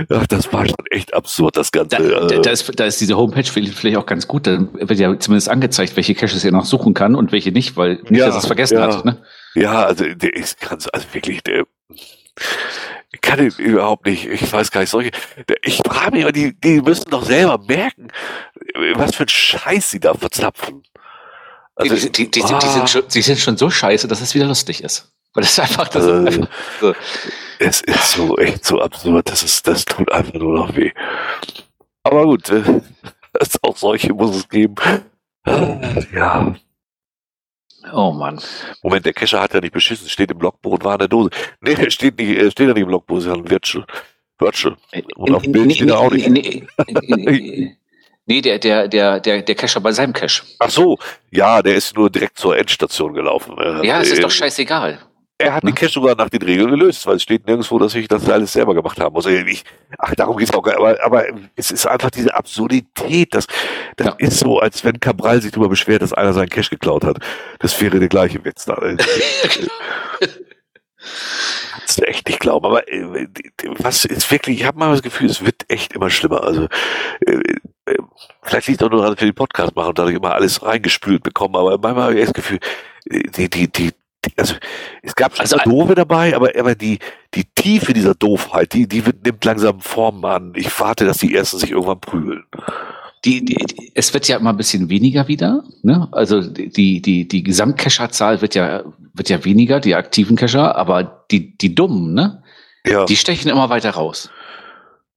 ach, 0.09 0.27
das 0.27 0.53
war 0.53 0.67
schon 0.67 0.87
echt 0.91 1.15
absurd, 1.15 1.57
das 1.57 1.73
Ganze. 1.73 1.97
Da, 1.97 2.27
da, 2.27 2.39
da, 2.39 2.51
ist, 2.51 2.71
da 2.79 2.85
ist 2.85 3.01
diese 3.01 3.17
Homepage 3.17 3.45
vielleicht 3.45 3.97
auch 3.97 4.07
ganz 4.07 4.29
gut, 4.29 4.47
dann 4.47 4.69
wird 4.75 4.99
ja 4.99 5.19
zumindest 5.19 5.49
angezeigt, 5.49 5.97
welche 5.97 6.15
Caches 6.15 6.45
er 6.45 6.53
noch 6.53 6.65
suchen 6.65 6.95
kann 6.95 7.15
und 7.15 7.33
welche 7.33 7.53
nicht, 7.53 7.77
weil 7.77 8.01
nicht, 8.09 8.21
ja, 8.21 8.27
dass 8.27 8.37
es 8.37 8.47
vergessen 8.47 8.72
ja. 8.73 8.97
hat. 8.97 9.05
Ne? 9.05 9.23
Ja, 9.55 9.85
also 9.85 10.05
der 10.05 10.35
ist 10.35 10.61
ganz, 10.61 10.89
also 10.93 11.07
wirklich, 11.13 11.43
der 11.43 11.67
ich 13.13 13.21
kann 13.21 13.39
ihn 13.39 13.53
überhaupt 13.59 14.07
nicht, 14.07 14.27
ich 14.27 14.51
weiß 14.51 14.71
gar 14.71 14.81
nicht, 14.81 14.91
solche, 14.91 15.11
ich 15.63 15.79
frage 15.87 16.13
mich, 16.13 16.33
die, 16.33 16.59
die 16.59 16.81
müssen 16.81 17.11
doch 17.11 17.25
selber 17.25 17.59
merken, 17.59 18.09
was 18.95 19.15
für 19.15 19.25
ein 19.25 19.29
Scheiß 19.29 19.91
sie 19.91 20.01
da 20.01 20.15
verzapfen. 20.15 20.83
Also, 21.75 21.95
die, 21.95 22.11
die, 22.11 22.31
die, 22.31 22.43
ah. 22.43 22.59
die, 22.59 22.69
sind 22.69 22.91
schon, 22.91 23.03
die 23.09 23.23
sind 23.23 23.39
schon 23.39 23.57
so 23.57 23.69
scheiße, 23.71 24.09
dass 24.09 24.21
es 24.21 24.35
wieder 24.35 24.47
lustig 24.47 24.83
ist. 24.83 25.13
Weil 25.35 25.43
das 25.43 25.53
ist 25.53 25.61
einfach, 25.61 25.89
das 25.89 26.07
also, 26.07 26.27
einfach 26.27 26.49
so. 26.81 26.95
Es 27.59 27.81
ist 27.83 28.13
so 28.13 28.37
echt 28.39 28.65
so 28.65 28.81
absurd, 28.81 29.31
das 29.31 29.43
ist, 29.43 29.67
das 29.67 29.85
tut 29.85 30.11
einfach 30.11 30.35
nur 30.35 30.59
noch 30.59 30.77
weh. 30.77 30.93
Aber 32.03 32.25
gut, 32.25 32.51
äh, 32.51 32.63
auch 33.63 33.77
solche 33.77 34.13
muss 34.13 34.37
es 34.37 34.49
geben. 34.49 34.75
Ja. 36.13 36.55
Oh 37.93 38.13
Mann. 38.13 38.41
Moment, 38.83 39.07
der 39.07 39.13
Kescher 39.13 39.41
hat 39.41 39.55
ja 39.55 39.61
nicht 39.61 39.73
beschissen, 39.73 40.09
steht 40.09 40.31
im 40.31 40.39
Logbuch 40.39 40.73
und 40.73 40.85
war 40.85 40.95
in 40.95 40.99
der 41.01 41.09
Dose. 41.09 41.31
Nee, 41.61 41.75
der 41.75 41.91
steht 41.91 42.19
nicht, 42.19 42.37
er 42.37 42.51
steht 42.51 42.69
ja 42.69 42.75
nicht 42.75 42.83
im 42.83 42.89
Logbuch, 42.89 43.19
ist 43.19 43.27
ja 43.27 43.35
ein 43.35 43.49
Virtual. 43.49 43.85
Virtual. 44.39 44.77
Und 45.17 45.35
auf 45.35 45.43
dem 45.43 45.53
Bild 45.53 45.75
steht 45.75 45.89
er 45.89 45.99
auch 45.99 46.11
nicht. 46.11 46.67
Nee, 48.25 48.41
der, 48.41 48.61
der, 48.61 48.87
der, 48.87 49.19
der, 49.19 49.43
der 49.43 49.55
Cacher 49.57 49.81
bei 49.81 49.91
seinem 49.91 50.13
Cache. 50.13 50.45
Ach 50.61 50.71
so, 50.71 50.97
ja, 51.33 51.61
der 51.61 51.75
ist 51.75 51.97
nur 51.97 52.09
direkt 52.09 52.39
zur 52.39 52.57
Endstation 52.57 53.15
gelaufen. 53.15 53.57
Ja, 53.83 54.01
es 54.01 54.13
ist 54.13 54.23
doch 54.23 54.31
scheißegal. 54.31 55.01
Er 55.39 55.55
hat 55.55 55.67
die 55.67 55.73
Cache 55.73 55.93
sogar 55.93 56.15
nach 56.15 56.29
den 56.29 56.43
Regeln 56.43 56.71
gelöst, 56.71 57.05
weil 57.07 57.17
es 57.17 57.23
steht 57.25 57.47
nirgendwo, 57.47 57.79
dass 57.79 57.95
ich 57.95 58.07
das 58.07 58.29
alles 58.29 58.53
selber 58.53 58.75
gemacht 58.75 59.01
haben 59.01 59.13
muss. 59.13 59.27
Ich, 59.27 59.65
ach, 59.99 60.15
darum 60.15 60.37
geht's 60.37 60.55
auch 60.55 60.63
gar 60.63 60.77
aber, 60.77 61.03
aber 61.03 61.25
es 61.57 61.73
ist 61.73 61.85
einfach 61.87 62.11
diese 62.11 62.33
Absurdität. 62.35 63.35
Das, 63.35 63.47
das 63.97 64.07
ja. 64.07 64.15
ist 64.19 64.39
so, 64.39 64.61
als 64.61 64.85
wenn 64.85 65.01
Cabral 65.01 65.43
sich 65.43 65.51
darüber 65.51 65.71
beschwert, 65.71 66.03
dass 66.03 66.13
einer 66.13 66.33
seinen 66.33 66.49
Cache 66.49 66.71
geklaut 66.71 67.03
hat. 67.05 67.19
Das 67.59 67.81
wäre 67.81 67.99
der 67.99 68.09
gleiche 68.09 68.45
Witz 68.45 68.67
da. 68.67 68.77
Kannst 71.73 71.99
du 71.99 72.07
echt 72.07 72.29
nicht 72.29 72.39
glauben. 72.39 72.65
Aber 72.65 72.87
äh, 72.89 73.27
was 73.79 74.05
ist 74.05 74.31
wirklich, 74.31 74.61
ich 74.61 74.67
habe 74.67 74.79
mal 74.79 74.93
das 74.93 75.03
Gefühl, 75.03 75.29
es 75.29 75.45
wird 75.45 75.65
echt 75.69 75.93
immer 75.93 76.11
schlimmer. 76.11 76.45
Also 76.45 76.69
äh, 77.27 77.41
äh, 77.87 77.97
vielleicht 78.43 78.69
liegt 78.69 78.81
es 78.81 78.87
auch 78.87 78.91
nur 78.91 79.01
daran, 79.01 79.15
dass 79.15 79.21
wir 79.21 79.31
den 79.31 79.35
Podcast 79.35 79.75
machen 79.75 79.89
und 79.89 79.99
dadurch 79.99 80.15
immer 80.15 80.35
alles 80.35 80.63
reingespült 80.63 81.23
bekommen, 81.23 81.57
aber 81.57 81.79
manchmal 81.79 82.05
habe 82.05 82.19
ich 82.19 82.25
das 82.25 82.35
Gefühl, 82.35 82.61
die, 83.11 83.51
die, 83.51 83.71
die, 83.71 83.93
also 84.37 84.55
es 85.03 85.15
gab 85.15 85.37
schon 85.37 85.43
also 85.43 85.57
Doofe 85.65 85.95
dabei, 85.95 86.35
aber, 86.35 86.51
aber 86.59 86.75
die, 86.75 86.99
die 87.35 87.45
Tiefe 87.55 87.93
dieser 87.93 88.15
Doofheit, 88.15 88.73
die, 88.73 88.87
die 88.87 89.03
nimmt 89.25 89.45
langsam 89.45 89.81
Formen 89.81 90.25
an. 90.25 90.53
Ich 90.57 90.79
warte, 90.81 91.05
dass 91.05 91.19
die 91.19 91.35
ersten 91.35 91.59
sich 91.59 91.71
irgendwann 91.71 92.01
prügeln. 92.01 92.45
Die, 93.25 93.45
die, 93.45 93.55
die, 93.55 93.93
es 93.95 94.13
wird 94.13 94.27
ja 94.27 94.37
immer 94.39 94.51
ein 94.51 94.57
bisschen 94.57 94.89
weniger 94.91 95.29
wieder. 95.29 95.63
Ne? 95.83 96.09
Also 96.11 96.41
die, 96.43 97.01
die, 97.01 97.29
die 97.29 97.43
Gesamtcacher-Zahl 97.43 98.41
wird 98.41 98.55
ja, 98.55 98.83
wird 99.15 99.29
ja 99.29 99.45
weniger, 99.45 99.81
die 99.81 99.95
aktiven 99.95 100.37
Cacher, 100.37 100.75
aber 100.77 101.25
die, 101.31 101.57
die 101.57 101.75
dummen, 101.75 102.15
ne? 102.15 102.43
Ja. 102.85 103.05
Die 103.05 103.17
stechen 103.17 103.51
immer 103.51 103.71
weiter 103.71 103.91
raus. 103.91 104.31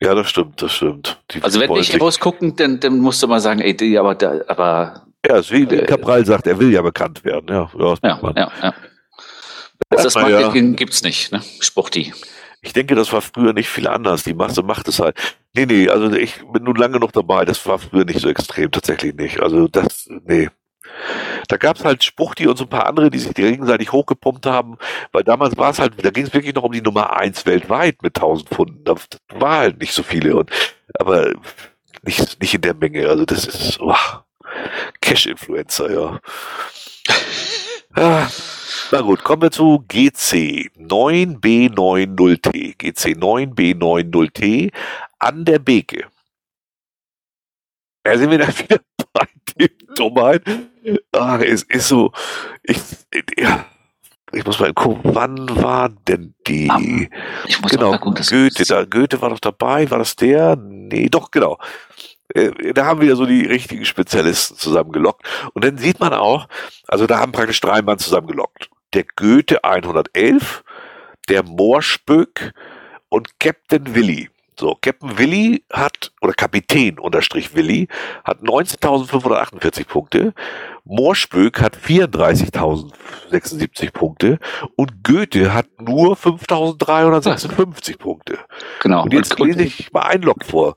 Ja, 0.01 0.13
das 0.13 0.29
stimmt, 0.29 0.61
das 0.61 0.73
stimmt. 0.73 1.19
Die 1.31 1.41
also 1.41 1.59
wenn 1.59 1.71
ich 1.77 1.99
rausgucken, 1.99 2.55
dann, 2.55 2.79
dann 2.79 2.99
musst 2.99 3.23
du 3.23 3.27
mal 3.27 3.39
sagen, 3.39 3.59
ey, 3.61 3.75
die, 3.75 3.97
aber, 3.97 4.13
da, 4.13 4.41
aber. 4.47 5.05
Ja, 5.25 5.41
wie 5.49 5.63
äh, 5.63 5.85
Cabral 5.85 6.25
sagt, 6.25 6.45
er 6.47 6.59
will 6.59 6.71
ja 6.71 6.81
bekannt 6.81 7.23
werden. 7.23 7.45
Ja, 7.47 7.69
ja, 7.77 7.95
ja, 8.03 8.19
ja, 8.35 8.51
ja. 8.61 8.73
Das 9.89 10.15
Marketing 10.15 10.71
ja. 10.71 10.75
gibt's 10.75 11.03
nicht, 11.03 11.31
ne? 11.31 11.41
Sporti. 11.59 12.13
Ich 12.61 12.73
denke, 12.73 12.95
das 12.95 13.13
war 13.13 13.21
früher 13.21 13.53
nicht 13.53 13.69
viel 13.69 13.87
anders. 13.87 14.23
Die 14.23 14.33
Masse 14.33 14.63
macht 14.63 14.87
es 14.87 14.99
halt. 14.99 15.15
Nee, 15.55 15.67
nee, 15.67 15.87
also 15.87 16.11
ich 16.11 16.41
bin 16.51 16.63
nun 16.63 16.75
lange 16.75 16.99
noch 16.99 17.11
dabei. 17.11 17.45
Das 17.45 17.63
war 17.67 17.77
früher 17.77 18.05
nicht 18.05 18.19
so 18.19 18.27
extrem, 18.27 18.71
tatsächlich 18.71 19.13
nicht. 19.13 19.39
Also 19.39 19.67
das, 19.67 20.07
nee. 20.25 20.49
Da 21.47 21.57
gab's 21.57 21.83
halt 21.83 22.03
Spuchti 22.03 22.47
und 22.47 22.57
so 22.57 22.63
ein 22.63 22.69
paar 22.69 22.87
andere, 22.87 23.11
die 23.11 23.19
sich 23.19 23.33
gegenseitig 23.33 23.91
hochgepumpt 23.91 24.45
haben, 24.45 24.77
weil 25.11 25.23
damals 25.23 25.57
war 25.57 25.69
es 25.69 25.79
halt, 25.79 25.93
da 26.03 26.09
ging 26.09 26.25
es 26.25 26.33
wirklich 26.33 26.55
noch 26.55 26.63
um 26.63 26.71
die 26.71 26.81
Nummer 26.81 27.15
eins 27.15 27.45
weltweit 27.45 28.01
mit 28.01 28.17
1000 28.17 28.49
Pfunden. 28.49 28.83
Da 28.83 28.95
war 29.29 29.57
halt 29.57 29.79
nicht 29.79 29.93
so 29.93 30.01
viele 30.01 30.35
und, 30.35 30.49
aber 30.97 31.33
nicht, 32.03 32.41
nicht 32.41 32.53
in 32.53 32.61
der 32.61 32.73
Menge. 32.73 33.07
Also 33.07 33.25
das 33.25 33.45
ist, 33.45 33.79
oh, 33.79 33.95
Cash-Influencer, 35.01 35.91
ja. 35.91 36.19
Na 37.95 39.01
gut, 39.01 39.23
kommen 39.23 39.43
wir 39.43 39.51
zu 39.51 39.85
GC 39.87 40.69
9B90T. 40.77 42.75
GC 42.77 43.17
9B90T 43.17 44.71
an 45.19 45.45
der 45.45 45.59
Beke. 45.59 46.05
Da 48.03 48.17
sind 48.17 48.31
wir 48.31 48.39
dann 48.39 48.49
wieder 48.59 48.79
bei 49.13 49.27
dem 49.57 49.69
Dummheit. 49.95 50.43
Ach, 51.13 51.39
es 51.39 51.63
ist 51.63 51.87
so, 51.87 52.11
ich, 52.63 52.77
ja, 53.37 53.65
ich 54.33 54.45
muss 54.45 54.59
mal 54.59 54.73
gucken, 54.73 55.15
wann 55.15 55.49
war 55.61 55.89
denn 55.89 56.35
die? 56.45 57.09
Ich 57.47 57.61
muss 57.61 57.71
genau, 57.71 57.97
gucken, 57.97 58.25
Goethe, 58.29 58.65
da, 58.65 58.83
Goethe 58.83 59.21
war 59.21 59.29
doch 59.29 59.39
dabei, 59.39 59.89
war 59.89 59.99
das 59.99 60.15
der? 60.15 60.57
Nee, 60.57 61.07
doch, 61.09 61.31
genau. 61.31 61.57
Äh, 62.33 62.73
da 62.73 62.85
haben 62.85 63.01
wir 63.01 63.15
so 63.15 63.25
die 63.25 63.45
richtigen 63.45 63.85
Spezialisten 63.85 64.57
zusammengelockt. 64.57 65.25
Und 65.53 65.63
dann 65.63 65.77
sieht 65.77 65.99
man 65.99 66.13
auch, 66.13 66.47
also 66.87 67.07
da 67.07 67.19
haben 67.19 67.31
praktisch 67.31 67.61
drei 67.61 67.81
Mann 67.81 67.99
zusammengelockt 67.99 68.69
der 68.95 69.05
Goethe 69.15 69.63
111, 69.63 70.63
der 71.29 71.43
Moorspöck 71.43 72.53
und 73.09 73.39
Captain 73.39 73.93
Willy. 73.93 74.31
So, 74.57 74.75
Captain 74.81 75.17
Willy 75.17 75.65
hat, 75.71 76.13
oder 76.21 76.31
Kapitän 76.31 76.97
unterstrich 76.97 77.53
Willy, 77.55 77.89
hat 78.23 78.39
19.548 78.39 79.85
Punkte, 79.85 80.33
Moorspöck 80.85 81.61
hat 81.61 81.75
34.076 81.75 83.91
Punkte 83.91 84.39
und 84.77 85.03
Goethe 85.03 85.53
hat 85.53 85.67
nur 85.79 86.15
5.356 86.15 87.97
Punkte. 87.97 88.39
Genau. 88.81 89.03
Und 89.03 89.13
jetzt 89.13 89.37
lese 89.39 89.63
ich 89.63 89.91
mal 89.91 90.03
ein 90.03 90.21
Log 90.21 90.45
vor. 90.45 90.75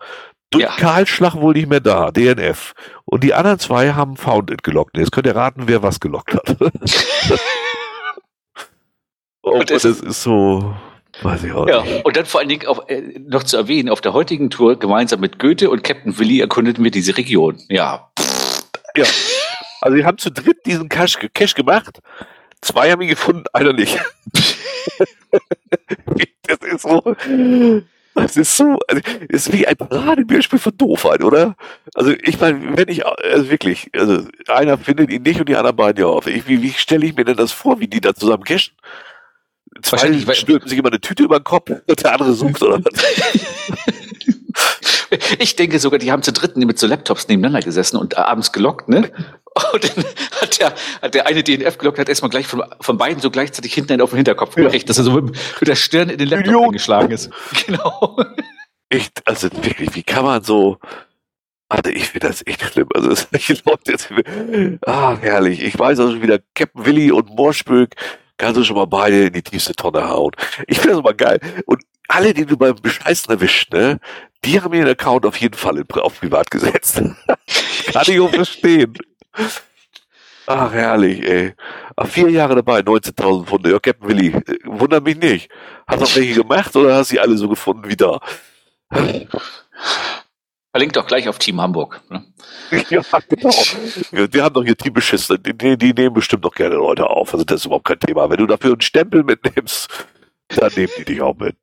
Durch 0.50 0.64
ja. 0.64 0.70
Karlschlag 0.76 1.34
wohl 1.34 1.54
nicht 1.54 1.68
mehr 1.68 1.80
da, 1.80 2.10
DNF. 2.10 2.74
Und 3.04 3.22
die 3.22 3.34
anderen 3.34 3.58
zwei 3.58 3.92
haben 3.92 4.16
Found 4.16 4.50
It 4.50 4.62
gelockt. 4.62 4.96
Jetzt 4.96 5.12
könnt 5.12 5.26
ihr 5.26 5.36
raten, 5.36 5.64
wer 5.66 5.82
was 5.82 6.00
gelockt 6.00 6.34
hat. 6.34 6.56
Oh, 9.50 9.62
das 9.62 9.84
ist 9.84 10.22
so, 10.22 10.74
weiß 11.22 11.44
ich 11.44 11.52
auch 11.52 11.66
ja, 11.66 11.82
nicht. 11.82 12.04
Und 12.04 12.16
dann 12.16 12.26
vor 12.26 12.40
allen 12.40 12.48
Dingen 12.48 12.66
auch, 12.66 12.88
äh, 12.88 13.18
noch 13.18 13.44
zu 13.44 13.56
erwähnen, 13.56 13.88
auf 13.88 14.00
der 14.00 14.12
heutigen 14.12 14.50
Tour 14.50 14.78
gemeinsam 14.78 15.20
mit 15.20 15.38
Goethe 15.38 15.70
und 15.70 15.82
Captain 15.84 16.18
Willi 16.18 16.40
erkundeten 16.40 16.84
wir 16.84 16.90
diese 16.90 17.16
Region. 17.16 17.58
Ja. 17.68 18.10
Ja. 18.94 19.06
Also 19.80 19.96
wir 19.96 20.04
haben 20.04 20.18
zu 20.18 20.30
dritt 20.30 20.66
diesen 20.66 20.88
Cache, 20.88 21.30
Cache 21.32 21.54
gemacht. 21.54 22.00
Zwei 22.60 22.90
haben 22.90 23.00
ihn 23.00 23.08
gefunden, 23.08 23.44
einer 23.52 23.72
nicht. 23.72 23.98
das 26.42 26.58
ist 26.58 26.82
so. 26.82 27.16
Das 28.22 28.36
ist 28.36 28.56
so, 28.56 28.78
also, 28.88 29.02
das 29.28 29.46
ist 29.46 29.52
wie 29.52 29.66
ein 29.66 29.76
Paradebeispiel 29.76 30.58
von 30.58 30.76
Doofheit, 30.76 31.22
oder? 31.22 31.56
Also 31.94 32.12
ich 32.22 32.40
meine, 32.40 32.76
wenn 32.76 32.88
ich, 32.88 33.06
also 33.06 33.50
wirklich, 33.50 33.90
also 33.94 34.26
einer 34.48 34.78
findet 34.78 35.10
ihn 35.10 35.22
nicht 35.22 35.40
und 35.40 35.48
die 35.48 35.56
anderen 35.56 35.76
beiden 35.76 36.02
ja 36.02 36.08
auf. 36.08 36.26
Ich, 36.26 36.46
wie, 36.48 36.62
wie 36.62 36.72
stelle 36.72 37.06
ich 37.06 37.16
mir 37.16 37.24
denn 37.24 37.36
das 37.36 37.52
vor, 37.52 37.80
wie 37.80 37.88
die 37.88 38.00
da 38.00 38.14
zusammen 38.14 38.44
cashen? 38.44 38.74
Zwei 39.82 40.34
stülpen 40.34 40.68
sich 40.68 40.78
immer 40.78 40.88
eine 40.88 41.00
Tüte 41.00 41.22
über 41.22 41.38
den 41.38 41.44
Kopf 41.44 41.70
und 41.70 42.02
der 42.02 42.12
andere 42.12 42.32
sucht 42.32 42.62
oder 42.62 42.80
was. 42.84 43.94
Ich 45.38 45.56
denke 45.56 45.78
sogar, 45.78 45.98
die 45.98 46.12
haben 46.12 46.22
zu 46.22 46.32
dritten 46.32 46.60
mit 46.66 46.78
so 46.78 46.86
Laptops 46.86 47.28
nebeneinander 47.28 47.60
gesessen 47.60 47.96
und 47.96 48.16
abends 48.18 48.52
gelockt, 48.52 48.88
ne? 48.88 49.10
Und 49.72 49.82
dann 49.82 50.04
hat 50.40 50.60
der, 50.60 50.74
hat 51.02 51.14
der 51.14 51.26
eine 51.26 51.42
DNF 51.42 51.78
gelockt, 51.78 51.98
hat 51.98 52.08
erstmal 52.08 52.30
gleich 52.30 52.46
von, 52.46 52.62
von 52.80 52.96
beiden 52.96 53.20
so 53.20 53.28
gleichzeitig 53.28 53.74
hinten 53.74 53.92
einen 53.92 54.02
auf 54.02 54.10
den 54.10 54.18
Hinterkopf 54.18 54.56
ja. 54.56 54.64
gekriegt, 54.64 54.88
dass 54.88 54.98
er 54.98 55.04
so 55.04 55.12
mit, 55.12 55.24
mit, 55.34 55.68
der 55.68 55.74
Stirn 55.74 56.10
in 56.10 56.18
den 56.18 56.28
Laptop 56.28 56.46
Million. 56.46 56.64
eingeschlagen 56.66 57.10
ist. 57.10 57.30
Genau. 57.66 58.16
Ich, 58.88 59.10
also 59.24 59.48
wirklich, 59.62 59.94
wie 59.96 60.04
kann 60.04 60.24
man 60.24 60.44
so, 60.44 60.78
also 61.68 61.90
ich 61.90 62.08
finde 62.08 62.28
das 62.28 62.46
echt 62.46 62.62
schlimm. 62.62 62.88
Also 62.94 63.14
solche 63.14 63.54
Leute, 63.66 63.92
jetzt, 63.92 64.08
ah, 64.86 65.16
herrlich. 65.20 65.62
Ich 65.62 65.78
weiß 65.78 65.98
also 65.98 66.22
wieder 66.22 66.38
Captain 66.54 66.86
Willi 66.86 67.10
und 67.10 67.30
Morschböck 67.30 67.96
kannst 68.38 68.56
du 68.56 68.64
schon 68.64 68.76
mal 68.76 68.86
beide 68.86 69.26
in 69.26 69.32
die 69.32 69.42
tiefste 69.42 69.74
Tonne 69.74 70.08
hauen. 70.08 70.32
Ich 70.66 70.78
finde 70.78 70.94
das 70.94 71.00
immer 71.00 71.14
geil. 71.14 71.40
Und 71.66 71.82
alle, 72.08 72.34
die 72.34 72.46
du 72.46 72.56
beim 72.56 72.76
Bescheißen 72.76 73.32
erwischt, 73.32 73.72
ne, 73.72 74.00
die 74.44 74.60
haben 74.60 74.72
ihren 74.74 74.88
Account 74.88 75.26
auf 75.26 75.36
jeden 75.36 75.56
Fall 75.56 75.84
auf 75.90 76.20
privat 76.20 76.50
gesetzt. 76.50 76.96
Kann 77.92 78.04
ich 78.06 78.20
auch 78.20 78.30
verstehen. 78.30 78.94
Ach, 80.46 80.72
herrlich, 80.72 81.22
ey. 81.22 81.54
Ach, 81.94 82.06
vier 82.06 82.30
Jahre 82.30 82.54
dabei, 82.54 82.80
19.000 82.80 83.44
Pfunde. 83.44 83.70
Ja, 83.70 83.78
Captain 83.78 84.08
Willi, 84.08 84.28
äh, 84.28 84.58
wundert 84.64 85.04
mich 85.04 85.18
nicht. 85.18 85.50
Hast 85.86 86.00
du 86.00 86.04
auch 86.06 86.16
welche 86.16 86.34
gemacht 86.40 86.74
oder 86.74 86.96
hast 86.96 87.10
du 87.10 87.14
sie 87.16 87.20
alle 87.20 87.36
so 87.36 87.48
gefunden 87.48 87.88
wie 87.88 87.96
da? 87.96 88.20
Verlinkt 90.70 90.96
doch 90.96 91.06
gleich 91.06 91.28
auf 91.28 91.38
Team 91.38 91.60
Hamburg. 91.60 92.00
Ne? 92.08 92.24
Ja, 92.90 93.02
genau. 93.28 93.50
Wir 94.32 94.44
haben 94.44 94.54
doch 94.54 94.64
hier 94.64 94.76
Team 94.76 94.92
beschissen. 94.92 95.42
Die, 95.42 95.56
die, 95.56 95.76
die, 95.76 95.92
nehmen 95.92 96.14
bestimmt 96.14 96.44
noch 96.44 96.54
gerne 96.54 96.76
Leute 96.76 97.08
auf. 97.08 97.32
Also 97.32 97.44
das 97.44 97.60
ist 97.60 97.66
überhaupt 97.66 97.86
kein 97.86 98.00
Thema. 98.00 98.30
Wenn 98.30 98.36
du 98.36 98.46
dafür 98.46 98.72
einen 98.72 98.80
Stempel 98.80 99.24
mitnimmst, 99.24 99.88
dann 100.48 100.72
nehmen 100.76 100.92
die 100.98 101.04
dich 101.04 101.20
auch 101.20 101.36
mit. 101.36 101.56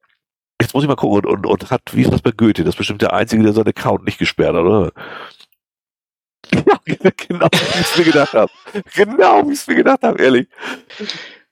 Jetzt 0.62 0.74
muss 0.74 0.84
ich 0.84 0.88
mal 0.88 0.96
gucken. 0.96 1.26
Und, 1.26 1.26
und, 1.26 1.46
und 1.46 1.72
hat, 1.72 1.82
wie 1.94 2.02
ist 2.02 2.14
das 2.14 2.22
bei 2.22 2.32
Goethe? 2.32 2.64
Das 2.64 2.76
ist 2.76 2.78
bestimmt 2.78 3.02
der 3.02 3.14
Einzige, 3.14 3.44
der 3.44 3.54
seinen 3.54 3.70
Account 3.70 4.06
nicht 4.06 4.18
gesperrt 4.18 4.56
hat, 4.56 4.64
oder? 4.64 4.92
Ja, 6.54 6.80
genau, 7.18 7.48
wie 7.52 7.80
ich 7.80 7.82
es 7.82 7.98
mir 7.98 8.04
gedacht 8.04 8.34
habe. 8.34 8.52
Genau, 8.94 9.48
wie 9.48 9.54
ich 9.54 9.60
es 9.60 9.68
mir 9.68 9.76
gedacht 9.76 10.04
habe, 10.04 10.22
ehrlich. 10.22 10.48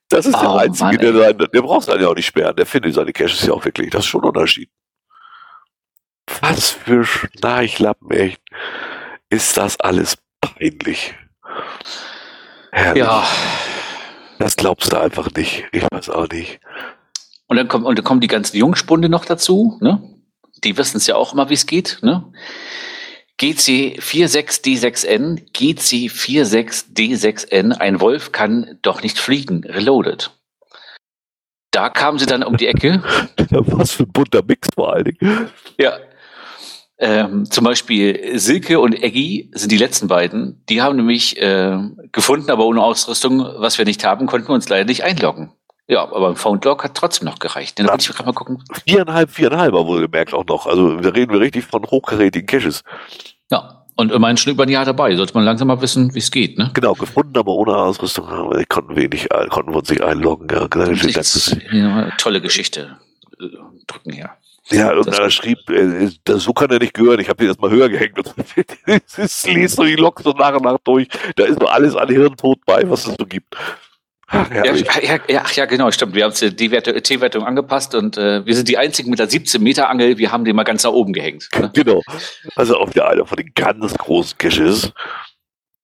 Das 0.10 0.26
ist 0.26 0.36
oh, 0.36 0.42
der 0.42 0.52
Einzige, 0.52 0.86
Mann, 0.86 0.98
der, 1.00 1.34
der, 1.34 1.48
der 1.48 1.62
braucht 1.62 1.88
es 1.88 2.00
ja 2.00 2.08
auch 2.08 2.16
nicht 2.16 2.28
sperren. 2.28 2.56
Der 2.56 2.66
findet 2.66 2.94
seine 2.94 3.12
Caches 3.12 3.46
ja 3.46 3.54
auch 3.54 3.66
wirklich. 3.66 3.90
Das 3.90 4.02
ist 4.02 4.08
schon 4.08 4.22
ein 4.22 4.28
Unterschied. 4.28 4.70
Was 6.42 6.72
für 6.72 7.04
Schnarchlappen, 7.04 8.12
echt. 8.12 8.42
Ist 9.30 9.58
das 9.58 9.80
alles 9.80 10.18
peinlich. 10.40 11.16
Herrlich. 12.72 13.04
Ja. 13.04 13.26
Das 14.40 14.56
glaubst 14.56 14.92
du 14.92 15.00
einfach 15.00 15.30
nicht. 15.36 15.66
Ich 15.72 15.84
weiß 15.92 16.10
auch 16.10 16.28
nicht. 16.30 16.60
Und 17.54 17.58
dann, 17.58 17.68
kommt, 17.68 17.86
und 17.86 18.00
dann 18.00 18.04
kommen 18.04 18.20
die 18.20 18.26
ganzen 18.26 18.58
Jungspunde 18.58 19.10
noch 19.10 19.26
dazu, 19.26 19.78
ne? 19.80 20.02
Die 20.64 20.76
wissen 20.76 20.98
es 20.98 21.06
ja 21.06 21.16
auch 21.16 21.34
immer, 21.34 21.52
wie 21.52 21.54
es 21.54 21.68
geht, 21.68 22.00
ne? 22.02 22.34
GC46D6N, 23.40 25.52
GC46D6N, 25.54 27.74
ein 27.74 28.02
Wolf 28.02 28.32
kann 28.32 28.80
doch 28.82 29.04
nicht 29.04 29.20
fliegen, 29.20 29.64
reloaded. 29.66 30.32
Da 31.70 31.90
kamen 31.90 32.18
sie 32.18 32.26
dann 32.26 32.42
um 32.42 32.58
die 32.58 32.66
Ecke. 32.66 33.04
Was 33.52 33.92
für 33.92 34.06
ein 34.06 34.12
bunter 34.12 34.42
Mix 34.42 34.70
vor 34.74 34.92
allen 34.92 35.06
Dingen. 35.06 35.52
Ja, 35.78 36.00
ähm, 36.98 37.46
zum 37.52 37.66
Beispiel 37.66 38.40
Silke 38.40 38.80
und 38.80 38.96
Eggy 38.96 39.52
sind 39.54 39.72
die 39.72 39.78
letzten 39.78 40.08
beiden. 40.08 40.66
Die 40.70 40.82
haben 40.82 40.96
nämlich 40.96 41.40
äh, 41.40 41.78
gefunden, 42.12 42.50
aber 42.50 42.66
ohne 42.66 42.82
Ausrüstung, 42.82 43.46
was 43.58 43.78
wir 43.78 43.86
nicht 43.86 44.04
haben, 44.04 44.26
konnten 44.26 44.48
wir 44.48 44.56
uns 44.56 44.70
leider 44.70 44.86
nicht 44.86 45.04
einloggen. 45.04 45.52
Ja, 45.88 46.04
aber 46.04 46.30
ein 46.30 46.36
Foundlog 46.36 46.84
hat 46.84 46.96
trotzdem 46.96 47.28
noch 47.28 47.40
gereicht. 47.40 47.78
Dann 47.78 47.88
wollte 47.88 48.10
ich 48.10 48.16
gerade 48.16 48.26
mal 48.26 48.34
gucken. 48.34 48.64
Viereinhalb, 48.88 49.30
viereinhalb 49.30 49.74
wohl 49.74 50.02
gemerkt 50.02 50.34
auch 50.34 50.46
noch. 50.46 50.66
Also 50.66 50.96
da 50.98 51.10
reden 51.10 51.34
wir 51.34 51.42
richtig 51.42 51.66
von 51.66 51.84
hochkarätigen 51.84 52.48
Caches. 52.48 52.84
Ja, 53.52 53.84
und 53.96 54.12
immerhin 54.12 54.38
schon 54.38 54.54
über 54.54 54.64
ein 54.64 54.70
Jahr 54.70 54.86
dabei. 54.86 55.16
Sollte 55.16 55.34
man 55.34 55.44
langsam 55.44 55.68
mal 55.68 55.82
wissen, 55.82 56.16
wie 56.16 56.20
es 56.20 56.32
geht, 56.32 56.58
ne? 56.58 56.72
Genau, 56.74 56.94
gefunden, 56.94 57.38
aber 57.38 57.52
ohne 57.52 57.76
Ausrüstung 57.76 58.26
konnten 58.70 58.96
wir 58.96 59.10
nicht, 59.10 59.30
konnten 59.50 59.72
wir 59.72 59.80
uns 59.80 59.90
nicht 59.90 60.02
einloggen. 60.02 60.48
Ja, 60.50 60.68
ja, 61.72 62.12
tolle 62.18 62.42
Geschichte. 62.42 62.98
Drücken 63.88 64.14
her. 64.14 64.38
Ja, 64.70 64.94
und 64.94 65.08
er 65.08 65.30
schrieb, 65.30 65.70
äh, 65.70 66.10
so 66.26 66.54
kann 66.54 66.70
er 66.70 66.80
nicht 66.80 66.94
gehören, 66.94 67.20
ich 67.20 67.28
habe 67.28 67.44
ihn 67.44 67.50
erstmal 67.50 67.70
höher 67.70 67.90
gehängt. 67.90 68.18
Es 69.18 69.46
liest 69.46 69.76
so 69.76 69.84
die 69.84 69.96
Lok 69.96 70.22
so 70.24 70.32
nach 70.32 70.56
und 70.56 70.64
nach 70.64 70.78
durch. 70.86 71.10
Da 71.36 71.44
ist 71.44 71.60
nur 71.60 71.72
alles 71.72 71.96
an 71.96 72.08
Hirntod 72.08 72.66
bei, 72.66 72.90
was 72.90 73.06
es 73.06 73.16
so 73.20 73.26
gibt. 73.26 73.58
Ach, 74.28 74.50
ja, 74.52 74.66
ja, 74.66 75.20
ja, 75.28 75.44
ja, 75.54 75.66
genau, 75.66 75.92
stimmt. 75.92 76.16
Wir 76.16 76.24
haben 76.24 76.34
die 76.34 76.58
T-Wertung 76.58 77.44
angepasst 77.44 77.94
und 77.94 78.18
äh, 78.18 78.46
wir 78.46 78.56
sind 78.56 78.68
die 78.68 78.78
einzigen 78.78 79.10
mit 79.10 79.20
der 79.20 79.30
17 79.30 79.62
Meter 79.62 79.90
Angel. 79.90 80.18
Wir 80.18 80.32
haben 80.32 80.46
den 80.46 80.56
mal 80.56 80.64
ganz 80.64 80.84
nach 80.84 80.92
oben 80.92 81.14
gehängt. 81.14 81.50
Ne? 81.60 81.72
Genau. 81.84 82.02
Also 82.56 82.78
auf 82.78 82.92
der 82.92 83.10
einer 83.10 83.26
von 83.26 83.36
den 83.36 83.52
ganz 83.54 83.94
großen 83.96 84.38
Caches. 84.38 84.94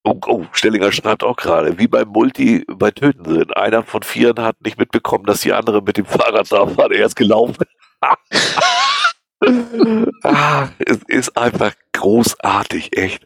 Oh, 0.03 0.18
oh, 0.28 0.45
Stellinger 0.53 0.91
schreibt 0.91 1.24
auch 1.24 1.36
gerade, 1.36 1.78
wie 1.78 1.88
beim 1.88 2.07
Multi 2.07 2.64
bei 2.68 2.91
Töten 2.91 3.52
Einer 3.52 3.84
von 3.84 4.02
vieren 4.02 4.40
hat 4.40 4.56
nicht 4.64 4.80
mitbekommen, 4.80 5.26
dass 5.26 5.41
die 5.41 5.52
andere 5.52 5.82
mit 5.82 5.98
dem 5.98 6.06
Fahrrad 6.06 6.49
da 6.52 6.78
war. 6.78 6.91
Er 6.91 7.06
ist 7.06 7.16
gelaufen 7.16 7.66
ah, 10.24 10.68
es 10.80 10.99
ist 11.07 11.38
einfach 11.38 11.74
großartig, 11.94 12.98
echt. 12.98 13.26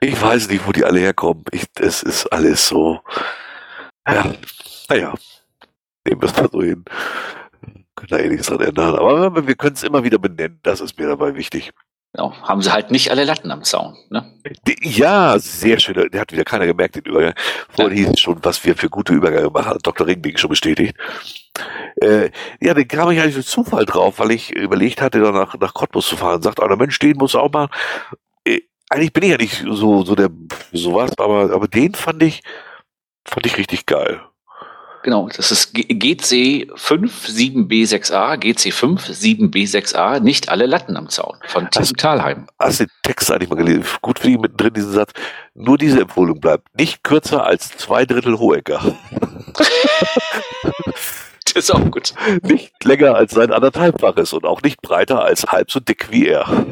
Ich 0.00 0.20
weiß 0.20 0.48
nicht, 0.48 0.66
wo 0.66 0.72
die 0.72 0.84
alle 0.84 1.00
herkommen. 1.00 1.44
Ich, 1.50 1.64
es 1.78 2.02
ist 2.02 2.26
alles 2.26 2.68
so. 2.68 3.00
Ja, 4.08 4.34
naja, 4.88 5.14
nehmen 6.04 6.22
wir 6.22 6.28
es 6.28 6.36
mal 6.36 6.48
so 6.50 6.62
hin. 6.62 6.84
Können 7.94 8.08
da 8.08 8.18
eh 8.18 8.28
nichts 8.28 8.46
dran 8.46 8.60
ändern. 8.60 8.94
Aber 8.94 9.46
wir 9.46 9.54
können 9.54 9.74
es 9.74 9.82
immer 9.82 10.04
wieder 10.04 10.18
benennen. 10.18 10.60
Das 10.62 10.80
ist 10.80 10.98
mir 10.98 11.08
dabei 11.08 11.34
wichtig. 11.34 11.72
Genau, 12.14 12.32
haben 12.42 12.62
sie 12.62 12.72
halt 12.72 12.90
nicht 12.90 13.10
alle 13.10 13.24
Latten 13.24 13.50
am 13.50 13.64
Zaun. 13.64 13.96
Ne? 14.08 14.24
Ja, 14.82 15.38
sehr 15.38 15.78
schön. 15.78 16.08
Der 16.10 16.20
hat 16.20 16.32
wieder 16.32 16.44
keiner 16.44 16.66
gemerkt, 16.66 16.96
den 16.96 17.04
Übergang. 17.04 17.34
Vorhin 17.68 17.98
ja. 17.98 18.04
hieß 18.04 18.14
es 18.14 18.20
schon, 18.20 18.38
was 18.42 18.64
wir 18.64 18.76
für 18.76 18.88
gute 18.88 19.12
Übergänge 19.12 19.50
machen. 19.50 19.66
Hat 19.66 19.86
Dr. 19.86 20.06
Ringding 20.06 20.38
schon 20.38 20.48
bestätigt. 20.48 20.96
Äh, 22.00 22.30
ja, 22.62 22.72
den 22.72 22.88
kam 22.88 23.10
ich 23.10 23.20
eigentlich 23.20 23.34
durch 23.34 23.46
Zufall 23.46 23.84
drauf, 23.84 24.20
weil 24.20 24.30
ich 24.30 24.54
überlegt 24.54 25.02
hatte, 25.02 25.20
dann 25.20 25.34
nach, 25.34 25.54
nach 25.58 25.74
Cottbus 25.74 26.08
zu 26.08 26.16
fahren. 26.16 26.40
Sagt, 26.40 26.62
einer 26.62 26.76
Mensch, 26.76 26.98
den 26.98 27.18
muss 27.18 27.34
auch 27.34 27.52
mal. 27.52 27.68
Äh, 28.44 28.60
eigentlich 28.88 29.12
bin 29.12 29.24
ich 29.24 29.30
ja 29.30 29.36
nicht 29.36 29.64
so, 29.68 30.02
so 30.02 30.14
der, 30.14 30.30
sowas, 30.72 31.12
aber, 31.18 31.52
aber 31.52 31.68
den 31.68 31.94
fand 31.94 32.22
ich, 32.22 32.42
fand 33.28 33.46
ich 33.46 33.58
richtig 33.58 33.86
geil. 33.86 34.20
Genau, 35.02 35.28
das 35.28 35.50
ist 35.52 35.76
GC57B6A, 35.76 38.36
GC57B6A, 38.36 40.20
nicht 40.20 40.48
alle 40.48 40.64
Latten 40.66 40.96
am 40.96 41.08
Zaun 41.08 41.36
von 41.46 41.70
Tim 41.70 41.96
Talheim. 41.96 42.48
Hast 42.58 42.80
du 42.80 42.86
den 42.86 42.92
Text 43.02 43.30
eigentlich 43.30 43.48
mal 43.48 43.54
gelesen? 43.56 43.84
Gut 44.02 44.18
für 44.18 44.26
die 44.28 44.38
mittendrin 44.38 44.74
diesen 44.74 44.92
Satz. 44.92 45.12
Nur 45.54 45.78
diese 45.78 46.00
Empfehlung 46.00 46.40
bleibt 46.40 46.66
nicht 46.76 47.04
kürzer 47.04 47.46
als 47.46 47.76
zwei 47.76 48.06
Drittel 48.06 48.38
Hohecker. 48.38 48.80
das 51.44 51.54
ist 51.54 51.70
auch 51.70 51.88
gut. 51.90 52.14
Nicht 52.42 52.72
länger 52.84 53.14
als 53.14 53.32
sein 53.32 53.52
anderthalbfaches 53.52 54.32
und 54.32 54.44
auch 54.44 54.62
nicht 54.62 54.82
breiter 54.82 55.22
als 55.22 55.46
halb 55.46 55.70
so 55.70 55.78
dick 55.80 56.10
wie 56.10 56.26
er. 56.26 56.66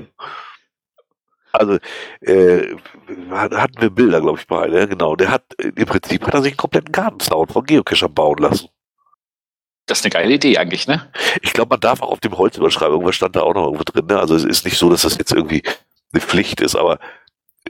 Also 1.56 1.78
äh, 2.20 2.76
hatten 3.30 3.80
wir 3.80 3.90
Bilder, 3.90 4.20
glaube 4.20 4.38
ich, 4.38 4.46
bei, 4.46 4.68
ne? 4.68 4.88
genau. 4.88 5.16
Der 5.16 5.30
hat 5.30 5.44
im 5.58 5.86
Prinzip 5.86 6.26
hat 6.26 6.34
er 6.34 6.42
sich 6.42 6.52
einen 6.52 6.58
kompletten 6.58 6.92
Gartenzaun 6.92 7.48
von 7.48 7.64
Geocachern 7.64 8.14
bauen 8.14 8.38
lassen. 8.38 8.68
Das 9.86 10.00
ist 10.00 10.04
eine 10.04 10.10
geile 10.10 10.34
Idee 10.34 10.58
eigentlich, 10.58 10.88
ne? 10.88 11.12
Ich 11.42 11.52
glaube, 11.52 11.70
man 11.70 11.80
darf 11.80 12.02
auch 12.02 12.10
auf 12.10 12.20
dem 12.20 12.36
Holz 12.36 12.56
überschreiben. 12.56 12.94
Irgendwas 12.94 13.14
stand 13.14 13.36
da 13.36 13.42
auch 13.42 13.54
noch 13.54 13.66
irgendwo 13.66 13.84
drin. 13.84 14.06
Ne? 14.06 14.18
Also 14.18 14.34
es 14.34 14.44
ist 14.44 14.64
nicht 14.64 14.78
so, 14.78 14.90
dass 14.90 15.02
das 15.02 15.16
jetzt 15.16 15.32
irgendwie 15.32 15.62
eine 16.12 16.20
Pflicht 16.20 16.60
ist, 16.60 16.74
aber 16.74 16.98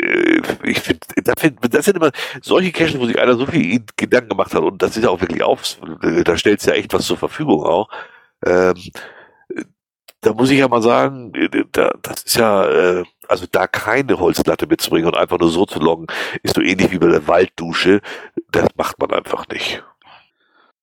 äh, 0.01 0.41
ich 0.63 0.81
finde, 0.81 1.01
das, 1.23 1.35
find, 1.39 1.59
das 1.75 1.85
sind 1.85 1.97
immer 1.97 2.11
solche 2.41 2.73
Caches, 2.73 2.99
wo 2.99 3.07
sich 3.07 3.19
einer 3.19 3.37
so 3.37 3.47
viel 3.47 3.85
Gedanken 3.97 4.31
gemacht 4.31 4.55
hat 4.55 4.63
und 4.63 4.81
das 4.83 4.97
ist 4.97 5.05
ja 5.05 5.11
auch 5.11 5.21
wirklich 5.21 5.43
auf, 5.43 5.79
da 6.25 6.37
stellt 6.37 6.61
es 6.61 6.67
ja 6.67 6.75
echt 6.75 6.93
was 6.93 7.07
zur 7.07 7.17
Verfügung 7.19 7.65
auch. 7.65 7.89
Ähm, 8.45 8.75
da 10.21 10.33
muss 10.33 10.51
ich 10.51 10.59
ja 10.59 10.69
mal 10.69 10.83
sagen, 10.83 11.33
da, 11.73 11.93
das 12.03 12.23
ist 12.25 12.37
ja, 12.37 12.67
äh, 12.67 13.05
also 13.29 13.47
da 13.51 13.67
keine 13.67 14.19
Holzlatte 14.19 14.67
mitzubringen 14.67 15.09
und 15.09 15.17
einfach 15.17 15.39
nur 15.39 15.51
so 15.51 15.67
zu 15.67 15.79
loggen, 15.79 16.07
ist 16.43 16.55
so 16.55 16.61
ähnlich 16.61 16.91
wie 16.91 16.99
bei 16.99 17.09
der 17.09 17.27
Walddusche. 17.27 18.01
Das 18.51 18.69
macht 18.77 18.99
man 18.99 19.13
einfach 19.13 19.47
nicht. 19.49 19.83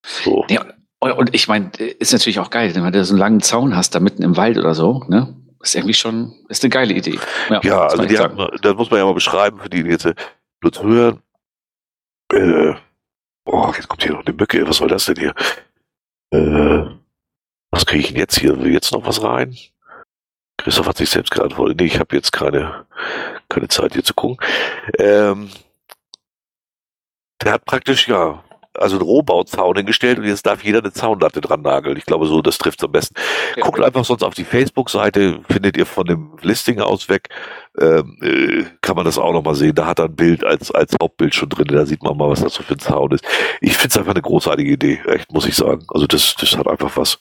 So. 0.04 0.46
Ja, 0.50 0.66
und 1.00 1.34
ich 1.34 1.48
meine, 1.48 1.70
ist 1.78 2.14
natürlich 2.14 2.40
auch 2.40 2.50
geil, 2.50 2.74
wenn 2.76 2.92
du 2.92 3.06
so 3.06 3.14
einen 3.14 3.20
langen 3.20 3.42
Zaun 3.42 3.76
hast, 3.76 3.96
da 3.96 4.00
mitten 4.00 4.24
im 4.24 4.38
Wald 4.38 4.58
oder 4.58 4.74
so, 4.74 5.04
ne? 5.08 5.36
Ist 5.62 5.76
irgendwie 5.76 5.94
schon, 5.94 6.34
ist 6.50 6.64
eine 6.64 6.72
geile 6.72 6.94
Idee. 6.94 7.18
Ja, 7.50 7.62
ja 7.64 7.82
also 7.88 8.04
die 8.04 8.20
haben, 8.20 8.38
das 8.62 8.76
muss 8.76 8.92
man 8.92 9.00
ja 9.00 9.06
mal 9.06 9.14
beschreiben 9.14 9.60
für 9.60 9.70
die, 9.70 9.84
die 9.84 9.92
jetzt 9.92 10.08
nur 10.62 10.72
zu 10.74 10.84
hören. 10.84 11.22
Äh, 12.34 12.74
oh, 13.46 13.72
jetzt 13.74 13.88
kommt 13.88 14.04
hier 14.04 14.12
noch 14.12 14.26
eine 14.26 14.36
Mücke. 14.36 14.68
Was 14.68 14.78
soll 14.78 14.90
das 14.90 15.06
denn 15.06 15.16
hier? 15.16 15.34
Äh, 16.32 16.86
was 17.72 17.86
kriege 17.86 18.02
ich 18.02 18.08
denn 18.10 18.18
jetzt 18.18 18.40
hier? 18.40 18.60
Will 18.60 18.74
jetzt 18.74 18.92
noch 18.92 19.06
was 19.06 19.24
rein? 19.24 19.56
Christoph 20.64 20.88
hat 20.88 20.98
sich 20.98 21.10
selbst 21.10 21.32
geantwortet. 21.32 21.80
Nee, 21.80 21.88
ich 21.88 22.00
habe 22.00 22.16
jetzt 22.16 22.32
keine, 22.32 22.86
keine 23.50 23.68
Zeit 23.68 23.94
hier 23.94 24.04
zu 24.04 24.14
gucken. 24.14 24.38
Ähm, 24.98 25.50
der 27.42 27.54
hat 27.54 27.66
praktisch, 27.66 28.08
ja, 28.08 28.44
also 28.76 28.96
einen 28.96 29.06
Rohbauzaun 29.06 29.76
hingestellt 29.76 30.18
und 30.18 30.26
jetzt 30.26 30.46
darf 30.46 30.64
jeder 30.64 30.80
eine 30.80 30.92
Zaunlatte 30.92 31.42
dran 31.42 31.62
nageln. 31.62 31.98
Ich 31.98 32.06
glaube, 32.06 32.26
so, 32.26 32.42
das 32.42 32.58
trifft 32.58 32.84
am 32.84 32.92
besten. 32.92 33.16
Ja. 33.56 33.64
Guckt 33.64 33.82
einfach 33.82 34.04
sonst 34.06 34.24
auf 34.24 34.34
die 34.34 34.44
Facebook-Seite, 34.44 35.42
findet 35.48 35.78
ihr 35.78 35.86
von 35.86 36.06
dem 36.06 36.38
Listing 36.42 36.80
aus 36.80 37.10
weg, 37.10 37.30
ähm, 37.80 38.18
äh, 38.22 38.66
kann 38.82 38.96
man 38.96 39.06
das 39.06 39.18
auch 39.18 39.34
nochmal 39.34 39.56
sehen. 39.56 39.76
Da 39.76 39.86
hat 39.86 40.00
er 40.00 40.06
ein 40.06 40.16
Bild 40.16 40.44
als, 40.44 40.72
als 40.72 40.96
Hauptbild 41.02 41.36
schon 41.36 41.50
drin, 41.50 41.68
da 41.68 41.86
sieht 41.86 42.02
man 42.02 42.18
mal, 42.18 42.30
was 42.30 42.42
das 42.42 42.56
so 42.56 42.64
für 42.64 42.74
ein 42.74 42.80
Zaun 42.80 43.12
ist. 43.12 43.26
Ich 43.62 43.78
finde 43.78 43.90
es 43.90 43.98
einfach 43.98 44.14
eine 44.14 44.22
großartige 44.22 44.72
Idee, 44.72 45.02
echt, 45.06 45.32
muss 45.32 45.46
ich 45.46 45.56
sagen. 45.56 45.86
Also 45.90 46.08
das, 46.08 46.36
das 46.36 46.58
hat 46.58 46.68
einfach 46.68 46.96
was. 46.98 47.20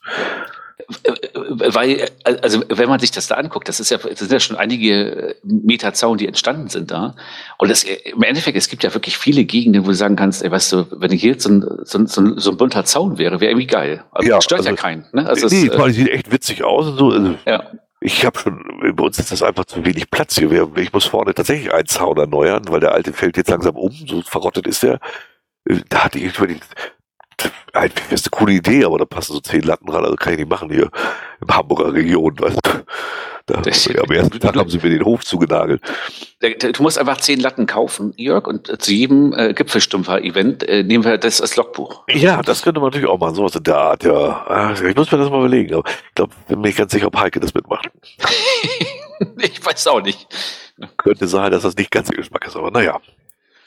Weil, 1.45 2.11
also 2.25 2.63
wenn 2.69 2.89
man 2.89 3.01
sich 3.01 3.11
das 3.11 3.27
da 3.27 3.37
anguckt, 3.37 3.69
das 3.69 3.81
ist 3.81 3.91
ja, 3.91 3.99
das 3.99 4.19
sind 4.19 4.33
ja 4.33 4.41
schon 4.41 4.57
einige 4.57 5.37
Meter 5.43 5.93
Zaun, 5.93 6.19
die 6.19 6.27
entstanden 6.27 6.69
sind 6.69 6.91
da. 6.91 7.15
Und 7.59 7.71
das, 7.71 7.85
im 7.85 8.23
Endeffekt, 8.23 8.57
es 8.57 8.69
gibt 8.69 8.83
ja 8.85 8.93
wirklich 8.95 9.19
viele 9.19 9.45
Gegenden, 9.45 9.85
wo 9.85 9.89
du 9.89 9.95
sagen 9.95 10.17
kannst, 10.17 10.43
ey, 10.43 10.51
weißt 10.51 10.73
du, 10.73 10.87
wenn 10.93 11.11
hier 11.11 11.33
jetzt 11.33 11.45
so 11.45 11.51
ein, 11.51 11.65
so 11.85 11.99
ein, 11.99 12.07
so 12.07 12.51
ein 12.51 12.57
bunter 12.57 12.85
Zaun 12.85 13.19
wäre, 13.19 13.41
wäre 13.41 13.53
irgendwie 13.53 13.67
geil. 13.67 14.05
Also 14.13 14.29
ja, 14.29 14.41
stört 14.41 14.61
also, 14.61 14.71
ja 14.71 14.77
keinen. 14.77 15.07
Ne? 15.13 15.27
Also 15.27 15.47
nee, 15.49 15.69
es, 15.69 15.79
äh, 15.79 15.91
sieht 15.91 16.09
echt 16.09 16.33
witzig 16.33 16.65
aus 16.65 16.87
und 16.87 16.97
so. 16.99 17.11
Also, 17.11 17.35
ja. 17.47 17.65
Ich 18.01 18.27
habe 18.27 18.39
schon, 18.39 18.65
bei 18.97 19.05
uns 19.05 19.19
ist 19.19 19.31
das 19.31 19.43
einfach 19.43 19.65
zu 19.65 19.85
wenig 19.85 20.11
Platz 20.11 20.37
hier. 20.37 20.69
Ich 20.77 20.93
muss 20.93 21.05
vorne 21.05 21.35
tatsächlich 21.35 21.73
einen 21.73 21.87
Zaun 21.87 22.17
erneuern, 22.17 22.65
weil 22.69 22.81
der 22.81 22.93
alte 22.93 23.13
fällt 23.13 23.37
jetzt 23.37 23.51
langsam 23.51 23.77
um, 23.77 23.93
so 23.93 24.23
verrottet 24.23 24.67
ist 24.67 24.83
der. 24.83 24.99
Da 25.89 26.05
hatte 26.05 26.19
ich 26.19 26.37
überlegt, 26.37 26.65
eigentlich 27.73 28.11
wäre 28.11 28.20
eine 28.20 28.31
coole 28.31 28.53
Idee, 28.53 28.85
aber 28.85 28.99
da 28.99 29.05
passen 29.05 29.32
so 29.32 29.40
zehn 29.40 29.62
Latten 29.62 29.89
ran, 29.89 30.05
also 30.05 30.16
kann 30.16 30.35
ich 30.35 30.39
nicht 30.40 30.51
machen 30.51 30.70
hier 30.70 30.90
im 31.40 31.49
Hamburger 31.49 31.93
Region, 31.93 32.39
weißt 32.39 32.59
du. 32.62 32.70
Da, 33.47 33.61
das, 33.61 33.89
am 33.89 34.11
ersten 34.11 34.39
Tag 34.39 34.55
haben 34.55 34.70
sie 34.70 34.78
mir 34.78 34.90
den 34.90 35.05
Hof 35.05 35.24
zugenagelt. 35.24 35.82
Du 36.40 36.82
musst 36.82 36.97
einfach 36.97 37.16
zehn 37.16 37.40
Latten 37.40 37.66
kaufen, 37.66 38.15
Jörg, 38.16 38.47
und 38.47 38.81
zu 38.81 38.93
jedem 38.93 39.32
äh, 39.32 39.53
Gipfelstumpfer-Event 39.53 40.62
äh, 40.69 40.85
nehmen 40.85 41.05
wir 41.05 41.19
das 41.19 41.40
als 41.40 41.57
Logbuch. 41.57 42.05
Ja, 42.09 42.40
das 42.43 42.62
könnte 42.62 42.78
man 42.78 42.90
natürlich 42.90 43.09
auch 43.09 43.19
machen, 43.19 43.35
sowas 43.35 43.57
in 43.57 43.65
der 43.65 43.78
Art, 43.78 44.05
ja. 44.05 44.12
Ah, 44.47 44.74
ich 44.74 44.94
muss 44.94 45.11
mir 45.11 45.19
das 45.19 45.28
mal 45.28 45.39
überlegen, 45.39 45.74
aber 45.74 45.89
ich 45.89 46.15
glaube, 46.15 46.32
bin 46.47 46.61
mir 46.61 46.73
ganz 46.73 46.93
sicher, 46.93 47.09
ob 47.09 47.16
Heike 47.16 47.40
das 47.40 47.53
mitmacht. 47.53 47.90
ich 49.39 49.65
weiß 49.65 49.89
auch 49.89 50.03
nicht. 50.03 50.28
Könnte 50.99 51.27
sein, 51.27 51.51
dass 51.51 51.62
das 51.62 51.77
nicht 51.77 51.90
ganz 51.90 52.11
ihr 52.11 52.16
Geschmack 52.16 52.47
ist, 52.47 52.57
aber 52.57 52.70
naja. 52.70 53.01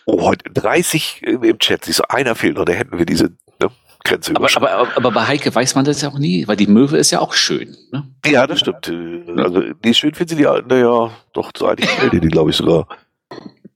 Oh, 0.06 0.22
heute 0.22 0.52
30 0.52 1.24
im 1.24 1.60
Chat, 1.60 1.84
siehst 1.84 2.00
du, 2.00 2.10
einer 2.10 2.36
fehlt 2.36 2.58
noch, 2.58 2.66
da 2.66 2.74
hätten 2.74 2.98
wir 2.98 3.06
diese 3.06 3.32
Grenze 4.06 4.34
aber, 4.36 4.50
aber, 4.56 4.88
aber, 4.96 5.12
bei 5.12 5.28
Heike 5.28 5.54
weiß 5.54 5.76
man 5.76 5.84
das 5.84 6.02
ja 6.02 6.10
auch 6.10 6.20
nie, 6.20 6.48
weil 6.48 6.56
die 6.56 6.68
Möwe 6.68 6.98
ist 6.98 7.12
ja 7.12 7.20
auch 7.20 7.34
schön. 7.34 7.76
Ne? 7.92 8.08
Ja, 8.26 8.48
das 8.48 8.60
stimmt. 8.60 8.88
Also, 9.38 9.62
die 9.84 9.94
schön 9.94 10.14
finden 10.14 10.30
sie 10.30 10.36
die, 10.38 10.44
naja, 10.44 11.12
doch, 11.34 11.52
so 11.58 11.68
eigentlich 11.68 11.90
gefällt 11.90 12.14
die, 12.24 12.28
glaube 12.30 12.52
ich, 12.52 12.56
sogar. 12.56 12.88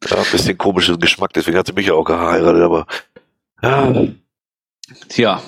Ja, 0.07 0.17
ein 0.17 0.25
bisschen 0.31 0.57
komischen 0.57 0.99
Geschmack, 0.99 1.33
deswegen 1.33 1.57
hat 1.57 1.67
sie 1.67 1.73
mich 1.73 1.87
ja 1.87 1.93
auch 1.93 2.05
geheiratet, 2.05 2.61
aber 2.61 2.85
ja. 3.61 4.07
Tja, 5.09 5.41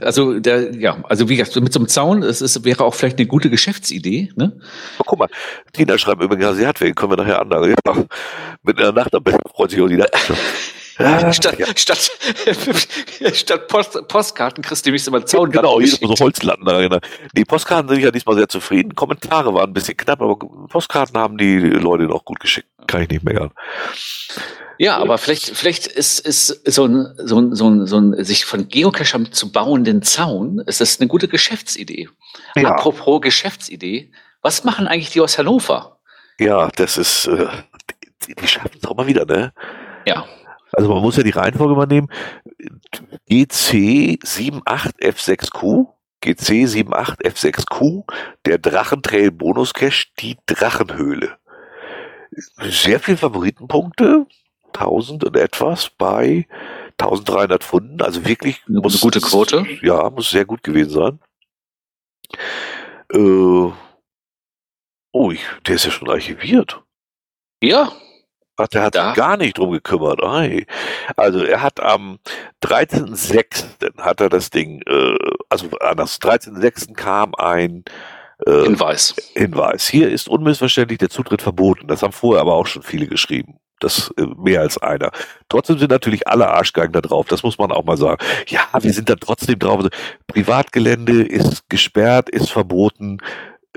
also 0.00 0.38
der, 0.38 0.74
ja, 0.74 0.98
also 1.04 1.28
wie 1.28 1.36
gesagt, 1.36 1.56
mit 1.60 1.72
so 1.72 1.80
einem 1.80 1.88
Zaun, 1.88 2.22
es 2.22 2.40
ist, 2.40 2.64
wäre 2.64 2.84
auch 2.84 2.94
vielleicht 2.94 3.18
eine 3.18 3.26
gute 3.26 3.50
Geschäftsidee. 3.50 4.30
Ne? 4.36 4.58
Oh, 4.98 5.04
guck 5.06 5.18
mal, 5.18 5.28
Tina 5.72 5.98
schreibt 5.98 6.22
übrigens, 6.22 6.56
sie 6.56 6.66
hat 6.66 6.80
wegen, 6.80 6.94
können 6.94 7.12
wir 7.12 7.16
nachher 7.16 7.40
anlagen. 7.40 7.74
Ja, 7.84 8.04
mit 8.62 8.78
einer 8.78 8.92
Nacht 8.92 9.14
am 9.14 9.22
besten 9.22 9.48
freut 9.48 9.70
sich 9.70 9.80
auch 9.80 9.88
die 9.88 9.96
Ja, 10.98 11.32
statt, 11.32 11.58
ja. 11.58 11.66
statt, 11.76 12.10
statt 13.34 13.68
Post, 13.68 14.08
Postkarten 14.08 14.62
kriegst 14.64 14.84
du 14.84 14.90
nämlich 14.90 15.06
immer 15.06 15.24
Zaun. 15.24 15.50
Genau, 15.50 15.80
jedes 15.80 16.00
Mal 16.00 16.16
so 16.16 16.24
Holzlatten 16.24 16.66
rein. 16.66 16.98
Die 17.36 17.44
Postkarten 17.44 17.88
sind 17.88 18.00
ja 18.00 18.10
diesmal 18.10 18.36
sehr 18.36 18.48
zufrieden. 18.48 18.94
Kommentare 18.94 19.54
waren 19.54 19.70
ein 19.70 19.72
bisschen 19.72 19.96
knapp, 19.96 20.20
aber 20.20 20.36
Postkarten 20.36 21.16
haben 21.16 21.38
die 21.38 21.58
Leute 21.58 22.04
noch 22.04 22.24
gut 22.24 22.40
geschickt. 22.40 22.68
Kann 22.86 23.02
ich 23.02 23.08
nicht 23.10 23.22
meckern. 23.22 23.50
Ja, 24.78 24.96
aber 24.96 25.18
vielleicht, 25.18 25.56
vielleicht 25.56 25.88
ist, 25.88 26.20
ist 26.20 26.46
so 26.64 26.86
ein, 26.86 27.12
so 27.18 27.40
ein, 27.40 27.54
so 27.54 27.68
ein, 27.68 27.86
so 27.86 27.98
ein 27.98 28.24
sich 28.24 28.44
von 28.44 28.68
Geocachern 28.68 29.32
zu 29.32 29.50
bauenden 29.50 30.02
Zaun, 30.02 30.60
ist 30.66 30.80
das 30.80 31.00
eine 31.00 31.08
gute 31.08 31.26
Geschäftsidee. 31.26 32.08
Ja. 32.54 32.70
Apropos 32.70 33.20
Geschäftsidee, 33.20 34.12
was 34.40 34.62
machen 34.62 34.86
eigentlich 34.86 35.10
die 35.10 35.20
aus 35.20 35.36
Hannover? 35.36 35.98
Ja, 36.38 36.70
das 36.76 36.96
ist, 36.96 37.26
äh, 37.26 37.48
die, 38.26 38.34
die 38.36 38.46
schaffen 38.46 38.78
es 38.80 38.86
auch 38.86 38.96
mal 38.96 39.08
wieder, 39.08 39.24
ne? 39.24 39.52
Ja. 40.06 40.24
Also 40.72 40.92
man 40.92 41.02
muss 41.02 41.16
ja 41.16 41.22
die 41.22 41.30
Reihenfolge 41.30 41.74
mal 41.74 41.86
nehmen. 41.86 42.08
GC78F6Q, 43.30 45.86
GC78F6Q, 46.22 48.04
der 48.44 48.58
Drachentrail 48.58 49.30
Bonus 49.30 49.72
Cache, 49.72 50.08
die 50.18 50.36
Drachenhöhle. 50.46 51.38
Sehr 52.70 53.00
viele 53.00 53.16
Favoritenpunkte, 53.16 54.26
1000 54.74 55.24
und 55.24 55.36
etwas 55.36 55.90
bei 55.90 56.46
1300 56.98 57.62
Pfunden, 57.62 58.02
also 58.02 58.24
wirklich 58.24 58.62
muss 58.66 58.94
eine 58.94 59.00
gute 59.00 59.20
Quote. 59.20 59.64
Ja, 59.82 60.10
muss 60.10 60.30
sehr 60.30 60.44
gut 60.44 60.62
gewesen 60.62 60.90
sein. 60.90 61.20
Äh, 63.12 63.72
oh, 65.12 65.30
ich, 65.30 65.40
der 65.66 65.76
ist 65.76 65.84
ja 65.84 65.90
schon 65.90 66.10
archiviert. 66.10 66.82
Ja. 67.62 67.92
Ach, 68.58 68.68
der 68.68 68.82
hat 68.82 68.94
da. 68.94 69.08
sich 69.08 69.16
gar 69.16 69.36
nicht 69.36 69.56
drum 69.56 69.70
gekümmert. 69.70 70.22
Ei. 70.22 70.66
Also 71.16 71.42
er 71.44 71.62
hat 71.62 71.80
am 71.80 72.18
13.06. 72.62 74.00
hat 74.02 74.20
er 74.20 74.28
das 74.28 74.50
Ding, 74.50 74.82
äh, 74.86 75.16
also 75.48 75.68
anders, 75.80 76.20
13.06. 76.20 76.94
kam 76.94 77.34
ein 77.36 77.84
äh, 78.46 78.62
Hinweis. 78.64 79.14
Hinweis. 79.34 79.88
Hier 79.88 80.10
ist 80.10 80.28
unmissverständlich 80.28 80.98
der 80.98 81.08
Zutritt 81.08 81.40
verboten. 81.40 81.86
Das 81.86 82.02
haben 82.02 82.12
vorher 82.12 82.40
aber 82.40 82.54
auch 82.54 82.66
schon 82.66 82.82
viele 82.82 83.06
geschrieben. 83.06 83.60
Das 83.80 84.12
äh, 84.16 84.26
mehr 84.36 84.60
als 84.60 84.78
einer. 84.78 85.12
Trotzdem 85.48 85.78
sind 85.78 85.92
natürlich 85.92 86.26
alle 86.26 86.48
Arschgeigen 86.48 86.92
da 86.92 87.00
drauf. 87.00 87.26
Das 87.28 87.44
muss 87.44 87.58
man 87.58 87.70
auch 87.70 87.84
mal 87.84 87.96
sagen. 87.96 88.22
Ja, 88.48 88.66
wir 88.80 88.92
sind 88.92 89.08
da 89.08 89.14
trotzdem 89.14 89.58
drauf. 89.58 89.76
Also, 89.78 89.90
Privatgelände 90.26 91.22
ist 91.22 91.68
gesperrt, 91.70 92.28
ist 92.28 92.50
verboten 92.50 93.18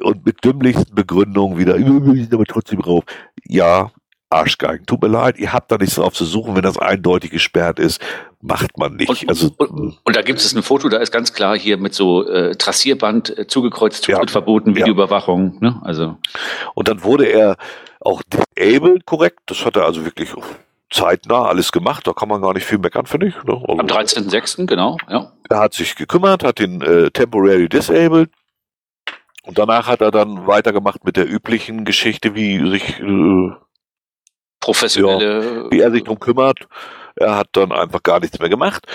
und 0.01 0.25
mit 0.25 0.43
dümmlichsten 0.43 0.95
Begründungen 0.95 1.59
wieder, 1.59 1.77
wir 1.77 2.23
sind 2.23 2.33
aber 2.33 2.45
trotzdem 2.45 2.81
drauf. 2.81 3.03
Ja, 3.45 3.91
Arschgeigen. 4.31 4.85
Tut 4.85 5.01
mir 5.01 5.07
leid, 5.07 5.37
ihr 5.37 5.53
habt 5.53 5.71
da 5.71 5.77
nichts 5.77 5.95
drauf 5.95 6.13
zu 6.13 6.25
suchen, 6.25 6.55
wenn 6.55 6.61
das 6.61 6.77
eindeutig 6.77 7.31
gesperrt 7.31 7.79
ist, 7.79 8.01
macht 8.41 8.77
man 8.77 8.95
nicht. 8.95 9.09
Und, 9.09 9.29
also, 9.29 9.51
und, 9.57 9.99
und 10.03 10.15
da 10.15 10.21
gibt 10.21 10.39
es 10.39 10.53
ein 10.53 10.63
Foto, 10.63 10.89
da 10.89 10.97
ist 10.97 11.11
ganz 11.11 11.33
klar 11.33 11.57
hier 11.57 11.77
mit 11.77 11.93
so 11.93 12.27
äh, 12.27 12.55
Trassierband 12.55 13.37
äh, 13.37 13.47
zugekreuzt, 13.47 14.03
Zutritt 14.03 14.29
ja, 14.29 14.31
verboten, 14.31 14.75
Videoüberwachung. 14.75 15.59
Ja. 15.61 15.69
Ne? 15.69 15.81
Also. 15.83 16.17
Und 16.73 16.87
dann 16.87 17.03
wurde 17.03 17.25
er 17.25 17.57
auch 17.99 18.21
disabled 18.23 19.05
korrekt. 19.05 19.39
Das 19.45 19.65
hat 19.65 19.75
er 19.75 19.85
also 19.85 20.05
wirklich 20.05 20.33
zeitnah 20.89 21.45
alles 21.45 21.71
gemacht. 21.71 22.07
Da 22.07 22.13
kann 22.13 22.29
man 22.29 22.41
gar 22.41 22.53
nicht 22.53 22.65
viel 22.65 22.77
meckern, 22.77 23.05
finde 23.05 23.27
ich. 23.27 23.35
Ne? 23.43 23.53
Also, 23.67 23.79
Am 23.79 23.87
13.06., 23.87 24.65
genau. 24.65 24.97
Ja. 25.09 25.31
Er 25.49 25.59
hat 25.59 25.73
sich 25.73 25.95
gekümmert, 25.95 26.43
hat 26.43 26.59
den 26.59 26.81
äh, 26.81 27.11
temporary 27.11 27.69
disabled. 27.69 28.29
Und 29.43 29.57
danach 29.57 29.87
hat 29.87 30.01
er 30.01 30.11
dann 30.11 30.45
weitergemacht 30.45 31.03
mit 31.03 31.17
der 31.17 31.29
üblichen 31.29 31.83
Geschichte, 31.83 32.35
wie 32.35 32.69
sich 32.69 32.99
äh, 32.99 33.51
professionelle. 34.61 35.63
Ja, 35.65 35.71
wie 35.71 35.79
er 35.81 35.91
sich 35.91 36.03
drum 36.03 36.19
kümmert. 36.19 36.59
Er 37.15 37.35
hat 37.35 37.49
dann 37.51 37.73
einfach 37.73 38.01
gar 38.01 38.21
nichts 38.21 38.39
mehr 38.39 38.49
gemacht. 38.49 38.85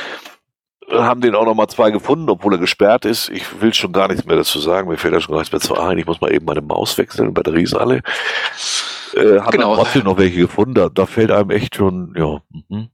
Haben 0.91 1.21
den 1.21 1.35
auch 1.35 1.45
nochmal 1.45 1.67
zwei 1.67 1.91
gefunden, 1.91 2.31
obwohl 2.31 2.55
er 2.55 2.59
gesperrt 2.59 3.05
ist. 3.05 3.29
Ich 3.29 3.61
will 3.61 3.75
schon 3.75 3.93
gar 3.93 4.09
nichts 4.09 4.25
mehr 4.25 4.37
dazu 4.37 4.61
sagen. 4.61 4.89
Mir 4.89 4.97
fällt 4.97 5.15
da 5.15 5.21
schon 5.21 5.33
gar 5.33 5.41
nichts 5.41 5.53
mehr 5.53 5.61
zu 5.61 5.77
ein. 5.77 5.99
Ich 5.99 6.07
muss 6.07 6.21
mal 6.21 6.33
eben 6.33 6.47
meine 6.47 6.63
Maus 6.63 6.97
wechseln, 6.97 7.35
Batterie 7.35 7.65
ist 7.65 7.75
alle. 7.75 8.03
Äh, 9.15 9.41
haben 9.41 9.51
genau. 9.51 9.75
trotzdem 9.75 10.05
noch 10.05 10.17
welche 10.17 10.41
gefunden. 10.41 10.75
Da, 10.75 10.89
da 10.89 11.07
fällt 11.07 11.33
einem 11.33 11.51
echt 11.51 11.75
schon, 11.75 12.15
ja, 12.17 12.41
mh, 12.69 12.89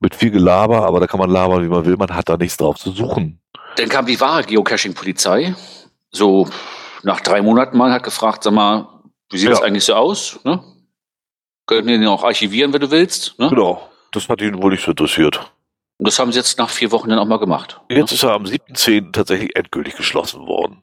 mit 0.00 0.14
viel 0.16 0.30
Gelaber, 0.30 0.84
aber 0.84 0.98
da 0.98 1.06
kann 1.06 1.20
man 1.20 1.30
labern, 1.30 1.62
wie 1.62 1.68
man 1.68 1.84
will. 1.84 1.96
Man 1.96 2.14
hat 2.14 2.28
da 2.28 2.36
nichts 2.36 2.56
drauf 2.56 2.76
zu 2.76 2.90
suchen. 2.90 3.40
Dann 3.76 3.88
kam 3.88 4.06
die 4.06 4.20
wahre 4.20 4.42
Geocaching-Polizei. 4.42 5.54
So 6.10 6.48
nach 7.02 7.20
drei 7.20 7.40
Monaten 7.42 7.76
mal 7.76 7.92
hat 7.92 8.02
gefragt, 8.02 8.42
sag 8.42 8.52
mal, 8.52 8.88
wie 9.30 9.38
sieht 9.38 9.50
es 9.50 9.60
ja. 9.60 9.64
eigentlich 9.64 9.84
so 9.84 9.94
aus? 9.94 10.40
Ne? 10.44 10.62
Können 11.72 11.88
wir 11.88 11.98
den 11.98 12.08
auch 12.08 12.24
archivieren, 12.24 12.72
wenn 12.72 12.80
du 12.80 12.90
willst. 12.90 13.38
Ne? 13.38 13.48
Genau, 13.48 13.88
das 14.12 14.28
hat 14.28 14.40
ihn 14.40 14.62
wohl 14.62 14.72
nicht 14.72 14.84
so 14.84 14.90
interessiert. 14.90 15.52
Und 15.98 16.08
das 16.08 16.18
haben 16.18 16.32
sie 16.32 16.38
jetzt 16.38 16.58
nach 16.58 16.70
vier 16.70 16.90
Wochen 16.90 17.08
dann 17.10 17.18
auch 17.18 17.26
mal 17.26 17.38
gemacht. 17.38 17.80
Jetzt 17.88 18.10
ne? 18.10 18.14
ist 18.14 18.22
er 18.24 18.32
am 18.32 18.44
7.10. 18.44 19.12
tatsächlich 19.12 19.54
endgültig 19.54 19.96
geschlossen 19.96 20.46
worden. 20.46 20.82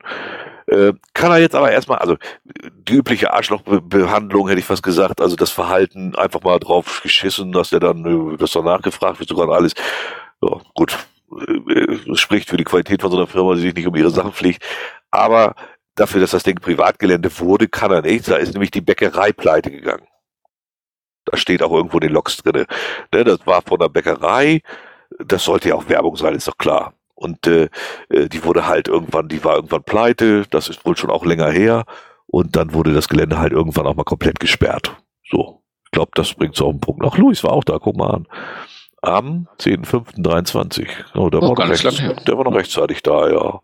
Äh, 0.68 0.94
kann 1.14 1.32
er 1.32 1.40
jetzt 1.40 1.56
aber 1.56 1.72
erstmal, 1.72 1.98
also 1.98 2.16
die 2.44 2.94
übliche 2.94 3.34
Arschlochbehandlung 3.34 4.48
hätte 4.48 4.60
ich 4.60 4.66
fast 4.66 4.84
gesagt, 4.84 5.20
also 5.20 5.36
das 5.36 5.50
Verhalten 5.50 6.16
einfach 6.16 6.42
mal 6.42 6.60
drauf 6.60 7.02
geschissen, 7.02 7.52
dass 7.52 7.72
er 7.72 7.80
dann, 7.80 8.06
äh, 8.06 8.38
dass 8.38 8.52
danach 8.52 8.82
gefragt 8.82 9.20
wird, 9.20 9.30
sogar 9.30 9.50
alles. 9.50 9.74
Ja, 10.42 10.62
gut, 10.76 10.96
äh, 11.68 12.16
spricht 12.16 12.50
für 12.50 12.58
die 12.58 12.64
Qualität 12.64 13.02
von 13.02 13.12
so 13.12 13.18
einer 13.18 13.28
Firma, 13.28 13.56
die 13.56 13.62
sich 13.62 13.74
nicht 13.74 13.88
um 13.88 13.96
ihre 13.96 14.12
Sachen 14.12 14.32
pflegt. 14.32 14.64
Aber 15.12 15.56
dafür, 15.96 16.22
dass 16.22 16.32
das 16.32 16.44
Ding 16.44 16.60
Privatgelände 16.60 17.30
wurde, 17.40 17.68
kann 17.68 17.92
er 17.92 18.04
nicht. 18.04 18.28
Da 18.28 18.36
ist 18.36 18.54
nämlich 18.54 18.72
die 18.72 18.82
Bäckerei 18.82 19.32
pleite 19.32 19.72
gegangen. 19.72 20.08
Da 21.30 21.38
steht 21.38 21.62
auch 21.62 21.72
irgendwo 21.72 21.98
in 21.98 22.08
den 22.08 22.14
Logs 22.14 22.38
drinne. 22.38 22.66
Ne, 23.14 23.24
das 23.24 23.46
war 23.46 23.62
von 23.62 23.80
der 23.80 23.90
Bäckerei. 23.90 24.62
Das 25.20 25.44
sollte 25.44 25.70
ja 25.70 25.76
auch 25.76 25.90
Werbung 25.90 26.16
sein, 26.16 26.36
ist 26.36 26.48
doch 26.48 26.58
klar. 26.58 26.94
Und 27.16 27.48
äh, 27.48 27.70
äh, 28.10 28.30
die 28.30 28.44
wurde 28.44 28.68
halt 28.68 28.88
irgendwann, 28.88 29.28
die 29.28 29.44
war 29.44 29.56
irgendwann 29.56 29.84
pleite. 29.84 30.46
Das 30.50 30.70
ist 30.70 30.86
wohl 30.86 30.96
schon 30.96 31.10
auch 31.10 31.26
länger 31.26 31.50
her. 31.50 31.86
Und 32.28 32.56
dann 32.56 32.74
wurde 32.74 32.94
das 32.94 33.10
Gelände 33.10 33.40
halt 33.40 33.52
irgendwann 33.52 33.88
auch 33.88 33.96
mal 33.96 34.04
komplett 34.04 34.40
gesperrt. 34.40 34.96
So. 35.30 35.62
Ich 35.86 35.92
glaube, 35.92 36.12
das 36.14 36.34
bringt 36.36 36.56
so 36.56 36.68
auf 36.68 36.74
den 36.74 36.80
Punkt. 36.80 37.04
Ach, 37.04 37.18
Luis 37.18 37.44
war 37.44 37.52
auch 37.52 37.64
da, 37.64 37.80
guck 37.80 37.98
mal 37.98 38.12
an. 38.12 38.28
Am 39.02 39.48
10.05.23. 39.60 40.88
Oh, 41.16 41.30
der, 41.30 41.42
oh, 41.42 41.58
war 41.58 41.70
rechts, 41.70 41.98
der 42.26 42.38
war 42.38 42.44
noch 42.44 42.54
rechtzeitig 42.54 43.02
da, 43.02 43.28
ja. 43.30 43.62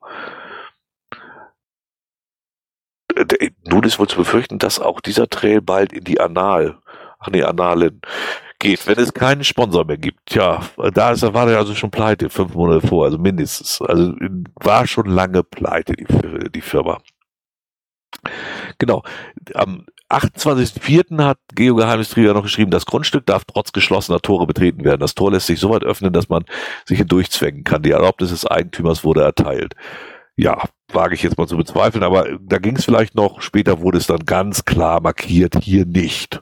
Äh, 3.16 3.52
nun 3.66 3.84
ist 3.84 4.00
wohl 4.00 4.08
zu 4.08 4.18
befürchten, 4.18 4.60
dass 4.60 4.80
auch 4.80 5.02
dieser 5.02 5.30
Trail 5.30 5.62
bald 5.62 5.94
in 5.94 6.04
die 6.04 6.20
Anal 6.20 6.80
Annalen 7.34 8.02
geht, 8.60 8.88
wenn 8.88 8.98
es 8.98 9.14
keinen 9.14 9.44
Sponsor 9.44 9.86
mehr 9.86 9.98
gibt. 9.98 10.34
Ja, 10.34 10.62
da 10.94 11.12
ist, 11.12 11.22
war 11.22 11.50
er 11.50 11.58
also 11.58 11.76
schon 11.76 11.92
pleite, 11.92 12.30
fünf 12.30 12.54
Monate 12.54 12.86
vor, 12.86 13.06
also 13.06 13.18
mindestens. 13.18 13.82
Also 13.82 14.14
war 14.56 14.88
schon 14.88 15.08
lange 15.08 15.44
pleite, 15.44 15.94
die, 15.94 16.06
die 16.52 16.62
Firma. 16.62 17.00
Genau. 18.78 19.04
Am 19.54 19.86
28.04. 20.10 21.24
hat 21.24 21.40
Geogeheimnistrieger 21.56 22.34
noch 22.34 22.44
geschrieben, 22.44 22.72
das 22.72 22.86
Grundstück 22.86 23.26
darf 23.26 23.44
trotz 23.46 23.72
geschlossener 23.72 24.22
Tore 24.22 24.46
betreten 24.46 24.84
werden. 24.84 25.02
Das 25.02 25.16
Tor 25.16 25.32
lässt 25.32 25.48
sich 25.48 25.60
so 25.60 25.72
weit 25.72 25.84
öffnen, 25.84 26.14
dass 26.14 26.30
man 26.30 26.46
sich 26.86 27.00
hindurchzwängen 27.00 27.64
kann. 27.64 27.82
Die 27.82 27.92
Erlaubnis 27.92 28.30
des 28.30 28.46
Eigentümers 28.46 29.04
wurde 29.04 29.24
erteilt. 29.24 29.76
Ja, 30.38 30.64
wage 30.92 31.16
ich 31.16 31.24
jetzt 31.24 31.38
mal 31.38 31.48
zu 31.48 31.58
bezweifeln, 31.58 32.04
aber 32.04 32.28
da 32.40 32.58
ging 32.58 32.76
es 32.76 32.86
vielleicht 32.86 33.16
noch, 33.16 33.42
später 33.42 33.80
wurde 33.80 33.98
es 33.98 34.08
dann 34.08 34.26
ganz 34.26 34.66
klar 34.66 35.02
markiert, 35.02 35.56
hier 35.64 35.86
nicht. 35.86 36.42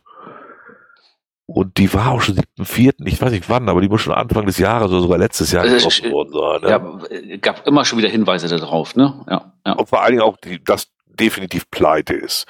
Und 1.46 1.78
die 1.78 1.94
war 1.94 2.12
auch 2.12 2.22
schon 2.22 2.36
siebten, 2.36 2.66
vierten, 2.66 3.06
ich 3.06 3.22
weiß 3.22 3.32
nicht 3.32 3.50
wann, 3.50 3.68
aber 3.68 3.82
die 3.82 3.90
muss 3.90 4.02
schon 4.02 4.14
Anfang 4.14 4.46
des 4.46 4.58
Jahres 4.58 4.92
oder 4.92 5.02
sogar 5.02 5.18
letztes 5.18 5.52
Jahr 5.52 5.66
Äh, 5.66 5.76
getroffen 5.76 6.12
worden 6.12 6.32
sein. 6.32 6.62
Ne? 6.62 7.30
Ja, 7.32 7.38
gab 7.38 7.68
immer 7.68 7.84
schon 7.84 8.00
wieder 8.00 8.10
Hinweise 8.10 8.48
darauf, 8.48 8.96
ne? 8.96 9.26
Ja, 9.30 9.54
ja. 9.66 9.74
Und 9.74 9.90
vor 9.90 10.02
allen 10.02 10.12
Dingen 10.12 10.24
auch, 10.24 10.38
die, 10.38 10.64
dass 10.64 10.88
definitiv 11.06 11.70
pleite 11.70 12.14
ist. 12.14 12.48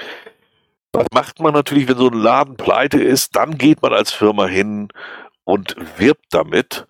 Was 0.92 1.08
macht 1.12 1.40
man 1.40 1.54
natürlich, 1.54 1.88
wenn 1.88 1.98
so 1.98 2.08
ein 2.08 2.14
Laden 2.14 2.56
pleite 2.56 3.02
ist? 3.02 3.36
Dann 3.36 3.58
geht 3.58 3.82
man 3.82 3.94
als 3.94 4.12
Firma 4.12 4.46
hin 4.46 4.90
und 5.44 5.76
wirbt 5.98 6.26
damit. 6.30 6.86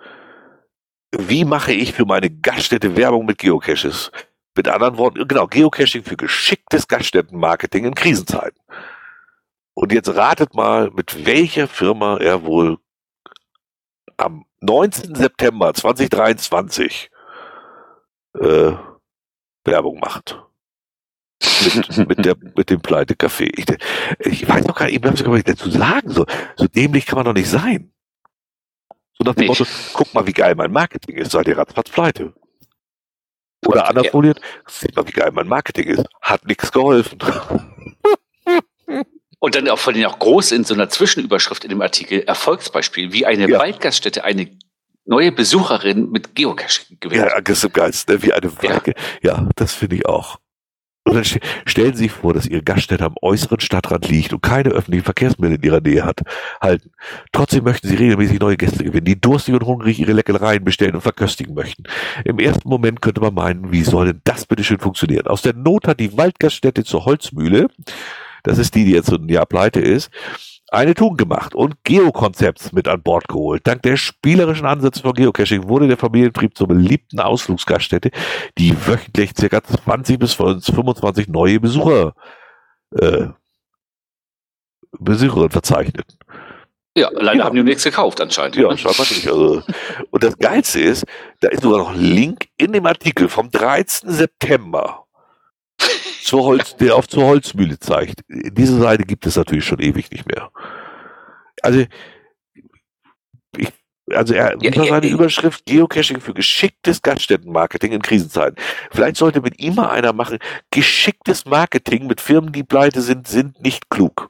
Wie 1.18 1.46
mache 1.46 1.72
ich 1.72 1.94
für 1.94 2.06
meine 2.06 2.30
Gaststätte 2.30 2.98
Werbung 2.98 3.26
mit 3.26 3.38
Geocaches? 3.38 4.12
Mit 4.56 4.68
anderen 4.68 4.98
Worten, 4.98 5.26
genau, 5.28 5.48
Geocaching 5.48 6.04
für 6.04 6.18
geschicktes 6.18 6.88
Gaststättenmarketing 6.88 7.86
in 7.86 7.96
Krisenzeiten. 7.96 8.60
Und 9.76 9.92
jetzt 9.92 10.10
ratet 10.16 10.54
mal, 10.54 10.92
mit 10.92 11.26
welcher 11.26 11.68
Firma 11.68 12.18
er 12.18 12.44
wohl 12.44 12.78
am 14.18 14.46
19. 14.62 15.16
September 15.16 15.74
2023 15.74 17.10
äh, 18.40 18.72
Werbung 19.66 20.00
macht. 20.00 20.40
Mit, 21.66 21.98
mit, 22.10 22.26
der, 22.26 22.36
mit 22.56 22.70
dem 22.70 22.82
Pleite-Café. 22.82 23.52
Ich, 23.58 23.66
ich 24.20 24.48
weiß 24.48 24.66
doch 24.66 24.76
gar 24.76 24.86
nicht, 24.86 24.96
ich 24.96 25.04
weiß 25.04 25.24
gar 25.24 25.34
nicht 25.34 25.50
dazu 25.50 25.70
sagen. 25.70 26.10
So, 26.10 26.26
so 26.56 26.68
dämlich 26.68 27.06
kann 27.06 27.18
man 27.18 27.26
doch 27.26 27.34
nicht 27.34 27.50
sein. 27.50 27.92
So 29.18 29.24
nach 29.24 29.34
dem 29.36 29.42
Nee. 29.42 29.48
Motto, 29.48 29.66
guck 29.94 30.14
mal, 30.14 30.26
wie 30.28 30.34
geil 30.34 30.56
mein 30.56 30.72
Marketing 30.72 31.18
ist, 31.18 31.32
seid 31.32 31.48
ihr 31.48 31.58
ratzfatz 31.58 31.90
pleite. 31.90 32.34
Oder 33.66 33.88
anders 33.88 34.06
Ja. 34.06 34.12
formuliert, 34.12 34.42
seht 34.68 34.96
mal, 34.96 35.08
wie 35.08 35.12
geil 35.12 35.32
mein 35.32 35.48
Marketing 35.48 35.88
ist. 35.88 36.06
Hat 36.22 36.46
nichts 36.46 36.72
geholfen. 36.72 37.18
Und 39.44 39.56
dann 39.56 39.68
auch 39.68 39.78
von 39.80 39.94
denen 39.94 40.06
auch 40.06 40.20
groß 40.20 40.54
in 40.54 40.64
so 40.64 40.74
einer 40.74 40.88
Zwischenüberschrift 40.88 41.66
in 41.66 41.70
dem 41.70 41.82
Artikel 41.82 42.22
Erfolgsbeispiel, 42.22 43.12
wie 43.12 43.26
eine 43.26 43.50
Ja. 43.50 43.60
Waldgaststätte 43.60 44.24
eine 44.24 44.48
neue 45.04 45.34
Besucherin 45.34 46.12
mit 46.12 46.34
Geocache 46.34 46.96
gewinnt. 47.02 47.26
Ja, 47.26 47.42
das 47.42 47.62
ist 47.62 47.74
geilsten, 47.74 48.16
ne? 48.16 48.24
wie 48.24 48.32
eine 48.32 48.50
Wolke. 48.64 48.94
Ja, 49.22 49.50
das 49.58 49.74
finde 49.74 49.98
ich 49.98 50.06
auch. 50.06 50.38
Und 51.04 51.16
dann 51.16 51.26
ste- 51.26 51.42
stellen 51.66 51.94
Sie 51.94 52.04
sich 52.04 52.14
vor, 52.14 52.34
dass 52.34 52.46
Ihre 52.46 52.62
Gaststätte 52.64 53.04
am 53.04 53.16
äußeren 53.22 53.60
Stadtrand 53.60 54.08
liegt 54.08 54.32
und 54.32 54.42
keine 54.42 54.70
öffentlichen 54.70 55.04
Verkehrsmittel 55.04 55.58
in 55.58 55.62
Ihrer 55.64 55.82
Nähe 55.82 56.06
hat. 56.06 56.22
Halten. 56.62 56.92
Trotzdem 57.34 57.66
möchten 57.66 57.90
Sie 57.90 57.96
regelmäßig 57.96 58.40
neue 58.40 58.56
Gäste 58.56 58.86
gewinnen, 58.86 59.04
die 59.04 59.20
durstig 59.20 59.56
und 59.56 59.66
hungrig 59.66 60.00
ihre 60.00 60.14
Leckereien 60.14 60.64
bestellen 60.64 60.96
und 60.96 61.02
verköstigen 61.02 61.54
möchten. 61.54 61.84
Im 62.24 62.40
ersten 62.40 62.70
Moment 62.70 63.02
könnte 63.02 63.20
man 63.20 63.34
meinen, 63.34 63.74
wie 63.74 63.84
soll 63.84 64.06
denn 64.06 64.22
das 64.24 64.46
bitte 64.46 64.64
schön 64.64 64.80
funktionieren? 64.80 65.28
Aus 65.28 65.42
der 65.42 65.54
Not 65.54 65.86
hat 65.90 66.00
die 66.00 66.16
Waldgaststätte 66.16 66.86
zur 66.86 67.04
Holzmühle, 67.04 67.68
das 68.44 68.58
ist 68.58 68.76
die, 68.76 68.86
die 68.86 68.92
jetzt 68.92 69.08
so 69.10 69.16
ein 69.16 69.28
Jahr 69.30 69.46
pleite 69.46 69.80
ist, 69.80 70.12
eine 70.70 70.96
Tugend 70.96 71.20
gemacht 71.20 71.54
und 71.54 71.76
Geokonzepts 71.84 72.72
mit 72.72 72.88
an 72.88 73.04
Bord 73.04 73.28
geholt. 73.28 73.66
Dank 73.68 73.84
der 73.84 73.96
spielerischen 73.96 74.66
Ansätze 74.66 75.02
von 75.02 75.14
Geocaching 75.14 75.68
wurde 75.68 75.88
der 75.88 75.98
Familienbetrieb 75.98 76.58
zur 76.58 76.68
beliebten 76.68 77.20
Ausflugsgaststätte, 77.20 78.10
die 78.58 78.76
wöchentlich 78.88 79.34
ca. 79.36 79.64
20 79.64 80.18
bis 80.20 80.34
25 80.34 81.28
neue 81.28 81.60
Besucher 81.60 82.14
äh, 82.96 83.28
Besucher 85.00 85.50
verzeichnet. 85.50 86.18
Ja, 86.96 87.10
leider 87.12 87.40
Ja. 87.40 87.46
haben 87.46 87.56
die 87.56 87.64
nichts 87.64 87.84
gekauft 87.84 88.22
anscheinend. 88.22 88.56
Ja, 88.56 88.70
ne? 88.70 88.78
scheinbar 88.78 89.08
nicht. 89.10 89.28
Also, 89.28 89.64
und 90.12 90.24
das 90.24 90.38
Geilste 90.38 90.80
ist, 90.80 91.06
da 91.40 91.50
ist 91.50 91.64
sogar 91.64 91.80
noch 91.80 91.94
ein 91.94 92.00
Link 92.00 92.48
in 92.58 92.72
dem 92.72 92.86
Artikel 92.86 93.30
vom 93.30 93.50
13. 93.50 94.12
September 94.12 95.03
zur 96.24 96.44
Holz, 96.44 96.76
der 96.78 96.96
auf 96.96 97.08
zur 97.08 97.26
Holzmühle 97.26 97.80
zeigt. 97.80 98.22
Diese 98.28 98.80
Seite 98.80 99.04
gibt 99.04 99.26
es 99.26 99.36
natürlich 99.36 99.66
schon 99.66 99.80
ewig 99.80 100.12
nicht 100.12 100.26
mehr. 100.26 100.52
Also, 101.62 101.86
ich, 103.58 103.70
also 104.10 104.34
er, 104.34 104.58
Ja, 104.62 104.70
unter 104.70 104.84
ja, 104.84 104.90
seine 104.90 105.08
ja. 105.08 105.14
Überschrift 105.14 105.66
Geocaching 105.66 106.20
für 106.20 106.34
geschicktes 106.34 107.02
Gaststättenmarketing 107.02 107.92
in 107.92 108.02
Krisenzeiten. 108.02 108.58
Vielleicht 108.92 109.18
sollte 109.18 109.42
mit 109.42 109.60
ihm 109.60 109.76
mal 109.76 109.90
einer 109.90 110.14
machen, 110.14 110.40
geschicktes 110.72 111.46
Marketing 111.46 112.08
mit 112.08 112.22
Firmen, 112.22 112.52
die 112.52 112.64
pleite 112.64 113.02
sind, 113.02 113.28
sind 113.28 113.62
nicht 113.62 113.90
klug. 113.90 114.30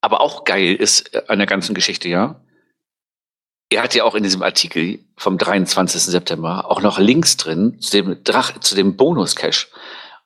Aber 0.00 0.20
auch 0.20 0.44
geil 0.44 0.74
ist 0.74 1.14
äh, 1.14 1.22
an 1.28 1.38
der 1.38 1.46
ganzen 1.46 1.74
Geschichte, 1.74 2.08
ja. 2.08 2.40
Er 3.70 3.82
hat 3.82 3.94
ja 3.94 4.04
auch 4.04 4.14
in 4.14 4.22
diesem 4.22 4.42
Artikel 4.42 5.00
vom 5.16 5.38
23. 5.38 6.02
September 6.02 6.70
auch 6.70 6.82
noch 6.82 6.98
Links 6.98 7.38
drin 7.38 7.80
zu 7.80 7.90
dem 7.92 8.22
Drach, 8.22 8.60
zu 8.60 8.74
dem 8.76 8.96
Bonus-Cache. 8.96 9.68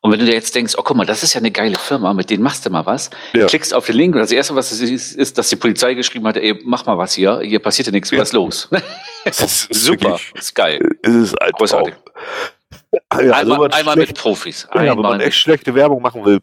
Und 0.00 0.12
wenn 0.12 0.20
du 0.20 0.26
dir 0.26 0.32
jetzt 0.34 0.54
denkst, 0.54 0.74
oh 0.78 0.82
guck 0.84 0.96
mal, 0.96 1.04
das 1.06 1.24
ist 1.24 1.34
ja 1.34 1.40
eine 1.40 1.50
geile 1.50 1.76
Firma, 1.76 2.14
mit 2.14 2.30
denen 2.30 2.42
machst 2.42 2.64
du 2.64 2.70
mal 2.70 2.86
was, 2.86 3.10
Ja. 3.34 3.46
klickst 3.46 3.74
auf 3.74 3.86
den 3.86 3.96
Link 3.96 4.14
und 4.14 4.20
das 4.20 4.30
erste, 4.30 4.54
was 4.54 4.70
es 4.70 4.80
ist, 4.80 5.16
ist, 5.16 5.36
dass 5.38 5.48
die 5.48 5.56
Polizei 5.56 5.94
geschrieben 5.94 6.26
hat, 6.28 6.36
ey, 6.36 6.60
mach 6.64 6.86
mal 6.86 6.96
was 6.96 7.14
hier, 7.14 7.40
hier 7.40 7.58
passiert 7.58 7.86
ja 7.86 7.92
nichts, 7.92 8.10
Ja. 8.12 8.18
was 8.18 8.28
ist 8.28 8.32
los? 8.34 8.68
Das 9.24 9.40
ist 9.40 9.68
Super, 9.74 10.10
wirklich- 10.10 10.32
ist 10.36 10.54
geil. 10.54 10.80
Es 11.02 11.12
ist 11.14 11.42
ein 11.42 11.50
Großartig. 11.50 11.94
Traum. 11.94 13.24
Ja, 13.26 13.32
also 13.32 13.52
einmal 13.52 13.70
einmal 13.72 13.94
schlecht- 13.94 14.08
mit 14.12 14.18
Profis. 14.18 14.68
Ja, 14.72 14.80
wenn 14.80 14.88
Einmal 14.90 15.12
man 15.12 15.20
echt 15.20 15.36
schlechte 15.36 15.74
Werbung 15.74 16.00
machen 16.00 16.24
will, 16.24 16.38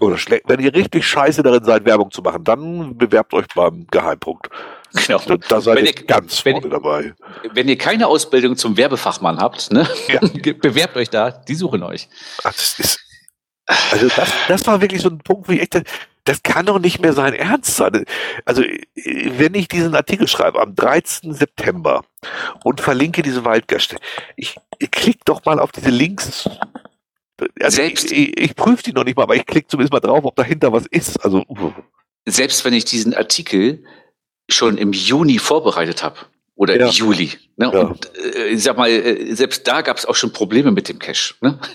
oder 0.00 0.16
schlecht, 0.16 0.44
wenn 0.46 0.60
ihr 0.60 0.72
richtig 0.72 1.04
scheiße 1.06 1.42
darin 1.42 1.64
seid, 1.64 1.84
Werbung 1.84 2.10
zu 2.12 2.22
machen, 2.22 2.44
dann 2.44 2.96
bewerbt 2.96 3.34
euch 3.34 3.46
beim 3.54 3.86
Geheimpunkt. 3.90 4.48
Genau. 5.06 5.18
Da, 5.48 5.60
seid 5.60 5.76
Wenn 5.76 5.86
ihr 5.86 5.92
ganz 5.92 6.44
wenn- 6.44 6.52
vorne 6.54 6.68
dabei. 6.70 7.14
Wenn 7.52 7.68
ihr 7.68 7.78
keine 7.78 8.06
Ausbildung 8.06 8.56
zum 8.56 8.76
Werbefachmann 8.76 9.38
habt, 9.38 9.72
ne, 9.72 9.88
Ja. 10.08 10.20
bewerbt 10.60 10.96
euch 10.96 11.10
da, 11.10 11.30
die 11.30 11.54
suchen 11.54 11.82
euch. 11.82 12.08
Ach, 12.44 12.52
das 12.52 12.78
ist, 12.78 13.00
also 13.90 14.08
das, 14.08 14.30
das 14.48 14.66
war 14.66 14.80
wirklich 14.80 15.02
so 15.02 15.10
ein 15.10 15.18
Punkt, 15.18 15.48
wo 15.48 15.52
ich 15.52 15.60
echt, 15.60 15.82
das 16.24 16.42
kann 16.42 16.66
doch 16.66 16.78
nicht 16.78 17.00
mehr 17.00 17.12
sein 17.12 17.32
Ernst 17.34 17.76
sein. 17.76 18.04
Also, 18.44 18.62
wenn 18.94 19.54
ich 19.54 19.68
diesen 19.68 19.94
Artikel 19.94 20.26
schreibe 20.28 20.60
am 20.60 20.74
13. 20.74 21.32
September 21.34 22.04
und 22.64 22.80
verlinke 22.80 23.22
diese 23.22 23.44
Waldgaststätte, 23.44 24.02
ich, 24.36 24.56
ich 24.78 24.90
klick 24.90 25.24
doch 25.24 25.44
mal 25.44 25.58
auf 25.58 25.72
diese 25.72 25.90
Links. 25.90 26.48
Also 27.60 27.76
Selbst- 27.76 28.10
ich, 28.10 28.30
ich, 28.30 28.40
ich 28.40 28.56
prüfe 28.56 28.82
die 28.82 28.92
noch 28.92 29.04
nicht 29.04 29.16
mal, 29.16 29.22
aber 29.24 29.36
ich 29.36 29.46
klicke 29.46 29.68
zumindest 29.68 29.92
mal 29.92 30.00
drauf, 30.00 30.24
ob 30.24 30.34
dahinter 30.36 30.72
was 30.72 30.86
ist. 30.86 31.22
Also, 31.24 31.44
Selbst 32.26 32.64
wenn 32.64 32.72
ich 32.74 32.84
diesen 32.84 33.14
Artikel 33.14 33.84
schon 34.48 34.78
im 34.78 34.92
Juni 34.92 35.38
vorbereitet 35.38 36.02
habe 36.02 36.16
oder 36.54 36.78
Ja. 36.78 36.86
im 36.86 36.92
Juli. 36.92 37.32
Ne? 37.56 37.70
Ja. 37.72 37.80
Und 37.80 38.10
äh, 38.16 38.46
ich 38.48 38.62
sag 38.62 38.76
mal, 38.76 38.88
äh, 38.90 39.34
selbst 39.34 39.66
da 39.66 39.82
gab 39.82 39.96
es 39.96 40.06
auch 40.06 40.14
schon 40.14 40.32
Probleme 40.32 40.70
mit 40.70 40.88
dem 40.88 40.98
Cache. 40.98 41.34
Ne? 41.40 41.58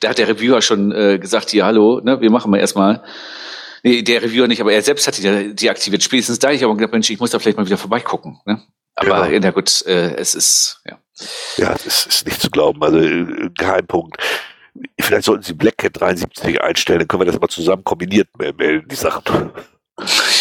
Da 0.00 0.10
hat 0.10 0.18
der 0.18 0.28
Reviewer 0.28 0.60
schon 0.60 0.92
äh, 0.92 1.18
gesagt, 1.18 1.50
hier, 1.50 1.64
hallo, 1.64 2.00
ne, 2.02 2.20
wir 2.20 2.30
machen 2.30 2.50
mal 2.50 2.58
erstmal. 2.58 3.02
Nee, 3.82 4.02
der 4.02 4.22
Reviewer 4.22 4.48
nicht, 4.48 4.60
aber 4.60 4.72
er 4.72 4.82
selbst 4.82 5.06
hat 5.06 5.16
die 5.18 5.54
deaktiviert. 5.54 6.02
Spätestens 6.02 6.38
da 6.38 6.50
ich 6.50 6.64
aber 6.64 6.74
gedacht, 6.74 6.92
Mensch, 6.92 7.10
ich 7.10 7.20
muss 7.20 7.30
da 7.30 7.38
vielleicht 7.38 7.56
mal 7.58 7.66
wieder 7.66 7.76
vorbeigucken. 7.78 8.40
Ne? 8.44 8.62
Aber 8.96 9.28
Genau. 9.28 9.40
na 9.42 9.50
gut, 9.50 9.82
äh, 9.86 10.14
es 10.16 10.34
ist, 10.34 10.80
ja. 10.86 10.98
Ja, 11.58 11.74
das 11.84 12.06
ist 12.06 12.26
nicht 12.26 12.40
zu 12.40 12.50
glauben. 12.50 12.82
Also 12.82 12.98
äh, 12.98 13.50
Geheimpunkt. 13.56 14.16
Vielleicht 15.00 15.24
sollten 15.24 15.42
Sie 15.44 15.52
Black 15.54 15.78
Cat 15.78 16.00
73 16.00 16.60
einstellen, 16.60 16.98
dann 17.00 17.08
können 17.08 17.20
wir 17.22 17.26
das 17.30 17.40
mal 17.40 17.48
zusammen 17.48 17.84
kombiniert 17.84 18.28
melden, 18.38 18.88
die 18.88 18.94
Sachen. 18.96 19.50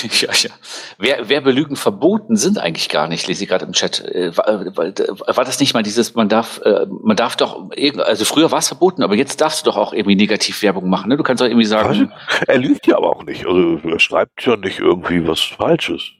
ja, 0.22 0.30
ja. 0.34 0.50
Wer, 0.98 1.30
wer 1.30 1.42
belügen 1.42 1.76
verboten 1.76 2.36
sind 2.36 2.58
eigentlich 2.58 2.90
gar 2.90 3.08
nicht, 3.08 3.28
lese 3.28 3.44
ich 3.44 3.50
gerade 3.50 3.66
im 3.66 3.74
Chat. 3.74 4.00
Äh, 4.02 4.36
war, 4.38 4.46
war, 4.76 5.36
war 5.38 5.46
das 5.46 5.60
nicht 5.60 5.74
mal 5.74 5.84
dieses, 5.84 6.16
man 6.16 6.30
darf, 6.30 6.62
äh, 6.64 6.86
man 6.90 7.16
darf 7.16 7.36
doch, 7.36 7.70
irgend- 7.76 8.02
also 8.04 8.26
früher 8.26 8.52
war 8.52 8.60
es 8.60 8.68
verboten, 8.68 9.04
aber 9.04 9.16
jetzt 9.16 9.42
darfst 9.42 9.62
du 9.62 9.70
doch 9.70 9.78
auch 9.78 9.94
irgendwie 9.94 10.16
negativ 10.16 10.62
Werbung 10.62 10.90
machen. 10.90 11.10
Ne? 11.10 11.18
Du 11.18 11.24
kannst 11.24 11.42
doch 11.42 11.48
irgendwie 11.48 11.66
sagen, 11.66 12.12
Er 12.48 12.58
lügt 12.58 12.88
ja 12.88 12.98
aber 12.98 13.10
auch 13.16 13.24
nicht. 13.24 13.46
Also 13.46 13.80
er 13.88 14.00
schreibt 14.00 14.46
ja 14.46 14.56
nicht 14.58 14.80
irgendwie 14.80 15.28
was 15.28 15.40
Falsches. 15.42 16.12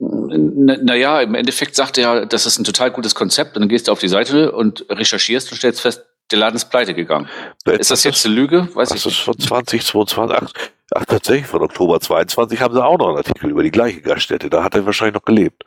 Naja, 0.00 0.78
na 0.82 0.94
ja, 0.96 1.20
im 1.20 1.34
Endeffekt 1.34 1.76
sagt 1.76 1.98
er, 1.98 2.26
das 2.26 2.46
ist 2.46 2.58
ein 2.58 2.64
total 2.64 2.90
gutes 2.90 3.14
Konzept 3.14 3.56
und 3.56 3.62
dann 3.62 3.68
gehst 3.68 3.86
du 3.88 3.92
auf 3.92 4.00
die 4.00 4.08
Seite 4.08 4.52
und 4.52 4.84
recherchierst 4.90 5.50
und 5.52 5.58
stellst 5.58 5.80
fest, 5.80 6.04
der 6.34 6.40
Laden 6.40 6.56
ist 6.56 6.64
pleite 6.66 6.94
gegangen. 6.94 7.28
Ist 7.64 7.90
das 7.90 8.02
jetzt 8.02 8.26
eine 8.26 8.34
Lüge? 8.34 8.68
Weiß 8.74 8.88
Das 8.88 8.98
ich 8.98 9.06
ist 9.06 9.20
von 9.20 9.38
2022. 9.38 10.36
Ach, 10.36 10.52
ach, 10.94 11.04
tatsächlich, 11.04 11.46
von 11.46 11.62
Oktober 11.62 12.00
22 12.00 12.60
haben 12.60 12.74
sie 12.74 12.84
auch 12.84 12.98
noch 12.98 13.08
einen 13.08 13.18
Artikel 13.18 13.50
über 13.50 13.62
die 13.62 13.70
gleiche 13.70 14.00
Gaststätte. 14.00 14.50
Da 14.50 14.64
hat 14.64 14.74
er 14.74 14.84
wahrscheinlich 14.84 15.14
noch 15.14 15.24
gelebt. 15.24 15.64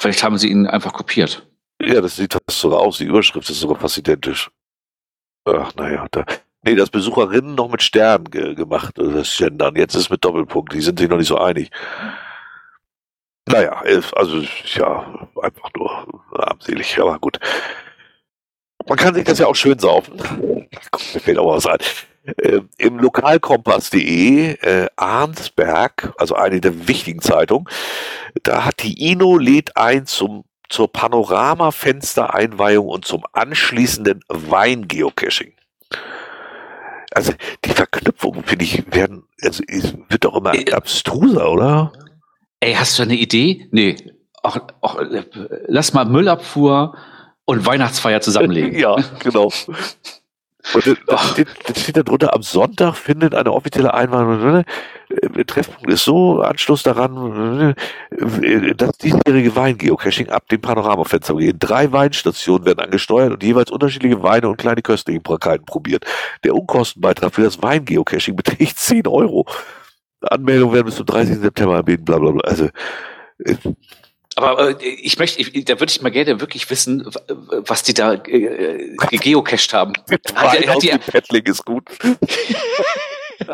Vielleicht 0.00 0.22
haben 0.24 0.38
sie 0.38 0.48
ihn 0.48 0.66
einfach 0.66 0.94
kopiert. 0.94 1.46
Ja, 1.80 2.00
das 2.00 2.16
sieht 2.16 2.34
das 2.34 2.58
sogar 2.58 2.80
aus. 2.80 2.98
Die 2.98 3.04
Überschrift 3.04 3.48
ist 3.50 3.60
sogar 3.60 3.78
fast 3.78 3.98
identisch. 3.98 4.50
Ach, 5.44 5.74
naja, 5.74 6.06
da. 6.10 6.24
Nee, 6.64 6.76
das 6.76 6.90
Besucherinnen 6.90 7.54
noch 7.54 7.68
mit 7.68 7.82
Sternen 7.82 8.30
ge 8.30 8.54
gemacht, 8.54 8.98
also 8.98 9.10
das 9.10 9.36
Gendern. 9.36 9.74
Jetzt 9.76 9.94
ist 9.94 10.02
es 10.02 10.10
mit 10.10 10.24
Doppelpunkt. 10.24 10.72
Die 10.72 10.80
sind 10.80 10.98
sich 10.98 11.08
noch 11.08 11.18
nicht 11.18 11.28
so 11.28 11.38
einig. 11.38 11.70
Naja, 13.46 13.82
also, 14.14 14.42
ja, 14.74 15.28
einfach 15.42 15.68
nur 15.76 16.22
armselig, 16.32 16.98
aber 17.00 17.18
gut. 17.18 17.38
Man 18.88 18.98
kann 18.98 19.14
sich 19.14 19.24
das 19.24 19.38
ja 19.38 19.46
auch 19.46 19.54
schön 19.54 19.78
saufen. 19.78 20.14
Mir 21.14 21.20
fällt 21.20 21.38
auch 21.38 21.54
was 21.54 21.66
ein. 21.66 21.78
Äh, 22.38 22.60
Im 22.78 22.98
Lokalkompass.de, 22.98 24.52
äh, 24.60 24.86
Arnsberg, 24.96 26.12
also 26.18 26.34
eine 26.34 26.60
der 26.60 26.86
wichtigen 26.86 27.20
Zeitungen, 27.20 27.66
da 28.42 28.64
hat 28.64 28.82
die 28.82 29.10
Ino 29.10 29.38
lädt 29.38 29.76
ein 29.76 30.06
zum 30.06 30.44
zur 30.68 30.90
Panoramafenstereinweihung 30.90 32.88
und 32.88 33.04
zum 33.04 33.24
anschließenden 33.32 34.24
Weingeocaching. 34.28 35.52
Also 37.14 37.34
die 37.66 37.70
Verknüpfungen, 37.70 38.42
finde 38.44 38.64
ich, 38.64 38.82
werden, 38.94 39.24
also 39.42 39.62
wird 40.08 40.24
doch 40.24 40.34
immer 40.34 40.54
äh, 40.54 40.72
abstruser, 40.72 41.52
oder? 41.52 41.92
Ey, 42.60 42.72
hast 42.72 42.98
du 42.98 43.02
eine 43.02 43.16
Idee? 43.16 43.68
Nee. 43.70 43.96
Auch, 44.42 44.56
auch, 44.80 44.98
lass 45.66 45.92
mal 45.92 46.06
Müllabfuhr 46.06 46.96
und 47.44 47.66
Weihnachtsfeier 47.66 48.20
zusammenlegen. 48.20 48.74
ja, 48.78 48.96
genau. 49.22 49.50
Und 50.74 50.86
das 51.06 51.34
das 51.66 51.82
steht 51.82 51.96
da 51.96 52.02
drunter, 52.04 52.32
am 52.34 52.42
Sonntag 52.42 52.94
findet 52.94 53.34
eine 53.34 53.52
offizielle 53.52 53.92
Einwanderung, 53.92 54.64
äh, 55.08 55.44
Treffpunkt 55.44 55.90
ist 55.90 56.04
so, 56.04 56.40
Anschluss 56.40 56.84
daran, 56.84 57.74
äh, 58.12 58.74
das 58.74 58.96
diesjährige 58.98 59.56
Weingeocaching 59.56 60.28
ab 60.28 60.48
dem 60.48 60.60
Panoramafenster 60.60 61.36
gehen. 61.36 61.58
Drei 61.58 61.90
Weinstationen 61.90 62.64
werden 62.64 62.78
angesteuert 62.78 63.32
und 63.32 63.42
jeweils 63.42 63.72
unterschiedliche 63.72 64.22
Weine 64.22 64.48
und 64.48 64.56
kleine 64.56 64.82
Köstlichkeiten 64.82 65.66
probiert. 65.66 66.04
Der 66.44 66.54
Unkostenbeitrag 66.54 67.34
für 67.34 67.42
das 67.42 67.60
Weingeocaching 67.60 68.36
beträgt 68.36 68.78
10 68.78 69.08
Euro. 69.08 69.46
Anmeldungen 70.20 70.74
werden 70.74 70.86
bis 70.86 70.96
zum 70.96 71.06
30. 71.06 71.38
September 71.40 71.74
erbeten, 71.74 72.04
bla 72.04 72.18
bla 72.18 72.30
bla. 72.30 72.42
Also, 72.42 72.68
äh, 73.44 73.56
aber 74.36 74.80
äh, 74.80 74.86
ich 74.86 75.18
möchte, 75.18 75.40
ich, 75.40 75.64
da 75.64 75.78
würde 75.80 75.90
ich 75.90 76.02
mal 76.02 76.10
gerne 76.10 76.40
wirklich 76.40 76.68
wissen, 76.70 77.06
was 77.48 77.82
die 77.82 77.94
da 77.94 78.14
äh, 78.14 78.96
geocached 79.10 79.72
haben. 79.72 79.92
Hat, 80.34 80.66
hat 80.66 80.82
die, 80.82 80.88
Paddling 80.88 81.44
ist 81.44 81.64
gut. 81.64 81.84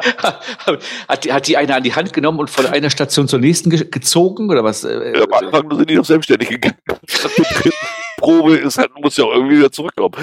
hat, 1.09 1.25
die, 1.25 1.33
hat 1.33 1.49
die 1.49 1.57
eine 1.57 1.75
an 1.75 1.83
die 1.83 1.95
Hand 1.95 2.13
genommen 2.13 2.39
und 2.41 2.51
von 2.51 2.67
einer 2.67 2.91
Station 2.91 3.27
zur 3.29 3.39
nächsten 3.39 3.71
ge 3.71 3.87
gezogen 3.91 4.51
oder 4.51 4.63
was? 4.63 4.83
Ja, 4.83 4.91
am 4.91 5.33
Anfang 5.33 5.77
sind 5.77 5.91
die 5.91 5.95
noch 5.97 6.05
selbstständig 6.05 6.49
gegangen. 6.49 6.77
die 7.65 7.73
Probe 8.19 8.57
ist 8.57 8.79
halt, 8.79 8.91
muss 9.01 9.17
ja 9.17 9.25
auch 9.25 9.33
irgendwie 9.33 9.59
wieder 9.59 9.73
zurückkommen. 9.73 10.15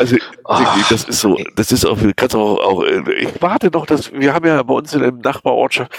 Also, 0.00 0.16
oh. 0.44 0.58
das 0.90 1.04
ist 1.04 1.20
so, 1.20 1.38
das 1.54 1.70
ist 1.72 1.84
auch, 1.84 1.98
kannst 2.16 2.34
auch, 2.34 2.58
auch, 2.58 2.84
ich 2.84 3.28
warte 3.40 3.68
noch, 3.68 3.86
dass, 3.86 4.12
wir 4.12 4.32
haben 4.32 4.46
ja 4.46 4.62
bei 4.62 4.74
uns 4.74 4.92
in 4.92 5.02
einem 5.02 5.20
Nachbarortschaft, 5.20 5.92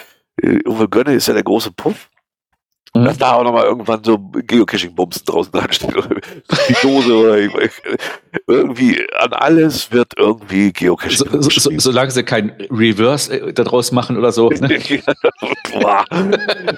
Uwe 0.68 0.90
Gönne 0.90 1.14
ist 1.14 1.28
ja 1.28 1.34
der 1.34 1.44
große 1.44 1.72
Puff. 1.72 2.10
Mhm. 2.96 3.06
Dass 3.06 3.18
da 3.18 3.34
auch 3.34 3.44
nochmal 3.44 3.66
irgendwann 3.66 4.04
so 4.04 4.18
Geocaching-Bumsen 4.18 5.26
draußen 5.26 5.52
dran 5.52 5.72
steht. 5.74 5.94
Die 6.70 6.76
Dose 6.82 7.14
oder 7.14 7.38
irgendwie 8.48 9.06
an 9.18 9.34
alles 9.34 9.92
wird 9.92 10.14
irgendwie 10.18 10.72
Geocaching. 10.72 11.18
So, 11.18 11.42
so, 11.42 11.50
so, 11.50 11.72
solange 11.78 12.12
sie 12.12 12.24
kein 12.24 12.52
Reverse 12.72 13.50
äh, 13.50 13.54
daraus 13.54 13.92
machen 13.92 14.18
oder 14.18 14.32
so. 14.32 14.50
Ne? 14.66 14.80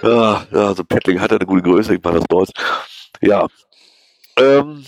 ja, 0.04 0.48
ja, 0.52 0.74
so 0.74 0.84
Paddling 0.84 1.22
hat 1.22 1.32
ja 1.32 1.38
eine 1.38 1.46
gute 1.46 1.62
Größe, 1.62 1.96
ich 1.96 2.04
mache 2.04 2.16
das 2.16 2.26
raus. 2.32 2.50
Ja. 3.22 3.46
Ähm, 4.38 4.84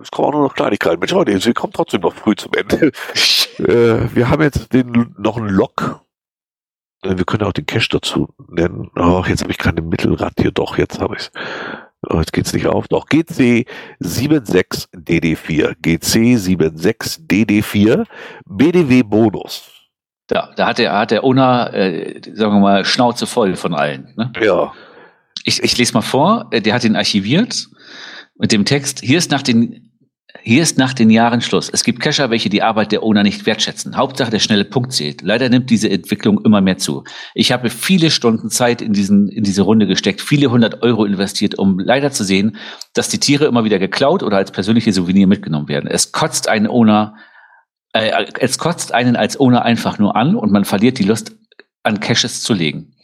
es 0.00 0.10
kommen 0.10 0.28
auch 0.28 0.32
nur 0.32 0.42
noch 0.42 0.54
Kleinigkeiten. 0.54 1.00
Mensch, 1.00 1.14
heute, 1.14 1.32
wir 1.44 1.54
kommen 1.54 1.72
trotzdem 1.72 2.02
noch 2.02 2.14
früh 2.14 2.34
zum 2.36 2.52
Ende. 2.52 2.92
äh, 3.58 4.14
wir 4.14 4.28
haben 4.28 4.42
jetzt 4.42 4.72
den, 4.72 5.14
noch 5.16 5.38
einen 5.38 5.48
Log 5.48 5.82
äh, 5.82 6.05
wir 7.16 7.24
können 7.24 7.44
auch 7.44 7.52
den 7.52 7.66
Cache 7.66 7.88
dazu 7.90 8.34
nennen. 8.48 8.90
Oh, 8.96 9.22
jetzt 9.26 9.42
habe 9.42 9.52
ich 9.52 9.58
keine 9.58 9.82
Mittelrad 9.82 10.32
hier. 10.38 10.50
Doch, 10.50 10.78
jetzt 10.78 11.00
habe 11.00 11.14
ich 11.16 11.22
es. 11.22 11.30
Oh, 12.08 12.18
jetzt 12.18 12.32
geht's 12.32 12.52
nicht 12.52 12.66
auf. 12.66 12.88
Doch, 12.88 13.06
GC76DD4. 13.08 15.76
GC76DD4 15.82 18.04
BDW 18.46 19.02
Bonus. 19.02 19.70
Ja, 20.30 20.50
da 20.56 20.66
hat 20.66 20.78
der, 20.78 20.98
hat 20.98 21.10
der 21.10 21.24
Owner, 21.24 21.72
äh, 21.72 22.20
sagen 22.34 22.54
wir 22.54 22.60
mal, 22.60 22.84
Schnauze 22.84 23.26
voll 23.26 23.56
von 23.56 23.74
allen. 23.74 24.12
Ne? 24.16 24.32
Ja. 24.40 24.72
Ich, 25.44 25.62
ich 25.62 25.78
lese 25.78 25.94
mal 25.94 26.02
vor, 26.02 26.50
der 26.52 26.74
hat 26.74 26.84
ihn 26.84 26.96
archiviert 26.96 27.68
mit 28.34 28.52
dem 28.52 28.64
Text, 28.64 29.00
hier 29.00 29.18
ist 29.18 29.30
nach 29.30 29.42
den 29.42 29.85
hier 30.42 30.62
ist 30.62 30.78
nach 30.78 30.92
den 30.92 31.10
Jahren 31.10 31.40
Schluss. 31.40 31.68
Es 31.72 31.84
gibt 31.84 32.00
Cacher, 32.00 32.30
welche 32.30 32.48
die 32.48 32.62
Arbeit 32.62 32.92
der 32.92 33.02
Owner 33.02 33.22
nicht 33.22 33.46
wertschätzen. 33.46 33.96
Hauptsache 33.96 34.30
der 34.30 34.38
schnelle 34.38 34.64
Punkt 34.64 34.92
zählt. 34.92 35.22
Leider 35.22 35.48
nimmt 35.48 35.70
diese 35.70 35.90
Entwicklung 35.90 36.44
immer 36.44 36.60
mehr 36.60 36.78
zu. 36.78 37.04
Ich 37.34 37.52
habe 37.52 37.70
viele 37.70 38.10
Stunden 38.10 38.50
Zeit 38.50 38.82
in, 38.82 38.92
diesen, 38.92 39.28
in 39.28 39.44
diese 39.44 39.62
Runde 39.62 39.86
gesteckt, 39.86 40.20
viele 40.20 40.50
hundert 40.50 40.82
Euro 40.82 41.04
investiert, 41.04 41.58
um 41.58 41.78
leider 41.78 42.10
zu 42.10 42.24
sehen, 42.24 42.56
dass 42.94 43.08
die 43.08 43.20
Tiere 43.20 43.46
immer 43.46 43.64
wieder 43.64 43.78
geklaut 43.78 44.22
oder 44.22 44.36
als 44.36 44.50
persönliche 44.50 44.92
Souvenir 44.92 45.26
mitgenommen 45.26 45.68
werden. 45.68 45.88
Es 45.88 46.12
kotzt 46.12 46.48
einen 46.48 46.66
Owner, 46.66 47.16
äh, 47.92 48.26
es 48.40 48.58
kotzt 48.58 48.92
einen 48.92 49.16
als 49.16 49.38
Owner 49.38 49.62
einfach 49.62 49.98
nur 49.98 50.16
an 50.16 50.34
und 50.34 50.52
man 50.52 50.64
verliert 50.64 50.98
die 50.98 51.04
Lust, 51.04 51.32
an 51.82 52.00
Caches 52.00 52.42
zu 52.42 52.52
legen. 52.52 52.94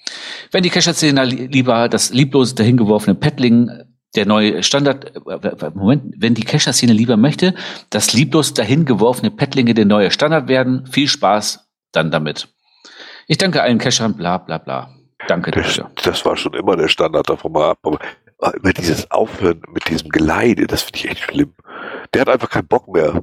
Wenn 0.50 0.62
die 0.62 0.70
Cacher-Szene 0.70 1.24
lieber 1.24 1.88
das 1.88 2.12
lieblos 2.12 2.54
dahingeworfene 2.54 3.14
Paddling 3.14 3.70
der 4.14 4.26
neue 4.26 4.62
Standard, 4.62 5.16
äh, 5.16 5.70
Moment, 5.74 6.14
wenn 6.18 6.34
die 6.34 6.44
Cacher-Szene 6.44 6.92
lieber 6.92 7.16
möchte, 7.16 7.54
dass 7.90 8.12
lieblos 8.12 8.54
dahin 8.54 8.84
geworfene 8.84 9.30
Pettlinge 9.30 9.74
der 9.74 9.86
neue 9.86 10.10
Standard 10.10 10.48
werden, 10.48 10.86
viel 10.86 11.08
Spaß 11.08 11.68
dann 11.92 12.10
damit. 12.10 12.48
Ich 13.26 13.38
danke 13.38 13.62
allen 13.62 13.78
Cachern, 13.78 14.16
bla 14.16 14.38
bla 14.38 14.58
bla. 14.58 14.94
Danke, 15.28 15.52
das, 15.52 15.80
das 16.02 16.24
war 16.24 16.36
schon 16.36 16.54
immer 16.54 16.76
der 16.76 16.88
Standard 16.88 17.28
davon 17.30 17.52
mal 17.52 17.70
ab. 17.70 17.78
Aber 17.82 18.00
über 18.54 18.72
dieses 18.72 19.10
Aufhören 19.10 19.62
mit 19.72 19.88
diesem 19.88 20.08
Geleide, 20.08 20.66
das 20.66 20.82
finde 20.82 20.98
ich 20.98 21.08
echt 21.08 21.20
schlimm. 21.20 21.54
Der 22.12 22.22
hat 22.22 22.28
einfach 22.28 22.50
keinen 22.50 22.66
Bock 22.66 22.88
mehr 22.88 23.22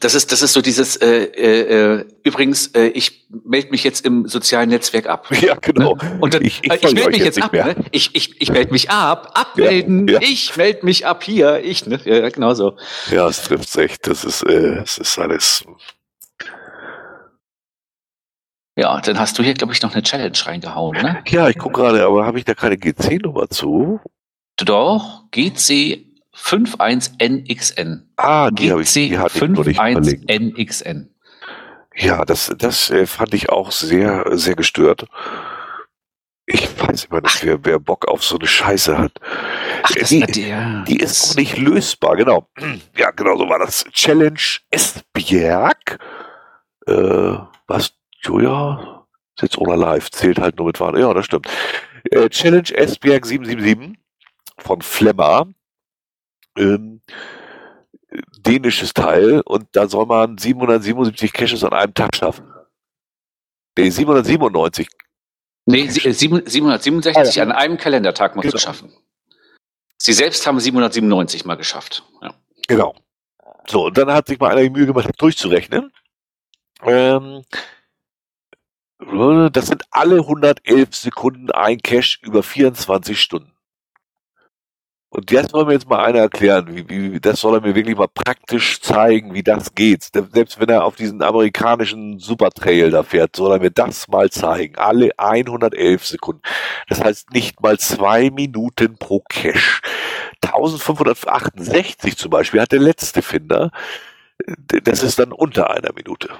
das 0.00 0.14
ist, 0.14 0.32
das 0.32 0.42
ist 0.42 0.52
so 0.52 0.60
dieses, 0.60 0.96
äh, 0.96 1.24
äh, 1.24 1.98
äh, 2.00 2.04
übrigens, 2.22 2.68
äh, 2.68 2.86
ich 2.88 3.26
melde 3.44 3.70
mich 3.70 3.84
jetzt 3.84 4.04
im 4.04 4.28
sozialen 4.28 4.68
Netzwerk 4.70 5.06
ab. 5.06 5.28
Ja, 5.40 5.56
genau. 5.60 5.96
Ne? 5.96 6.18
Und 6.20 6.34
dann, 6.34 6.42
ich, 6.42 6.62
ich, 6.62 6.70
äh, 6.70 6.76
ich 6.76 6.94
melde 6.94 7.10
mich 7.10 7.24
jetzt, 7.24 7.42
ab. 7.42 7.52
Ne? 7.52 7.76
Ich, 7.90 8.14
ich, 8.14 8.40
ich 8.40 8.50
melde 8.50 8.72
mich 8.72 8.90
ab, 8.90 9.32
abmelden, 9.34 10.08
ja, 10.08 10.14
ja. 10.14 10.20
ich 10.22 10.56
melde 10.56 10.84
mich 10.86 11.06
ab 11.06 11.22
hier, 11.22 11.62
ich, 11.62 11.86
ne? 11.86 12.00
Ja, 12.04 12.28
genau 12.30 12.54
so. 12.54 12.76
Ja, 13.10 13.28
es 13.28 13.42
trifft 13.42 13.76
echt. 13.76 14.06
Das 14.06 14.24
ist, 14.24 14.42
äh, 14.42 14.78
es 14.82 14.98
ist 14.98 15.18
alles. 15.18 15.64
Ja, 18.76 19.00
dann 19.00 19.18
hast 19.18 19.38
du 19.38 19.42
hier, 19.42 19.54
glaube 19.54 19.72
ich, 19.72 19.82
noch 19.82 19.92
eine 19.92 20.02
Challenge 20.02 20.36
reingehauen, 20.44 21.00
ne? 21.00 21.22
Ja, 21.28 21.48
ich 21.48 21.58
gucke 21.58 21.80
gerade, 21.80 22.04
aber 22.04 22.26
habe 22.26 22.38
ich 22.38 22.44
da 22.44 22.54
keine 22.54 22.76
GC-Nummer 22.76 23.48
zu? 23.48 24.00
Doch, 24.56 25.24
GC 25.30 26.13
51NXN. 26.36 28.02
Ah, 28.16 28.50
die 28.50 28.70
habe 28.70 28.82
ich, 28.82 28.92
die 28.92 29.18
hatte 29.18 29.38
51NXN. 29.38 31.08
Ja, 31.96 32.24
das, 32.24 32.52
das 32.58 32.90
äh, 32.90 33.06
fand 33.06 33.34
ich 33.34 33.50
auch 33.50 33.70
sehr, 33.70 34.24
sehr 34.36 34.56
gestört. 34.56 35.06
Ich 36.46 36.68
weiß 36.78 37.06
immer 37.06 37.22
nicht, 37.22 37.42
wer, 37.44 37.64
wer 37.64 37.78
Bock 37.78 38.06
auf 38.06 38.22
so 38.22 38.36
eine 38.36 38.46
Scheiße 38.46 38.98
hat. 38.98 39.12
Ach, 39.82 39.90
die, 39.92 40.20
der, 40.20 40.84
die 40.86 40.98
ist 40.98 41.30
auch 41.30 41.36
nicht 41.36 41.56
lösbar, 41.56 42.16
genau. 42.16 42.48
Ja, 42.96 43.10
genau 43.12 43.38
so 43.38 43.48
war 43.48 43.58
das. 43.58 43.84
Challenge 43.92 44.40
Esbjerg. 44.70 45.98
Äh, 46.86 47.36
was? 47.66 47.94
Julia? 48.22 49.06
Ist 49.36 49.42
jetzt 49.42 49.58
ohne 49.58 49.76
live, 49.76 50.10
zählt 50.10 50.38
halt 50.38 50.58
nur 50.58 50.66
mit 50.66 50.80
Warne. 50.80 51.00
Ja, 51.00 51.14
das 51.14 51.24
stimmt. 51.24 51.48
Äh, 52.10 52.28
Challenge 52.28 52.70
Esbjerg 52.74 53.24
777 53.24 53.98
von 54.58 54.82
Flemmer 54.82 55.46
ähm, 56.56 57.00
dänisches 58.38 58.94
Teil 58.94 59.40
und 59.40 59.66
da 59.72 59.88
soll 59.88 60.06
man 60.06 60.38
777 60.38 61.32
Caches 61.32 61.64
an 61.64 61.72
einem 61.72 61.94
Tag 61.94 62.14
schaffen. 62.14 62.52
Nee, 63.76 63.90
797. 63.90 64.88
Nee, 65.66 65.88
767 65.88 67.16
ah, 67.16 67.22
ja. 67.24 67.42
an 67.42 67.52
einem 67.52 67.76
Kalendertag 67.76 68.36
musst 68.36 68.44
genau. 68.44 68.52
du 68.52 68.58
schaffen. 68.58 68.92
Sie 69.98 70.12
selbst 70.12 70.46
haben 70.46 70.60
797 70.60 71.44
mal 71.44 71.56
geschafft. 71.56 72.04
Ja. 72.20 72.34
Genau. 72.68 72.94
So, 73.66 73.86
und 73.86 73.96
dann 73.96 74.12
hat 74.12 74.28
sich 74.28 74.38
mal 74.38 74.50
einer 74.50 74.62
die 74.62 74.70
Mühe 74.70 74.86
gemacht, 74.86 75.08
durchzurechnen. 75.16 75.90
Ähm, 76.82 77.42
das 78.98 79.66
sind 79.66 79.84
alle 79.90 80.16
111 80.18 80.94
Sekunden 80.94 81.50
ein 81.50 81.80
Cache 81.80 82.18
über 82.22 82.42
24 82.42 83.18
Stunden. 83.20 83.53
Und 85.14 85.32
das 85.32 85.52
soll 85.52 85.64
mir 85.64 85.74
jetzt 85.74 85.88
mal 85.88 86.04
einer 86.04 86.18
erklären, 86.18 86.66
wie, 86.74 86.88
wie, 86.88 87.20
das 87.20 87.40
soll 87.40 87.54
er 87.54 87.60
mir 87.60 87.76
wirklich 87.76 87.96
mal 87.96 88.08
praktisch 88.08 88.80
zeigen, 88.80 89.32
wie 89.32 89.44
das 89.44 89.76
geht. 89.76 90.02
Selbst 90.12 90.58
wenn 90.58 90.68
er 90.68 90.84
auf 90.84 90.96
diesen 90.96 91.22
amerikanischen 91.22 92.18
Supertrail 92.18 92.90
da 92.90 93.04
fährt, 93.04 93.36
soll 93.36 93.52
er 93.52 93.60
mir 93.60 93.70
das 93.70 94.08
mal 94.08 94.30
zeigen. 94.30 94.74
Alle 94.74 95.12
111 95.16 96.04
Sekunden. 96.04 96.42
Das 96.88 97.00
heißt 97.00 97.30
nicht 97.30 97.62
mal 97.62 97.78
zwei 97.78 98.30
Minuten 98.30 98.98
pro 98.98 99.22
Cache. 99.28 99.82
1568 100.42 102.16
zum 102.16 102.30
Beispiel 102.30 102.60
hat 102.60 102.72
der 102.72 102.80
letzte 102.80 103.22
Finder. 103.22 103.70
Das 104.66 105.04
ist 105.04 105.20
dann 105.20 105.30
unter 105.30 105.70
einer 105.70 105.92
Minute. 105.92 106.30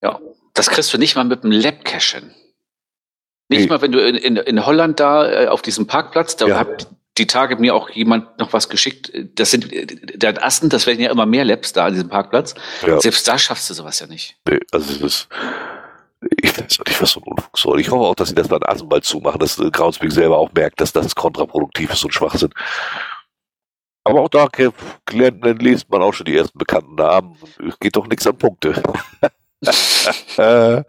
Ja, 0.00 0.18
das 0.54 0.70
kriegst 0.70 0.90
du 0.94 0.96
nicht 0.96 1.16
mal 1.16 1.24
mit 1.24 1.44
dem 1.44 1.50
Lab-Cache 1.50 2.16
hin. 2.16 2.34
Nicht 3.50 3.64
nee. 3.64 3.66
mal, 3.66 3.82
wenn 3.82 3.92
du 3.92 4.02
in, 4.02 4.14
in, 4.14 4.36
in 4.38 4.64
Holland 4.64 5.00
da 5.00 5.30
äh, 5.30 5.48
auf 5.48 5.60
diesem 5.60 5.86
Parkplatz, 5.86 6.36
da 6.36 6.46
ja. 6.46 6.56
habt 6.56 6.86
die 7.18 7.26
Tage 7.26 7.56
mir 7.56 7.74
auch 7.74 7.90
jemand 7.90 8.38
noch 8.38 8.52
was 8.52 8.68
geschickt. 8.68 9.12
Das 9.34 9.50
sind, 9.50 9.70
der 9.70 10.44
Asten, 10.44 10.68
das 10.68 10.86
werden 10.86 11.00
ja 11.00 11.10
immer 11.10 11.26
mehr 11.26 11.44
Labs 11.44 11.72
da 11.72 11.86
an 11.86 11.92
diesem 11.92 12.08
Parkplatz. 12.08 12.54
Ja. 12.86 13.00
Selbst 13.00 13.26
da 13.28 13.38
schaffst 13.38 13.68
du 13.68 13.74
sowas 13.74 14.00
ja 14.00 14.06
nicht. 14.06 14.36
Nee, 14.48 14.60
also 14.70 14.92
das 14.92 15.02
ist, 15.02 15.28
Ich 16.42 16.58
weiß 16.58 16.80
auch 16.80 16.86
nicht, 16.86 17.02
was 17.02 17.10
so 17.10 17.20
ein 17.20 17.24
Unfug 17.24 17.58
soll. 17.58 17.80
Ich 17.80 17.90
hoffe 17.90 18.04
auch, 18.04 18.14
dass 18.14 18.30
sie 18.30 18.34
das 18.34 18.48
beim 18.48 18.62
Asenball 18.62 19.02
zumachen, 19.02 19.40
dass 19.40 19.58
äh, 19.58 19.70
Groundspeak 19.70 20.12
selber 20.12 20.38
auch 20.38 20.52
merkt, 20.52 20.80
dass 20.80 20.92
das 20.92 21.14
kontraproduktiv 21.14 21.92
ist 21.92 22.04
und 22.04 22.14
Schwachsinn. 22.14 22.52
Aber 24.04 24.22
auch 24.22 24.28
da 24.28 24.48
lernt, 25.10 25.62
liest 25.62 25.88
man 25.90 26.02
auch 26.02 26.12
schon 26.12 26.26
die 26.26 26.36
ersten 26.36 26.58
bekannten 26.58 26.96
Namen. 26.96 27.36
Es 27.68 27.78
geht 27.78 27.94
doch 27.94 28.06
nichts 28.06 28.26
an 28.26 28.36
Punkte. 28.36 28.82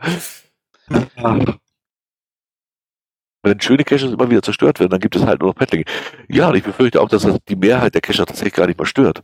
Wenn 3.44 3.60
schöne 3.60 3.84
Caches 3.84 4.12
immer 4.12 4.30
wieder 4.30 4.42
zerstört 4.42 4.80
werden, 4.80 4.92
dann 4.92 5.02
gibt 5.02 5.18
es 5.18 5.26
halt 5.26 5.42
nur 5.42 5.50
noch 5.50 5.56
Paddlinge. 5.56 5.84
Ja, 6.30 6.50
und 6.50 6.56
ich 6.56 6.64
befürchte 6.64 7.02
auch, 7.02 7.10
dass 7.10 7.24
das 7.24 7.38
die 7.50 7.58
Mehrheit 7.58 7.94
der 7.94 8.02
Cacher 8.02 8.26
tatsächlich 8.26 8.54
gar 8.54 8.68
nicht 8.68 8.80
mehr 8.80 8.86
stört. 8.86 9.22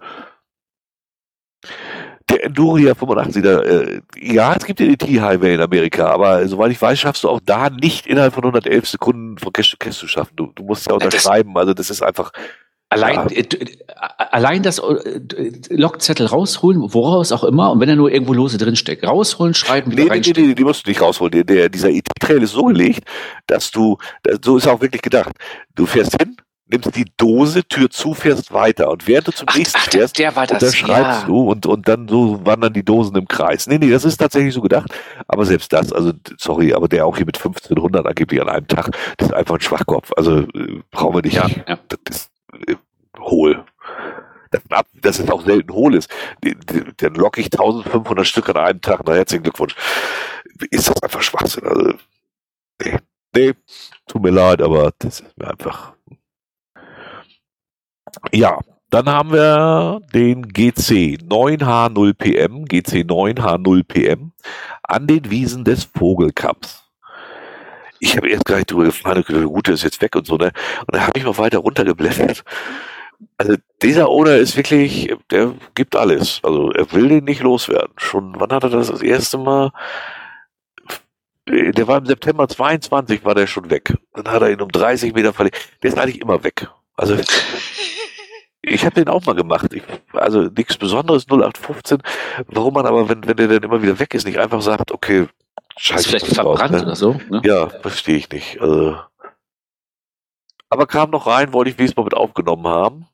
Der 2.29 2.43
Enduria 2.43 2.93
85, 2.93 3.41
da, 3.41 3.61
äh, 3.61 4.01
ja, 4.17 4.53
es 4.53 4.65
gibt 4.65 4.79
den 4.79 4.93
ET-Highway 4.93 5.55
in 5.55 5.61
Amerika, 5.61 6.07
aber 6.09 6.47
soweit 6.47 6.71
ich 6.71 6.81
weiß, 6.81 6.99
schaffst 6.99 7.23
du 7.23 7.29
auch 7.29 7.39
da 7.43 7.69
nicht 7.69 8.05
innerhalb 8.05 8.33
von 8.33 8.43
111 8.43 8.87
Sekunden 8.87 9.37
von 9.39 9.51
Cache 9.51 9.71
zu 9.71 9.77
Cache 9.77 9.95
zu 9.95 10.07
schaffen. 10.07 10.35
Du, 10.35 10.51
du 10.53 10.63
musst 10.63 10.85
ja 10.87 10.93
unterschreiben, 10.93 11.57
also 11.57 11.73
das 11.73 11.89
ist 11.89 12.03
einfach, 12.03 12.31
Allein, 12.91 13.29
ja. 13.29 13.37
äh, 13.37 13.45
allein 14.17 14.63
das 14.63 14.79
äh, 14.79 15.51
Logzettel 15.69 16.25
rausholen, 16.25 16.93
woraus 16.93 17.31
auch 17.31 17.43
immer, 17.43 17.71
und 17.71 17.79
wenn 17.79 17.89
er 17.89 17.95
nur 17.95 18.11
irgendwo 18.11 18.33
lose 18.33 18.57
drinsteckt, 18.57 19.05
rausholen, 19.05 19.53
schreiben, 19.53 19.91
nee, 19.93 20.05
nee, 20.05 20.19
nee, 20.19 20.33
nee, 20.35 20.55
die 20.55 20.63
musst 20.63 20.87
du 20.87 20.89
nicht 20.89 21.01
rausholen. 21.01 21.45
Der, 21.45 21.69
dieser 21.69 21.89
IT-Trail 21.89 22.41
ist 22.41 22.53
so 22.53 22.65
gelegt, 22.65 23.03
dass 23.45 23.69
du, 23.69 23.97
so 24.43 24.57
ist 24.57 24.67
auch 24.67 24.81
wirklich 24.81 25.03
gedacht, 25.03 25.33
du 25.75 25.85
fährst 25.85 26.15
hin, 26.19 26.35
nimmst 26.69 26.95
die 26.95 27.05
Dose, 27.17 27.63
Tür 27.63 27.89
zu, 27.89 28.13
fährst 28.13 28.51
weiter. 28.53 28.89
Und 28.89 29.07
während 29.07 29.27
du 29.27 29.31
zum 29.33 29.47
ach, 29.49 29.55
nächsten 29.55 29.79
ach, 29.79 29.91
fährst, 29.91 30.17
der 30.17 30.35
war 30.35 30.47
das, 30.47 30.59
da 30.59 30.71
schreibst 30.71 31.21
ja. 31.21 31.27
du 31.27 31.49
und, 31.49 31.65
und 31.65 31.87
dann 31.87 32.07
so 32.07 32.43
wandern 32.45 32.73
die 32.73 32.83
Dosen 32.83 33.15
im 33.15 33.27
Kreis. 33.27 33.67
Nee, 33.67 33.77
nee, 33.77 33.89
das 33.89 34.05
ist 34.05 34.17
tatsächlich 34.17 34.53
so 34.53 34.61
gedacht. 34.61 34.91
Aber 35.27 35.45
selbst 35.45 35.73
das, 35.73 35.91
also, 35.91 36.13
sorry, 36.37 36.73
aber 36.73 36.87
der 36.87 37.05
auch 37.05 37.17
hier 37.17 37.25
mit 37.25 37.37
1500 37.37 38.05
angeblich 38.05 38.41
an 38.41 38.49
einem 38.49 38.67
Tag, 38.67 38.91
das 39.17 39.29
ist 39.29 39.33
einfach 39.33 39.55
ein 39.55 39.61
Schwachkopf. 39.61 40.11
Also, 40.15 40.39
äh, 40.39 40.81
brauchen 40.91 41.15
wir 41.15 41.21
nicht. 41.21 41.35
Ja, 41.35 41.47
ja. 41.67 41.79
Das 42.05 42.28
ist, 43.29 43.31
hohl. 43.31 43.65
Dass 45.01 45.19
es 45.19 45.29
auch 45.29 45.45
selten 45.45 45.71
hohl 45.73 45.95
ist. 45.95 46.09
Dann 46.97 47.13
locke 47.13 47.39
ich 47.41 47.47
1500 47.47 48.25
Stück 48.25 48.49
an 48.49 48.57
einem 48.57 48.81
Tag. 48.81 49.01
Na, 49.05 49.13
herzlichen 49.13 49.43
Glückwunsch. 49.43 49.75
Ist 50.71 50.89
das 50.89 51.01
einfach 51.03 51.21
Schwachsinn. 51.21 51.67
Also, 51.67 51.93
nee, 52.81 52.97
nee, 53.35 53.53
tut 54.07 54.23
mir 54.23 54.31
leid, 54.31 54.61
aber 54.61 54.91
das 54.97 55.21
ist 55.21 55.37
mir 55.37 55.49
einfach. 55.49 55.93
Ja, 58.31 58.59
dann 58.89 59.07
haben 59.07 59.31
wir 59.31 60.01
den 60.13 60.47
GC 60.47 61.19
9H0PM, 61.21 62.65
GC 62.67 63.05
9H0PM 63.07 64.31
an 64.81 65.05
den 65.05 65.29
Wiesen 65.29 65.63
des 65.63 65.83
Vogelkamps 65.83 66.89
ich 67.99 68.15
habe 68.17 68.29
erst 68.29 68.45
gar 68.45 68.57
nicht 68.57 68.71
drüber 68.71 68.85
gefahren, 68.85 69.23
der 69.27 69.43
Gute 69.43 69.73
ist 69.73 69.83
jetzt 69.83 70.01
weg 70.01 70.15
und 70.15 70.25
so, 70.25 70.37
ne? 70.37 70.51
Und 70.79 70.95
dann 70.95 71.05
habe 71.05 71.19
ich 71.19 71.25
mal 71.25 71.37
weiter 71.37 71.59
runtergeblättert 71.59 72.43
also 73.37 73.55
dieser 73.81 74.09
Owner 74.09 74.35
ist 74.35 74.57
wirklich, 74.57 75.13
der 75.31 75.53
gibt 75.75 75.95
alles. 75.95 76.39
Also 76.43 76.71
er 76.71 76.91
will 76.91 77.09
den 77.09 77.25
nicht 77.25 77.41
loswerden. 77.41 77.93
Schon, 77.97 78.39
wann 78.39 78.51
hat 78.51 78.63
er 78.63 78.69
das 78.69 78.87
das 78.87 79.01
erste 79.01 79.37
Mal? 79.37 79.71
Der 81.47 81.87
war 81.87 81.97
im 81.97 82.05
September 82.05 82.47
22, 82.47 83.25
war 83.25 83.35
der 83.35 83.47
schon 83.47 83.69
weg. 83.69 83.97
Dann 84.13 84.27
hat 84.27 84.41
er 84.41 84.51
ihn 84.51 84.61
um 84.61 84.69
30 84.69 85.13
Meter 85.13 85.33
verlegt. 85.33 85.57
Der 85.81 85.89
ist 85.89 85.97
eigentlich 85.97 86.21
immer 86.21 86.43
weg. 86.43 86.69
Also 86.95 87.17
ich 88.61 88.85
habe 88.85 88.95
den 88.95 89.09
auch 89.09 89.25
mal 89.25 89.35
gemacht. 89.35 89.73
Ich, 89.73 89.83
also 90.13 90.41
nichts 90.43 90.77
Besonderes, 90.77 91.25
0815. 91.27 92.03
Warum 92.47 92.73
man 92.73 92.85
aber, 92.85 93.09
wenn, 93.09 93.25
wenn 93.25 93.37
der 93.37 93.47
dann 93.47 93.63
immer 93.63 93.81
wieder 93.81 93.99
weg 93.99 94.13
ist, 94.13 94.25
nicht 94.25 94.37
einfach 94.37 94.61
sagt, 94.61 94.91
okay, 94.91 95.27
scheiße. 95.77 95.99
Ist 95.99 96.07
vielleicht 96.07 96.35
verbrannt 96.35 96.73
ne? 96.73 96.83
oder 96.83 96.95
so? 96.95 97.19
Ne? 97.29 97.41
Ja, 97.43 97.69
verstehe 97.69 98.17
ich 98.17 98.29
nicht. 98.29 98.61
Also, 98.61 98.97
aber 100.69 100.85
kam 100.85 101.09
noch 101.09 101.25
rein, 101.25 101.51
wollte 101.51 101.71
ich 101.71 101.77
wenigstens 101.77 101.97
mal 101.97 102.03
mit 102.03 102.13
aufgenommen 102.13 102.67
haben. 102.67 103.08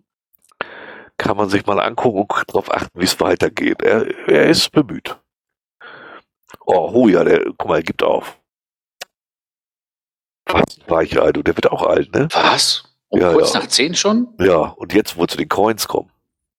Kann 1.17 1.37
man 1.37 1.49
sich 1.49 1.65
mal 1.65 1.79
angucken 1.79 2.19
und 2.19 2.49
darauf 2.49 2.71
achten, 2.71 2.99
wie 2.99 3.05
es 3.05 3.19
weitergeht. 3.19 3.81
Er, 3.81 4.05
er 4.27 4.47
ist 4.47 4.71
bemüht. 4.71 5.17
Oh, 6.65 6.91
Hoja, 6.91 7.23
der, 7.23 7.43
guck 7.57 7.69
mal, 7.69 7.77
er 7.77 7.83
gibt 7.83 8.03
auf. 8.03 8.37
Was 10.45 10.79
war 10.87 11.03
ich 11.03 11.19
alt? 11.19 11.37
Und 11.37 11.47
der 11.47 11.55
wird 11.55 11.71
auch 11.71 11.83
alt, 11.83 12.13
ne? 12.13 12.27
Was? 12.31 12.83
Um 13.09 13.21
ja, 13.21 13.31
kurz 13.31 13.53
ja. 13.53 13.59
nach 13.59 13.67
zehn 13.67 13.95
schon? 13.95 14.27
Ja, 14.39 14.57
und 14.57 14.93
jetzt, 14.93 15.17
wo 15.17 15.25
zu 15.25 15.37
den 15.37 15.49
Coins 15.49 15.87
kommen. 15.87 16.11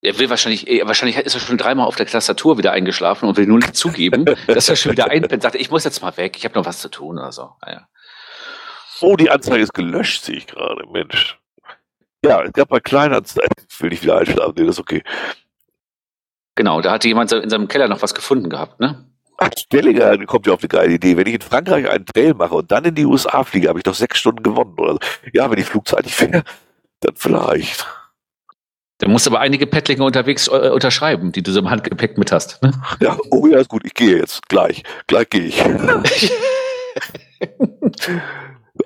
Er 0.02 0.18
will 0.18 0.30
wahrscheinlich, 0.30 0.68
eh, 0.68 0.86
wahrscheinlich 0.86 1.16
ist 1.18 1.34
er 1.34 1.40
schon 1.40 1.58
dreimal 1.58 1.86
auf 1.86 1.96
der 1.96 2.06
Tastatur 2.06 2.58
wieder 2.58 2.72
eingeschlafen 2.72 3.28
und 3.28 3.36
will 3.36 3.46
nur 3.46 3.58
nicht 3.58 3.76
zugeben, 3.76 4.24
dass 4.46 4.68
er 4.68 4.76
schon 4.76 4.92
wieder 4.92 5.10
einpennt. 5.10 5.42
Sagt, 5.42 5.56
ich 5.56 5.70
muss 5.70 5.84
jetzt 5.84 6.00
mal 6.02 6.16
weg, 6.16 6.36
ich 6.36 6.44
habe 6.44 6.54
noch 6.54 6.66
was 6.66 6.80
zu 6.80 6.88
tun 6.88 7.18
oder 7.18 7.32
so. 7.32 7.50
Naja. 7.62 7.88
Oh, 9.00 9.16
die 9.16 9.30
Anzeige 9.30 9.62
ist 9.62 9.74
gelöscht, 9.74 10.24
sehe 10.24 10.36
ich 10.36 10.46
gerade. 10.46 10.86
Mensch. 10.90 11.38
Ja, 12.24 12.42
es 12.42 12.52
gab 12.52 12.68
bei 12.68 12.80
Kleinanzeigen. 12.80 13.65
Ich 13.76 13.82
will 13.82 13.90
nicht 13.90 14.02
wieder 14.02 14.16
einschlafen. 14.16 14.54
Nee, 14.56 14.64
das 14.64 14.76
ist 14.76 14.80
okay. 14.80 15.02
Genau, 16.54 16.80
da 16.80 16.92
hatte 16.92 17.08
jemand 17.08 17.30
in 17.32 17.50
seinem 17.50 17.68
Keller 17.68 17.88
noch 17.88 18.00
was 18.00 18.14
gefunden 18.14 18.48
gehabt, 18.48 18.80
ne? 18.80 19.04
Ach, 19.36 19.50
Stellinger 19.58 20.16
kommt 20.24 20.46
ja 20.46 20.54
auf 20.54 20.60
eine 20.60 20.68
geile 20.68 20.94
Idee. 20.94 21.18
Wenn 21.18 21.26
ich 21.26 21.34
in 21.34 21.42
Frankreich 21.42 21.90
einen 21.90 22.06
Trail 22.06 22.32
mache 22.32 22.54
und 22.54 22.72
dann 22.72 22.86
in 22.86 22.94
die 22.94 23.04
USA 23.04 23.44
fliege, 23.44 23.68
habe 23.68 23.78
ich 23.78 23.82
doch 23.82 23.94
sechs 23.94 24.18
Stunden 24.18 24.42
gewonnen. 24.42 24.74
Oder 24.78 24.94
so. 24.94 24.98
Ja, 25.34 25.50
wenn 25.50 25.58
die 25.58 25.64
Flugzeit 25.64 26.06
nicht 26.06 26.18
wäre, 26.22 26.42
dann 27.00 27.14
vielleicht. 27.16 27.86
Da 28.96 29.08
musst 29.08 29.26
du 29.26 29.30
aber 29.30 29.40
einige 29.40 29.66
Pettlinge 29.66 30.04
unterwegs 30.04 30.48
äh, 30.48 30.70
unterschreiben, 30.70 31.32
die 31.32 31.42
du 31.42 31.52
so 31.52 31.58
im 31.58 31.68
Handgepäck 31.68 32.16
mit 32.16 32.32
hast. 32.32 32.62
Ne? 32.62 32.70
Ja, 33.00 33.18
oh 33.30 33.46
ja, 33.46 33.58
ist 33.58 33.68
gut, 33.68 33.82
ich 33.84 33.92
gehe 33.92 34.16
jetzt. 34.16 34.48
Gleich. 34.48 34.84
Gleich 35.06 35.28
gehe 35.28 35.42
ich. 35.42 35.62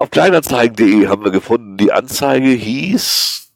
Auf 0.00 0.10
kleinanzeigen.de 0.10 1.06
haben 1.06 1.22
wir 1.22 1.30
gefunden, 1.30 1.76
die 1.76 1.92
Anzeige 1.92 2.48
hieß 2.48 3.49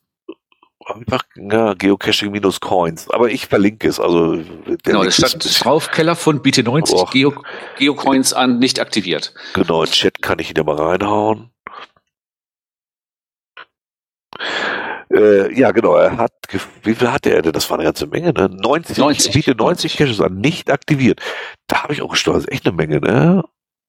einfach 0.87 1.23
ja, 1.37 1.75
Geocaching-Coins, 1.75 3.11
aber 3.11 3.31
ich 3.31 3.47
verlinke 3.47 3.89
es. 3.89 4.01
Also 4.01 4.39
genau, 4.83 5.05
das 5.05 5.17
stand 5.17 5.65
drauf, 5.65 5.91
Kellerfund 5.91 6.43
bietet 6.43 6.67
90 6.67 7.11
Geo, 7.11 7.35
Geocoins 7.79 8.33
an, 8.33 8.59
nicht 8.59 8.81
aktiviert. 8.81 9.35
Genau, 9.55 9.83
in 9.83 9.91
Chat 9.91 10.23
kann 10.23 10.39
ich 10.39 10.51
ihn 10.51 10.57
ja 10.57 10.65
mal 10.65 10.77
reinhauen. 10.77 11.51
Äh, 15.11 15.59
ja, 15.59 15.71
genau, 15.71 15.95
er 15.95 16.17
hat, 16.17 16.33
wie 16.83 16.95
viel 16.95 17.11
hatte 17.11 17.31
er 17.31 17.43
denn? 17.43 17.53
Das 17.53 17.71
war 17.71 17.79
eine 17.79 17.85
ganze 17.85 18.07
Menge, 18.07 18.33
ne? 18.33 18.49
90, 18.49 18.99
90. 18.99 19.33
bietet 19.33 19.59
90 19.59 19.97
Caches 19.97 20.21
an, 20.21 20.39
nicht 20.39 20.71
aktiviert. 20.71 21.21
Da 21.67 21.83
habe 21.83 21.93
ich 21.93 22.03
auch 22.03 22.11
gesteuert, 22.11 22.51
echt 22.51 22.67
eine 22.67 22.75
Menge, 22.77 23.01
ne? 23.01 23.45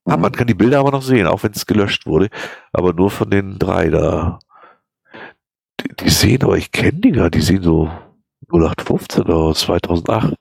Ah, 0.08 0.18
man 0.18 0.32
kann 0.32 0.46
die 0.46 0.54
Bilder 0.54 0.80
aber 0.80 0.92
noch 0.92 1.02
sehen, 1.02 1.26
auch 1.26 1.42
wenn 1.42 1.52
es 1.52 1.66
gelöscht 1.66 2.06
wurde. 2.06 2.30
Aber 2.72 2.94
nur 2.94 3.10
von 3.10 3.30
den 3.30 3.58
drei 3.58 3.90
da. 3.90 4.40
Die, 5.86 5.96
die 5.96 6.10
sehen, 6.10 6.44
aber 6.44 6.58
ich 6.58 6.72
kenne 6.72 7.00
die 7.00 7.12
gar, 7.12 7.30
die 7.30 7.42
sehen 7.42 7.64
so 7.64 7.90
0815 8.52 9.24
oder 9.24 9.54
2008. 9.54 10.36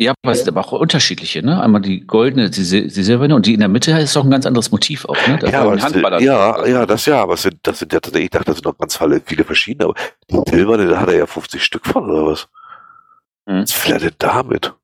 Ja, 0.00 0.14
aber 0.22 0.32
es 0.32 0.38
sind 0.38 0.48
aber 0.48 0.60
auch 0.60 0.72
unterschiedliche, 0.72 1.44
ne? 1.44 1.60
Einmal 1.60 1.80
die 1.80 2.06
goldene, 2.06 2.50
die, 2.50 2.62
die 2.62 3.02
silberne 3.02 3.34
und 3.34 3.46
die 3.46 3.54
in 3.54 3.60
der 3.60 3.68
Mitte 3.68 3.90
ist 3.98 4.16
auch 4.16 4.22
ein 4.22 4.30
ganz 4.30 4.46
anderes 4.46 4.70
Motiv 4.70 5.04
auch, 5.06 5.16
ne? 5.26 5.38
Das 5.40 5.50
ja, 5.50 5.62
aber 5.62 5.76
das, 5.76 6.22
ja, 6.22 6.66
ja, 6.66 6.86
das 6.86 7.06
ja, 7.06 7.20
aber 7.20 7.34
es 7.34 7.42
sind, 7.42 7.58
das 7.64 7.80
sind 7.80 7.92
ja 7.92 7.98
tatsächlich, 7.98 8.26
ich 8.26 8.30
dachte, 8.30 8.46
das 8.46 8.56
sind 8.58 8.66
noch 8.66 8.78
ganz 8.78 8.96
viele 9.26 9.44
verschiedene, 9.44 9.86
aber 9.86 9.94
die 10.30 10.50
silberne, 10.50 10.86
da 10.86 11.00
hat 11.00 11.08
er 11.08 11.16
ja 11.16 11.26
50 11.26 11.62
Stück 11.62 11.84
von, 11.84 12.08
oder 12.08 12.26
was? 12.26 12.48
Hm. 13.48 13.62
Was 13.62 14.02
denn 14.02 14.12
damit? 14.18 14.74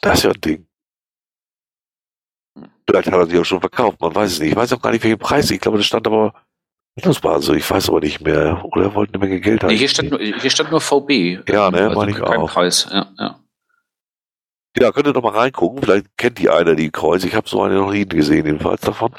Das 0.00 0.18
ist 0.18 0.24
ja 0.24 0.30
ein 0.30 0.40
Ding. 0.40 0.66
Vielleicht 2.88 3.12
hat 3.12 3.14
er 3.14 3.26
sie 3.26 3.38
auch 3.38 3.44
schon 3.44 3.60
verkauft, 3.60 4.00
man 4.00 4.12
weiß 4.12 4.32
es 4.32 4.40
nicht. 4.40 4.50
Ich 4.50 4.56
weiß 4.56 4.72
auch 4.72 4.82
gar 4.82 4.90
nicht, 4.90 5.04
welchen 5.04 5.18
Preis. 5.18 5.50
Ich 5.52 5.60
glaube, 5.60 5.78
das 5.78 5.86
stand 5.86 6.06
aber 6.08 6.34
Minusbasis. 6.96 7.56
Ich 7.56 7.70
weiß 7.70 7.88
aber 7.88 8.00
nicht 8.00 8.20
mehr. 8.20 8.64
Oder 8.64 8.84
er 8.84 8.94
wollte 8.94 9.14
eine 9.14 9.24
Menge 9.24 9.40
Geld 9.40 9.62
haben. 9.62 9.70
Nee, 9.70 9.78
hier, 9.78 9.88
stand 9.88 10.10
nur, 10.10 10.20
hier 10.20 10.50
stand 10.50 10.70
nur 10.70 10.80
VB. 10.80 11.48
Ja, 11.48 11.70
ne, 11.70 11.88
also 11.88 11.98
meine 11.98 12.10
ich 12.10 12.20
auch. 12.20 12.50
Preis. 12.50 12.88
Ja, 12.90 13.06
ja. 13.18 13.38
Ja, 14.78 14.90
könnt 14.90 15.06
ihr 15.06 15.12
doch 15.12 15.22
mal 15.22 15.36
reingucken. 15.36 15.82
Vielleicht 15.82 16.06
kennt 16.16 16.38
die 16.38 16.48
einer 16.48 16.74
die 16.74 16.90
Kreuz. 16.90 17.24
Ich 17.24 17.34
habe 17.34 17.48
so 17.48 17.62
eine 17.62 17.74
noch 17.74 17.92
nie 17.92 18.06
gesehen, 18.06 18.46
jedenfalls 18.46 18.80
davon. 18.80 19.14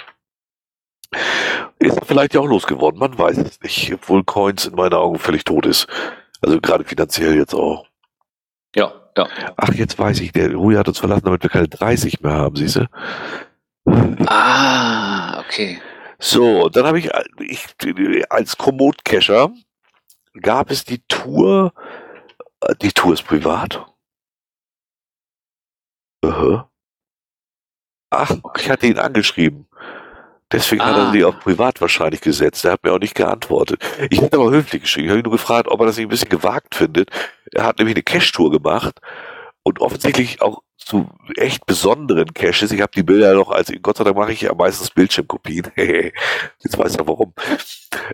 Ist 1.80 2.00
vielleicht 2.06 2.34
ja 2.34 2.40
auch 2.42 2.48
losgeworden, 2.48 3.00
man 3.00 3.18
weiß 3.18 3.38
es 3.38 3.62
nicht. 3.62 3.94
Obwohl 3.94 4.24
Coins 4.24 4.66
in 4.66 4.76
meinen 4.76 4.94
Augen 4.94 5.20
völlig 5.20 5.44
tot 5.44 5.66
ist. 5.66 5.88
Also 6.42 6.60
gerade 6.60 6.84
finanziell 6.84 7.36
jetzt 7.36 7.54
auch. 7.54 7.86
Ja, 8.76 8.92
ja. 9.16 9.28
Ach, 9.58 9.74
jetzt 9.74 10.00
weiß 10.00 10.22
ich, 10.22 10.32
der 10.32 10.54
Rui 10.56 10.76
hat 10.76 10.88
uns 10.88 11.00
verlassen, 11.00 11.26
damit 11.26 11.44
wir 11.44 11.50
keine 11.50 11.68
30 11.68 12.22
mehr 12.22 12.34
haben, 12.34 12.56
siehst 12.56 12.78
du? 12.78 12.88
Ah, 14.26 15.40
okay. 15.42 15.80
So, 16.26 16.70
dann 16.70 16.86
habe 16.86 17.00
ich, 17.00 17.10
ich 17.40 18.32
als 18.32 18.58
Komoot-Cacher 18.58 19.52
gab 20.42 20.72
es 20.72 20.86
die 20.86 21.04
Tour, 21.10 21.74
die 22.82 22.94
Tour 22.94 23.12
ist 23.14 23.24
privat. 23.24 23.86
Uh 26.24 26.62
Ach, 28.10 28.32
ich 28.58 28.70
hatte 28.70 28.88
ihn 28.88 29.00
angeschrieben. 29.00 29.68
Deswegen 30.50 30.82
ah. 30.82 30.86
hat 30.86 30.96
er 30.96 31.08
ah. 31.10 31.12
sie 31.12 31.26
auch 31.26 31.40
privat 31.42 31.82
wahrscheinlich 31.82 32.22
gesetzt. 32.22 32.64
Er 32.64 32.72
hat 32.72 32.86
mir 32.86 32.94
auch 32.94 33.00
nicht 33.00 33.16
geantwortet. 33.16 33.84
Ich 34.10 34.22
hätte 34.22 34.38
aber 34.38 34.50
höflich 34.50 34.84
geschrieben. 34.84 35.08
Ich 35.08 35.10
habe 35.10 35.20
ihn 35.20 35.24
nur 35.24 35.34
gefragt, 35.34 35.68
ob 35.68 35.82
er 35.82 35.88
das 35.88 35.98
nicht 35.98 36.06
ein 36.06 36.10
bisschen 36.10 36.30
gewagt 36.30 36.76
findet. 36.76 37.10
Er 37.52 37.66
hat 37.66 37.80
nämlich 37.80 37.98
eine 37.98 38.04
Cash-Tour 38.04 38.50
gemacht 38.50 39.02
und 39.64 39.82
offensichtlich 39.82 40.42
auch 40.42 40.64
zu 40.86 41.10
echt 41.36 41.66
besonderen 41.66 42.34
Caches. 42.34 42.72
Ich 42.72 42.82
habe 42.82 42.92
die 42.96 43.04
Bilder 43.04 43.34
noch, 43.34 43.52
als 43.52 43.72
Gott 43.82 43.98
sei 43.98 44.04
Dank 44.04 44.18
mache 44.18 44.34
ich 44.34 44.42
ja 44.42 44.54
meistens 44.54 44.90
Bildschirmkopien. 44.92 45.72
Jetzt 45.76 46.78
weiß 46.78 46.96
er 46.96 47.08
warum. 47.08 47.34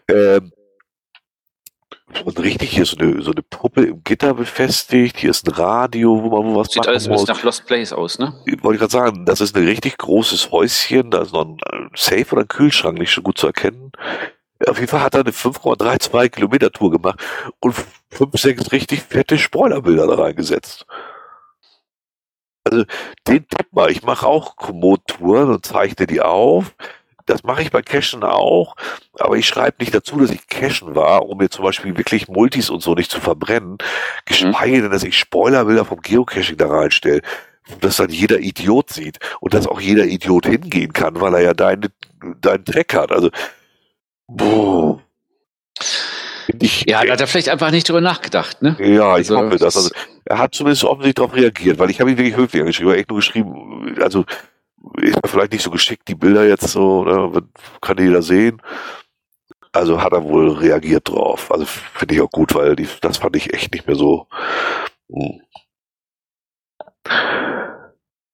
Ähm, 0.07 0.51
und 2.25 2.39
richtig, 2.39 2.71
hier 2.71 2.83
ist 2.83 2.91
so 2.91 2.97
eine, 2.97 3.21
so 3.21 3.31
eine 3.31 3.43
Puppe 3.43 3.83
im 3.83 4.03
Gitter 4.03 4.33
befestigt, 4.33 5.17
hier 5.17 5.29
ist 5.29 5.47
ein 5.47 5.53
Radio, 5.53 6.23
wo 6.23 6.41
man 6.41 6.55
was 6.55 6.69
Sieht 6.71 6.87
alles 6.87 7.05
ein 7.05 7.11
bisschen 7.11 7.27
nach 7.27 7.43
Lost 7.43 7.65
Place 7.67 7.93
aus, 7.93 8.17
ne? 8.17 8.33
Wollte 8.61 8.75
ich 8.75 8.79
gerade 8.79 8.91
sagen, 8.91 9.25
das 9.25 9.41
ist 9.41 9.55
ein 9.55 9.65
richtig 9.65 9.97
großes 9.97 10.51
Häuschen, 10.51 11.11
da 11.11 11.21
ist 11.21 11.33
noch 11.33 11.45
ein 11.45 11.57
Safe 11.95 12.25
oder 12.31 12.41
ein 12.41 12.47
Kühlschrank, 12.47 12.97
nicht 12.97 13.11
schon 13.11 13.23
gut 13.23 13.37
zu 13.37 13.47
erkennen. 13.47 13.91
Auf 14.67 14.77
jeden 14.77 14.89
Fall 14.89 15.01
hat 15.01 15.13
er 15.13 15.21
eine 15.21 15.31
5,32 15.31 16.29
Kilometer 16.29 16.71
Tour 16.71 16.91
gemacht 16.91 17.19
und 17.59 17.75
fünf, 18.09 18.33
sechs 18.35 18.71
richtig 18.71 19.01
fette 19.01 19.37
Spoilerbilder 19.37 20.07
da 20.07 20.15
reingesetzt. 20.15 20.85
Also 22.63 22.85
den 23.27 23.47
Tipp 23.47 23.67
mal, 23.71 23.91
ich 23.91 24.03
mache 24.03 24.27
auch 24.27 24.55
Komoot-Touren 24.55 25.49
und 25.49 25.65
zeichne 25.65 26.07
die 26.07 26.21
auf. 26.21 26.75
Das 27.25 27.43
mache 27.43 27.61
ich 27.61 27.69
bei 27.69 27.83
Cashen 27.83 28.23
auch, 28.23 28.75
aber 29.19 29.37
ich 29.37 29.47
schreibe 29.47 29.77
nicht 29.79 29.93
dazu, 29.93 30.19
dass 30.19 30.31
ich 30.31 30.47
Cashen 30.47 30.95
war, 30.95 31.27
um 31.27 31.37
mir 31.37 31.49
zum 31.49 31.63
Beispiel 31.63 31.95
wirklich 31.95 32.27
Multis 32.27 32.71
und 32.71 32.81
so 32.81 32.95
nicht 32.95 33.11
zu 33.11 33.21
verbrennen. 33.21 33.77
Geschweige 34.25 34.81
denn, 34.81 34.89
dass 34.89 35.03
ich 35.03 35.15
Spoilerbilder 35.15 35.85
vom 35.85 36.01
Geocaching 36.01 36.57
da 36.57 36.67
reinstelle, 36.67 37.21
dass 37.81 37.97
dann 37.97 38.09
jeder 38.09 38.39
Idiot 38.39 38.89
sieht 38.89 39.19
und 39.41 39.53
dass 39.53 39.67
auch 39.67 39.79
jeder 39.79 40.05
Idiot 40.05 40.47
hingehen 40.47 40.91
kann, 40.91 41.21
weil 41.21 41.35
er 41.35 41.41
ja 41.41 41.53
deinen 41.53 41.89
deinen 42.41 42.63
Dreck 42.65 42.95
hat. 42.95 43.11
Also, 43.11 43.29
boah. 44.27 44.99
Ich, 46.61 46.85
ja, 46.87 47.03
da 47.03 47.13
hat 47.13 47.21
er 47.21 47.27
vielleicht 47.27 47.49
einfach 47.49 47.71
nicht 47.71 47.87
drüber 47.87 48.01
nachgedacht, 48.01 48.61
ne? 48.61 48.75
Ja, 48.79 49.17
ich 49.17 49.29
also, 49.29 49.37
hoffe 49.37 49.57
das. 49.57 49.75
Also, 49.75 49.89
er 50.25 50.37
hat 50.37 50.53
zumindest 50.53 50.83
offensichtlich 50.83 51.15
darauf 51.15 51.35
reagiert, 51.35 51.79
weil 51.79 51.89
ich 51.89 51.99
habe 51.99 52.11
ihn 52.11 52.17
wirklich 52.17 52.35
höflich 52.35 52.61
angeschrieben, 52.61 52.93
echt 52.93 53.09
nur 53.09 53.19
geschrieben, 53.19 53.95
also 54.01 54.25
ist 55.01 55.15
mir 55.21 55.29
vielleicht 55.29 55.51
nicht 55.51 55.63
so 55.63 55.71
geschickt, 55.71 56.07
die 56.07 56.15
Bilder 56.15 56.47
jetzt 56.47 56.67
so, 56.67 57.03
ne, 57.03 57.43
kann 57.81 57.97
jeder 57.97 58.21
sehen. 58.21 58.61
Also 59.71 60.01
hat 60.01 60.13
er 60.13 60.23
wohl 60.23 60.49
reagiert 60.51 61.09
drauf. 61.09 61.51
Also 61.51 61.65
finde 61.65 62.15
ich 62.15 62.21
auch 62.21 62.31
gut, 62.31 62.55
weil 62.55 62.75
die, 62.75 62.87
das 63.01 63.17
fand 63.17 63.35
ich 63.35 63.53
echt 63.53 63.71
nicht 63.71 63.85
mehr 63.87 63.95
so. 63.95 64.27
Hm. 65.11 65.41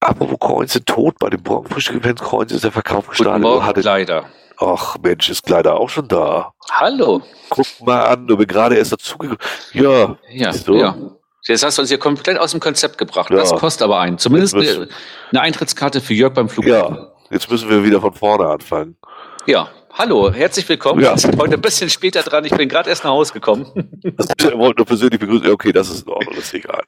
Apropos 0.05 0.37
Coins 0.39 0.73
sind 0.73 0.85
tot, 0.85 1.17
bei 1.17 1.31
dem 1.31 1.41
Morgenfrühstück-Event 1.41 2.21
Coins 2.21 2.51
ist 2.51 2.63
der 2.63 2.71
Verkauf 2.71 3.07
gestartet. 3.07 3.41
Guten 3.41 3.55
Morgen, 3.55 3.81
Kleider. 3.81 4.25
Ach 4.59 4.97
Mensch, 5.01 5.29
ist 5.31 5.43
Kleider 5.43 5.79
auch 5.79 5.89
schon 5.89 6.07
da. 6.07 6.53
Hallo. 6.71 7.23
Guck 7.49 7.65
mal 7.81 8.05
an, 8.05 8.27
du 8.27 8.37
bist 8.37 8.49
gerade 8.49 8.75
erst 8.75 8.91
dazugekommen. 8.91 9.39
Ja. 9.73 10.15
Ja, 10.29 10.53
so. 10.53 10.75
ja. 10.75 10.95
Jetzt 11.47 11.63
hast 11.63 11.79
du 11.79 11.81
uns 11.81 11.89
hier 11.89 11.97
komplett 11.97 12.37
aus 12.37 12.51
dem 12.51 12.59
Konzept 12.59 12.99
gebracht. 12.99 13.31
Ja. 13.31 13.37
Das 13.37 13.55
kostet 13.55 13.81
aber 13.81 13.99
einen. 13.99 14.19
Zumindest 14.19 14.53
eine, 14.53 14.89
eine, 15.31 15.41
Eintrittskarte 15.41 16.01
für 16.01 16.13
Jörg 16.13 16.35
beim 16.35 16.49
Flughafen. 16.49 16.97
Ja, 16.97 17.11
jetzt 17.31 17.49
müssen 17.49 17.67
wir 17.67 17.83
wieder 17.83 17.99
von 17.99 18.13
vorne 18.13 18.47
anfangen. 18.47 18.97
Ja, 19.47 19.69
hallo, 19.91 20.31
herzlich 20.31 20.69
willkommen. 20.69 21.01
Ja. 21.01 21.15
Heute 21.15 21.55
ein 21.55 21.61
bisschen 21.61 21.89
später 21.89 22.21
dran. 22.21 22.45
Ich 22.45 22.55
bin 22.55 22.69
gerade 22.69 22.91
erst 22.91 23.03
nach 23.05 23.11
Hause 23.11 23.33
gekommen. 23.33 23.65
Ich 24.37 24.59
wollte 24.59 24.77
nur 24.77 24.85
persönlich 24.85 25.19
begrüßen. 25.19 25.49
Okay, 25.49 25.71
das 25.71 25.89
ist 25.89 26.05
in 26.05 26.13
Ordnung, 26.13 26.35
das 26.35 26.45
ist 26.45 26.53
egal. 26.53 26.83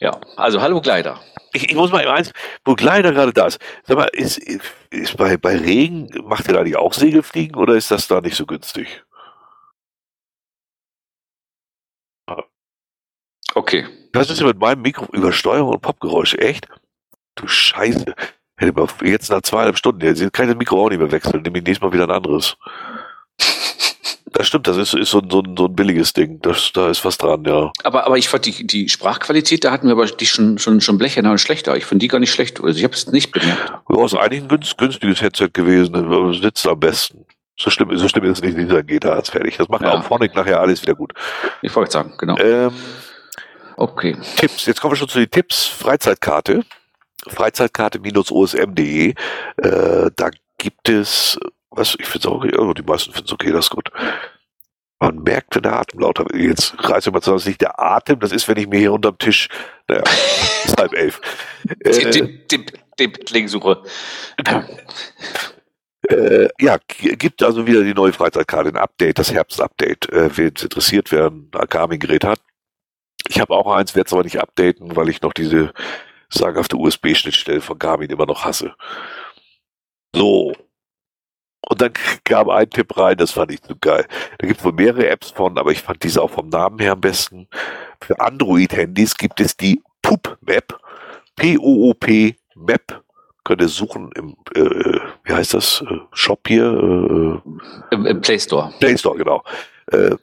Ja, 0.00 0.18
also 0.36 0.60
hallo 0.60 0.80
Kleider. 0.80 1.20
Ich, 1.56 1.70
ich 1.70 1.74
muss 1.74 1.90
mal 1.90 2.06
eins, 2.06 2.32
wo 2.66 2.74
Kleider 2.74 3.12
gerade 3.12 3.32
da 3.32 3.46
ist. 3.46 3.58
Sag 3.84 3.96
mal, 3.96 4.10
ist, 4.12 4.36
ist 4.90 5.16
bei, 5.16 5.38
bei 5.38 5.56
Regen, 5.56 6.10
macht 6.24 6.46
ihr 6.48 6.54
da 6.54 6.62
nicht 6.62 6.76
auch 6.76 6.92
Segelfliegen 6.92 7.56
oder 7.56 7.74
ist 7.74 7.90
das 7.90 8.06
da 8.08 8.20
nicht 8.20 8.36
so 8.36 8.44
günstig? 8.44 9.02
Okay. 13.54 13.86
Was 14.12 14.28
ist 14.28 14.38
denn 14.40 14.48
mit 14.48 14.58
meinem 14.58 14.82
Mikro 14.82 15.06
Übersteuerung 15.12 15.72
und 15.72 15.80
Popgeräusche? 15.80 16.38
Echt? 16.38 16.68
Du 17.36 17.48
Scheiße. 17.48 18.14
Hätte 18.58 18.72
man 18.72 18.88
jetzt 19.02 19.30
nach 19.30 19.40
zweieinhalb 19.40 19.78
Stunden, 19.78 20.02
jetzt 20.02 20.20
kann 20.34 20.44
ich 20.44 20.52
das 20.52 20.58
Mikro 20.58 20.84
auch 20.84 20.90
nicht 20.90 20.98
mehr 20.98 21.10
wechseln, 21.10 21.40
nehme 21.40 21.58
ich 21.58 21.64
nächstes 21.64 21.82
Mal 21.82 21.92
wieder 21.92 22.04
ein 22.04 22.10
anderes. 22.10 22.56
Das 24.32 24.46
stimmt, 24.46 24.66
das 24.66 24.76
ist, 24.76 24.94
ist 24.94 25.10
so, 25.10 25.20
ein, 25.20 25.30
so, 25.30 25.42
so 25.56 25.66
ein 25.66 25.74
billiges 25.74 26.12
Ding. 26.12 26.40
Das, 26.42 26.72
da 26.72 26.90
ist 26.90 27.04
was 27.04 27.16
dran, 27.16 27.44
ja. 27.44 27.70
Aber, 27.84 28.06
aber 28.06 28.18
ich 28.18 28.28
fand 28.28 28.44
die, 28.44 28.66
die 28.66 28.88
Sprachqualität, 28.88 29.64
da 29.64 29.70
hatten 29.70 29.86
wir 29.86 29.92
aber 29.92 30.06
die 30.06 30.26
schon, 30.26 30.58
schon, 30.58 30.80
schon 30.80 30.98
blechern 30.98 31.26
und 31.26 31.38
schlechter. 31.38 31.76
Ich 31.76 31.86
finde 31.86 32.02
die 32.02 32.08
gar 32.08 32.18
nicht 32.18 32.32
schlecht. 32.32 32.60
Also 32.60 32.76
ich 32.76 32.84
habe 32.84 32.94
es 32.94 33.06
nicht 33.06 33.30
bemerkt. 33.30 33.72
Ja, 33.88 34.04
ist 34.04 34.14
eigentlich 34.14 34.42
ein 34.42 34.48
günstiges 34.48 35.20
Headset 35.20 35.50
gewesen. 35.52 36.34
Sitzt 36.34 36.66
am 36.66 36.80
besten. 36.80 37.24
So 37.58 37.70
schlimm, 37.70 37.96
so 37.96 38.08
schlimm 38.08 38.24
ist 38.24 38.38
es 38.38 38.42
nicht, 38.42 38.58
dieser 38.58 38.82
geht 38.82 39.04
da 39.04 39.18
ist 39.18 39.30
fertig. 39.30 39.56
Das 39.56 39.68
macht 39.68 39.82
ja. 39.82 39.94
auch 39.94 40.04
vorne 40.04 40.28
nachher 40.34 40.60
alles 40.60 40.82
wieder 40.82 40.94
gut. 40.94 41.14
Ich 41.62 41.74
wollte 41.74 41.92
sagen, 41.92 42.12
genau. 42.18 42.36
Ähm, 42.36 42.72
Okay. 43.76 44.16
Tipps. 44.36 44.66
Jetzt 44.66 44.80
kommen 44.80 44.92
wir 44.92 44.96
schon 44.96 45.08
zu 45.08 45.18
den 45.18 45.30
Tipps. 45.30 45.66
Freizeitkarte. 45.66 46.64
Freizeitkarte-osm.de. 47.28 49.14
Äh, 49.56 50.10
da 50.16 50.30
gibt 50.58 50.88
es, 50.88 51.38
was, 51.76 51.96
ich 51.98 52.06
finde 52.06 52.28
es 52.28 52.32
auch, 52.32 52.44
ja, 52.44 52.74
die 52.74 52.82
meisten 52.82 53.12
finden 53.12 53.26
es 53.26 53.32
okay, 53.32 53.52
das 53.52 53.66
ist 53.66 53.70
gut. 53.70 53.90
Man 54.98 55.22
merkt, 55.22 55.54
wenn 55.54 55.62
der 55.62 55.74
Atem 55.74 56.00
lauter 56.00 56.24
wird. 56.24 56.42
Jetzt 56.42 56.74
reißt 56.78 57.12
mal 57.12 57.20
zusammen, 57.20 57.36
das 57.36 57.42
ist 57.42 57.48
nicht 57.48 57.60
der 57.60 57.78
Atem, 57.78 58.18
das 58.18 58.32
ist, 58.32 58.48
wenn 58.48 58.56
ich 58.56 58.66
mir 58.66 58.78
hier 58.78 58.92
unterm 58.92 59.18
Tisch, 59.18 59.48
naja, 59.88 60.02
ist 60.64 60.76
halb 60.80 60.94
elf. 60.94 61.20
Äh, 61.80 62.10
den, 62.10 62.40
den, 62.50 62.66
den 62.98 63.12
Link 63.30 63.50
suche. 63.50 63.82
Äh, 66.08 66.48
ja, 66.60 66.78
gibt 66.86 67.42
also 67.42 67.66
wieder 67.66 67.82
die 67.82 67.94
neue 67.94 68.12
Freizeitkarte, 68.12 68.70
ein 68.70 68.76
Update, 68.76 69.18
das 69.18 69.32
Herbstupdate. 69.32 70.08
Äh, 70.10 70.36
wen 70.36 70.52
es 70.54 70.62
interessiert, 70.62 71.12
wer 71.12 71.26
ein 71.26 71.50
Garmin-Gerät 71.68 72.24
hat, 72.24 72.40
ich 73.28 73.40
habe 73.40 73.54
auch 73.54 73.74
eins, 73.74 73.94
werde 73.94 74.06
es 74.06 74.12
aber 74.12 74.22
nicht 74.22 74.40
updaten, 74.40 74.94
weil 74.96 75.08
ich 75.08 75.22
noch 75.22 75.32
diese 75.32 75.72
sagenhafte 76.28 76.76
USB-Schnittstelle 76.76 77.60
von 77.60 77.78
Garmin 77.78 78.10
immer 78.10 78.26
noch 78.26 78.44
hasse. 78.44 78.74
So. 80.14 80.52
Und 81.68 81.80
dann 81.80 81.92
kam 82.24 82.48
ein 82.48 82.70
Tipp 82.70 82.96
rein, 82.96 83.16
das 83.16 83.32
fand 83.32 83.50
ich 83.50 83.60
so 83.66 83.74
geil. 83.80 84.06
Da 84.38 84.46
gibt 84.46 84.60
es 84.60 84.64
wohl 84.64 84.72
mehrere 84.72 85.08
Apps 85.08 85.30
von, 85.30 85.58
aber 85.58 85.72
ich 85.72 85.82
fand 85.82 86.02
diese 86.02 86.22
auch 86.22 86.30
vom 86.30 86.48
Namen 86.48 86.78
her 86.78 86.92
am 86.92 87.00
besten. 87.00 87.48
Für 88.00 88.20
Android-Handys 88.20 89.16
gibt 89.16 89.40
es 89.40 89.56
die 89.56 89.82
Poop 90.00 90.38
Map. 90.40 90.78
P-O-O-P 91.34 92.36
Map. 92.54 93.02
Könnt 93.44 93.60
ihr 93.60 93.68
suchen 93.68 94.10
im, 94.16 94.36
äh, 94.54 94.98
wie 95.24 95.32
heißt 95.32 95.54
das, 95.54 95.82
äh, 95.88 95.98
Shop 96.12 96.46
hier? 96.46 96.64
Äh, 96.64 97.94
Im, 97.94 98.06
Im 98.06 98.20
Play 98.20 98.38
Store. 98.38 98.72
Play 98.78 98.96
Store, 98.96 99.16
genau. 99.16 99.42
Äh, 99.92 100.16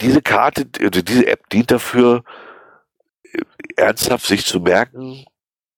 diese 0.00 0.22
Karte, 0.22 0.66
also 0.80 1.02
diese 1.02 1.26
App 1.26 1.48
dient 1.50 1.70
dafür, 1.70 2.24
ernsthaft 3.76 4.26
sich 4.26 4.44
zu 4.44 4.60
merken, 4.60 5.24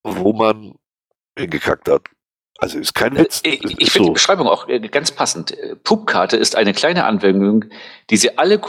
wo 0.03 0.33
man 0.33 0.75
hingekackt 1.39 1.89
hat. 1.89 2.03
Also 2.63 2.79
ist 2.79 2.95
kein 2.95 3.19
Witz. 3.19 3.41
Äh, 3.45 3.55
ich, 3.55 3.81
ich 3.81 3.91
finde 3.91 4.05
so. 4.07 4.11
die 4.11 4.15
Beschreibung 4.15 4.47
auch 4.47 4.69
äh, 4.69 4.79
ganz 4.79 5.11
passend. 5.11 5.57
Pupkarte 5.83 6.37
ist 6.37 6.55
eine 6.55 6.73
kleine 6.73 7.05
Anwendung, 7.05 7.65
die 8.09 8.17
sie 8.17 8.39
alle, 8.39 8.61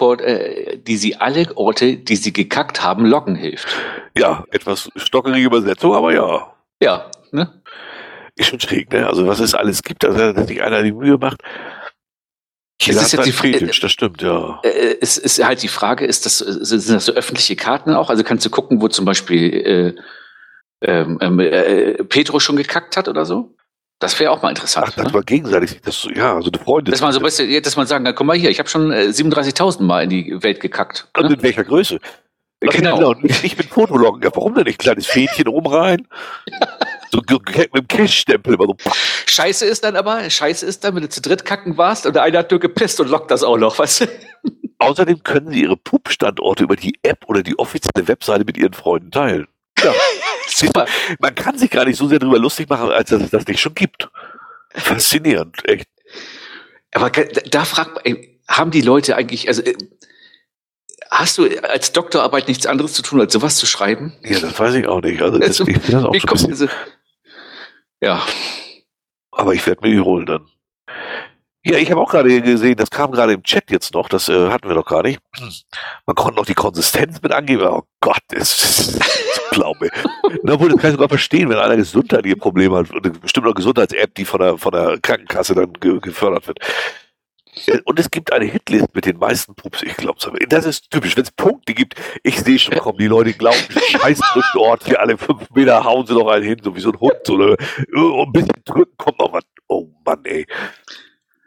die 0.77 0.97
sie 0.97 1.15
alle 1.17 1.55
Orte, 1.55 1.97
die 1.97 2.15
sie 2.15 2.33
gekackt 2.33 2.83
haben, 2.83 3.05
loggen 3.05 3.35
hilft. 3.35 3.67
Ja, 4.17 4.45
etwas 4.49 4.89
stockerige 4.95 5.45
Übersetzung, 5.45 5.93
aber 5.93 6.11
ja. 6.11 6.53
Ja, 6.81 7.11
ne? 7.31 7.61
Ist 8.35 8.49
schon 8.49 8.59
schräg, 8.59 8.91
ne? 8.91 9.05
Also 9.05 9.27
was 9.27 9.39
es 9.39 9.53
alles 9.53 9.83
gibt, 9.83 10.03
dass 10.03 10.47
sich 10.47 10.63
einer 10.63 10.81
die 10.81 10.91
Mühe 10.91 11.19
macht, 11.19 11.43
es 12.89 13.01
ist 13.01 13.13
jetzt 13.13 13.25
die 13.25 13.31
Frage, 13.31 13.65
das 13.65 13.91
stimmt, 13.91 14.21
ja. 14.21 14.59
Äh, 14.63 14.97
es 14.99 15.17
ist 15.17 15.43
halt 15.43 15.61
die 15.63 15.67
Frage, 15.67 16.05
ist 16.05 16.25
das, 16.25 16.39
sind 16.39 16.89
das 16.89 17.05
so 17.05 17.13
öffentliche 17.13 17.55
Karten 17.55 17.93
auch? 17.93 18.09
Also 18.09 18.23
kannst 18.23 18.45
du 18.45 18.49
gucken, 18.49 18.81
wo 18.81 18.87
zum 18.87 19.05
Beispiel 19.05 19.53
äh, 19.53 19.93
ähm, 20.81 21.17
ähm 21.21 21.39
äh, 21.39 22.03
Petro 22.03 22.39
schon 22.39 22.55
gekackt 22.55 22.97
hat 22.97 23.07
oder 23.07 23.25
so? 23.25 23.55
Das 24.03 24.19
wäre 24.19 24.31
auch 24.31 24.41
mal 24.41 24.49
interessant. 24.49 24.87
Ach, 24.89 24.95
das 24.95 25.05
ne? 25.07 25.13
war 25.13 25.23
gegenseitig, 25.23 25.79
das, 25.81 26.05
ja, 26.13 26.35
also 26.35 26.49
die 26.49 26.59
Freunde. 26.59 26.91
Dass 26.91 26.99
man 26.99 27.13
so, 27.13 27.21
du, 27.21 27.61
dass 27.61 27.77
man 27.77 27.87
sagen 27.87 28.03
kann, 28.03 28.13
guck 28.13 28.27
mal 28.27 28.35
hier, 28.35 28.49
ich 28.49 28.59
habe 28.59 28.67
schon 28.67 28.91
äh, 28.91 29.05
37.000 29.05 29.81
Mal 29.81 30.03
in 30.03 30.09
die 30.09 30.43
Welt 30.43 30.59
gekackt. 30.59 31.07
Und 31.15 31.29
ne? 31.29 31.35
in 31.35 31.41
welcher 31.41 31.63
Größe? 31.63 31.99
Genau. 32.59 33.13
genau. 33.13 33.29
Ich 33.43 33.55
bin 33.55 33.65
Fotologgen. 33.65 34.21
Ja, 34.21 34.29
warum 34.33 34.55
denn 34.55 34.65
nicht? 34.65 34.79
Kleines 34.79 35.07
Fähnchen 35.07 35.47
oben 35.47 35.67
rein. 35.67 36.07
So 37.11 37.19
mit 37.19 37.75
dem 37.75 37.87
Cash-Stempel 37.87 38.57
so. 38.57 38.75
Scheiße 39.27 39.67
ist 39.67 39.83
dann 39.83 39.95
aber, 39.95 40.27
scheiße 40.27 40.65
ist 40.65 40.83
dann, 40.83 40.95
wenn 40.95 41.03
du 41.03 41.09
zu 41.09 41.21
dritt 41.21 41.45
kacken 41.45 41.77
warst 41.77 42.07
und 42.07 42.15
der 42.15 42.23
eine 42.23 42.39
hat 42.39 42.49
nur 42.49 42.59
gepisst 42.59 42.99
und 42.99 43.07
lockt 43.07 43.29
das 43.29 43.43
auch 43.43 43.57
noch, 43.57 43.77
weißt 43.77 44.01
du? 44.01 44.05
Außerdem 44.79 45.21
können 45.21 45.51
sie 45.51 45.61
ihre 45.61 45.77
Pup-Standorte 45.77 46.63
über 46.63 46.75
die 46.75 46.97
App 47.03 47.19
oder 47.27 47.43
die 47.43 47.59
offizielle 47.59 48.07
Webseite 48.07 48.45
mit 48.45 48.57
ihren 48.57 48.73
Freunden 48.73 49.11
teilen. 49.11 49.47
Ja. 49.81 49.93
Super. 50.47 50.85
Man 51.19 51.35
kann 51.35 51.57
sich 51.57 51.69
gar 51.69 51.85
nicht 51.85 51.97
so 51.97 52.07
sehr 52.07 52.19
darüber 52.19 52.39
lustig 52.39 52.69
machen, 52.69 52.91
als 52.91 53.09
dass 53.09 53.21
es 53.21 53.31
das 53.31 53.47
nicht 53.47 53.59
schon 53.59 53.75
gibt. 53.75 54.09
Faszinierend, 54.69 55.67
echt. 55.67 55.87
Aber 56.93 57.09
da 57.09 57.65
fragt 57.65 57.95
man, 57.95 58.17
haben 58.47 58.71
die 58.71 58.81
Leute 58.81 59.15
eigentlich, 59.15 59.47
also 59.47 59.63
äh, 59.63 59.75
Hast 61.13 61.37
du 61.37 61.47
als 61.61 61.91
Doktorarbeit 61.91 62.47
nichts 62.47 62.65
anderes 62.65 62.93
zu 62.93 63.03
tun, 63.03 63.21
als 63.21 63.33
sowas 63.33 63.57
zu 63.57 63.67
schreiben? 63.67 64.13
Ja, 64.23 64.39
das 64.39 64.57
weiß 64.57 64.73
ich 64.73 64.87
auch 64.87 65.01
nicht. 65.01 65.21
Also, 65.21 65.37
das, 65.37 65.61
also, 65.61 65.67
ich 65.67 65.79
das 65.79 66.03
auch 66.03 66.37
so 66.37 66.47
diese, 66.47 66.69
ja. 68.01 68.25
Aber 69.31 69.53
ich 69.53 69.65
werde 69.67 69.87
mir 69.87 69.93
die 69.93 70.01
holen 70.01 70.25
dann. 70.25 70.47
Ja, 71.65 71.77
ich 71.77 71.89
habe 71.89 72.01
auch 72.01 72.11
gerade 72.11 72.41
gesehen, 72.41 72.75
das 72.75 72.89
kam 72.89 73.11
gerade 73.11 73.33
im 73.33 73.43
Chat 73.43 73.71
jetzt 73.71 73.93
noch, 73.93 74.09
das 74.09 74.27
äh, 74.27 74.49
hatten 74.49 74.67
wir 74.67 74.75
noch 74.75 74.85
gar 74.85 75.01
nicht. 75.01 75.21
Man 76.05 76.15
konnte 76.15 76.37
noch 76.37 76.45
die 76.45 76.53
Konsistenz 76.53 77.21
mit 77.21 77.31
angeben. 77.31 77.65
Oh 77.65 77.83
Gott, 78.01 78.21
das 78.27 78.79
ist 78.79 78.99
glaube. 79.53 79.89
Na 80.43 80.59
wohl, 80.59 80.69
das 80.69 80.79
kann 80.79 80.89
ich 80.89 80.95
sogar 80.95 81.09
verstehen, 81.09 81.49
wenn 81.49 81.57
einer 81.57 81.77
gesundheitliche 81.77 82.35
Probleme 82.35 82.77
hat 82.77 82.91
und 82.91 83.05
eine 83.05 83.17
bestimmte 83.17 83.53
Gesundheits-App, 83.53 84.15
die 84.15 84.25
von 84.25 84.39
der, 84.39 84.57
von 84.57 84.71
der 84.71 84.99
Krankenkasse 85.01 85.55
dann 85.55 85.73
ge 85.73 85.99
gefördert 85.99 86.47
wird. 86.47 86.59
Und 87.85 87.99
es 87.99 88.09
gibt 88.09 88.33
eine 88.33 88.45
Hitlist 88.45 88.95
mit 88.95 89.05
den 89.05 89.17
meisten 89.17 89.53
Pups. 89.53 89.83
Ich 89.83 89.95
glaube, 89.95 90.17
das 90.49 90.65
ist 90.65 90.89
typisch. 90.89 91.15
Wenn 91.15 91.23
es 91.23 91.31
Punkte 91.31 91.75
gibt, 91.75 91.95
ich 92.23 92.39
sehe 92.39 92.57
schon 92.57 92.75
kommen, 92.79 92.97
die 92.97 93.07
Leute 93.07 93.33
glauben, 93.33 93.59
scheiß 93.69 94.19
drückt 94.33 94.49
dort, 94.55 94.83
für 94.83 94.99
alle 94.99 95.17
fünf 95.17 95.47
Meter 95.51 95.83
hauen 95.83 96.05
sie 96.07 96.13
noch 96.13 96.27
einen 96.27 96.43
hin, 96.43 96.57
so 96.63 96.75
wie 96.75 96.81
so 96.81 96.91
ein 96.91 96.99
Hund. 96.99 97.19
So, 97.25 97.37
ne? 97.37 97.55
ein 97.55 98.31
bisschen 98.31 98.63
drücken 98.65 98.97
kommt 98.97 99.19
noch 99.19 99.33
was. 99.33 99.43
Oh 99.67 99.87
Mann, 100.03 100.25
ey. 100.25 100.47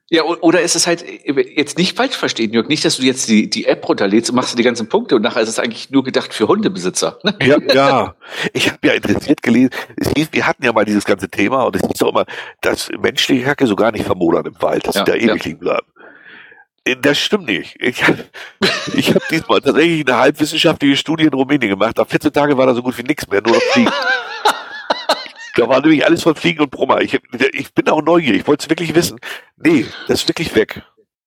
Ja, 0.09 0.23
oder 0.23 0.61
ist 0.61 0.77
es 0.77 0.87
halt 0.87 1.05
jetzt 1.25 1.79
nicht 1.79 1.97
falsch 1.97 2.17
verstehen, 2.17 2.53
Jörg, 2.53 2.69
nicht, 2.69 2.85
dass 2.85 2.99
du 2.99 3.03
jetzt 3.03 3.29
die, 3.29 3.51
die 3.51 3.67
App 3.67 3.89
runterlädst 3.89 4.31
und 4.31 4.37
machst 4.37 4.53
du 4.53 4.57
die 4.57 4.63
ganzen 4.63 4.89
Punkte 4.89 5.17
und 5.17 5.23
nachher 5.23 5.43
ist 5.43 5.49
es 5.49 5.59
eigentlich 5.59 5.91
nur 5.91 6.05
gedacht 6.05 6.33
für 6.33 6.47
Hundebesitzer. 6.47 7.19
Ne? 7.25 7.37
Ja, 7.43 7.59
ja. 7.75 8.15
Ich 8.53 8.69
habe 8.69 8.79
ja 8.87 8.93
interessiert 8.93 9.43
gelesen, 9.43 9.71
es 9.97 10.13
hieß, 10.17 10.29
wir 10.31 10.47
hatten 10.47 10.65
ja 10.65 10.73
mal 10.73 10.85
dieses 10.85 11.05
ganze 11.05 11.29
Thema 11.29 11.65
und 11.65 11.75
es 11.75 11.83
hieß 11.83 11.99
doch 11.99 12.11
immer, 12.11 12.25
dass 12.61 12.89
menschliche 13.01 13.47
Hacke 13.47 13.67
so 13.67 13.75
gar 13.75 13.91
nicht 13.91 14.05
vermodern 14.05 14.47
im 14.47 14.63
Wald, 14.63 14.87
dass 14.87 14.95
ja, 14.95 15.05
sie 15.05 15.11
da 15.11 15.17
ewig 15.17 15.29
ja. 15.29 15.45
liegen 15.45 15.59
bleiben. 15.59 15.87
Äh, 16.85 16.97
das 17.03 17.19
stimmt 17.19 17.47
nicht. 17.47 17.75
Ich, 17.81 18.05
ich 18.95 19.11
habe 19.11 19.25
diesmal 19.29 19.61
tatsächlich 19.61 20.07
eine 20.09 20.19
halbwissenschaftliche 20.19 20.97
Studie 20.97 21.25
in 21.25 21.35
Rumänien 21.35 21.71
gemacht. 21.71 21.99
Nach 21.99 22.07
14 22.07 22.33
Tagen 22.33 22.57
war 22.57 22.67
da 22.67 22.75
so 22.75 22.83
gut 22.83 22.97
wie 22.97 23.03
nichts 23.03 23.29
mehr, 23.29 23.43
nur 23.43 23.57
noch 23.57 23.63
Fliegen. 23.73 23.91
Da 25.57 25.69
war 25.69 25.81
nämlich 25.81 26.05
alles 26.05 26.23
von 26.23 26.35
Fliegen 26.35 26.61
und 26.61 26.71
Brummer. 26.71 27.01
Ich, 27.01 27.19
ich 27.53 27.75
bin 27.75 27.89
auch 27.89 28.03
neugierig. 28.03 28.43
Ich 28.43 28.47
wollte 28.47 28.65
es 28.65 28.71
wirklich 28.71 28.95
wissen. 28.95 29.19
Nee, 29.57 29.87
das 30.07 30.23
ist 30.23 30.29
wirklich 30.29 30.55
weg. 30.55 30.83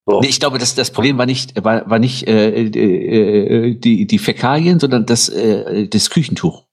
So. 0.06 0.22
Nee, 0.22 0.27
ich 0.27 0.40
glaube, 0.40 0.58
das, 0.58 0.75
das 0.75 0.91
Problem 0.91 1.17
war 1.17 1.25
nicht, 1.25 1.64
war, 1.64 1.88
war 1.90 1.99
nicht 1.99 2.27
äh, 2.27 2.64
äh, 2.64 3.75
die, 3.75 4.08
die 4.08 4.19
Fäkalien, 4.19 4.80
sondern 4.80 5.06
das, 5.06 5.30
äh, 5.30 5.88
das 5.88 6.09
Küchentuch. 6.09 6.66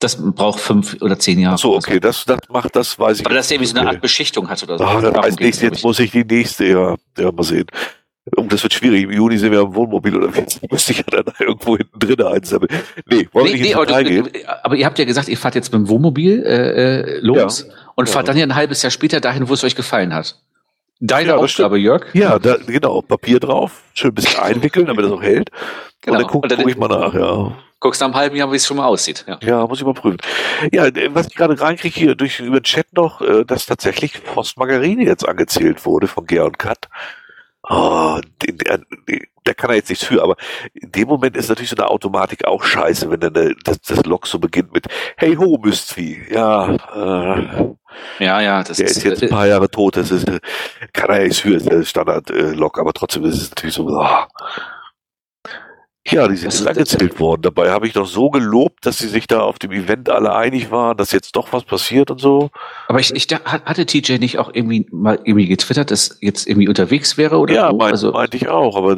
Das 0.00 0.16
braucht 0.32 0.60
fünf 0.60 1.00
oder 1.00 1.18
zehn 1.18 1.38
Jahre. 1.40 1.54
Ach 1.54 1.58
so, 1.58 1.76
okay, 1.76 1.98
das, 1.98 2.24
das 2.24 2.38
macht, 2.48 2.76
das 2.76 2.98
weiß 2.98 3.20
ich. 3.20 3.26
Aber 3.26 3.34
das 3.34 3.50
irgendwie 3.50 3.70
so 3.70 3.78
eine 3.78 3.88
Art 3.88 4.00
Beschichtung 4.00 4.48
hat 4.48 4.62
oder 4.62 4.78
so. 4.78 4.84
Ah, 4.84 5.00
das 5.00 5.14
heißt 5.14 5.40
nichts, 5.40 5.60
jetzt 5.60 5.82
muss 5.82 5.98
ich 5.98 6.10
die 6.10 6.24
nächste, 6.24 6.66
ja, 6.66 6.96
ja, 7.18 7.32
mal 7.32 7.42
sehen. 7.42 7.66
Und 8.36 8.52
das 8.52 8.62
wird 8.62 8.72
schwierig. 8.72 9.04
Im 9.04 9.12
Juni 9.12 9.36
sind 9.36 9.52
wir 9.52 9.60
am 9.60 9.74
Wohnmobil 9.74 10.16
oder 10.16 10.34
wie 10.34 10.44
müsste 10.70 10.92
ich 10.92 10.98
ja 10.98 11.04
dann 11.10 11.24
irgendwo 11.38 11.76
hinten 11.76 11.98
drin 11.98 12.22
einsammeln. 12.22 12.70
Nee, 13.06 13.28
wollen 13.32 13.46
nee, 13.46 13.52
wir 13.52 13.60
nicht 13.60 13.68
nee, 13.68 13.74
aber, 13.74 13.86
du, 14.02 14.30
aber 14.62 14.76
ihr 14.76 14.86
habt 14.86 14.98
ja 14.98 15.04
gesagt, 15.04 15.28
ihr 15.28 15.36
fahrt 15.36 15.54
jetzt 15.54 15.72
mit 15.72 15.80
dem 15.80 15.88
Wohnmobil 15.88 16.42
äh, 16.44 17.00
äh 17.00 17.18
los 17.20 17.66
ja, 17.68 17.74
und 17.96 18.08
ja. 18.08 18.12
fahrt 18.12 18.28
dann 18.28 18.36
ja 18.36 18.44
ein 18.44 18.54
halbes 18.54 18.82
Jahr 18.82 18.90
später 18.90 19.20
dahin, 19.20 19.48
wo 19.48 19.54
es 19.54 19.62
euch 19.62 19.76
gefallen 19.76 20.14
hat. 20.14 20.40
Deine 21.00 21.30
ja, 21.30 21.36
Aufgabe, 21.36 21.78
Jörg? 21.78 22.06
Ja, 22.14 22.38
da, 22.38 22.56
genau, 22.66 23.02
Papier 23.02 23.40
drauf, 23.40 23.82
schön 23.92 24.12
ein 24.12 24.14
bisschen 24.14 24.40
einwickeln, 24.40 24.86
damit 24.86 25.04
es 25.04 25.10
auch 25.10 25.22
hält. 25.22 25.50
Genau. 26.00 26.16
Und 26.16 26.22
dann 26.22 26.30
gucke 26.30 26.56
guck 26.56 26.68
ich 26.68 26.76
mal 26.76 26.88
nach, 26.88 27.12
ja. 27.12 27.52
Guckst 27.80 28.00
nach 28.00 28.06
einem 28.06 28.14
halben 28.14 28.36
Jahr, 28.36 28.50
wie 28.50 28.56
es 28.56 28.66
schon 28.66 28.78
mal 28.78 28.86
aussieht. 28.86 29.26
Ja, 29.28 29.38
ja 29.42 29.66
muss 29.66 29.80
ich 29.80 29.84
mal 29.84 29.92
prüfen. 29.92 30.16
Ja, 30.72 30.88
was 31.10 31.26
ich 31.26 31.34
gerade 31.34 31.60
reinkriege 31.60 31.98
hier 31.98 32.14
durch 32.14 32.40
über 32.40 32.60
den 32.60 32.64
Chat 32.64 32.86
noch, 32.92 33.20
äh, 33.20 33.44
dass 33.44 33.66
tatsächlich 33.66 34.24
Postmargarine 34.24 35.04
jetzt 35.04 35.28
angezählt 35.28 35.84
wurde 35.84 36.06
von 36.06 36.24
Ger 36.24 36.46
und 36.46 36.58
Kat 36.58 36.88
oh, 37.68 38.20
der, 38.42 38.80
der 39.46 39.54
kann 39.54 39.70
er 39.70 39.76
jetzt 39.76 39.90
nichts 39.90 40.04
für, 40.04 40.22
aber 40.22 40.36
in 40.72 40.90
dem 40.92 41.08
Moment 41.08 41.36
ist 41.36 41.48
natürlich 41.48 41.70
so 41.70 41.76
eine 41.76 41.88
Automatik 41.88 42.46
auch 42.46 42.62
scheiße, 42.62 43.10
wenn 43.10 43.20
dann 43.20 43.36
eine, 43.36 43.54
das, 43.64 43.80
das 43.80 44.04
Log 44.06 44.26
so 44.26 44.38
beginnt 44.38 44.72
mit 44.72 44.86
Hey 45.16 45.34
ho, 45.34 45.58
Mystery. 45.62 46.22
Ja, 46.30 46.74
äh, 46.74 47.74
ja, 48.18 48.40
ja, 48.40 48.62
das 48.62 48.78
der 48.78 48.86
ist, 48.86 48.96
ist 48.98 49.04
jetzt 49.04 49.22
ein 49.22 49.28
paar 49.28 49.46
Jahre 49.46 49.70
tot, 49.70 49.96
das 49.96 50.10
ist, 50.10 50.26
kann 50.92 51.10
er 51.10 51.20
nichts 51.20 51.40
für, 51.40 51.54
das 51.54 51.62
ist 51.62 51.70
der 51.70 51.84
Standard-Log, 51.84 52.78
aber 52.78 52.92
trotzdem 52.92 53.24
ist 53.24 53.40
es 53.40 53.50
natürlich 53.50 53.74
so, 53.74 53.86
oh, 53.86 54.18
ja, 56.06 56.28
die 56.28 56.36
sind 56.36 56.52
jetzt 56.52 56.66
angezählt 56.66 57.18
worden. 57.18 57.42
Dabei 57.42 57.70
habe 57.70 57.86
ich 57.86 57.94
doch 57.94 58.06
so 58.06 58.28
gelobt, 58.28 58.84
dass 58.84 58.98
sie 58.98 59.08
sich 59.08 59.26
da 59.26 59.40
auf 59.40 59.58
dem 59.58 59.72
Event 59.72 60.10
alle 60.10 60.34
einig 60.34 60.70
waren, 60.70 60.98
dass 60.98 61.12
jetzt 61.12 61.34
doch 61.34 61.52
was 61.52 61.64
passiert 61.64 62.10
und 62.10 62.20
so. 62.20 62.50
Aber 62.88 63.00
ich, 63.00 63.14
ich 63.14 63.26
hatte 63.32 63.86
TJ 63.86 64.18
nicht 64.18 64.38
auch 64.38 64.50
irgendwie 64.52 64.86
mal 64.90 65.18
irgendwie 65.24 65.48
getwittert, 65.48 65.90
dass 65.90 66.18
jetzt 66.20 66.46
irgendwie 66.46 66.68
unterwegs 66.68 67.16
wäre 67.16 67.38
oder? 67.38 67.54
Ja, 67.54 67.72
mein, 67.72 67.92
also, 67.92 68.12
meinte 68.12 68.36
ich 68.36 68.48
auch, 68.48 68.76
aber 68.76 68.96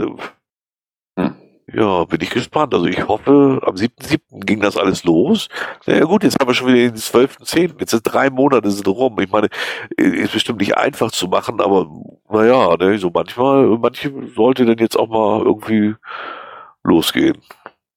hm. 1.17 1.35
ja, 1.73 2.05
bin 2.07 2.21
ich 2.21 2.31
gespannt. 2.31 2.75
Also 2.75 2.87
ich 2.87 3.07
hoffe, 3.07 3.61
am 3.65 3.77
7.7. 3.77 4.45
ging 4.45 4.61
das 4.61 4.77
alles 4.77 5.05
los. 5.05 5.49
Ja 5.87 6.05
gut, 6.05 6.25
jetzt 6.25 6.41
haben 6.41 6.49
wir 6.49 6.55
schon 6.55 6.67
wieder 6.67 6.91
den 6.91 6.97
12.10. 6.97 7.79
Jetzt 7.79 7.93
sind 7.93 8.03
drei 8.03 8.31
Monate 8.31 8.69
sind 8.73 8.89
rum. 8.89 9.17
Ich 9.21 9.31
meine, 9.31 9.49
ist 9.97 10.33
bestimmt 10.33 10.59
nicht 10.59 10.77
einfach 10.77 11.13
zu 11.13 11.29
machen, 11.29 11.61
aber 11.61 11.89
naja, 12.29 12.77
ne, 12.77 12.99
so 12.99 13.11
manchmal, 13.15 13.79
manche 13.79 14.13
sollte 14.35 14.67
denn 14.67 14.79
jetzt 14.79 14.99
auch 14.99 15.07
mal 15.07 15.43
irgendwie 15.45 15.95
losgehen. 16.87 17.41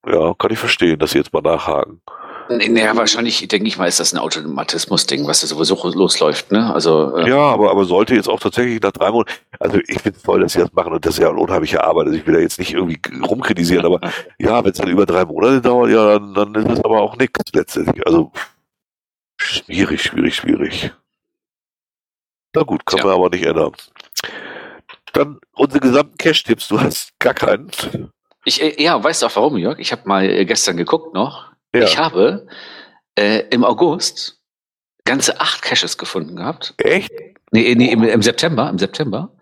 Ja, 0.08 0.34
kann 0.34 0.52
ich 0.52 0.60
verstehen, 0.60 1.00
dass 1.00 1.12
sie 1.12 1.20
jetzt 1.20 1.34
mal 1.34 1.42
nachhaken. 1.42 2.02
Naja, 2.50 2.96
wahrscheinlich, 2.96 3.48
denke 3.48 3.68
ich 3.68 3.78
mal, 3.78 3.88
ist 3.88 4.00
das 4.00 4.12
ein 4.12 4.18
Automatismus-Ding, 4.18 5.28
was 5.28 5.42
da 5.42 5.48
sowieso 5.48 5.76
losläuft, 5.92 6.52
ne? 6.52 6.74
Also, 6.74 7.16
äh 7.18 7.30
ja, 7.30 7.38
aber, 7.38 7.70
aber 7.70 7.86
sollte 7.86 8.16
jetzt 8.16 8.28
auch 8.28 8.40
tatsächlich 8.40 8.82
nach 8.82 8.92
drei 8.92 9.12
Monaten, 9.12 9.32
also 9.60 9.78
ich 9.88 10.02
finde 10.02 10.18
es 10.18 10.24
toll, 10.24 10.40
dass 10.42 10.54
sie 10.54 10.60
das 10.60 10.74
machen 10.74 10.92
und 10.92 11.06
das 11.06 11.14
ist 11.14 11.22
ja 11.22 11.30
eine 11.30 11.38
unheimliche 11.38 11.84
Arbeit. 11.84 12.08
Also 12.08 12.18
ich 12.18 12.26
will 12.26 12.34
da 12.34 12.40
jetzt 12.40 12.58
nicht 12.58 12.74
irgendwie 12.74 13.00
rumkritisieren, 13.24 13.86
aber 13.86 14.00
ja, 14.40 14.64
wenn 14.64 14.72
es 14.72 14.80
dann 14.80 14.88
über 14.88 15.06
drei 15.06 15.26
Monate 15.26 15.62
dauert, 15.62 15.92
ja, 15.92 16.18
dann, 16.18 16.34
dann 16.34 16.56
ist 16.56 16.80
es 16.80 16.84
aber 16.84 17.02
auch 17.02 17.16
nichts 17.18 17.54
letztendlich. 17.54 18.06
Also 18.08 18.32
schwierig, 19.38 20.02
schwierig, 20.02 20.36
schwierig. 20.36 20.92
Na 22.56 22.64
gut, 22.64 22.84
kann 22.84 22.98
ja. 22.98 23.06
man 23.06 23.14
aber 23.14 23.30
nicht 23.30 23.46
ändern. 23.46 23.74
Dann 25.14 25.40
unsere 25.54 25.82
gesamten 25.82 26.18
Cash-Tipps, 26.18 26.68
du 26.68 26.82
hast 26.82 27.12
gar 27.20 27.36
keinen. 27.36 27.70
Ich, 28.46 28.62
äh, 28.62 28.82
ja, 28.82 29.02
weißt 29.04 29.22
du 29.22 29.28
auch 29.28 29.36
warum, 29.36 29.58
Jörg? 29.58 29.80
Ich 29.80 29.92
habe 29.92 30.04
mal 30.06 30.30
äh, 30.30 30.46
gestern 30.46 30.78
geguckt 30.78 31.14
noch. 31.14 31.52
Ja. 31.74 31.84
Ich 31.84 31.98
habe 31.98 32.48
äh, 33.16 33.44
im 33.50 33.64
August 33.64 34.40
ganze 35.06 35.40
acht 35.40 35.62
Caches 35.62 35.98
gefunden 35.98 36.36
gehabt. 36.36 36.74
Echt? 36.78 37.12
Nee, 37.52 37.76
nee 37.76 37.92
im, 37.92 38.04
im 38.04 38.22
September, 38.22 38.70
im 38.70 38.78
September. 38.78 39.36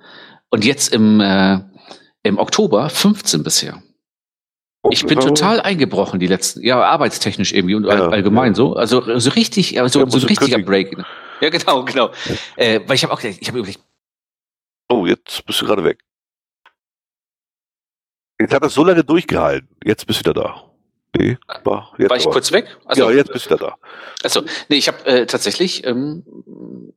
Und 0.50 0.64
jetzt 0.64 0.94
im, 0.94 1.20
äh, 1.20 1.60
im 2.24 2.38
Oktober 2.38 2.90
15 2.90 3.44
bisher. 3.44 3.82
Ich 4.90 5.06
bin 5.06 5.20
total 5.20 5.60
eingebrochen 5.60 6.20
die 6.20 6.28
letzten, 6.28 6.64
ja, 6.64 6.82
arbeitstechnisch 6.82 7.52
irgendwie 7.52 7.76
und 7.76 7.86
ja, 7.86 8.08
allgemein 8.08 8.52
ja. 8.52 8.56
so. 8.56 8.76
Also 8.76 9.20
so 9.20 9.30
richtig, 9.32 9.72
ja, 9.72 9.88
so, 9.90 10.08
so 10.08 10.18
ein 10.18 10.24
richtiger 10.24 10.60
Break. 10.60 10.98
Ja, 11.42 11.50
genau, 11.50 11.84
genau. 11.84 12.12
Äh, 12.56 12.80
weil 12.88 12.96
ich 12.96 13.04
habe 13.04 13.14
auch 13.14 13.22
ich 13.22 13.48
habe 13.48 13.60
überlegt. 13.60 13.82
Oh, 14.90 15.06
jetzt 15.06 15.46
bist 15.46 15.62
du 15.62 15.66
gerade 15.66 15.84
weg. 15.84 16.00
Jetzt 18.40 18.54
hat 18.54 18.62
er 18.62 18.70
so 18.70 18.84
lange 18.84 19.04
durchgehalten. 19.04 19.68
Jetzt 19.84 20.06
bist 20.06 20.20
du 20.20 20.30
wieder 20.30 20.42
da. 20.42 20.64
Nee, 21.16 21.38
war, 21.64 21.94
jetzt 21.98 22.10
war 22.10 22.18
ich 22.18 22.24
aber. 22.26 22.34
kurz 22.34 22.52
weg? 22.52 22.78
Also, 22.86 23.10
ja, 23.10 23.16
jetzt 23.16 23.32
bist 23.32 23.46
du 23.46 23.52
wieder 23.52 23.68
da. 23.68 23.76
Also, 24.24 24.44
nee, 24.70 24.76
ich 24.76 24.88
habe 24.88 25.06
äh, 25.06 25.26
tatsächlich 25.26 25.86
ähm, 25.86 26.24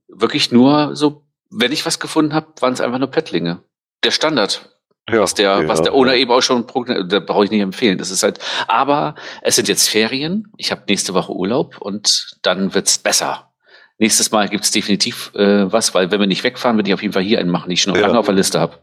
wirklich 0.09 0.53
nur 0.53 0.95
so, 0.95 1.25
wenn 1.51 1.73
ich 1.73 1.87
was 1.87 2.01
gefunden 2.01 2.35
habe, 2.35 2.49
waren 2.61 2.73
es 2.73 2.81
einfach 2.81 2.99
nur 2.99 3.11
Pettlinge. 3.11 3.63
Der 4.05 4.11
Standard. 4.11 4.71
Ja, 5.09 5.21
was 5.21 5.35
der, 5.35 5.63
ja, 5.63 5.69
was 5.69 5.83
der 5.83 5.95
Owner 5.95 6.15
ja. 6.15 6.21
eben 6.21 6.31
auch 6.31 6.43
schon, 6.43 6.67
da 7.09 7.21
brauche 7.21 7.45
ich 7.45 7.51
nicht 7.51 7.63
empfehlen. 7.63 7.99
Das 7.99 8.11
ist 8.11 8.23
halt, 8.23 8.39
aber 8.69 9.15
es 9.43 9.57
sind 9.57 9.69
jetzt 9.69 9.89
Ferien. 9.89 10.53
Ich 10.57 10.71
habe 10.71 10.83
nächste 10.89 11.15
Woche 11.15 11.33
Urlaub 11.33 11.79
und 11.81 12.37
dann 12.43 12.75
wird's 12.75 12.99
besser. 12.99 13.51
Nächstes 13.99 14.31
Mal 14.31 14.49
gibt's 14.49 14.71
definitiv 14.71 15.33
äh, 15.35 15.71
was, 15.71 15.95
weil 15.95 16.11
wenn 16.11 16.21
wir 16.21 16.27
nicht 16.27 16.45
wegfahren, 16.45 16.77
würde 16.77 16.89
ich 16.89 16.95
auf 16.95 17.03
jeden 17.03 17.13
Fall 17.13 17.23
hier 17.23 17.39
einen 17.39 17.51
machen, 17.51 17.69
die 17.71 17.75
ich 17.75 17.83
schon 17.83 17.93
noch 17.93 18.01
lange 18.01 18.19
auf 18.19 18.27
der 18.27 18.35
Liste 18.35 18.61
habe. 18.61 18.79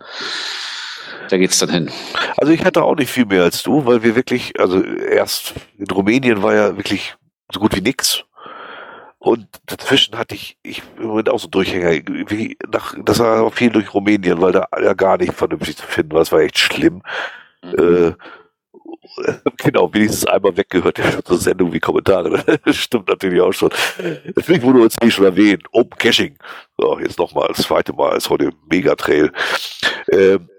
Da 1.30 1.38
geht's 1.38 1.60
dann 1.60 1.70
hin. 1.70 1.92
Also 2.38 2.54
ich 2.54 2.64
hatte 2.64 2.84
auch 2.84 2.96
nicht 2.96 3.12
viel 3.12 3.26
mehr 3.26 3.44
als 3.44 3.64
du, 3.64 3.86
weil 3.86 4.04
wir 4.04 4.16
wirklich, 4.16 4.60
also 4.60 4.82
erst 4.84 5.54
in 5.78 5.88
Rumänien 5.88 6.44
war 6.44 6.56
ja 6.56 6.78
wirklich 6.78 7.16
so 7.52 7.60
gut 7.60 7.76
wie 7.76 7.82
nix. 7.82 8.24
Und 9.20 9.48
dazwischen 9.66 10.18
hatte 10.18 10.36
ich, 10.36 10.58
ich 10.64 10.84
im 10.98 11.08
Moment 11.08 11.30
auch 11.30 11.40
so 11.40 11.48
Durchhänger. 11.48 11.92
Wie 12.28 12.58
nach, 12.72 12.96
das 13.04 13.20
war 13.20 13.44
auch 13.44 13.54
viel 13.54 13.72
durch 13.72 13.94
Rumänien, 13.94 14.42
weil 14.42 14.52
da 14.52 14.68
ja 14.82 14.94
gar 14.94 15.18
nicht 15.18 15.34
vernünftig 15.34 15.78
zu 15.78 15.86
finden 15.86 16.14
war. 16.14 16.22
Es 16.22 16.32
war 16.32 16.40
echt 16.40 16.58
schlimm. 16.58 17.02
Mhm. 17.64 17.74
Äh, 17.78 18.14
genau, 19.58 19.94
wenigstens 19.94 20.26
einmal 20.28 20.56
weggehört, 20.56 21.00
ja, 21.00 21.06
so 21.26 21.36
Sendung 21.36 21.74
wie 21.74 21.80
Kommentare. 21.80 22.44
Das 22.66 22.76
stimmt 22.76 23.08
natürlich 23.08 23.42
auch 23.42 23.54
schon. 23.54 23.70
Deswegen 24.36 24.64
wurde 24.64 24.82
uns 24.82 25.00
nicht 25.02 25.14
schon 25.14 25.26
erwähnt. 25.26 25.64
Open 25.72 25.98
Caching. 25.98 26.38
So, 26.78 27.00
jetzt 27.00 27.18
nochmal, 27.18 27.48
das 27.50 27.66
zweite 27.66 27.94
Mal 27.94 28.18
ist 28.18 28.30
heute 28.30 28.52
Megatrail. 28.70 29.32
Ähm, 30.12 30.50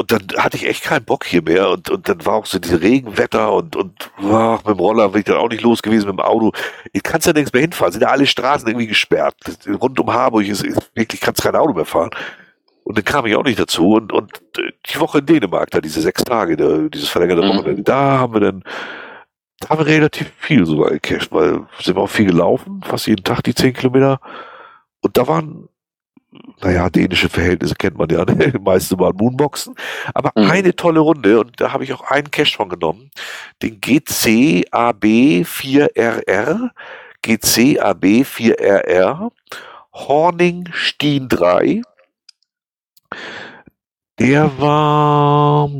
und 0.00 0.10
dann 0.10 0.22
hatte 0.38 0.56
ich 0.56 0.66
echt 0.66 0.82
keinen 0.82 1.04
Bock 1.04 1.26
hier 1.26 1.42
mehr 1.42 1.68
und, 1.68 1.90
und 1.90 2.08
dann 2.08 2.24
war 2.24 2.32
auch 2.32 2.46
so 2.46 2.58
diese 2.58 2.80
Regenwetter 2.80 3.52
und, 3.52 3.76
und 3.76 4.10
ach, 4.16 4.64
mit 4.64 4.74
dem 4.74 4.80
Roller 4.80 5.10
bin 5.10 5.18
ich 5.18 5.26
dann 5.26 5.36
auch 5.36 5.50
nicht 5.50 5.60
los 5.60 5.82
gewesen, 5.82 6.06
mit 6.06 6.16
dem 6.16 6.24
Auto. 6.24 6.52
Ich 6.94 7.02
kannst 7.02 7.26
ja 7.26 7.34
nirgends 7.34 7.52
mehr 7.52 7.60
hinfahren, 7.60 7.92
sind 7.92 8.00
ja 8.00 8.08
alle 8.08 8.26
Straßen 8.26 8.66
irgendwie 8.66 8.86
gesperrt. 8.86 9.34
Rund 9.78 10.00
um 10.00 10.10
Harburg 10.10 10.46
ist, 10.46 10.64
ist 10.64 10.90
wirklich, 10.94 11.20
kannst 11.20 11.42
kein 11.42 11.54
Auto 11.54 11.74
mehr 11.74 11.84
fahren. 11.84 12.08
Und 12.82 12.96
dann 12.96 13.04
kam 13.04 13.26
ich 13.26 13.36
auch 13.36 13.44
nicht 13.44 13.58
dazu 13.58 13.92
und, 13.92 14.10
und 14.10 14.40
die 14.86 14.98
Woche 14.98 15.18
in 15.18 15.26
Dänemark, 15.26 15.70
da 15.70 15.82
diese 15.82 16.00
sechs 16.00 16.24
Tage, 16.24 16.56
da, 16.56 16.88
dieses 16.88 17.10
verlängerte 17.10 17.42
mhm. 17.42 17.48
Wochenende, 17.58 17.82
da 17.82 18.20
haben 18.20 18.32
wir 18.32 18.40
dann, 18.40 18.64
da 19.60 19.68
haben 19.68 19.80
wir 19.80 19.86
relativ 19.86 20.32
viel 20.38 20.64
sogar 20.64 20.92
gecached, 20.92 21.30
weil 21.30 21.66
sind 21.78 21.94
wir 21.94 22.00
auch 22.00 22.08
viel 22.08 22.24
gelaufen, 22.24 22.80
fast 22.86 23.06
jeden 23.06 23.22
Tag 23.22 23.42
die 23.42 23.54
zehn 23.54 23.74
Kilometer. 23.74 24.18
Und 25.02 25.18
da 25.18 25.28
waren 25.28 25.68
naja, 26.62 26.88
dänische 26.90 27.28
Verhältnisse 27.28 27.74
kennt 27.74 27.98
man 27.98 28.08
ja, 28.08 28.24
ne? 28.24 28.54
meiste 28.60 28.96
mal 28.96 29.12
Moonboxen. 29.12 29.74
Aber 30.14 30.30
mhm. 30.34 30.50
eine 30.50 30.74
tolle 30.76 31.00
Runde 31.00 31.40
und 31.40 31.60
da 31.60 31.72
habe 31.72 31.82
ich 31.84 31.92
auch 31.92 32.02
einen 32.02 32.30
Cash 32.30 32.56
von 32.56 32.68
genommen. 32.68 33.10
Den 33.62 33.80
GCAB4RR, 33.80 36.70
GCAB4RR, 37.24 39.30
Horning 39.92 40.68
Steen 40.72 41.28
3. 41.28 41.82
Der 44.18 44.58
war, 44.58 45.70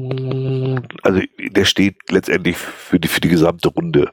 also 1.03 1.21
der 1.39 1.65
steht 1.67 1.97
letztendlich 2.11 2.57
für 2.57 2.99
die, 2.99 3.09
für 3.09 3.21
die 3.21 3.29
gesamte 3.29 3.69
Runde. 3.69 4.11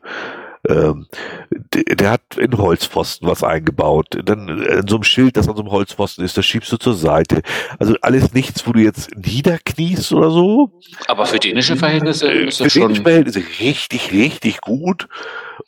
Ähm, 0.68 1.08
der, 1.50 1.96
der, 1.96 2.12
hat 2.12 2.38
in 2.38 2.58
Holzpfosten 2.58 3.28
was 3.28 3.44
eingebaut. 3.44 4.08
Dann 4.24 4.48
äh, 4.50 4.80
in 4.80 4.88
so 4.88 4.96
einem 4.96 5.04
Schild, 5.04 5.38
das 5.38 5.48
an 5.48 5.56
so 5.56 5.62
einem 5.62 5.72
Holzpfosten 5.72 6.24
ist, 6.24 6.38
das 6.38 6.46
schiebst 6.46 6.72
du 6.72 6.78
zur 6.78 6.96
Seite. 6.96 7.42
Also 7.80 7.96
alles 8.02 8.34
nichts, 8.34 8.68
wo 8.68 8.74
du 8.74 8.80
jetzt 8.80 9.16
niederkniest 9.16 10.12
oder 10.14 10.30
so. 10.30 10.72
Aber 11.08 11.26
für 11.26 11.40
dänische 11.40 11.76
Verhältnisse 11.76 12.32
äh, 12.32 12.48
ist 12.48 12.60
das 12.60 12.66
für 12.66 12.80
schon... 12.80 12.88
dänische 12.90 13.04
Verhältnisse 13.04 13.44
richtig, 13.60 14.12
richtig 14.12 14.62
gut 14.62 15.08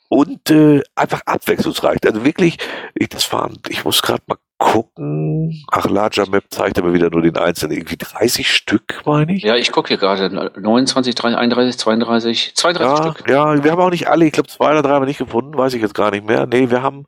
und 0.09 0.49
äh, 0.49 0.81
einfach 0.95 1.21
abwechslungsreich. 1.25 1.99
Also 2.05 2.25
wirklich, 2.25 2.57
ich, 2.95 3.09
das 3.09 3.31
waren, 3.31 3.57
ich 3.69 3.85
muss 3.85 4.01
gerade 4.01 4.23
mal 4.27 4.37
gucken. 4.59 5.63
Ach, 5.71 5.89
Larger 5.89 6.29
Map 6.29 6.43
zeigt 6.49 6.77
aber 6.77 6.93
wieder 6.93 7.09
nur 7.09 7.21
den 7.21 7.37
einzelnen. 7.37 7.77
Irgendwie 7.77 7.97
30 7.97 8.53
Stück, 8.53 9.01
meine 9.05 9.33
ich. 9.33 9.43
Ja, 9.43 9.55
ich 9.55 9.71
gucke 9.71 9.87
hier 9.87 9.97
gerade. 9.97 10.29
29, 10.29 11.23
31, 11.23 11.77
32, 11.79 12.55
32 12.55 13.05
ja, 13.05 13.11
Stück. 13.11 13.29
Ja, 13.29 13.63
wir 13.63 13.71
haben 13.71 13.81
auch 13.81 13.89
nicht 13.89 14.07
alle. 14.07 14.25
Ich 14.25 14.33
glaube, 14.33 14.49
zwei 14.49 14.71
oder 14.71 14.83
drei 14.83 14.91
haben 14.91 15.01
wir 15.01 15.07
nicht 15.07 15.17
gefunden. 15.17 15.57
Weiß 15.57 15.73
ich 15.73 15.81
jetzt 15.81 15.95
gar 15.95 16.11
nicht 16.11 16.27
mehr. 16.27 16.45
Nee, 16.45 16.69
wir 16.69 16.83
haben 16.83 17.07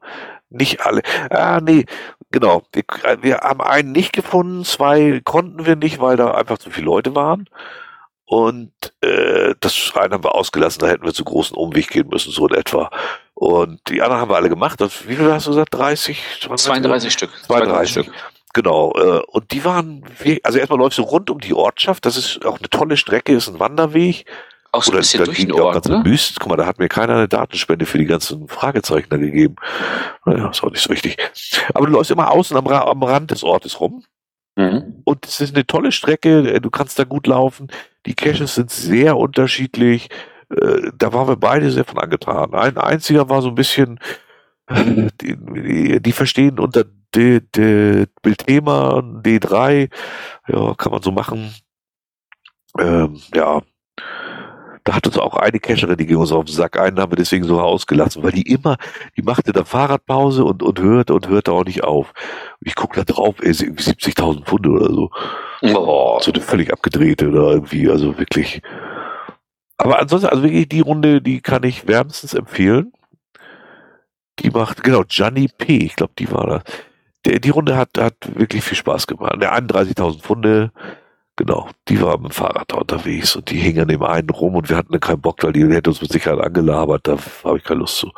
nicht 0.50 0.86
alle. 0.86 1.02
Ah, 1.30 1.60
nee, 1.62 1.86
genau. 2.32 2.64
Wir, 2.72 2.84
wir 3.22 3.38
haben 3.40 3.62
einen 3.62 3.92
nicht 3.92 4.14
gefunden. 4.14 4.64
Zwei 4.64 5.22
konnten 5.24 5.66
wir 5.66 5.76
nicht, 5.76 6.00
weil 6.00 6.16
da 6.16 6.32
einfach 6.32 6.58
zu 6.58 6.72
viele 6.72 6.86
Leute 6.86 7.16
waren. 7.16 7.48
Und 8.32 8.72
äh, 9.02 9.56
das 9.60 9.92
eine 9.94 10.14
haben 10.14 10.24
wir 10.24 10.34
ausgelassen, 10.34 10.80
da 10.80 10.88
hätten 10.88 11.04
wir 11.04 11.14
zu 11.14 11.26
großen 11.26 11.54
Umweg 11.54 11.90
gehen 11.90 12.08
müssen, 12.08 12.32
so 12.32 12.48
in 12.48 12.56
etwa. 12.56 12.90
Und 13.34 13.82
die 13.90 14.02
anderen 14.02 14.22
haben 14.22 14.32
wir 14.32 14.38
alle 14.38 14.48
gemacht. 14.48 14.80
Das, 14.80 15.06
wie 15.06 15.18
viel 15.18 15.30
hast 15.30 15.48
du 15.48 15.50
gesagt? 15.50 15.74
30? 15.74 16.18
32 16.40 17.12
Stück. 17.12 17.30
32 17.46 17.92
Stück. 17.92 18.14
Genau. 18.54 18.94
Äh, 18.96 19.22
und 19.28 19.52
die 19.52 19.66
waren, 19.66 20.06
also 20.44 20.60
erstmal 20.60 20.80
läufst 20.80 20.98
du 20.98 21.02
rund 21.02 21.30
um 21.30 21.42
die 21.42 21.54
Ortschaft. 21.54 22.06
Das 22.06 22.16
ist 22.16 22.46
auch 22.46 22.58
eine 22.58 22.70
tolle 22.70 22.96
Strecke, 22.96 23.34
ist 23.34 23.50
ein 23.50 23.60
Wanderweg. 23.60 24.26
Auch 24.72 24.84
so 24.84 24.94
ein 24.94 25.00
bisschen 25.00 25.26
durch 25.26 25.38
den 25.38 25.52
Ort, 25.52 25.90
ne? 25.90 26.00
Büst. 26.02 26.40
Guck 26.40 26.52
mal, 26.52 26.56
da 26.56 26.66
hat 26.66 26.80
mir 26.80 26.88
keiner 26.88 27.16
eine 27.16 27.28
Datenspende 27.28 27.86
für 27.86 27.98
die 27.98 28.06
ganzen 28.06 28.48
Fragezeichen 28.48 29.10
da 29.10 29.18
gegeben. 29.18 29.58
Naja, 30.24 30.52
ist 30.52 30.64
auch 30.64 30.72
nicht 30.72 30.82
so 30.82 30.90
wichtig. 30.90 31.18
Aber 31.74 31.86
du 31.86 31.92
läufst 31.92 32.12
immer 32.12 32.32
außen 32.32 32.56
am, 32.56 32.66
am 32.66 33.04
Rand 33.04 33.32
des 33.32 33.44
Ortes 33.44 33.82
rum. 33.82 34.06
Mhm. 34.56 35.02
Und 35.04 35.26
es 35.26 35.42
ist 35.42 35.54
eine 35.54 35.68
tolle 35.68 35.92
Strecke, 35.92 36.62
du 36.62 36.70
kannst 36.70 36.98
da 36.98 37.04
gut 37.04 37.28
laufen. 37.28 37.68
Die 38.06 38.16
Caches 38.16 38.56
sind 38.56 38.72
sehr 38.72 39.18
unterschiedlich. 39.18 40.10
Äh, 40.50 40.92
da 40.98 41.14
waren 41.14 41.28
wir 41.28 41.38
beide 41.38 41.72
sehr 41.72 41.86
von 41.86 42.00
angetan. 42.00 42.54
Ein 42.54 42.78
einziger 42.78 43.30
war 43.30 43.42
so 43.42 43.50
ein 43.50 43.56
bisschen, 43.56 44.00
äh, 44.68 45.08
die, 45.22 45.38
die, 45.38 46.02
die 46.02 46.12
verstehen 46.12 46.60
unter 46.60 46.86
Bildthema 47.14 49.00
D3, 49.00 49.90
ja, 50.48 50.74
kann 50.76 50.92
man 50.92 51.02
so 51.02 51.12
machen. 51.12 51.54
Ähm, 52.80 53.20
ja, 53.34 53.62
da 54.84 54.96
hat 54.96 55.06
uns 55.08 55.18
auch 55.18 55.36
eine 55.36 55.60
Cacherin, 55.60 55.98
die 55.98 56.06
ging 56.06 56.18
uns 56.18 56.32
auf 56.32 56.46
den 56.46 56.56
Sack 56.56 56.80
ein, 56.80 57.00
haben 57.00 57.12
wir 57.12 57.18
deswegen 57.18 57.44
so 57.44 57.60
ausgelassen, 57.62 58.24
weil 58.24 58.32
die 58.32 58.52
immer, 58.52 58.78
die 59.16 59.22
machte 59.22 59.52
da 59.52 59.64
Fahrradpause 59.64 60.44
und, 60.44 60.64
und 60.64 60.80
hörte 60.80 61.14
und 61.14 61.28
hörte 61.28 61.52
auch 61.52 61.66
nicht 61.66 61.84
auf. 61.84 62.14
Und 62.60 62.68
ich 62.68 62.76
gucke 62.76 63.04
da 63.04 63.04
drauf, 63.04 63.36
ey, 63.42 63.50
ist 63.50 63.62
irgendwie 63.62 63.84
70.000 63.84 64.46
Pfunde 64.46 64.70
oder 64.70 64.94
so. 64.94 65.12
Oh. 65.62 66.20
So 66.22 66.32
eine 66.32 66.42
völlig 66.42 66.74
abgedrehte 66.74 67.30
oder 67.30 67.52
irgendwie, 67.52 67.90
also 67.90 68.18
wirklich. 68.18 68.62
Aber 69.78 70.00
ansonsten, 70.00 70.30
also 70.30 70.44
wirklich 70.44 70.70
die 70.70 70.82
Runde, 70.82 71.22
die 71.22 71.42
kann 71.42 71.64
ich 71.64 71.88
wärmstens 71.88 72.34
empfehlen. 72.34 72.94
Die 74.40 74.50
macht, 74.50 74.84
genau, 74.84 75.04
Gianni 75.08 75.50
P., 75.56 75.78
ich 75.78 75.96
glaube, 75.96 76.14
die 76.18 76.32
war 76.32 76.48
das. 76.48 76.64
Der, 77.26 77.40
die 77.40 77.50
Runde 77.52 77.78
hat, 77.78 77.90
hat 78.00 78.16
wirklich 78.34 78.64
viel 78.64 78.78
Spaß 78.78 79.06
gemacht. 79.06 79.36
Der 79.40 79.56
31.000 79.56 80.22
Pfunde, 80.22 80.72
Genau, 81.44 81.68
die 81.88 82.00
war 82.00 82.20
mit 82.20 82.30
dem 82.30 82.34
Fahrrad 82.34 82.72
da 82.72 82.78
unterwegs 82.78 83.36
und 83.36 83.50
die 83.50 83.58
hingen 83.58 83.82
an 83.82 83.88
dem 83.88 84.04
einen 84.04 84.30
rum 84.30 84.54
und 84.54 84.70
wir 84.70 84.78
hatten 84.78 85.00
keinen 85.00 85.22
Bock, 85.22 85.42
weil 85.42 85.54
die 85.54 85.68
hätte 85.74 85.90
uns 85.90 86.00
mit 86.00 86.12
Sicherheit 86.12 86.40
angelabert, 86.40 87.08
da 87.08 87.18
habe 87.44 87.58
ich 87.58 87.64
keine 87.64 87.80
Lust 87.80 87.98
zu. 87.98 88.12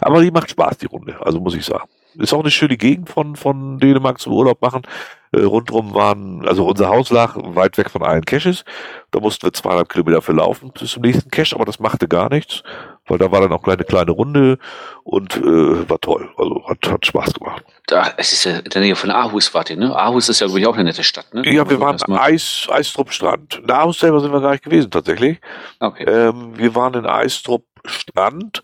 Aber 0.00 0.20
die 0.20 0.32
macht 0.32 0.50
Spaß, 0.50 0.78
die 0.78 0.86
Runde, 0.86 1.24
also 1.24 1.38
muss 1.38 1.54
ich 1.54 1.64
sagen. 1.64 1.88
Ist 2.16 2.32
auch 2.32 2.40
eine 2.40 2.50
schöne 2.50 2.76
Gegend 2.76 3.08
von, 3.08 3.36
von 3.36 3.78
Dänemark 3.78 4.18
zum 4.18 4.32
Urlaub 4.32 4.60
machen. 4.60 4.82
Äh, 5.30 5.42
rundrum 5.42 5.94
waren, 5.94 6.44
also 6.44 6.66
unser 6.66 6.88
Haus 6.88 7.10
lag 7.10 7.36
weit 7.36 7.78
weg 7.78 7.88
von 7.88 8.02
allen 8.02 8.24
Caches. 8.24 8.64
Da 9.12 9.20
mussten 9.20 9.46
wir 9.46 9.52
zweieinhalb 9.52 9.88
Kilometer 9.88 10.22
für 10.22 10.32
laufen 10.32 10.72
bis 10.72 10.90
zum 10.90 11.02
nächsten 11.02 11.30
Cache, 11.30 11.54
aber 11.54 11.66
das 11.66 11.78
machte 11.78 12.08
gar 12.08 12.30
nichts, 12.30 12.64
weil 13.06 13.18
da 13.18 13.30
war 13.32 13.40
dann 13.40 13.52
auch 13.52 13.64
eine 13.64 13.84
kleine 13.84 14.12
Runde 14.12 14.58
und 15.02 15.36
äh, 15.36 15.88
war 15.88 16.00
toll. 16.00 16.30
Also 16.36 16.66
hat, 16.68 16.78
hat 16.88 17.06
Spaß 17.06 17.34
gemacht. 17.34 17.64
Da, 17.86 18.14
es 18.16 18.32
ist 18.32 18.44
ja 18.44 18.58
in 18.58 18.70
der 18.70 18.82
Nähe 18.82 18.96
von 18.96 19.10
Aarhus 19.10 19.52
wart 19.54 19.70
ihr, 19.70 19.76
ne? 19.76 19.94
Aarhus 19.94 20.28
ist 20.28 20.40
ja 20.40 20.48
wirklich 20.48 20.66
auch 20.66 20.74
eine 20.74 20.84
nette 20.84 21.04
Stadt, 21.04 21.32
ne? 21.34 21.42
Ja, 21.52 21.68
wir 21.68 21.80
waren 21.80 21.98
am 22.02 22.14
Eis, 22.14 22.66
Eistrup 22.70 23.12
Strand. 23.12 23.60
In 23.62 23.70
Aarhus 23.70 23.98
selber 23.98 24.20
sind 24.20 24.32
wir 24.32 24.40
gar 24.40 24.52
nicht 24.52 24.64
gewesen, 24.64 24.90
tatsächlich. 24.90 25.40
Okay. 25.80 26.04
Ähm, 26.04 26.56
wir 26.56 26.74
waren 26.74 26.94
in 26.94 27.06
Eistrup 27.06 27.64
Strand 27.84 28.62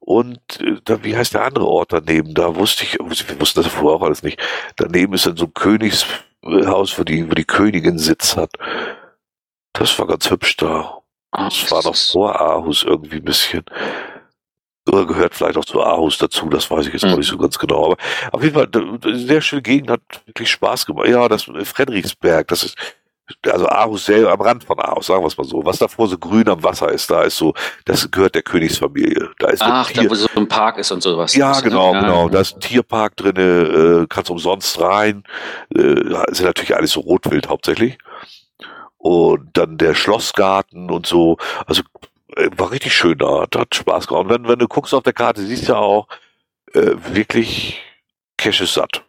und 0.00 0.60
äh, 0.60 0.80
da, 0.84 1.02
wie 1.04 1.16
heißt 1.16 1.34
der 1.34 1.44
andere 1.44 1.66
Ort 1.66 1.92
daneben? 1.92 2.34
Da 2.34 2.54
wusste 2.56 2.84
ich, 2.84 2.94
wir 2.94 3.40
wussten 3.40 3.62
das 3.62 3.72
vorher 3.72 4.00
auch 4.00 4.02
alles 4.02 4.22
nicht. 4.22 4.40
Daneben 4.76 5.14
ist 5.14 5.26
dann 5.26 5.36
so 5.36 5.46
ein 5.46 5.54
Königshaus, 5.54 6.98
wo 6.98 7.04
die, 7.04 7.30
wo 7.30 7.34
die 7.34 7.44
Königin 7.44 7.98
Sitz 7.98 8.36
hat. 8.36 8.50
Das 9.72 9.98
war 9.98 10.06
ganz 10.06 10.30
hübsch 10.30 10.56
da. 10.56 11.02
Das 11.36 11.70
war 11.70 11.82
noch 11.84 11.96
vor 11.96 12.40
Aarhus 12.40 12.82
irgendwie 12.82 13.16
ein 13.16 13.24
bisschen. 13.24 13.64
Oder 14.88 15.04
gehört 15.04 15.34
vielleicht 15.34 15.56
auch 15.56 15.64
zu 15.64 15.82
Aarhus 15.82 16.18
dazu, 16.18 16.48
das 16.48 16.70
weiß 16.70 16.86
ich 16.86 16.92
jetzt 16.92 17.04
mhm. 17.04 17.16
nicht 17.16 17.28
so 17.28 17.36
ganz 17.36 17.58
genau. 17.58 17.86
Aber 17.86 17.96
auf 18.32 18.42
jeden 18.42 18.54
Fall, 18.54 18.68
eine 18.72 19.18
sehr 19.18 19.40
schöne 19.40 19.62
Gegend, 19.62 19.90
hat 19.90 20.00
wirklich 20.26 20.50
Spaß 20.50 20.86
gemacht. 20.86 21.08
Ja, 21.08 21.28
das 21.28 21.42
Friedrichsberg, 21.64 22.46
das 22.46 22.62
ist, 22.62 22.76
also 23.50 23.66
Aarhus 23.66 24.04
selber 24.04 24.30
am 24.30 24.40
Rand 24.40 24.62
von 24.62 24.78
Aarhus, 24.78 25.06
sagen 25.06 25.24
wir 25.24 25.26
es 25.26 25.36
mal 25.36 25.42
so. 25.42 25.64
Was 25.64 25.78
davor 25.78 26.06
so 26.06 26.16
grün 26.16 26.48
am 26.48 26.62
Wasser 26.62 26.92
ist, 26.92 27.10
da 27.10 27.22
ist 27.22 27.36
so, 27.36 27.52
das 27.84 28.08
gehört 28.12 28.36
der 28.36 28.42
Königsfamilie. 28.42 29.30
Da 29.40 29.48
ist 29.48 29.60
Ach, 29.60 29.90
da 29.90 30.08
wo 30.08 30.14
so 30.14 30.28
ein 30.36 30.46
Park 30.46 30.78
ist 30.78 30.92
und 30.92 31.02
sowas. 31.02 31.34
Ja, 31.34 31.60
genau, 31.60 31.92
ja. 31.92 32.00
genau. 32.00 32.28
Da 32.28 32.40
ist 32.40 32.54
ein 32.54 32.60
Tierpark 32.60 33.16
drinne, 33.16 34.02
äh, 34.02 34.06
kannst 34.08 34.30
umsonst 34.30 34.80
rein. 34.80 35.24
Äh, 35.74 35.94
sind 36.30 36.44
natürlich 36.44 36.76
alles 36.76 36.92
so 36.92 37.00
Rotwild 37.00 37.48
hauptsächlich. 37.48 37.98
Und 39.06 39.56
dann 39.56 39.78
der 39.78 39.94
Schlossgarten 39.94 40.90
und 40.90 41.06
so. 41.06 41.36
Also 41.64 41.84
äh, 42.34 42.50
war 42.56 42.72
richtig 42.72 42.92
schön 42.92 43.16
da, 43.16 43.42
hat, 43.42 43.54
hat 43.54 43.72
Spaß 43.72 44.08
gemacht. 44.08 44.24
Und 44.24 44.30
wenn, 44.30 44.48
wenn 44.48 44.58
du 44.58 44.66
guckst 44.66 44.92
auf 44.92 45.04
der 45.04 45.12
Karte, 45.12 45.42
siehst 45.42 45.68
du 45.68 45.74
ja 45.74 45.78
auch 45.78 46.08
äh, 46.74 46.96
wirklich 47.10 47.80
Cash 48.36 48.62
ist 48.62 48.74
satt. 48.74 49.04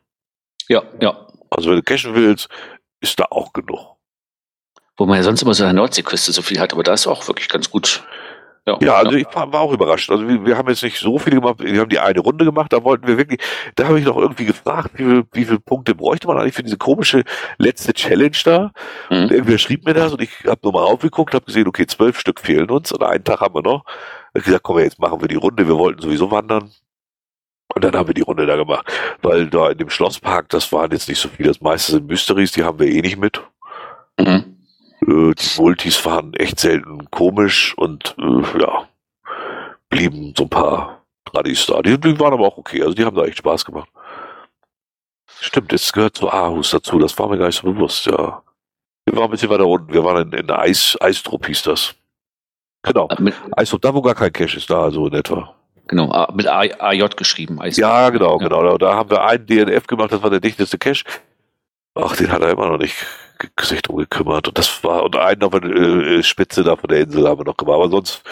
Ja, 0.68 0.84
ja. 1.02 1.28
Also 1.50 1.70
wenn 1.72 1.78
du 1.78 1.82
cashen 1.82 2.14
willst, 2.14 2.48
ist 3.02 3.20
da 3.20 3.26
auch 3.32 3.54
genug. 3.54 3.96
Wo 4.98 5.08
man 5.08 5.18
ja 5.18 5.24
sonst 5.24 5.42
immer 5.42 5.56
so 5.56 5.64
an 5.64 5.70
der 5.70 5.82
Nordseeküste 5.82 6.32
so 6.32 6.44
viel 6.44 6.60
hat, 6.60 6.74
aber 6.74 6.84
da 6.84 6.94
ist 6.94 7.08
auch 7.08 7.28
wirklich 7.28 7.50
ganz 7.50 7.72
gut. 7.72 8.04
Ja, 8.68 8.78
ja 8.82 8.94
also 8.96 9.14
ich 9.14 9.26
war, 9.34 9.52
war, 9.54 9.62
auch 9.62 9.72
überrascht. 9.72 10.12
Also 10.12 10.28
wir, 10.28 10.46
wir, 10.46 10.58
haben 10.58 10.68
jetzt 10.68 10.84
nicht 10.84 11.00
so 11.00 11.18
viele 11.18 11.38
gemacht, 11.38 11.60
wir 11.60 11.80
haben 11.80 11.90
die 11.90 12.00
eine 12.00 12.20
Runde 12.20 12.44
gemacht, 12.44 12.74
da 12.74 12.84
wollten 12.84 13.08
wir 13.08 13.18
wirklich, 13.18 13.40
da 13.76 13.88
habe 13.88 13.98
ich 13.98 14.06
noch 14.06 14.18
irgendwie 14.18 14.46
gefragt, 14.46 14.92
wie, 14.96 15.04
viel, 15.04 15.24
wie 15.32 15.46
viele 15.46 15.60
Punkte 15.60 15.96
bräuchte 15.96 16.28
man 16.28 16.38
eigentlich 16.38 16.56
für 16.56 16.64
diese 16.64 16.78
komische 16.78 17.24
letzte 17.58 17.94
Challenge 17.94 18.38
da. 18.44 18.72
Mhm. 19.10 19.24
Und 19.24 19.32
irgendwer 19.32 19.58
schrieb 19.58 19.86
mir 19.86 19.94
das 19.94 20.12
und 20.12 20.22
ich 20.22 20.32
habe 20.46 20.60
nochmal 20.64 20.84
aufgeguckt, 20.84 21.34
habe 21.34 21.46
gesehen, 21.46 21.68
okay, 21.68 21.88
zwölf 21.88 22.20
Stück 22.20 22.42
fehlen 22.42 22.70
uns 22.70 22.92
und 22.92 23.02
einen 23.04 23.24
Tag 23.24 23.40
haben 23.40 23.56
wir 23.56 23.62
noch. 23.62 23.86
Ich 24.34 24.44
gesagt, 24.44 24.64
komm, 24.64 24.80
jetzt 24.80 25.00
machen 25.00 25.22
wir 25.22 25.30
die 25.30 25.36
Runde, 25.36 25.66
wir 25.66 25.78
wollten 25.78 26.02
sowieso 26.02 26.30
wandern. 26.30 26.72
Und 27.74 27.84
dann 27.84 27.96
haben 27.96 28.08
wir 28.08 28.14
die 28.14 28.22
Runde 28.22 28.46
da 28.46 28.58
gemacht. 28.58 28.92
Weil 29.22 29.48
da 29.48 29.70
in 29.70 29.78
dem 29.78 29.90
Schlosspark, 29.90 30.50
das 30.50 30.72
waren 30.74 30.92
jetzt 30.92 31.08
nicht 31.08 31.20
so 31.20 31.30
viele, 31.30 31.50
das 31.50 31.62
meiste 31.62 31.94
sind 31.94 32.08
Mysteries, 32.08 32.52
die 32.52 32.64
haben 32.64 32.80
wir 32.80 32.88
eh 32.88 33.02
nicht 33.02 33.18
mit. 33.18 33.42
Mhm. 34.20 34.57
Äh, 35.02 35.34
die 35.34 35.62
Multis 35.62 36.04
waren 36.06 36.34
echt 36.34 36.60
selten 36.60 37.10
komisch 37.12 37.78
und 37.78 38.16
äh, 38.18 38.60
ja, 38.60 38.88
blieben 39.90 40.34
so 40.36 40.44
ein 40.44 40.50
paar 40.50 41.04
Tradis 41.26 41.66
da. 41.66 41.82
Die, 41.82 42.00
die 42.00 42.20
waren 42.20 42.34
aber 42.34 42.48
auch 42.48 42.58
okay, 42.58 42.82
also 42.82 42.94
die 42.94 43.06
haben 43.06 43.16
da 43.16 43.26
echt 43.26 43.38
Spaß 43.38 43.66
gemacht. 43.66 43.90
Stimmt, 45.40 45.72
es 45.74 45.94
gehört 45.94 46.18
zu 46.18 46.32
Aarhus 46.32 46.72
dazu, 46.72 46.98
das 46.98 47.18
war 47.20 47.30
mir 47.30 47.38
gar 47.38 47.48
nicht 47.48 47.62
so 47.62 47.72
bewusst, 47.72 48.06
ja. 48.08 48.42
Wir 49.06 49.16
waren 49.16 49.26
ein 49.26 49.32
bisschen 49.32 49.50
weiter 49.50 49.68
unten, 49.68 49.94
wir 49.94 50.04
waren 50.04 50.34
in, 50.34 50.40
in 50.40 50.52
Eis, 50.52 50.98
Eistrup 51.00 51.46
hieß 51.46 51.64
das. 51.64 51.96
Genau, 52.82 53.08
mit, 53.20 53.36
Eistrup, 53.56 53.82
da 53.82 53.94
wo 53.94 54.02
gar 54.02 54.16
kein 54.16 54.34
Cash 54.34 54.58
ist, 54.58 54.70
da 54.70 54.90
so 54.90 55.08
in 55.08 55.14
etwa. 55.14 55.54
Genau, 55.88 56.28
mit 56.34 56.48
AJ 56.48 57.10
geschrieben. 57.16 57.62
Eistrup. 57.62 57.82
Ja, 57.82 58.10
genau, 58.10 58.40
ja. 58.40 58.48
genau. 58.48 58.78
Da 58.78 58.96
haben 58.96 59.10
wir 59.10 59.24
einen 59.24 59.46
DNF 59.46 59.88
gemacht, 59.88 60.12
das 60.12 60.22
war 60.24 60.30
der 60.30 60.40
dichteste 60.40 60.78
Cache. 60.78 61.04
Ach, 61.98 62.16
den 62.16 62.32
hat 62.32 62.42
er 62.42 62.52
immer 62.52 62.70
noch 62.70 62.78
nicht 62.78 62.96
sich 63.62 63.82
drum 63.82 63.98
gekümmert. 63.98 64.48
Und 64.48 64.58
das 64.58 64.84
war, 64.84 65.04
und 65.04 65.16
einen 65.16 65.44
auf 65.44 65.52
der 65.52 65.64
äh, 65.64 66.24
Spitze 66.24 66.64
da 66.64 66.76
von 66.76 66.90
der 66.90 67.02
Insel 67.02 67.28
haben 67.28 67.40
wir 67.40 67.46
noch 67.46 67.58
gemacht. 67.58 67.76
Aber 67.76 67.90
sonst 67.90 68.24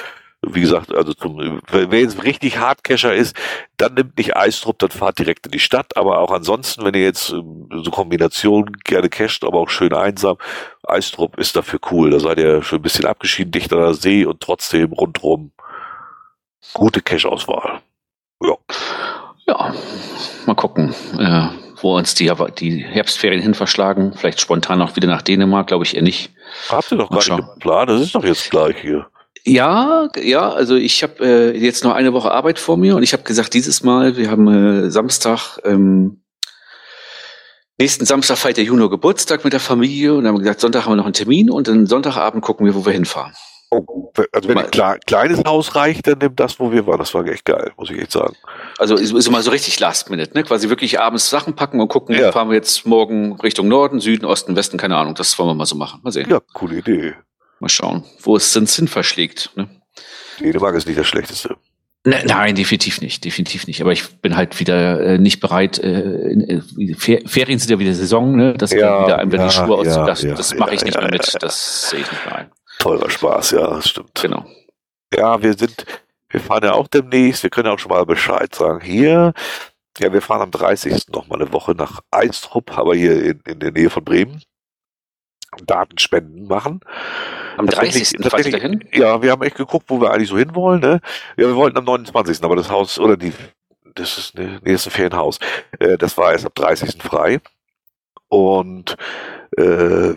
wie 0.47 0.61
gesagt, 0.61 0.93
also 0.93 1.13
zum, 1.13 1.61
wer 1.71 1.99
jetzt 1.99 2.23
richtig 2.23 2.59
Hardcacher 2.59 3.13
ist, 3.13 3.35
dann 3.77 3.95
nimmt 3.95 4.17
nicht 4.17 4.35
Eistrup, 4.35 4.79
dann 4.79 4.91
fahrt 4.91 5.19
direkt 5.19 5.45
in 5.45 5.51
die 5.51 5.59
Stadt. 5.59 5.97
Aber 5.97 6.19
auch 6.19 6.31
ansonsten, 6.31 6.85
wenn 6.85 6.93
ihr 6.93 7.03
jetzt 7.03 7.31
ähm, 7.31 7.67
so 7.71 7.91
Kombination 7.91 8.73
gerne 8.83 9.09
casht, 9.09 9.43
aber 9.43 9.59
auch 9.59 9.69
schön 9.69 9.93
einsam, 9.93 10.37
Eistrup 10.83 11.37
ist 11.37 11.55
dafür 11.55 11.79
cool. 11.91 12.11
Da 12.11 12.19
seid 12.19 12.37
ihr 12.37 12.61
schon 12.63 12.79
ein 12.79 12.83
bisschen 12.83 13.05
abgeschieden, 13.05 13.51
dichter 13.51 13.77
an 13.77 13.83
der 13.83 13.93
See 13.93 14.25
und 14.25 14.41
trotzdem 14.41 14.93
rundrum 14.93 15.51
gute 16.73 17.01
Cache-Auswahl. 17.01 17.81
Ja. 18.41 18.55
Ja, 19.47 19.73
mal 20.45 20.55
gucken. 20.55 20.93
Äh, 21.19 21.64
wo 21.81 21.97
uns 21.97 22.15
die, 22.15 22.31
die 22.57 22.83
Herbstferien 22.83 23.41
hin 23.41 23.53
verschlagen. 23.53 24.13
Vielleicht 24.15 24.41
spontan 24.41 24.81
auch 24.81 24.95
wieder 24.95 25.07
nach 25.07 25.21
Dänemark, 25.21 25.67
glaube 25.67 25.85
ich 25.85 25.95
eher 25.95 26.01
nicht. 26.01 26.31
Habt 26.69 26.91
ihr 26.91 26.97
doch 26.97 27.09
gar 27.09 27.37
nicht 27.37 27.59
Plan, 27.59 27.87
das 27.87 28.01
ist 28.01 28.15
doch 28.15 28.23
jetzt 28.23 28.49
gleich 28.49 28.77
hier. 28.81 29.07
Ja, 29.47 30.09
ja, 30.19 30.49
also 30.49 30.75
ich 30.75 31.03
habe 31.03 31.23
äh, 31.23 31.57
jetzt 31.57 31.83
noch 31.83 31.93
eine 31.93 32.13
Woche 32.13 32.31
Arbeit 32.31 32.57
vor 32.57 32.77
mir 32.77 32.95
und 32.95 33.03
ich 33.03 33.13
habe 33.13 33.21
gesagt, 33.21 33.53
dieses 33.53 33.83
Mal, 33.83 34.17
wir 34.17 34.31
haben 34.31 34.47
äh, 34.47 34.89
Samstag, 34.89 35.59
ähm, 35.63 36.23
nächsten 37.77 38.05
Samstag 38.05 38.37
feiert 38.37 38.57
der 38.57 38.63
Juno 38.63 38.89
Geburtstag 38.89 39.43
mit 39.43 39.53
der 39.53 39.59
Familie 39.59 40.15
und 40.15 40.23
dann 40.23 40.29
haben 40.29 40.39
wir 40.39 40.43
gesagt, 40.43 40.61
Sonntag 40.61 40.85
haben 40.85 40.93
wir 40.93 40.97
noch 40.97 41.05
einen 41.05 41.13
Termin 41.13 41.51
und 41.51 41.67
dann 41.67 41.85
Sonntagabend 41.85 42.43
gucken 42.43 42.65
wir, 42.65 42.73
wo 42.73 42.87
wir 42.87 42.93
hinfahren. 42.93 43.33
Oh, 43.87 44.11
also 44.31 44.49
wenn 44.49 44.57
ein 44.57 44.71
kle 44.71 44.99
kleines 45.05 45.43
Haus 45.45 45.75
reicht, 45.75 46.07
dann 46.07 46.19
nimm 46.19 46.35
das, 46.35 46.59
wo 46.59 46.71
wir 46.71 46.85
waren. 46.87 46.99
Das 46.99 47.13
war 47.13 47.25
echt 47.25 47.45
geil, 47.45 47.71
muss 47.77 47.89
ich 47.89 47.99
echt 47.99 48.11
sagen. 48.11 48.35
Also 48.77 48.95
ist, 48.95 49.13
ist 49.13 49.27
immer 49.27 49.41
so 49.41 49.51
richtig 49.51 49.79
Last 49.79 50.09
Minute, 50.09 50.33
ne? 50.33 50.43
Quasi 50.43 50.69
wirklich 50.69 50.99
abends 50.99 51.29
Sachen 51.29 51.55
packen 51.55 51.79
und 51.79 51.87
gucken, 51.87 52.15
ja. 52.15 52.31
fahren 52.31 52.49
wir 52.49 52.55
jetzt 52.55 52.85
morgen 52.85 53.33
Richtung 53.41 53.67
Norden, 53.67 53.99
Süden, 53.99 54.25
Osten, 54.25 54.55
Westen, 54.55 54.77
keine 54.77 54.97
Ahnung. 54.97 55.15
Das 55.15 55.37
wollen 55.37 55.49
wir 55.49 55.55
mal 55.55 55.65
so 55.65 55.75
machen. 55.75 55.99
Mal 56.03 56.11
sehen. 56.11 56.29
Ja, 56.29 56.39
coole 56.53 56.77
Idee. 56.77 57.13
Mal 57.59 57.69
schauen, 57.69 58.03
wo 58.21 58.35
es 58.35 58.51
den 58.53 58.65
Sinn 58.65 58.87
verschlägt. 58.87 59.51
Ne? 59.55 59.69
Dänemark 60.39 60.75
ist 60.75 60.87
nicht 60.87 60.99
das 60.99 61.07
Schlechteste. 61.07 61.55
Ne, 62.07 62.21
nein, 62.23 62.53
definitiv 62.53 63.01
nicht, 63.01 63.25
definitiv 63.25 63.65
nicht. 63.65 63.81
Aber 63.81 63.91
ich 63.91 64.07
bin 64.17 64.37
halt 64.37 64.59
wieder 64.59 64.99
äh, 65.01 65.17
nicht 65.17 65.39
bereit. 65.39 65.79
Äh, 65.79 66.33
äh, 66.33 67.21
Ferien 67.25 67.57
sind 67.57 67.71
ja 67.71 67.79
wieder 67.79 67.95
Saison, 67.95 68.35
ne? 68.35 68.53
Das 68.53 68.71
ja, 68.71 69.05
wieder 69.05 69.17
einem 69.17 69.31
ja, 69.31 69.47
die 69.47 69.51
Schuhe 69.51 69.83
ja, 69.83 70.01
aus. 70.01 70.05
Das, 70.05 70.21
ja, 70.21 70.35
das 70.35 70.53
mache 70.53 70.75
ich 70.75 70.85
nicht 70.85 70.99
mehr 70.99 71.09
mit. 71.09 71.35
Das 71.39 71.89
sehe 71.89 72.01
ich 72.01 72.11
nicht 72.11 72.25
mehr 72.25 72.35
ein. 72.35 72.51
Teurer 72.79 73.09
Spaß, 73.09 73.51
ja, 73.51 73.67
das 73.67 73.89
stimmt. 73.89 74.11
Genau. 74.21 74.45
Ja, 75.13 75.41
wir 75.41 75.53
sind, 75.53 75.85
wir 76.29 76.39
fahren 76.39 76.63
ja 76.63 76.73
auch 76.73 76.87
demnächst, 76.87 77.43
wir 77.43 77.49
können 77.49 77.69
auch 77.69 77.79
schon 77.79 77.91
mal 77.91 78.05
Bescheid 78.05 78.53
sagen. 78.53 78.81
Hier, 78.81 79.33
ja, 79.99 80.11
wir 80.11 80.21
fahren 80.21 80.41
am 80.41 80.51
30. 80.51 81.07
noch 81.09 81.27
mal 81.27 81.41
eine 81.41 81.53
Woche 81.53 81.73
nach 81.73 82.01
Eistrup, 82.11 82.77
aber 82.77 82.95
hier 82.95 83.23
in, 83.23 83.41
in 83.47 83.59
der 83.59 83.71
Nähe 83.71 83.89
von 83.89 84.03
Bremen. 84.03 84.41
Datenspenden 85.65 86.47
machen. 86.47 86.81
Am 87.57 87.67
30. 87.67 88.17
Tatsächlich, 88.21 88.53
dahin? 88.55 88.83
Ja, 88.91 89.21
wir 89.21 89.31
haben 89.31 89.41
echt 89.43 89.55
geguckt, 89.55 89.85
wo 89.87 90.01
wir 90.01 90.11
eigentlich 90.11 90.29
so 90.29 90.37
hinwollen. 90.37 90.81
Ne? 90.81 90.99
Ja, 91.37 91.47
wir 91.47 91.55
wollten 91.55 91.77
am 91.77 91.85
29. 91.85 92.43
Aber 92.43 92.57
das 92.57 92.69
Haus, 92.69 92.99
oder 92.99 93.15
die, 93.15 93.31
das 93.95 94.17
ist, 94.17 94.35
ne, 94.35 94.59
nee, 94.63 94.73
das 94.73 94.81
ist 94.81 94.87
ein 94.87 94.91
Ferienhaus. 94.91 95.39
Äh, 95.79 95.97
das 95.97 96.17
war 96.17 96.33
erst 96.33 96.45
am 96.45 96.51
30. 96.53 97.01
frei. 97.01 97.39
Und 98.27 98.97
äh, 99.57 100.13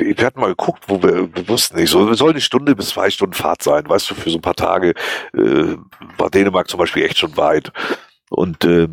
wir 0.00 0.26
hatten 0.26 0.40
mal 0.40 0.48
geguckt, 0.48 0.84
wo 0.88 1.02
wir, 1.02 1.34
wir 1.34 1.48
wussten 1.48 1.76
nicht, 1.76 1.90
so, 1.90 2.12
soll 2.14 2.30
eine 2.30 2.40
Stunde 2.40 2.74
bis 2.74 2.90
zwei 2.90 3.10
Stunden 3.10 3.34
Fahrt 3.34 3.62
sein, 3.62 3.88
weißt 3.88 4.10
du, 4.10 4.14
für 4.14 4.30
so 4.30 4.38
ein 4.38 4.42
paar 4.42 4.54
Tage 4.54 4.94
äh, 5.34 5.76
war 6.16 6.30
Dänemark 6.30 6.68
zum 6.68 6.78
Beispiel 6.78 7.04
echt 7.04 7.18
schon 7.18 7.36
weit. 7.36 7.72
Und 8.30 8.64
äh, 8.64 8.88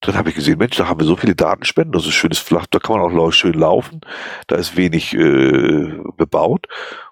dann 0.00 0.16
habe 0.16 0.28
ich 0.28 0.34
gesehen, 0.34 0.58
Mensch, 0.58 0.76
da 0.76 0.86
haben 0.86 1.00
wir 1.00 1.06
so 1.06 1.16
viele 1.16 1.34
Datenspenden, 1.34 1.92
das 1.92 2.06
ist 2.06 2.14
schönes 2.14 2.38
Flach, 2.38 2.66
da 2.70 2.78
kann 2.78 2.98
man 2.98 3.18
auch 3.18 3.30
schön 3.32 3.54
laufen, 3.54 4.00
da 4.46 4.56
ist 4.56 4.76
wenig 4.76 5.14
äh, 5.14 5.92
bebaut. 6.16 6.66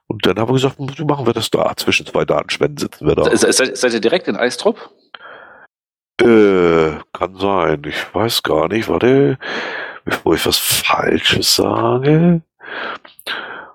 Und 0.07 0.27
dann 0.27 0.39
haben 0.39 0.49
wir 0.49 0.55
gesagt, 0.55 0.77
wie 0.79 1.05
machen 1.05 1.25
wir 1.27 1.33
das 1.33 1.49
da? 1.49 1.73
Zwischen 1.77 2.05
zwei 2.05 2.27
Datenspenden 2.27 2.77
sitzen 2.77 3.07
wir 3.07 3.15
da. 3.15 3.35
Seid, 3.35 3.77
seid 3.77 3.95
ihr 3.95 4.01
direkt 4.01 4.29
in 4.29 4.37
Eistrup? 4.37 4.91
Äh, 6.21 6.99
kann 7.15 7.37
sein. 7.37 7.83
Ich 7.87 8.15
weiß 8.15 8.43
gar 8.43 8.69
nicht. 8.69 8.89
Warte, 8.89 9.39
bevor 10.05 10.35
ich 10.35 10.45
was 10.45 10.59
Falsches 10.59 11.57
sage. 11.57 12.43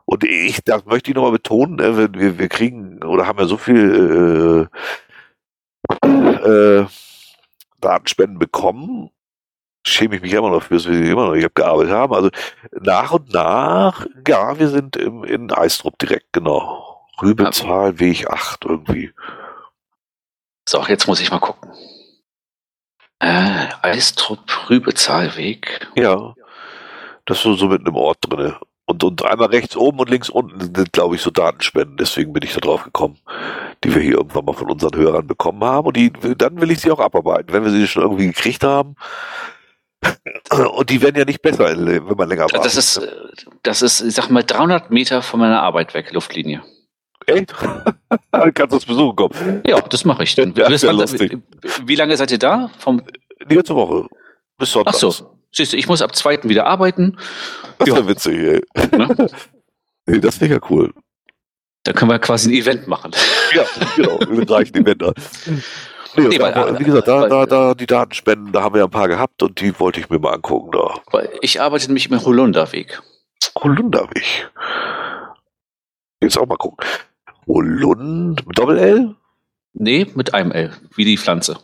Und 0.06 0.24
ich, 0.24 0.64
das 0.64 0.85
möchte 0.85 1.11
ich 1.11 1.16
nochmal 1.16 1.34
betonen, 1.34 1.76
ne, 1.76 2.14
wir, 2.14 2.40
wir 2.40 2.50
kriegen 2.50 3.03
oder 3.03 3.27
haben 3.27 3.40
ja 3.40 3.45
so 3.45 3.58
viel 3.58 4.69
äh, 6.03 6.08
äh, 6.08 6.85
Datenspenden 7.82 8.40
bekommen. 8.40 9.09
Schäme 9.85 10.16
ich 10.16 10.22
mich 10.22 10.34
immer 10.34 10.50
noch 10.50 10.64
für, 10.64 10.76
dass 10.76 10.88
wir 10.88 11.11
immer 11.11 11.27
noch 11.27 11.34
nicht 11.34 11.45
abgearbeitet 11.45 11.92
haben. 11.92 12.14
Also 12.14 12.30
nach 12.72 13.11
und 13.11 13.34
nach, 13.34 14.06
ja, 14.27 14.58
wir 14.59 14.69
sind 14.69 14.95
im, 14.95 15.24
in 15.24 15.51
Eistrup 15.51 15.98
direkt, 16.00 16.34
genau. 16.34 17.06
Rübezahl, 17.22 18.00
Weg 18.00 18.30
8 18.30 18.66
irgendwie. 18.66 19.14
So, 20.67 20.84
jetzt 20.88 21.08
muss 21.08 21.19
ich 21.19 21.32
mal 21.32 21.40
gucken. 21.40 21.72
Äh, 23.19 23.67
Eistrup, 23.82 24.69
Rübezahlweg. 24.69 25.88
Ja. 25.95 26.35
Das 27.26 27.38
ist 27.38 27.43
so, 27.43 27.56
so 27.56 27.67
mitten 27.67 27.88
im 27.88 27.95
Ort 27.95 28.19
drinne. 28.22 28.59
Und, 28.90 29.04
und 29.04 29.26
einmal 29.26 29.50
rechts 29.50 29.76
oben 29.76 30.00
und 30.00 30.10
links 30.10 30.30
unten 30.30 30.62
sind, 30.62 30.94
glaube 30.94 31.16
ich, 31.16 31.22
so 31.22 31.30
Datenspenden. 31.30 31.98
Deswegen 31.98 32.32
bin 32.32 32.42
ich 32.44 32.54
da 32.54 32.62
drauf 32.62 32.86
gekommen, 32.86 33.18
die 33.84 33.94
wir 33.94 34.02
hier 34.02 34.14
irgendwann 34.14 34.46
mal 34.46 34.54
von 34.54 34.72
unseren 34.72 34.96
Hörern 34.96 35.28
bekommen 35.28 35.62
haben. 35.62 35.88
Und 35.88 35.98
die, 35.98 36.10
dann 36.38 36.62
will 36.62 36.72
ich 36.72 36.80
sie 36.80 36.90
auch 36.90 37.00
abarbeiten, 37.00 37.52
wenn 37.52 37.66
wir 37.66 37.72
sie 37.72 37.86
schon 37.86 38.04
irgendwie 38.04 38.28
gekriegt 38.28 38.64
haben. 38.64 38.96
Und 40.50 40.90
die 40.90 41.02
werden 41.02 41.18
ja 41.18 41.26
nicht 41.26 41.42
besser, 41.42 41.66
wenn 41.66 42.18
man 42.18 42.30
länger 42.30 42.44
wartet. 42.44 42.64
Das 42.64 42.78
ist, 42.78 43.02
das 43.64 43.82
ist, 43.82 44.00
ich 44.00 44.14
sag 44.16 44.30
mal, 44.30 44.44
300 44.44 44.90
Meter 44.90 45.22
von 45.22 45.42
meiner 45.42 45.62
Arbeit 45.62 45.94
weg, 45.94 46.14
Luftlinie. 46.14 46.64
Echt? 47.26 47.54
Kannst 48.32 48.72
du 48.72 48.76
uns 48.76 48.86
besuchen 48.86 49.16
kommen? 49.18 49.62
Ja, 49.66 49.82
das 49.82 50.06
mache 50.06 50.24
ich 50.24 50.34
dann. 50.36 50.54
Ja, 50.56 50.70
wie, 50.70 51.42
wie 51.86 51.96
lange 51.96 52.16
seid 52.16 52.32
ihr 52.32 52.40
da? 52.40 52.72
Vom 52.78 53.02
die 53.50 53.56
ganze 53.56 53.76
Woche. 53.76 54.08
Bis 54.58 54.72
Sonntag. 54.72 54.94
Ach 54.96 55.00
so. 55.00 55.37
Siehst 55.58 55.74
du, 55.74 55.77
ich 55.77 55.88
muss 55.88 56.03
ab 56.03 56.16
zweiten 56.16 56.50
wieder 56.50 56.68
arbeiten. 56.68 57.18
Das 57.80 57.88
ist 57.88 57.98
ja 57.98 58.08
witzig, 58.08 58.38
ey. 58.38 58.61
Ne? 58.95 59.30
nee, 60.06 60.19
das 60.19 60.40
wäre 60.40 60.53
ja 60.53 60.60
cool. 60.69 60.94
Da 61.82 61.94
können 61.94 62.11
wir 62.11 62.19
quasi 62.19 62.52
ein 62.52 62.53
Event 62.53 62.88
machen. 62.88 63.11
Ja, 63.56 63.66
genau. 63.95 64.19
Wir 64.19 64.48
reichen 64.48 64.76
Event 64.76 65.02
an. 65.02 65.14
Nee, 66.16 66.27
nee, 66.27 66.40
weil, 66.40 66.53
aber, 66.53 66.80
wie 66.80 66.84
gesagt, 66.84 67.08
da, 67.08 67.22
weil, 67.22 67.30
da, 67.30 67.45
da, 67.48 67.74
die 67.74 67.88
Datenspenden, 67.88 68.52
da 68.52 68.61
haben 68.61 68.76
wir 68.76 68.84
ein 68.84 68.92
paar 68.92 69.08
gehabt 69.08 69.42
und 69.42 69.60
die 69.60 69.80
wollte 69.80 70.00
ich 70.00 70.11
mir 70.11 70.19
mal 70.19 70.36
angucken 70.36 70.69
da. 70.74 71.02
Weil 71.11 71.30
ich 71.42 71.60
arbeite 71.60 71.88
nämlich 71.88 72.11
im 72.11 72.24
Holunderweg. 72.24 73.02
Holunderweg. 73.58 74.52
Jetzt 76.22 76.38
auch 76.38 76.45
mal 76.45 76.58
gucken. 76.58 76.86
Holund 77.48 78.45
mit 78.45 78.60
Doppel-L? 78.60 79.16
Nee, 79.74 80.06
mit 80.14 80.36
einem 80.36 80.52
L, 80.52 80.72
wie 80.95 81.06
die 81.06 81.18
Pflanze. 81.18 81.58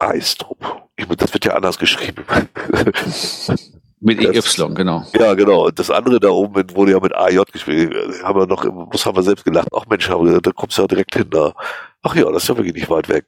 Eistrup. 0.00 0.83
Ich, 0.96 1.06
das 1.06 1.32
wird 1.32 1.44
ja 1.44 1.54
anders 1.54 1.78
geschrieben. 1.78 2.24
Mit 4.00 4.20
EY, 4.20 4.40
genau. 4.74 5.02
Ja, 5.18 5.32
genau. 5.32 5.70
Das 5.70 5.90
andere 5.90 6.20
da 6.20 6.28
oben 6.28 6.62
wurde 6.74 6.92
ja 6.92 7.00
mit 7.00 7.14
AJ 7.14 7.44
geschrieben. 7.50 7.94
Haben 8.22 8.38
wir 8.38 8.46
noch, 8.46 8.62
was 8.92 9.06
haben 9.06 9.16
wir 9.16 9.22
selbst 9.22 9.46
gelacht? 9.46 9.68
Ach 9.74 9.86
Mensch, 9.88 10.10
haben 10.10 10.42
da 10.42 10.50
kommst 10.52 10.76
du 10.76 10.82
ja 10.82 10.88
direkt 10.88 11.14
hin 11.14 11.30
da. 11.30 11.54
Ach 12.02 12.14
ja, 12.14 12.30
das 12.30 12.42
ist 12.42 12.50
ja 12.50 12.56
wirklich 12.58 12.74
nicht 12.74 12.90
weit 12.90 13.08
weg. 13.08 13.24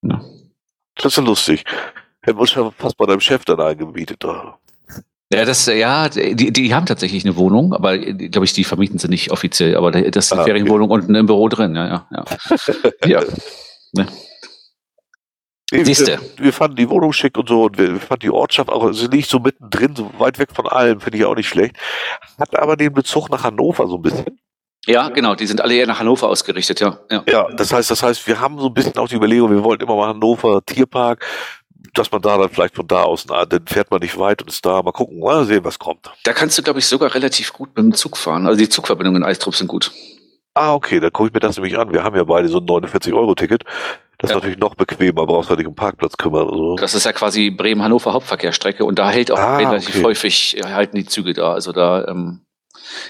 Ja. 0.00 0.22
Das 0.94 1.12
ist 1.12 1.16
ja 1.18 1.22
lustig. 1.22 1.64
Hätten 2.22 2.38
wir 2.38 2.40
uns 2.40 2.54
ja 2.54 2.70
fast 2.78 2.96
bei 2.96 3.04
deinem 3.04 3.20
Chef 3.20 3.44
dann 3.44 3.60
eingebietet 3.60 4.24
da. 4.24 4.58
Ja, 5.30 5.44
das, 5.44 5.66
ja, 5.66 6.08
die, 6.08 6.50
die 6.50 6.74
haben 6.74 6.86
tatsächlich 6.86 7.24
eine 7.26 7.36
Wohnung, 7.36 7.74
aber 7.74 7.98
glaube 7.98 8.46
ich, 8.46 8.54
die 8.54 8.64
vermieten 8.64 8.98
sie 8.98 9.08
nicht 9.08 9.32
offiziell, 9.32 9.76
aber 9.76 9.90
das 9.90 10.26
ist 10.26 10.32
eine 10.32 10.42
ah, 10.42 10.44
Ferienwohnung 10.44 10.90
okay. 10.90 11.04
und 11.04 11.14
ein 11.14 11.26
Büro 11.26 11.48
drin, 11.48 11.74
ja, 11.74 11.86
ja, 11.88 12.06
ja. 12.10 12.24
ja. 13.20 13.24
Ne? 13.92 14.06
Siehste. 15.84 16.18
Wir, 16.36 16.44
wir 16.46 16.52
fanden 16.52 16.76
die 16.76 16.88
Wohnung 16.88 17.12
schick 17.12 17.36
und 17.36 17.48
so 17.48 17.64
und 17.64 17.78
wir, 17.78 17.92
wir 17.92 18.00
fanden 18.00 18.20
die 18.20 18.30
Ortschaft 18.30 18.70
auch, 18.70 18.92
sie 18.92 19.06
liegt 19.06 19.28
so 19.28 19.38
mittendrin, 19.38 19.94
so 19.94 20.10
weit 20.18 20.38
weg 20.38 20.48
von 20.54 20.66
allem, 20.66 21.00
finde 21.00 21.18
ich 21.18 21.24
auch 21.24 21.34
nicht 21.34 21.48
schlecht. 21.48 21.76
Hat 22.38 22.58
aber 22.58 22.76
den 22.76 22.92
Bezug 22.92 23.30
nach 23.30 23.44
Hannover 23.44 23.86
so 23.86 23.96
ein 23.96 24.02
bisschen. 24.02 24.38
Ja, 24.86 25.08
genau, 25.08 25.34
die 25.34 25.46
sind 25.46 25.60
alle 25.60 25.74
eher 25.74 25.86
nach 25.86 25.98
Hannover 25.98 26.28
ausgerichtet, 26.28 26.80
ja. 26.80 26.98
Ja, 27.10 27.24
ja 27.26 27.48
das 27.56 27.72
heißt, 27.72 27.90
das 27.90 28.02
heißt, 28.02 28.26
wir 28.26 28.40
haben 28.40 28.58
so 28.58 28.66
ein 28.68 28.74
bisschen 28.74 28.96
auch 28.96 29.08
die 29.08 29.16
Überlegung, 29.16 29.50
wir 29.50 29.64
wollten 29.64 29.82
immer 29.82 29.96
mal 29.96 30.08
Hannover 30.08 30.64
Tierpark, 30.64 31.24
dass 31.94 32.12
man 32.12 32.22
da 32.22 32.38
dann 32.38 32.50
vielleicht 32.50 32.76
von 32.76 32.86
da 32.86 33.02
aus, 33.02 33.26
na, 33.28 33.44
dann 33.46 33.66
fährt 33.66 33.90
man 33.90 34.00
nicht 34.00 34.18
weit 34.18 34.42
und 34.42 34.48
ist 34.48 34.64
da, 34.64 34.82
mal 34.82 34.92
gucken, 34.92 35.18
mal 35.18 35.44
sehen, 35.44 35.64
was 35.64 35.78
kommt. 35.78 36.10
Da 36.24 36.32
kannst 36.32 36.56
du, 36.56 36.62
glaube 36.62 36.78
ich, 36.78 36.86
sogar 36.86 37.14
relativ 37.14 37.52
gut 37.52 37.70
mit 37.76 37.84
dem 37.84 37.94
Zug 37.94 38.16
fahren. 38.16 38.46
Also 38.46 38.58
die 38.58 38.68
Zugverbindungen 38.68 39.22
in 39.22 39.28
Eistrup 39.28 39.54
sind 39.56 39.66
gut. 39.66 39.92
Ah, 40.56 40.72
okay, 40.72 41.00
dann 41.00 41.12
gucke 41.12 41.28
ich 41.28 41.34
mir 41.34 41.40
das 41.40 41.56
nämlich 41.56 41.76
an. 41.76 41.92
Wir 41.92 42.02
haben 42.02 42.16
ja 42.16 42.24
beide 42.24 42.48
so 42.48 42.60
ein 42.60 42.64
49-Euro-Ticket. 42.64 43.64
Das 44.16 44.30
ja. 44.30 44.36
ist 44.36 44.42
natürlich 44.42 44.58
noch 44.58 44.74
bequemer, 44.74 45.26
brauchst 45.26 45.50
halt 45.50 45.58
nicht 45.58 45.68
um 45.68 45.74
Parkplatz 45.74 46.16
kümmern. 46.16 46.48
Oder 46.48 46.56
so. 46.56 46.76
Das 46.76 46.94
ist 46.94 47.04
ja 47.04 47.12
quasi 47.12 47.50
Bremen-Hannover 47.50 48.14
Hauptverkehrsstrecke 48.14 48.82
und 48.82 48.98
da 48.98 49.10
hält 49.10 49.30
auch 49.30 49.38
ah, 49.38 49.58
relativ 49.58 49.96
okay. 49.96 50.04
häufig 50.04 50.56
äh, 50.56 50.62
halten 50.62 50.96
die 50.96 51.04
Züge 51.04 51.34
da. 51.34 51.52
Also 51.52 51.72
da, 51.72 52.06
ähm, 52.08 52.40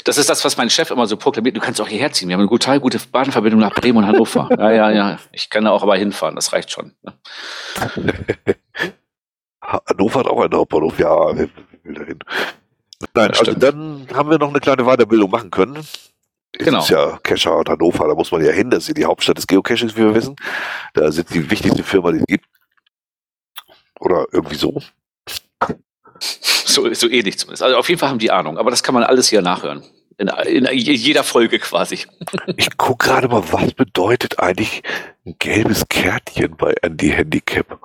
das 0.02 0.18
ist 0.18 0.28
das, 0.28 0.44
was 0.44 0.56
mein 0.56 0.70
Chef 0.70 0.90
immer 0.90 1.06
so 1.06 1.16
proklamiert. 1.16 1.56
Du 1.56 1.60
kannst 1.60 1.80
auch 1.80 1.86
hierher 1.86 2.10
ziehen. 2.10 2.28
Wir 2.28 2.34
haben 2.34 2.40
eine 2.40 2.50
total 2.50 2.80
gute 2.80 2.98
Bahnverbindung 3.12 3.60
nach 3.60 3.74
Bremen 3.76 3.98
und 3.98 4.06
Hannover. 4.08 4.48
ja, 4.58 4.72
ja, 4.72 4.90
ja. 4.90 5.18
Ich 5.30 5.48
kann 5.48 5.66
da 5.66 5.70
auch 5.70 5.84
aber 5.84 5.96
hinfahren. 5.96 6.34
Das 6.34 6.52
reicht 6.52 6.72
schon. 6.72 6.94
Ne? 7.02 7.12
Hannover 9.62 10.18
hat 10.18 10.26
auch 10.26 10.40
einen 10.40 10.52
Hauptbahnhof. 10.52 10.98
Ja, 10.98 11.36
will 11.36 11.48
dahin? 11.84 12.18
Nein, 13.14 13.30
also 13.38 13.54
dann 13.54 14.08
haben 14.12 14.30
wir 14.30 14.38
noch 14.38 14.48
eine 14.48 14.58
kleine 14.58 14.82
Weiterbildung 14.82 15.30
machen 15.30 15.52
können 15.52 15.86
genau. 16.64 16.78
ist 16.80 16.90
ja 16.90 17.18
Cacher 17.22 17.56
und 17.56 17.68
Hannover, 17.68 18.08
da 18.08 18.14
muss 18.14 18.30
man 18.32 18.44
ja 18.44 18.52
hin, 18.52 18.70
das 18.70 18.84
ist 18.84 18.88
ja 18.88 18.94
die 18.94 19.04
Hauptstadt 19.04 19.38
des 19.38 19.46
Geocachings, 19.46 19.96
wie 19.96 20.02
wir 20.02 20.14
wissen. 20.14 20.36
Da 20.94 21.10
sind 21.12 21.32
die 21.32 21.50
wichtigste 21.50 21.82
Firma, 21.82 22.12
die 22.12 22.18
es 22.18 22.26
gibt. 22.26 22.46
Oder 24.00 24.26
irgendwie 24.32 24.56
so. 24.56 24.82
So, 26.18 26.92
so 26.92 27.08
ähnlich 27.08 27.38
zumindest. 27.38 27.62
Also 27.62 27.76
auf 27.76 27.88
jeden 27.88 27.98
Fall 27.98 28.10
haben 28.10 28.18
die 28.18 28.30
Ahnung, 28.30 28.58
aber 28.58 28.70
das 28.70 28.82
kann 28.82 28.94
man 28.94 29.04
alles 29.04 29.28
hier 29.28 29.42
nachhören. 29.42 29.82
In, 30.18 30.28
in 30.28 30.66
jeder 30.72 31.24
Folge 31.24 31.58
quasi. 31.58 32.00
Ich 32.56 32.76
gucke 32.76 33.08
gerade 33.08 33.28
mal, 33.28 33.42
was 33.52 33.72
bedeutet 33.74 34.38
eigentlich 34.38 34.82
ein 35.26 35.36
gelbes 35.38 35.88
Kärtchen 35.88 36.56
bei 36.56 36.74
Andy 36.82 37.10
Handicap? 37.10 37.78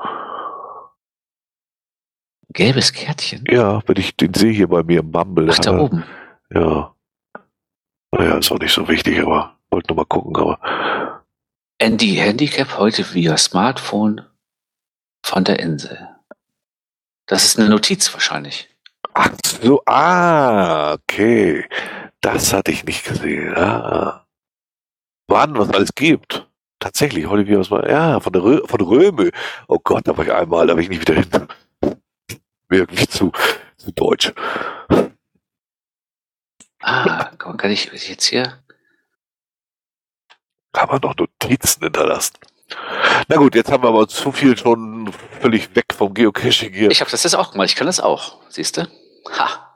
Gelbes 2.53 2.93
Kärtchen? 2.93 3.43
Ja, 3.49 3.81
wenn 3.85 3.97
ich 3.97 4.15
den 4.15 4.33
sehe 4.33 4.51
hier 4.51 4.67
bei 4.67 4.83
mir 4.83 4.99
im 4.99 5.11
Mumble. 5.11 5.49
Ach, 5.51 5.59
da 5.59 5.77
oben. 5.77 6.03
Ja. 6.53 6.93
Naja, 8.11 8.37
ist 8.37 8.51
auch 8.51 8.59
nicht 8.59 8.73
so 8.73 8.87
wichtig, 8.87 9.21
aber 9.21 9.57
wollte 9.69 9.93
nur 9.93 9.97
mal 9.97 10.05
gucken, 10.05 10.35
aber. 10.35 11.23
Andy 11.77 12.15
Handicap 12.15 12.77
heute 12.77 13.13
via 13.13 13.37
Smartphone 13.37 14.25
von 15.25 15.43
der 15.43 15.59
Insel. 15.59 16.09
Das 17.25 17.45
ist 17.45 17.59
eine 17.59 17.69
Notiz 17.69 18.13
wahrscheinlich. 18.13 18.69
Ach 19.13 19.31
so, 19.45 19.81
ah, 19.85 20.93
okay. 20.93 21.65
Das 22.21 22.53
hatte 22.53 22.71
ich 22.71 22.83
nicht 22.83 23.05
gesehen. 23.05 23.55
Ah. 23.55 24.25
Wann, 25.27 25.57
was 25.57 25.69
alles 25.69 25.95
gibt. 25.95 26.47
Tatsächlich, 26.79 27.27
heute 27.27 27.47
wie 27.47 27.57
was 27.57 27.69
mal, 27.69 27.89
ja, 27.89 28.19
von 28.19 28.33
der 28.33 28.43
Rö 28.43 28.61
von 28.65 28.81
Röme. 28.81 29.31
Oh 29.67 29.79
Gott, 29.83 30.07
da 30.07 30.17
war 30.17 30.25
ich 30.25 30.33
einmal, 30.33 30.67
da 30.67 30.73
bin 30.73 30.83
ich 30.83 30.89
nicht 30.89 31.01
wieder 31.01 31.15
hin. 31.15 31.47
Irgendwie 32.69 33.07
zu, 33.07 33.31
zu 33.77 33.91
deutsch. 33.91 34.33
Ah, 36.91 37.31
kann 37.37 37.71
ich 37.71 37.85
jetzt 37.85 38.25
hier? 38.25 38.61
Kann 40.73 40.89
man 40.89 40.99
noch 41.01 41.15
Notizen 41.15 41.83
hinterlassen. 41.83 42.33
Na 43.27 43.37
gut, 43.37 43.55
jetzt 43.55 43.71
haben 43.71 43.83
wir 43.83 43.89
aber 43.89 44.07
zu 44.07 44.31
viel 44.31 44.57
schon 44.57 45.11
völlig 45.39 45.73
weg 45.75 45.85
vom 45.93 46.13
Geocaching 46.13 46.73
hier. 46.73 46.91
Ich 46.91 46.99
habe 46.99 47.09
das 47.09 47.23
jetzt 47.23 47.35
auch 47.35 47.51
gemacht, 47.51 47.69
ich 47.69 47.75
kann 47.75 47.87
das 47.87 47.99
auch, 47.99 48.39
siehst 48.49 48.77
du? 48.77 48.87
Ha. 49.37 49.73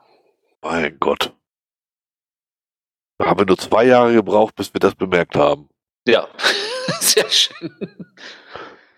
Mein 0.62 0.98
Gott. 1.00 1.34
Da 3.18 3.28
haben 3.28 3.40
wir 3.40 3.46
nur 3.46 3.58
zwei 3.58 3.86
Jahre 3.86 4.14
gebraucht, 4.14 4.56
bis 4.56 4.74
wir 4.74 4.80
das 4.80 4.96
bemerkt 4.96 5.36
haben. 5.36 5.70
Ja, 6.06 6.28
sehr 7.00 7.30
schön. 7.30 7.96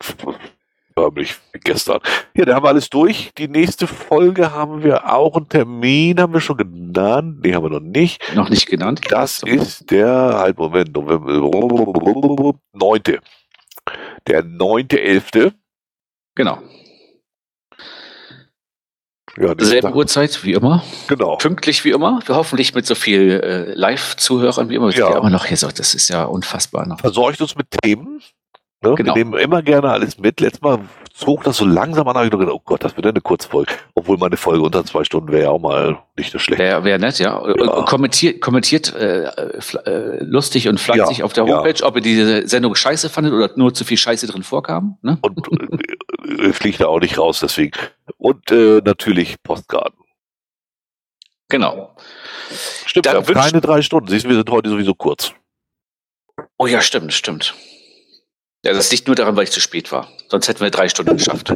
Förmlich 0.97 1.35
gestern. 1.63 1.99
Ja, 2.35 2.45
da 2.45 2.55
haben 2.55 2.63
wir 2.63 2.69
alles 2.69 2.89
durch. 2.89 3.29
Die 3.37 3.47
nächste 3.47 3.85
Folge 3.85 4.51
haben 4.51 4.81
wir 4.81 5.13
auch 5.13 5.35
einen 5.35 5.47
Termin, 5.47 6.19
haben 6.19 6.33
wir 6.33 6.41
schon 6.41 6.57
genannt. 6.57 7.41
Nee, 7.43 7.53
haben 7.53 7.65
wir 7.65 7.69
noch 7.69 7.81
nicht. 7.81 8.19
Noch 8.33 8.49
nicht 8.49 8.65
genannt. 8.65 9.01
Das 9.09 9.43
ist 9.43 9.91
der, 9.91 10.09
halt 10.09 10.57
Moment, 10.57 10.95
November, 10.95 12.55
neunte. 12.73 13.19
Der 14.25 14.41
neunte, 14.41 14.99
elfte. 14.99 15.53
Genau. 16.33 16.63
Ja, 19.37 19.53
Selbe 19.59 19.93
Uhrzeit 19.93 20.43
wie 20.43 20.53
immer. 20.53 20.83
Genau. 21.07 21.35
Pünktlich 21.35 21.85
wie 21.85 21.91
immer. 21.91 22.21
Hoffentlich 22.27 22.73
mit 22.73 22.87
so 22.87 22.95
viel 22.95 23.39
äh, 23.43 23.73
Live-Zuhörern 23.75 24.67
wie 24.69 24.75
immer. 24.75 24.89
Ja. 24.89 25.15
Aber 25.15 25.29
noch 25.29 25.45
hier 25.45 25.57
so, 25.57 25.67
das 25.67 25.93
ist 25.93 26.09
ja 26.09 26.23
unfassbar. 26.23 26.87
Noch. 26.87 26.99
Versorgt 26.99 27.39
uns 27.39 27.55
mit 27.55 27.67
Themen. 27.83 28.19
Ne? 28.83 28.93
Genau. 28.93 29.15
Wir 29.15 29.25
nehmen 29.25 29.39
immer 29.39 29.63
gerne 29.63 29.89
alles 29.89 30.19
mit. 30.19 30.39
Letztes 30.39 30.61
Mal 30.61 30.79
zog 31.11 31.43
das 31.43 31.57
so 31.57 31.65
langsam 31.65 32.07
an, 32.07 32.15
habe 32.15 32.25
ich 32.27 32.31
gedacht, 32.31 32.49
oh 32.51 32.61
Gott, 32.63 32.83
das 32.83 32.95
wird 32.95 33.07
eine 33.07 33.21
Kurzfolge. 33.21 33.73
Obwohl 33.95 34.17
meine 34.17 34.37
Folge 34.37 34.63
unter 34.63 34.85
zwei 34.85 35.03
Stunden 35.03 35.31
wäre 35.31 35.43
ja 35.45 35.49
auch 35.49 35.59
mal 35.59 35.97
nicht 36.15 36.31
so 36.31 36.37
schlecht. 36.37 36.59
Wäre 36.59 36.83
wär 36.83 36.99
nett, 36.99 37.17
ja. 37.17 37.41
ja. 37.43 37.83
Kommentiert, 37.83 38.39
kommentiert 38.39 38.93
äh, 38.93 39.23
äh, 39.23 40.23
lustig 40.23 40.67
und 40.67 40.79
fleißig 40.79 41.19
ja, 41.19 41.25
auf 41.25 41.33
der 41.33 41.45
Homepage, 41.45 41.79
ja. 41.79 41.85
ob 41.87 41.95
ihr 41.95 42.03
diese 42.03 42.47
Sendung 42.47 42.75
scheiße 42.75 43.09
fandet 43.09 43.33
oder 43.33 43.49
nur 43.55 43.73
zu 43.73 43.83
viel 43.83 43.97
Scheiße 43.97 44.27
drin 44.27 44.43
vorkam. 44.43 44.97
Ne? 45.01 45.17
Und 45.21 45.39
äh, 46.39 46.53
fliegt 46.53 46.79
da 46.79 46.85
auch 46.85 46.99
nicht 46.99 47.17
raus, 47.17 47.39
deswegen. 47.39 47.71
Und 48.17 48.51
äh, 48.51 48.81
natürlich 48.85 49.41
Postkarten. 49.41 49.97
Genau. 51.49 51.95
Stimmt, 52.85 53.07
Dann 53.07 53.15
haben 53.17 53.33
keine 53.33 53.61
drei 53.61 53.81
Stunden. 53.81 54.07
Siehst 54.09 54.25
du, 54.25 54.29
wir 54.29 54.35
sind 54.35 54.49
heute 54.51 54.69
sowieso 54.69 54.93
kurz. 54.93 55.33
Oh 56.57 56.67
ja, 56.67 56.81
stimmt, 56.81 57.13
stimmt. 57.13 57.55
Ja, 58.67 58.73
das 58.73 58.91
liegt 58.91 59.07
nur 59.07 59.15
daran, 59.15 59.37
weil 59.37 59.45
ich 59.45 59.51
zu 59.51 59.61
spät 59.61 59.93
war. 59.93 60.09
Sonst 60.27 60.49
hätten 60.49 60.59
wir 60.59 60.69
drei 60.69 60.89
Stunden 60.89 61.15
geschafft. 61.15 61.55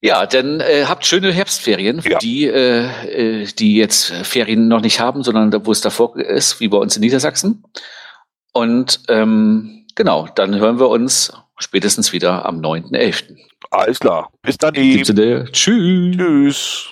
ja, 0.00 0.24
dann 0.24 0.60
äh, 0.60 0.86
habt 0.86 1.04
schöne 1.04 1.30
Herbstferien, 1.32 2.00
ja. 2.02 2.18
die, 2.18 2.46
äh, 2.46 3.42
äh, 3.42 3.44
die 3.44 3.76
jetzt 3.76 4.10
Ferien 4.10 4.68
noch 4.68 4.80
nicht 4.80 5.00
haben, 5.00 5.22
sondern 5.22 5.66
wo 5.66 5.70
es 5.70 5.82
davor 5.82 6.16
ist, 6.16 6.60
wie 6.60 6.68
bei 6.68 6.78
uns 6.78 6.96
in 6.96 7.02
Niedersachsen. 7.02 7.62
Und 8.54 9.00
ähm, 9.08 9.84
genau, 9.96 10.26
dann 10.34 10.54
hören 10.58 10.80
wir 10.80 10.88
uns 10.88 11.34
spätestens 11.58 12.14
wieder 12.14 12.46
am 12.46 12.62
9.11. 12.62 13.36
Alles 13.70 14.00
klar. 14.00 14.30
Bis 14.40 14.56
dann. 14.56 14.72
Tschüss. 14.72 15.08
Tschüss. 15.52 16.88